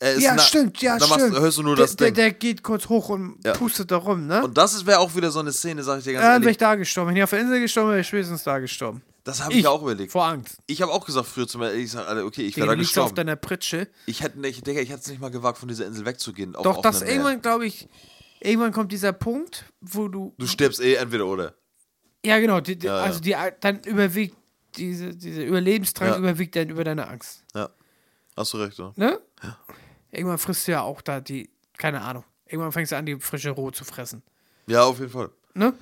Er 0.01 0.15
ist 0.15 0.23
Ja, 0.23 0.35
na- 0.35 0.43
stimmt, 0.43 0.81
ja, 0.82 0.98
da 0.98 1.06
machst, 1.06 1.24
stimmt. 1.24 1.39
hörst 1.40 1.59
du 1.59 1.62
nur 1.62 1.77
der, 1.77 1.86
das 1.86 1.97
der, 1.97 2.09
Ding. 2.09 2.15
der 2.15 2.32
geht 2.32 2.62
kurz 2.62 2.89
hoch 2.89 3.09
und 3.09 3.39
Ja. 3.44 3.52
pustet 3.55 3.90
da 3.90 3.97
rum, 3.97 4.27
ne? 4.27 4.44
Und 4.44 4.56
das 4.59 4.85
wäre 4.86 4.98
auch 4.98 5.15
wieder 5.15 5.31
so 5.31 5.39
eine 5.40 5.52
Szene, 5.52 5.82
sag 5.82 5.98
ich 5.98 6.05
dir 6.05 6.15
ganz 6.15 6.23
ja, 6.24 6.28
dann 6.32 6.43
wäre 6.43 6.48
ehrlich. 6.51 6.55
ich 6.55 6.59
da 6.59 6.74
gestorben. 6.74 7.10
Wenn 7.10 7.16
ich 7.16 7.23
auf 7.23 7.31
der 7.31 7.40
Insel 7.40 7.60
gestorben 7.60 7.89
wäre, 7.89 7.94
wäre 7.97 8.01
ich 8.02 8.09
spätestens 8.09 8.43
da 8.44 8.59
gestorben. 8.59 9.02
Das 9.28 9.44
habe 9.44 9.52
ich, 9.52 9.66
auch 9.66 9.82
überlegt. 9.82 10.10
Vor 10.10 10.24
Angst. 10.24 10.56
Ich 10.66 10.80
habe 10.80 10.90
auch 10.90 11.05
gesagt 11.05 11.26
früher 11.26 11.46
zu 11.46 11.59
mir, 11.59 11.74
ich 11.74 11.90
sag, 11.90 12.09
Alter, 12.09 12.24
okay, 12.24 12.46
ich 12.46 12.56
wäre 12.56 12.66
da 12.68 12.72
liegst 12.72 12.98
auf 12.98 13.10
gestorben. 13.10 13.16
deiner 13.16 13.36
Pritsche. 13.36 13.86
Ich 14.06 14.22
hätte 14.22 14.40
nicht, 14.40 14.66
Digga, 14.66 14.80
ich 14.80 14.88
hätte 14.88 15.02
es 15.02 15.09
nicht 15.09 15.20
mal 15.20 15.30
gewagt, 15.30 15.59
von 15.59 15.68
dieser 15.68 15.84
Insel 15.84 16.06
wegzugehen. 16.06 16.55
Doch, 16.55 16.80
das 16.80 17.02
irgendwann, 17.02 17.42
glaube 17.42 17.66
ich, 17.66 17.90
irgendwann 18.40 18.72
kommt 18.72 18.90
dieser 18.90 19.12
Punkt, 19.12 19.66
wo 19.82 20.09
du. 20.09 20.32
Du 20.38 20.46
stirbst 20.46 20.80
eh 20.80 20.94
entweder 20.94 21.26
oder. 21.26 21.52
Ja, 22.24 22.38
genau. 22.38 22.60
Die, 22.60 22.78
die, 22.78 22.86
Ja, 22.86 22.96
ja. 22.96 23.05
also 23.05 23.20
die, 23.20 23.36
dann 23.60 23.80
überwiegt 23.84 24.34
diese, 24.76 25.14
diese 25.14 25.42
Überlebensdrang 25.44 26.09
Ja. 26.09 26.16
überwiegt 26.16 26.56
dann 26.56 26.70
über 26.70 26.84
deine 26.84 27.06
Angst. 27.06 27.44
Ja. 27.55 27.68
Hast 28.34 28.55
du 28.55 28.56
recht, 28.56 28.78
ja. 28.78 28.94
Ne? 28.96 29.20
Irgendwann 30.10 30.38
frisst 30.38 30.66
du 30.66 30.72
ja 30.72 30.80
auch 30.80 31.02
da 31.02 31.20
die, 31.20 31.50
keine 31.76 32.00
Ahnung. 32.00 32.24
Irgendwann 32.46 32.72
fängst 32.72 32.92
du 32.92 32.96
an, 32.96 33.05
die 33.05 33.20
frische 33.20 33.50
Roh 33.50 33.72
zu 33.72 33.84
fressen. 33.84 34.22
Ja, 34.68 34.84
auf 34.84 34.98
jeden 35.00 35.12
Fall. 35.12 35.28
Ne? 35.52 35.74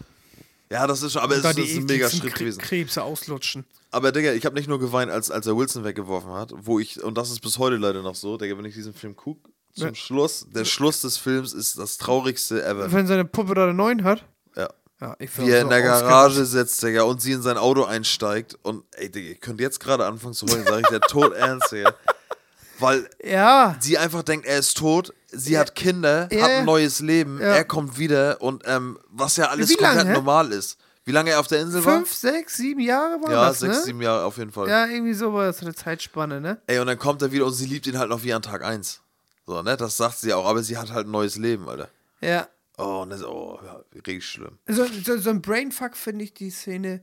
Ja, 0.71 0.87
das 0.87 1.03
ist 1.03 1.13
schon, 1.13 1.23
aber 1.23 1.37
es 1.37 1.45
ist, 1.45 1.59
ist 1.59 1.77
ein 1.77 1.85
mega 1.85 2.11
Schritt 2.11 2.35
Kre- 2.35 2.39
gewesen. 2.39 2.61
Krebse 2.61 3.03
auslutschen. 3.03 3.65
Aber 3.93 4.11
Digga, 4.13 4.33
ich 4.33 4.45
habe 4.45 4.57
nicht 4.57 4.69
nur 4.69 4.81
geweint, 4.81 5.11
als, 5.13 5.31
als 5.31 5.47
er 5.47 5.57
Wilson 5.57 5.85
weggeworfen 5.85 6.31
hat, 6.33 6.53
wo 6.57 6.81
ich, 6.81 7.03
und 7.03 7.17
das 7.17 7.31
ist 7.31 7.41
bis 7.41 7.59
heute 7.59 7.77
leider 7.77 8.03
noch 8.03 8.15
so, 8.17 8.37
Digga, 8.37 8.59
wenn 8.59 8.65
ich 8.65 8.75
diesen 8.75 8.93
Film 8.93 9.15
gucke, 9.15 9.49
zum 9.75 9.89
Ja. 9.89 9.95
Schluss, 9.95 10.47
der 10.51 10.65
Schluss 10.65 11.03
des 11.03 11.19
Films 11.19 11.53
ist 11.53 11.79
das 11.79 11.99
traurigste 11.99 12.65
ever. 12.65 12.91
Wenn 12.91 13.07
seine 13.07 13.25
Puppe 13.25 13.55
da 13.55 13.65
einen 13.65 13.77
neuen 13.77 14.03
hat. 14.05 14.25
Ja. 14.57 14.69
Ja, 15.01 15.15
ich 15.19 15.37
Wie 15.39 15.51
er 15.51 15.61
in 15.61 15.69
der 15.69 15.83
Garage 15.83 16.45
sitzt, 16.47 16.83
Digga, 16.83 17.03
und 17.03 17.21
sie 17.21 17.33
in 17.33 17.43
sein 17.43 17.59
Auto 17.59 17.85
einsteigt 17.85 18.59
und, 18.63 18.83
ey, 18.93 19.11
Digga, 19.11 19.29
ihr 19.29 19.35
könnt 19.37 19.61
jetzt 19.61 19.79
gerade 19.79 20.07
anfangen 20.07 20.35
zu 20.35 20.47
heulen, 20.47 20.65
sag 20.67 20.81
ich 20.81 20.87
der 20.89 21.01
tot 21.03 21.33
ernst, 21.35 21.71
Digga. 21.71 21.95
Weil 22.79 23.09
Ja. 23.25 23.77
sie 23.81 23.97
einfach 23.99 24.23
denkt, 24.23 24.47
er 24.47 24.59
ist 24.59 24.77
tot, 24.77 25.13
sie 25.39 25.59
hat 25.59 25.75
Kinder, 25.75 26.29
Ja. 26.33 26.43
hat 26.43 26.51
ein 26.51 26.65
neues 26.65 27.01
Leben, 27.01 27.41
Ja. 27.41 27.49
er 27.55 27.65
kommt 27.65 27.99
wieder 27.99 28.41
und 28.41 28.63
ähm, 28.67 28.99
was 29.09 29.37
ja 29.37 29.47
alles 29.49 29.71
Wie 29.71 29.75
lange, 29.75 29.97
komplett 29.97 30.09
hä? 30.09 30.13
normal 30.15 30.53
ist. 30.53 30.79
Wie 31.05 31.13
lange 31.13 31.31
er 31.31 31.39
auf 31.41 31.47
der 31.47 31.61
Insel 31.61 31.83
Fünf, 31.83 32.13
sechs, 32.13 32.57
sieben 32.57 32.81
Jahre 32.81 33.15
war 33.23 33.29
war? 33.29 33.31
Ja, 33.33 33.49
das, 33.49 33.61
sechs, 33.61 33.77
ne? 33.79 33.83
sieben 33.85 34.03
Jahre 34.03 34.25
auf 34.25 34.39
jeden 34.39 34.51
Fall. 34.51 34.69
Ja, 34.69 34.87
irgendwie 34.87 35.15
so 35.15 35.33
war 35.33 35.45
das 35.47 35.61
eine 35.63 35.73
Zeitspanne, 35.75 36.41
ne? 36.41 36.61
Ey, 36.67 36.81
und 36.81 36.89
dann 36.89 36.99
kommt 36.99 37.23
er 37.23 37.31
wieder 37.31 37.47
und 37.47 37.53
sie 37.53 37.67
liebt 37.67 37.87
ihn 37.87 37.97
halt 37.99 38.11
noch 38.11 38.25
wie 38.25 38.33
an 38.33 38.43
Tag 38.43 38.65
1. 38.65 39.03
So, 39.47 39.63
ne? 39.63 39.77
Das 39.77 39.97
sagt 39.97 40.19
sie 40.19 40.33
auch, 40.35 40.45
aber 40.47 40.65
sie 40.65 40.77
hat 40.77 40.93
halt 40.93 41.07
ein 41.07 41.13
neues 41.13 41.37
Leben, 41.37 41.69
Alter. 41.69 41.89
Ja. 42.21 42.49
Oh, 42.77 43.03
und 43.03 43.11
das, 43.11 43.23
oh, 43.23 43.59
ja, 43.65 43.81
richtig 43.95 44.25
schlimm. 44.27 44.59
So, 44.67 44.85
so, 44.85 45.17
so 45.19 45.31
ein 45.31 45.41
Brainfuck 45.43 45.97
finde 45.97 46.25
ich 46.25 46.35
die 46.35 46.51
Szene, 46.51 47.03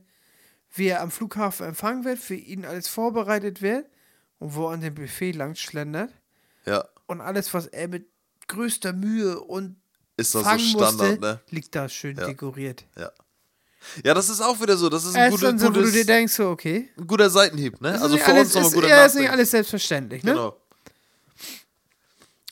wie 0.74 0.88
er 0.88 1.00
am 1.00 1.10
Flughafen 1.10 1.66
empfangen 1.66 2.04
wird, 2.04 2.18
für 2.18 2.34
ihn 2.34 2.66
alles 2.66 2.88
vorbereitet 2.88 3.62
wird 3.62 3.86
und 4.38 4.54
wo 4.54 4.66
er 4.68 4.72
an 4.74 4.82
dem 4.82 4.94
Buffet 4.94 5.32
lang 5.32 5.54
schlendert. 5.54 6.10
Ja. 6.66 6.84
und 7.06 7.20
alles, 7.20 7.52
was 7.54 7.66
er 7.66 7.88
mit 7.88 8.06
größter 8.48 8.92
Mühe 8.92 9.40
und 9.40 9.76
Ist 10.16 10.34
das 10.34 10.42
so 10.44 10.58
Standard, 10.58 11.20
musste, 11.20 11.20
ne? 11.20 11.40
liegt 11.50 11.74
da 11.74 11.88
schön 11.88 12.16
dekoriert. 12.16 12.84
Ja. 12.98 13.10
Ja, 14.02 14.14
das 14.14 14.30
ist 14.30 14.40
auch 14.40 14.58
wieder 14.62 14.76
so. 14.78 14.88
Das 14.88 15.04
ist 15.04 15.14
ein, 15.14 15.26
ist 15.28 15.32
gute, 15.32 15.44
dann 15.46 15.58
so, 15.58 15.66
wo 15.66 15.70
du 15.72 15.78
gutes, 15.80 15.92
dir 15.92 16.06
denkst, 16.06 16.32
so, 16.32 16.48
okay. 16.48 16.88
ein 16.96 17.06
guter 17.06 17.28
Seitenhieb, 17.28 17.80
ne? 17.82 17.92
Das 17.92 18.02
Also 18.02 18.16
ist 18.16 18.22
für 18.24 18.32
nicht 18.32 18.40
uns 18.40 18.54
nochmal 18.54 18.70
guter 18.72 18.88
Ja, 18.88 18.96
ist 19.04 19.12
nicht 19.14 19.14
Nachdenken. 19.24 19.32
alles 19.34 19.50
selbstverständlich, 19.50 20.22
ne? 20.24 20.32
Genau. 20.32 20.56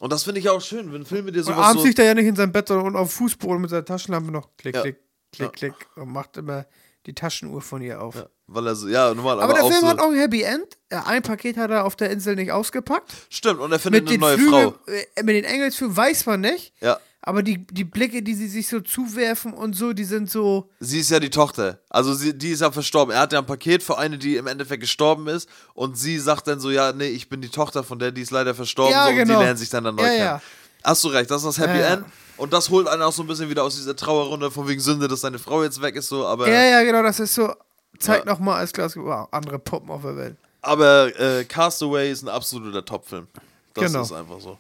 Und 0.01 0.13
das 0.13 0.25
finde 0.25 0.41
ich 0.41 0.49
auch 0.51 0.61
schön, 0.61 0.93
wenn 0.93 1.07
Filme 1.07 1.31
dir 1.33 1.39
Und 1.39 1.45
sowas 1.47 1.59
abends 1.59 1.83
so... 1.83 1.87
liegt 1.87 1.99
er 2.01 2.07
ja 2.07 2.15
nicht 2.15 2.27
in 2.27 2.37
seinem 2.37 2.53
Bett 2.53 2.69
sondern 2.69 2.87
und 2.89 2.97
auf 2.97 3.13
Fußboden 3.13 3.61
mit 3.63 3.71
seiner 3.71 3.85
Taschenlampe 3.85 4.31
noch 4.33 4.49
klick, 4.57 4.75
Ja. 4.75 4.83
klick, 4.83 4.97
klick, 5.33 5.47
Ja. 5.47 5.49
klick 5.71 5.75
und 5.97 6.11
macht 6.11 6.37
immer 6.37 6.67
die 7.07 7.15
Taschenuhr 7.15 7.63
von 7.63 7.83
ihr 7.83 8.01
auf. 8.01 8.15
Ja, 8.15 8.27
weil 8.47 8.67
er 8.67 8.75
so, 8.77 8.89
ja, 8.89 9.13
normal, 9.15 9.41
aber, 9.41 9.45
Aber, 9.45 9.55
der 9.55 9.65
Film 9.71 9.81
so, 9.81 9.89
hat 9.89 9.99
auch 9.99 10.11
ein 10.11 10.19
Happy 10.19 10.43
End. 10.43 10.79
Ein 10.91 11.23
Paket 11.23 11.57
hat 11.57 11.71
er 11.71 11.85
auf 11.85 11.97
der 11.97 12.11
Insel 12.11 12.37
nicht 12.37 12.53
ausgepackt. 12.53 13.13
Stimmt, 13.31 13.61
und 13.61 13.73
er 13.73 13.79
findet 13.79 14.05
Mit 14.05 14.11
eine 14.13 14.19
neue 14.21 14.37
Flügel, 14.39 14.73
Frau. 14.73 14.93
äh, 15.17 15.23
mit 15.23 15.35
den 15.37 15.45
Engelsflügeln 15.45 15.97
weiß 15.97 16.27
man 16.27 16.41
nicht. 16.43 16.73
Ja, 16.81 16.99
Aber 17.23 17.43
die, 17.43 17.67
die 17.67 17.85
Blicke, 17.85 18.23
die 18.23 18.35
sie 18.35 18.47
sich 18.49 18.69
so 18.69 18.81
zuwerfen 18.81 19.53
und 19.53 19.75
so, 19.75 19.93
die 19.93 20.05
sind 20.05 20.31
so. 20.31 20.71
sie 20.81 21.01
ist 21.01 21.11
ja 21.11 21.19
die 21.19 21.31
Tochter. 21.31 21.81
Also 21.89 22.15
sie, 22.15 22.37
die 22.37 22.51
ist 22.51 22.61
ja 22.61 22.71
verstorben. 22.71 23.15
Er 23.15 23.21
hat 23.23 23.33
ja 23.33 23.39
ein 23.39 23.47
Paket 23.47 23.83
für 23.83 23.97
eine, 23.99 24.19
die 24.19 24.37
im 24.37 24.47
Endeffekt 24.47 24.81
gestorben 24.83 25.27
ist. 25.29 25.49
Und 25.75 25.97
sie 25.99 26.19
sagt 26.19 26.47
dann 26.47 26.61
so, 26.61 26.71
ja, 26.71 26.93
nee, 26.93 27.09
ich 27.09 27.29
bin 27.29 27.41
die 27.41 27.49
Tochter 27.49 27.83
von 27.85 27.99
der, 27.99 28.13
die 28.13 28.21
ist 28.23 28.31
leider 28.31 28.55
verstorben. 28.55 28.93
Ja, 28.93 29.05
so, 29.05 29.11
Und 29.11 29.17
genau. 29.17 29.39
die 29.39 29.45
lernen 29.45 29.59
sich 29.59 29.71
dann, 29.71 29.85
dann 29.85 29.95
neu 29.97 30.03
Ja, 30.03 30.09
kennen. 30.09 30.21
ja. 30.25 30.43
Hast 30.85 31.05
du 31.05 31.09
recht, 31.09 31.31
das 31.31 31.43
ist 31.45 31.47
das 31.47 31.59
Happy 31.59 31.79
Ja, 31.79 31.87
ja. 31.89 31.95
End. 31.95 32.05
Und 32.37 32.53
das 32.53 32.71
holt 32.71 32.89
einen 32.89 33.03
auch 33.03 33.13
so 33.13 33.23
ein 33.23 33.27
bisschen 33.29 33.49
wieder 33.51 33.63
aus 33.63 33.77
dieser 33.77 33.95
Trauerrunde 33.95 34.51
von 34.51 34.67
wegen 34.69 34.81
Sünde, 34.81 35.07
dass 35.09 35.21
seine 35.21 35.39
Frau 35.39 35.63
jetzt 35.63 35.81
weg 35.83 35.97
ist. 35.97 36.09
so. 36.09 36.27
Aber, 36.27 36.49
Ja, 36.49 36.65
ja, 36.65 36.83
genau, 36.83 37.03
das 37.03 37.21
ist 37.21 37.35
so. 37.35 37.53
Zeigt 37.99 38.27
Ja. 38.27 38.33
nochmal 38.33 38.59
als 38.61 38.73
Glas, 38.73 38.97
wow, 38.97 39.29
andere 39.31 39.59
Puppen 39.59 39.91
auf 39.91 40.03
der 40.03 40.17
Welt. 40.17 40.37
aber 40.63 41.11
äh, 41.21 41.45
Castaway 41.45 42.11
ist 42.11 42.23
ein 42.23 42.29
absoluter 42.29 42.85
Top-Film. 42.85 43.29
Das 43.75 43.85
Genau. 43.87 44.03
ist 44.03 44.13
einfach 44.13 44.41
so. 44.41 44.59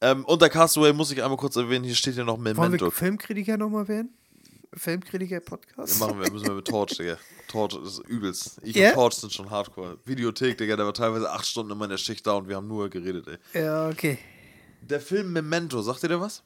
Ähm, 0.00 0.24
unter 0.24 0.48
Castaway 0.48 0.92
muss 0.92 1.10
ich 1.12 1.22
einmal 1.22 1.36
kurz 1.36 1.56
erwähnen, 1.56 1.84
hier 1.84 1.94
steht 1.94 2.16
ja 2.16 2.24
noch 2.24 2.34
Wollen 2.38 2.42
Memento. 2.56 2.86
wir 2.86 2.90
Filmkritiker 2.90 3.56
nochmal 3.58 3.86
werden? 3.86 4.14
Filmkritiker-Podcast? 4.72 6.00
Machen 6.00 6.20
wir, 6.20 6.30
müssen 6.30 6.46
wir 6.46 6.54
mit 6.54 6.66
Torch, 6.66 6.96
Digga. 6.96 7.16
Torch 7.48 7.74
ist 7.84 7.98
übelst. 8.08 8.58
Ich 8.62 8.76
Ja? 8.76 8.88
und 8.90 8.94
Torch 8.94 9.14
sind 9.14 9.32
schon 9.32 9.50
hardcore. 9.50 9.98
Videothek, 10.04 10.56
Digga, 10.58 10.76
der 10.76 10.86
war 10.86 10.94
teilweise 10.94 11.30
acht 11.30 11.46
Stunden 11.46 11.72
in 11.72 11.78
meiner 11.78 11.98
Schicht 11.98 12.26
da 12.26 12.32
und 12.32 12.48
wir 12.48 12.56
haben 12.56 12.68
nur 12.68 12.88
geredet, 12.88 13.26
ey. 13.52 13.62
Ja, 13.62 13.88
okay. 13.88 14.18
Der 14.82 15.00
Film 15.00 15.32
Memento, 15.32 15.82
sagt 15.82 16.02
ihr 16.04 16.08
der 16.08 16.20
was? 16.20 16.42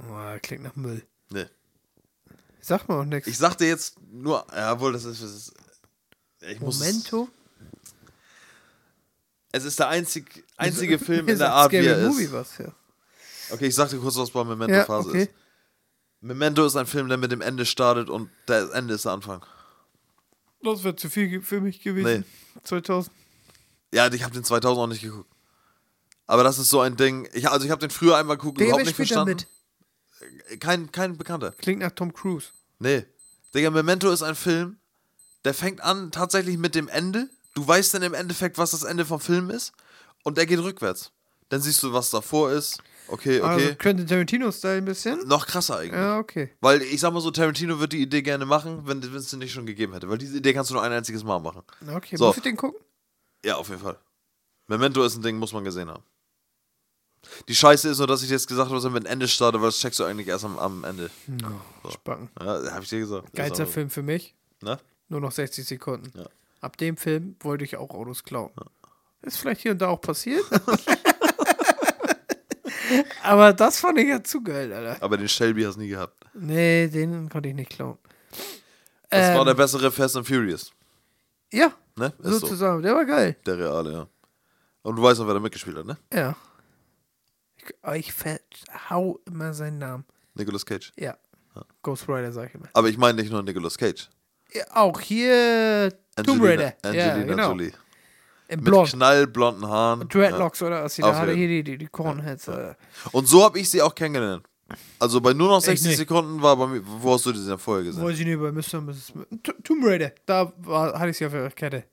Oh, 0.00 0.38
klingt 0.42 0.62
nach 0.62 0.76
Müll. 0.76 1.02
Nee. 1.30 1.46
Sagt 2.60 2.88
man 2.88 2.98
auch 3.00 3.04
nichts. 3.04 3.28
Ich 3.28 3.38
sagte 3.38 3.64
jetzt 3.64 3.96
nur, 4.12 4.46
jawohl, 4.54 4.92
das 4.92 5.04
ist, 5.04 5.22
das 5.22 5.30
ist 5.30 5.52
ich 6.40 6.60
muss 6.60 6.78
Momento? 6.78 7.28
Es 9.50 9.64
ist 9.64 9.78
der 9.78 9.88
einzig, 9.88 10.44
einzige 10.56 10.98
Film 10.98 11.28
in 11.28 11.38
der 11.38 11.52
Art, 11.52 11.72
wie 11.72 11.76
er 11.76 12.06
Movie 12.08 12.24
ist. 12.24 12.32
was, 12.32 12.58
ja. 12.58 12.72
Okay, 13.50 13.66
ich 13.66 13.74
sagte 13.74 13.98
kurz, 13.98 14.16
was 14.16 14.30
bei 14.30 14.44
Memento 14.44 14.74
Ja, 14.74 14.84
Phase 14.84 15.08
okay. 15.08 15.22
ist. 15.22 15.30
Memento 16.20 16.66
ist 16.66 16.76
ein 16.76 16.86
Film, 16.86 17.08
der 17.08 17.16
mit 17.16 17.32
dem 17.32 17.40
Ende 17.40 17.64
startet 17.64 18.10
und 18.10 18.28
das 18.46 18.70
Ende 18.70 18.94
ist 18.94 19.04
der 19.04 19.12
Anfang. 19.12 19.44
Das 20.62 20.82
wäre 20.84 20.96
zu 20.96 21.08
viel 21.08 21.40
für 21.42 21.60
mich 21.60 21.80
gewesen. 21.80 22.24
2000. 22.64 23.14
Ja, 23.94 24.12
ich 24.12 24.22
habe 24.22 24.34
den 24.34 24.44
2000 24.44 24.78
auch 24.82 24.86
nicht 24.88 25.00
geguckt. 25.02 25.30
Aber 26.26 26.42
das 26.42 26.58
ist 26.58 26.68
so 26.68 26.80
ein 26.80 26.96
Ding. 26.96 27.26
Ich, 27.32 27.48
also 27.48 27.64
ich 27.64 27.70
habe 27.70 27.80
den 27.80 27.90
früher 27.90 28.16
einmal 28.18 28.36
geguckt, 28.36 28.58
Wer 28.58 28.66
überhaupt 28.66 28.84
nicht 28.84 28.96
verstanden. 28.96 29.36
mit? 29.36 29.46
Kein, 30.60 30.90
kein 30.92 31.16
Bekannter. 31.16 31.52
Klingt 31.52 31.80
nach 31.80 31.92
Tom 31.92 32.12
Cruise. 32.12 32.48
Nee. 32.78 33.04
Digga, 33.54 33.70
Memento 33.70 34.10
ist 34.10 34.22
ein 34.22 34.34
Film, 34.34 34.78
der 35.44 35.54
fängt 35.54 35.80
an 35.80 36.10
tatsächlich 36.10 36.58
mit 36.58 36.74
dem 36.74 36.88
Ende. 36.88 37.28
Du 37.54 37.66
weißt 37.66 37.94
dann 37.94 38.02
im 38.02 38.14
Endeffekt, 38.14 38.58
was 38.58 38.72
das 38.72 38.82
Ende 38.82 39.04
vom 39.04 39.20
Film 39.20 39.50
ist. 39.50 39.72
Und 40.24 40.36
der 40.36 40.46
geht 40.46 40.58
rückwärts. 40.58 41.12
Dann 41.48 41.60
siehst 41.60 41.82
du, 41.82 41.92
was 41.92 42.10
davor 42.10 42.50
ist. 42.52 42.78
Okay, 43.08 43.40
okay. 43.40 43.48
Also 43.48 43.74
Quentin 43.76 44.06
Tarantino-Style 44.06 44.76
ein 44.78 44.84
bisschen. 44.84 45.26
Noch 45.26 45.46
krasser 45.46 45.78
eigentlich. 45.78 45.92
Ja, 45.94 46.18
okay. 46.18 46.50
Weil 46.60 46.82
ich 46.82 47.00
sag 47.00 47.12
mal 47.14 47.20
so, 47.20 47.30
Tarantino 47.30 47.80
wird 47.80 47.94
die 47.94 48.02
Idee 48.02 48.20
gerne 48.20 48.44
machen, 48.44 48.82
wenn 48.86 49.02
wenn 49.02 49.14
es 49.14 49.30
den 49.30 49.38
nicht 49.38 49.52
schon 49.52 49.64
gegeben 49.64 49.94
hätte. 49.94 50.08
Weil 50.10 50.18
diese 50.18 50.36
Idee 50.36 50.52
kannst 50.52 50.70
du 50.70 50.74
nur 50.74 50.82
ein 50.82 50.92
einziges 50.92 51.24
Mal 51.24 51.38
machen. 51.38 51.62
Okay, 51.94 52.16
So. 52.16 52.26
muss 52.26 52.36
ich 52.36 52.42
den 52.42 52.56
gucken? 52.56 52.78
Ja, 53.44 53.56
auf 53.56 53.68
jeden 53.70 53.80
Fall. 53.80 53.98
Memento 54.66 55.02
ist 55.04 55.16
ein 55.16 55.22
Ding, 55.22 55.38
muss 55.38 55.54
man 55.54 55.64
gesehen 55.64 55.88
haben. 55.88 56.02
Die 57.48 57.54
Scheiße 57.54 57.88
ist 57.88 57.98
nur, 57.98 58.06
dass 58.06 58.22
ich 58.22 58.30
jetzt 58.30 58.48
gesagt 58.48 58.66
habe, 58.68 58.76
dass 58.76 58.84
er 58.84 58.90
mit 58.90 59.06
Ende 59.06 59.28
startet, 59.28 59.60
weil 59.60 59.68
das 59.68 59.78
checkst 59.78 59.98
du 60.00 60.04
eigentlich 60.04 60.28
erst 60.28 60.44
am, 60.44 60.58
am 60.58 60.84
Ende. 60.84 61.10
Spacken. 61.92 62.30
Ja, 62.40 62.72
hab 62.72 62.82
ich 62.82 62.88
dir 62.88 63.00
gesagt. 63.00 63.32
Geilster 63.34 63.64
auch- 63.64 63.68
Film 63.68 63.90
für 63.90 64.02
mich. 64.02 64.34
Ne? 64.60 64.78
Nur 65.08 65.20
noch 65.20 65.32
60 65.32 65.66
Sekunden. 65.66 66.10
Ja. 66.18 66.26
Ab 66.60 66.76
dem 66.76 66.96
Film 66.96 67.36
wollte 67.40 67.64
ich 67.64 67.76
auch 67.76 67.90
Autos 67.90 68.24
klauen. 68.24 68.50
Ist 69.22 69.38
vielleicht 69.38 69.60
hier 69.62 69.72
und 69.72 69.78
da 69.78 69.88
auch 69.88 70.00
passiert. 70.00 70.44
Aber 73.22 73.52
das 73.52 73.80
fand 73.80 73.98
ich 73.98 74.08
ja 74.08 74.22
zu 74.22 74.42
geil, 74.42 74.72
Alter. 74.72 75.02
Aber 75.02 75.16
den 75.16 75.28
Shelby 75.28 75.62
hast 75.64 75.76
du 75.76 75.80
nie 75.80 75.88
gehabt. 75.88 76.24
Nee, 76.34 76.88
den 76.88 77.28
konnte 77.28 77.48
ich 77.48 77.54
nicht 77.54 77.70
klauen. 77.70 77.98
Das 79.10 79.28
war 79.34 79.40
Ähm, 79.40 79.46
der 79.46 79.54
bessere 79.54 79.90
Fast 79.92 80.16
and 80.16 80.26
Furious. 80.26 80.72
Ja, 81.52 81.72
Ne? 81.96 82.12
Ist 82.20 82.24
so. 82.26 82.38
sozusagen. 82.38 82.80
Der 82.82 82.94
war 82.94 83.04
geil. 83.04 83.36
Der 83.44 83.58
reale, 83.58 83.92
ja. 83.92 84.06
Und 84.82 84.94
du 84.96 85.02
weißt 85.02 85.18
noch, 85.18 85.26
wer 85.26 85.34
da 85.34 85.40
mitgespielt 85.40 85.76
hat, 85.78 85.84
ne? 85.86 85.98
Ja. 86.14 86.36
Ich, 87.68 87.76
aber 87.82 87.96
ich 87.96 88.12
hau 88.90 89.20
immer 89.26 89.54
seinen 89.54 89.78
Namen. 89.78 90.04
Nicolas 90.34 90.64
Cage. 90.64 90.92
Ja. 90.96 91.16
Ghost 91.82 92.08
Rider, 92.08 92.32
sag 92.32 92.48
ich 92.48 92.54
immer. 92.54 92.68
Aber 92.72 92.88
ich 92.88 92.98
meine 92.98 93.20
nicht 93.20 93.30
nur 93.30 93.42
Nicolas 93.42 93.76
Cage. 93.76 94.08
Ja, 94.52 94.64
auch 94.74 95.00
hier 95.00 95.92
Tomb 96.24 96.42
Raider. 96.42 96.74
Angelina 96.82 97.18
ja, 97.18 97.24
genau. 97.24 97.48
Jolie. 97.50 97.72
Mit 98.48 98.64
Blond. 98.64 98.90
knallblonden 98.90 99.66
Haaren. 99.66 100.08
Dreadlocks 100.08 100.62
oder 100.62 100.84
was 100.84 100.94
sie 100.94 101.02
da 101.02 101.14
hatte. 101.14 101.32
Hier 101.32 101.48
die, 101.48 101.62
die, 101.62 101.78
die 101.78 101.86
Cornheads. 101.86 102.50
Und 103.12 103.28
so 103.28 103.44
habe 103.44 103.58
ich 103.58 103.68
sie 103.68 103.82
auch 103.82 103.94
kennengelernt. 103.94 104.46
Also 104.98 105.20
bei 105.20 105.32
nur 105.32 105.48
noch 105.48 105.60
60 105.60 105.88
nicht. 105.88 105.96
Sekunden 105.96 106.42
war 106.42 106.56
bei 106.56 106.66
mir, 106.66 106.82
wo 106.84 107.14
hast 107.14 107.24
du 107.26 107.32
die 107.32 107.44
denn 107.44 107.58
vorher 107.58 107.84
gesehen? 107.84 108.02
Weiß 108.02 108.18
ich 108.18 108.26
nicht, 108.26 108.38
bei 108.38 108.52
Mr. 108.52 108.80
Mrs. 108.80 109.12
Tomb 109.64 109.84
Raider. 109.84 110.12
Da 110.26 110.52
war, 110.58 110.98
hatte 110.98 111.10
ich 111.10 111.16
sie 111.16 111.26
auf 111.26 111.32
der 111.32 111.50
Kette. 111.50 111.84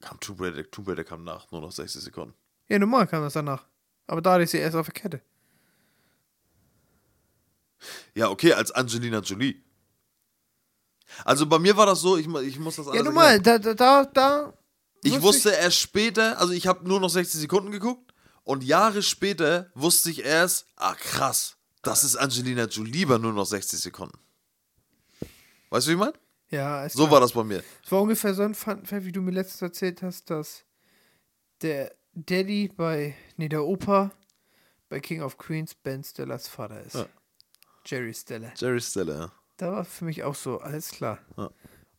Kam 0.00 0.18
Tomb 0.20 0.40
Raider, 0.40 0.68
Tomb 0.70 0.88
Raider 0.88 1.04
kam 1.04 1.24
nach, 1.24 1.50
nur 1.50 1.60
noch 1.60 1.72
60 1.72 2.02
Sekunden. 2.02 2.34
Ja, 2.68 2.78
normal 2.78 3.06
kam 3.06 3.22
das 3.22 3.32
danach. 3.34 3.64
Aber 4.06 4.20
da 4.20 4.32
hatte 4.34 4.44
ich 4.44 4.50
sie 4.50 4.58
erst 4.58 4.76
auf 4.76 4.86
der 4.86 4.94
Kette. 4.94 5.20
Ja, 8.14 8.28
okay, 8.28 8.52
als 8.52 8.70
Angelina 8.70 9.20
Jolie. 9.20 9.62
Also 11.24 11.46
bei 11.46 11.58
mir 11.58 11.76
war 11.76 11.86
das 11.86 12.00
so, 12.00 12.16
ich, 12.16 12.26
ich 12.26 12.58
muss 12.58 12.76
das 12.76 12.88
alles 12.88 12.98
Ja, 12.98 13.04
normal. 13.04 13.40
Da, 13.40 13.58
da, 13.58 14.04
da. 14.04 14.52
Ich 15.02 15.20
wusste 15.20 15.50
erst 15.50 15.78
später, 15.78 16.38
also 16.38 16.52
ich 16.52 16.66
habe 16.66 16.86
nur 16.86 17.00
noch 17.00 17.10
60 17.10 17.40
Sekunden 17.40 17.70
geguckt 17.72 18.14
und 18.44 18.62
Jahre 18.64 19.02
später 19.02 19.70
wusste 19.74 20.10
ich 20.10 20.24
erst, 20.24 20.66
ah 20.76 20.94
krass, 20.94 21.56
das 21.82 22.04
ist 22.04 22.16
Angelina 22.16 22.64
Jolie 22.66 23.06
bei 23.06 23.18
nur 23.18 23.32
noch 23.32 23.46
60 23.46 23.80
Sekunden. 23.80 24.18
Weißt 25.70 25.86
du, 25.86 25.90
wie 25.90 25.94
ich 25.94 26.00
meine? 26.00 26.12
Ja, 26.50 26.84
es 26.84 26.92
So 26.92 27.10
war 27.10 27.20
das 27.20 27.32
bei 27.32 27.42
mir. 27.42 27.64
Es 27.82 27.90
war 27.90 28.02
ungefähr 28.02 28.34
so 28.34 28.42
ein 28.42 28.54
Funfact, 28.54 29.04
wie 29.04 29.12
du 29.12 29.22
mir 29.22 29.30
letztens 29.30 29.62
erzählt 29.62 30.02
hast, 30.02 30.28
dass 30.30 30.64
der 31.62 31.94
Daddy 32.14 32.68
bei, 32.68 33.14
nee, 33.36 33.48
der 33.48 33.64
Opa 33.64 34.10
bei 34.88 35.00
King 35.00 35.22
of 35.22 35.38
Queens 35.38 35.74
Ben 35.74 36.04
Stillers 36.04 36.48
Vater 36.48 36.80
ist. 36.82 36.94
Ja. 36.94 37.06
Jerry 37.86 38.14
Stiller. 38.14 38.52
Jerry 38.56 38.80
Stiller, 38.80 39.18
ja. 39.18 39.32
Da 39.56 39.72
war 39.72 39.84
für 39.84 40.04
mich 40.04 40.22
auch 40.22 40.34
so, 40.34 40.58
alles 40.60 40.90
klar. 40.90 41.18
Ja. 41.36 41.50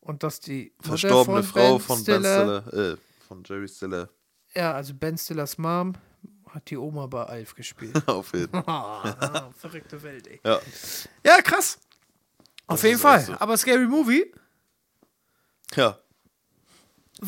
Und 0.02 0.24
dass 0.24 0.40
die 0.40 0.72
Mutter 0.78 0.90
Verstorbene 0.90 1.44
von 1.44 1.52
Frau 1.52 1.78
ben 1.78 1.80
von 1.86 1.98
Stiller, 2.00 2.62
Ben 2.62 2.70
Stiller, 2.72 2.94
äh, 2.94 2.98
von 3.28 3.44
Jerry 3.46 3.68
Stiller. 3.68 4.10
Ja, 4.54 4.74
also 4.74 4.94
Ben 4.94 5.18
Stillers 5.18 5.58
Mom 5.58 5.94
hat 6.50 6.70
die 6.70 6.78
Oma 6.78 7.08
bei 7.08 7.24
Alf 7.24 7.56
gespielt. 7.56 7.96
Auf 8.08 8.34
jeden 8.34 8.52
Fall. 8.52 8.64
Ah, 8.68 9.50
verrückte 9.58 10.02
Welt, 10.04 10.28
ey. 10.28 10.40
Ja. 10.44 10.60
Ja, 11.26 11.42
krass. 11.42 11.80
Auf 12.68 12.80
Das 12.82 12.84
jeden 12.84 13.00
Fall. 13.00 13.22
so. 13.22 13.34
Aber 13.40 13.58
Scary 13.58 13.88
Movie 13.88 14.32
Ja. 15.76 15.98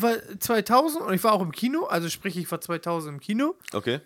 War 0.02 0.14
2000 0.38 1.04
und 1.04 1.14
ich 1.14 1.24
war 1.24 1.32
auch 1.32 1.42
im 1.42 1.52
Kino, 1.52 1.84
also 1.84 2.08
sprich, 2.08 2.36
ich 2.36 2.50
war 2.50 2.60
2000 2.60 3.14
im 3.14 3.20
Kino. 3.20 3.54
Okay. 3.72 4.00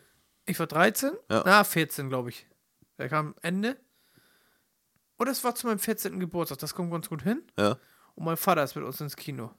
Ich 0.47 0.59
war 0.59 0.67
13. 0.67 1.13
Ja. 1.31 1.43
Na, 1.45 1.65
14, 1.65 2.09
glaube 2.09 2.31
ich. 2.31 2.47
Der 2.99 3.09
kam 3.09 3.35
Ende. 3.43 3.77
Und 5.17 5.29
es 5.29 5.45
war 5.45 5.55
zu 5.55 5.67
meinem 5.67 5.79
14. 5.79 6.19
Geburtstag. 6.19 6.59
Das 6.59 6.75
kommt 6.75 6.91
ganz 6.91 7.09
gut 7.09 7.23
hin. 7.23 7.43
Ja. 7.59 7.77
Und 8.15 8.25
mein 8.25 8.37
Vater 8.37 8.65
ist 8.65 8.75
mit 8.75 8.85
uns 8.85 9.01
ins 9.01 9.17
Kino. 9.17 9.51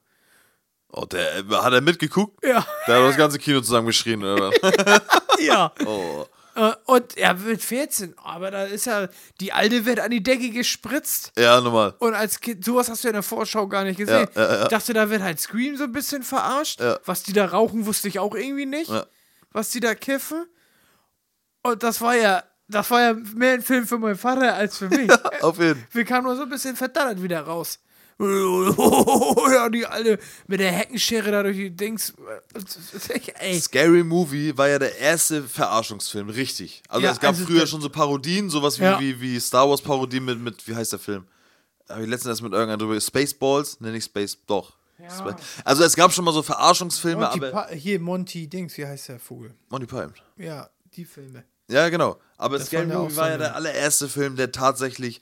Oh, 0.92 1.06
der 1.06 1.46
hat 1.48 1.72
er 1.74 1.82
mitgeguckt? 1.82 2.44
Ja. 2.44 2.66
Der 2.88 2.98
hat 2.98 3.10
das 3.10 3.18
ganze 3.18 3.40
Kino 3.40 3.62
zusammengeschrien, 3.62 4.24
oder? 4.24 4.50
was? 4.50 5.02
Ja. 5.40 5.74
oh. 5.86 6.26
Äh, 6.56 6.72
Und 6.86 7.18
er 7.18 7.44
wird 7.44 7.62
14. 7.62 8.16
Aber 8.18 8.52
da 8.52 8.64
ist 8.64 8.86
ja, 8.86 9.08
die 9.40 9.54
Alte 9.54 9.86
wird 9.86 10.00
an 10.00 10.12
die 10.12 10.22
Decke 10.24 10.50
gespritzt. 10.50 11.32
Ja, 11.38 11.62
normal. 11.62 11.96
Und 12.00 12.14
als 12.14 12.40
Kind, 12.40 12.66
sowas 12.66 12.90
hast 12.90 13.04
du 13.04 13.08
in 13.08 13.14
der 13.14 13.24
Vorschau 13.24 13.68
gar 13.68 13.84
nicht 13.84 13.98
gesehen. 13.98 14.28
Ja, 14.36 14.42
ja, 14.42 14.54
ja. 14.56 14.62
Ich 14.64 14.68
dachte, 14.70 14.94
da 14.94 15.10
wird 15.10 15.22
halt 15.22 15.40
Scream 15.40 15.78
so 15.78 15.86
ein 15.86 15.92
bisschen 15.92 16.24
verarscht. 16.24 16.80
Ja. 16.82 17.00
Was 17.06 17.24
die 17.24 17.34
da 17.34 17.46
rauchen, 17.46 17.86
wusste 17.86 18.08
ich 18.08 18.20
auch 18.20 18.36
irgendwie 18.36 18.66
nicht. 18.66 18.90
Ja. 18.90 19.06
Was 19.52 19.70
die 19.70 19.80
da 19.80 19.96
kiffen. 19.96 20.46
Und 21.64 21.84
das 21.84 22.02
war 22.02 22.16
ja, 22.16 22.44
das 22.68 22.90
war 22.92 23.02
ja 23.02 23.14
mehr 23.14 23.54
ein 23.54 23.62
Film 23.62 23.88
für 23.88 23.98
meinen 23.98 24.18
Vater 24.18 24.54
als 24.56 24.78
für 24.78 24.90
mich. 24.90 25.12
Auf 25.42 25.60
jeden 25.60 25.86
Wir 25.92 26.06
kamen 26.06 26.24
nur 26.24 26.36
so 26.36 26.44
ein 26.44 26.50
bisschen 26.50 26.76
verdattert 26.76 27.22
wieder 27.22 27.42
raus. 27.42 27.80
ja, 29.54 29.70
die 29.70 29.86
alle 29.86 30.20
mit 30.48 30.60
der 30.60 30.72
Heckenschere 30.72 31.32
da 31.32 31.44
durch 31.44 31.58
die 31.58 31.70
Dings. 31.76 32.14
Ey. 33.40 33.60
Scary 33.60 34.04
Movie 34.04 34.58
war 34.58 34.68
ja 34.70 34.80
der 34.80 34.98
erste 34.98 35.44
Verarschungsfilm, 35.44 36.30
richtig. 36.30 36.84
Also 36.88 37.06
Ja, 37.06 37.12
es 37.12 37.20
gab 37.20 37.32
also 37.32 37.46
früher 37.46 37.68
schon 37.68 37.82
so 37.82 37.90
Parodien, 37.90 38.50
sowas 38.50 38.80
wie, 38.80 38.84
Ja. 38.84 39.00
wie, 39.00 39.20
wie 39.20 39.40
Star 39.40 39.70
Wars 39.70 39.82
Parodien 39.82 40.26
mit, 40.26 40.40
mit, 40.40 40.68
wie 40.68 40.76
heißt 40.76 40.92
der 40.94 41.00
Film? 41.00 41.28
Habe 41.90 42.04
ich 42.04 42.10
letztens 42.10 42.30
erst 42.30 42.42
mit 42.44 42.54
irgendeinem 42.54 42.80
drüber, 42.80 43.00
Spaceballs? 43.02 43.80
Ne, 43.82 43.92
nicht 43.92 44.06
Space, 44.06 44.38
doch. 44.48 44.74
Spa- 45.10 45.36
Also 45.66 45.84
es 45.84 45.96
gab 45.96 46.14
schon 46.14 46.24
mal 46.24 46.32
so 46.34 46.44
Verarschungsfilme, 46.44 47.22
Monty 47.24 47.38
aber... 47.40 47.52
Pa- 47.52 47.70
hier, 47.70 48.00
Monty 48.00 48.48
Dings, 48.48 48.78
wie 48.78 48.86
heißt 48.86 49.10
der 49.10 49.20
Vogel? 49.20 49.54
Monty 49.70 49.88
Python. 49.88 50.14
Ja, 50.38 50.70
die 50.96 51.06
Filme. 51.06 51.44
Ja, 51.70 51.90
genau. 51.90 52.18
Aber 52.38 52.58
Das 52.60 52.68
Scary 52.68 52.88
ja 52.88 53.00
Movie 53.00 53.16
war 53.16 53.30
ja 53.30 53.38
der 53.38 53.56
allererste 53.56 54.08
Film, 54.10 54.36
der 54.36 54.52
tatsächlich 54.52 55.20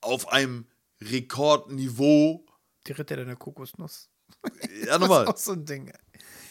auf 0.00 0.28
einem 0.32 0.66
Rekordniveau... 1.02 2.44
Die 2.86 2.92
Ritter 2.92 3.16
der 3.16 3.36
Kokosnuss. 3.36 4.08
Ja, 4.44 4.50
Das 4.86 4.98
nochmal. 5.00 5.24
ist 5.24 5.28
auch 5.30 5.36
so 5.36 5.52
ein 5.52 5.64
Ding. 5.64 5.92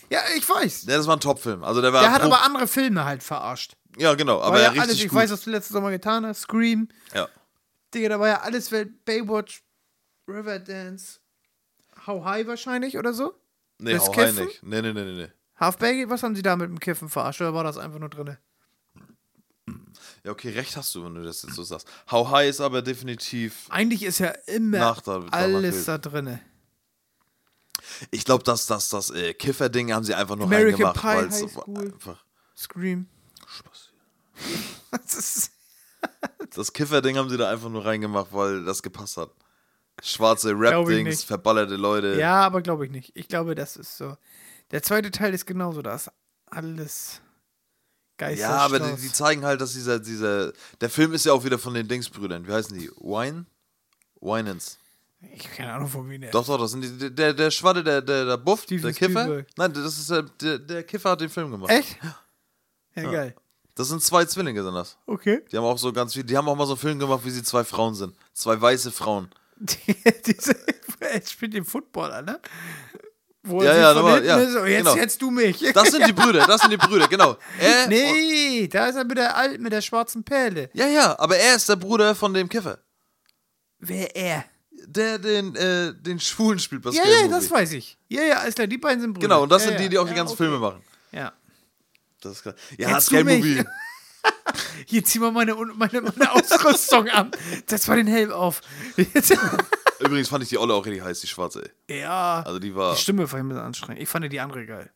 Ja, 0.10 0.22
ich 0.38 0.48
weiß. 0.48 0.86
Ja, 0.86 0.98
das 0.98 1.08
war 1.08 1.18
ein 1.18 1.20
Top-Film. 1.20 1.64
Also 1.64 1.82
der 1.82 1.92
war... 1.94 2.02
Der 2.02 2.12
hat 2.12 2.22
aber 2.22 2.44
andere 2.44 2.68
Filme 2.68 3.04
halt 3.06 3.24
verarscht. 3.24 3.76
Ja, 3.98 4.14
genau. 4.14 4.40
Aber 4.42 4.56
War 4.56 4.74
ja 4.74 4.82
alles, 4.82 4.96
ich 4.96 5.10
gut. 5.10 5.14
weiß, 5.18 5.32
was 5.32 5.42
du 5.42 5.50
letzten 5.50 5.74
Sommer 5.74 5.90
getan 5.92 6.26
hast. 6.26 6.42
Scream. 6.42 6.88
ja. 7.14 7.28
Digga, 7.94 8.10
da 8.10 8.20
war 8.20 8.28
ja 8.28 8.42
alles 8.42 8.72
Welt. 8.72 9.06
Baywatch, 9.06 9.64
Riverdance, 10.28 11.20
How 12.06 12.24
High 12.26 12.46
wahrscheinlich 12.46 12.98
oder 12.98 13.14
so. 13.14 13.34
Nee, 13.80 13.94
Das 13.94 14.10
rein 14.10 14.14
Kiffen? 14.36 14.46
nicht. 14.46 14.64
Nee, 14.64 14.82
nee, 14.82 14.92
nee, 14.94 15.04
nee. 15.04 15.32
Half 15.56 15.78
Baggy, 15.78 16.10
was 16.10 16.22
haben 16.22 16.36
sie 16.36 16.42
da 16.42 16.56
mit 16.58 16.68
dem 16.70 16.80
Kiffen 16.80 17.10
verarscht? 17.10 17.40
Oder 17.42 17.54
war 17.54 17.64
das 17.64 17.78
einfach 17.78 17.98
nur 18.00 18.10
drin? 18.10 18.38
Ja, 20.28 20.34
okay, 20.34 20.50
recht 20.50 20.76
hast 20.76 20.94
du, 20.94 21.06
wenn 21.06 21.16
du 21.16 21.24
das 21.24 21.42
jetzt 21.44 21.56
so 21.56 21.64
sagst. 21.64 21.88
How 22.12 22.30
High 22.30 22.50
ist 22.50 22.60
aber 22.60 22.82
definitiv. 22.82 23.66
Eigentlich 23.70 24.04
ist 24.04 24.20
ja 24.20 24.28
immer 24.48 24.78
Nach 24.80 25.00
da- 25.02 25.26
alles 25.32 25.86
da 25.86 25.98
drinne. 25.98 26.42
Ich 28.12 28.26
glaube, 28.26 28.44
dass 28.44 28.66
das, 28.66 28.90
das 28.90 29.10
äh, 29.12 29.34
Kiffer-Ding 29.34 29.94
haben 29.94 30.04
sie 30.04 30.14
einfach 30.14 30.36
nur 30.36 30.46
American 30.48 30.84
reingemacht, 30.86 30.96
Pie 30.98 31.08
weil 31.08 31.28
es 31.28 31.42
High 31.44 31.52
School. 31.52 31.78
einfach. 31.94 32.26
Scream. 32.58 33.08
Spaß. 33.48 33.90
Das 34.92 35.14
ist, 35.14 35.52
Das 36.54 36.74
Kiffer-Ding 36.74 37.16
haben 37.18 37.30
sie 37.30 37.38
da 37.38 37.50
einfach 37.50 37.70
nur 37.70 37.86
reingemacht, 37.86 38.28
weil 38.34 38.66
das 38.66 38.84
gepasst 38.84 39.16
hat. 39.18 39.32
Schwarze 40.04 40.52
Rap-Dings, 40.52 41.24
verballerte 41.24 41.76
Leute. 41.78 42.20
ja, 42.20 42.42
aber 42.42 42.62
glaube 42.62 42.86
ich 42.86 42.92
nicht. 42.92 43.12
Ich 43.16 43.28
glaube, 43.30 43.56
das 43.56 43.78
ist 43.78 43.98
so. 43.98 44.18
Der 44.72 44.84
zweite 44.84 45.10
Teil 45.12 45.34
ist 45.34 45.46
genauso. 45.48 45.82
Da 45.82 45.96
ist 45.96 46.12
alles 46.48 47.22
Geister. 48.18 48.42
Ja, 48.42 48.58
aber 48.58 48.80
die, 48.80 49.02
die 49.02 49.12
zeigen 49.12 49.46
halt, 49.46 49.62
dass 49.62 49.74
dieser, 49.74 50.00
dieser. 50.00 50.52
Der 50.82 50.90
Film 50.90 51.14
ist 51.14 51.26
ja 51.26 51.34
auch 51.34 51.44
wieder 51.44 51.60
von 51.60 51.74
den 51.74 51.88
Dingsbrüdern. 51.88 52.48
Wie 52.48 52.52
heißen 52.52 52.78
die? 52.78 52.90
Wine? 52.98 53.46
Winans. 54.20 54.78
Ich 55.34 55.46
habe 55.46 55.56
keine 55.56 55.74
Ahnung, 55.74 55.88
von 55.88 56.10
wem 56.10 56.22
der 56.22 56.32
Doch, 56.32 56.46
doch, 56.46 56.60
das 56.60 56.72
sind 56.72 56.82
die. 56.82 57.14
Der, 57.14 57.34
der 57.34 57.52
Schwatte, 57.52 57.84
der, 57.84 58.02
der, 58.02 58.26
der 58.26 58.38
Buff, 58.38 58.64
Steven 58.64 58.84
der 58.84 58.94
Kiffer. 58.94 59.24
Spielberg. 59.24 59.48
Nein, 59.56 59.74
das 59.74 59.98
ist 59.98 60.10
der, 60.10 60.24
der, 60.24 60.60
der 60.60 60.84
Kiffer 60.84 61.12
hat 61.12 61.22
den 61.22 61.30
Film 61.30 61.52
gemacht. 61.52 61.72
Echt? 61.72 61.98
Ja, 62.96 63.12
geil. 63.12 63.36
Das 63.76 63.90
sind 63.90 64.02
zwei 64.02 64.26
Zwillinge, 64.26 64.64
sind 64.64 64.74
das. 64.74 64.98
Okay. 65.06 65.44
Die 65.52 65.58
haben 65.58 65.64
auch 65.64 65.78
so 65.78 65.94
ganz 65.94 66.14
viel. 66.14 66.24
Die 66.24 66.36
haben 66.36 66.50
auch 66.50 66.56
mal 66.56 66.66
so 66.66 66.74
einen 66.74 66.80
Film 66.80 67.00
gemacht, 67.00 67.24
wie 67.24 67.30
sie 67.30 67.44
zwei 67.44 67.64
Frauen 67.64 67.94
sind. 67.94 68.16
Zwei 68.34 68.60
weiße 68.60 68.92
Frauen. 68.92 69.30
Die, 69.60 69.96
diese, 70.24 70.56
er 71.00 71.26
spielt 71.26 71.56
den 71.56 71.66
Footballer, 71.66 72.22
ne? 72.22 72.40
Wo 73.48 73.64
Ja, 73.64 73.76
ja, 73.76 73.94
nochmal, 73.94 74.24
ja, 74.26 74.38
ist, 74.38 74.56
und 74.56 74.68
jetzt, 74.68 74.78
genau. 74.78 74.96
jetzt 74.96 75.22
du 75.22 75.32
mich. 75.32 75.60
Das 75.74 75.92
sind 75.92 76.06
die 76.08 76.14
Brüder, 76.14 76.46
das 76.46 76.62
sind 76.62 76.72
die 76.72 76.78
Brüder, 76.78 77.08
genau. 77.08 77.38
Er, 77.60 77.88
nee, 77.88 78.68
da 78.68 78.88
ist 78.88 78.96
er 78.96 79.06
mit 79.06 79.18
der 79.18 79.36
alten, 79.36 79.64
mit 79.64 79.72
der 79.72 79.82
schwarzen 79.82 80.24
Perle. 80.24 80.70
Ja, 80.74 80.88
ja, 80.88 81.18
aber 81.20 81.38
er 81.38 81.56
ist 81.56 81.70
der 81.70 81.76
Bruder 81.76 82.16
von 82.16 82.34
dem 82.34 82.50
Kiffer. 82.50 82.80
Wer 83.80 84.16
er? 84.16 84.46
Der 84.86 85.18
den, 85.18 85.56
äh, 85.56 85.94
den 85.94 86.20
Schwulen 86.20 86.60
spielt 86.60 86.82
bei 86.82 86.92
Ja, 86.92 87.02
Scary 87.02 87.14
ja, 87.14 87.22
Movie. 87.24 87.32
das 87.32 87.52
weiß 87.52 87.74
ich. 87.74 87.98
Ja, 88.10 88.24
ja, 88.24 88.38
alles 88.38 88.56
klar, 88.56 88.68
die 88.68 88.78
beiden 88.78 89.02
sind 89.02 89.14
Brüder. 89.14 89.28
Genau, 89.28 89.44
und 89.44 89.52
das 89.52 89.64
ja, 89.64 89.70
sind 89.70 89.80
die, 89.80 89.90
die 89.90 89.98
auch 89.98 90.08
die 90.08 90.14
ganzen 90.14 90.34
okay. 90.34 90.44
Filme 90.44 90.60
machen. 90.60 90.82
Ja. 91.12 91.34
Das 92.22 92.34
ist 92.34 92.42
klar. 92.44 92.56
Ja, 92.78 93.00
Scary 93.00 93.24
mich. 93.24 93.44
Movie. 93.44 93.64
Hier 94.86 95.04
zieh 95.04 95.20
mal 95.20 95.32
meine, 95.32 95.56
meine, 95.56 96.02
meine 96.02 96.32
Ausrüstung 96.32 97.10
an. 97.10 97.32
Setz 97.68 97.88
mal 97.88 97.98
den 97.98 98.08
Helm 98.08 98.32
auf. 98.32 98.62
Übrigens 100.00 100.30
fand 100.30 100.44
ich 100.44 100.50
die 100.50 100.58
Olle 100.58 100.74
auch 100.74 100.86
richtig 100.86 101.04
heiß, 101.04 101.22
die 101.22 101.28
schwarze. 101.28 101.70
ey. 101.88 102.02
ja. 102.02 102.44
Also 102.46 102.60
die 102.60 102.76
war. 102.76 102.94
Die 102.96 103.02
Stimme 103.02 103.32
war 103.32 103.40
ein 103.40 103.48
bisschen 103.50 103.64
anstrengend. 103.64 104.02
Ich 104.02 104.10
fand 104.10 104.32
die 104.32 104.40
andere 104.40 104.66
geil. 104.66 104.92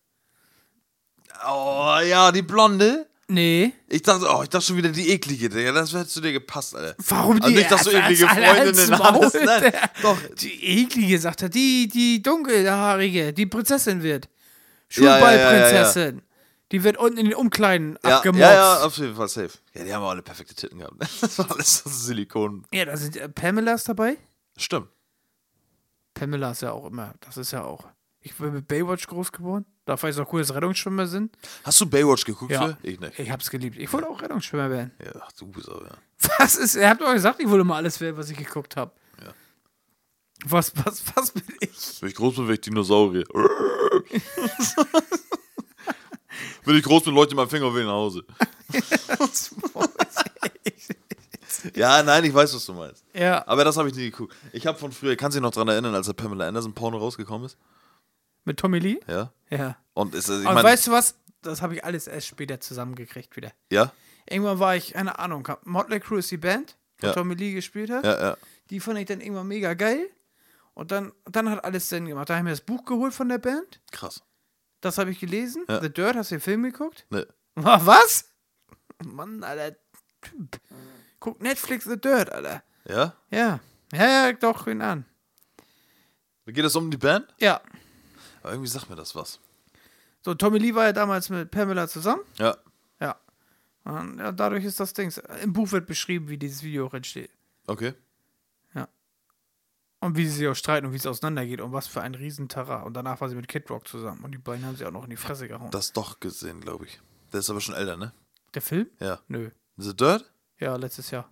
Oh 1.48 1.98
ja, 2.06 2.32
die 2.32 2.42
Blonde. 2.42 3.08
Nee. 3.28 3.72
Ich 3.88 4.02
dachte, 4.02 4.28
oh, 4.30 4.44
ich 4.44 4.50
dachte 4.50 4.66
schon 4.66 4.76
wieder 4.78 4.90
die 4.90 5.10
eklige, 5.10 5.48
Digga. 5.48 5.72
Das 5.72 5.94
hätte 5.94 6.08
zu 6.08 6.20
dir 6.20 6.34
gepasst, 6.34 6.76
Alter. 6.76 6.96
Warum 7.08 7.38
die? 7.40 7.44
Also 7.46 7.56
nicht, 7.58 7.72
dass 7.72 7.84
du 7.86 7.92
eklige 7.92 8.28
Freundinnen 8.28 9.00
hast. 9.00 9.34
Nein, 9.46 9.74
doch. 10.02 10.18
Die 10.42 10.82
eklige, 10.84 11.18
sagt 11.18 11.42
er. 11.44 11.50
Die, 11.50 11.88
die 11.88 12.22
dunkelhaarige, 12.22 13.32
die 13.32 13.46
Prinzessin 13.46 14.04
wird. 14.04 14.28
Ja, 14.92 15.04
ja, 15.04 15.10
ja, 15.10 15.16
ja. 15.16 15.22
Schulballprinzessin. 15.32 16.22
Die 16.74 16.84
wird 16.84 16.98
unten 16.98 17.18
in 17.20 17.26
den 17.26 17.36
Umkleiden 17.36 17.98
Ja, 18.04 18.18
abgemobst. 18.18 18.42
ja, 18.42 18.54
ja, 18.54 18.84
auf 18.84 18.98
jeden 18.98 19.16
Fall 19.16 19.30
safe. 19.30 19.52
Ja, 19.74 19.84
die 19.86 19.94
haben 19.94 20.04
auch 20.04 20.10
alle 20.10 20.22
perfekte 20.22 20.54
Titten 20.56 20.80
gehabt. 20.80 20.96
Das 21.22 21.38
war 21.38 21.50
alles 21.52 21.80
so 21.84 21.90
Silikon. 21.90 22.66
Ja, 22.74 22.84
da 22.86 22.98
sind 22.98 23.16
äh, 23.16 23.30
Pamela 23.30 23.74
ist 23.74 23.88
dabei. 23.88 24.18
Stimmt. 24.58 24.88
Pamela 26.14 26.52
ist 26.52 26.62
ja 26.62 26.72
auch 26.72 26.86
immer, 26.86 27.14
das 27.22 27.38
ist 27.38 27.52
ja 27.52 27.64
auch. 27.64 27.88
Ich 28.24 28.36
bin 28.36 28.54
mit 28.54 28.68
Baywatch 28.68 29.08
groß 29.08 29.32
geworden. 29.32 29.66
Da 29.86 29.98
fand 29.98 30.14
ich 30.14 30.20
es 30.20 30.26
auch 30.26 30.32
cool, 30.32 30.42
dass 30.42 30.54
Rettungsschwimmer 30.54 31.08
sind. 31.08 31.36
Hast 31.64 31.82
du 31.82 31.88
Baywatch 31.88 32.24
geguckt? 32.24 32.52
Ja. 32.52 32.68
Für? 32.68 32.78
Ich 32.84 33.00
nicht. 33.00 33.18
Ich 33.18 33.32
hab's 33.32 33.50
geliebt. 33.50 33.78
Ich 33.78 33.92
wollte 33.92 34.08
auch 34.08 34.22
Rettungsschwimmer 34.22 34.70
werden. 34.70 34.92
Ja, 35.04 35.12
ach, 35.22 35.32
du 35.32 35.48
bist 35.48 35.68
aber, 35.70 35.88
ja. 35.88 35.98
Was 36.38 36.56
ist, 36.56 36.76
er 36.76 36.92
hat 36.92 37.02
doch 37.02 37.12
gesagt, 37.14 37.40
ich 37.40 37.50
wollte 37.50 37.64
mal 37.64 37.78
alles 37.78 38.00
werden, 38.00 38.18
was 38.18 38.30
ich 38.30 38.38
geguckt 38.38 38.76
habe. 38.78 38.92
Ja. 39.20 39.34
Was, 40.46 40.72
was, 40.86 41.04
was 41.16 41.32
bin 41.32 41.44
ich? 41.62 42.02
Wenn 42.02 42.10
ich 42.10 42.16
groß 42.16 42.36
bin, 42.36 42.44
werde 42.44 42.54
ich 42.54 42.62
Dinosaurier. 42.62 43.26
Wenn 46.64 46.76
ich 46.76 46.84
groß 46.84 47.04
bin, 47.04 47.16
Leute 47.16 47.36
meinen 47.36 47.50
Finger 47.50 47.74
will 47.74 47.86
nach 47.86 47.94
Hause. 47.94 48.24
Ja, 51.76 52.02
nein, 52.04 52.24
ich 52.24 52.34
weiß, 52.34 52.54
was 52.56 52.66
du 52.66 52.74
meinst. 52.74 53.04
ja, 53.14 53.46
Aber 53.48 53.64
das 53.64 53.78
habe 53.78 53.90
ich 53.90 53.96
nie 53.96 54.10
geguckt. 54.12 54.36
Ich 54.54 54.66
habe 54.68 54.78
von 54.78 54.92
früher, 54.92 55.16
kannst 55.16 55.36
du 55.36 55.40
dich 55.40 55.44
noch 55.44 55.52
dran 55.54 55.68
erinnern, 55.68 55.94
als 55.96 56.08
der 56.08 56.14
Pamela 56.14 56.48
Anderson 56.48 56.74
Porno 56.74 56.98
rausgekommen 56.98 57.46
ist? 57.46 57.58
mit 58.44 58.58
Tommy 58.60 58.80
Lee? 58.80 59.00
Ja. 59.08 59.32
Ja. 59.52 59.78
Und 59.94 60.16
ist, 60.16 60.28
ich 60.30 60.46
Aber 60.48 60.56
meine, 60.56 60.68
weißt 60.70 60.88
du 60.88 60.92
was? 60.92 61.16
Das 61.44 61.62
habe 61.62 61.76
ich 61.76 61.84
alles 61.86 62.08
erst 62.08 62.28
später 62.28 62.60
zusammengekriegt 62.60 63.36
wieder. 63.36 63.52
ja, 63.72 63.92
Irgendwann 64.30 64.60
war 64.60 64.76
ich, 64.76 64.94
keine 64.94 65.18
Ahnung, 65.20 65.48
Motley 65.64 66.00
Crue 66.00 66.20
ist 66.20 66.32
die 66.32 66.38
Band, 66.38 66.78
die 67.02 67.08
Ja. 67.08 67.14
Tommy 67.14 67.34
Lee 67.36 67.54
gespielt 67.54 67.90
hat. 67.92 68.04
ja, 68.06 68.20
ja. 68.22 68.38
Die 68.70 68.80
fand 68.80 68.98
ich 69.00 69.06
dann 69.06 69.20
irgendwann 69.22 69.48
mega 69.48 69.74
geil. 69.74 70.10
Und 70.74 70.92
dann, 70.92 71.12
dann 71.26 71.50
hat 71.50 71.64
alles 71.66 71.90
Sinn 71.90 72.06
gemacht. 72.06 72.30
Da 72.30 72.36
habe 72.36 72.40
ich 72.42 72.44
mir 72.46 72.50
das 72.52 72.62
Buch 72.62 72.86
geholt 72.86 73.14
von 73.14 73.28
der 73.30 73.40
Band. 73.40 73.82
Krass. 73.92 74.24
Das 74.80 74.98
habe 74.98 75.12
ich 75.12 75.20
gelesen. 75.20 75.66
Ja. 75.68 75.82
The 75.82 75.90
Dirt, 75.92 76.16
hast 76.16 76.32
du 76.32 76.36
den 76.36 76.42
Film 76.42 76.64
geguckt? 76.64 77.06
Ne. 77.10 77.28
Was? 77.56 78.26
Mann, 79.04 79.44
Alter. 79.44 79.76
Typ. 80.22 80.60
Guck 81.22 81.42
Netflix 81.42 81.86
The 81.86 81.96
Dirt, 81.96 82.30
Alter. 82.30 82.64
Ja? 82.84 83.16
Ja. 83.30 83.62
Ja, 83.94 84.28
ja, 84.28 84.34
doch, 84.34 84.68
ihn 84.68 84.82
an. 84.82 85.06
Geht 86.46 86.66
es 86.66 86.76
um 86.76 86.92
die 86.92 86.98
Band? 86.98 87.34
Ja. 87.40 87.62
Aber 88.42 88.52
irgendwie 88.52 88.70
sagt 88.70 88.90
mir 88.90 88.98
das 88.98 89.16
was. 89.16 89.40
So, 90.24 90.34
Tommy 90.34 90.58
Lee 90.60 90.76
war 90.76 90.86
ja 90.86 90.92
damals 90.92 91.30
mit 91.30 91.50
Pamela 91.50 91.88
zusammen. 91.88 92.24
Ja. 92.38 92.58
Ja. 93.00 93.16
Und 93.86 94.18
ja, 94.18 94.34
dadurch 94.34 94.66
ist 94.66 94.80
das 94.82 94.94
Ding. 94.94 95.14
Im 95.42 95.54
Buch 95.54 95.72
wird 95.72 95.88
beschrieben, 95.88 96.28
wie 96.28 96.38
dieses 96.38 96.64
Video 96.64 96.88
auch 96.88 96.94
entsteht. 96.94 97.32
Okay. 97.68 97.94
Und 100.04 100.18
wie 100.18 100.26
sie 100.26 100.38
sich 100.38 100.48
auch 100.48 100.56
streiten 100.56 100.88
und 100.88 100.94
wie 100.94 100.98
es 100.98 101.06
auseinandergeht 101.06 101.62
und 101.62 101.74
was 101.74 101.86
für 101.86 102.02
ein 102.02 102.16
Riesentara. 102.16 102.82
Und 102.82 102.96
danach 102.96 103.22
war 103.22 103.30
sie 103.30 103.36
mit 103.36 103.48
Kid 103.48 103.70
Rock 103.70 103.88
zusammen. 103.88 104.24
Und 104.24 104.32
die 104.32 104.40
beiden 104.40 104.66
haben 104.66 104.76
sie 104.76 104.84
auch 104.84 104.92
noch 104.92 105.04
in 105.04 105.12
die 105.12 105.16
Fresse 105.16 105.48
gehauen. 105.48 105.70
Das 105.70 105.94
doch 105.94 106.20
gesehen, 106.20 106.60
glaube 106.60 106.86
ich. 106.86 107.00
Der 107.32 107.42
ist 107.42 107.52
aber 107.52 107.62
schon 107.62 107.76
älter, 107.76 107.98
ne? 107.98 108.12
Der 108.56 108.64
Film? 108.64 108.90
Ja. 109.00 109.20
Nö. 109.28 109.52
The 109.78 109.96
Dirt? 109.96 110.34
Ja, 110.62 110.76
letztes 110.78 111.12
Jahr. 111.12 111.28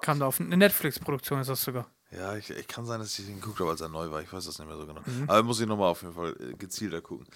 Kam 0.00 0.18
da 0.20 0.26
auf 0.26 0.40
eine 0.40 0.56
Netflix-Produktion, 0.56 1.40
ist 1.40 1.48
das 1.50 1.62
sogar. 1.62 1.86
Ja, 2.12 2.36
ich, 2.36 2.48
ich 2.50 2.68
kann 2.68 2.86
sein, 2.86 3.00
dass 3.00 3.18
ich 3.18 3.26
den 3.26 3.40
geguckt 3.40 3.58
habe, 3.60 3.70
als 3.70 3.80
er 3.80 3.88
neu 3.88 4.10
war. 4.10 4.22
Ich 4.22 4.32
weiß 4.32 4.44
das 4.46 4.58
nicht 4.58 4.68
mehr 4.68 4.76
so 4.76 4.86
genau. 4.86 5.00
Mhm. 5.04 5.24
Aber 5.28 5.42
muss 5.42 5.60
ich 5.60 5.66
nochmal 5.66 5.90
auf 5.90 6.02
jeden 6.02 6.14
Fall 6.14 6.36
äh, 6.40 6.54
gezielter 6.54 7.00
gucken. 7.00 7.26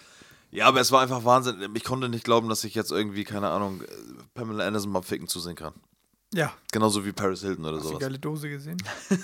Ja, 0.53 0.67
aber 0.67 0.81
es 0.81 0.91
war 0.93 1.03
einfach 1.03 1.25
Wahnsinn. 1.25 1.71
Ich 1.75 1.85
konnte 1.85 2.09
nicht 2.09 2.25
glauben, 2.25 2.49
dass 2.49 2.65
ich 2.65 2.75
jetzt 2.75 2.91
irgendwie, 2.93 3.25
keine 3.25 3.49
Ahnung, 3.51 3.83
äh, 3.83 3.87
Pamela 4.35 4.67
Anderson 4.67 4.93
mal 4.93 5.03
ficken 5.03 5.27
zusehen 5.29 5.57
kann. 5.57 5.75
Ja. 6.33 6.53
Genauso 6.71 7.05
wie 7.05 7.13
Paris 7.13 7.41
Hilton 7.41 7.65
oder 7.67 7.77
Hast 7.79 7.85
du 7.85 7.89
die 7.89 7.93
sowas. 7.95 8.01
geile 8.01 8.19
Dose 8.19 8.49
gesehen? 8.49 8.81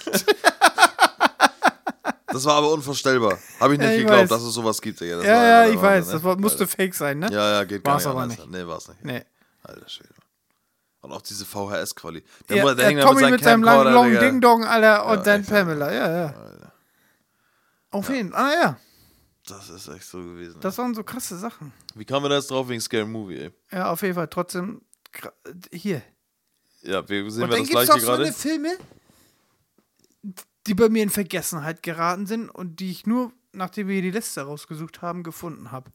Das 2.29 2.45
war 2.45 2.55
aber 2.57 2.71
unvorstellbar. 2.73 3.39
Habe 3.61 3.75
ich 3.75 3.79
nicht 3.79 3.89
Ja, 3.89 3.95
ich 3.95 4.01
geglaubt, 4.01 4.23
weiß. 4.25 4.29
dass 4.29 4.43
es 4.43 4.53
sowas 4.53 4.83
gibt. 4.83 5.01
Digga. 5.01 5.23
Ja, 5.23 5.33
war 5.33 5.47
ja, 5.47 5.65
ich 5.69 5.73
der 5.73 5.83
weiß. 5.83 5.83
Wahnsinn, 5.83 6.13
Das 6.13 6.23
ne? 6.23 6.29
war, 6.29 6.37
musste 6.37 6.67
fake 6.67 6.95
sein, 6.95 7.19
ne? 7.21 7.29
Ja, 7.33 7.51
ja, 7.53 7.65
geht 7.65 7.83
War's 7.87 8.05
gar 8.05 8.11
nicht 8.11 8.15
aber 8.15 8.23
anders. 8.25 8.39
nicht. 8.41 8.51
Nee, 8.51 8.67
war 8.67 8.77
es 8.77 8.89
nicht. 8.89 9.05
Nee. 9.05 9.25
Alter 9.63 9.89
Schwede. 9.89 10.11
Und 11.07 11.13
auch 11.13 11.23
diese 11.23 11.45
VHS-Quali. 11.45 12.23
Ja, 12.51 12.63
mu- 12.65 12.75
der 12.75 12.87
hängt 12.87 13.01
da 13.01 13.05
Tommy 13.05 13.31
mit 13.31 13.43
seinem 13.45 13.63
langen, 13.63 13.93
langen. 13.95 14.19
Ding-Dong, 14.21 14.65
Alter, 14.65 15.07
und 15.07 15.17
Ja, 15.19 15.23
dann. 15.23 15.45
Pamela. 15.45 15.93
Ja, 15.93 16.11
ja. 16.27 16.35
Auf 17.91 18.09
jeden 18.09 18.33
Fall. 18.33 18.41
Ah, 18.43 18.61
ja. 18.63 18.81
Das 19.47 19.71
ist 19.71 19.87
echt 19.89 20.05
so 20.05 20.19
gewesen. 20.19 20.59
Das 20.61 20.77
waren 20.79 20.95
so 20.95 21.05
krasse 21.05 21.39
Sachen. 21.39 21.73
Wie 21.95 22.05
kamen 22.05 22.25
wir 22.25 22.29
da 22.31 22.35
jetzt 22.37 22.51
drauf 22.51 22.69
wegen 22.69 22.81
Scary 22.81 23.07
Movie, 23.07 23.39
ey? 23.39 23.53
Ja, 23.71 23.91
auf 23.93 24.03
jeden 24.03 24.15
Fall. 24.15 24.27
Trotzdem. 24.29 24.83
Hier. 25.73 26.03
Ja, 26.83 27.09
wir 27.09 27.31
sehen 27.31 27.45
Und 27.45 27.51
wir 27.51 27.57
dann 27.57 27.61
das 27.61 27.69
gibt 27.69 27.81
es 27.81 27.87
gleiche 27.87 27.93
auch 27.95 27.99
so 28.01 28.13
eine 28.13 28.25
gerade. 28.25 28.33
Filme, 28.37 28.77
die 30.67 30.75
bei 30.75 30.89
mir 30.89 31.03
in 31.05 31.11
Vergessenheit 31.11 31.83
geraten 31.83 32.27
sind 32.27 32.51
und 32.51 32.81
die 32.81 32.91
ich 32.91 33.07
nur, 33.07 33.33
nachdem 33.53 33.87
wir 33.89 34.03
die 34.03 34.11
Liste 34.11 34.43
rausgesucht 34.43 35.01
haben, 35.03 35.23
gefunden 35.23 35.71
habe. 35.71 35.93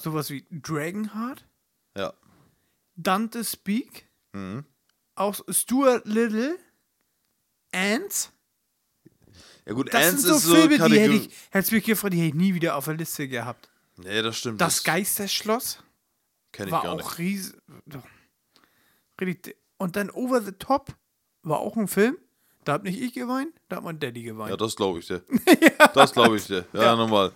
Sowas 0.00 0.30
wie 0.30 0.46
Dragonheart, 0.50 1.44
Ja. 1.96 2.12
Dante 2.94 3.42
Speak, 3.44 4.06
Mhm. 4.32 4.64
auch 5.14 5.40
Stuart 5.48 6.06
Little, 6.06 6.58
Ants. 7.72 8.32
Ja 9.66 9.74
gut, 9.74 9.92
Das 9.92 10.06
Ants 10.08 10.22
sind 10.22 10.30
so 10.30 10.36
ist 10.36 10.42
so 10.44 10.54
Filme, 10.54 10.88
die 10.88 10.98
hätte 11.00 11.14
ich, 11.14 11.30
hätte 11.50 11.74
mich 11.74 11.84
gefragt, 11.84 12.12
die 12.14 12.18
hätte 12.18 12.28
ich 12.28 12.34
nie 12.34 12.54
wieder 12.54 12.76
auf 12.76 12.84
der 12.86 12.94
Liste 12.94 13.28
gehabt. 13.28 13.68
Nee, 13.96 14.22
das 14.22 14.36
stimmt. 14.38 14.60
Das 14.60 14.82
Geisterschloss 14.84 15.82
kenn 16.50 16.66
ich 16.66 16.72
war 16.72 16.82
gar 16.82 16.92
auch 16.92 16.96
nicht. 16.96 17.18
riesig. 17.18 17.54
Richtig. 19.20 19.56
Und 19.78 19.96
dann 19.96 20.10
Over 20.10 20.42
the 20.42 20.52
Top 20.52 20.94
war 21.42 21.60
auch 21.60 21.76
ein 21.76 21.88
Film. 21.88 22.16
Da 22.64 22.74
hab 22.74 22.84
nicht 22.84 23.00
ich 23.00 23.12
geweint, 23.12 23.52
da 23.68 23.76
hat 23.76 23.84
mein 23.84 23.98
Daddy 23.98 24.22
geweint. 24.22 24.50
Ja, 24.50 24.56
das 24.56 24.76
glaube 24.76 25.00
ich 25.00 25.06
dir. 25.06 25.22
Das 25.94 26.12
glaube 26.12 26.36
ich 26.36 26.46
dir. 26.46 26.64
Ja, 26.72 26.94
normal. 26.96 27.32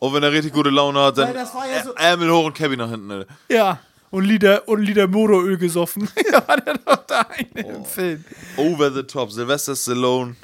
Und 0.00 0.12
wenn 0.12 0.22
er 0.24 0.32
richtig 0.32 0.52
gute 0.52 0.70
Laune 0.70 1.00
hat, 1.00 1.16
dann 1.16 1.32
das 1.32 1.54
war 1.54 1.66
ja 1.68 1.82
so- 1.84 1.94
Ärmel 1.94 2.30
hoch 2.32 2.44
und 2.46 2.54
Cabby 2.54 2.76
nach 2.76 2.90
hinten. 2.90 3.10
Alter. 3.10 3.32
Ja. 3.48 3.80
Und 4.14 4.24
Lieder, 4.24 4.68
und 4.68 4.80
Lieder 4.82 5.08
Motoröl 5.08 5.56
gesoffen. 5.58 6.08
da 6.30 6.46
war 6.46 6.56
der 6.60 6.74
doch 6.78 7.04
da 7.06 7.20
eine 7.30 7.64
Oh. 7.66 7.70
im 7.76 7.84
Film. 7.84 8.24
Over 8.56 8.92
the 8.92 9.02
top. 9.02 9.30
Sylvester 9.32 9.74
Stallone. 9.74 10.36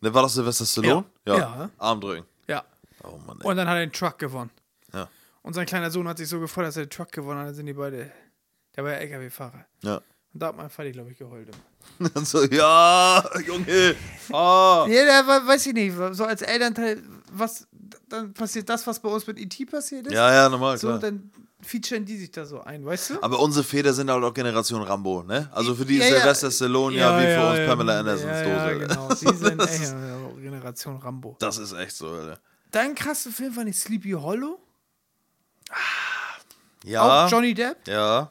Ne, 0.00 0.12
war 0.14 0.22
das 0.22 0.34
Sylvester 0.34 0.64
Stallone? 0.66 1.04
Ja. 1.26 1.36
Ja. 1.38 1.70
Arm 1.78 2.00
drücken. 2.00 2.24
Ja. 2.48 2.64
Oh 3.04 3.18
Mann, 3.26 3.38
ey. 3.40 3.46
Und 3.46 3.56
dann 3.56 3.68
hat 3.68 3.76
er 3.76 3.86
den 3.86 3.92
Truck 3.92 4.18
gewonnen. 4.18 4.50
Ja. 4.94 5.08
Und 5.42 5.54
sein 5.54 5.66
kleiner 5.66 5.90
Sohn 5.90 6.08
hat 6.08 6.18
sich 6.18 6.28
so 6.28 6.40
gefreut, 6.40 6.64
dass 6.66 6.76
er 6.76 6.86
den 6.86 6.90
Truck 6.90 7.12
gewonnen 7.12 7.40
hat. 7.40 7.48
Dann 7.48 7.54
sind 7.54 7.66
die 7.66 7.72
beide. 7.74 8.10
Der 8.74 8.84
war 8.84 8.92
ja 8.92 8.96
LKW-Fahrer. 8.98 9.66
Ja. 9.82 9.96
Und 9.96 10.42
da 10.42 10.46
hat 10.46 10.56
mein 10.56 10.70
Vati, 10.70 10.92
glaube 10.92 11.10
ich, 11.10 11.18
geheult. 11.18 11.48
Dann 12.14 12.24
so, 12.24 12.42
ja, 12.44 13.22
Junge. 13.46 13.94
Ah. 14.32 14.86
Ja, 14.88 15.04
der 15.04 15.26
war, 15.26 15.46
weiß 15.46 15.66
ich 15.66 15.74
nicht, 15.74 15.94
so 16.12 16.24
als 16.24 16.40
Elternteil, 16.40 17.02
was, 17.32 17.66
dann 18.08 18.32
passiert 18.32 18.66
das, 18.70 18.86
was 18.86 18.98
bei 18.98 19.10
uns 19.10 19.26
mit 19.26 19.38
E.T. 19.38 19.66
passiert 19.66 20.06
ist. 20.06 20.12
Ja, 20.14 20.32
ja, 20.32 20.48
normal, 20.48 20.78
So, 20.78 20.86
klar. 20.86 21.00
dann 21.00 21.30
featuren 21.62 22.04
die 22.04 22.16
sich 22.16 22.30
da 22.30 22.44
so 22.44 22.60
ein, 22.60 22.84
weißt 22.84 23.10
du? 23.10 23.22
Aber 23.22 23.38
unsere 23.40 23.64
Väter 23.64 23.92
sind 23.92 24.10
halt 24.10 24.22
auch 24.22 24.34
Generation 24.34 24.82
Rambo, 24.82 25.22
ne? 25.22 25.48
Also 25.52 25.74
für 25.74 25.84
die 25.84 25.96
ist 25.96 26.04
Ja, 26.04 26.10
ja. 26.10 26.20
Sylvester 26.20 26.50
Stallone 26.50 26.96
ja, 26.96 27.18
wie 27.18 27.24
für 27.24 27.60
uns 27.60 27.68
Pamela 27.68 28.00
Andersons 28.00 28.30
ja, 28.30 28.42
Dose. 28.42 28.54
Ja, 28.54 28.86
genau. 28.86 29.08
Die 29.08 29.36
sind 29.36 29.60
echt 29.60 29.94
Generation 30.40 30.96
Rambo. 30.96 31.36
Das 31.38 31.58
ist 31.58 31.72
echt 31.72 31.96
so, 31.96 32.08
Alter. 32.08 32.40
Dein 32.70 32.94
krasser 32.94 33.30
Film 33.30 33.54
war 33.56 33.64
nicht 33.64 33.78
Sleepy 33.78 34.12
Hollow? 34.12 34.60
Ja. 36.84 37.26
Auch 37.26 37.30
Johnny 37.30 37.54
Depp? 37.54 37.86
Ja. 37.86 38.30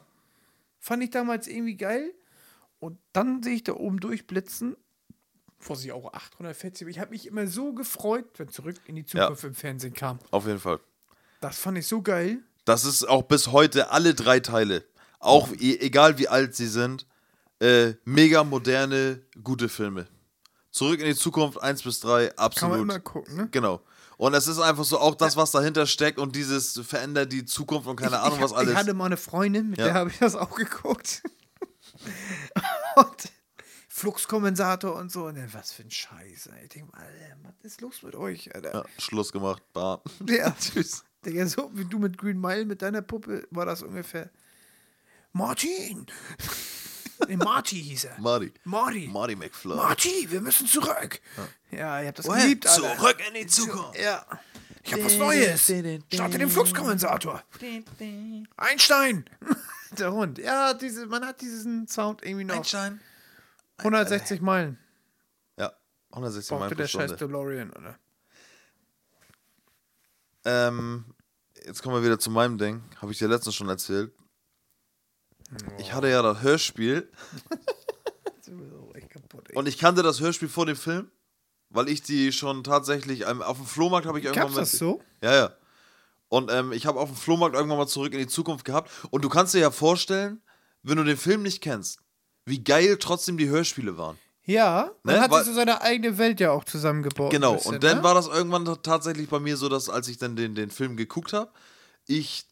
Fand 0.78 1.02
ich 1.02 1.10
damals 1.10 1.46
irgendwie 1.46 1.76
geil. 1.76 2.12
Und 2.80 2.98
dann 3.12 3.42
sehe 3.42 3.54
ich 3.54 3.64
da 3.64 3.74
oben 3.74 4.00
durchblitzen. 4.00 4.76
Vorsicht, 5.58 5.92
auch 5.92 6.12
840. 6.12 6.88
Ich 6.88 6.98
habe 6.98 7.12
mich 7.12 7.26
immer 7.26 7.46
so 7.46 7.72
gefreut, 7.72 8.26
wenn 8.36 8.48
Zurück 8.48 8.76
in 8.86 8.96
die 8.96 9.04
Zukunft 9.04 9.44
im 9.44 9.54
Fernsehen 9.54 9.94
kam. 9.94 10.18
Auf 10.32 10.46
jeden 10.46 10.58
Fall. 10.58 10.80
Das 11.40 11.58
fand 11.58 11.78
ich 11.78 11.86
so 11.86 12.02
geil. 12.02 12.40
Das 12.64 12.84
ist 12.84 13.08
auch 13.08 13.22
bis 13.22 13.48
heute 13.48 13.90
alle 13.90 14.14
drei 14.14 14.40
Teile, 14.40 14.84
auch 15.18 15.48
e 15.52 15.76
egal 15.80 16.18
wie 16.18 16.28
alt 16.28 16.54
sie 16.54 16.66
sind, 16.68 17.06
äh, 17.60 17.94
mega 18.04 18.44
moderne, 18.44 19.22
gute 19.42 19.68
Filme. 19.68 20.06
Zurück 20.70 21.00
in 21.00 21.06
die 21.06 21.14
Zukunft 21.16 21.60
1 21.62 21.82
bis 21.82 22.00
3, 22.00 22.28
Kann 22.28 22.38
absolut. 22.38 22.70
man 22.78 22.80
immer 22.82 23.00
gucken, 23.00 23.36
ne? 23.36 23.48
Genau. 23.50 23.82
Und 24.16 24.34
es 24.34 24.46
ist 24.46 24.58
einfach 24.60 24.84
so 24.84 24.98
auch 25.00 25.14
das, 25.16 25.36
was 25.36 25.50
dahinter 25.50 25.86
steckt 25.86 26.18
und 26.18 26.36
dieses 26.36 26.78
verändert 26.84 27.32
die 27.32 27.44
Zukunft 27.44 27.88
und 27.88 27.96
keine 27.96 28.20
Ahnung, 28.20 28.38
ich, 28.38 28.44
was 28.44 28.52
hab- 28.52 28.58
alles. 28.58 28.72
Ich 28.72 28.76
hatte 28.78 28.94
mal 28.94 29.06
eine 29.06 29.16
Freundin, 29.16 29.70
mit 29.70 29.78
Ja. 29.80 29.86
der 29.86 29.94
habe 29.94 30.10
ich 30.10 30.18
das 30.18 30.34
auch 30.36 30.54
geguckt. 30.54 31.22
und 32.96 33.32
Fluxkompensator 33.88 34.94
und 34.96 35.10
so. 35.12 35.26
Und 35.26 35.36
dann, 35.36 35.52
was 35.52 35.72
für 35.72 35.82
ein 35.82 35.90
Scheiß. 35.90 36.46
ey. 36.46 36.62
Ich 36.64 36.68
denke 36.70 36.92
mal, 36.92 37.02
Alter, 37.04 37.36
was 37.42 37.54
ist 37.64 37.80
los 37.80 38.02
mit 38.02 38.14
euch, 38.14 38.54
Alter? 38.54 38.72
ja, 38.74 38.84
Schluss 38.98 39.32
gemacht. 39.32 39.62
Bam. 39.72 40.00
Ja, 40.28 40.54
tschüss. 40.60 41.04
Digga, 41.24 41.46
so 41.46 41.70
wie 41.74 41.84
du 41.84 41.98
mit 41.98 42.18
Green 42.18 42.40
Mile 42.40 42.64
mit 42.64 42.82
deiner 42.82 43.02
Puppe 43.02 43.46
war 43.50 43.66
das 43.66 43.82
ungefähr. 43.82 44.30
Martin! 45.32 46.06
nee, 47.28 47.36
Marty 47.36 47.80
hieß 47.82 48.04
er. 48.04 48.20
Marty. 48.20 48.52
Marty. 48.64 49.08
Marty 49.08 49.36
McFly. 49.36 49.76
Marty, 49.76 50.30
wir 50.30 50.40
müssen 50.40 50.66
zurück. 50.66 51.20
Ja, 51.70 52.00
ihr 52.00 52.08
habt 52.08 52.18
das 52.18 52.28
Well, 52.28 52.42
geliebt, 52.42 52.66
Alter. 52.66 52.96
Zurück 52.96 53.16
in 53.28 53.34
die 53.34 53.46
Zukunft. 53.46 53.98
Ja. 53.98 54.26
Ich 54.84 54.92
hab 54.92 55.04
was 55.04 55.16
Neues. 55.16 55.72
Starte 56.12 56.38
den 56.38 56.50
Fluxkompensator. 56.50 57.42
Einstein. 58.56 59.24
Der 59.98 60.12
Hund. 60.12 60.38
Ja, 60.38 60.74
diese, 60.74 61.06
man 61.06 61.24
hat 61.24 61.40
diesen 61.42 61.86
Sound 61.86 62.22
irgendwie 62.24 62.44
noch. 62.44 62.56
Einstein. 62.56 63.00
160 63.78 64.40
Meilen. 64.40 64.78
Ja, 65.58 65.72
160 66.12 66.50
Mal 66.50 66.58
Brauchte 66.58 66.74
pro 66.74 66.78
der 66.80 66.88
scheiß 66.88 67.04
Stunde. 67.10 67.26
DeLorean, 67.26 67.70
oder? 67.72 67.98
Ähm, 70.44 71.11
jetzt 71.66 71.82
kommen 71.82 71.96
wir 71.96 72.04
wieder 72.04 72.18
zu 72.18 72.30
meinem 72.30 72.58
Ding. 72.58 72.82
Habe 73.00 73.12
ich 73.12 73.18
dir 73.18 73.28
letztens 73.28 73.54
schon 73.54 73.68
erzählt. 73.68 74.12
Ich 75.78 75.92
hatte 75.92 76.08
ja 76.08 76.22
das 76.22 76.42
Hörspiel 76.42 77.10
kaputt, 79.10 79.54
und 79.54 79.68
ich 79.68 79.78
kannte 79.78 80.02
das 80.02 80.20
Hörspiel 80.20 80.48
vor 80.48 80.66
dem 80.66 80.76
Film, 80.76 81.10
weil 81.68 81.88
ich 81.88 82.02
die 82.02 82.32
schon 82.32 82.64
tatsächlich 82.64 83.26
ähm, 83.26 83.42
auf 83.42 83.58
dem 83.58 83.66
Flohmarkt 83.66 84.06
habe 84.06 84.18
ich 84.18 84.24
irgendwann 84.24 84.54
Gab's 84.54 84.70
das 84.70 84.78
so? 84.78 85.02
Ja, 85.22 85.34
ja. 85.34 85.56
Und 86.28 86.50
ähm, 86.50 86.72
ich 86.72 86.86
habe 86.86 86.98
auf 86.98 87.10
dem 87.10 87.16
Flohmarkt 87.16 87.54
irgendwann 87.54 87.78
mal 87.78 87.86
zurück 87.86 88.14
in 88.14 88.18
die 88.18 88.26
Zukunft 88.26 88.64
gehabt. 88.64 88.90
Und 89.10 89.22
du 89.22 89.28
kannst 89.28 89.52
dir 89.52 89.60
ja 89.60 89.70
vorstellen, 89.70 90.42
wenn 90.82 90.96
du 90.96 91.04
den 91.04 91.18
Film 91.18 91.42
nicht 91.42 91.60
kennst, 91.60 92.00
wie 92.46 92.64
geil 92.64 92.96
trotzdem 92.98 93.36
die 93.36 93.48
Hörspiele 93.48 93.98
waren. 93.98 94.18
Ja, 94.44 94.90
man 95.04 95.16
Ne, 95.16 95.20
hat 95.20 95.32
sich 95.34 95.44
so 95.44 95.54
seine 95.54 95.82
eigene 95.82 96.18
Welt 96.18 96.40
ja 96.40 96.50
auch 96.50 96.64
zusammengebaut. 96.64 97.30
Genau, 97.30 97.54
bisschen, 97.54 97.74
und 97.74 97.84
dann 97.84 97.98
ne? 97.98 98.02
war 98.02 98.14
das 98.14 98.26
irgendwann 98.26 98.64
tatsächlich 98.82 99.28
bei 99.28 99.38
mir 99.38 99.56
so, 99.56 99.68
dass 99.68 99.88
als 99.88 100.08
ich 100.08 100.18
dann 100.18 100.34
den, 100.34 100.54
den 100.54 100.70
Film 100.70 100.96
geguckt 100.96 101.32
habe, 101.32 101.50
ich, 102.06 102.44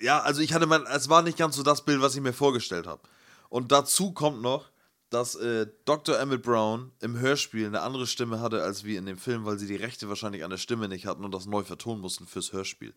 ja, 0.00 0.20
also 0.20 0.40
ich 0.40 0.52
hatte 0.52 0.66
mein, 0.66 0.86
es 0.86 1.08
war 1.08 1.22
nicht 1.22 1.36
ganz 1.36 1.56
so 1.56 1.62
das 1.64 1.84
Bild, 1.84 2.00
was 2.00 2.14
ich 2.14 2.20
mir 2.20 2.32
vorgestellt 2.32 2.86
habe. 2.86 3.00
Und 3.48 3.72
dazu 3.72 4.12
kommt 4.12 4.42
noch, 4.42 4.70
dass 5.10 5.34
äh, 5.34 5.66
Dr. 5.86 6.18
Emmett 6.20 6.42
Brown 6.42 6.92
im 7.00 7.18
Hörspiel 7.18 7.66
eine 7.66 7.80
andere 7.80 8.06
Stimme 8.06 8.40
hatte 8.40 8.62
als 8.62 8.84
wie 8.84 8.96
in 8.96 9.06
dem 9.06 9.18
Film, 9.18 9.44
weil 9.44 9.58
sie 9.58 9.66
die 9.66 9.76
Rechte 9.76 10.08
wahrscheinlich 10.08 10.44
an 10.44 10.50
der 10.50 10.58
Stimme 10.58 10.88
nicht 10.88 11.06
hatten 11.06 11.24
und 11.24 11.32
das 11.32 11.46
neu 11.46 11.64
vertonen 11.64 12.00
mussten 12.00 12.26
fürs 12.26 12.52
Hörspiel. 12.52 12.94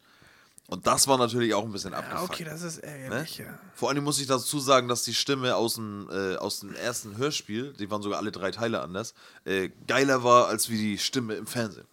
Und 0.67 0.87
das 0.87 1.07
war 1.07 1.17
natürlich 1.17 1.53
auch 1.53 1.65
ein 1.65 1.71
bisschen 1.71 1.91
Ja, 1.91 1.99
abgefuckt. 1.99 2.29
okay, 2.31 2.43
das 2.45 2.61
ist 2.61 2.81
Ne? 2.81 2.87
ärgerlich, 2.87 3.37
ja. 3.39 3.59
Vor 3.73 3.89
allem 3.89 4.03
muss 4.05 4.19
ich 4.19 4.27
dazu 4.27 4.59
sagen, 4.59 4.87
dass 4.87 5.03
die 5.03 5.13
Stimme 5.13 5.55
aus 5.55 5.75
dem, 5.75 6.07
äh, 6.09 6.37
aus 6.37 6.61
dem 6.61 6.73
ersten 6.75 7.17
Hörspiel, 7.17 7.73
die 7.73 7.91
waren 7.91 8.01
sogar 8.01 8.19
alle 8.19 8.31
drei 8.31 8.51
Teile 8.51 8.79
anders, 8.81 9.13
äh, 9.43 9.69
geiler 9.87 10.23
war 10.23 10.47
als 10.47 10.69
wie 10.69 10.77
die 10.77 10.97
Stimme 10.97 11.33
im 11.35 11.45
Fernsehen. 11.45 11.87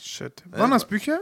Shit. 0.00 0.42
Waren 0.50 0.70
das 0.70 0.86
Bücher? 0.86 1.20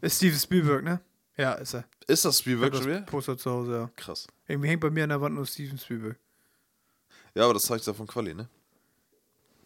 Ist 0.00 0.16
Steven 0.16 0.38
Spielberg, 0.38 0.82
ne? 0.82 1.00
Ja, 1.36 1.52
ist 1.52 1.74
er. 1.74 1.84
Ist 2.08 2.24
das 2.24 2.40
Spielberg 2.40 2.72
Das 2.72 2.80
schon 2.82 2.90
wieder? 2.90 3.02
Poster 3.02 3.38
zu 3.38 3.50
Hause, 3.52 3.72
ja. 3.72 3.90
Krass. 3.94 4.26
Irgendwie 4.48 4.68
hängt 4.68 4.80
bei 4.80 4.90
mir 4.90 5.04
an 5.04 5.10
der 5.10 5.20
Wand 5.20 5.36
nur 5.36 5.46
Steven 5.46 5.78
Spielberg. 5.78 6.18
Ja, 7.34 7.44
aber 7.44 7.54
das 7.54 7.62
zeigt 7.62 7.86
ja 7.86 7.94
von 7.94 8.08
Quali, 8.08 8.34
ne? 8.34 8.48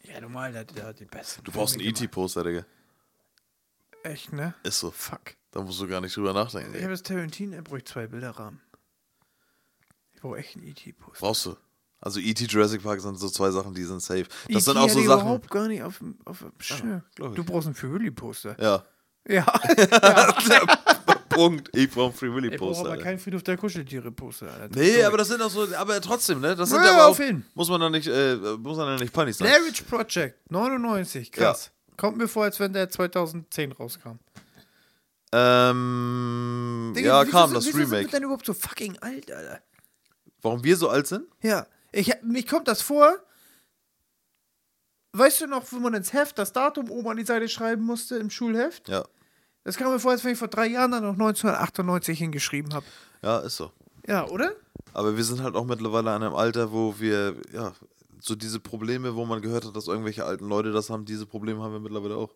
Ja, 0.02 0.20
normal, 0.20 0.52
der, 0.52 0.64
der 0.66 0.84
hat 0.86 1.00
die 1.00 1.06
besten. 1.06 1.42
Du 1.44 1.50
brauchst 1.50 1.74
einen 1.74 1.84
E.T.-Poster, 1.84 2.44
Digga. 2.44 2.60
gemacht. 2.60 2.70
Echt, 4.04 4.32
ne? 4.32 4.54
Ist 4.62 4.78
so. 4.80 4.90
Fuck. 4.90 5.34
Da 5.56 5.62
musst 5.62 5.80
du 5.80 5.88
gar 5.88 6.02
nicht 6.02 6.14
drüber 6.14 6.34
nachdenken. 6.34 6.74
Ich 6.74 6.82
habe 6.82 6.90
das 6.92 7.02
Tarantino, 7.02 7.54
er 7.56 7.62
bräuchte 7.62 7.90
zwei 7.94 8.06
Bilderrahmen. 8.06 8.60
Ich 10.14 10.20
brauche 10.20 10.36
echt 10.36 10.54
einen 10.54 10.66
E.T.-Poster. 10.66 11.18
Brauchst 11.18 11.46
du. 11.46 11.56
Also 11.98 12.20
E.T. 12.20 12.44
Jurassic 12.44 12.82
Park 12.82 13.00
sind 13.00 13.18
so 13.18 13.30
zwei 13.30 13.50
Sachen, 13.50 13.72
die 13.72 13.84
sind 13.84 14.02
safe. 14.02 14.24
Das 14.24 14.48
E.T. 14.50 14.60
sind 14.60 14.76
auch 14.76 14.90
so 14.90 15.00
ich 15.00 15.06
Sachen. 15.06 15.20
überhaupt 15.22 15.50
gar 15.50 15.66
nicht 15.66 15.82
auf 15.82 15.96
dem 15.98 16.18
Schirm. 16.58 17.02
ich. 17.18 17.24
Du 17.34 17.42
brauchst 17.42 17.68
ein 17.68 17.74
Free 17.74 17.90
Willy-Poster. 17.90 18.54
Ja. 18.60 18.84
Ja. 19.26 19.46
Punkt. 21.30 21.70
Ich 21.74 21.90
brauche 21.90 22.10
ein 22.10 22.12
Free 22.12 22.30
Willy 22.34 22.48
Ich 22.48 22.58
brauche 22.58 22.68
Poster. 22.72 22.82
aber 22.84 22.90
Alter. 22.92 23.02
kein 23.04 23.18
Friedhof 23.18 23.42
der 23.42 23.56
Kuscheltiere-Poster. 23.56 24.52
Alter. 24.52 24.78
Nee, 24.78 25.02
aber 25.04 25.16
das 25.16 25.28
sind 25.28 25.40
auch 25.40 25.48
so, 25.50 25.66
aber 25.74 25.98
trotzdem, 26.02 26.40
ne? 26.42 26.54
Das 26.54 26.68
sind 26.68 26.80
Ja, 26.80 26.84
ja, 26.84 26.92
aber 26.92 27.06
auf 27.06 27.16
auch, 27.18 27.22
jeden. 27.22 27.46
muss 27.54 27.70
man 27.70 27.80
dann 27.80 27.92
nicht, 27.92 28.08
äh, 28.08 28.36
muss 28.58 28.76
man 28.76 28.88
dann 28.88 28.98
nicht 29.00 29.14
peinlich 29.14 29.36
sein. 29.38 29.48
Witch 29.66 29.82
Project, 29.84 30.50
99, 30.50 31.32
krass. 31.32 31.70
Kommt 31.96 32.18
mir 32.18 32.28
vor, 32.28 32.44
als 32.44 32.60
wenn 32.60 32.74
der 32.74 32.90
2010 32.90 33.72
rauskam. 33.72 34.18
Ähm, 35.32 36.92
Digga, 36.96 37.08
ja, 37.08 37.22
wieso 37.22 37.32
kam 37.32 37.54
das 37.54 37.66
wieso 37.66 37.78
Sind 37.78 37.90
wir 37.90 37.98
Remake. 37.98 38.10
denn 38.12 38.22
überhaupt 38.22 38.46
so 38.46 38.54
fucking 38.54 38.98
alt, 39.00 39.30
Alter? 39.30 39.60
Warum 40.42 40.62
wir 40.62 40.76
so 40.76 40.88
alt 40.88 41.06
sind? 41.06 41.26
Ja, 41.42 41.66
ich, 41.92 42.12
mich 42.22 42.46
kommt 42.46 42.68
das 42.68 42.82
vor. 42.82 43.16
Weißt 45.12 45.40
du 45.40 45.46
noch, 45.46 45.70
wenn 45.72 45.82
man 45.82 45.94
ins 45.94 46.12
Heft 46.12 46.38
das 46.38 46.52
Datum 46.52 46.90
oben 46.90 47.08
an 47.08 47.16
die 47.16 47.24
Seite 47.24 47.48
schreiben 47.48 47.82
musste 47.84 48.16
im 48.16 48.30
Schulheft? 48.30 48.88
Ja. 48.88 49.04
Das 49.64 49.76
kam 49.76 49.90
mir 49.90 49.98
vor, 49.98 50.12
als 50.12 50.22
wenn 50.22 50.32
ich 50.32 50.38
vor 50.38 50.48
drei 50.48 50.66
Jahren 50.66 50.92
dann 50.92 51.02
noch 51.02 51.14
1998 51.14 52.18
hingeschrieben 52.18 52.72
habe. 52.74 52.86
Ja, 53.22 53.38
ist 53.40 53.56
so. 53.56 53.72
Ja, 54.06 54.26
oder? 54.28 54.52
Aber 54.92 55.16
wir 55.16 55.24
sind 55.24 55.42
halt 55.42 55.56
auch 55.56 55.64
mittlerweile 55.64 56.12
an 56.12 56.22
einem 56.22 56.34
Alter, 56.34 56.70
wo 56.70 57.00
wir, 57.00 57.34
ja, 57.52 57.72
so 58.20 58.34
diese 58.34 58.60
Probleme, 58.60 59.14
wo 59.14 59.24
man 59.24 59.42
gehört 59.42 59.64
hat, 59.64 59.74
dass 59.74 59.88
irgendwelche 59.88 60.24
alten 60.24 60.48
Leute 60.48 60.70
das 60.70 60.90
haben, 60.90 61.04
diese 61.04 61.26
Probleme 61.26 61.62
haben 61.62 61.72
wir 61.72 61.80
mittlerweile 61.80 62.16
auch. 62.16 62.34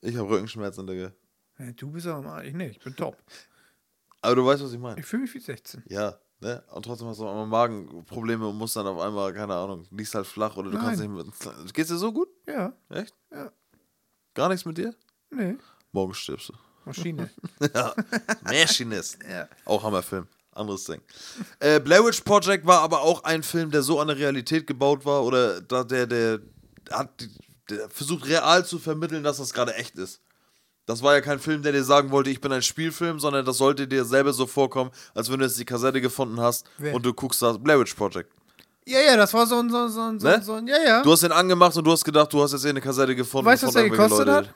Ich 0.00 0.16
habe 0.16 0.28
Rückenschmerzen, 0.28 0.86
Digga. 0.86 1.12
Ja, 1.58 1.72
du 1.72 1.90
bist 1.90 2.06
aber 2.06 2.22
mal, 2.22 2.46
ich 2.46 2.54
nicht, 2.54 2.78
ich 2.78 2.84
bin 2.84 2.94
top. 2.94 3.16
Aber 4.20 4.34
du 4.34 4.44
weißt, 4.44 4.62
was 4.62 4.72
ich 4.72 4.78
meine. 4.78 5.00
Ich 5.00 5.06
fühle 5.06 5.22
mich 5.22 5.34
wie 5.34 5.40
16. 5.40 5.84
Ja, 5.88 6.18
Ne? 6.40 6.62
Und 6.70 6.84
trotzdem 6.84 7.08
hast 7.08 7.18
du 7.18 7.26
einmal 7.26 7.46
Magenprobleme 7.46 8.46
und 8.46 8.58
musst 8.58 8.76
dann 8.76 8.86
auf 8.86 9.00
einmal, 9.00 9.32
keine 9.32 9.54
Ahnung, 9.54 9.86
liegst 9.90 10.14
halt 10.14 10.26
flach 10.26 10.54
oder 10.56 10.70
du 10.70 10.78
kannst 10.78 11.00
nicht 11.00 11.10
Nein. 11.10 11.32
mit. 11.64 11.74
Geht's 11.74 11.88
dir 11.88 11.96
so 11.96 12.12
gut? 12.12 12.28
Ja, 12.46 12.74
Echt? 12.90 13.14
Ja. 13.32 13.50
Gar 14.34 14.50
nichts 14.50 14.66
mit 14.66 14.76
dir? 14.76 14.94
nee. 15.30 15.56
Morgen 15.92 16.12
stirbst 16.12 16.50
du. 16.50 16.52
Maschine. 16.84 17.30
ja. 17.74 17.94
Machinist. 18.42 19.18
ja. 19.28 19.48
Auch 19.64 19.82
Hammerfilm. 19.82 20.28
Anderes 20.52 20.84
Ding. 20.84 21.00
Äh, 21.58 21.80
Blair 21.80 22.04
Witch 22.04 22.20
Project 22.20 22.66
war 22.66 22.80
aber 22.80 23.00
auch 23.00 23.24
ein 23.24 23.42
Film, 23.42 23.70
der 23.70 23.82
so 23.82 23.98
an 23.98 24.08
der 24.08 24.18
Realität 24.18 24.66
gebaut 24.66 25.04
war 25.06 25.24
oder 25.24 25.62
da 25.62 25.84
der, 25.84 26.06
der 26.06 26.40
hat 26.90 27.26
der 27.70 27.88
versucht 27.90 28.26
real 28.26 28.64
zu 28.64 28.78
vermitteln, 28.78 29.24
dass 29.24 29.38
das 29.38 29.52
gerade 29.52 29.74
echt 29.74 29.96
ist. 29.96 30.20
Das 30.86 31.02
war 31.02 31.14
ja 31.14 31.20
kein 31.20 31.38
Film, 31.40 31.62
der 31.62 31.72
dir 31.72 31.82
sagen 31.84 32.10
wollte, 32.12 32.30
ich 32.30 32.40
bin 32.40 32.52
ein 32.52 32.62
Spielfilm, 32.62 33.18
sondern 33.18 33.44
das 33.44 33.58
sollte 33.58 33.88
dir 33.88 34.04
selber 34.04 34.32
so 34.32 34.46
vorkommen, 34.46 34.90
als 35.14 35.30
wenn 35.30 35.38
du 35.40 35.44
jetzt 35.44 35.58
die 35.58 35.64
Kassette 35.64 36.00
gefunden 36.00 36.40
hast 36.40 36.64
Wer? 36.78 36.94
und 36.94 37.04
du 37.04 37.12
guckst 37.12 37.42
das 37.42 37.58
Blair 37.58 37.78
Witch 37.80 37.94
Project. 37.94 38.30
Ja, 38.86 39.00
ja, 39.00 39.16
das 39.16 39.34
war 39.34 39.46
so 39.48 39.58
ein, 39.58 39.68
so 39.68 39.78
ein, 39.78 39.88
so 39.90 40.00
ein, 40.00 40.20
so 40.20 40.26
Ne? 40.28 40.34
ein, 40.36 40.42
so 40.42 40.52
ein 40.54 40.66
ja, 40.68 40.78
ja. 40.80 41.02
Du 41.02 41.10
hast 41.10 41.24
den 41.24 41.32
angemacht 41.32 41.76
und 41.76 41.82
du 41.84 41.90
hast 41.90 42.04
gedacht, 42.04 42.32
du 42.32 42.40
hast 42.40 42.52
jetzt 42.52 42.60
hier 42.62 42.70
eine 42.70 42.80
Kassette 42.80 43.16
gefunden. 43.16 43.46
Weißt 43.46 43.64
du, 43.64 43.66
was 43.66 43.74
von 43.74 43.82
der 43.82 43.90
gekostet 43.90 44.26
Leuten. 44.28 44.46
hat? 44.48 44.54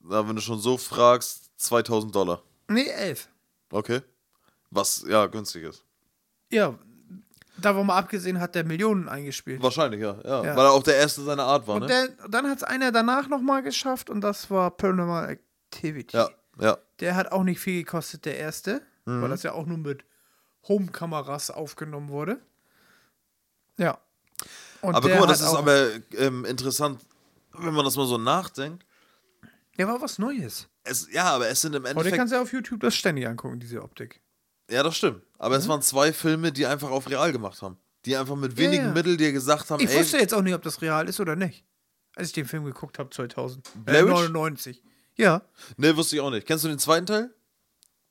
Na, 0.00 0.28
wenn 0.28 0.34
du 0.34 0.42
schon 0.42 0.58
so 0.60 0.76
fragst, 0.76 1.42
2000 1.58 2.12
Dollar. 2.12 2.42
Nee, 2.68 2.88
elf. 2.88 3.28
Okay. 3.70 4.00
Was, 4.70 5.04
ja, 5.08 5.26
günstig 5.26 5.62
ist. 5.62 5.84
Ja, 6.50 6.74
davon 7.58 7.86
mal 7.86 7.96
abgesehen 7.96 8.40
hat 8.40 8.54
der 8.54 8.64
Millionen 8.64 9.08
eingespielt. 9.08 9.62
Wahrscheinlich, 9.62 10.00
ja. 10.00 10.16
ja. 10.24 10.44
Ja. 10.44 10.56
Weil 10.56 10.64
er 10.66 10.72
auch 10.72 10.82
der 10.82 10.96
Erste 10.96 11.22
seiner 11.22 11.44
Art 11.44 11.66
war, 11.66 11.76
Und 11.76 11.82
ne? 11.82 11.86
der, 11.88 12.28
dann 12.28 12.48
hat 12.48 12.58
es 12.58 12.62
einer 12.64 12.92
danach 12.92 13.28
nochmal 13.28 13.62
geschafft 13.62 14.10
und 14.10 14.20
das 14.20 14.50
war 14.50 14.70
Paranormal 14.70 15.30
Activity. 15.30 16.16
Ja, 16.16 16.28
ja. 16.60 16.78
Der 17.00 17.14
hat 17.16 17.32
auch 17.32 17.42
nicht 17.42 17.60
viel 17.60 17.82
gekostet, 17.84 18.24
der 18.24 18.38
erste, 18.38 18.82
Mhm. 19.04 19.22
weil 19.22 19.28
das 19.28 19.42
ja 19.44 19.52
auch 19.52 19.66
nur 19.66 19.78
mit 19.78 20.04
Home-Kameras 20.68 21.50
aufgenommen 21.52 22.08
wurde. 22.08 22.40
Ja. 23.78 23.98
Und 24.80 24.94
Aber 24.94 25.08
guck 25.08 25.20
mal, 25.20 25.26
das 25.26 25.40
ist 25.40 25.54
aber 25.54 25.90
ähm, 26.18 26.44
interessant, 26.44 27.00
wenn 27.52 27.72
man 27.72 27.84
das 27.84 27.96
mal 27.96 28.06
so 28.06 28.18
nachdenkt. 28.18 28.84
Der 29.78 29.86
war 29.88 30.00
was 30.00 30.18
Neues. 30.18 30.68
Es, 30.84 31.08
ja, 31.12 31.24
aber 31.24 31.48
es 31.48 31.60
sind 31.60 31.74
im 31.74 31.82
Heute 31.82 31.90
Endeffekt. 31.90 32.16
kannst 32.16 32.32
du 32.32 32.36
ja 32.36 32.42
auf 32.42 32.52
YouTube 32.52 32.80
das 32.80 32.94
ständig 32.94 33.26
angucken, 33.26 33.60
diese 33.60 33.82
Optik. 33.82 34.20
Ja, 34.70 34.82
das 34.82 34.96
stimmt. 34.96 35.22
Aber 35.38 35.54
Mhm. 35.54 35.60
es 35.60 35.68
waren 35.68 35.82
zwei 35.82 36.12
Filme, 36.12 36.52
die 36.52 36.66
einfach 36.66 36.90
auf 36.90 37.08
real 37.08 37.32
gemacht 37.32 37.60
haben. 37.62 37.76
Die 38.04 38.16
einfach 38.16 38.36
mit 38.36 38.56
wenigen 38.56 38.86
ja. 38.86 38.92
Mitteln 38.92 39.16
dir 39.18 39.32
gesagt 39.32 39.70
haben, 39.70 39.80
Ich 39.82 39.90
ey, 39.90 39.98
wusste 40.00 40.18
jetzt 40.18 40.32
auch 40.34 40.42
nicht, 40.42 40.54
ob 40.54 40.62
das 40.62 40.80
real 40.82 41.08
ist 41.08 41.18
oder 41.20 41.36
nicht. 41.36 41.64
Als 42.14 42.28
ich 42.28 42.32
den 42.34 42.46
Film 42.46 42.64
geguckt 42.64 42.98
habe, 42.98 43.10
2000. 43.10 43.68
Blair 43.84 44.00
Äh, 44.00 44.06
Witch? 44.06 44.12
99. 44.30 44.82
Ja. 45.16 45.42
ne, 45.76 45.96
wusste 45.96 46.16
ich 46.16 46.22
auch 46.22 46.30
nicht. 46.30 46.46
Kennst 46.46 46.64
du 46.64 46.68
den 46.68 46.78
zweiten 46.78 47.06
Teil? 47.06 47.30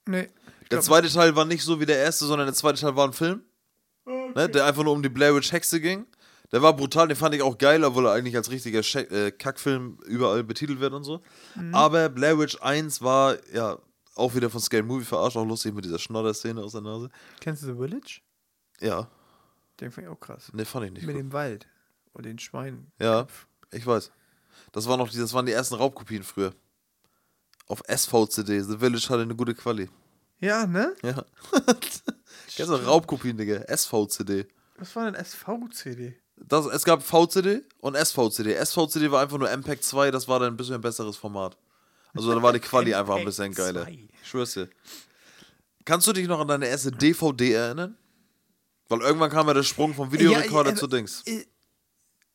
Nee. 0.08 0.30
Ich 0.64 0.70
Der 0.70 0.82
zweite 0.82 1.10
Teil 1.10 1.36
war 1.36 1.46
nicht 1.46 1.64
so 1.64 1.80
wie 1.80 1.86
der 1.86 1.98
erste, 1.98 2.26
sondern 2.26 2.48
der 2.48 2.56
zweite 2.56 2.80
Teil 2.82 2.96
war 2.96 3.08
ein 3.08 3.14
Film. 3.14 3.42
Ne, 4.36 4.50
der 4.50 4.66
einfach 4.66 4.84
nur 4.84 4.94
um 4.94 5.02
die 5.02 5.10
Blair 5.10 5.34
Witch 5.36 5.52
Hexe 5.52 5.80
ging. 5.80 6.06
Der 6.52 6.62
war 6.62 6.76
brutal, 6.76 7.08
den 7.08 7.18
fand 7.18 7.34
ich 7.36 7.42
auch 7.42 7.58
geil, 7.58 7.84
obwohl 7.84 8.06
er 8.06 8.14
eigentlich 8.14 8.36
als 8.36 8.52
richtiger 8.52 8.80
äh, 9.12 9.32
Kackfilm 9.32 9.98
überall 10.06 10.44
betitelt 10.44 10.80
wird 10.80 10.94
und 10.94 11.04
so. 11.04 11.22
Mhm. 11.56 11.74
Aber 11.74 12.10
Blair 12.10 12.38
Witch 12.38 12.58
1 12.62 13.02
war 13.02 13.38
ja 13.54 13.78
auch 14.16 14.34
wieder 14.36 14.50
von 14.50 14.60
Scale 14.62 14.84
Movie 14.84 15.06
verarscht, 15.06 15.38
auch 15.38 15.46
lustig 15.46 15.74
mit 15.74 15.86
dieser 15.86 16.00
Schnodder-Szene 16.00 16.62
aus 16.62 16.72
der 16.72 16.82
Nase. 16.82 17.10
Kennst 17.42 17.64
du 17.64 17.68
The 17.68 17.74
Village? 17.74 18.22
Ja, 18.82 19.10
Den 19.80 19.92
fand 19.92 20.08
ich 20.08 20.14
auch 20.14 20.20
krass. 20.20 20.52
ne, 20.54 20.66
fand 20.66 20.86
ich 20.88 20.92
nicht. 20.94 21.06
Mit 21.06 21.16
Gut. 21.16 21.24
dem 21.24 21.34
Wald 21.34 21.68
und 22.14 22.26
den 22.26 22.40
Schweinen. 22.40 22.92
Ja, 23.00 23.28
ich 23.72 23.86
weiß. 23.86 24.12
Das, 24.72 24.88
war 24.88 24.98
noch 24.98 25.10
die, 25.10 25.18
das 25.18 25.34
waren 25.34 25.46
die 25.46 25.52
ersten 25.52 25.76
Raubkopien 25.76 26.24
früher. 26.24 26.54
Auf 27.68 27.82
SVCD. 27.88 28.62
The 28.62 28.78
Village 28.78 29.08
hatte 29.10 29.22
eine 29.24 29.36
gute 29.36 29.54
Quali. 29.56 29.90
Ja, 30.40 30.66
ne? 30.68 30.94
Ja. 31.02 31.26
Kennst 32.56 32.72
du 32.72 32.76
Raubkopien, 32.76 33.38
Digga? 33.38 33.62
SVCD. 33.76 34.48
Was 34.78 34.96
war 34.96 35.10
denn 35.12 35.24
SVCD? 35.24 36.16
Das, 36.38 36.66
es 36.66 36.84
gab 36.84 37.02
VCD 37.02 37.64
und 37.80 37.96
SVCD. 37.96 38.54
SVCD 38.64 39.10
war 39.10 39.22
einfach 39.22 39.38
nur 39.38 39.50
MPEG 39.50 39.82
2, 39.84 40.12
das 40.12 40.28
war 40.28 40.40
dann 40.40 40.54
ein 40.54 40.58
bisschen 40.58 40.76
ein 40.76 40.82
besseres 40.82 41.16
Format. 41.16 41.58
Also 42.16 42.34
da 42.34 42.42
war 42.42 42.54
die 42.54 42.60
Quali 42.60 42.94
einfach 42.94 43.16
ein 43.18 43.26
bisschen 43.26 43.54
geiler. 43.54 43.84
2. 43.84 43.92
Ich 43.92 44.28
schwör's 44.30 44.54
dir. 44.54 44.70
Kannst 45.84 46.08
du 46.08 46.14
dich 46.14 46.28
noch 46.28 46.40
an 46.40 46.48
deine 46.48 46.68
erste 46.68 46.92
DVD 46.92 47.52
erinnern? 47.54 47.98
Weil 48.88 49.02
irgendwann 49.02 49.30
kam 49.32 49.48
ja 49.48 49.54
der 49.54 49.64
Sprung 49.64 49.94
vom 49.94 50.12
Videorekorder 50.12 50.72
Ja, 50.72 50.76
zu 50.76 50.88
Dings. 50.88 51.24
äh, 51.26 51.46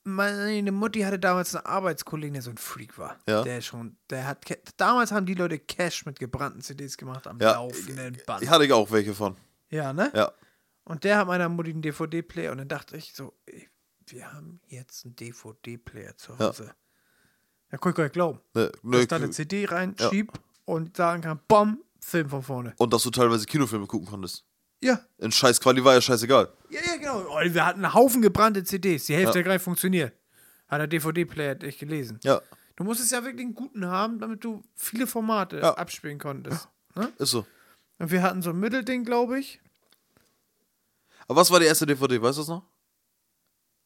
Meine 0.04 0.72
Mutti 0.72 1.00
hatte 1.00 1.18
damals 1.18 1.54
einen 1.54 1.66
Arbeitskollegen, 1.66 2.32
der 2.34 2.42
so 2.42 2.50
ein 2.50 2.58
Freak 2.58 2.98
war. 2.98 3.18
Ja. 3.28 3.42
Der 3.42 3.60
schon, 3.60 3.96
der 4.08 4.26
hat, 4.26 4.44
damals 4.76 5.12
haben 5.12 5.26
die 5.26 5.34
Leute 5.34 5.58
Cash 5.58 6.06
mit 6.06 6.18
gebrannten 6.18 6.60
CDs 6.60 6.96
gemacht 6.96 7.26
am 7.26 7.38
Ja, 7.40 7.52
laufenden 7.54 8.18
Band. 8.26 8.42
Ich 8.42 8.48
hatte 8.48 8.64
ich 8.64 8.72
auch 8.72 8.90
welche 8.90 9.14
von. 9.14 9.36
Ja, 9.70 9.92
ne? 9.92 10.10
Ja. 10.14 10.32
Und 10.84 11.04
der 11.04 11.18
hat 11.18 11.26
meiner 11.28 11.48
Mutti 11.48 11.70
einen 11.70 11.82
DVD-Player 11.82 12.50
und 12.50 12.58
dann 12.58 12.68
dachte 12.68 12.96
ich 12.96 13.12
so, 13.14 13.32
ey, 13.46 13.68
wir 14.06 14.32
haben 14.32 14.60
jetzt 14.66 15.04
einen 15.04 15.14
DVD-Player 15.14 16.16
zu 16.16 16.32
Ja. 16.38 16.52
Da 17.70 17.76
konnte 17.78 17.90
ich 17.90 17.96
gar 17.96 18.04
nicht 18.04 18.12
glauben. 18.14 18.40
Ne, 18.54 18.66
Dass 18.72 18.82
ne, 18.82 19.00
ich 19.00 19.08
da 19.08 19.16
eine 19.16 19.30
CD 19.30 19.64
reinschieb 19.64 20.32
und 20.64 20.96
sagen 20.96 21.22
kann, 21.22 21.40
bom, 21.48 21.78
Film 22.00 22.28
von 22.28 22.42
vorne. 22.42 22.74
und 22.78 22.92
dass 22.92 23.02
du 23.02 23.10
teilweise 23.10 23.46
Kinofilme 23.46 23.86
gucken 23.86 24.08
konntest. 24.08 24.44
Ja, 24.82 24.98
In 25.18 25.30
scheiß 25.30 25.60
Quali 25.60 25.84
war 25.84 25.94
ja 25.94 26.00
scheißegal. 26.00 26.48
ja, 26.70 26.80
ja, 26.86 26.96
genau. 26.96 27.20
Oh, 27.28 27.38
wir 27.44 27.66
hatten 27.66 27.84
einen 27.84 27.92
Haufen 27.94 28.22
gebrannte 28.22 28.64
CDs. 28.64 29.04
Die 29.06 29.14
Hälfte 29.14 29.38
Ja. 29.38 29.44
gar 29.44 29.52
nicht 29.52 29.62
funktioniert. 29.62 30.14
Hat 30.68 30.80
der 30.80 30.86
DVD-Player 30.86 31.56
nicht 31.56 31.78
gelesen. 31.78 32.18
Ja, 32.24 32.40
Du 32.76 32.84
musstest 32.84 33.12
ja 33.12 33.22
wirklich 33.22 33.44
einen 33.44 33.54
guten 33.54 33.84
haben, 33.86 34.18
damit 34.20 34.42
du 34.42 34.62
viele 34.74 35.06
Formate 35.06 35.58
Ja. 35.58 35.74
abspielen 35.74 36.18
konntest. 36.18 36.66
Ne? 36.94 37.12
ist 37.18 37.30
so. 37.30 37.44
Und 37.98 38.10
wir 38.10 38.22
hatten 38.22 38.40
so 38.40 38.50
ein 38.50 38.58
Mittelding, 38.58 39.04
glaube 39.04 39.38
ich. 39.38 39.60
Aber 41.28 41.40
was 41.42 41.50
war 41.50 41.60
die 41.60 41.66
erste 41.66 41.84
DVD, 41.84 42.22
weißt 42.22 42.38
du 42.38 42.42
das 42.42 42.48
noch? 42.48 42.64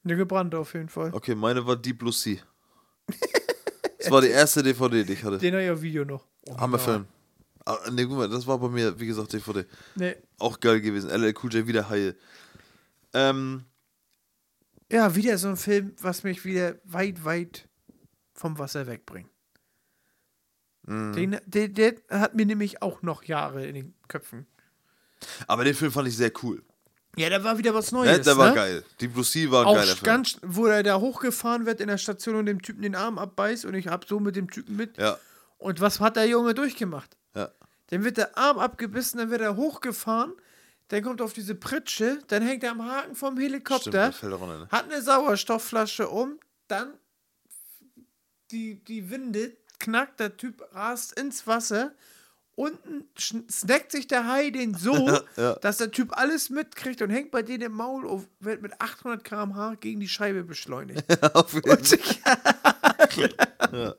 Eine 0.05 0.17
gebrannte 0.17 0.59
auf 0.59 0.75
jeden 0.75 0.89
Fall. 0.89 1.13
Okay, 1.13 1.35
meine 1.35 1.67
war 1.67 1.75
Deep 1.77 1.99
Blue 1.99 2.13
Sea. 2.13 2.39
Das 4.05 4.12
war 4.12 4.20
die 4.20 4.28
erste 4.28 4.62
DVD, 4.62 5.05
die 5.05 5.12
ich 5.15 5.24
hatte. 5.24 5.39
Den 5.39 5.55
habe 5.55 5.65
ich 5.65 5.70
auf 5.70 5.83
Video 5.83 6.05
noch. 6.05 6.26
Oh, 6.49 6.57
Hammerfilm. 6.58 7.07
Ah, 7.66 7.78
ne, 7.91 8.07
guck 8.07 8.16
mal, 8.18 8.28
das 8.28 8.47
war 8.47 8.58
bei 8.58 8.68
mir, 8.68 8.99
wie 9.00 9.07
gesagt, 9.07 9.33
DVD. 9.33 9.65
Nee. 9.94 10.16
Auch 10.39 10.60
geil 10.60 10.81
gewesen. 10.81 11.08
LL 11.10 11.34
Cool 11.42 11.52
J 11.55 11.66
wieder 11.66 11.89
heil. 11.89 12.16
Ähm, 13.15 13.65
Ja, 14.92 15.15
wieder 15.16 15.39
so 15.39 15.49
ein 15.49 15.57
Film, 15.57 15.94
was 16.00 16.24
mich 16.24 16.44
wieder 16.44 16.76
weit, 16.84 17.24
weit 17.24 17.68
vom 18.34 18.58
Wasser 18.58 18.86
wegbringt. 18.86 19.31
Den, 20.86 21.41
der, 21.47 21.68
der 21.68 21.94
hat 22.10 22.34
mir 22.34 22.44
nämlich 22.44 22.83
auch 22.83 23.00
noch 23.00 23.24
Jahre 23.24 23.65
in 23.66 23.74
den 23.74 23.94
Köpfen. 24.07 24.47
aber 25.47 25.65
den 25.65 25.74
Film 25.74 25.91
fand 25.91 26.08
ich 26.08 26.16
sehr 26.18 26.31
cool. 26.42 26.62
Ja, 27.17 27.31
da 27.31 27.43
war 27.44 27.59
wieder 27.59 27.73
was 27.75 27.93
Ne, 27.93 27.99
Neues. 27.99 28.23
der 28.23 28.36
war 28.36 28.49
ne? 28.51 28.55
geil. 28.55 28.84
Deep 29.01 29.12
Blue 29.12 29.25
Sea 29.25 29.51
war 29.51 29.62
ein 29.62 29.67
Auch 29.68 29.75
geiler 29.75 29.94
Film. 29.94 30.05
ganz, 30.05 30.39
wo 30.43 30.67
er 30.67 30.83
da 30.83 30.99
hochgefahren 31.01 31.65
wird 31.67 31.81
in 31.81 31.89
der 31.89 31.99
Station 31.99 32.34
und 32.36 32.47
dem 32.47 32.60
Typen 32.62 32.83
den 32.83 32.94
Arm 32.94 33.18
abbeißt 33.18 33.65
und 33.65 33.75
ich 33.75 33.89
hab 33.89 34.07
so 34.09 34.18
mit 34.20 34.36
dem 34.36 34.51
Typen 34.51 34.76
mit. 34.76 34.99
Ja, 34.99 35.18
Und 35.59 35.81
was 35.81 36.01
hat 36.01 36.17
der 36.17 36.26
Junge 36.26 36.55
durchgemacht? 36.55 37.17
ja. 37.34 37.51
Dann 37.89 38.02
wird 38.02 38.17
der 38.17 38.36
Arm 38.39 38.59
abgebissen, 38.59 39.18
dann 39.18 39.31
wird 39.31 39.43
er 39.43 39.57
hochgefahren, 39.57 40.33
dann 40.89 41.02
kommt 41.02 41.20
auf 41.20 41.34
diese 41.34 41.55
Pritsche, 41.55 42.18
dann 42.28 42.43
hängt 42.43 42.65
er 42.65 42.70
am 42.73 42.83
Haken 42.84 43.15
vom 43.15 43.34
Stimmt, 43.34 43.43
Helikopter, 43.52 43.91
da 44.20 44.28
runter, 44.36 44.59
ne? 44.60 44.68
hat 44.70 44.84
eine 44.91 45.02
Sauerstoffflasche 45.02 46.09
um, 46.09 46.39
dann 46.67 46.94
die, 48.51 48.83
die 48.84 49.10
Winde 49.10 49.57
knackt, 49.78 50.18
der 50.20 50.36
Typ 50.36 50.62
rast 50.73 51.18
ins 51.18 51.47
Wasser, 51.47 51.93
unten 52.57 53.05
snackt 53.50 53.92
sich 53.92 54.07
der 54.07 54.28
Hai 54.28 54.50
den 54.50 54.74
so, 54.74 54.94
Ja. 55.36 55.55
dass 55.57 55.78
der 55.78 55.91
Typ 55.91 56.16
alles 56.16 56.50
mitkriegt 56.50 57.00
und 57.02 57.10
hängt 57.10 57.31
bei 57.31 57.42
denen 57.42 57.62
im 57.62 57.73
Maul 57.73 58.07
auf, 58.07 58.26
wird 58.41 58.62
mit 58.62 58.81
800 58.81 59.24
km/h 59.24 59.74
gegen 59.76 60.00
die 60.00 60.08
Scheibe 60.08 60.44
beschleunigt. 60.44 61.05
Auf 61.34 61.55
jeden 61.55 61.76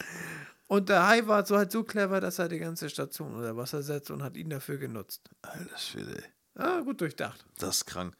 Und 0.67 0.90
der 0.90 1.08
Hai 1.08 1.27
war 1.27 1.45
so 1.45 1.58
halt 1.58 1.72
so 1.72 1.84
clever, 1.84 2.19
dass 2.22 2.40
er 2.40 2.50
die 2.50 2.58
ganze 2.58 2.90
Station 2.90 3.35
unter 3.35 3.56
Wasser 3.56 3.84
setzt 3.84 4.09
und 4.09 4.24
hat 4.24 4.35
ihn 4.35 4.50
dafür 4.50 4.77
genutzt. 4.77 5.30
Alter 5.43 5.77
Schwede. 5.77 6.24
Ah, 6.56 6.80
gut 6.82 7.01
durchdacht. 7.01 7.45
Das 7.59 7.77
ist 7.77 7.85
krank. 7.85 8.16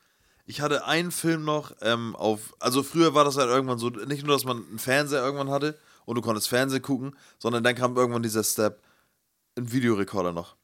Ich 0.45 0.61
hatte 0.61 0.85
einen 0.85 1.09
Film 1.11 1.43
noch 1.43 1.75
ähm, 1.81 2.15
auf. 2.15 2.53
Also, 2.59 2.83
früher 2.83 3.15
war 3.15 3.25
das 3.25 3.38
halt 3.38 3.49
irgendwann 3.49 3.80
so, 3.80 3.89
nicht 3.89 4.23
nur, 4.25 4.35
dass 4.35 4.45
man 4.45 4.57
einen 4.67 4.77
Fernseher 4.77 5.23
irgendwann 5.23 5.49
hatte 5.49 5.80
und 6.05 6.15
du 6.15 6.22
konntest 6.22 6.47
Fernsehen 6.49 6.83
gucken, 6.83 7.15
sondern 7.39 7.64
dann 7.64 7.73
kam 7.73 7.97
irgendwann 7.97 8.22
dieser 8.22 8.43
Step, 8.43 8.80
ein 9.58 9.72
Videorekorder 9.72 10.34
noch. 10.34 10.56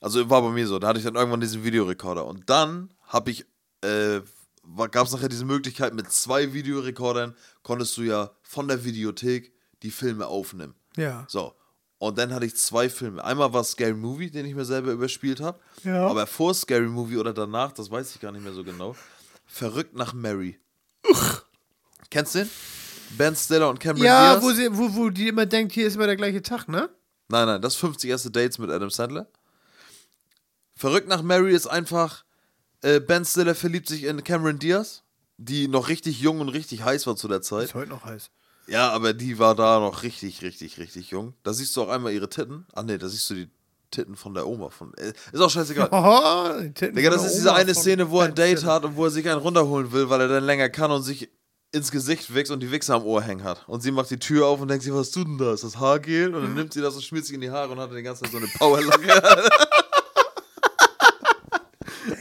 Also, 0.00 0.28
war 0.28 0.42
bei 0.42 0.50
mir 0.50 0.66
so. 0.66 0.78
Da 0.78 0.88
hatte 0.88 0.98
ich 0.98 1.04
dann 1.04 1.14
irgendwann 1.14 1.40
diesen 1.40 1.64
Videorekorder. 1.64 2.26
Und 2.26 2.48
dann 2.50 2.92
habe 3.06 3.30
ich. 3.30 3.46
Äh, 3.82 4.20
gab 4.90 5.06
es 5.06 5.12
nachher 5.12 5.28
diese 5.28 5.44
Möglichkeit, 5.44 5.92
mit 5.94 6.10
zwei 6.10 6.54
Videorekordern 6.54 7.34
konntest 7.62 7.96
du 7.98 8.02
ja 8.02 8.30
von 8.42 8.66
der 8.66 8.82
Videothek 8.84 9.52
die 9.82 9.90
Filme 9.90 10.26
aufnehmen. 10.26 10.74
Ja. 10.96 11.26
So. 11.28 11.54
Und 11.98 12.18
dann 12.18 12.32
hatte 12.32 12.46
ich 12.46 12.56
zwei 12.56 12.88
Filme. 12.88 13.22
Einmal 13.22 13.52
war 13.52 13.62
Scary 13.64 13.94
Movie, 13.94 14.30
den 14.30 14.46
ich 14.46 14.54
mir 14.54 14.64
selber 14.64 14.92
überspielt 14.92 15.40
habe. 15.40 15.58
Ja. 15.84 16.06
Aber 16.06 16.26
vor 16.26 16.54
Scary 16.54 16.88
Movie 16.88 17.18
oder 17.18 17.32
danach, 17.32 17.72
das 17.72 17.90
weiß 17.90 18.14
ich 18.14 18.20
gar 18.20 18.32
nicht 18.32 18.42
mehr 18.42 18.52
so 18.52 18.64
genau. 18.64 18.96
Verrückt 19.46 19.94
nach 19.94 20.12
Mary. 20.14 20.58
Kennst 22.10 22.34
du 22.34 22.38
den? 22.40 22.50
Ben 23.18 23.36
Stiller 23.36 23.68
und 23.68 23.80
Cameron 23.80 24.04
Ja, 24.04 24.32
Diaz? 24.34 24.42
wo, 24.42 24.50
sie, 24.52 24.68
wo, 24.76 24.94
wo 24.94 25.10
die 25.10 25.28
immer 25.28 25.46
denkt, 25.46 25.72
hier 25.72 25.86
ist 25.86 25.94
immer 25.96 26.06
der 26.06 26.16
gleiche 26.16 26.42
Tag, 26.42 26.68
ne? 26.68 26.88
Nein, 27.28 27.46
nein, 27.46 27.62
das 27.62 27.76
50 27.76 28.10
erste 28.10 28.30
Dates 28.30 28.58
mit 28.58 28.70
Adam 28.70 28.90
Sandler. 28.90 29.26
Verrückt 30.76 31.08
nach 31.08 31.22
Mary 31.22 31.54
ist 31.54 31.66
einfach 31.66 32.24
Äh, 32.82 33.00
ben 33.00 33.24
Stiller 33.24 33.54
verliebt 33.54 33.88
sich 33.88 34.04
in 34.04 34.22
Cameron 34.24 34.58
Diaz, 34.58 35.02
die 35.38 35.68
noch 35.68 35.88
richtig 35.88 36.20
jung 36.20 36.40
und 36.40 36.50
richtig 36.50 36.82
heiß 36.84 37.06
war 37.06 37.16
zu 37.16 37.28
der 37.28 37.40
Zeit. 37.40 37.64
Ist 37.64 37.74
heute 37.74 37.88
noch 37.88 38.04
heiß. 38.04 38.30
Ja, 38.66 38.90
aber 38.90 39.14
die 39.14 39.38
war 39.38 39.54
da 39.54 39.80
noch 39.80 40.02
richtig, 40.02 40.42
richtig, 40.42 40.78
richtig 40.78 41.10
jung. 41.10 41.32
Da 41.44 41.54
siehst 41.54 41.74
du 41.76 41.82
auch 41.82 41.88
einmal 41.88 42.12
ihre 42.12 42.28
Titten. 42.28 42.66
Ah 42.74 42.82
nee, 42.82 42.98
da 42.98 43.08
siehst 43.08 43.30
du 43.30 43.34
die 43.34 43.48
Titten 43.90 44.16
von 44.16 44.34
der 44.34 44.46
Oma. 44.46 44.68
Von, 44.68 44.92
äh, 44.94 45.12
ist 45.32 45.40
auch 45.40 45.48
scheißegal. 45.48 45.88
Oh, 45.92 46.60
die 46.60 46.74
Titten 46.74 46.94
Digga, 46.96 47.10
von 47.10 47.18
das 47.18 47.26
ist 47.26 47.36
diese 47.36 47.50
Oma 47.50 47.58
eine 47.58 47.74
Szene, 47.74 48.10
wo 48.10 48.20
er 48.20 48.26
ein 48.26 48.34
Date 48.34 48.64
hat 48.64 48.84
und 48.84 48.96
wo 48.96 49.04
er 49.06 49.10
sich 49.10 49.26
einen 49.28 49.40
runterholen 49.40 49.90
will, 49.92 50.10
weil 50.10 50.20
er 50.20 50.28
dann 50.28 50.44
länger 50.44 50.68
kann 50.68 50.90
und 50.90 51.02
sich 51.02 51.30
ins 51.74 51.90
Gesicht 51.90 52.34
wächst 52.34 52.52
und 52.52 52.60
die 52.60 52.70
Wichse 52.70 52.94
am 52.94 53.04
Ohr 53.04 53.20
hängen 53.22 53.44
hat. 53.44 53.64
Und 53.66 53.82
sie 53.82 53.90
macht 53.90 54.10
die 54.10 54.18
Tür 54.18 54.46
auf 54.46 54.60
und 54.60 54.68
denkt 54.68 54.84
sich, 54.84 54.92
was 54.94 55.10
tut 55.10 55.26
denn 55.26 55.38
da? 55.38 55.52
Ist 55.52 55.64
das 55.64 55.78
Haargel? 55.78 56.34
Und 56.34 56.42
dann 56.42 56.54
nimmt 56.54 56.72
sie 56.72 56.80
das 56.80 56.94
und 56.94 57.02
schmiert 57.02 57.24
sich 57.26 57.34
in 57.34 57.40
die 57.40 57.50
Haare 57.50 57.72
und 57.72 57.78
hat 57.80 57.90
dann 57.90 57.96
die 57.96 58.02
ganze 58.02 58.22
Zeit 58.22 58.30
so 58.32 58.38
eine 58.38 58.46
Powerlocke. 58.46 59.22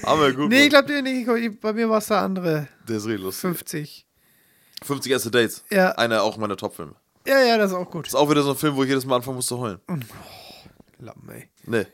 Aber 0.03 0.32
gut. 0.33 0.49
Nee, 0.49 0.65
ich 0.67 0.72
Mann. 0.72 0.85
glaube 0.85 1.01
nicht. 1.03 1.27
Ich- 1.27 1.59
Bei 1.59 1.73
mir 1.73 1.90
war 1.90 1.98
es 1.99 2.07
der 2.07 2.17
andere. 2.19 2.67
Der 2.88 2.98
ist 2.98 3.06
richtig 3.06 3.23
lustig. 3.23 3.41
50. 3.41 4.07
50 4.83 5.11
erste 5.11 5.32
Dates. 5.32 5.64
Ja. 5.72 5.91
Einer 5.93 6.23
auch 6.23 6.38
meiner 6.38 6.57
Top-Filme. 6.57 6.95
Ja, 7.25 7.40
ja, 7.41 7.57
das 7.57 7.72
ist 7.72 7.77
auch 7.77 7.90
gut. 7.90 8.07
Ist 8.07 8.15
auch 8.15 8.30
wieder 8.30 8.43
so 8.43 8.51
ein 8.51 8.57
Film, 8.57 8.75
wo 8.75 8.83
ich 8.83 8.90
jedes 8.90 9.06
Mal 9.06 9.15
anfangen 9.17 9.38
muss 9.38 9.48
zu 9.48 9.57
heulen. 9.57 9.80
Lappen, 10.99 11.30
ey. 11.30 11.49
Nee. 11.65 11.85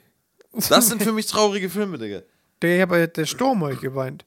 Das 0.70 0.88
sind 0.88 1.04
für 1.04 1.12
mich 1.14 1.28
traurige 1.28 1.70
Filme, 1.70 1.98
Digga. 2.00 2.22
Der, 2.62 2.92
ich 3.04 3.12
der 3.14 3.26
Sturm 3.26 3.62
heute 3.62 3.78
geweint. 3.78 4.26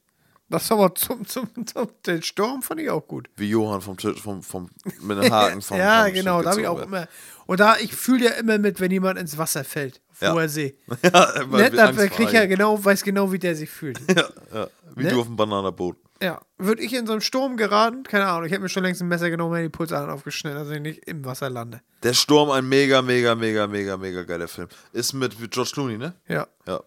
Das 0.49 0.69
war 0.69 0.77
aber 0.79 0.93
zum, 0.95 1.25
zum, 1.25 1.49
zum, 1.65 1.87
den 2.05 2.21
Sturm 2.21 2.61
fand 2.61 2.79
ich 2.81 2.89
auch 2.89 3.07
gut. 3.07 3.29
Wie 3.37 3.49
Johann 3.49 3.81
vom 3.81 3.97
Tisch, 3.97 4.21
vom, 4.21 4.43
vom, 4.43 4.69
mit 5.01 5.17
einem 5.17 5.31
Haken 5.33 5.61
vom 5.61 5.77
ja, 5.77 6.03
vom 6.05 6.13
genau, 6.13 6.37
Schiff 6.37 6.43
da 6.45 6.51
habe 6.51 6.61
ich 6.61 6.67
auch 6.67 6.77
wird. 6.77 6.87
immer. 6.87 7.07
Und 7.45 7.59
da, 7.59 7.77
ich 7.77 7.95
fühle 7.95 8.25
ja 8.25 8.31
immer 8.31 8.57
mit, 8.59 8.79
wenn 8.79 8.91
jemand 8.91 9.17
ins 9.19 9.37
Wasser 9.37 9.63
fällt, 9.63 9.99
auf 10.11 10.21
Ja. 10.21 10.47
See. 10.47 10.77
ja, 11.03 11.33
weil 11.47 11.63
Ne, 11.63 11.71
wir 11.71 11.77
da 11.77 11.85
Angst 11.87 11.99
vor 11.99 12.07
krieg 12.09 12.31
ja 12.33 12.45
genau, 12.45 12.83
weiß 12.83 13.03
genau, 13.03 13.31
wie 13.31 13.39
der 13.39 13.55
sich 13.55 13.69
fühlt. 13.69 13.99
Ja, 14.15 14.29
ja. 14.53 14.67
Wie 14.95 15.03
Ne? 15.03 15.09
du 15.09 15.21
auf 15.21 15.25
dem 15.27 15.35
Bananaboot. 15.35 15.97
ja. 16.21 16.39
Würde 16.59 16.81
ich 16.83 16.93
in 16.93 17.05
so 17.07 17.13
einem 17.13 17.21
Sturm 17.21 17.57
geraten, 17.57 18.03
keine 18.03 18.27
Ahnung, 18.27 18.45
ich 18.45 18.51
hätte 18.51 18.61
mir 18.61 18.69
schon 18.69 18.83
längst 18.83 19.01
ein 19.01 19.07
Messer 19.09 19.29
genommen, 19.29 19.55
hätte 19.55 19.65
die 19.69 19.69
Pulsadern 19.77 20.09
aufgeschnitten, 20.11 20.57
also 20.59 20.71
ich 20.71 20.79
nicht 20.81 20.99
im 21.07 21.25
Wasser 21.25 21.49
lande. 21.49 21.81
Der 22.03 22.13
Sturm, 22.13 22.51
ein 22.51 22.69
mega, 22.69 23.01
mega, 23.01 23.33
mega, 23.35 23.65
mega, 23.67 23.97
mega 23.97 24.23
geiler 24.23 24.47
Film. 24.47 24.67
Ist 24.93 25.11
mit 25.13 25.35
George 25.51 25.71
Clooney, 25.73 25.97
ne? 25.97 26.13
Ja. 26.27 26.47
Ja. 26.67 26.81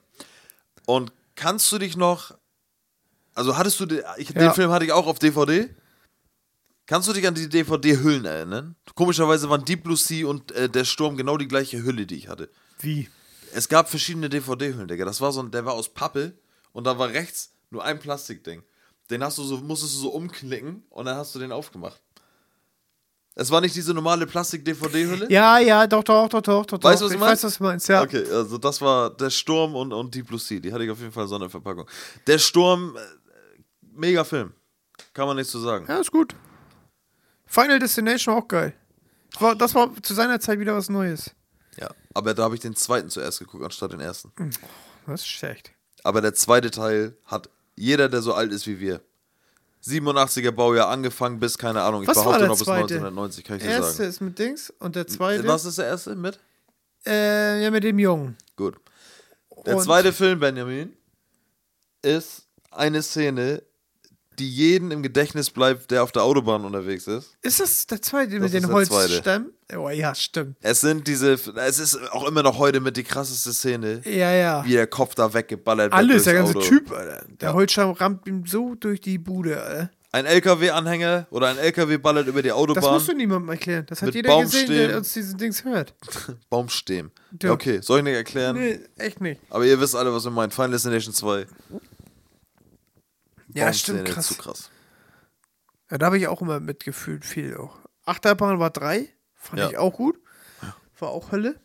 Und 0.87 1.13
kannst 1.35 1.71
du 1.73 1.79
dich 1.79 1.97
noch. 1.97 2.33
Also 3.37 3.57
hattest 3.57 3.79
du. 3.81 3.87
Den, 3.87 4.03
ich, 4.17 4.29
den 4.33 4.43
Ja. 4.43 4.53
Film 4.53 4.71
hatte 4.71 4.85
ich 4.85 4.93
auch 4.93 5.07
auf 5.07 5.19
DVD. 5.19 5.69
Kannst 6.87 7.09
du 7.09 7.13
dich 7.13 7.27
an 7.27 7.35
die 7.35 7.49
DVD-Hüllen 7.49 8.25
erinnern? 8.25 8.77
Komischerweise 8.95 9.51
waren 9.51 9.65
Deep 9.65 9.83
Blue 9.85 9.97
Sea 9.97 10.27
und 10.27 10.53
äh, 10.53 10.69
der 10.69 10.85
Sturm 10.85 11.17
genau 11.17 11.37
die 11.37 11.49
gleiche 11.49 11.83
Hülle, 11.83 12.07
die 12.07 12.15
ich 12.17 12.29
hatte. 12.29 12.49
Wie? 12.79 13.09
Es 13.53 13.69
gab 13.69 13.89
verschiedene 13.91 14.29
DVD-Hüllen, 14.29 14.89
Digga. 14.89 15.05
Das 15.05 15.21
war 15.21 15.33
so 15.33 15.41
ein, 15.41 15.51
der 15.51 15.65
war 15.65 15.75
aus 15.75 15.89
Pappe 15.93 16.33
und 16.73 16.85
da 16.85 16.99
war 16.99 17.09
rechts 17.09 17.53
nur 17.71 17.85
ein 17.85 17.99
Plastikding. 17.99 18.63
Den 19.11 19.23
hast 19.25 19.39
du 19.39 19.43
so, 19.45 19.59
musstest 19.59 19.95
du 19.97 19.99
so 20.01 20.09
umklicken 20.11 20.85
und 20.91 21.07
dann 21.07 21.17
hast 21.17 21.35
du 21.35 21.39
den 21.39 21.53
aufgemacht. 21.53 22.01
Es 23.35 23.51
war 23.51 23.61
nicht 23.61 23.75
diese 23.75 23.93
normale 23.93 24.27
Plastik-DVD-Hülle? 24.27 25.31
Ja, 25.31 25.59
ja, 25.59 25.87
doch, 25.87 26.03
doch, 26.05 26.29
doch, 26.29 26.41
doch, 26.41 26.65
doch. 26.65 26.83
Weißt 26.83 27.03
du, 27.03 27.07
was 27.07 27.13
ich 27.13 27.19
du 27.19 27.23
weiß, 27.25 27.29
meinst? 27.29 27.45
was 27.45 27.59
du 27.59 27.65
meinst, 27.65 27.89
ja. 27.89 28.03
Okay, 28.03 28.25
also 28.31 28.57
das 28.59 28.81
war 28.81 29.11
der 29.11 29.29
Sturm 29.31 29.75
und, 29.75 29.93
und 29.93 30.15
Deep 30.15 30.29
Blue 30.29 30.39
Sea. 30.39 30.59
Die 30.61 30.73
hatte 30.73 30.85
ich 30.85 30.91
auf 30.91 31.01
jeden 31.01 31.13
Fall 31.13 31.27
so 31.29 31.35
eine 31.35 31.51
Verpackung. 31.51 31.87
Der 32.27 32.39
Sturm, 32.39 32.97
äh, 32.97 33.01
mega 33.97 34.25
Film. 34.25 34.53
Kann 35.13 35.27
man 35.27 35.37
nichts 35.37 35.53
zu 35.53 35.59
sagen. 35.61 35.87
Ja, 35.89 35.99
ist 35.99 36.11
gut. 36.13 36.35
Final 37.47 37.79
Destination 37.79 38.35
auch 38.35 38.49
geil. 38.49 38.75
Das 39.33 39.41
war, 39.43 39.55
das 39.57 39.75
war 39.75 40.03
zu 40.03 40.15
seiner 40.15 40.41
Zeit 40.41 40.59
wieder 40.59 40.75
was 40.75 40.89
Neues. 40.89 41.31
Ja. 41.79 41.91
Aber 42.15 42.33
da 42.35 42.45
habe 42.45 42.55
ich 42.55 42.61
den 42.61 42.75
zweiten 42.75 43.11
zuerst 43.11 43.39
geguckt, 43.39 43.63
anstatt 43.65 43.93
den 43.93 44.01
ersten. 44.01 44.33
Das 45.07 45.21
ist 45.21 45.27
schlecht. 45.29 45.73
Aber 46.03 46.21
der 46.21 46.35
zweite 46.35 46.71
Teil 46.71 47.17
hat 47.25 47.51
jeder, 47.77 48.09
der 48.09 48.23
so 48.23 48.33
alt 48.35 48.53
ist 48.53 48.67
wie 48.67 48.81
wir. 48.81 49.03
87er 49.85 50.51
Baujahr 50.51 50.89
angefangen 50.89 51.39
bis, 51.39 51.59
keine 51.59 51.83
Ahnung, 51.83 52.03
ich 52.03 52.09
Was 52.09 52.17
war 52.17 52.25
behaupte 52.25 52.41
der 52.41 52.49
noch 52.49 52.57
bis 52.59 52.65
zweite? 52.65 52.95
1990, 52.95 53.45
kann 53.45 53.57
ich 53.59 53.63
Der 53.63 53.73
dir 53.73 53.77
erste 53.85 53.97
sagen. 53.99 54.09
ist 54.09 54.21
mit 54.21 54.39
Dings 54.39 54.71
und 54.79 54.97
der 54.97 55.07
zweite. 55.07 55.47
Was 55.47 55.65
ist 55.65 55.79
der 55.79 55.87
erste 55.87 56.17
mit? 56.17 56.41
Äh, 57.07 57.63
ja, 57.63 57.71
mit 57.71 57.85
dem 57.85 57.99
Jungen. 57.99 58.37
Gut. 58.57 58.77
Der 59.65 59.77
Und- 59.77 59.83
zweite 59.85 60.13
Film, 60.13 60.41
Benjamin, 60.41 60.97
ist 62.03 62.47
eine 62.71 63.03
Szene, 63.03 63.63
die 64.39 64.49
jeden 64.51 64.91
im 64.91 65.03
Gedächtnis 65.03 65.51
bleibt, 65.51 65.91
der 65.91 66.03
auf 66.03 66.13
der 66.13 66.23
Autobahn 66.23 66.65
unterwegs 66.65 67.07
ist. 67.07 67.37
Ist 67.43 67.61
das 67.61 67.87
der 67.87 68.01
zweite 68.03 68.39
Das 68.39 68.53
mit 68.53 68.63
den. 68.63 68.71
Holzstämmen? 68.73 69.51
Oh 69.77 69.89
ja, 69.91 70.15
stimmt. 70.15 70.57
Es 70.61 70.81
sind 70.81 71.07
diese, 71.09 71.33
es 71.33 71.79
ist 71.79 71.99
auch 72.13 72.29
immer 72.29 72.43
noch 72.43 72.59
heute 72.59 72.81
mit 72.81 72.97
die 72.97 73.03
krasseste 73.03 73.53
Szene, 73.53 74.01
Ja, 74.05 74.33
ja. 74.33 74.65
wie 74.65 74.73
der 74.73 74.87
Kopf 74.87 75.15
da 75.17 75.33
weggeballert 75.35 75.87
wird. 75.87 75.95
Alles, 75.95 76.25
der 76.25 76.35
ganze 76.35 76.57
Auto. 76.57 76.61
Typ, 76.69 76.93
Alter. 76.93 77.25
Der 77.41 77.49
Ja. 77.49 77.55
Holzstamm 77.55 77.91
rammt 77.91 78.27
ihm 78.29 78.47
so 78.47 78.75
durch 78.77 79.01
die 79.01 79.19
Bude, 79.19 79.61
Alter. 79.61 79.91
Ein 80.13 80.25
LKW-Anhänger 80.25 81.27
oder 81.31 81.49
ein 81.49 81.59
LKW 81.59 81.99
ballert 81.99 82.27
über 82.27 82.41
die 82.41 82.49
Das 82.49 82.57
Autobahn. 82.57 82.95
musst 82.95 83.09
du 83.09 83.13
niemandem 83.13 83.51
erklären. 83.51 83.85
Das 83.87 84.01
hat 84.01 84.15
jeder 84.15 84.41
gesehen, 84.41 84.61
Baumstämmen. 84.67 84.89
der 84.89 84.97
uns 84.99 85.13
diesen 85.13 85.37
Dings 85.37 85.65
hört. 85.65 85.95
Baumstämm. 86.49 87.11
Ja. 87.43 87.53
Okay, 87.53 87.81
soll 87.83 87.99
ich 87.99 88.05
nicht 88.05 88.15
erklären? 88.15 88.57
Nee, 88.57 88.81
echt 88.97 89.21
nicht. 89.21 89.41
Aber 89.51 89.67
ihr 89.67 89.79
wisst 89.79 89.95
alle, 89.95 90.13
was 90.15 90.25
wir 90.25 90.31
meinen. 90.31 90.53
Final 90.53 90.71
Destination 90.71 91.13
2. 91.13 91.47
Ja, 93.57 93.73
stimmt, 93.73 94.05
krass. 94.07 94.29
Zu 94.29 94.35
krass. 94.37 94.71
Ja, 95.91 95.99
da 95.99 96.07
habe 96.07 96.19
ich 96.19 96.29
auch 96.29 96.41
immer 96.43 96.61
mitgefühlt, 96.61 97.25
viel 97.25 97.57
auch. 97.57 97.79
Achterbahn 98.05 98.59
war 98.59 98.71
drei, 98.71 99.09
fand 99.35 99.61
Ja. 99.61 99.71
ich 99.71 99.79
auch 99.79 99.93
gut. 99.95 100.17
War 100.99 101.11
auch 101.11 101.31
Hölle. 101.33 101.61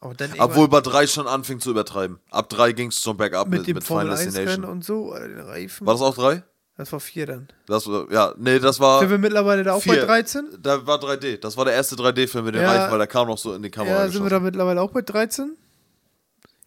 Aber 0.00 0.14
dann 0.14 0.30
irgendwann 0.30 0.50
Obwohl 0.50 0.68
bei 0.68 0.80
3 0.80 1.06
schon 1.06 1.26
anfing 1.26 1.60
zu 1.60 1.70
übertreiben. 1.70 2.20
Ab 2.30 2.48
3 2.48 2.72
ging 2.72 2.88
es 2.88 3.00
zum 3.00 3.16
Backup 3.16 3.48
mit 3.48 3.60
mit, 3.60 3.68
dem 3.68 3.74
mit 3.74 3.84
Final 3.84 4.10
1 4.10 4.20
Rennen 4.20 4.32
Destination. 4.34 4.64
und 4.64 4.84
so, 4.84 5.14
den 5.14 5.40
Reifen. 5.40 5.86
War 5.86 5.94
das 5.94 6.00
auch 6.02 6.14
3? 6.14 6.42
Das 6.76 6.90
war 6.92 7.00
vier 7.00 7.26
dann. 7.26 7.48
Das, 7.66 7.86
war- 7.86 8.10
ja, 8.10 8.34
nee, 8.38 8.58
das 8.58 8.80
war. 8.80 9.00
Sind 9.00 9.10
wir 9.10 9.18
mittlerweile 9.18 9.62
da 9.62 9.74
auch 9.74 9.84
bei 9.84 9.94
vier. 9.94 10.06
13? 10.06 10.48
Da 10.62 10.86
war 10.86 10.98
3D. 10.98 11.36
Das 11.38 11.56
war 11.58 11.66
der 11.66 11.74
erste 11.74 11.96
3D-Film 11.96 12.46
mit 12.46 12.54
den 12.54 12.62
Ja. 12.62 12.70
Reifen, 12.72 12.90
weil 12.92 12.98
der 12.98 13.06
kam 13.06 13.28
noch 13.28 13.36
so 13.36 13.52
in 13.54 13.62
die 13.62 13.70
Kamera. 13.70 14.04
Ja, 14.04 14.08
sind 14.08 14.22
wir 14.22 14.30
da 14.30 14.40
mittlerweile 14.40 14.80
auch 14.80 14.90
bei 14.90 15.02
13? 15.02 15.56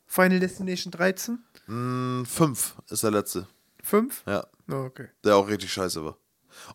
Final 0.06 0.40
Destination 0.40 0.92
13? 0.92 1.40
Mm, 1.66 2.24
5 2.26 2.76
ist 2.90 3.02
der 3.04 3.12
letzte. 3.12 3.48
5? 3.84 4.24
Ja, 4.26 4.46
Oh, 4.72 4.86
okay. 4.86 5.10
der 5.24 5.36
auch 5.36 5.48
richtig 5.48 5.72
scheiße 5.72 6.04
war. 6.04 6.18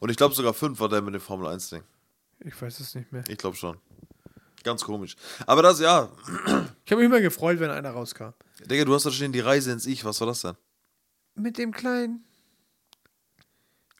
Und 0.00 0.10
ich 0.10 0.16
glaube 0.16 0.34
sogar 0.34 0.52
5 0.54 0.78
war 0.80 0.88
der 0.88 1.02
mit 1.02 1.14
dem 1.14 1.20
Formel 1.20 1.48
1-Ding. 1.48 1.82
Ich 2.40 2.60
weiß 2.60 2.80
es 2.80 2.94
nicht 2.94 3.10
mehr. 3.12 3.24
Ich 3.28 3.38
glaube 3.38 3.56
schon. 3.56 3.78
Ganz 4.64 4.84
komisch. 4.84 5.16
Aber 5.46 5.62
das, 5.62 5.80
ja. 5.80 6.10
Ich 6.84 6.92
habe 6.92 7.02
mich 7.02 7.10
immer 7.10 7.20
gefreut, 7.20 7.60
wenn 7.60 7.70
einer 7.70 7.90
rauskam. 7.90 8.30
Digga, 8.64 8.84
du 8.84 8.94
hast 8.94 9.04
da 9.06 9.10
stehen 9.10 9.32
die 9.32 9.40
Reise 9.40 9.72
ins 9.72 9.84
Ich. 9.86 10.04
Was 10.04 10.20
war 10.20 10.26
das 10.26 10.40
denn? 10.42 10.56
Mit 11.34 11.58
dem 11.58 11.70
kleinen. 11.72 12.24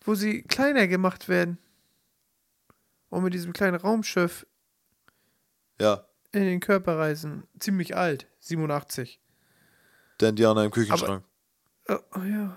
Wo 0.04 0.14
sie 0.14 0.42
kleiner 0.42 0.86
gemacht 0.88 1.28
werden. 1.28 1.58
Und 3.10 3.24
mit 3.24 3.34
diesem 3.34 3.52
kleinen 3.52 3.76
Raumschiff 3.76 4.46
Ja, 5.80 6.04
in 6.32 6.42
den 6.42 6.60
Körper 6.60 6.98
reisen. 6.98 7.44
Ziemlich 7.58 7.96
alt. 7.96 8.26
87. 8.40 9.20
der 10.20 10.30
Indianer 10.30 10.64
im 10.64 10.70
Küchenschrank. 10.70 11.24
Oh, 11.88 11.98
oh 12.16 12.20
ja. 12.22 12.56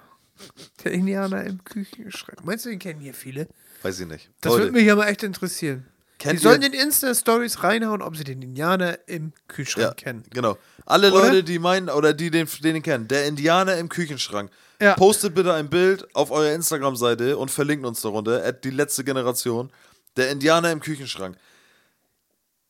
Der 0.84 0.92
Indianer 0.92 1.43
im 1.43 1.64
Küchenschrank. 1.64 2.43
Meinst 2.43 2.66
du, 2.66 2.69
den 2.69 2.80
kennen 2.80 3.00
hier 3.00 3.14
viele? 3.14 3.48
Weiß 3.84 4.00
ich 4.00 4.08
nicht. 4.08 4.30
Das 4.42 4.53
würde 4.53 4.72
mich 4.72 4.92
aber 4.92 5.08
echt 5.08 5.24
interessieren. 5.24 5.85
Kennt 6.18 6.40
die 6.40 6.43
sollen 6.43 6.61
in 6.61 6.74
Insta-Stories 6.74 7.64
reinhauen, 7.64 8.03
ob 8.03 8.16
sie 8.16 8.24
den 8.24 8.43
Indianer 8.43 9.00
im 9.08 9.34
Kühlschrank 9.48 9.88
ja, 9.88 9.93
kennen. 9.93 10.24
Genau. 10.30 10.58
Alle 10.85 11.11
Oder? 11.11 11.24
Leute, 11.26 11.43
die 11.43 11.58
meinen 11.58 11.90
oder 11.90 12.14
die 12.14 12.30
den, 12.30 12.48
den 12.64 12.84
kennt, 12.84 13.10
der 13.10 13.26
Indianer 13.26 13.77
im 13.77 13.90
Küchenschrank. 13.90 14.51
Ja. 14.80 14.93
Postet 14.93 15.34
bitte 15.34 15.53
ein 15.53 15.69
Bild 15.69 16.08
auf 16.16 16.30
eurer 16.30 16.53
Instagram-Seite 16.53 17.38
und 17.38 17.50
verlinkt 17.50 17.85
uns 17.85 18.01
darunter. 18.01 18.43
at 18.45 18.64
Die 18.64 18.69
letzte 18.69 19.03
Generation. 19.03 19.72
Der 20.16 20.30
Indianer 20.30 20.72
im 20.72 20.80
Küchenschrank. 20.80 21.38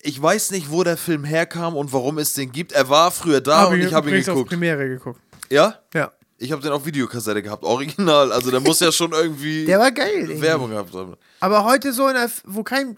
Ich 0.01 0.21
weiß 0.21 0.51
nicht, 0.51 0.71
wo 0.71 0.83
der 0.83 0.97
Film 0.97 1.23
herkam 1.23 1.75
und 1.75 1.91
warum 1.91 2.17
es 2.19 2.33
den 2.33 2.51
gibt. 2.51 2.71
Er 2.71 2.89
war 2.89 3.11
früher 3.11 3.41
da 3.41 3.65
und 3.65 3.79
ich 3.79 3.93
habe 3.93 4.07
ihn 4.07 4.13
übrigens 4.13 4.29
auf 4.29 4.35
geguckt. 4.35 4.49
Premiere 4.51 4.87
geguckt. 4.87 5.21
Ja? 5.49 5.79
Ja. 5.93 6.11
Ich 6.41 6.51
habe 6.51 6.61
den 6.61 6.71
auf 6.71 6.85
Videokassette 6.85 7.43
gehabt. 7.43 7.63
Original. 7.63 8.31
Also 8.31 8.49
der 8.49 8.59
muss 8.61 8.79
ja 8.79 8.91
schon 8.91 9.11
irgendwie 9.11 9.65
Der 9.65 9.77
war 9.79 9.91
geil. 9.91 10.41
Werbung 10.41 10.71
gehabt 10.71 10.91
haben. 10.93 11.15
Aber 11.39 11.65
heute 11.65 11.93
so, 11.93 12.07
in 12.07 12.15
der, 12.15 12.31
wo 12.45 12.63
kein 12.63 12.95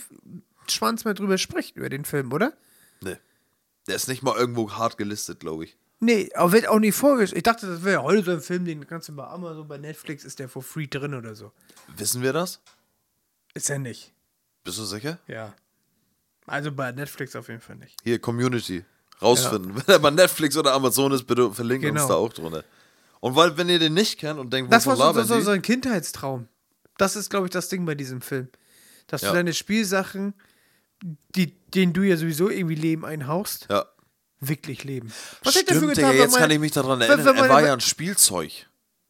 Schwanz 0.70 1.04
mehr 1.04 1.14
drüber 1.14 1.38
spricht, 1.38 1.76
über 1.76 1.90
den 1.90 2.06
Film, 2.06 2.32
oder? 2.32 2.54
Nee. 3.02 3.18
Der 3.88 3.96
ist 3.96 4.08
nicht 4.08 4.24
mal 4.24 4.38
irgendwo 4.38 4.72
hart 4.72 4.98
gelistet, 4.98 5.42
glaube 5.42 5.66
ich. 5.66 5.76
Nee, 6.00 6.30
aber 6.36 6.54
wird 6.54 6.68
auch 6.70 6.80
nicht 6.80 6.96
vorgestellt. 6.96 7.38
Ich 7.38 7.44
dachte, 7.44 7.68
das 7.68 7.84
wäre 7.84 8.02
heute 8.04 8.24
so 8.24 8.32
ein 8.32 8.42
Film, 8.42 8.64
den 8.66 8.88
kannst 8.88 9.10
du 9.10 9.16
bei 9.16 9.26
Amazon, 9.28 9.68
bei 9.68 9.78
Netflix 9.78 10.24
ist 10.24 10.40
der 10.40 10.48
for 10.48 10.64
free 10.64 10.88
drin 10.88 11.14
oder 11.14 11.36
so. 11.36 11.52
Wissen 11.98 12.22
wir 12.22 12.32
das? 12.34 12.62
Ist 13.54 13.70
er 13.70 13.80
nicht. 13.80 14.14
Bist 14.64 14.78
du 14.78 14.86
sicher? 14.86 15.20
Ja. 15.28 15.54
Also 16.46 16.72
bei 16.72 16.92
Netflix 16.94 17.36
auf 17.36 17.50
jeden 17.50 17.62
Fall 17.62 17.76
nicht. 17.76 17.96
Hier, 18.04 18.20
Community. 18.20 18.86
Rausfinden. 19.22 19.76
Wenn 19.86 19.96
er 19.96 20.00
bei 20.00 20.12
Netflix 20.12 20.56
oder 20.58 20.74
Amazon 20.74 21.12
ist, 21.12 21.24
bitte 21.26 21.52
verlinken 21.52 21.92
uns 21.92 22.02
Genau. 22.02 22.08
da 22.08 22.16
auch 22.16 22.32
drunter. 22.34 22.64
Und 23.24 23.38
weil, 23.38 23.56
wenn 23.56 23.70
ihr 23.70 23.80
den 23.80 23.94
nicht 23.94 24.20
kennt 24.20 24.38
und 24.38 24.52
denkt, 24.52 24.74
Das 24.74 24.86
war 24.86 24.98
so, 24.98 25.24
so, 25.24 25.40
so 25.40 25.52
ein 25.52 25.62
Kindheitstraum. 25.62 26.50
Das 26.98 27.16
ist, 27.16 27.30
glaube 27.30 27.46
ich, 27.48 27.52
das 27.52 27.70
Ding 27.70 27.86
bei 27.86 27.96
diesem 27.96 28.20
Film. 28.20 28.50
Dass 29.08 29.22
Ja. 29.22 29.30
du 29.30 29.36
deine 29.36 29.54
Spielsachen, 29.54 30.34
die, 31.34 31.56
denen 31.72 31.94
du 31.94 32.02
ja 32.02 32.18
sowieso 32.18 32.50
irgendwie 32.50 32.76
Leben 32.76 33.06
einhauchst, 33.06 33.68
Ja. 33.70 33.86
wirklich 34.42 34.84
leben. 34.84 35.14
Was 35.44 35.56
ich 35.56 35.64
dafür 35.64 35.84
Stimmt, 35.84 35.96
getan, 35.96 36.12
Digga, 36.12 36.24
jetzt 36.24 36.32
mein- 36.34 36.42
kann 36.42 36.52
ich 36.52 36.60
mich 36.60 36.72
daran 36.74 37.00
erinnern. 37.00 37.38
er 37.38 37.50
war 37.50 37.62
ja 37.66 37.72
ein 37.74 37.80
Spielzeug. 37.80 38.52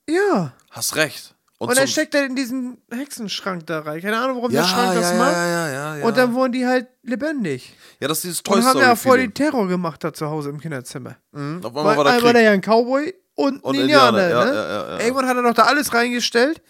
Ja. 0.08 0.54
Hast 0.70 0.96
recht. 0.96 1.34
Und, 1.58 1.70
er 1.70 1.76
zum- 1.78 1.88
steckt 1.88 2.14
dann 2.14 2.26
in 2.26 2.36
diesen 2.36 2.78
Hexenschrank 2.92 3.66
da 3.66 3.80
rein. 3.80 4.00
Keine 4.02 4.18
Ahnung, 4.20 4.38
warum 4.38 4.52
ja, 4.52 4.62
der 4.62 4.68
Schrank 4.68 4.94
ja, 4.96 5.02
das 5.02 5.18
macht. 5.18 5.32
ja, 5.32 5.70
ja, 5.70 5.98
ja. 5.98 6.06
Und 6.06 6.18
dann 6.18 6.34
wurden 6.36 6.52
die 6.52 6.68
halt 6.68 6.88
lebendig. 7.02 7.74
ja, 8.00 8.08
das 8.08 8.18
ist 8.20 8.24
dieses 8.26 8.44
Toy 8.44 8.58
Und 8.58 8.64
haben 8.66 8.70
Story 8.72 8.86
ja 8.86 8.96
voll 8.96 9.12
Feeling. 9.14 9.30
den 9.30 9.34
Terror 9.34 9.68
gemacht 9.68 10.04
da 10.04 10.14
zu 10.14 10.28
Hause 10.30 10.50
im 10.50 10.60
Kinderzimmer. 10.60 11.16
Mhm, 11.32 11.62
Auf 11.64 11.76
einmal 11.76 11.86
Weil 11.86 11.98
war 11.98 12.04
der 12.04 12.20
Krieg. 12.22 12.34
der 12.34 12.42
ja 12.44 12.52
ein 12.52 12.62
Cowboy 12.62 13.14
und, 13.36 13.64
Und 13.64 13.76
Indianer. 13.76 14.24
Indianer, 14.24 14.30
ja, 14.30 14.46
ne? 14.46 14.54
ja, 14.54 14.68
ja, 14.68 14.90
ja. 14.98 15.00
Irgendwann 15.06 15.28
hat 15.28 15.38
er 15.38 15.44
doch 15.44 15.54
da 15.54 15.64
alles 15.64 15.94
reingestellt. 15.94 16.62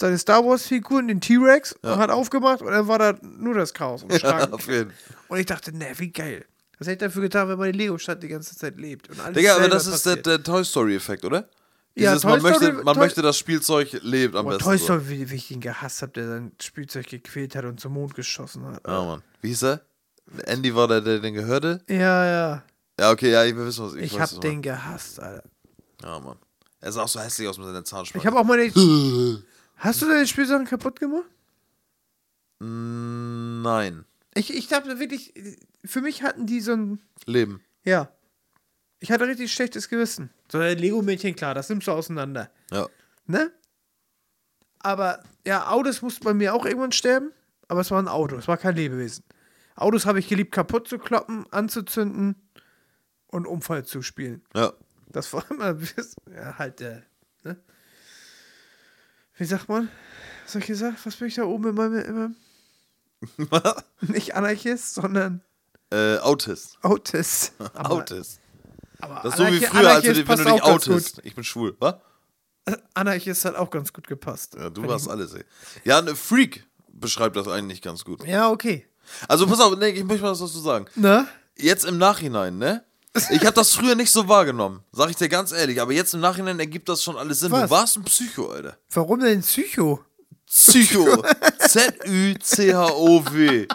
Seine 0.00 0.16
Star 0.18 0.44
Wars-Figuren, 0.44 1.08
den 1.08 1.20
T-Rex, 1.20 1.72
und 1.82 1.96
hat 1.98 2.10
aufgemacht 2.10 2.60
und 2.62 2.70
dann 2.70 2.86
war 2.86 2.98
da 3.00 3.14
nur 3.22 3.54
das 3.54 3.74
Chaos 3.74 4.02
im 4.04 4.10
Ja, 4.10 4.18
Schrank. 4.20 4.52
Und 5.28 5.38
ich 5.38 5.46
dachte, 5.46 5.76
ne, 5.76 5.86
wie 5.96 6.10
geil. 6.12 6.44
Das 6.78 6.86
hätte 6.86 7.06
ich 7.06 7.10
dafür 7.10 7.22
getan, 7.22 7.48
wenn 7.48 7.58
meine 7.58 7.72
Lego-Stadt 7.72 8.22
die 8.22 8.28
ganze 8.28 8.56
Zeit 8.56 8.76
lebt. 8.78 9.08
Und 9.10 9.18
alles 9.18 9.36
Digga, 9.36 9.56
aber 9.56 9.68
das 9.68 9.88
ist 9.88 10.06
der, 10.06 10.16
der 10.16 10.40
Toy 10.40 10.64
Story-Effekt, 10.64 11.24
oder? 11.24 11.48
Ja, 11.96 12.10
Dieses, 12.12 12.22
Toy 12.22 12.30
man, 12.32 12.42
möchte, 12.42 12.64
Story- 12.66 12.84
man 12.84 12.94
Toy- 12.94 13.02
möchte, 13.02 13.22
das 13.22 13.36
Spielzeug 13.38 13.98
lebt 14.02 14.36
am 14.36 14.44
Boah, 14.44 14.50
besten. 14.52 14.64
Toy 14.64 14.78
so. 14.78 14.84
Story, 14.84 15.02
wie, 15.08 15.30
wie 15.30 15.34
ich 15.34 15.50
ihn 15.50 15.60
gehasst 15.60 16.02
habe, 16.02 16.12
der 16.12 16.28
sein 16.28 16.52
Spielzeug 16.62 17.08
gequält 17.08 17.56
hat 17.56 17.64
und 17.64 17.80
zum 17.80 17.94
Mond 17.94 18.14
geschossen 18.14 18.64
hat. 18.66 18.86
Ja, 18.86 19.02
Mann. 19.04 19.22
Wie 19.40 19.48
hieß 19.48 19.64
er? 19.64 19.80
Andy 20.44 20.72
war 20.76 20.86
der, 20.86 21.00
der 21.00 21.18
den 21.18 21.34
gehörte? 21.34 21.80
Ja, 21.88 22.24
ja. 22.24 22.62
Ja, 23.00 23.10
okay, 23.10 23.32
ja, 23.32 23.44
ich 23.44 23.56
will 23.56 23.66
wissen, 23.66 23.84
was 23.86 23.94
ich, 23.94 24.02
Ich, 24.04 24.12
weiß, 24.14 24.20
hab 24.20 24.32
was 24.32 24.40
den 24.40 24.62
gehasst, 24.62 25.18
Alter. 25.20 25.42
Ja, 26.02 26.18
Mann. 26.18 26.38
Er 26.80 26.92
sah 26.92 27.02
auch 27.02 27.08
so 27.08 27.20
hässlich 27.20 27.48
aus 27.48 27.58
mit 27.58 27.66
seiner 27.66 27.84
Zahnspange. 27.84 28.22
Ich 28.22 28.26
habe 28.26 28.38
auch 28.38 28.44
meine. 28.44 28.64
Hast 29.76 30.02
du 30.02 30.06
deine 30.06 30.26
Spielsachen 30.26 30.66
kaputt 30.66 30.98
gemacht? 30.98 31.28
Mm, 32.60 33.62
Nein. 33.62 34.04
Ich, 34.34 34.54
ich 34.54 34.68
dachte 34.68 34.98
wirklich, 34.98 35.34
für 35.84 36.00
mich 36.00 36.22
hatten 36.22 36.46
die 36.46 36.60
so 36.60 36.72
ein. 36.72 37.00
Leben. 37.26 37.62
Ja. 37.84 38.10
Ich 39.00 39.12
hatte 39.12 39.26
richtig 39.26 39.52
schlechtes 39.52 39.88
Gewissen. 39.88 40.30
So 40.50 40.58
ein 40.58 40.78
Lego-Mädchen, 40.78 41.36
klar, 41.36 41.54
das 41.54 41.68
nimmst 41.68 41.86
du 41.86 41.92
auseinander. 41.92 42.50
Ja. 42.70 42.88
Ne? 43.26 43.52
Aber 44.80 45.22
ja, 45.46 45.70
Autos 45.70 46.02
mussten 46.02 46.24
bei 46.24 46.34
mir 46.34 46.54
auch 46.54 46.64
irgendwann 46.64 46.92
sterben. 46.92 47.32
Aber 47.68 47.80
es 47.80 47.90
war 47.90 48.00
ein 48.00 48.08
Auto, 48.08 48.36
es 48.36 48.48
war 48.48 48.56
kein 48.56 48.74
Lebewesen. 48.76 49.24
Autos 49.76 50.06
habe 50.06 50.18
ich 50.18 50.28
geliebt, 50.28 50.52
kaputt 50.52 50.88
zu 50.88 50.98
kloppen, 50.98 51.46
anzuzünden 51.52 52.48
und 53.28 53.46
Unfall 53.46 53.84
zu 53.84 54.02
spielen. 54.02 54.42
Ja. 54.54 54.72
Das 55.12 55.32
war 55.32 55.44
immer 55.50 55.76
ja, 56.34 56.58
halt 56.58 56.80
der. 56.80 57.02
Ne? 57.44 57.56
Wie 59.36 59.44
sagt 59.44 59.68
man? 59.68 59.88
Was 60.44 60.54
hab 60.54 60.62
ich 60.62 60.68
gesagt? 60.68 61.04
Was 61.04 61.16
bin 61.16 61.28
ich 61.28 61.34
da 61.34 61.44
oben 61.44 61.68
in 61.68 61.74
meinem. 61.74 62.36
Immer? 63.36 63.84
Nicht 64.00 64.34
Anarchist, 64.34 64.94
sondern 64.94 65.42
äh, 65.90 66.18
Autist. 66.18 66.78
Autist. 66.82 67.52
Aber, 67.74 67.90
Autist. 67.90 68.40
aber 69.00 69.20
Das 69.22 69.32
ist 69.34 69.38
so 69.38 69.44
wie 69.44 69.48
Anarchi- 69.48 69.66
früher, 69.66 69.88
als 69.90 70.04
du, 70.04 70.10
Anarchist 70.10 70.16
dich- 70.18 70.28
wenn 70.28 70.38
du 70.38 70.44
dich 70.52 70.62
outest. 70.62 71.20
Ich 71.24 71.34
bin 71.34 71.44
schwul, 71.44 71.76
was? 71.80 71.94
Gut. 72.66 72.78
Anarchist 72.94 73.44
hat 73.46 73.56
auch 73.56 73.70
ganz 73.70 73.92
gut 73.92 74.06
gepasst. 74.06 74.54
Ja, 74.54 74.68
du 74.70 74.86
warst 74.86 75.08
alles, 75.08 75.32
ey. 75.32 75.44
Ja, 75.84 75.98
ein 75.98 76.14
Freak 76.14 76.66
beschreibt 76.92 77.34
das 77.36 77.48
eigentlich 77.48 77.80
ganz 77.80 78.04
gut. 78.04 78.24
Ja, 78.26 78.50
okay. 78.50 78.86
Also 79.26 79.46
pass 79.46 79.60
auf, 79.60 79.76
nee, 79.78 79.88
ich 79.88 80.04
möchte 80.04 80.22
mal 80.22 80.32
was 80.32 80.40
dazu 80.40 80.60
sagen. 80.60 80.84
Na? 80.94 81.26
Jetzt 81.56 81.86
im 81.86 81.96
Nachhinein, 81.96 82.58
ne? 82.58 82.84
Ich 83.30 83.44
habe 83.44 83.54
das 83.54 83.74
früher 83.74 83.94
nicht 83.94 84.10
so 84.10 84.28
wahrgenommen, 84.28 84.82
sag 84.92 85.10
ich 85.10 85.16
dir 85.16 85.28
ganz 85.28 85.52
ehrlich, 85.52 85.80
aber 85.80 85.92
jetzt 85.92 86.14
im 86.14 86.20
Nachhinein 86.20 86.58
ergibt 86.58 86.88
das 86.88 87.02
schon 87.02 87.16
alles 87.16 87.40
Sinn. 87.40 87.52
Was? 87.52 87.62
Du 87.62 87.70
warst 87.70 87.96
ein 87.96 88.04
Psycho, 88.04 88.50
Alter. 88.50 88.78
Warum 88.90 89.20
denn 89.20 89.42
Psycho? 89.42 90.04
Psycho. 90.46 91.22
Z-Ü-C-H-O-W. 91.58 93.66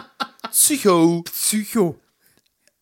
Psycho. 0.50 1.22
Psycho. 1.22 2.00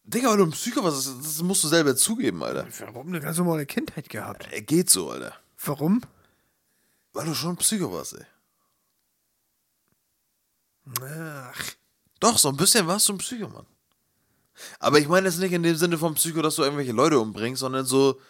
Digga, 0.05 0.31
weil 0.31 0.39
du 0.39 0.45
ein 0.45 0.51
Psycho 0.51 0.83
warst, 0.83 1.07
das, 1.07 1.15
das 1.23 1.43
musst 1.43 1.65
du 1.65 1.69
selber 1.69 1.95
zugeben, 1.97 2.43
Alter. 2.43 2.67
Warum 2.93 3.09
eine 3.09 3.21
ganz 3.21 3.39
normale 3.39 3.67
Kindheit 3.67 4.09
gehabt? 4.09 4.49
Er 4.51 4.63
geht 4.63 4.91
so, 4.91 5.11
Alter. 5.11 5.35
Warum? 5.65 6.03
Weil 7.13 7.27
du 7.27 7.35
schon 7.35 7.51
ein 7.51 7.57
Psycho 7.57 7.93
warst, 7.93 8.15
ey. 8.15 8.25
Ach. 11.01 11.63
Doch, 12.21 12.39
so 12.39 12.49
ein 12.49 12.57
bisschen 12.57 12.87
warst 12.87 13.09
du 13.09 13.15
ein 13.15 13.19
Psycho, 13.19 13.49
Mann. 13.49 13.67
Aber 14.79 14.99
ich 14.99 15.09
meine 15.09 15.29
jetzt 15.29 15.39
nicht 15.39 15.53
in 15.53 15.63
dem 15.63 15.77
Sinne 15.77 15.99
vom 15.99 16.15
Psycho, 16.15 16.43
dass 16.43 16.57
du 16.57 16.63
irgendwelche 16.63 16.93
Leute 16.93 17.19
umbringst, 17.19 17.61
sondern 17.61 17.85
so, 17.85 18.21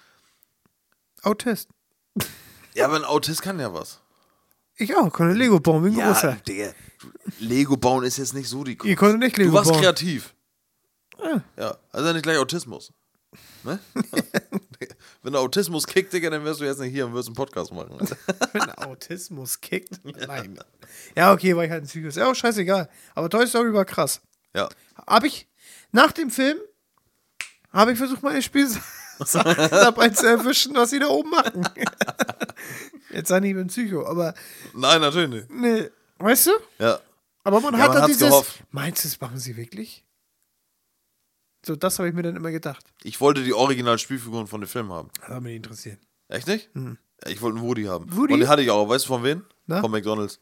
Autist. 1.23 1.69
ja, 2.75 2.87
aber 2.87 2.97
ein 2.97 3.05
Autist 3.05 3.43
kann 3.43 3.59
ja 3.61 3.73
was. 3.73 4.01
Ich 4.77 4.97
auch, 4.97 5.13
konnte 5.13 5.35
Lego 5.35 5.61
bauen, 5.61 5.85
wie 5.85 6.01
ein 6.01 6.09
großer. 6.09 6.37
Digga, 6.47 6.73
Lego 7.39 7.77
bauen 7.77 8.05
ist 8.05 8.17
jetzt 8.17 8.35
nicht 8.35 8.49
so 8.49 8.65
die 8.65 8.77
Kunst. 8.77 8.89
Ihr 8.91 8.97
konntet 8.97 9.21
nicht 9.21 9.37
Lego 9.37 9.51
Du 9.51 9.57
warst 9.57 9.71
bauen. 9.71 9.81
kreativ. 9.81 10.35
Ah. 11.19 11.41
Ja, 11.57 11.77
also 11.93 12.13
nicht 12.13 12.23
gleich 12.23 12.39
Autismus. 12.39 12.93
Ne? 13.65 13.79
Wenn 15.23 15.33
der 15.33 15.41
Autismus 15.41 15.87
kickt, 15.87 16.13
Digga, 16.13 16.31
dann 16.31 16.45
wärst 16.45 16.61
du 16.61 16.65
jetzt 16.65 16.81
nicht 16.81 16.93
hier 16.93 17.07
und 17.07 17.13
würdest 17.13 17.29
einen 17.29 17.37
Podcast 17.37 17.73
machen. 17.73 17.97
Wenn 18.53 18.71
Autismus 18.71 19.61
kickt? 19.61 20.01
Nein. 20.05 20.59
Ja, 21.17 21.33
okay, 21.33 21.55
war 21.55 21.65
ich 21.65 21.71
halt 21.71 21.85
ein 21.85 21.87
Psycho. 21.87 22.09
Ist 22.09 22.17
ja 22.17 22.29
auch 22.29 22.35
scheißegal. 22.35 22.89
Aber 23.15 23.31
Toy 23.31 23.47
Story 23.47 23.73
war 23.73 23.85
krass. 23.85 24.21
Ja. 24.55 24.69
Habe 25.07 25.29
ich, 25.29 25.47
nach 25.93 26.13
dem 26.13 26.31
Film, 26.31 26.59
habe 27.73 27.93
ich 27.93 27.99
versucht, 27.99 28.23
meine 28.23 28.43
Spielsachen 28.43 28.83
dabei 29.71 30.09
zu 30.11 30.27
erwischen, 30.27 30.75
was 30.75 30.91
sie 30.91 30.99
da 30.99 31.07
oben 31.09 31.31
machen. 31.31 31.69
Jetzt 33.11 33.29
sei 33.29 33.41
nicht 33.41 33.55
mit 33.55 33.69
Psycho, 33.69 34.07
aber 34.07 34.35
Nein, 34.75 35.01
natürlich 35.01 35.31
nicht. 35.31 35.51
nee, 35.51 35.91
weißt 36.19 36.47
du? 36.47 36.51
Ja. 36.79 37.01
Aber 37.45 37.61
man 37.61 37.75
Ja, 37.75 37.81
hat 37.81 37.89
man 37.89 37.97
da 37.97 38.03
hat's 38.03 38.13
dieses. 38.15 38.29
gehofft. 38.29 38.63
Meinst 38.71 39.05
du, 39.05 39.09
das 39.09 39.21
machen 39.21 39.39
sie 39.39 39.57
wirklich? 39.57 40.05
So, 41.65 41.77
das 41.77 41.99
habe 41.99 42.09
ich 42.09 42.15
mir 42.15 42.23
dann 42.23 42.37
immer 42.37 42.51
gedacht. 42.51 42.85
Ich 43.05 43.21
wollte 43.21 43.45
die 43.45 43.53
Original-Spielfiguren 43.53 44.47
von 44.47 44.61
dem 44.61 44.69
Film 44.69 44.93
haben. 44.93 45.11
Das 45.21 45.29
hat 45.29 45.43
mich 45.43 45.55
interessiert. 45.57 46.01
Echt 46.29 46.47
nicht? 46.49 46.71
Ja, 46.75 46.97
Ich 47.31 47.41
wollte 47.43 47.59
einen 47.59 47.67
Woody 47.67 47.85
haben. 47.85 48.07
Hm. 48.11 48.17
Woody? 48.17 48.33
Und 48.35 48.41
den 48.41 48.49
hatte 48.49 48.63
ich 48.63 48.71
auch. 48.71 48.89
Weißt 48.89 49.05
du 49.05 49.09
von 49.09 49.23
wem? 49.23 49.45
Na? 49.67 49.81
Von 49.81 49.91
McDonalds. 49.91 50.41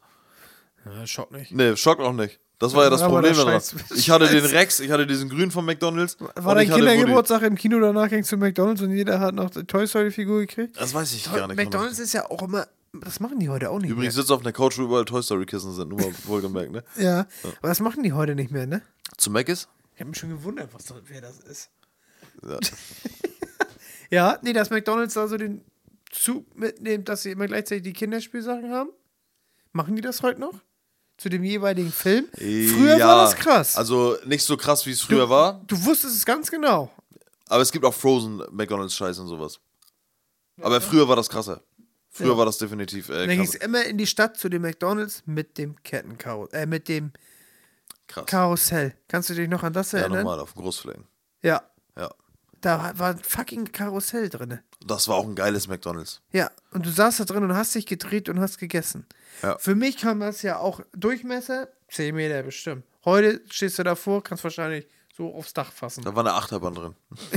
Ja, 0.86 1.06
schock 1.06 1.30
nicht. 1.32 1.52
Nee, 1.52 1.76
schockt 1.76 2.00
auch 2.00 2.12
nicht. 2.12 2.40
Das 2.60 2.74
war 2.74 2.84
ja 2.84 2.90
das 2.90 3.00
Aber 3.02 3.14
Problem 3.14 3.34
daran. 3.34 3.54
Scheiß- 3.54 3.74
Ich 3.96 4.10
hatte 4.10 4.28
den. 4.28 4.44
Rex, 4.44 4.80
ich 4.80 4.90
hatte 4.90 5.06
diesen 5.06 5.28
grün 5.30 5.50
von 5.50 5.64
McDonalds. 5.64 6.16
War 6.36 6.54
dein. 6.54 6.70
Kindergeburtstag 6.70 7.42
im 7.42 7.56
Kino, 7.56 7.80
danach 7.80 8.08
ging 8.10 8.22
zu 8.22 8.36
McDonalds 8.36 8.82
und 8.82 8.90
jeder 8.94 9.18
hat 9.18 9.34
noch 9.34 9.50
die 9.50 9.64
Toy 9.64 9.86
Story-Figur 9.86 10.40
gekriegt? 10.40 10.78
Das 10.78 10.92
weiß 10.94 11.12
ich 11.14 11.24
gar 11.32 11.48
nicht. 11.48 11.56
McDonalds 11.56 11.98
ist 11.98 12.12
ja 12.12 12.30
auch 12.30 12.42
immer. 12.42 12.68
Das 12.92 13.18
machen 13.20 13.38
die 13.38 13.48
heute 13.48 13.70
auch 13.70 13.78
nicht 13.78 13.90
Übrigens 13.90 14.14
sitzt 14.14 14.30
auf 14.32 14.40
einer 14.40 14.52
Couch, 14.52 14.76
wo 14.78 14.82
überall 14.82 15.04
Toy 15.04 15.22
Story 15.22 15.46
Kissen 15.46 15.72
sind, 15.74 15.88
nur 15.88 16.00
mal 16.00 16.12
wohlgemerkt, 16.24 16.70
ne? 16.72 16.84
mehr. 16.96 17.04
Ja, 17.04 17.26
aber 17.60 17.68
das 17.68 17.80
machen 17.80 18.02
die 18.02 18.12
heute 18.12 18.34
nicht 18.34 18.50
mehr, 18.50 18.66
ne? 18.66 18.82
Zu 19.16 19.30
Mac 19.30 19.48
ist? 19.48 19.68
Ich 19.94 20.00
habe 20.00 20.10
mich 20.10 20.18
schon 20.18 20.30
gewundert, 20.30 20.74
was 20.74 20.84
das, 20.86 20.96
wer 21.06 21.20
das 21.20 21.38
ist. 21.40 21.70
Ja. 22.46 22.58
Ja, 24.12 24.38
nee, 24.42 24.52
dass 24.52 24.70
McDonalds 24.70 25.14
da 25.14 25.28
so 25.28 25.36
den 25.36 25.62
Zug 26.10 26.56
mitnimmt, 26.58 27.08
dass 27.08 27.22
sie 27.22 27.30
immer 27.30 27.46
gleichzeitig 27.46 27.84
die 27.84 27.92
Kinderspielsachen 27.92 28.70
haben. 28.72 28.90
Machen 29.72 29.94
die 29.94 30.02
das 30.02 30.22
heute 30.22 30.40
noch? 30.40 30.54
Zu 31.20 31.28
dem 31.28 31.44
jeweiligen 31.44 31.92
Film? 31.92 32.28
Früher 32.34 32.96
ja, 32.96 33.06
war 33.08 33.24
das 33.24 33.36
krass. 33.36 33.76
Also 33.76 34.16
nicht 34.24 34.42
so 34.42 34.56
krass, 34.56 34.86
wie 34.86 34.92
es 34.92 35.02
früher 35.02 35.28
war, 35.28 35.60
Du 35.66 35.76
wusstest 35.84 36.16
es 36.16 36.24
ganz 36.24 36.50
genau. 36.50 36.90
aber 37.46 37.60
es 37.62 37.70
gibt 37.70 37.84
auch 37.84 37.92
Frozen 37.92 38.42
McDonalds 38.50 38.94
Scheiß 38.94 39.18
und 39.18 39.26
sowas. 39.28 39.60
Aber 40.62 40.80
früher 40.80 41.06
war 41.08 41.16
das 41.16 41.28
krasser. 41.28 41.62
Früher 42.08 42.28
Ja. 42.32 42.38
war 42.38 42.46
das 42.46 42.56
definitiv 42.56 43.10
äh, 43.10 43.26
Dann 43.26 43.28
ging 43.36 43.42
es 43.42 43.54
immer 43.54 43.84
in 43.84 43.98
die 43.98 44.06
Stadt 44.06 44.38
zu 44.38 44.48
dem 44.48 44.62
McDonalds 44.62 45.22
mit 45.26 45.58
dem 45.58 45.76
Kettenkarussell, 45.82 46.62
äh, 46.62 46.66
mit 46.66 46.88
dem 46.88 47.12
krass. 48.06 48.24
Karussell. 48.26 48.94
Kannst 49.06 49.28
du 49.28 49.34
dich 49.34 49.48
noch 49.48 49.62
an 49.62 49.74
das 49.74 49.92
Ja, 49.92 49.98
erinnern? 50.00 50.24
normal, 50.24 50.40
auf 50.40 50.54
dem 50.54 50.62
Großflächen. 50.62 51.04
Ja. 51.42 51.62
Da 52.60 52.92
war 52.96 53.10
ein 53.10 53.18
fucking 53.18 53.72
Karussell 53.72 54.28
drin. 54.28 54.60
Das 54.84 55.08
war 55.08 55.16
auch 55.16 55.24
ein 55.24 55.34
geiles 55.34 55.66
McDonalds. 55.68 56.20
Ja, 56.32 56.50
und 56.72 56.84
du 56.84 56.90
saßt 56.90 57.20
da 57.20 57.24
drin 57.24 57.42
und 57.44 57.54
hast 57.54 57.74
dich 57.74 57.86
gedreht 57.86 58.28
und 58.28 58.40
hast 58.40 58.58
gegessen. 58.58 59.06
Ja. 59.42 59.56
Für 59.58 59.74
mich 59.74 59.96
kam 59.96 60.20
das 60.20 60.42
ja 60.42 60.58
auch 60.58 60.80
Durchmesser 60.92 61.68
10 61.88 62.14
Meter 62.14 62.42
bestimmt. 62.42 62.84
Heute 63.04 63.40
stehst 63.50 63.78
du 63.78 63.82
davor, 63.82 64.22
kannst 64.22 64.44
wahrscheinlich 64.44 64.86
so 65.16 65.34
aufs 65.34 65.52
Dach 65.54 65.72
fassen. 65.72 66.04
Da 66.04 66.14
war 66.14 66.20
eine 66.24 66.34
Achterbahn 66.34 66.74
drin. 66.74 66.94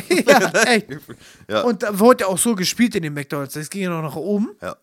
ja, 0.27 0.49
echt. 0.63 0.87
Ja. 1.49 1.61
Und 1.63 1.83
da 1.83 1.97
wurde 1.99 2.27
auch 2.27 2.37
so 2.37 2.55
gespielt 2.55 2.95
in 2.95 3.03
den 3.03 3.13
McDonalds. 3.13 3.53
Das 3.53 3.69
ging 3.69 3.83
ja 3.83 3.89
noch 3.89 4.01
nach 4.01 4.15
oben. 4.15 4.55
Ja. 4.61 4.75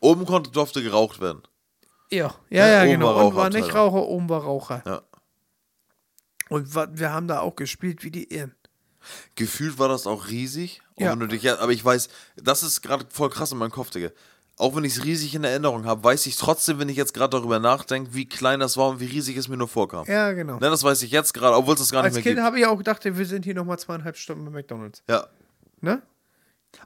Oben 0.00 0.26
konnte, 0.26 0.50
durfte 0.50 0.82
geraucht 0.82 1.20
werden. 1.20 1.42
Ja, 2.10 2.34
ja, 2.48 2.66
Ja, 2.66 2.68
ja, 2.68 2.82
oben 2.82 2.90
genau. 2.90 3.06
war 3.14 3.26
Und 3.26 3.34
war 3.36 3.50
nicht. 3.50 3.74
Raucher, 3.74 4.02
oben 4.06 4.28
war 4.28 4.42
Raucher. 4.42 4.82
Ja. 4.84 5.02
Und 6.48 6.74
wir 6.74 7.12
haben 7.12 7.28
da 7.28 7.40
auch 7.40 7.54
gespielt 7.54 8.02
wie 8.02 8.10
die 8.10 8.32
Irren. 8.32 8.54
Gefühlt 9.34 9.78
war 9.78 9.88
das 9.88 10.06
auch 10.06 10.28
riesig. 10.28 10.82
Und 10.96 11.04
Ja. 11.04 11.12
wenn 11.12 11.20
du 11.20 11.26
dich, 11.28 11.42
ja, 11.42 11.58
aber 11.58 11.72
ich 11.72 11.84
weiß, 11.84 12.08
das 12.36 12.62
ist 12.62 12.82
gerade 12.82 13.06
voll 13.10 13.30
krass 13.30 13.52
in 13.52 13.58
meinem 13.58 13.70
Kopf, 13.70 13.90
Digga. 13.90 14.10
Auch 14.56 14.76
wenn 14.76 14.84
ich 14.84 14.96
es 14.98 15.04
riesig 15.04 15.34
in 15.34 15.42
Erinnerung 15.44 15.86
habe, 15.86 16.04
weiß 16.04 16.26
ich 16.26 16.36
trotzdem, 16.36 16.78
wenn 16.78 16.90
ich 16.90 16.96
jetzt 16.96 17.14
gerade 17.14 17.30
darüber 17.38 17.58
nachdenke, 17.58 18.12
wie 18.12 18.26
klein 18.26 18.60
das 18.60 18.76
war 18.76 18.88
und 18.90 19.00
wie 19.00 19.06
riesig 19.06 19.36
es 19.38 19.48
mir 19.48 19.56
nur 19.56 19.68
vorkam. 19.68 20.04
Ja, 20.06 20.32
genau. 20.32 20.54
Ne, 20.58 20.68
das 20.68 20.82
weiß 20.84 21.00
ich 21.02 21.10
jetzt 21.10 21.32
gerade, 21.32 21.56
obwohl 21.56 21.74
es 21.74 21.80
das 21.80 21.90
gar 21.90 22.02
Als 22.04 22.14
nicht 22.14 22.24
mehr 22.24 22.34
Kind 22.34 22.44
habe 22.44 22.58
ich 22.60 22.66
auch 22.66 22.76
gedacht, 22.76 23.02
wir 23.04 23.26
sind 23.26 23.46
hier 23.46 23.54
nochmal 23.54 23.78
zweieinhalb 23.78 24.18
Stunden 24.18 24.44
bei 24.44 24.50
McDonalds. 24.50 24.98
gibt. 24.98 25.10
Ja. 25.10 25.26
Ne? 25.80 26.02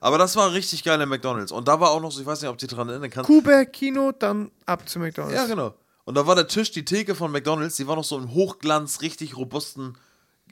Aber 0.00 0.18
das 0.18 0.36
war 0.36 0.52
richtig 0.52 0.84
geil 0.84 1.00
in 1.00 1.08
McDonalds. 1.08 1.50
Und 1.50 1.66
da 1.66 1.80
war 1.80 1.90
auch 1.90 2.00
noch 2.00 2.12
so, 2.12 2.20
ich 2.20 2.26
weiß 2.26 2.40
nicht, 2.42 2.48
ob 2.50 2.56
du 2.58 2.66
dich 2.66 2.74
dran 2.76 2.88
erinnern 2.88 3.10
kannst. 3.10 3.26
Kuhberg 3.26 3.72
Kino, 3.72 4.12
dann 4.12 4.52
ab 4.66 4.88
zu 4.88 5.00
McDonalds. 5.00 5.34
Ja, 5.34 5.46
genau. 5.46 5.74
Und 6.04 6.14
da 6.16 6.26
war 6.26 6.36
der 6.36 6.46
Tisch, 6.46 6.70
die 6.70 6.84
Theke 6.84 7.14
von 7.14 7.32
McDonalds, 7.32 7.76
die 7.76 7.86
war 7.88 7.96
noch 7.96 8.04
so 8.04 8.16
im 8.16 8.30
Hochglanz, 8.32 9.00
richtig 9.00 9.36
robusten, 9.36 9.96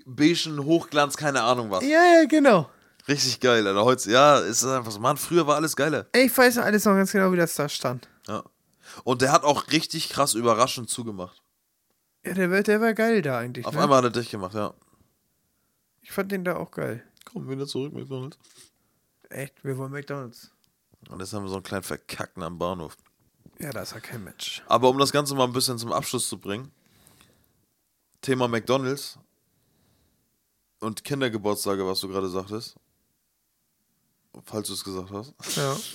beigen 0.06 0.64
Hochglanz, 0.64 1.16
keine 1.16 1.42
Ahnung 1.42 1.70
was. 1.70 1.82
Ja, 1.82 2.02
ja, 2.20 2.24
genau. 2.26 2.68
Richtig 3.08 3.40
geil, 3.40 3.66
Alter. 3.66 3.84
Heute, 3.84 4.10
ja, 4.10 4.38
ist 4.38 4.64
einfach 4.64 4.92
so. 4.92 5.00
Mann, 5.00 5.16
früher 5.16 5.46
war 5.46 5.56
alles 5.56 5.74
geiler. 5.74 6.06
Ich 6.14 6.36
weiß 6.36 6.58
alles 6.58 6.84
noch 6.84 6.94
ganz 6.94 7.10
genau, 7.12 7.32
wie 7.32 7.36
das 7.36 7.54
da 7.54 7.68
stand. 7.68 8.08
Ja. 8.28 8.44
Und 9.04 9.22
der 9.22 9.32
hat 9.32 9.42
auch 9.42 9.68
richtig 9.68 10.08
krass 10.08 10.34
überraschend 10.34 10.88
zugemacht. 10.88 11.42
Ja, 12.24 12.34
der, 12.34 12.50
war- 12.50 12.62
der 12.62 12.80
war 12.80 12.94
geil 12.94 13.22
da 13.22 13.38
eigentlich. 13.38 13.66
Auf 13.66 13.74
ne? 13.74 13.82
einmal 13.82 13.98
hat 13.98 14.04
er 14.04 14.10
dich 14.10 14.30
gemacht, 14.30 14.54
ja. 14.54 14.74
Ich 16.00 16.12
fand 16.12 16.30
den 16.30 16.44
da 16.44 16.56
auch 16.56 16.70
geil. 16.70 17.02
Komm 17.24 17.48
wieder 17.48 17.66
zurück, 17.66 17.92
McDonalds. 17.92 18.38
Echt, 19.30 19.64
wir 19.64 19.76
wollen 19.78 19.92
McDonalds. 19.92 20.50
Und 21.08 21.20
jetzt 21.20 21.32
haben 21.32 21.44
wir 21.44 21.48
so 21.48 21.56
einen 21.56 21.64
kleinen 21.64 21.82
Verkackten 21.82 22.42
am 22.42 22.58
Bahnhof. 22.58 22.96
Ja, 23.58 23.70
da 23.70 23.82
ist 23.82 23.92
ja 23.92 24.00
kein 24.00 24.22
Match. 24.22 24.62
Aber 24.66 24.88
um 24.88 24.98
das 24.98 25.10
Ganze 25.12 25.34
mal 25.34 25.44
ein 25.44 25.52
bisschen 25.52 25.78
zum 25.78 25.92
Abschluss 25.92 26.28
zu 26.28 26.38
bringen: 26.38 26.70
Thema 28.20 28.46
McDonalds 28.48 29.18
und 30.82 31.04
Kindergeburtstage, 31.04 31.86
was 31.86 32.00
du 32.00 32.08
gerade 32.08 32.28
sagtest. 32.28 32.76
Falls 34.44 34.68
du 34.68 34.74
es 34.74 34.84
gesagt 34.84 35.10
hast. 35.10 35.34
Ja. 35.56 35.76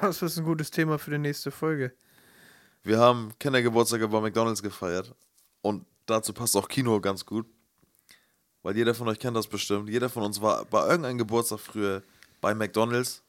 Das 0.00 0.22
ist 0.22 0.38
ein 0.38 0.44
gutes 0.44 0.72
Thema 0.72 0.98
für 0.98 1.12
die 1.12 1.18
nächste 1.18 1.52
Folge. 1.52 1.94
Wir 2.82 2.98
haben 2.98 3.32
Kindergeburtstage 3.38 4.08
bei 4.08 4.20
McDonalds 4.20 4.60
gefeiert. 4.60 5.14
Und 5.62 5.86
dazu 6.06 6.32
passt 6.32 6.56
auch 6.56 6.66
Kino 6.66 7.00
ganz 7.00 7.24
gut. 7.24 7.46
Weil 8.64 8.76
jeder 8.76 8.94
von 8.94 9.06
euch 9.06 9.20
kennt 9.20 9.36
das 9.36 9.46
bestimmt. 9.46 9.88
Jeder 9.88 10.08
von 10.08 10.24
uns 10.24 10.40
war 10.40 10.64
bei 10.64 10.84
irgendeinem 10.88 11.18
Geburtstag 11.18 11.60
früher 11.60 12.02
bei 12.40 12.54
McDonalds 12.56 13.22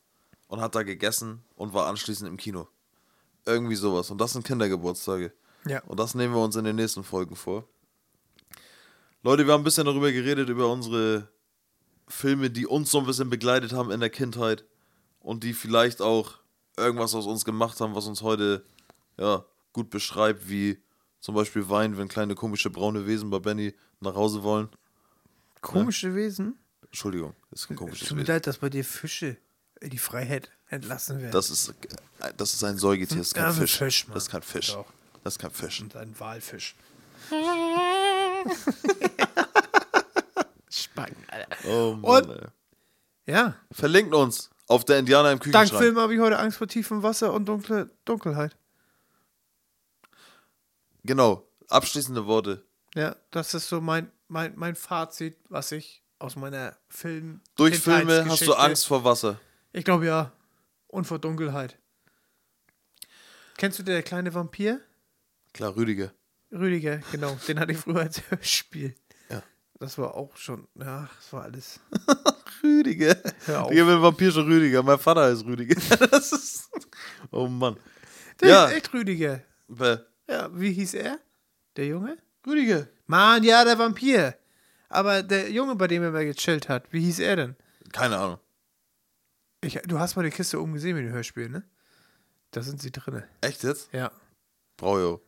und 0.48 0.60
hat 0.60 0.74
da 0.74 0.82
gegessen 0.82 1.44
und 1.56 1.74
war 1.74 1.86
anschließend 1.86 2.28
im 2.28 2.38
Kino. 2.38 2.68
Irgendwie 3.46 3.76
sowas. 3.76 4.10
Und 4.10 4.20
das 4.20 4.34
sind 4.34 4.48
Kindergeburtstage. 4.48 5.34
Ja. 5.68 5.84
Und 5.84 6.00
das 6.00 6.16
nehmen 6.16 6.34
wir 6.34 6.42
uns 6.42 6.56
in 6.56 6.64
den 6.66 6.78
nächsten 6.78 7.04
Folgen 7.04 7.36
vor. 7.36 7.68
Leute, 9.26 9.48
wir 9.48 9.54
haben 9.54 9.62
ein 9.62 9.64
bisschen 9.64 9.88
darüber 9.88 10.12
geredet, 10.12 10.50
über 10.50 10.72
unsere 10.72 11.28
Filme, 12.08 12.52
die 12.52 12.68
uns 12.68 12.92
so 12.92 13.00
ein 13.00 13.08
bisschen 13.08 13.28
begleitet 13.28 13.74
haben 13.74 13.90
in 13.90 14.00
der 14.00 14.12
Kindheit 14.12 14.64
und 15.20 15.44
die 15.44 15.56
vielleicht 15.56 16.00
auch 16.00 16.36
irgendwas 16.78 17.16
aus 17.16 17.26
uns 17.26 17.44
gemacht 17.44 17.82
haben, 17.82 17.96
was 17.96 18.06
uns 18.06 18.22
heute 18.22 18.64
ja, 19.18 19.44
gut 19.74 19.90
beschreibt, 19.90 20.48
wie 20.48 20.78
zum 21.22 21.34
Beispiel 21.34 21.68
Wein, 21.70 21.98
wenn 21.98 22.08
kleine 22.08 22.36
komische 22.36 22.70
braune 22.70 23.08
Wesen 23.08 23.32
bei 23.32 23.40
Benny 23.40 23.74
nach 24.00 24.14
Hause 24.14 24.44
wollen. 24.44 24.70
Komische 25.60 26.14
Wesen. 26.14 26.60
Entschuldigung, 26.84 27.34
das 27.50 27.62
ist 27.64 27.72
ein 27.72 27.78
komisches 27.78 28.08
Tut 28.08 28.18
mir 28.18 28.22
Wesen. 28.22 28.32
leid, 28.32 28.46
dass 28.46 28.60
bei 28.60 28.70
dir 28.70 28.86
Fische 28.86 29.38
in 29.82 29.90
die 29.90 29.98
Freiheit 29.98 30.52
entlassen 30.68 31.20
werden. 31.20 31.32
Das 31.32 31.50
ist, 31.50 31.74
das 32.38 32.54
ist 32.54 32.64
ein 32.64 32.78
Säugetier, 32.78 33.18
das 33.18 33.28
ist 33.30 33.34
kein 33.34 33.46
Ja, 33.46 33.50
ein 33.50 33.56
Fisch. 33.56 33.76
Fisch. 33.76 34.06
Das 34.14 34.24
ist 34.26 34.30
kein 34.30 34.44
Fisch. 34.44 34.74
Doch. 34.74 34.86
Das 35.24 35.34
ist 35.34 35.40
kein 35.40 35.50
Fisch. 35.50 35.82
Und 35.82 35.96
ein 35.96 36.14
Walfisch. 36.20 36.76
Alter. 40.98 41.70
Oh 41.70 41.96
Mann, 41.96 42.30
ey. 42.30 43.34
Ja. 43.34 43.56
Verlinkt 43.72 44.14
uns 44.14 44.50
auf 44.68 44.86
der 44.86 45.00
Indianer 45.00 45.32
im 45.32 45.40
Dank 45.40 45.44
Küchenschrank. 45.44 45.82
Film 45.84 45.98
habe 45.98 46.14
ich 46.14 46.20
heute 46.20 46.40
Angst 46.40 46.58
vor 46.58 46.68
tiefem 46.68 47.04
Wasser 47.04 47.34
und 47.34 47.46
dunkle 47.46 47.90
Dunkelheit. 48.06 48.56
Genau. 51.04 51.48
Abschließende 51.70 52.26
Worte. 52.26 52.64
Ja, 52.94 53.16
das 53.32 53.54
ist 53.54 53.68
so 53.68 53.82
mein, 53.82 54.12
mein, 54.28 54.54
mein 54.56 54.76
Fazit, 54.76 55.38
was 55.50 55.72
ich 55.72 56.04
aus 56.20 56.36
meiner 56.36 56.78
Film. 56.90 57.42
Durch 57.56 57.80
Filme 57.80 58.26
hast 58.28 58.46
du 58.46 58.54
Angst 58.54 58.88
vor 58.88 59.04
Wasser. 59.04 59.40
Ich 59.74 59.84
glaube 59.84 60.06
ja. 60.06 60.32
Und 60.88 61.06
vor 61.06 61.20
Dunkelheit. 61.20 61.78
Kennst 63.58 63.80
du 63.80 63.84
der 63.84 64.04
kleine 64.04 64.34
Vampir? 64.34 64.80
Klar, 65.54 65.76
Rüdiger. 65.76 66.14
Rüdiger, 66.52 66.98
genau. 67.12 67.38
Den 67.48 67.60
hatte 67.60 67.72
ich 67.74 67.78
früher 67.78 68.02
als 68.02 68.22
Hörspiel. 68.30 68.96
Das 69.80 69.98
war 69.98 70.16
auch 70.16 70.36
schon, 70.38 70.68
ja, 70.76 71.10
das 71.16 71.34
war 71.34 71.44
alles. 71.44 71.80
Rüdiger. 72.64 73.16
Hör 73.46 73.66
auf. 73.66 73.72
Ich 73.72 73.78
bin 73.78 74.02
Vampir 74.02 74.32
schon 74.32 74.46
Rüdiger. 74.46 74.82
Mein 74.84 74.98
Vater 75.00 75.24
heißt 75.26 75.46
Rüdiger. 75.46 75.76
Das 76.12 76.32
ist. 76.32 76.70
Oh 77.32 77.48
Mann. 77.48 77.78
Der 78.42 78.50
Ja. 78.50 78.66
ist 78.68 78.74
echt 78.78 78.94
Rüdiger. 78.94 79.42
Wer? 79.68 80.06
Ja, 80.30 80.50
wie 80.58 80.72
hieß 80.72 80.94
er? 80.96 81.20
Der 81.76 81.88
Junge? 81.88 82.18
Rüdiger. 82.48 82.88
Mann, 83.08 83.44
ja, 83.44 83.64
der 83.66 83.78
Vampir. 83.78 84.36
Aber 84.90 85.22
der 85.24 85.52
Junge, 85.52 85.76
bei 85.76 85.88
dem 85.88 86.04
er 86.04 86.12
mal 86.12 86.26
gechillt 86.26 86.70
hat, 86.70 86.92
wie 86.92 87.02
hieß 87.02 87.20
er 87.20 87.36
denn? 87.36 87.56
Keine 87.92 88.18
Ahnung. 88.18 88.40
Ich, 89.62 89.74
du 89.86 90.00
hast 90.00 90.16
mal 90.16 90.24
die 90.24 90.30
Kiste 90.30 90.62
oben 90.62 90.74
gesehen 90.74 90.96
mit 90.96 91.06
dem 91.06 91.12
Hörspiel, 91.12 91.50
ne? 91.50 91.64
Da 92.52 92.62
sind 92.62 92.82
sie 92.82 92.92
drinne. 92.92 93.28
Echt 93.42 93.64
jetzt? 93.64 93.90
Ja. 93.92 94.12
Braujo. 94.78 95.22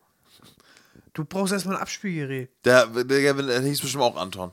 Du 1.18 1.26
brauchst 1.26 1.52
erstmal 1.52 1.78
ein 1.78 1.82
Abspielgerät. 1.82 2.52
Der, 2.64 2.86
der, 2.86 3.34
der, 3.34 3.62
hieß 3.62 3.82
bestimmt 3.82 4.04
auch 4.04 4.16
Anton. 4.18 4.52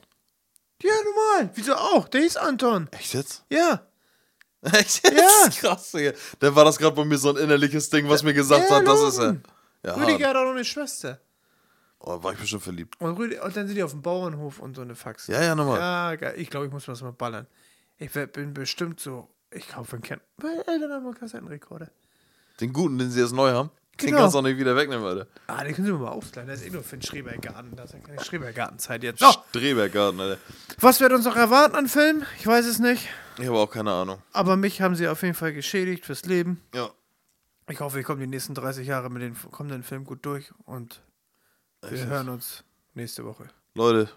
Ja, 0.81 0.93
normal. 1.03 1.51
Wieso 1.53 1.75
auch? 1.75 2.07
Der 2.09 2.21
hieß 2.21 2.37
Anton. 2.37 2.87
Echt 2.91 3.13
jetzt? 3.13 3.45
Ja. 3.51 3.85
Echt 4.63 5.03
jetzt? 5.03 5.15
Ja. 5.15 5.49
Krass, 5.59 5.91
Digga. 5.91 6.13
Dann 6.39 6.55
war 6.55 6.65
das 6.65 6.79
gerade 6.79 6.95
bei 6.95 7.05
mir 7.05 7.19
so 7.19 7.29
ein 7.29 7.37
innerliches 7.37 7.91
Ding, 7.91 8.09
was 8.09 8.23
mir 8.23 8.33
gesagt 8.33 8.67
Ja, 8.67 8.77
hat, 8.77 8.87
das 8.87 8.99
ist 8.99 9.19
er. 9.19 9.37
Ja, 9.83 9.93
Rüdiger 9.93 10.29
hat 10.29 10.37
auch 10.37 10.45
noch 10.45 10.53
eine 10.53 10.65
Schwester. 10.65 11.21
oh, 11.99 12.23
war 12.23 12.33
ich 12.33 12.39
bestimmt 12.39 12.63
verliebt. 12.63 12.99
Und, 12.99 13.15
Rüdi, 13.15 13.37
und 13.37 13.55
dann 13.55 13.67
sind 13.67 13.75
die 13.75 13.83
auf 13.83 13.91
dem 13.91 14.01
Bauernhof 14.01 14.57
und 14.57 14.75
so 14.75 14.81
eine 14.81 14.95
Fax. 14.95 15.27
Ja, 15.27 15.43
ja, 15.43 15.53
nochmal. 15.53 15.79
Ja, 15.79 16.15
geil. 16.15 16.33
Ich 16.37 16.49
glaube, 16.49 16.65
ich 16.65 16.71
muss 16.71 16.87
mir 16.87 16.93
das 16.93 17.03
mal 17.03 17.13
ballern. 17.13 17.45
Ich 17.99 18.11
bin 18.11 18.55
bestimmt 18.55 18.99
so. 18.99 19.29
Ich 19.51 19.67
kaufe 19.67 19.97
einen 19.97 20.01
Ken. 20.01 20.19
Weil 20.37 20.63
Eltern 20.65 20.91
haben 20.91 21.05
einen 21.05 21.13
Kassettenrekorder. 21.13 21.91
Den 22.59 22.73
guten, 22.73 22.97
den 22.97 23.11
sie 23.11 23.21
jetzt 23.21 23.33
neu 23.33 23.51
haben. 23.51 23.69
Den 24.01 24.07
Genau. 24.07 24.17
kannst 24.19 24.35
du 24.35 24.39
auch 24.39 24.43
nicht 24.43 24.57
wieder 24.57 24.75
wegnehmen, 24.75 25.05
Alter. 25.05 25.27
Ah, 25.47 25.63
den 25.63 25.73
können 25.73 25.87
Sie 25.87 25.93
mir 25.93 25.99
mal 25.99 26.11
ausleihen. 26.11 26.47
Das 26.49 26.59
ist 26.61 26.67
eh 26.67 26.69
nur 26.69 26.83
für 26.83 26.97
den 26.97 27.01
Schrebergarten. 27.03 27.75
Das 27.77 27.91
ist 27.91 27.93
ja 27.93 27.99
keine 27.99 28.23
Schrebergartenzeit 28.23 29.03
jetzt. 29.03 29.19
So, 29.19 29.31
Strebergarten, 29.49 30.19
Alter. 30.19 30.37
was 30.79 30.99
wird 30.99 31.13
uns 31.13 31.23
noch 31.25 31.35
erwarten 31.37 31.75
an 31.75 31.87
Filmen? 31.87 32.25
Ich 32.39 32.45
weiß 32.45 32.65
es 32.65 32.79
nicht. 32.79 33.07
Ich 33.39 33.47
habe 33.47 33.57
auch 33.57 33.71
keine 33.71 33.91
Ahnung. 33.93 34.21
Aber 34.33 34.57
mich 34.57 34.81
haben 34.81 34.95
sie 34.95 35.07
auf 35.07 35.21
jeden 35.21 35.33
Fall 35.33 35.53
geschädigt 35.53 36.05
fürs 36.05 36.25
Leben. 36.25 36.61
Ja. 36.73 36.89
Ich 37.69 37.79
hoffe, 37.79 37.99
ich 37.99 38.05
komme 38.05 38.19
die 38.21 38.27
nächsten 38.27 38.53
30 38.53 38.85
Jahre 38.87 39.09
mit 39.09 39.21
dem 39.21 39.35
kommenden 39.51 39.83
Film 39.83 40.03
gut 40.03 40.25
durch 40.25 40.51
und 40.65 41.01
wir 41.81 42.05
hören 42.05 42.29
uns 42.29 42.63
nächste 42.95 43.25
Woche. 43.25 43.45
Leute, 43.75 44.09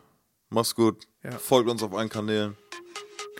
macht's 0.51 0.75
gut. 0.75 1.07
Ja. 1.23 1.33
Folgt 1.33 1.69
uns 1.71 1.83
auf 1.83 1.95
allen 1.95 2.09
Kanälen. 2.09 2.57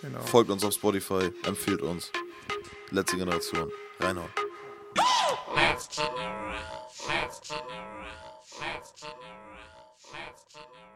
Genau. 0.01 0.19
Folgt 0.21 0.49
uns 0.49 0.63
auf 0.63 0.73
Spotify. 0.73 1.31
Empfiehlt 1.43 1.81
uns. 1.81 2.11
Letzte 2.91 3.17
Generation. 3.17 3.69
Reinhauen. 3.99 4.29
Left 5.55 5.91
to 5.93 6.01
the. 6.01 7.07
Left 7.07 7.43
to 7.45 7.53
the. 7.53 8.59
Left 8.59 8.97
to 8.97 9.05
the. 9.05 10.11
Left 10.13 10.49
to 10.51 10.59
the. 10.59 10.88